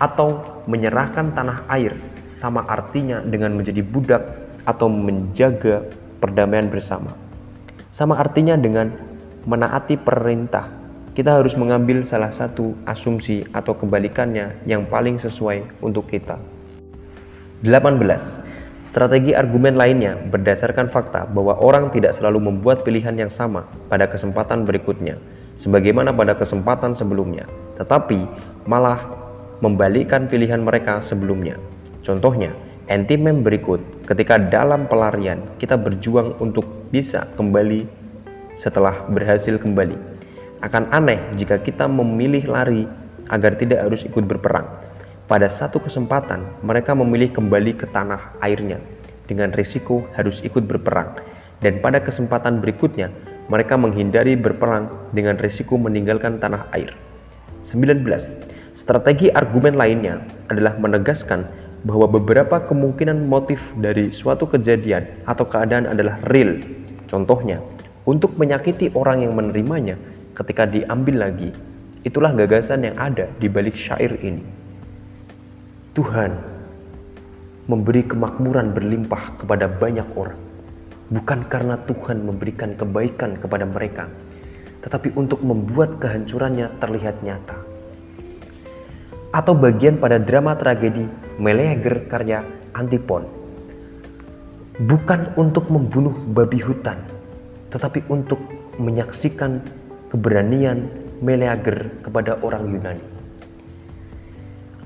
Atau 0.00 0.40
menyerahkan 0.72 1.36
tanah 1.36 1.68
air 1.68 1.92
sama 2.24 2.64
artinya 2.64 3.20
dengan 3.20 3.52
menjadi 3.52 3.84
budak 3.84 4.24
atau 4.64 4.88
menjaga 4.88 5.84
perdamaian 6.24 6.72
bersama. 6.72 7.12
Sama 7.92 8.16
artinya 8.16 8.56
dengan 8.56 8.88
menaati 9.44 10.00
perintah. 10.00 10.72
Kita 11.12 11.36
harus 11.36 11.52
mengambil 11.54 12.02
salah 12.08 12.32
satu 12.32 12.72
asumsi 12.88 13.44
atau 13.52 13.76
kebalikannya 13.76 14.64
yang 14.64 14.88
paling 14.88 15.20
sesuai 15.20 15.84
untuk 15.84 16.08
kita. 16.08 16.40
18. 17.60 18.00
Strategi 18.82 19.36
argumen 19.36 19.76
lainnya 19.76 20.16
berdasarkan 20.16 20.88
fakta 20.88 21.28
bahwa 21.28 21.60
orang 21.60 21.92
tidak 21.92 22.16
selalu 22.16 22.50
membuat 22.50 22.82
pilihan 22.82 23.14
yang 23.14 23.30
sama 23.30 23.68
pada 23.86 24.08
kesempatan 24.08 24.66
berikutnya, 24.66 25.20
sebagaimana 25.54 26.10
pada 26.10 26.34
kesempatan 26.34 26.96
sebelumnya, 26.96 27.46
tetapi 27.78 28.26
malah 28.66 29.06
membalikkan 29.62 30.26
pilihan 30.26 30.60
mereka 30.60 30.98
sebelumnya. 30.98 31.56
Contohnya, 32.02 32.52
Anti-meme 32.84 33.40
berikut, 33.40 33.80
ketika 34.04 34.36
dalam 34.36 34.84
pelarian 34.84 35.40
kita 35.56 35.80
berjuang 35.80 36.36
untuk 36.40 36.64
bisa 36.92 37.24
kembali 37.40 37.88
setelah 38.60 39.04
berhasil 39.08 39.56
kembali. 39.56 39.96
Akan 40.60 40.88
aneh 40.92 41.20
jika 41.36 41.60
kita 41.60 41.88
memilih 41.88 42.48
lari 42.48 42.84
agar 43.28 43.56
tidak 43.56 43.84
harus 43.84 44.04
ikut 44.04 44.24
berperang. 44.24 44.68
Pada 45.24 45.48
satu 45.48 45.80
kesempatan, 45.80 46.44
mereka 46.60 46.92
memilih 46.92 47.32
kembali 47.32 47.72
ke 47.80 47.88
tanah 47.88 48.36
airnya 48.44 48.76
dengan 49.24 49.52
risiko 49.56 50.04
harus 50.12 50.44
ikut 50.44 50.68
berperang. 50.68 51.16
Dan 51.64 51.80
pada 51.80 52.04
kesempatan 52.04 52.60
berikutnya, 52.60 53.08
mereka 53.48 53.80
menghindari 53.80 54.36
berperang 54.36 54.88
dengan 55.16 55.40
risiko 55.40 55.80
meninggalkan 55.80 56.36
tanah 56.40 56.68
air. 56.76 56.92
19. 57.64 58.04
Strategi 58.76 59.32
argumen 59.32 59.80
lainnya 59.80 60.20
adalah 60.52 60.76
menegaskan 60.76 61.48
bahwa 61.84 62.08
beberapa 62.08 62.64
kemungkinan 62.64 63.28
motif 63.28 63.76
dari 63.76 64.08
suatu 64.08 64.48
kejadian 64.48 65.04
atau 65.28 65.44
keadaan 65.44 65.92
adalah 65.92 66.16
real. 66.32 66.64
Contohnya, 67.04 67.60
untuk 68.08 68.40
menyakiti 68.40 68.92
orang 68.96 69.24
yang 69.24 69.36
menerimanya 69.36 70.00
ketika 70.34 70.66
diambil 70.66 71.28
lagi. 71.30 71.52
Itulah 72.04 72.36
gagasan 72.36 72.84
yang 72.84 72.96
ada 73.00 73.32
di 73.40 73.48
balik 73.48 73.80
syair 73.80 74.20
ini. 74.20 74.44
Tuhan 75.96 76.36
memberi 77.64 78.04
kemakmuran 78.04 78.76
berlimpah 78.76 79.40
kepada 79.40 79.64
banyak 79.64 80.04
orang, 80.12 80.36
bukan 81.08 81.48
karena 81.48 81.80
Tuhan 81.80 82.20
memberikan 82.28 82.76
kebaikan 82.76 83.40
kepada 83.40 83.64
mereka, 83.64 84.12
tetapi 84.84 85.16
untuk 85.16 85.40
membuat 85.40 85.96
kehancurannya 85.96 86.76
terlihat 86.76 87.24
nyata. 87.24 87.56
Atau 89.34 89.58
bagian 89.58 89.98
pada 89.98 90.22
drama 90.22 90.54
tragedi 90.54 91.10
Meleager 91.42 92.06
karya 92.06 92.46
Antipon 92.70 93.26
bukan 94.78 95.34
untuk 95.34 95.70
membunuh 95.70 96.14
babi 96.14 96.62
hutan, 96.62 97.02
tetapi 97.70 98.06
untuk 98.10 98.38
menyaksikan 98.78 99.58
keberanian 100.10 100.86
Meleager 101.18 101.98
kepada 102.02 102.38
orang 102.46 102.70
Yunani. 102.70 103.04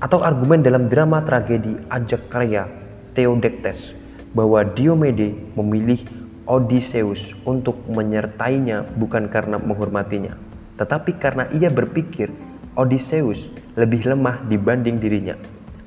Atau 0.01 0.25
argumen 0.25 0.65
dalam 0.65 0.89
drama 0.89 1.21
tragedi 1.21 1.75
Ajak 1.85 2.31
karya 2.33 2.65
Theodectes 3.13 3.93
bahwa 4.33 4.65
Diomede 4.65 5.35
memilih 5.57 6.01
Odysseus 6.49 7.37
untuk 7.45 7.85
menyertainya 7.85 8.81
bukan 8.97 9.29
karena 9.29 9.61
menghormatinya, 9.61 10.33
tetapi 10.81 11.21
karena 11.21 11.45
ia 11.53 11.69
berpikir 11.69 12.33
Odysseus 12.73 13.45
lebih 13.79 14.03
lemah 14.03 14.43
dibanding 14.43 14.99
dirinya 14.99 15.39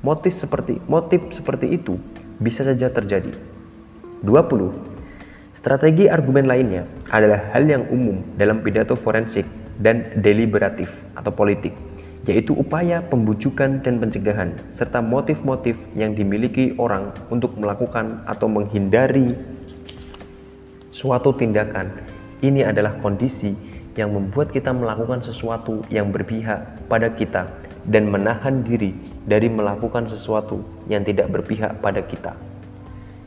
motif 0.03 0.35
seperti 0.35 0.83
motif 0.89 1.31
seperti 1.31 1.79
itu 1.79 1.95
bisa 2.43 2.67
saja 2.67 2.91
terjadi. 2.91 3.31
20. 4.19 5.55
Strategi 5.55 6.11
argumen 6.11 6.43
lainnya 6.43 6.83
adalah 7.07 7.55
hal 7.55 7.63
yang 7.63 7.87
umum 7.87 8.19
dalam 8.35 8.59
pidato 8.59 8.99
forensik 8.99 9.47
dan 9.79 10.11
deliberatif 10.19 10.91
atau 11.15 11.31
politik, 11.31 11.71
yaitu 12.27 12.51
upaya 12.51 12.99
pembujukan 12.99 13.79
dan 13.79 14.01
pencegahan 14.03 14.59
serta 14.75 14.99
motif-motif 14.99 15.79
yang 15.95 16.11
dimiliki 16.11 16.75
orang 16.75 17.15
untuk 17.31 17.55
melakukan 17.55 18.27
atau 18.27 18.51
menghindari 18.51 19.31
suatu 20.91 21.31
tindakan. 21.31 21.95
Ini 22.43 22.75
adalah 22.75 22.99
kondisi 22.99 23.55
yang 23.95 24.11
membuat 24.11 24.51
kita 24.51 24.75
melakukan 24.75 25.23
sesuatu 25.23 25.85
yang 25.87 26.11
berpihak 26.11 26.89
pada 26.91 27.13
kita 27.13 27.47
dan 27.83 28.07
menahan 28.07 28.63
diri 28.63 28.95
dari 29.27 29.51
melakukan 29.51 30.07
sesuatu 30.07 30.63
yang 30.87 31.03
tidak 31.03 31.31
berpihak 31.31 31.79
pada 31.83 32.03
kita, 32.03 32.35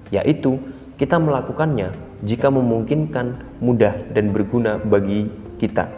yaitu 0.09 0.57
kita 0.97 1.21
melakukannya 1.21 1.93
jika 2.25 2.49
memungkinkan, 2.49 3.61
mudah, 3.61 3.93
dan 4.17 4.33
berguna 4.33 4.81
bagi 4.81 5.29
kita 5.61 5.93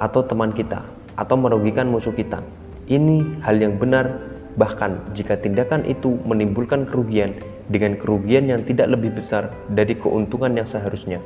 atau 0.00 0.24
teman 0.24 0.56
kita, 0.56 0.80
atau 1.18 1.36
merugikan 1.36 1.90
musuh 1.90 2.16
kita. 2.16 2.40
Ini 2.88 3.44
hal 3.44 3.60
yang 3.60 3.76
benar, 3.76 4.08
bahkan 4.56 5.04
jika 5.12 5.36
tindakan 5.36 5.84
itu 5.84 6.16
menimbulkan 6.24 6.88
kerugian 6.88 7.36
dengan 7.68 8.00
kerugian 8.00 8.48
yang 8.48 8.64
tidak 8.64 8.88
lebih 8.88 9.12
besar 9.12 9.52
dari 9.68 9.92
keuntungan 9.92 10.56
yang 10.56 10.64
seharusnya. 10.64 11.20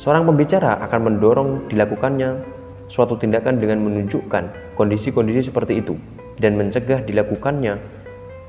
Seorang 0.00 0.24
pembicara 0.24 0.80
akan 0.80 1.00
mendorong 1.12 1.50
dilakukannya 1.68 2.59
suatu 2.90 3.14
tindakan 3.14 3.62
dengan 3.62 3.78
menunjukkan 3.86 4.74
kondisi-kondisi 4.74 5.46
seperti 5.46 5.78
itu 5.78 5.94
dan 6.42 6.58
mencegah 6.58 7.06
dilakukannya 7.06 7.78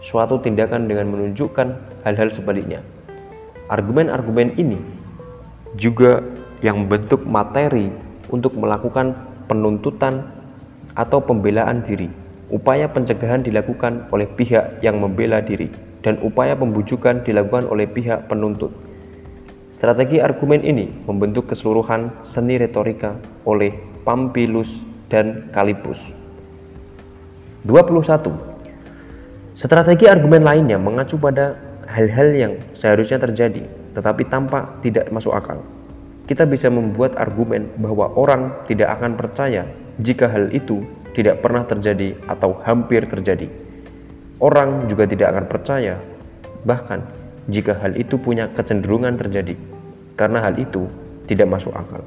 suatu 0.01 0.41
tindakan 0.41 0.89
dengan 0.89 1.13
menunjukkan 1.13 1.67
hal-hal 2.01 2.33
sebaliknya. 2.33 2.81
Argumen-argumen 3.69 4.57
ini 4.57 4.81
juga 5.77 6.25
yang 6.65 6.83
membentuk 6.83 7.21
materi 7.29 7.93
untuk 8.33 8.57
melakukan 8.57 9.13
penuntutan 9.45 10.25
atau 10.97 11.21
pembelaan 11.21 11.85
diri. 11.85 12.09
Upaya 12.51 12.91
pencegahan 12.91 13.45
dilakukan 13.45 14.11
oleh 14.11 14.27
pihak 14.27 14.83
yang 14.83 14.99
membela 14.99 15.39
diri 15.39 15.71
dan 16.03 16.19
upaya 16.19 16.57
pembujukan 16.57 17.23
dilakukan 17.23 17.69
oleh 17.69 17.87
pihak 17.87 18.27
penuntut. 18.27 18.75
Strategi 19.71 20.19
argumen 20.19 20.59
ini 20.67 20.91
membentuk 21.07 21.47
keseluruhan 21.47 22.11
seni 22.27 22.59
retorika 22.59 23.15
oleh 23.47 23.90
Pampilus 24.01 24.81
dan 25.07 25.49
Kalipus. 25.53 26.13
21. 27.67 28.33
Strategi 29.53 30.09
argumen 30.09 30.41
lainnya 30.41 30.81
mengacu 30.81 31.21
pada 31.21 31.59
hal-hal 31.85 32.29
yang 32.33 32.53
seharusnya 32.73 33.21
terjadi 33.21 33.67
tetapi 33.91 34.25
tampak 34.25 34.81
tidak 34.81 35.11
masuk 35.11 35.35
akal 35.35 35.59
kita 36.31 36.47
bisa 36.47 36.71
membuat 36.71 37.19
argumen 37.19 37.67
bahwa 37.75 38.07
orang 38.15 38.55
tidak 38.63 38.95
akan 38.95 39.19
percaya 39.19 39.67
jika 39.99 40.31
hal 40.31 40.47
itu 40.55 40.79
tidak 41.11 41.43
pernah 41.43 41.67
terjadi 41.67 42.15
atau 42.23 42.55
hampir 42.63 43.03
terjadi. 43.03 43.51
Orang 44.39 44.87
juga 44.87 45.05
tidak 45.05 45.35
akan 45.35 45.45
percaya, 45.51 45.99
bahkan 46.63 47.03
jika 47.51 47.75
hal 47.77 47.99
itu 47.99 48.15
punya 48.15 48.47
kecenderungan 48.47 49.19
terjadi, 49.19 49.59
karena 50.15 50.39
hal 50.39 50.55
itu 50.55 50.87
tidak 51.27 51.51
masuk 51.51 51.75
akal. 51.75 52.01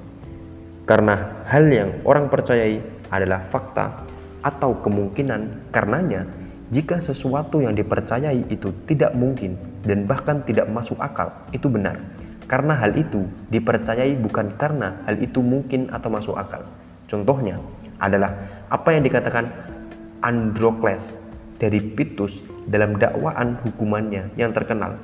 Karena 0.85 1.45
hal 1.49 1.65
yang 1.73 1.91
orang 2.05 2.29
percayai 2.29 2.81
adalah 3.09 3.41
fakta 3.45 4.05
atau 4.45 4.77
kemungkinan, 4.85 5.73
karenanya 5.73 6.29
jika 6.69 7.01
sesuatu 7.01 7.65
yang 7.65 7.73
dipercayai 7.73 8.49
itu 8.53 8.73
tidak 8.85 9.17
mungkin 9.17 9.57
dan 9.85 10.05
bahkan 10.05 10.45
tidak 10.45 10.69
masuk 10.69 11.01
akal, 11.01 11.33
itu 11.53 11.69
benar 11.69 11.97
karena 12.45 12.77
hal 12.77 12.93
itu 12.93 13.25
dipercayai 13.49 14.21
bukan 14.21 14.53
karena 14.61 15.01
hal 15.09 15.17
itu 15.17 15.41
mungkin 15.41 15.89
atau 15.89 16.13
masuk 16.13 16.37
akal. 16.37 16.61
Contohnya 17.09 17.57
adalah 17.97 18.37
apa 18.69 18.93
yang 18.93 19.05
dikatakan 19.05 19.49
Androkles 20.21 21.21
dari 21.57 21.81
Pitus 21.81 22.45
dalam 22.69 23.01
dakwaan 23.01 23.61
hukumannya 23.65 24.33
yang 24.37 24.53
terkenal. 24.53 24.97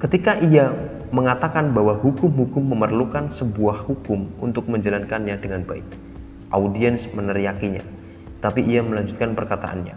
Ketika 0.00 0.36
ia 0.42 0.72
mengatakan 1.12 1.76
bahwa 1.76 1.92
hukum-hukum 2.00 2.72
memerlukan 2.72 3.28
sebuah 3.28 3.84
hukum 3.84 4.32
untuk 4.40 4.64
menjalankannya 4.72 5.36
dengan 5.36 5.60
baik, 5.60 5.84
audiens 6.48 7.04
meneriakinya, 7.12 7.84
tapi 8.40 8.64
ia 8.64 8.80
melanjutkan 8.80 9.36
perkataannya. 9.36 9.92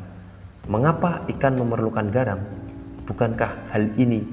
Mengapa 0.67 1.23
ikan 1.31 1.55
memerlukan 1.55 2.11
garam? 2.11 2.43
Bukankah 3.07 3.71
hal 3.71 3.95
ini 3.95 4.27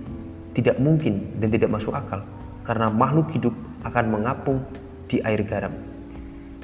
tidak 0.59 0.83
mungkin 0.83 1.39
dan 1.39 1.55
tidak 1.55 1.71
masuk 1.71 1.95
akal 1.95 2.27
karena 2.67 2.91
makhluk 2.91 3.31
hidup 3.31 3.55
akan 3.87 4.05
mengapung 4.11 4.59
di 5.07 5.23
air 5.23 5.47
garam. 5.47 5.71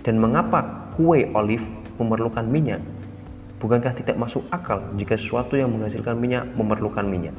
Dan 0.02 0.18
mengapa 0.18 0.90
kue 0.98 1.30
olive 1.30 1.66
memerlukan 2.00 2.42
minyak? 2.42 2.82
Bukankah 3.62 3.94
tidak 3.94 4.18
masuk 4.18 4.42
akal 4.50 4.82
jika 4.98 5.14
sesuatu 5.14 5.55
yang 5.55 5.70
menghasilkan 5.70 6.18
minyak 6.18 6.42
memerlukan 6.58 7.06
minyak? 7.06 7.34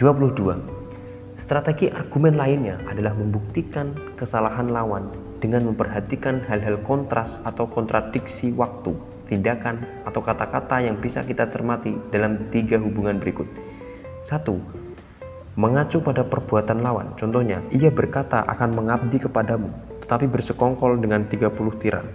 22. 0.00 1.36
Strategi 1.36 1.92
argumen 1.92 2.32
lainnya 2.32 2.80
adalah 2.88 3.12
membuktikan 3.12 3.92
kesalahan 4.16 4.72
lawan 4.72 5.12
dengan 5.44 5.68
memperhatikan 5.68 6.40
hal-hal 6.48 6.80
kontras 6.80 7.36
atau 7.44 7.68
kontradiksi 7.68 8.48
waktu, 8.56 8.96
tindakan, 9.28 9.84
atau 10.08 10.24
kata-kata 10.24 10.80
yang 10.80 10.96
bisa 10.96 11.20
kita 11.20 11.52
cermati 11.52 11.92
dalam 12.08 12.48
tiga 12.48 12.80
hubungan 12.80 13.20
berikut 13.20 13.44
satu, 14.24 14.56
mengacu 15.60 16.00
pada 16.00 16.24
perbuatan 16.24 16.80
lawan. 16.80 17.12
Contohnya, 17.20 17.60
ia 17.68 17.92
berkata 17.92 18.40
akan 18.48 18.80
mengabdi 18.80 19.20
kepadamu, 19.20 19.68
tetapi 20.00 20.32
bersekongkol 20.32 20.96
dengan 20.96 21.28
30 21.28 21.52
tiran. 21.76 22.08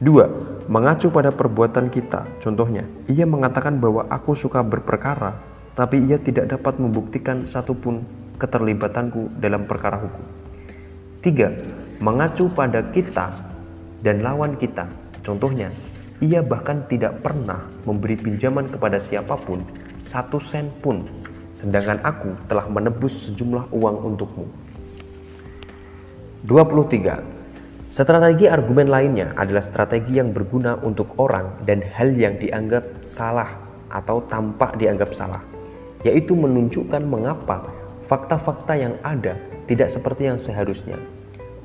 Dua, 0.00 0.28
mengacu 0.68 1.12
pada 1.12 1.28
perbuatan 1.28 1.92
kita. 1.92 2.40
Contohnya, 2.40 2.88
ia 3.08 3.28
mengatakan 3.28 3.80
bahwa 3.80 4.08
aku 4.08 4.32
suka 4.32 4.64
berperkara, 4.64 5.55
tapi 5.76 6.08
ia 6.08 6.16
tidak 6.16 6.56
dapat 6.56 6.80
membuktikan 6.80 7.44
satupun 7.44 8.00
keterlibatanku 8.40 9.28
dalam 9.36 9.68
perkara 9.68 10.00
hukum. 10.00 10.24
Tiga, 11.20 11.52
mengacu 12.00 12.48
pada 12.48 12.80
kita 12.88 13.28
dan 14.00 14.24
lawan 14.24 14.56
kita. 14.56 14.88
Contohnya, 15.20 15.68
ia 16.24 16.40
bahkan 16.40 16.88
tidak 16.88 17.20
pernah 17.20 17.68
memberi 17.84 18.16
pinjaman 18.16 18.72
kepada 18.72 18.96
siapa 18.96 19.36
pun 19.36 19.60
satu 20.06 20.38
sen 20.40 20.70
pun, 20.80 21.04
sedangkan 21.52 22.00
aku 22.06 22.30
telah 22.46 22.64
menebus 22.70 23.28
sejumlah 23.28 23.68
uang 23.74 23.96
untukmu. 24.14 24.46
23. 26.46 27.90
Strategi 27.90 28.46
argumen 28.46 28.86
lainnya 28.86 29.34
adalah 29.34 29.60
strategi 29.60 30.22
yang 30.22 30.30
berguna 30.30 30.78
untuk 30.78 31.18
orang 31.18 31.58
dan 31.66 31.82
hal 31.82 32.14
yang 32.14 32.38
dianggap 32.38 33.02
salah 33.02 33.50
atau 33.90 34.22
tampak 34.30 34.78
dianggap 34.78 35.10
salah, 35.10 35.42
yaitu 36.04 36.36
menunjukkan 36.36 37.00
mengapa 37.04 37.72
fakta-fakta 38.04 38.74
yang 38.76 38.94
ada 39.00 39.38
tidak 39.66 39.90
seperti 39.90 40.30
yang 40.30 40.38
seharusnya. 40.38 40.98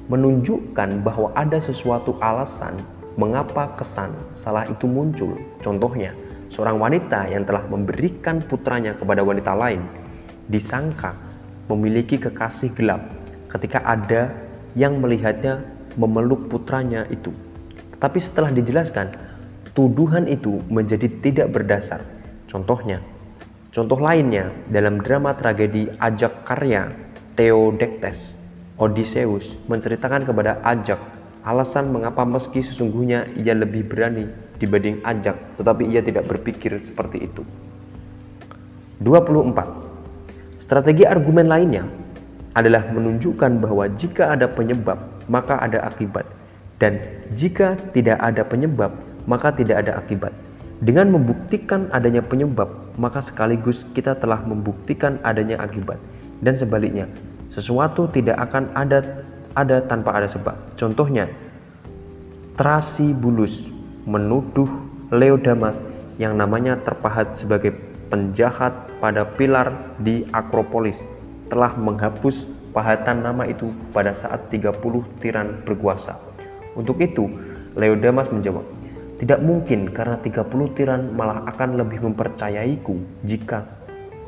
Menunjukkan 0.10 1.06
bahwa 1.06 1.32
ada 1.38 1.62
sesuatu 1.62 2.18
alasan 2.20 2.80
mengapa 3.16 3.76
kesan 3.80 4.12
salah 4.36 4.68
itu 4.68 4.88
muncul. 4.88 5.36
Contohnya, 5.60 6.12
seorang 6.52 6.80
wanita 6.80 7.28
yang 7.32 7.48
telah 7.48 7.64
memberikan 7.68 8.44
putranya 8.44 8.98
kepada 8.98 9.24
wanita 9.24 9.56
lain 9.56 9.84
disangka 10.52 11.16
memiliki 11.72 12.20
kekasih 12.20 12.76
gelap 12.76 13.00
ketika 13.48 13.80
ada 13.88 14.36
yang 14.76 15.00
melihatnya 15.00 15.64
memeluk 15.96 16.48
putranya 16.48 17.08
itu. 17.12 17.32
Tetapi 17.96 18.20
setelah 18.20 18.52
dijelaskan, 18.52 19.12
tuduhan 19.76 20.28
itu 20.28 20.60
menjadi 20.68 21.08
tidak 21.22 21.52
berdasar. 21.52 22.04
Contohnya, 22.48 23.00
contoh 23.72 23.98
lainnya 23.98 24.52
dalam 24.68 25.00
drama 25.00 25.34
tragedi 25.34 25.88
Ajak 25.98 26.44
karya 26.44 26.92
Theodektes, 27.40 28.38
Odysseus 28.76 29.56
menceritakan 29.66 30.28
kepada 30.28 30.60
Ajak 30.62 31.00
alasan 31.42 31.90
mengapa 31.90 32.22
meski 32.22 32.62
sesungguhnya 32.62 33.26
ia 33.34 33.58
lebih 33.58 33.90
berani 33.90 34.30
dibanding 34.62 35.02
ajak, 35.02 35.58
tetapi 35.58 35.90
ia 35.90 36.06
tidak 36.06 36.30
berpikir 36.30 36.78
seperti 36.78 37.26
itu. 37.26 37.42
24. 39.02 40.62
Strategi 40.62 41.10
argumen 41.10 41.50
lainnya 41.50 41.90
adalah 42.54 42.86
menunjukkan 42.94 43.58
bahwa 43.58 43.90
jika 43.90 44.38
ada 44.38 44.46
penyebab, 44.46 45.02
maka 45.26 45.58
ada 45.58 45.82
akibat. 45.90 46.30
Dan 46.78 47.02
jika 47.34 47.74
tidak 47.90 48.22
ada 48.22 48.46
penyebab, 48.46 48.94
maka 49.26 49.50
tidak 49.50 49.82
ada 49.82 49.98
akibat. 49.98 50.34
Dengan 50.82 51.10
membuktikan 51.10 51.90
adanya 51.90 52.22
penyebab, 52.22 52.70
maka 52.96 53.24
sekaligus 53.24 53.88
kita 53.92 54.18
telah 54.18 54.42
membuktikan 54.44 55.22
adanya 55.22 55.62
akibat. 55.62 56.00
Dan 56.42 56.58
sebaliknya, 56.58 57.06
sesuatu 57.52 58.10
tidak 58.10 58.40
akan 58.50 58.74
ada 58.74 59.24
ada 59.54 59.84
tanpa 59.84 60.16
ada 60.16 60.28
sebab. 60.28 60.56
Contohnya, 60.80 61.28
Trasibulus 62.56 63.68
menuduh 64.08 64.68
Leodamas 65.12 65.84
yang 66.16 66.40
namanya 66.40 66.80
terpahat 66.80 67.36
sebagai 67.36 67.76
penjahat 68.08 68.72
pada 69.04 69.28
pilar 69.28 69.96
di 70.00 70.24
Akropolis 70.32 71.08
telah 71.52 71.76
menghapus 71.76 72.48
pahatan 72.72 73.24
nama 73.24 73.44
itu 73.48 73.68
pada 73.92 74.16
saat 74.16 74.48
30 74.48 74.72
tiran 75.20 75.60
berkuasa. 75.68 76.16
Untuk 76.76 77.04
itu, 77.04 77.28
Leodamas 77.76 78.32
menjawab, 78.32 78.64
tidak 79.22 79.38
mungkin 79.46 79.94
karena 79.94 80.18
30 80.18 80.50
tiran 80.74 81.14
malah 81.14 81.46
akan 81.46 81.78
lebih 81.78 82.02
mempercayaiku 82.10 83.22
jika 83.22 83.70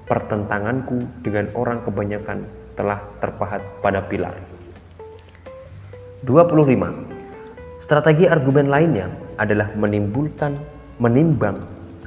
pertentanganku 0.05 1.09
dengan 1.25 1.49
orang 1.57 1.81
kebanyakan 1.81 2.45
telah 2.77 3.01
terpahat 3.17 3.65
pada 3.81 4.05
pilar. 4.05 4.37
25. 6.21 7.81
Strategi 7.81 8.29
argumen 8.29 8.69
lainnya 8.69 9.09
adalah 9.41 9.73
menimbulkan 9.73 10.55
menimbang 11.01 11.57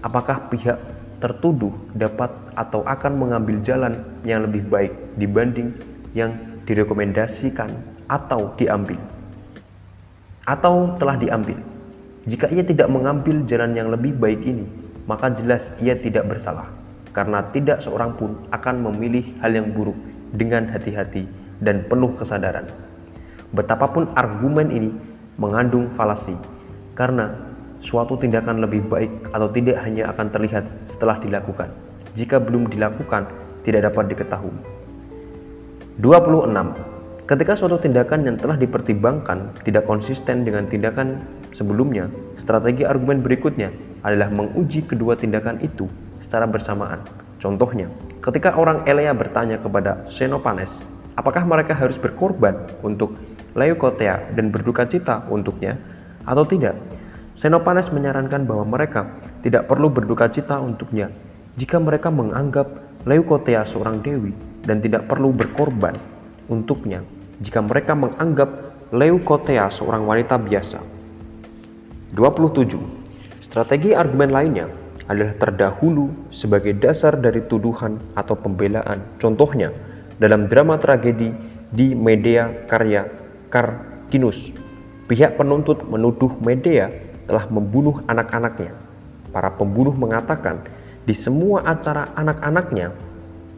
apakah 0.06 0.47
pihak 0.47 0.78
tertuduh 1.18 1.74
dapat 1.90 2.31
atau 2.55 2.86
akan 2.86 3.12
mengambil 3.18 3.58
jalan 3.66 3.98
yang 4.23 4.47
lebih 4.47 4.62
baik 4.62 4.94
dibanding 5.18 5.74
yang 6.15 6.39
direkomendasikan 6.62 7.74
atau 8.06 8.55
diambil 8.55 9.02
atau 10.47 10.94
telah 11.02 11.18
diambil. 11.18 11.58
Jika 12.26 12.50
ia 12.50 12.66
tidak 12.66 12.90
mengambil 12.90 13.46
jalan 13.46 13.78
yang 13.78 13.86
lebih 13.86 14.18
baik 14.18 14.42
ini, 14.42 14.66
maka 15.06 15.30
jelas 15.30 15.78
ia 15.78 15.94
tidak 15.94 16.26
bersalah 16.26 16.66
karena 17.14 17.40
tidak 17.55 17.80
seorang 17.80 18.18
pun 18.18 18.36
akan 18.50 18.82
memilih 18.90 19.24
hal 19.40 19.55
yang 19.55 19.70
buruk 19.70 19.96
dengan 20.34 20.68
hati-hati 20.68 21.24
dan 21.62 21.86
penuh 21.86 22.12
kesadaran. 22.18 22.66
Betapapun 23.55 24.10
argumen 24.18 24.74
ini 24.74 24.90
mengandung 25.38 25.94
falasi 25.94 26.34
karena 26.98 27.30
suatu 27.78 28.18
tindakan 28.18 28.58
lebih 28.58 28.84
baik 28.90 29.30
atau 29.30 29.46
tidak 29.55 29.80
hanya 29.86 30.10
akan 30.10 30.26
terlihat 30.28 30.66
setelah 30.90 31.22
dilakukan 31.22 31.70
jika 32.18 32.42
belum 32.42 32.66
dilakukan 32.66 33.30
tidak 33.62 33.92
dapat 33.92 34.10
diketahui. 34.10 34.58
26. 36.02 36.95
Ketika 37.26 37.58
suatu 37.58 37.82
tindakan 37.82 38.22
yang 38.22 38.38
telah 38.38 38.55
dipertimbangkan 38.55 39.58
tidak 39.66 39.82
konsisten 39.82 40.46
dengan 40.46 40.70
tindakan 40.70 41.26
sebelumnya, 41.50 42.06
strategi 42.38 42.86
argumen 42.86 43.18
berikutnya 43.18 43.74
adalah 44.06 44.30
menguji 44.30 44.86
kedua 44.86 45.18
tindakan 45.18 45.58
itu 45.58 45.90
secara 46.22 46.46
bersamaan. 46.46 47.02
Contohnya, 47.42 47.90
ketika 48.22 48.55
orang 48.55 48.86
Elea 48.86 49.10
bertanya 49.10 49.58
kepada 49.58 50.06
Xenopanes, 50.06 50.86
apakah 51.18 51.42
mereka 51.42 51.74
harus 51.74 51.98
berkorban 51.98 52.62
untuk 52.86 53.18
Leukotea 53.58 54.30
dan 54.30 54.55
berduka 54.55 54.86
cita 54.86 55.26
untuknya 55.26 55.74
atau 56.22 56.46
tidak? 56.46 56.78
Xenopanes 57.34 57.90
menyarankan 57.90 58.46
bahwa 58.46 58.62
mereka 58.70 59.18
tidak 59.42 59.66
perlu 59.66 59.90
berduka 59.90 60.30
cita 60.30 60.62
untuknya 60.62 61.10
jika 61.58 61.82
mereka 61.82 62.06
menganggap 62.06 62.70
Leukotea 63.02 63.66
seorang 63.66 63.98
dewi 63.98 64.30
dan 64.62 64.78
tidak 64.78 65.10
perlu 65.10 65.34
berkorban 65.34 65.98
untuknya 66.46 67.02
jika 67.40 67.60
mereka 67.60 67.92
menganggap 67.92 68.76
Leukotea 68.94 69.66
seorang 69.66 70.06
wanita 70.06 70.39
biasa. 70.39 70.78
27. 72.15 72.78
Strategi 73.42 73.92
argumen 73.92 74.31
lainnya 74.31 74.70
adalah 75.10 75.34
terdahulu 75.34 76.31
sebagai 76.31 76.74
dasar 76.78 77.18
dari 77.18 77.42
tuduhan 77.47 77.98
atau 78.15 78.39
pembelaan. 78.39 79.18
Contohnya, 79.18 79.74
dalam 80.18 80.47
drama 80.47 80.78
tragedi 80.78 81.34
di 81.66 81.98
Medea 81.98 82.66
karya 82.70 83.06
Karkinus, 83.50 84.55
pihak 85.10 85.34
penuntut 85.34 85.82
menuduh 85.86 86.34
Medea 86.39 86.90
telah 87.26 87.47
membunuh 87.50 88.02
anak-anaknya. 88.06 88.74
Para 89.34 89.50
pembunuh 89.55 89.92
mengatakan 89.92 90.62
di 91.06 91.15
semua 91.15 91.66
acara 91.66 92.10
anak-anaknya 92.15 92.94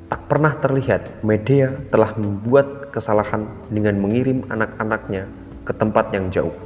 tak 0.09 0.25
pernah 0.25 0.57
terlihat 0.57 1.21
Medea 1.21 1.77
telah 1.93 2.17
membuat 2.17 2.89
kesalahan 2.89 3.45
dengan 3.69 4.01
mengirim 4.01 4.45
anak-anaknya 4.49 5.29
ke 5.69 5.73
tempat 5.77 6.11
yang 6.17 6.33
jauh. 6.33 6.57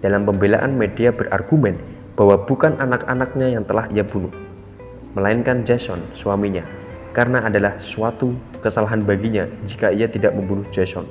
Dalam 0.00 0.24
pembelaan 0.24 0.76
Medea 0.76 1.12
berargumen 1.12 1.76
bahwa 2.16 2.40
bukan 2.48 2.80
anak-anaknya 2.80 3.60
yang 3.60 3.64
telah 3.68 3.84
ia 3.92 4.04
bunuh, 4.04 4.32
melainkan 5.12 5.68
Jason, 5.68 6.00
suaminya, 6.16 6.64
karena 7.12 7.44
adalah 7.44 7.76
suatu 7.76 8.32
kesalahan 8.64 9.04
baginya 9.04 9.44
jika 9.68 9.92
ia 9.92 10.08
tidak 10.08 10.32
membunuh 10.32 10.64
Jason 10.72 11.04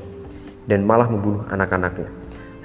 dan 0.65 0.81
malah 0.81 1.09
membunuh 1.09 1.45
anak-anaknya. 1.53 2.09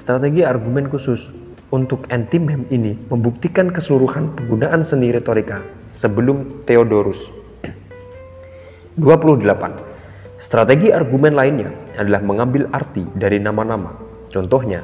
Strategi 0.00 0.40
argumen 0.44 0.88
khusus 0.88 1.28
untuk 1.68 2.08
anti-mem 2.08 2.64
ini 2.72 2.96
membuktikan 3.12 3.68
keseluruhan 3.68 4.32
penggunaan 4.36 4.80
seni 4.80 5.12
retorika 5.12 5.60
sebelum 5.92 6.48
Theodorus. 6.64 7.39
28. 8.98 10.34
Strategi 10.40 10.90
argumen 10.90 11.36
lainnya 11.36 11.70
adalah 11.94 12.24
mengambil 12.24 12.66
arti 12.74 13.06
dari 13.14 13.38
nama-nama. 13.38 13.94
Contohnya, 14.32 14.82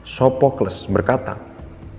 Sophocles 0.00 0.88
berkata, 0.88 1.36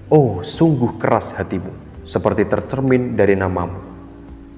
Oh, 0.09 0.41
sungguh 0.41 0.97
keras 1.01 1.33
hatimu, 1.37 2.01
seperti 2.05 2.45
tercermin 2.45 3.17
dari 3.17 3.37
namamu. 3.37 3.81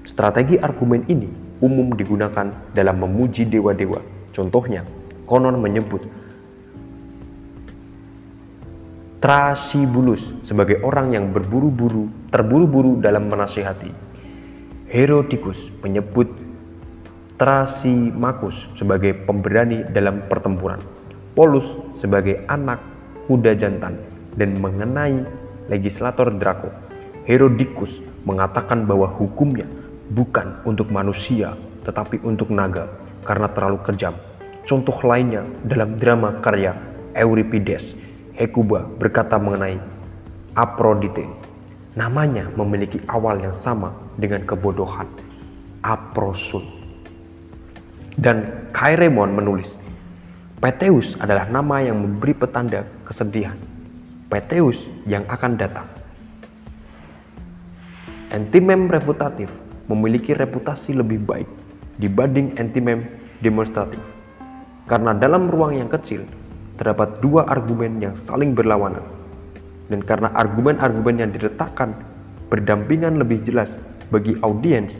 Strategi 0.04 0.56
argumen 0.56 1.04
ini 1.08 1.28
umum 1.60 1.92
digunakan 1.92 2.72
dalam 2.72 2.96
memuji 3.00 3.44
dewa-dewa. 3.44 4.00
Contohnya, 4.32 4.84
konon 5.28 5.58
menyebut 5.60 6.04
Trasibulus 9.18 10.30
sebagai 10.46 10.78
orang 10.86 11.10
yang 11.10 11.34
berburu-buru, 11.34 12.30
terburu-buru 12.30 13.02
dalam 13.02 13.26
menasihati. 13.26 13.90
Herodikus 14.86 15.74
menyebut 15.82 16.30
Trasimakus 17.38 18.66
sebagai 18.74 19.14
pemberani 19.14 19.86
dalam 19.86 20.26
pertempuran. 20.26 20.82
Polus 21.38 21.70
sebagai 21.94 22.42
anak 22.50 22.82
kuda 23.30 23.54
jantan 23.54 23.94
dan 24.34 24.58
mengenai 24.58 25.22
legislator 25.70 26.34
Draco, 26.34 26.66
Herodikus 27.30 28.02
mengatakan 28.26 28.82
bahwa 28.90 29.06
hukumnya 29.06 29.70
bukan 30.10 30.66
untuk 30.66 30.90
manusia 30.90 31.54
tetapi 31.86 32.18
untuk 32.26 32.50
naga 32.50 32.90
karena 33.22 33.46
terlalu 33.54 33.86
kejam. 33.86 34.18
Contoh 34.66 34.98
lainnya 35.06 35.46
dalam 35.62 35.94
drama 35.94 36.42
karya 36.42 36.74
Euripides, 37.14 37.94
Hekuba 38.34 38.82
berkata 38.82 39.38
mengenai 39.38 39.78
Aphrodite. 40.58 41.30
Namanya 41.94 42.50
memiliki 42.58 42.98
awal 43.06 43.46
yang 43.46 43.54
sama 43.54 43.94
dengan 44.18 44.42
kebodohan, 44.42 45.06
Aprosun. 45.86 46.77
Dan 48.18 48.66
Kairemon 48.74 49.30
menulis, 49.30 49.78
Peteus 50.58 51.14
adalah 51.22 51.46
nama 51.46 51.78
yang 51.78 52.02
memberi 52.02 52.34
petanda 52.34 52.82
kesedihan. 53.06 53.54
Peteus 54.26 54.90
yang 55.06 55.22
akan 55.30 55.54
datang. 55.54 55.86
Antimem 58.34 58.90
refutatif 58.90 59.62
memiliki 59.86 60.34
reputasi 60.34 60.98
lebih 60.98 61.22
baik 61.22 61.46
dibanding 61.94 62.58
antimem 62.58 63.06
demonstratif. 63.38 64.10
Karena 64.90 65.14
dalam 65.14 65.46
ruang 65.46 65.78
yang 65.78 65.86
kecil 65.86 66.26
terdapat 66.74 67.22
dua 67.22 67.46
argumen 67.46 68.02
yang 68.02 68.18
saling 68.18 68.50
berlawanan. 68.50 69.06
Dan 69.86 70.02
karena 70.02 70.34
argumen-argumen 70.34 71.22
yang 71.22 71.30
diletakkan 71.30 71.94
berdampingan 72.50 73.14
lebih 73.14 73.46
jelas 73.46 73.78
bagi 74.10 74.34
audiens, 74.42 74.98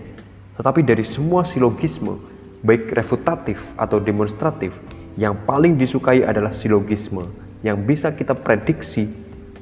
tetapi 0.55 0.87
dari 0.87 1.03
semua 1.03 1.43
silogisme, 1.43 2.38
baik 2.63 2.91
refutatif 2.95 3.75
atau 3.79 4.03
demonstratif, 4.03 4.79
yang 5.19 5.35
paling 5.47 5.75
disukai 5.75 6.23
adalah 6.23 6.55
silogisme 6.55 7.27
yang 7.63 7.83
bisa 7.83 8.15
kita 8.15 8.39
prediksi 8.39 9.11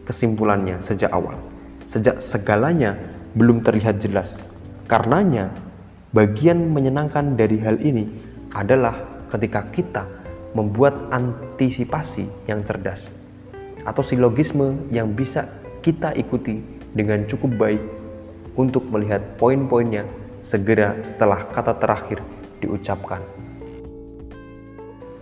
kesimpulannya 0.05 0.81
sejak 0.84 1.12
awal. 1.12 1.41
Sejak 1.89 2.20
segalanya 2.20 2.97
belum 3.33 3.65
terlihat 3.65 4.00
jelas. 4.00 4.52
Karenanya, 4.86 5.52
bagian 6.12 6.73
menyenangkan 6.73 7.36
dari 7.36 7.57
hal 7.60 7.81
ini 7.81 8.08
adalah 8.52 8.97
ketika 9.33 9.65
kita 9.73 10.05
membuat 10.57 11.12
antisipasi 11.12 12.28
yang 12.49 12.65
cerdas 12.65 13.12
atau 13.84 14.00
silogisme 14.00 14.89
yang 14.89 15.12
bisa 15.12 15.47
kita 15.84 16.16
ikuti 16.16 16.65
dengan 16.97 17.28
cukup 17.28 17.52
baik 17.60 17.83
untuk 18.57 18.89
melihat 18.89 19.36
poin-poinnya 19.36 20.08
segera 20.41 20.97
setelah 21.05 21.44
kata 21.52 21.76
terakhir 21.76 22.25
diucapkan. 22.60 23.20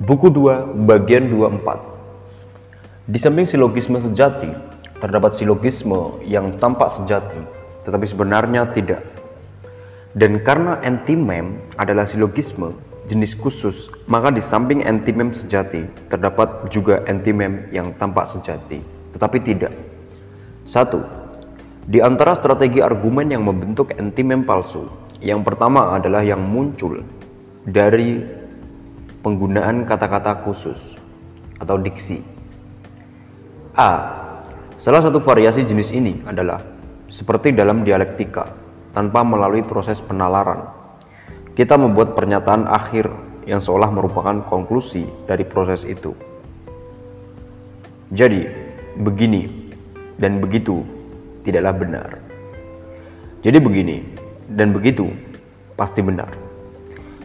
Buku 0.02 0.28
2 0.28 0.84
bagian 0.84 1.30
24 1.30 3.08
Di 3.08 3.18
samping 3.20 3.46
silogisme 3.46 4.00
sejati, 4.00 4.50
terdapat 4.98 5.36
silogisme 5.36 6.18
yang 6.24 6.56
tampak 6.56 6.88
sejati, 6.88 7.40
tetapi 7.84 8.06
sebenarnya 8.08 8.66
tidak. 8.72 9.04
Dan 10.14 10.40
karena 10.40 10.80
antimem 10.80 11.60
adalah 11.76 12.08
silogisme 12.08 12.72
jenis 13.04 13.36
khusus, 13.36 13.92
maka 14.08 14.32
di 14.32 14.40
samping 14.40 14.80
antimem 14.86 15.30
sejati, 15.30 15.84
terdapat 16.08 16.72
juga 16.72 17.04
antimem 17.04 17.68
yang 17.68 17.92
tampak 18.00 18.24
sejati, 18.24 18.80
tetapi 19.12 19.38
tidak. 19.44 19.72
Satu, 20.64 21.04
di 21.84 22.00
antara 22.00 22.32
strategi 22.32 22.80
argumen 22.80 23.28
yang 23.28 23.44
membentuk 23.44 23.92
antimem 24.00 24.48
palsu, 24.48 24.88
yang 25.20 25.44
pertama 25.44 25.92
adalah 25.92 26.24
yang 26.24 26.40
muncul 26.40 27.04
dari 27.64 28.20
penggunaan 29.24 29.88
kata-kata 29.88 30.44
khusus 30.44 31.00
atau 31.56 31.80
diksi. 31.80 32.20
A. 33.74 33.92
Salah 34.76 35.00
satu 35.00 35.24
variasi 35.24 35.64
jenis 35.64 35.90
ini 35.96 36.20
adalah 36.28 36.60
seperti 37.08 37.56
dalam 37.56 37.82
dialektika, 37.86 38.52
tanpa 38.92 39.24
melalui 39.24 39.64
proses 39.64 39.98
penalaran. 40.04 40.68
Kita 41.56 41.80
membuat 41.80 42.12
pernyataan 42.12 42.68
akhir 42.68 43.08
yang 43.48 43.62
seolah 43.62 43.88
merupakan 43.90 44.44
konklusi 44.44 45.06
dari 45.24 45.46
proses 45.46 45.86
itu. 45.86 46.12
Jadi, 48.10 48.46
begini 48.98 49.66
dan 50.18 50.38
begitu 50.38 50.82
tidaklah 51.42 51.74
benar. 51.74 52.10
Jadi 53.42 53.58
begini 53.58 53.96
dan 54.50 54.70
begitu 54.70 55.10
pasti 55.74 56.00
benar. 56.00 56.43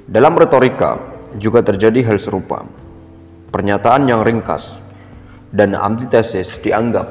Dalam 0.09 0.33
retorika, 0.33 0.97
juga 1.37 1.61
terjadi 1.61 2.01
hal 2.01 2.17
serupa. 2.17 2.65
Pernyataan 3.53 4.09
yang 4.09 4.25
ringkas 4.25 4.81
dan 5.53 5.77
antitesis 5.77 6.57
dianggap 6.65 7.05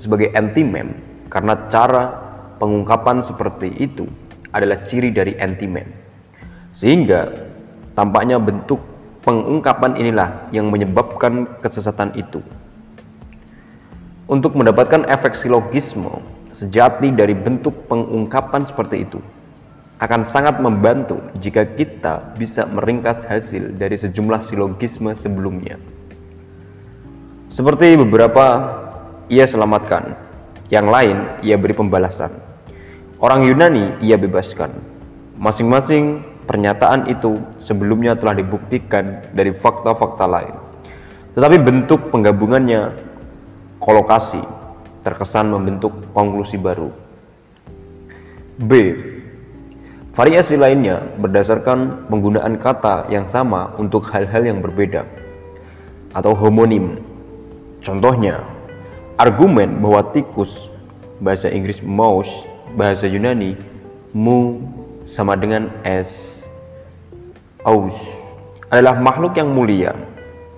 sebagai 0.00 0.32
anti-mem 0.32 0.96
karena 1.28 1.68
cara 1.68 2.08
pengungkapan 2.56 3.20
seperti 3.20 3.68
itu 3.76 4.08
adalah 4.48 4.80
ciri 4.80 5.12
dari 5.12 5.36
anti-mem. 5.36 5.92
Sehingga 6.72 7.28
tampaknya 7.92 8.40
bentuk 8.40 8.80
pengungkapan 9.28 10.00
inilah 10.00 10.48
yang 10.48 10.72
menyebabkan 10.72 11.60
kesesatan 11.60 12.16
itu. 12.16 12.40
Untuk 14.24 14.56
mendapatkan 14.56 15.04
efek 15.04 15.36
silogisme 15.36 16.24
sejati 16.56 17.12
dari 17.12 17.36
bentuk 17.36 17.92
pengungkapan 17.92 18.64
seperti 18.64 19.04
itu, 19.04 19.20
akan 19.98 20.22
sangat 20.22 20.62
membantu 20.62 21.18
jika 21.42 21.66
kita 21.66 22.38
bisa 22.38 22.70
meringkas 22.70 23.26
hasil 23.26 23.74
dari 23.74 23.98
sejumlah 23.98 24.38
silogisme 24.38 25.10
sebelumnya. 25.10 25.74
Seperti 27.50 27.98
beberapa 27.98 28.46
ia 29.26 29.42
selamatkan, 29.42 30.14
yang 30.70 30.86
lain 30.86 31.42
ia 31.42 31.58
beri 31.58 31.74
pembalasan. 31.74 32.30
Orang 33.18 33.42
Yunani 33.42 33.98
ia 33.98 34.14
bebaskan. 34.14 34.70
Masing-masing 35.34 36.22
pernyataan 36.46 37.10
itu 37.10 37.42
sebelumnya 37.58 38.14
telah 38.14 38.38
dibuktikan 38.38 39.26
dari 39.34 39.50
fakta-fakta 39.50 40.24
lain. 40.30 40.54
Tetapi 41.34 41.56
bentuk 41.58 42.14
penggabungannya 42.14 42.94
kolokasi 43.82 44.38
terkesan 45.02 45.50
membentuk 45.50 45.90
konklusi 46.14 46.54
baru. 46.60 46.90
B. 48.58 48.70
Variasi 50.18 50.58
lainnya 50.58 50.98
berdasarkan 51.14 52.10
penggunaan 52.10 52.58
kata 52.58 53.06
yang 53.06 53.30
sama 53.30 53.70
untuk 53.78 54.10
hal-hal 54.10 54.42
yang 54.42 54.58
berbeda 54.58 55.06
atau 56.10 56.34
homonim. 56.34 56.98
Contohnya, 57.86 58.42
argumen 59.14 59.78
bahwa 59.78 60.02
tikus 60.10 60.74
bahasa 61.22 61.46
Inggris 61.54 61.86
mouse, 61.86 62.50
bahasa 62.74 63.06
Yunani 63.06 63.54
mu 64.10 64.58
sama 65.06 65.38
dengan 65.38 65.70
s 65.86 66.50
aus 67.62 67.94
adalah 68.74 68.98
makhluk 68.98 69.38
yang 69.38 69.54
mulia 69.54 69.94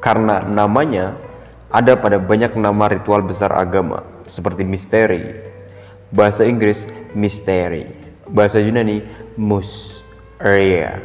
karena 0.00 0.40
namanya 0.40 1.20
ada 1.68 2.00
pada 2.00 2.16
banyak 2.16 2.56
nama 2.56 2.88
ritual 2.96 3.20
besar 3.20 3.52
agama 3.52 4.08
seperti 4.24 4.64
misteri, 4.64 5.36
bahasa 6.08 6.48
Inggris 6.48 6.88
misteri, 7.12 7.84
bahasa 8.24 8.56
Yunani 8.56 9.19
mus 9.36 10.02
area 10.40 10.98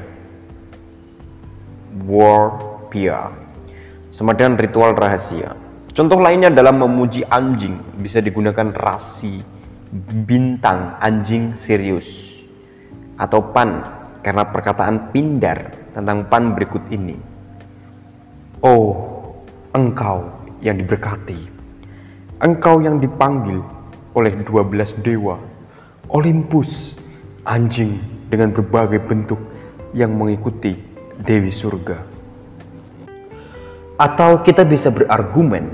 warpia 2.04 3.32
dengan 4.16 4.56
ritual 4.56 4.95
rahasia. 4.95 5.52
Contoh 5.95 6.20
lainnya 6.20 6.52
dalam 6.52 6.80
memuji 6.80 7.24
anjing. 7.28 7.80
Bisa 8.00 8.20
digunakan 8.20 8.72
rasi 8.72 9.44
bintang 10.24 11.00
anjing 11.00 11.56
Sirius 11.56 12.44
atau 13.16 13.40
pan 13.56 13.84
karena 14.20 14.44
perkataan 14.48 15.12
pindar 15.16 15.72
tentang 15.95 16.28
pan 16.28 16.52
berikut 16.52 16.84
ini. 16.92 17.16
Oh 18.64 18.95
engkau 19.72 20.32
yang 20.64 20.80
diberkati. 20.80 21.56
Engkau 22.44 22.84
yang 22.84 23.00
dipanggil 23.00 23.64
oleh 24.16 24.34
12 24.44 25.04
dewa. 25.04 25.40
Olympus 26.12 27.00
anjing 27.48 28.15
dengan 28.30 28.52
berbagai 28.52 29.02
bentuk 29.06 29.40
yang 29.95 30.12
mengikuti 30.12 30.76
Dewi 31.16 31.54
Surga. 31.54 32.04
Atau 33.95 34.44
kita 34.44 34.68
bisa 34.68 34.92
berargumen 34.92 35.72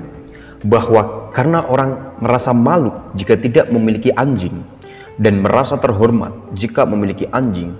bahwa 0.62 1.34
karena 1.34 1.66
orang 1.66 2.22
merasa 2.22 2.54
malu 2.54 2.94
jika 3.18 3.34
tidak 3.34 3.74
memiliki 3.74 4.14
anjing 4.14 4.62
dan 5.18 5.42
merasa 5.42 5.74
terhormat 5.82 6.30
jika 6.54 6.86
memiliki 6.86 7.26
anjing, 7.34 7.74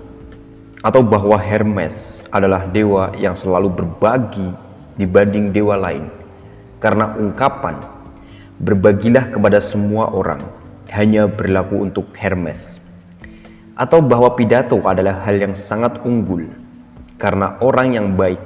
atau 0.82 0.98
bahwa 1.06 1.38
Hermes 1.38 2.26
adalah 2.34 2.66
dewa 2.66 3.14
yang 3.14 3.38
selalu 3.38 3.70
berbagi 3.70 4.50
dibanding 4.98 5.54
dewa 5.54 5.78
lain, 5.78 6.10
karena 6.82 7.14
ungkapan 7.14 7.78
"berbagilah 8.58 9.30
kepada 9.30 9.62
semua 9.62 10.10
orang" 10.10 10.42
hanya 10.90 11.30
berlaku 11.30 11.86
untuk 11.86 12.10
Hermes 12.18 12.81
atau 13.72 14.04
bahwa 14.04 14.36
pidato 14.36 14.76
adalah 14.84 15.24
hal 15.24 15.40
yang 15.40 15.56
sangat 15.56 16.04
unggul 16.04 16.44
karena 17.16 17.56
orang 17.64 17.96
yang 17.96 18.08
baik 18.12 18.40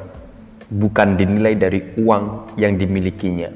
bukan 0.71 1.19
dinilai 1.19 1.55
dari 1.59 1.81
uang 1.99 2.55
yang 2.59 2.79
dimilikinya, 2.79 3.51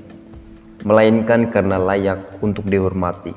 melainkan 0.87 1.51
karena 1.51 1.79
layak 1.79 2.43
untuk 2.43 2.67
dihormati. 2.67 3.35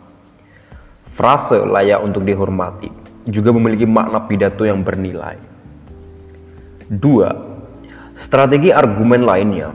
Frase 1.13 1.61
layak 1.61 2.01
untuk 2.01 2.25
dihormati 2.25 2.89
juga 3.29 3.53
memiliki 3.53 3.85
makna 3.85 4.25
pidato 4.25 4.65
yang 4.65 4.81
bernilai. 4.81 5.37
Dua, 6.89 7.29
strategi 8.17 8.73
argumen 8.73 9.21
lainnya 9.21 9.69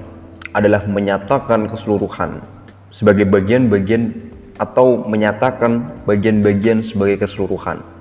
adalah 0.51 0.83
menyatakan 0.91 1.71
keseluruhan 1.71 2.43
sebagai 2.91 3.23
bagian-bagian 3.29 4.11
atau 4.59 5.07
menyatakan 5.07 6.03
bagian-bagian 6.03 6.83
sebagai 6.83 7.23
keseluruhan 7.23 7.98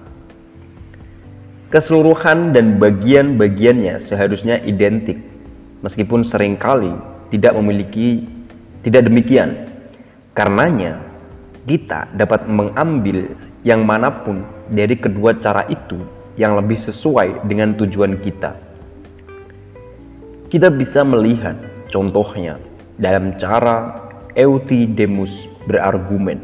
Keseluruhan 1.67 2.55
dan 2.55 2.79
bagian-bagiannya 2.79 3.99
seharusnya 3.99 4.55
identik, 4.63 5.19
meskipun 5.83 6.23
sering 6.23 6.55
kali 6.55 6.95
tidak 7.27 7.59
memiliki 7.59 8.23
tidak 8.87 9.11
demikian. 9.11 9.67
Karenanya, 10.31 11.03
kita 11.67 12.07
dapat 12.15 12.47
mengambil 12.47 13.35
yang 13.67 13.83
mana 13.83 14.07
pun 14.07 14.47
dari 14.71 14.95
kedua 14.95 15.35
cara 15.35 15.67
itu 15.67 15.99
yang 16.39 16.55
lebih 16.55 16.79
sesuai 16.79 17.43
dengan 17.43 17.75
tujuan 17.75 18.15
kita. 18.23 18.55
Kita 20.47 20.71
bisa 20.71 21.03
melihat 21.03 21.59
contohnya 21.91 22.63
dalam 22.95 23.35
cara 23.35 24.07
Eutidemus 24.39 25.51
berargumen. 25.67 26.39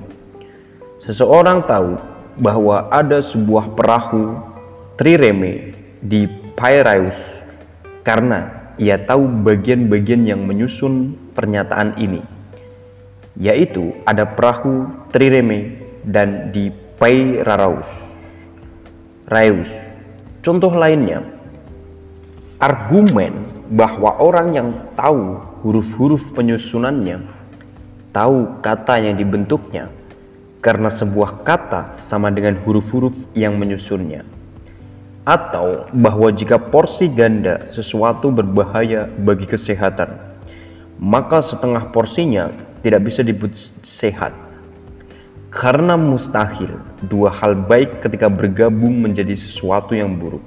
Seseorang 1.00 1.64
tahu 1.64 1.96
bahwa 2.36 2.92
ada 2.92 3.24
sebuah 3.24 3.72
perahu 3.72 4.52
trireme 4.94 5.74
di 6.02 6.30
Piraeus 6.54 7.18
karena 8.06 8.70
ia 8.78 8.98
tahu 8.98 9.26
bagian-bagian 9.46 10.26
yang 10.26 10.42
menyusun 10.46 11.18
pernyataan 11.34 11.98
ini 11.98 12.22
yaitu 13.38 13.98
ada 14.06 14.30
perahu 14.30 14.86
trireme 15.10 15.82
dan 16.06 16.54
di 16.54 16.70
Pairaraus 17.02 17.90
Raeus 19.26 19.72
contoh 20.46 20.70
lainnya 20.70 21.26
argumen 22.62 23.50
bahwa 23.74 24.22
orang 24.22 24.48
yang 24.54 24.70
tahu 24.94 25.42
huruf-huruf 25.66 26.34
penyusunannya 26.38 27.26
tahu 28.14 28.62
kata 28.62 29.02
yang 29.02 29.18
dibentuknya 29.18 29.90
karena 30.62 30.94
sebuah 30.94 31.42
kata 31.42 31.98
sama 31.98 32.30
dengan 32.30 32.62
huruf-huruf 32.62 33.18
yang 33.34 33.58
menyusunnya 33.58 34.33
atau 35.24 35.88
bahwa 35.96 36.28
jika 36.36 36.60
porsi 36.60 37.08
ganda 37.08 37.72
sesuatu 37.72 38.28
berbahaya 38.28 39.08
bagi 39.08 39.48
kesehatan, 39.48 40.20
maka 41.00 41.40
setengah 41.40 41.92
porsinya 41.96 42.52
tidak 42.84 43.08
bisa 43.08 43.24
disebut 43.24 43.56
sehat. 43.84 44.36
Karena 45.48 45.96
mustahil 45.96 46.76
dua 47.08 47.32
hal 47.32 47.56
baik 47.56 48.04
ketika 48.04 48.28
bergabung 48.28 49.00
menjadi 49.00 49.38
sesuatu 49.38 49.96
yang 49.96 50.18
buruk. 50.18 50.44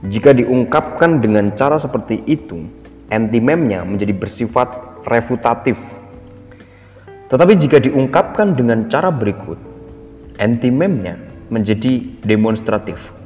Jika 0.00 0.32
diungkapkan 0.32 1.20
dengan 1.20 1.52
cara 1.52 1.76
seperti 1.76 2.24
itu, 2.24 2.64
antimemnya 3.12 3.84
menjadi 3.84 4.16
bersifat 4.16 5.04
refutatif. 5.04 5.76
Tetapi 7.28 7.52
jika 7.58 7.76
diungkapkan 7.82 8.56
dengan 8.56 8.88
cara 8.88 9.12
berikut, 9.12 9.60
antimemnya 10.40 11.20
menjadi 11.52 12.00
demonstratif. 12.24 13.19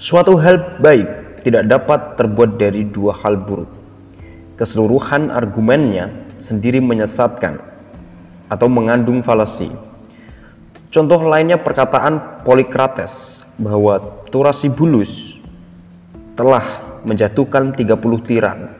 Suatu 0.00 0.40
hal 0.40 0.80
baik 0.80 1.44
tidak 1.44 1.68
dapat 1.68 2.16
terbuat 2.16 2.56
dari 2.56 2.88
dua 2.88 3.12
hal 3.20 3.36
buruk. 3.36 3.68
Keseluruhan 4.56 5.28
argumennya 5.28 6.08
sendiri 6.40 6.80
menyesatkan 6.80 7.60
atau 8.48 8.64
mengandung 8.72 9.20
falasi. 9.20 9.68
Contoh 10.88 11.20
lainnya 11.20 11.60
perkataan 11.60 12.40
Polikrates 12.48 13.44
bahwa 13.60 14.24
Turasibulus 14.32 15.36
telah 16.32 16.64
menjatuhkan 17.04 17.76
30 17.76 18.00
tiran, 18.24 18.72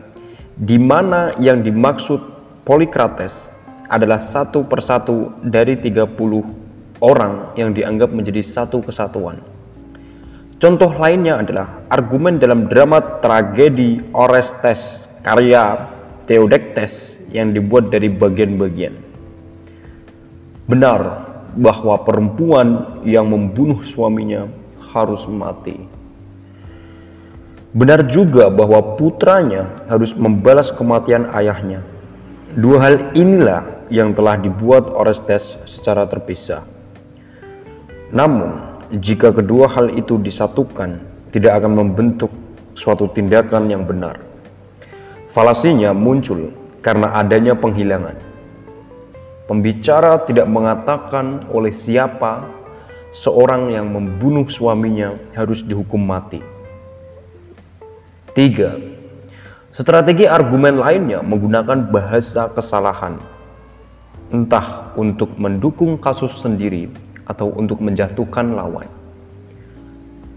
di 0.56 0.80
mana 0.80 1.36
yang 1.36 1.60
dimaksud 1.60 2.16
Polikrates 2.64 3.52
adalah 3.92 4.24
satu 4.24 4.64
persatu 4.64 5.36
dari 5.44 5.76
30 5.76 6.16
orang 7.04 7.52
yang 7.60 7.76
dianggap 7.76 8.08
menjadi 8.08 8.40
satu 8.40 8.80
kesatuan. 8.80 9.59
Contoh 10.60 10.92
lainnya 10.92 11.40
adalah 11.40 11.88
argumen 11.88 12.36
dalam 12.36 12.68
drama 12.68 13.00
tragedi 13.24 14.12
Orestes 14.12 15.08
karya 15.24 15.88
Theodektes 16.28 17.16
yang 17.32 17.56
dibuat 17.56 17.88
dari 17.88 18.12
bagian-bagian. 18.12 18.92
Benar 20.68 21.00
bahwa 21.56 22.04
perempuan 22.04 23.00
yang 23.08 23.32
membunuh 23.32 23.80
suaminya 23.82 24.52
harus 24.92 25.24
mati. 25.32 25.80
Benar 27.72 28.04
juga 28.12 28.52
bahwa 28.52 29.00
putranya 29.00 29.80
harus 29.88 30.12
membalas 30.12 30.68
kematian 30.68 31.32
ayahnya. 31.40 31.80
Dua 32.52 32.84
hal 32.84 33.16
inilah 33.16 33.88
yang 33.88 34.12
telah 34.12 34.36
dibuat 34.36 34.92
Orestes 34.92 35.56
secara 35.64 36.04
terpisah. 36.04 36.62
Namun, 38.12 38.69
jika 38.90 39.30
kedua 39.30 39.70
hal 39.70 39.94
itu 39.94 40.18
disatukan, 40.18 40.98
tidak 41.30 41.62
akan 41.62 41.78
membentuk 41.78 42.34
suatu 42.74 43.06
tindakan 43.06 43.70
yang 43.70 43.86
benar. 43.86 44.18
Falasinya 45.30 45.94
muncul 45.94 46.50
karena 46.82 47.14
adanya 47.14 47.54
penghilangan. 47.54 48.18
Pembicara 49.46 50.18
tidak 50.26 50.50
mengatakan 50.50 51.46
oleh 51.54 51.70
siapa 51.70 52.50
seorang 53.14 53.70
yang 53.70 53.86
membunuh 53.86 54.46
suaminya 54.50 55.14
harus 55.38 55.62
dihukum 55.62 56.02
mati. 56.02 56.42
Tiga, 58.34 58.74
Strategi 59.70 60.26
argumen 60.26 60.82
lainnya 60.82 61.22
menggunakan 61.22 61.94
bahasa 61.94 62.50
kesalahan, 62.50 63.22
entah 64.34 64.90
untuk 64.98 65.38
mendukung 65.38 65.94
kasus 65.94 66.42
sendiri 66.42 66.90
atau 67.30 67.54
untuk 67.54 67.78
menjatuhkan 67.78 68.58
lawan. 68.58 68.90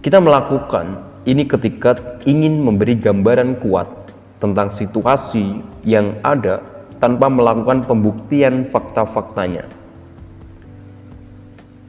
Kita 0.05 0.21
melakukan 0.21 1.01
ini 1.25 1.49
ketika 1.49 2.21
ingin 2.29 2.61
memberi 2.61 2.93
gambaran 2.93 3.57
kuat 3.57 3.89
tentang 4.37 4.69
situasi 4.69 5.63
yang 5.81 6.19
ada 6.21 6.61
tanpa 7.01 7.31
melakukan 7.31 7.87
pembuktian 7.87 8.69
fakta-faktanya. 8.69 9.65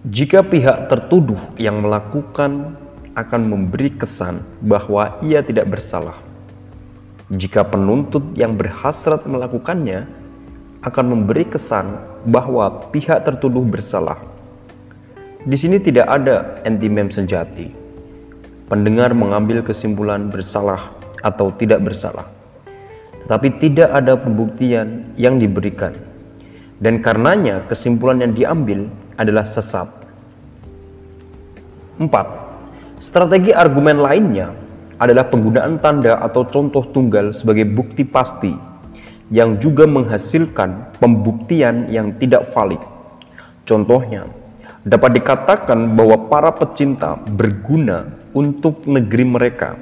Jika 0.08 0.40
pihak 0.46 0.88
tertuduh 0.88 1.40
yang 1.60 1.84
melakukan 1.84 2.78
akan 3.18 3.42
memberi 3.44 3.92
kesan 3.94 4.42
bahwa 4.62 5.18
ia 5.24 5.42
tidak 5.42 5.70
bersalah, 5.70 6.18
jika 7.32 7.64
penuntut 7.64 8.22
yang 8.36 8.54
berhasrat 8.54 9.24
melakukannya 9.26 10.06
akan 10.84 11.06
memberi 11.08 11.48
kesan 11.48 11.96
bahwa 12.28 12.92
pihak 12.92 13.24
tertuduh 13.24 13.64
bersalah. 13.64 14.33
Di 15.44 15.60
sini 15.60 15.76
tidak 15.76 16.08
ada 16.08 16.56
antimem 16.64 17.12
sejati. 17.12 17.68
Pendengar 18.64 19.12
mengambil 19.12 19.60
kesimpulan 19.60 20.32
bersalah 20.32 20.96
atau 21.20 21.52
tidak 21.52 21.84
bersalah. 21.84 22.24
Tetapi 23.20 23.60
tidak 23.60 23.92
ada 23.92 24.16
pembuktian 24.16 25.12
yang 25.20 25.36
diberikan. 25.36 25.92
Dan 26.80 27.04
karenanya 27.04 27.68
kesimpulan 27.68 28.24
yang 28.24 28.32
diambil 28.32 28.88
adalah 29.20 29.44
sesat. 29.44 29.84
4. 32.00 32.08
Strategi 32.96 33.52
argumen 33.52 34.00
lainnya 34.00 34.48
adalah 34.96 35.28
penggunaan 35.28 35.76
tanda 35.76 36.24
atau 36.24 36.48
contoh 36.48 36.88
tunggal 36.88 37.36
sebagai 37.36 37.68
bukti 37.68 38.00
pasti 38.08 38.56
yang 39.28 39.60
juga 39.60 39.84
menghasilkan 39.84 40.96
pembuktian 40.96 41.92
yang 41.92 42.16
tidak 42.16 42.48
valid. 42.48 42.80
Contohnya, 43.68 44.24
dapat 44.84 45.16
dikatakan 45.16 45.96
bahwa 45.96 46.28
para 46.28 46.52
pecinta 46.52 47.16
berguna 47.16 48.04
untuk 48.36 48.84
negeri 48.84 49.24
mereka 49.24 49.80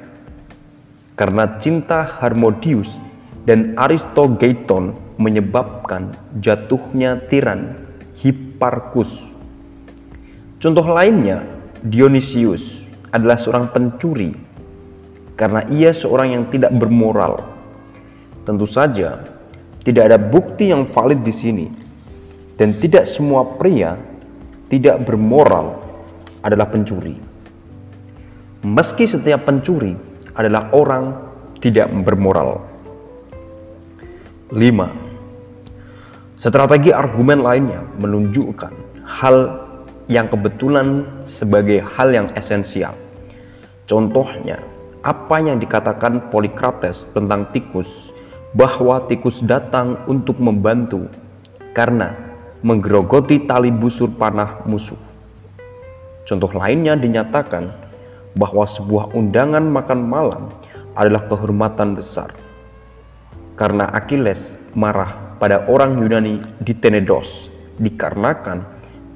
karena 1.19 1.59
cinta 1.59 2.07
Harmodius 2.23 2.95
dan 3.43 3.75
Aristogeiton 3.75 4.95
menyebabkan 5.19 6.15
jatuhnya 6.39 7.19
tiran 7.27 7.75
Hipparchus. 8.17 9.29
Contoh 10.57 10.87
lainnya, 10.87 11.43
Dionysius 11.83 12.87
adalah 13.11 13.35
seorang 13.35 13.67
pencuri 13.75 14.31
karena 15.35 15.67
ia 15.67 15.91
seorang 15.91 16.39
yang 16.39 16.43
tidak 16.47 16.71
bermoral. 16.71 17.43
Tentu 18.47 18.63
saja, 18.63 19.19
tidak 19.83 20.03
ada 20.07 20.17
bukti 20.17 20.71
yang 20.71 20.87
valid 20.87 21.19
di 21.19 21.33
sini, 21.35 21.67
dan 22.55 22.75
tidak 22.79 23.03
semua 23.03 23.43
pria 23.59 23.99
tidak 24.73 25.05
bermoral 25.05 25.77
adalah 26.41 26.65
pencuri. 26.65 27.13
Meski 28.65 29.05
setiap 29.05 29.45
pencuri 29.45 29.93
adalah 30.33 30.73
orang 30.73 31.13
tidak 31.61 31.93
bermoral. 32.01 32.57
5. 34.49 36.41
Strategi 36.41 36.89
argumen 36.89 37.45
lainnya 37.45 37.85
menunjukkan 38.01 38.73
hal 39.05 39.61
yang 40.09 40.25
kebetulan 40.33 41.05
sebagai 41.21 41.85
hal 41.93 42.09
yang 42.09 42.33
esensial. 42.33 42.97
Contohnya, 43.85 44.57
apa 45.05 45.37
yang 45.37 45.61
dikatakan 45.61 46.33
Polikrates 46.33 47.05
tentang 47.13 47.45
tikus, 47.53 48.09
bahwa 48.57 49.05
tikus 49.05 49.37
datang 49.45 50.01
untuk 50.09 50.41
membantu 50.41 51.05
karena 51.77 52.22
menggerogoti 52.63 53.43
tali 53.43 53.69
busur 53.69 54.09
panah 54.15 54.63
musuh. 54.63 54.97
Contoh 56.23 56.49
lainnya 56.55 56.95
dinyatakan 56.95 57.69
bahwa 58.33 58.63
sebuah 58.63 59.11
undangan 59.13 59.61
makan 59.61 59.99
malam 60.07 60.43
adalah 60.95 61.27
kehormatan 61.27 61.93
besar. 61.93 62.31
Karena 63.53 63.91
Achilles 63.93 64.57
marah 64.73 65.37
pada 65.37 65.67
orang 65.69 65.99
Yunani 66.01 66.41
di 66.57 66.73
Tenedos 66.73 67.51
dikarenakan 67.77 68.65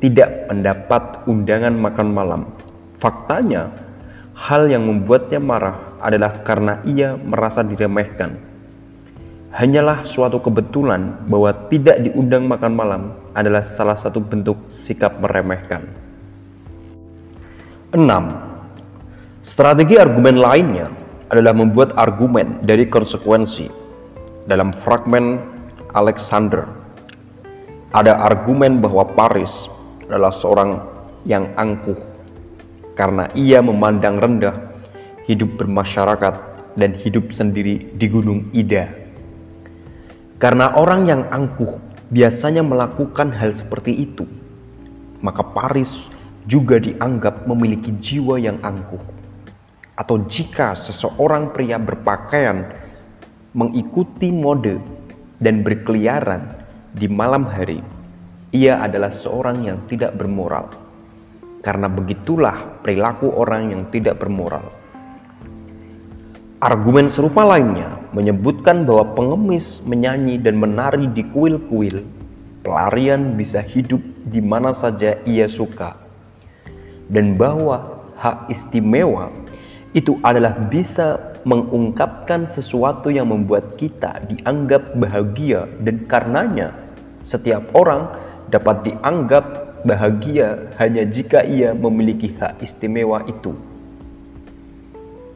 tidak 0.03 0.51
mendapat 0.51 1.25
undangan 1.25 1.73
makan 1.73 2.07
malam. 2.13 2.41
Faktanya, 3.01 3.87
Hal 4.37 4.69
yang 4.69 4.85
membuatnya 4.85 5.41
marah 5.41 5.97
adalah 5.97 6.45
karena 6.45 6.77
ia 6.85 7.17
merasa 7.17 7.65
diremehkan. 7.65 8.37
Hanyalah 9.55 10.03
suatu 10.03 10.43
kebetulan 10.43 11.23
bahwa 11.23 11.55
tidak 11.71 12.03
diundang 12.03 12.51
makan 12.51 12.73
malam 12.75 13.01
adalah 13.31 13.63
salah 13.63 13.95
satu 13.95 14.19
bentuk 14.19 14.67
sikap 14.67 15.23
meremehkan. 15.23 15.87
6. 17.95 18.03
Strategi 19.39 19.95
argumen 19.95 20.35
lainnya 20.35 20.91
adalah 21.31 21.55
membuat 21.55 21.95
argumen 21.95 22.59
dari 22.59 22.91
konsekuensi. 22.91 23.71
Dalam 24.43 24.75
fragmen 24.75 25.39
Alexander, 25.95 26.67
ada 27.95 28.19
argumen 28.19 28.83
bahwa 28.83 29.07
Paris 29.07 29.71
adalah 30.11 30.35
seorang 30.35 30.75
yang 31.23 31.55
angkuh 31.55 31.95
karena 32.99 33.31
ia 33.31 33.63
memandang 33.63 34.19
rendah 34.19 34.55
hidup 35.23 35.55
bermasyarakat 35.55 36.35
dan 36.75 36.91
hidup 36.99 37.31
sendiri 37.31 37.95
di 37.95 38.07
Gunung 38.11 38.51
Ida. 38.51 39.06
Karena 40.37 40.77
orang 40.77 41.09
yang 41.09 41.21
angkuh 41.33 41.81
biasanya 42.13 42.61
melakukan 42.61 43.33
hal 43.33 43.49
seperti 43.49 43.93
itu, 44.05 44.25
maka 45.21 45.41
Paris 45.41 46.13
juga 46.45 46.77
dianggap 46.77 47.49
memiliki 47.49 47.89
jiwa 47.97 48.37
yang 48.37 48.61
angkuh. 48.61 49.01
Atau 49.97 50.29
jika 50.29 50.77
seseorang 50.77 51.49
pria 51.49 51.81
berpakaian 51.81 52.69
mengikuti 53.57 54.29
mode 54.29 54.77
dan 55.41 55.65
berkeliaran 55.65 56.53
di 56.93 57.09
malam 57.09 57.49
hari, 57.49 57.81
ia 58.53 58.77
adalah 58.77 59.09
seorang 59.09 59.65
yang 59.65 59.81
tidak 59.89 60.13
bermoral 60.13 60.87
karena 61.67 61.91
begitulah 61.91 62.79
perilaku 62.79 63.27
orang 63.35 63.75
yang 63.75 63.83
tidak 63.91 64.23
bermoral. 64.23 64.76
Argumen 66.57 67.05
serupa 67.05 67.45
lainnya 67.45 68.01
menyebutkan 68.17 68.81
bahwa 68.81 69.13
pengemis 69.13 69.77
menyanyi 69.85 70.41
dan 70.41 70.57
menari 70.57 71.05
di 71.05 71.21
kuil-kuil, 71.21 72.01
pelarian 72.65 73.37
bisa 73.37 73.61
hidup 73.61 74.01
di 74.25 74.41
mana 74.41 74.73
saja 74.73 75.21
ia 75.21 75.45
suka, 75.45 75.93
dan 77.13 77.37
bahwa 77.37 78.01
hak 78.17 78.49
istimewa 78.49 79.29
itu 79.93 80.17
adalah 80.25 80.57
bisa 80.57 81.37
mengungkapkan 81.45 82.49
sesuatu 82.49 83.13
yang 83.13 83.29
membuat 83.29 83.77
kita 83.77 84.25
dianggap 84.25 84.97
bahagia 84.97 85.69
dan 85.77 86.09
karenanya 86.09 86.73
setiap 87.21 87.69
orang 87.77 88.09
dapat 88.49 88.81
dianggap 88.81 89.45
bahagia 89.85 90.73
hanya 90.81 91.05
jika 91.05 91.45
ia 91.45 91.77
memiliki 91.77 92.33
hak 92.33 92.65
istimewa 92.65 93.21
itu. 93.29 93.53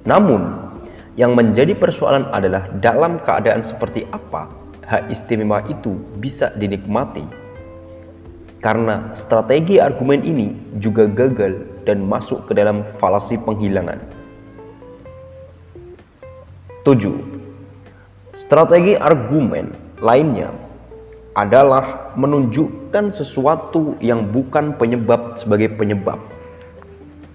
Namun, 0.02 0.71
yang 1.22 1.38
menjadi 1.38 1.78
persoalan 1.78 2.34
adalah 2.34 2.66
dalam 2.82 3.22
keadaan 3.22 3.62
seperti 3.62 4.10
apa 4.10 4.50
hak 4.90 5.14
istimewa 5.14 5.62
itu 5.70 5.94
bisa 6.18 6.50
dinikmati. 6.58 7.22
Karena 8.58 9.14
strategi 9.14 9.78
argumen 9.78 10.26
ini 10.26 10.54
juga 10.82 11.06
gagal 11.06 11.86
dan 11.86 12.02
masuk 12.10 12.50
ke 12.50 12.58
dalam 12.58 12.82
falasi 12.98 13.38
penghilangan. 13.38 14.02
7. 16.82 16.98
Strategi 18.34 18.98
argumen 18.98 19.70
lainnya 20.02 20.50
adalah 21.38 22.14
menunjukkan 22.18 23.14
sesuatu 23.14 23.94
yang 24.02 24.26
bukan 24.26 24.74
penyebab 24.74 25.38
sebagai 25.38 25.70
penyebab 25.78 26.18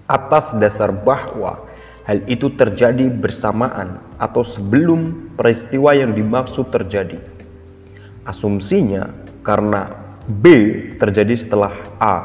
atas 0.07 0.55
dasar 0.59 0.91
bahwa 0.91 1.63
hal 2.07 2.23
itu 2.31 2.47
terjadi 2.55 3.11
bersamaan 3.11 3.99
atau 4.15 4.39
sebelum 4.39 5.35
peristiwa 5.35 5.91
yang 5.91 6.15
dimaksud 6.15 6.71
terjadi. 6.71 7.19
Asumsinya 8.23 9.11
karena 9.43 9.91
B 10.23 10.43
terjadi 10.95 11.35
setelah 11.35 11.75
A, 11.99 12.15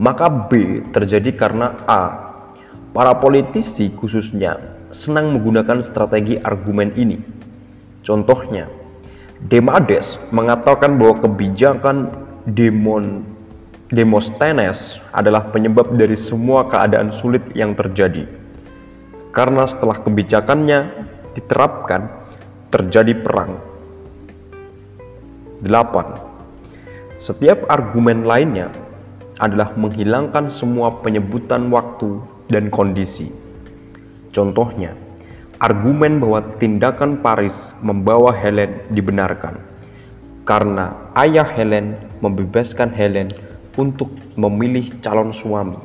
maka 0.00 0.32
B 0.32 0.80
terjadi 0.96 1.28
karena 1.36 1.76
A. 1.84 2.24
Para 2.96 3.12
politisi 3.20 3.92
khususnya 3.92 4.56
senang 4.88 5.36
menggunakan 5.36 5.84
strategi 5.84 6.40
argumen 6.40 6.96
ini. 6.96 7.20
Contohnya, 8.00 8.72
Demades 9.36 10.16
mengatakan 10.32 10.96
bahwa 10.96 11.20
kebijakan 11.20 12.08
Demon 12.48 13.20
Demosthenes 13.92 15.04
adalah 15.12 15.52
penyebab 15.52 15.92
dari 15.92 16.16
semua 16.16 16.64
keadaan 16.64 17.12
sulit 17.12 17.44
yang 17.52 17.76
terjadi. 17.76 18.45
Karena 19.36 19.68
setelah 19.68 20.00
kebijakannya 20.00 20.78
diterapkan, 21.36 22.08
terjadi 22.72 23.12
perang. 23.20 23.60
8. 25.60 27.20
Setiap 27.20 27.68
argumen 27.68 28.24
lainnya 28.24 28.72
adalah 29.36 29.76
menghilangkan 29.76 30.48
semua 30.48 31.04
penyebutan 31.04 31.68
waktu 31.68 32.16
dan 32.48 32.72
kondisi. 32.72 33.28
Contohnya, 34.32 34.96
argumen 35.60 36.16
bahwa 36.16 36.40
tindakan 36.56 37.20
Paris 37.20 37.72
membawa 37.84 38.32
Helen 38.32 38.88
dibenarkan 38.88 39.56
karena 40.46 40.94
ayah 41.18 41.44
Helen 41.44 41.98
membebaskan 42.22 42.94
Helen 42.94 43.28
untuk 43.74 44.08
memilih 44.38 44.94
calon 45.02 45.34
suami. 45.34 45.76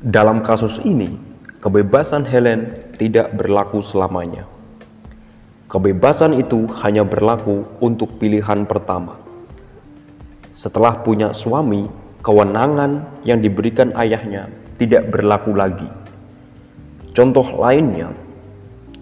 Dalam 0.00 0.38
kasus 0.38 0.78
ini, 0.86 1.25
kebebasan 1.66 2.22
Helen 2.30 2.94
tidak 2.94 3.34
berlaku 3.34 3.82
selamanya. 3.82 4.46
Kebebasan 5.66 6.38
itu 6.38 6.70
hanya 6.78 7.02
berlaku 7.02 7.66
untuk 7.82 8.22
pilihan 8.22 8.62
pertama. 8.70 9.18
Setelah 10.54 11.02
punya 11.02 11.34
suami, 11.34 11.90
kewenangan 12.22 13.18
yang 13.26 13.42
diberikan 13.42 13.90
ayahnya 13.98 14.46
tidak 14.78 15.10
berlaku 15.10 15.58
lagi. 15.58 15.90
Contoh 17.10 17.58
lainnya, 17.58 18.14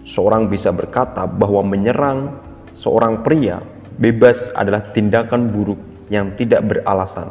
seorang 0.01 0.49
bisa 0.49 0.73
berkata 0.73 1.29
bahwa 1.29 1.61
menyerang 1.61 2.33
seorang 2.73 3.21
pria 3.21 3.61
bebas 4.01 4.49
adalah 4.57 4.89
tindakan 4.89 5.53
buruk 5.53 6.09
yang 6.09 6.33
tidak 6.33 6.65
beralasan. 6.65 7.29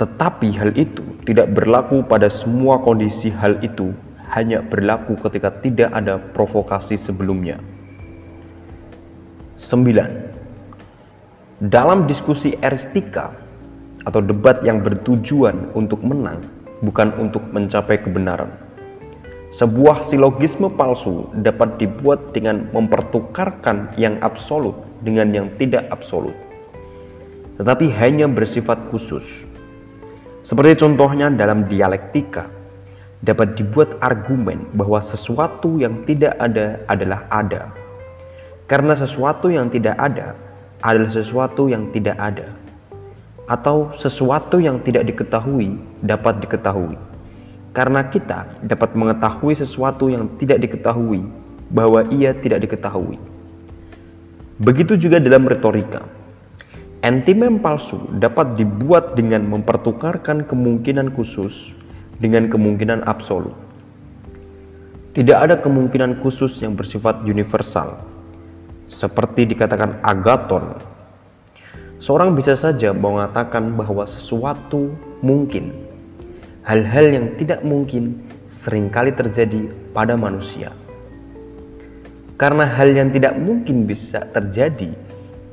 Tetapi 0.00 0.48
hal 0.56 0.72
itu 0.80 1.04
tidak 1.28 1.52
berlaku 1.52 2.00
pada 2.00 2.32
semua 2.32 2.80
kondisi 2.80 3.28
hal 3.28 3.60
itu 3.60 3.92
hanya 4.32 4.64
berlaku 4.64 5.12
ketika 5.28 5.52
tidak 5.60 5.92
ada 5.92 6.16
provokasi 6.16 6.96
sebelumnya. 6.96 7.60
9. 9.60 11.60
Dalam 11.60 12.08
diskusi 12.08 12.56
eristika 12.64 13.36
atau 14.08 14.24
debat 14.24 14.64
yang 14.64 14.80
bertujuan 14.80 15.68
untuk 15.76 16.00
menang 16.00 16.48
bukan 16.80 17.12
untuk 17.20 17.44
mencapai 17.52 18.00
kebenaran. 18.00 18.48
Sebuah 19.52 20.00
silogisme 20.00 20.72
palsu 20.72 21.28
dapat 21.44 21.76
dibuat 21.76 22.32
dengan 22.32 22.72
mempertukarkan 22.72 24.00
yang 24.00 24.16
absolut 24.24 24.80
dengan 25.04 25.28
yang 25.34 25.52
tidak 25.60 25.84
absolut, 25.92 26.32
tetapi 27.60 27.92
hanya 27.98 28.30
bersifat 28.30 28.78
khusus. 28.88 29.49
Seperti 30.40 30.80
contohnya 30.80 31.28
dalam 31.28 31.68
dialektika, 31.68 32.48
dapat 33.20 33.52
dibuat 33.60 34.00
argumen 34.00 34.64
bahwa 34.72 34.96
sesuatu 34.96 35.76
yang 35.76 36.00
tidak 36.08 36.32
ada 36.40 36.80
adalah 36.88 37.28
ada, 37.28 37.68
karena 38.64 38.96
sesuatu 38.96 39.52
yang 39.52 39.68
tidak 39.68 40.00
ada 40.00 40.32
adalah 40.80 41.12
sesuatu 41.12 41.68
yang 41.68 41.92
tidak 41.92 42.16
ada, 42.16 42.48
atau 43.44 43.92
sesuatu 43.92 44.56
yang 44.56 44.80
tidak 44.80 45.04
diketahui 45.12 45.76
dapat 46.00 46.40
diketahui, 46.40 46.96
karena 47.76 48.00
kita 48.08 48.48
dapat 48.64 48.96
mengetahui 48.96 49.52
sesuatu 49.52 50.08
yang 50.08 50.24
tidak 50.40 50.64
diketahui 50.64 51.20
bahwa 51.68 52.08
ia 52.08 52.32
tidak 52.32 52.64
diketahui. 52.64 53.20
Begitu 54.56 54.96
juga 54.96 55.20
dalam 55.20 55.44
retorika 55.44 56.19
Antimem 57.00 57.64
palsu 57.64 57.96
dapat 58.20 58.60
dibuat 58.60 59.16
dengan 59.16 59.48
mempertukarkan 59.48 60.44
kemungkinan 60.44 61.16
khusus 61.16 61.72
dengan 62.20 62.52
kemungkinan 62.52 63.08
absolut. 63.08 63.56
Tidak 65.16 65.32
ada 65.32 65.56
kemungkinan 65.56 66.20
khusus 66.20 66.60
yang 66.60 66.76
bersifat 66.76 67.24
universal, 67.24 68.04
seperti 68.84 69.48
dikatakan 69.48 69.96
Agaton. 70.04 70.76
Seorang 72.04 72.36
bisa 72.36 72.52
saja 72.52 72.92
mengatakan 72.92 73.72
bahwa 73.80 74.04
sesuatu 74.04 74.92
mungkin. 75.24 75.72
Hal-hal 76.68 77.16
yang 77.16 77.26
tidak 77.40 77.64
mungkin 77.64 78.20
sering 78.52 78.92
kali 78.92 79.16
terjadi 79.16 79.72
pada 79.96 80.20
manusia. 80.20 80.68
Karena 82.36 82.68
hal 82.68 82.92
yang 82.92 83.08
tidak 83.08 83.40
mungkin 83.40 83.88
bisa 83.88 84.20
terjadi, 84.28 84.92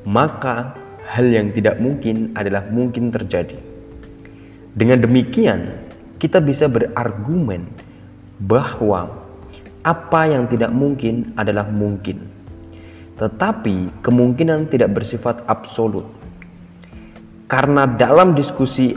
maka 0.04 0.76
hal 1.08 1.26
yang 1.32 1.48
tidak 1.56 1.80
mungkin 1.80 2.36
adalah 2.36 2.68
mungkin 2.68 3.08
terjadi. 3.08 3.56
Dengan 4.76 5.00
demikian, 5.00 5.72
kita 6.20 6.44
bisa 6.44 6.68
berargumen 6.68 7.64
bahwa 8.38 9.08
apa 9.80 10.20
yang 10.28 10.44
tidak 10.46 10.68
mungkin 10.68 11.32
adalah 11.34 11.64
mungkin, 11.66 12.28
tetapi 13.16 14.04
kemungkinan 14.04 14.68
tidak 14.68 14.92
bersifat 14.92 15.40
absolut. 15.48 16.04
Karena 17.48 17.88
dalam 17.88 18.36
diskusi 18.36 18.92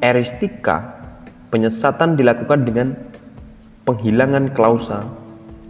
eristika, 0.00 0.96
penyesatan 1.52 2.16
dilakukan 2.16 2.64
dengan 2.64 2.96
penghilangan 3.84 4.56
klausa 4.56 5.04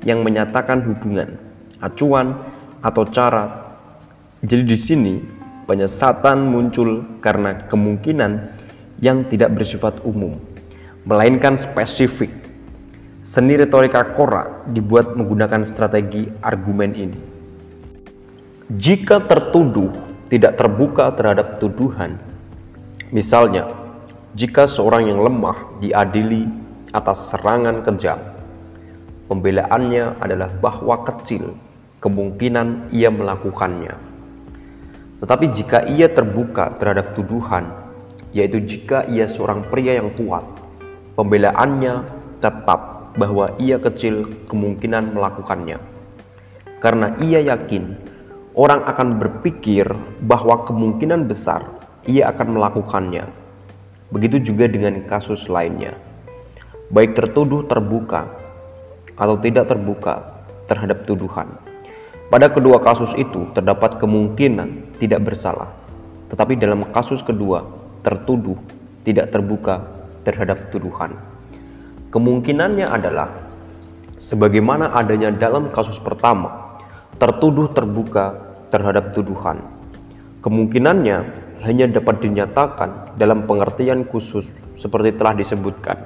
yang 0.06 0.22
menyatakan 0.22 0.86
hubungan, 0.86 1.34
acuan, 1.82 2.38
atau 2.84 3.02
cara. 3.10 3.74
Jadi 4.44 4.62
di 4.62 4.78
sini 4.78 5.14
Penyesatan 5.64 6.44
muncul 6.44 7.08
karena 7.24 7.64
kemungkinan 7.72 8.52
yang 9.00 9.24
tidak 9.32 9.56
bersifat 9.56 9.96
umum, 10.04 10.36
melainkan 11.08 11.56
spesifik. 11.56 12.28
Seni 13.24 13.56
retorika 13.56 14.04
Kora 14.12 14.60
dibuat 14.68 15.16
menggunakan 15.16 15.64
strategi 15.64 16.28
argumen 16.44 16.92
ini. 16.92 17.20
Jika 18.76 19.24
tertuduh 19.24 19.88
tidak 20.28 20.60
terbuka 20.60 21.08
terhadap 21.16 21.56
tuduhan, 21.56 22.20
misalnya 23.08 23.72
jika 24.36 24.68
seorang 24.68 25.08
yang 25.08 25.24
lemah 25.24 25.80
diadili 25.80 26.44
atas 26.92 27.32
serangan 27.32 27.80
kejam, 27.80 28.20
pembelaannya 29.32 30.20
adalah 30.20 30.52
bahwa 30.60 31.00
kecil 31.08 31.56
kemungkinan 32.04 32.92
ia 32.92 33.08
melakukannya 33.08 34.13
tetapi 35.24 35.48
jika 35.48 35.88
ia 35.88 36.12
terbuka 36.12 36.76
terhadap 36.76 37.16
tuduhan, 37.16 37.72
yaitu 38.36 38.60
jika 38.60 39.08
ia 39.08 39.24
seorang 39.24 39.64
pria 39.72 39.96
yang 39.96 40.12
kuat, 40.12 40.44
pembelaannya 41.16 42.04
tetap 42.44 43.08
bahwa 43.16 43.56
ia 43.56 43.80
kecil 43.80 44.28
kemungkinan 44.44 45.16
melakukannya. 45.16 45.80
Karena 46.76 47.16
ia 47.24 47.40
yakin 47.40 47.96
orang 48.52 48.84
akan 48.84 49.16
berpikir 49.16 49.88
bahwa 50.20 50.60
kemungkinan 50.68 51.24
besar 51.24 51.72
ia 52.04 52.28
akan 52.28 52.60
melakukannya. 52.60 53.24
Begitu 54.12 54.52
juga 54.52 54.68
dengan 54.68 55.08
kasus 55.08 55.48
lainnya. 55.48 55.96
Baik 56.92 57.16
tertuduh 57.16 57.64
terbuka 57.64 58.28
atau 59.16 59.40
tidak 59.40 59.72
terbuka 59.72 60.44
terhadap 60.68 61.08
tuduhan. 61.08 61.48
Pada 62.34 62.50
kedua 62.50 62.82
kasus 62.82 63.14
itu 63.14 63.46
terdapat 63.54 63.94
kemungkinan 64.02 64.98
tidak 64.98 65.22
bersalah, 65.22 65.70
tetapi 66.26 66.58
dalam 66.58 66.82
kasus 66.90 67.22
kedua 67.22 67.62
tertuduh 68.02 68.58
tidak 69.06 69.30
terbuka 69.30 69.86
terhadap 70.26 70.66
tuduhan. 70.66 71.14
Kemungkinannya 72.10 72.90
adalah 72.90 73.30
sebagaimana 74.18 74.90
adanya 74.98 75.30
dalam 75.30 75.70
kasus 75.70 76.02
pertama, 76.02 76.74
tertuduh 77.22 77.70
terbuka 77.70 78.34
terhadap 78.66 79.14
tuduhan. 79.14 79.62
Kemungkinannya 80.42 81.16
hanya 81.62 81.86
dapat 81.86 82.18
dinyatakan 82.18 83.14
dalam 83.14 83.46
pengertian 83.46 84.02
khusus 84.10 84.50
seperti 84.74 85.14
telah 85.14 85.38
disebutkan. 85.38 86.02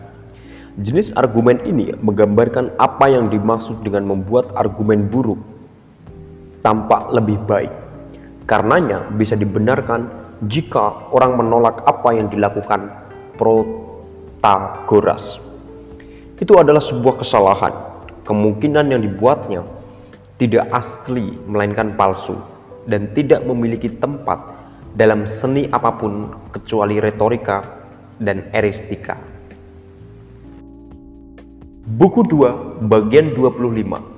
Jenis 0.76 1.08
argumen 1.16 1.64
ini 1.64 1.96
menggambarkan 1.96 2.76
apa 2.76 3.08
yang 3.08 3.32
dimaksud 3.32 3.80
dengan 3.80 4.04
membuat 4.04 4.52
argumen 4.52 5.08
buruk 5.08 5.56
tampak 6.62 7.10
lebih 7.14 7.38
baik. 7.46 7.72
Karenanya 8.48 9.04
bisa 9.12 9.36
dibenarkan 9.36 10.08
jika 10.46 11.10
orang 11.12 11.36
menolak 11.36 11.84
apa 11.84 12.14
yang 12.14 12.30
dilakukan 12.30 12.88
Protagoras. 13.38 15.38
Itu 16.38 16.58
adalah 16.58 16.82
sebuah 16.82 17.22
kesalahan. 17.22 17.70
Kemungkinan 18.26 18.90
yang 18.90 18.98
dibuatnya 18.98 19.62
tidak 20.38 20.70
asli 20.74 21.38
melainkan 21.46 21.94
palsu 21.94 22.34
dan 22.86 23.14
tidak 23.14 23.46
memiliki 23.46 23.94
tempat 23.94 24.58
dalam 24.94 25.26
seni 25.30 25.70
apa 25.70 25.94
pun 25.94 26.34
kecuali 26.50 26.98
retorika 26.98 27.62
dan 28.18 28.50
eristika. 28.50 29.14
Buku 31.88 32.26
2 32.26 32.90
bagian 32.90 33.32
25 33.38 34.17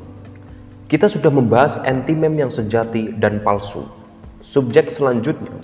Kita 0.90 1.06
sudah 1.06 1.30
membahas 1.30 1.78
antimem 1.86 2.34
yang 2.34 2.50
sejati 2.50 3.14
dan 3.14 3.46
palsu. 3.46 3.86
Subjek 4.42 4.90
selanjutnya 4.90 5.54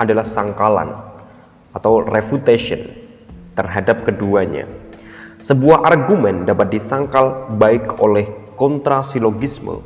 adalah 0.00 0.24
sangkalan 0.24 0.96
atau 1.76 2.00
refutation 2.00 2.88
terhadap 3.52 4.08
keduanya. 4.08 4.64
Sebuah 5.36 5.84
argumen 5.84 6.48
dapat 6.48 6.72
disangkal 6.72 7.52
baik 7.60 8.00
oleh 8.00 8.24
kontrasilogisme 8.56 9.84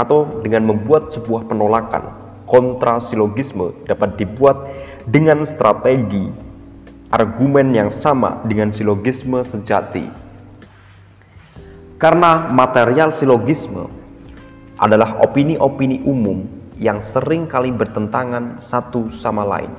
atau 0.00 0.40
dengan 0.40 0.64
membuat 0.64 1.12
sebuah 1.12 1.52
penolakan. 1.52 2.16
Kontrasilogisme 2.48 3.84
dapat 3.84 4.16
dibuat 4.16 4.64
dengan 5.04 5.44
strategi 5.44 6.32
argumen 7.12 7.76
yang 7.76 7.92
sama 7.92 8.40
dengan 8.48 8.72
silogisme 8.72 9.44
sejati 9.44 10.08
karena 12.00 12.48
material 12.50 13.12
silogisme 13.14 14.01
adalah 14.82 15.22
opini-opini 15.22 16.02
umum 16.02 16.42
yang 16.74 16.98
sering 16.98 17.46
kali 17.46 17.70
bertentangan 17.70 18.58
satu 18.58 19.06
sama 19.06 19.46
lain. 19.46 19.70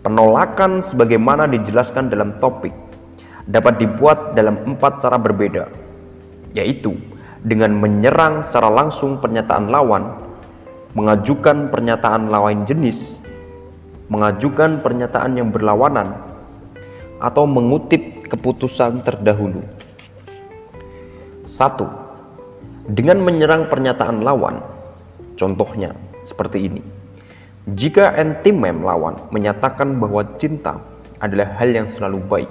Penolakan 0.00 0.80
sebagaimana 0.80 1.44
dijelaskan 1.44 2.08
dalam 2.08 2.40
topik 2.40 2.72
dapat 3.44 3.76
dibuat 3.76 4.32
dalam 4.32 4.56
empat 4.64 5.04
cara 5.04 5.20
berbeda, 5.20 5.68
yaitu 6.56 6.96
dengan 7.44 7.76
menyerang 7.76 8.40
secara 8.40 8.72
langsung 8.72 9.20
pernyataan 9.20 9.68
lawan, 9.68 10.16
mengajukan 10.96 11.68
pernyataan 11.68 12.32
lawan 12.32 12.64
jenis, 12.64 13.20
mengajukan 14.08 14.80
pernyataan 14.80 15.36
yang 15.36 15.52
berlawanan, 15.52 16.16
atau 17.20 17.44
mengutip 17.44 18.24
keputusan 18.32 19.04
terdahulu. 19.04 19.60
Satu, 21.44 22.09
dengan 22.90 23.22
menyerang 23.22 23.70
pernyataan 23.70 24.26
lawan, 24.26 24.58
contohnya 25.38 25.94
seperti 26.26 26.66
ini. 26.66 26.82
Jika 27.70 28.18
anti-mem 28.18 28.82
lawan 28.82 29.30
menyatakan 29.30 30.02
bahwa 30.02 30.26
cinta 30.42 30.82
adalah 31.22 31.54
hal 31.54 31.70
yang 31.70 31.86
selalu 31.86 32.18
baik, 32.26 32.50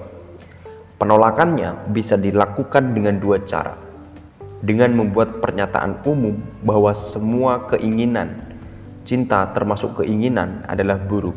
penolakannya 0.95 1.91
bisa 1.91 2.15
dilakukan 2.15 2.95
dengan 2.95 3.19
dua 3.19 3.43
cara. 3.43 3.75
Dengan 4.59 4.91
membuat 4.91 5.39
pernyataan 5.39 6.03
umum 6.03 6.35
bahwa 6.67 6.91
semua 6.91 7.63
keinginan 7.71 8.43
cinta 9.07 9.47
termasuk 9.55 10.03
keinginan 10.03 10.63
adalah 10.67 10.99
buruk, 10.99 11.35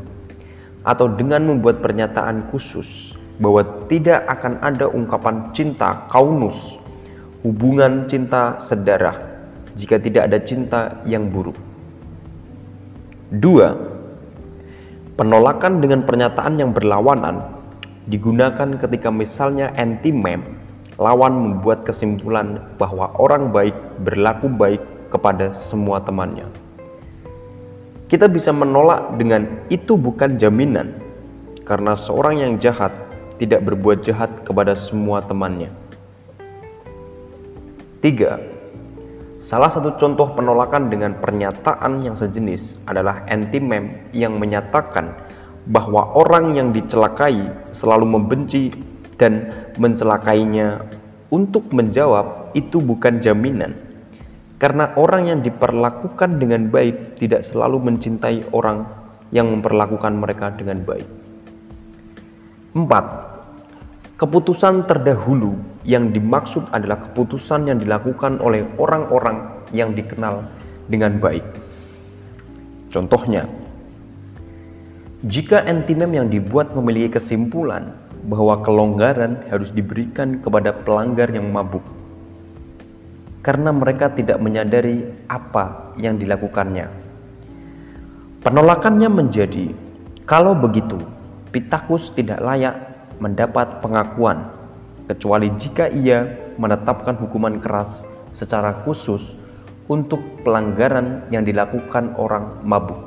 atau 0.82 1.06
dengan 1.06 1.46
membuat 1.46 1.78
pernyataan 1.82 2.50
khusus 2.50 3.14
bahwa 3.38 3.62
tidak 3.86 4.26
akan 4.26 4.58
ada 4.62 4.90
ungkapan 4.90 5.54
cinta 5.54 6.06
kaunus 6.10 6.81
hubungan 7.42 8.06
cinta 8.06 8.54
sedarah 8.62 9.18
jika 9.74 9.98
tidak 9.98 10.30
ada 10.30 10.38
cinta 10.38 11.02
yang 11.02 11.26
buruk. 11.26 11.58
Dua, 13.32 13.74
penolakan 15.18 15.82
dengan 15.82 16.06
pernyataan 16.06 16.62
yang 16.62 16.70
berlawanan 16.70 17.42
digunakan 18.06 18.78
ketika 18.78 19.10
misalnya 19.10 19.74
anti-mem 19.74 20.62
lawan 21.00 21.34
membuat 21.34 21.82
kesimpulan 21.82 22.62
bahwa 22.78 23.10
orang 23.18 23.50
baik 23.50 23.74
berlaku 24.04 24.46
baik 24.46 24.82
kepada 25.10 25.50
semua 25.56 25.98
temannya. 25.98 26.46
Kita 28.06 28.28
bisa 28.28 28.52
menolak 28.52 29.16
dengan 29.16 29.48
itu 29.72 29.96
bukan 29.96 30.36
jaminan 30.36 30.92
karena 31.64 31.96
seorang 31.96 32.44
yang 32.44 32.52
jahat 32.60 32.92
tidak 33.40 33.64
berbuat 33.64 34.04
jahat 34.04 34.44
kepada 34.44 34.76
semua 34.76 35.24
temannya. 35.24 35.81
Tiga, 38.02 38.34
salah 39.38 39.70
satu 39.70 39.94
contoh 39.94 40.34
penolakan 40.34 40.90
dengan 40.90 41.14
pernyataan 41.22 42.02
yang 42.02 42.18
sejenis 42.18 42.82
adalah 42.82 43.22
anti-mem 43.30 44.10
yang 44.10 44.42
menyatakan 44.42 45.14
bahwa 45.70 46.10
orang 46.18 46.58
yang 46.58 46.74
dicelakai 46.74 47.70
selalu 47.70 48.18
membenci 48.18 48.74
dan 49.14 49.54
mencelakainya 49.78 50.82
untuk 51.30 51.70
menjawab 51.70 52.50
itu 52.58 52.82
bukan 52.82 53.22
jaminan 53.22 53.78
karena 54.58 54.94
orang 54.98 55.30
yang 55.30 55.40
diperlakukan 55.42 56.42
dengan 56.42 56.70
baik 56.74 57.22
tidak 57.22 57.46
selalu 57.46 57.86
mencintai 57.86 58.50
orang 58.50 58.82
yang 59.30 59.46
memperlakukan 59.46 60.14
mereka 60.14 60.50
dengan 60.54 60.82
baik. 60.82 61.06
Empat, 62.74 63.31
Keputusan 64.20 64.84
terdahulu 64.84 65.56
yang 65.82 66.12
dimaksud 66.12 66.68
adalah 66.70 67.00
keputusan 67.00 67.66
yang 67.66 67.78
dilakukan 67.80 68.38
oleh 68.38 68.62
orang-orang 68.76 69.64
yang 69.72 69.96
dikenal 69.96 70.46
dengan 70.86 71.16
baik. 71.18 71.42
Contohnya, 72.92 73.48
jika 75.24 75.64
antimem 75.64 76.12
yang 76.12 76.28
dibuat 76.28 76.76
memiliki 76.76 77.16
kesimpulan 77.16 77.96
bahwa 78.28 78.60
kelonggaran 78.60 79.42
harus 79.48 79.72
diberikan 79.72 80.38
kepada 80.38 80.76
pelanggar 80.76 81.32
yang 81.32 81.48
mabuk, 81.48 81.82
karena 83.42 83.74
mereka 83.74 84.12
tidak 84.12 84.38
menyadari 84.38 85.08
apa 85.26 85.96
yang 85.98 86.14
dilakukannya. 86.20 86.86
Penolakannya 88.44 89.10
menjadi, 89.10 89.74
kalau 90.28 90.54
begitu, 90.54 90.98
Pitakus 91.52 92.08
tidak 92.16 92.40
layak 92.40 92.91
mendapat 93.22 93.78
pengakuan, 93.78 94.50
kecuali 95.06 95.54
jika 95.54 95.86
ia 95.86 96.26
menetapkan 96.58 97.14
hukuman 97.22 97.62
keras 97.62 98.02
secara 98.34 98.82
khusus 98.82 99.38
untuk 99.86 100.42
pelanggaran 100.42 101.30
yang 101.30 101.46
dilakukan 101.46 102.18
orang 102.18 102.58
mabuk. 102.66 102.98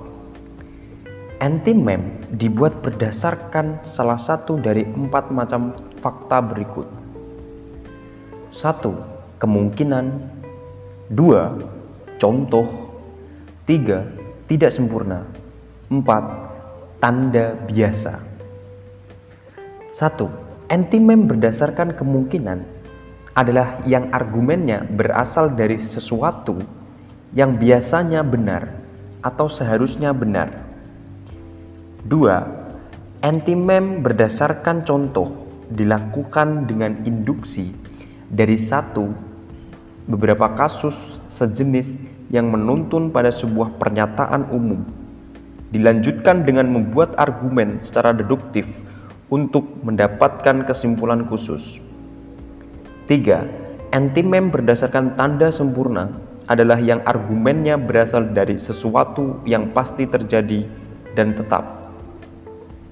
Anti-mem 1.35 2.23
dibuat 2.31 2.79
berdasarkan 2.79 3.83
salah 3.83 4.15
satu 4.15 4.55
dari 4.55 4.87
empat 4.87 5.35
macam 5.35 5.75
fakta 5.99 6.39
berikut. 6.39 6.87
Satu, 8.55 8.95
kemungkinan. 9.35 10.31
Dua, 11.11 11.51
contoh. 12.15 12.65
Tiga, 13.67 14.07
tidak 14.47 14.71
sempurna. 14.71 15.27
Empat, 15.91 16.23
tanda 17.03 17.51
biasa. 17.67 18.34
Satu, 19.95 20.27
anti-mem 20.67 21.23
berdasarkan 21.23 21.95
kemungkinan 21.95 22.67
adalah 23.31 23.79
yang 23.87 24.11
argumennya 24.11 24.83
berasal 24.83 25.55
dari 25.55 25.79
sesuatu 25.79 26.59
yang 27.31 27.55
biasanya 27.55 28.19
benar 28.19 28.75
atau 29.23 29.47
seharusnya 29.47 30.11
benar. 30.11 30.51
Dua, 32.03 32.43
anti-mem 33.23 34.03
berdasarkan 34.03 34.83
contoh 34.83 35.31
dilakukan 35.71 36.67
dengan 36.67 36.99
induksi 37.07 37.71
dari 38.27 38.59
satu 38.59 39.15
beberapa 40.11 40.59
kasus 40.59 41.23
sejenis 41.31 42.03
yang 42.35 42.51
menuntun 42.51 43.15
pada 43.15 43.31
sebuah 43.31 43.79
pernyataan 43.79 44.51
umum 44.51 44.83
dilanjutkan 45.71 46.43
dengan 46.43 46.67
membuat 46.67 47.15
argumen 47.15 47.79
secara 47.79 48.11
deduktif 48.11 48.67
untuk 49.29 49.81
mendapatkan 49.81 50.65
kesimpulan 50.65 51.25
khusus. 51.25 51.81
3. 53.09 53.93
Antimem 53.93 54.49
berdasarkan 54.53 55.13
tanda 55.17 55.49
sempurna 55.49 56.09
adalah 56.45 56.77
yang 56.77 57.01
argumennya 57.05 57.77
berasal 57.77 58.29
dari 58.33 58.57
sesuatu 58.57 59.41
yang 59.49 59.73
pasti 59.73 60.05
terjadi 60.05 60.65
dan 61.17 61.33
tetap. 61.33 61.89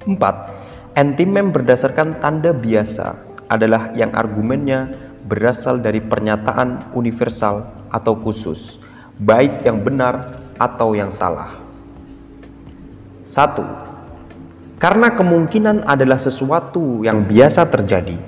4. 0.10 0.98
Antimem 0.98 1.54
berdasarkan 1.54 2.18
tanda 2.22 2.54
biasa 2.54 3.18
adalah 3.50 3.94
yang 3.94 4.14
argumennya 4.14 4.90
berasal 5.26 5.80
dari 5.80 6.02
pernyataan 6.02 6.94
universal 6.94 7.66
atau 7.94 8.18
khusus, 8.18 8.82
baik 9.22 9.66
yang 9.66 9.82
benar 9.82 10.34
atau 10.58 10.98
yang 10.98 11.14
salah. 11.14 11.58
1 13.24 13.93
karena 14.84 15.16
kemungkinan 15.16 15.88
adalah 15.88 16.20
sesuatu 16.20 17.08
yang 17.08 17.24
biasa 17.24 17.72
terjadi, 17.72 18.20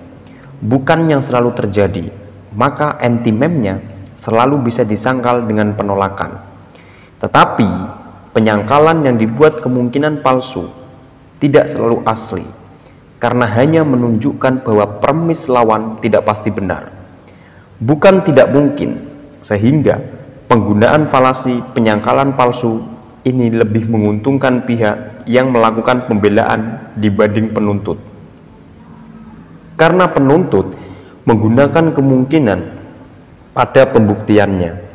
bukan 0.63 1.03
yang 1.11 1.19
selalu 1.19 1.51
terjadi, 1.51 2.07
maka 2.55 2.95
antimemnya 2.95 3.83
selalu 4.15 4.63
bisa 4.63 4.87
disangkal 4.87 5.43
dengan 5.43 5.75
penolakan. 5.75 6.39
Tetapi 7.19 7.67
penyangkalan 8.31 9.03
yang 9.03 9.19
dibuat 9.19 9.59
kemungkinan 9.59 10.23
palsu 10.23 10.71
tidak 11.43 11.67
selalu 11.67 12.07
asli, 12.07 12.47
karena 13.19 13.51
hanya 13.51 13.83
menunjukkan 13.83 14.63
bahwa 14.63 15.03
premis 15.03 15.51
lawan 15.51 15.99
tidak 15.99 16.23
pasti 16.23 16.55
benar. 16.55 16.87
Bukan 17.83 18.23
tidak 18.23 18.55
mungkin, 18.55 19.03
sehingga 19.43 19.99
penggunaan 20.47 21.11
falasi 21.11 21.59
penyangkalan 21.75 22.31
palsu 22.31 22.79
ini 23.27 23.51
lebih 23.51 23.91
menguntungkan 23.91 24.63
pihak 24.63 25.14
yang 25.25 25.53
melakukan 25.53 26.05
pembelaan 26.09 26.93
dibanding 26.97 27.53
penuntut. 27.53 27.97
Karena 29.75 30.07
penuntut 30.07 30.71
menggunakan 31.27 31.91
kemungkinan 31.91 32.59
pada 33.51 33.83
pembuktiannya 33.91 34.85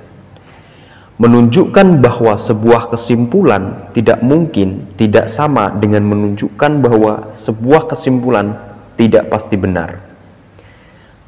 menunjukkan 1.21 2.01
bahwa 2.01 2.41
sebuah 2.41 2.89
kesimpulan 2.97 3.93
tidak 3.93 4.25
mungkin 4.25 4.89
tidak 4.97 5.29
sama 5.29 5.69
dengan 5.69 6.09
menunjukkan 6.09 6.81
bahwa 6.81 7.29
sebuah 7.37 7.93
kesimpulan 7.93 8.57
tidak 8.97 9.29
pasti 9.29 9.61
benar. 9.61 10.01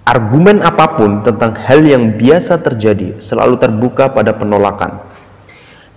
Argumen 0.08 0.64
apa 0.64 0.96
pun 0.96 1.20
tentang 1.20 1.52
hal 1.60 1.84
yang 1.84 2.16
biasa 2.16 2.64
terjadi 2.64 3.20
selalu 3.20 3.60
terbuka 3.60 4.08
pada 4.08 4.32
penolakan. 4.32 5.04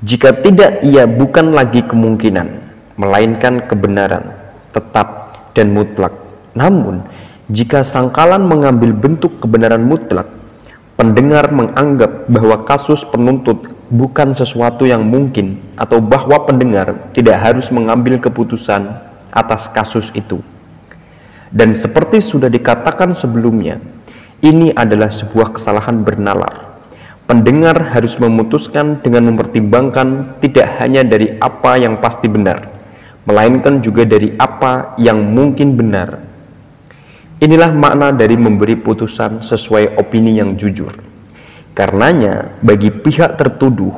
Jika 0.04 0.44
tidak, 0.44 0.84
ia 0.84 1.08
bukan 1.08 1.56
lagi 1.56 1.82
kemungkinan, 1.82 2.65
melainkan 2.96 3.64
kebenaran, 3.68 4.36
tetap 4.72 5.36
dan 5.56 5.72
mutlak. 5.72 6.16
Namun, 6.56 7.04
jika 7.52 7.84
sangkalan 7.86 8.42
mengambil 8.42 8.96
bentuk 8.96 9.38
kebenaran 9.44 9.84
mutlak, 9.84 10.32
pendengar 10.96 11.52
menganggap 11.52 12.26
bahwa 12.32 12.64
kasus 12.64 13.04
penuntut 13.04 13.68
bukan 13.92 14.32
sesuatu 14.32 14.88
yang 14.88 15.04
mungkin 15.04 15.60
atau 15.76 16.00
bahwa 16.00 16.42
pendengar 16.48 17.12
tidak 17.12 17.38
harus 17.38 17.70
mengambil 17.70 18.18
keputusan 18.18 18.98
atas 19.30 19.68
kasus 19.70 20.10
itu. 20.16 20.40
Dan 21.52 21.76
seperti 21.76 22.24
sudah 22.24 22.50
dikatakan 22.50 23.14
sebelumnya, 23.14 23.78
ini 24.42 24.72
adalah 24.74 25.12
sebuah 25.12 25.56
kesalahan 25.56 26.02
bernalar. 26.04 26.80
Pendengar 27.26 27.94
harus 27.96 28.22
memutuskan 28.22 29.02
dengan 29.02 29.34
mempertimbangkan 29.34 30.38
tidak 30.42 30.78
hanya 30.78 31.02
dari 31.02 31.38
apa 31.42 31.78
yang 31.80 31.98
pasti 31.98 32.30
benar, 32.30 32.75
melainkan 33.26 33.82
juga 33.82 34.06
dari 34.06 34.34
apa 34.38 34.94
yang 35.02 35.22
mungkin 35.22 35.74
benar. 35.74 36.22
Inilah 37.42 37.74
makna 37.76 38.16
dari 38.16 38.40
memberi 38.40 38.80
putusan 38.80 39.44
sesuai 39.44 40.00
opini 40.00 40.40
yang 40.40 40.56
jujur. 40.56 40.94
Karenanya, 41.76 42.56
bagi 42.64 42.88
pihak 42.88 43.36
tertuduh 43.36 43.92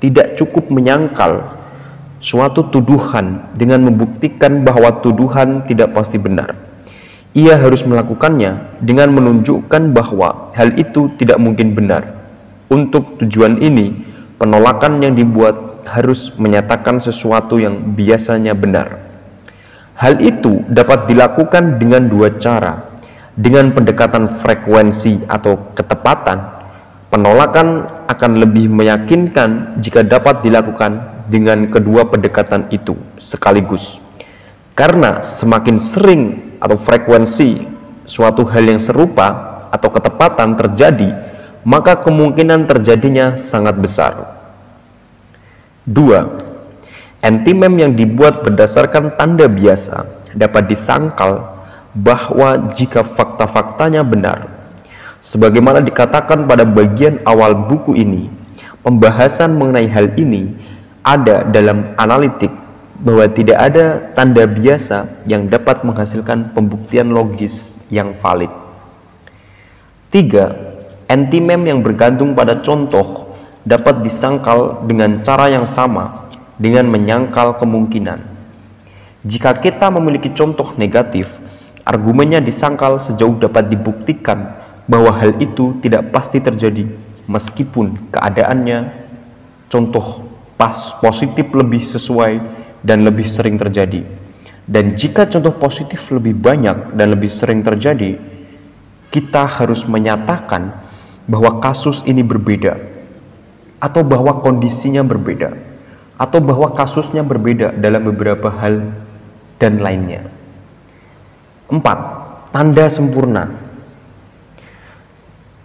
tidak 0.00 0.40
cukup 0.40 0.72
menyangkal 0.72 1.52
suatu 2.22 2.70
tuduhan 2.72 3.52
dengan 3.52 3.84
membuktikan 3.84 4.64
bahwa 4.64 5.02
tuduhan 5.04 5.66
tidak 5.68 5.92
pasti 5.92 6.16
benar. 6.16 6.54
Ia 7.36 7.60
harus 7.60 7.84
melakukannya 7.84 8.80
dengan 8.80 9.12
menunjukkan 9.12 9.92
bahwa 9.92 10.52
hal 10.56 10.72
itu 10.78 11.12
tidak 11.20 11.36
mungkin 11.42 11.76
benar. 11.76 12.14
Untuk 12.72 13.20
tujuan 13.20 13.60
ini, 13.60 13.92
penolakan 14.40 15.04
yang 15.04 15.12
dibuat 15.12 15.71
harus 15.86 16.34
menyatakan 16.38 17.02
sesuatu 17.02 17.58
yang 17.58 17.94
biasanya 17.94 18.54
benar. 18.54 19.00
Hal 19.98 20.18
itu 20.18 20.66
dapat 20.66 21.06
dilakukan 21.06 21.78
dengan 21.78 22.08
dua 22.08 22.34
cara, 22.38 22.90
dengan 23.34 23.70
pendekatan 23.70 24.26
frekuensi 24.30 25.28
atau 25.30 25.72
ketepatan 25.76 26.62
Penolakan 27.12 27.92
akan 28.08 28.40
lebih 28.40 28.72
meyakinkan 28.72 29.76
jika 29.84 30.00
dapat 30.00 30.40
dilakukan 30.40 30.96
dengan 31.28 31.68
kedua 31.68 32.08
pendekatan 32.08 32.72
itu 32.72 32.96
sekaligus. 33.20 34.00
Karena 34.72 35.20
semakin 35.20 35.76
sering 35.76 36.22
atau 36.56 36.80
frekuensi 36.80 37.68
suatu 38.08 38.48
hal 38.48 38.64
yang 38.64 38.80
serupa 38.80 39.60
atau 39.68 39.92
ketepatan 39.92 40.56
terjadi, 40.56 41.12
maka 41.68 42.00
kemungkinan 42.00 42.64
terjadinya 42.64 43.36
sangat 43.36 43.76
besar. 43.76 44.31
2. 45.88 47.22
Antimem 47.22 47.74
yang 47.78 47.92
dibuat 47.94 48.42
berdasarkan 48.42 49.14
tanda 49.14 49.46
biasa 49.46 50.06
dapat 50.34 50.70
disangkal 50.70 51.54
bahwa 51.94 52.72
jika 52.74 53.04
fakta-faktanya 53.04 54.02
benar, 54.02 54.62
Sebagaimana 55.22 55.78
dikatakan 55.78 56.50
pada 56.50 56.66
bagian 56.66 57.22
awal 57.22 57.54
buku 57.54 57.94
ini, 57.94 58.26
pembahasan 58.82 59.54
mengenai 59.54 59.86
hal 59.86 60.10
ini 60.18 60.50
ada 61.06 61.46
dalam 61.46 61.94
analitik 61.94 62.50
bahwa 62.98 63.30
tidak 63.30 63.58
ada 63.70 64.02
tanda 64.18 64.50
biasa 64.50 65.22
yang 65.30 65.46
dapat 65.46 65.86
menghasilkan 65.86 66.50
pembuktian 66.50 67.14
logis 67.14 67.78
yang 67.86 68.10
valid. 68.10 68.50
3. 70.10 71.06
Antimem 71.06 71.70
yang 71.70 71.86
bergantung 71.86 72.34
pada 72.34 72.58
contoh 72.58 73.31
dapat 73.62 74.02
disangkal 74.02 74.82
dengan 74.86 75.22
cara 75.22 75.46
yang 75.50 75.66
sama 75.66 76.26
dengan 76.58 76.86
menyangkal 76.90 77.58
kemungkinan. 77.58 78.18
Jika 79.22 79.54
kita 79.54 79.86
memiliki 79.90 80.34
contoh 80.34 80.74
negatif, 80.74 81.38
argumennya 81.86 82.42
disangkal 82.42 82.98
sejauh 82.98 83.38
dapat 83.38 83.70
dibuktikan 83.70 84.50
bahwa 84.90 85.14
hal 85.14 85.38
itu 85.38 85.78
tidak 85.78 86.10
pasti 86.10 86.42
terjadi 86.42 86.90
meskipun 87.30 88.10
keadaannya 88.10 88.90
contoh 89.70 90.26
pas 90.58 90.98
positif 90.98 91.54
lebih 91.54 91.82
sesuai 91.82 92.42
dan 92.82 93.06
lebih 93.06 93.26
sering 93.26 93.54
terjadi. 93.54 94.02
Dan 94.66 94.94
jika 94.94 95.26
contoh 95.26 95.54
positif 95.54 96.10
lebih 96.10 96.38
banyak 96.38 96.94
dan 96.94 97.14
lebih 97.14 97.30
sering 97.30 97.62
terjadi, 97.62 98.18
kita 99.10 99.46
harus 99.46 99.86
menyatakan 99.86 100.70
bahwa 101.30 101.62
kasus 101.62 102.02
ini 102.06 102.26
berbeda 102.26 102.91
atau 103.82 104.06
bahwa 104.06 104.38
kondisinya 104.38 105.02
berbeda 105.02 105.50
atau 106.14 106.38
bahwa 106.38 106.70
kasusnya 106.70 107.26
berbeda 107.26 107.74
dalam 107.74 108.06
beberapa 108.06 108.46
hal 108.46 108.94
dan 109.58 109.82
lainnya. 109.82 110.22
4. 111.66 112.54
Tanda 112.54 112.86
sempurna 112.86 113.50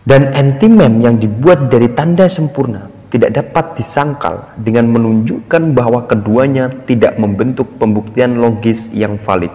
dan 0.07 0.31
antimem 0.33 1.03
yang 1.03 1.19
dibuat 1.19 1.67
dari 1.69 1.91
tanda 1.91 2.25
sempurna 2.31 2.87
tidak 3.11 3.35
dapat 3.35 3.75
disangkal 3.75 4.55
dengan 4.55 4.87
menunjukkan 4.87 5.75
bahwa 5.75 6.07
keduanya 6.07 6.71
tidak 6.87 7.19
membentuk 7.19 7.67
pembuktian 7.75 8.39
logis 8.39 8.91
yang 8.95 9.19
valid. 9.19 9.51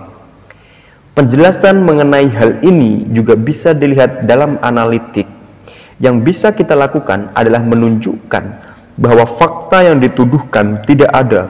Penjelasan 1.13 1.85
mengenai 1.85 2.29
hal 2.33 2.65
ini 2.65 3.05
juga 3.13 3.37
bisa 3.37 3.77
dilihat 3.77 4.25
dalam 4.25 4.57
analitik. 4.65 5.29
Yang 6.03 6.17
bisa 6.27 6.51
kita 6.51 6.75
lakukan 6.75 7.31
adalah 7.31 7.63
menunjukkan 7.63 8.45
bahwa 8.99 9.23
fakta 9.23 9.87
yang 9.87 10.03
dituduhkan 10.03 10.83
tidak 10.83 11.15
ada. 11.15 11.47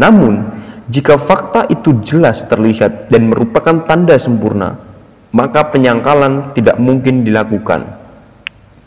Namun, 0.00 0.48
jika 0.88 1.20
fakta 1.20 1.68
itu 1.68 2.00
jelas 2.00 2.48
terlihat 2.48 3.12
dan 3.12 3.28
merupakan 3.28 3.84
tanda 3.84 4.16
sempurna, 4.16 4.80
maka 5.28 5.68
penyangkalan 5.68 6.56
tidak 6.56 6.80
mungkin 6.80 7.20
dilakukan. 7.20 7.84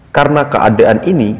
Karena 0.10 0.50
keadaan 0.50 1.06
ini 1.06 1.38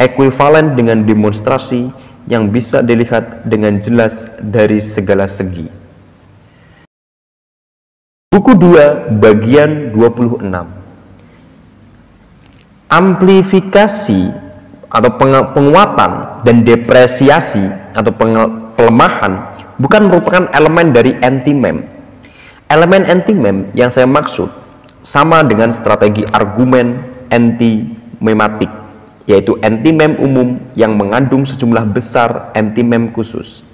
ekuivalen 0.00 0.72
dengan 0.72 1.04
demonstrasi 1.04 1.92
yang 2.24 2.48
bisa 2.48 2.80
dilihat 2.80 3.44
dengan 3.44 3.76
jelas 3.84 4.32
dari 4.40 4.80
segala 4.80 5.28
segi. 5.28 5.68
Buku 8.32 8.56
2 8.56 9.20
bagian 9.20 9.92
26 9.92 10.81
Amplifikasi 12.92 14.28
atau 14.92 15.10
penguatan 15.56 16.44
dan 16.44 16.60
depresiasi 16.60 17.64
atau 17.96 18.12
pelemahan 18.76 19.32
bukan 19.80 20.12
merupakan 20.12 20.44
elemen 20.52 20.92
dari 20.92 21.16
anti-mem. 21.16 21.88
Elemen 22.68 23.08
anti-mem 23.08 23.72
yang 23.72 23.88
saya 23.88 24.04
maksud 24.04 24.52
sama 25.00 25.40
dengan 25.40 25.72
strategi 25.72 26.20
argumen 26.36 27.00
anti 27.32 27.88
mematik, 28.20 28.68
yaitu 29.24 29.56
antimem 29.64 30.20
umum 30.20 30.60
yang 30.76 30.92
mengandung 30.92 31.48
sejumlah 31.48 31.88
besar 31.88 32.52
antimem 32.52 33.08
khusus. 33.08 33.64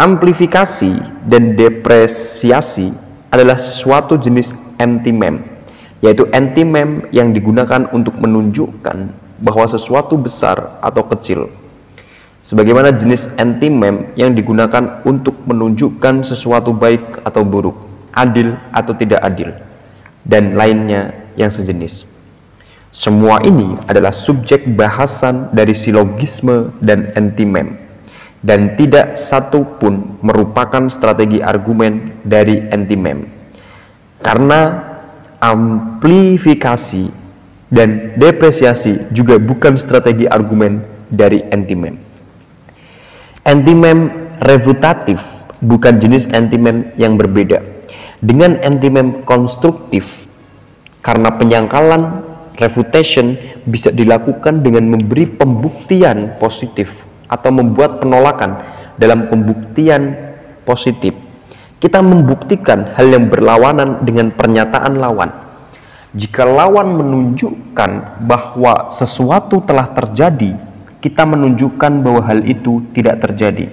Amplifikasi 0.00 0.96
dan 1.28 1.52
depresiasi 1.52 2.96
adalah 3.28 3.60
suatu 3.60 4.16
jenis 4.16 4.56
antimem, 4.80 5.51
yaitu 6.02 6.26
antimem 6.34 7.06
yang 7.14 7.30
digunakan 7.30 7.86
untuk 7.94 8.18
menunjukkan 8.18 9.14
bahwa 9.38 9.64
sesuatu 9.70 10.18
besar 10.18 10.82
atau 10.82 11.06
kecil. 11.06 11.46
Sebagaimana 12.42 12.90
jenis 12.90 13.30
antimem 13.38 14.10
yang 14.18 14.34
digunakan 14.34 14.98
untuk 15.06 15.38
menunjukkan 15.46 16.26
sesuatu 16.26 16.74
baik 16.74 17.22
atau 17.22 17.46
buruk, 17.46 17.78
adil 18.10 18.58
atau 18.74 18.98
tidak 18.98 19.22
adil, 19.22 19.54
dan 20.26 20.58
lainnya 20.58 21.14
yang 21.38 21.54
sejenis. 21.54 22.10
Semua 22.90 23.38
ini 23.46 23.78
adalah 23.86 24.10
subjek 24.10 24.66
bahasan 24.74 25.54
dari 25.54 25.70
silogisme 25.70 26.74
dan 26.82 27.14
antimem, 27.14 27.78
dan 28.42 28.74
tidak 28.74 29.14
satu 29.14 29.78
pun 29.78 30.18
merupakan 30.18 30.90
strategi 30.90 31.38
argumen 31.38 32.18
dari 32.26 32.58
antimem. 32.74 33.22
Karena 34.18 34.91
amplifikasi 35.42 37.10
dan 37.66 38.14
depresiasi 38.14 39.10
juga 39.10 39.42
bukan 39.42 39.74
strategi 39.74 40.30
argumen 40.30 40.86
dari 41.10 41.42
antimem. 41.50 41.98
Antimem 43.42 44.06
refutatif 44.38 45.42
bukan 45.58 45.98
jenis 45.98 46.30
anti-mem 46.30 46.94
yang 46.94 47.18
berbeda 47.18 47.58
dengan 48.22 48.54
anti-mem 48.62 49.26
konstruktif 49.26 50.30
karena 51.02 51.34
penyangkalan 51.34 52.22
refutation 52.62 53.34
bisa 53.66 53.90
dilakukan 53.90 54.62
dengan 54.62 54.86
memberi 54.86 55.26
pembuktian 55.26 56.38
positif 56.38 57.02
atau 57.26 57.50
membuat 57.50 57.98
penolakan 57.98 58.62
dalam 58.94 59.26
pembuktian 59.26 60.14
positif 60.62 61.31
kita 61.82 61.98
membuktikan 61.98 62.94
hal 62.94 63.10
yang 63.10 63.26
berlawanan 63.26 64.06
dengan 64.06 64.30
pernyataan 64.30 65.02
lawan. 65.02 65.34
Jika 66.14 66.46
lawan 66.46 66.94
menunjukkan 66.94 68.22
bahwa 68.22 68.86
sesuatu 68.94 69.58
telah 69.66 69.90
terjadi, 69.90 70.54
kita 71.02 71.26
menunjukkan 71.26 72.06
bahwa 72.06 72.22
hal 72.22 72.46
itu 72.46 72.86
tidak 72.94 73.26
terjadi, 73.26 73.66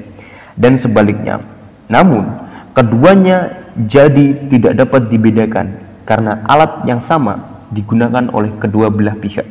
dan 0.58 0.74
sebaliknya. 0.74 1.38
Namun, 1.86 2.26
keduanya 2.74 3.62
jadi 3.78 4.50
tidak 4.50 4.74
dapat 4.82 5.06
dibedakan 5.14 5.78
karena 6.10 6.42
alat 6.50 6.90
yang 6.90 7.06
sama 7.06 7.62
digunakan 7.70 8.26
oleh 8.34 8.50
kedua 8.58 8.90
belah 8.90 9.14
pihak. 9.14 9.46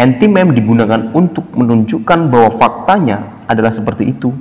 Anti-mem 0.00 0.56
digunakan 0.56 1.12
untuk 1.12 1.44
menunjukkan 1.52 2.32
bahwa 2.32 2.56
faktanya 2.56 3.36
adalah 3.44 3.68
seperti 3.68 4.16
itu 4.16 4.32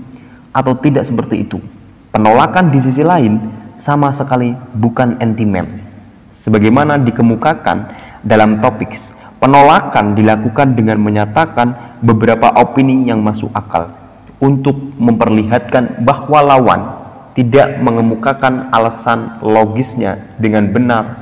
atau 0.56 0.72
tidak 0.80 1.04
seperti 1.04 1.44
itu. 1.44 1.60
Penolakan 2.12 2.76
di 2.76 2.80
sisi 2.84 3.08
lain 3.08 3.40
sama 3.80 4.12
sekali 4.12 4.52
bukan 4.76 5.16
anti-mem. 5.24 5.80
Sebagaimana 6.36 7.00
dikemukakan 7.00 7.88
dalam 8.20 8.60
topik, 8.60 8.92
penolakan 9.40 10.12
dilakukan 10.12 10.76
dengan 10.76 11.00
menyatakan 11.00 11.72
beberapa 12.04 12.52
opini 12.60 13.08
yang 13.08 13.24
masuk 13.24 13.48
akal 13.56 13.96
untuk 14.44 14.76
memperlihatkan 15.00 16.04
bahwa 16.04 16.44
lawan 16.44 16.82
tidak 17.32 17.80
mengemukakan 17.80 18.68
alasan 18.76 19.40
logisnya 19.40 20.20
dengan 20.36 20.68
benar 20.68 21.16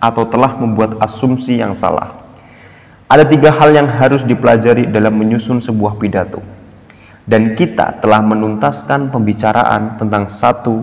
atau 0.00 0.24
telah 0.24 0.56
membuat 0.56 0.96
asumsi 1.04 1.60
yang 1.60 1.76
salah. 1.76 2.16
Ada 3.12 3.28
tiga 3.28 3.52
hal 3.52 3.76
yang 3.76 3.92
harus 3.92 4.24
dipelajari 4.24 4.88
dalam 4.88 5.20
menyusun 5.20 5.60
sebuah 5.60 6.00
pidato 6.00 6.40
dan 7.30 7.54
kita 7.54 8.02
telah 8.02 8.18
menuntaskan 8.26 9.14
pembicaraan 9.14 9.94
tentang 9.94 10.26
satu 10.26 10.82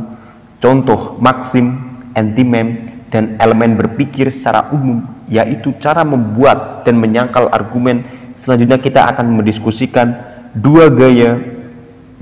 contoh 0.64 1.20
maksim, 1.20 1.76
antimem, 2.16 2.88
dan 3.12 3.36
elemen 3.44 3.76
berpikir 3.76 4.32
secara 4.32 4.72
umum 4.72 5.04
yaitu 5.28 5.76
cara 5.76 6.08
membuat 6.08 6.88
dan 6.88 6.96
menyangkal 7.04 7.52
argumen. 7.52 8.08
Selanjutnya 8.32 8.80
kita 8.80 9.12
akan 9.12 9.44
mendiskusikan 9.44 10.16
dua 10.56 10.88
gaya 10.88 11.36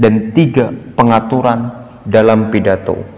dan 0.02 0.34
tiga 0.34 0.74
pengaturan 0.98 1.70
dalam 2.02 2.50
pidato 2.50 3.15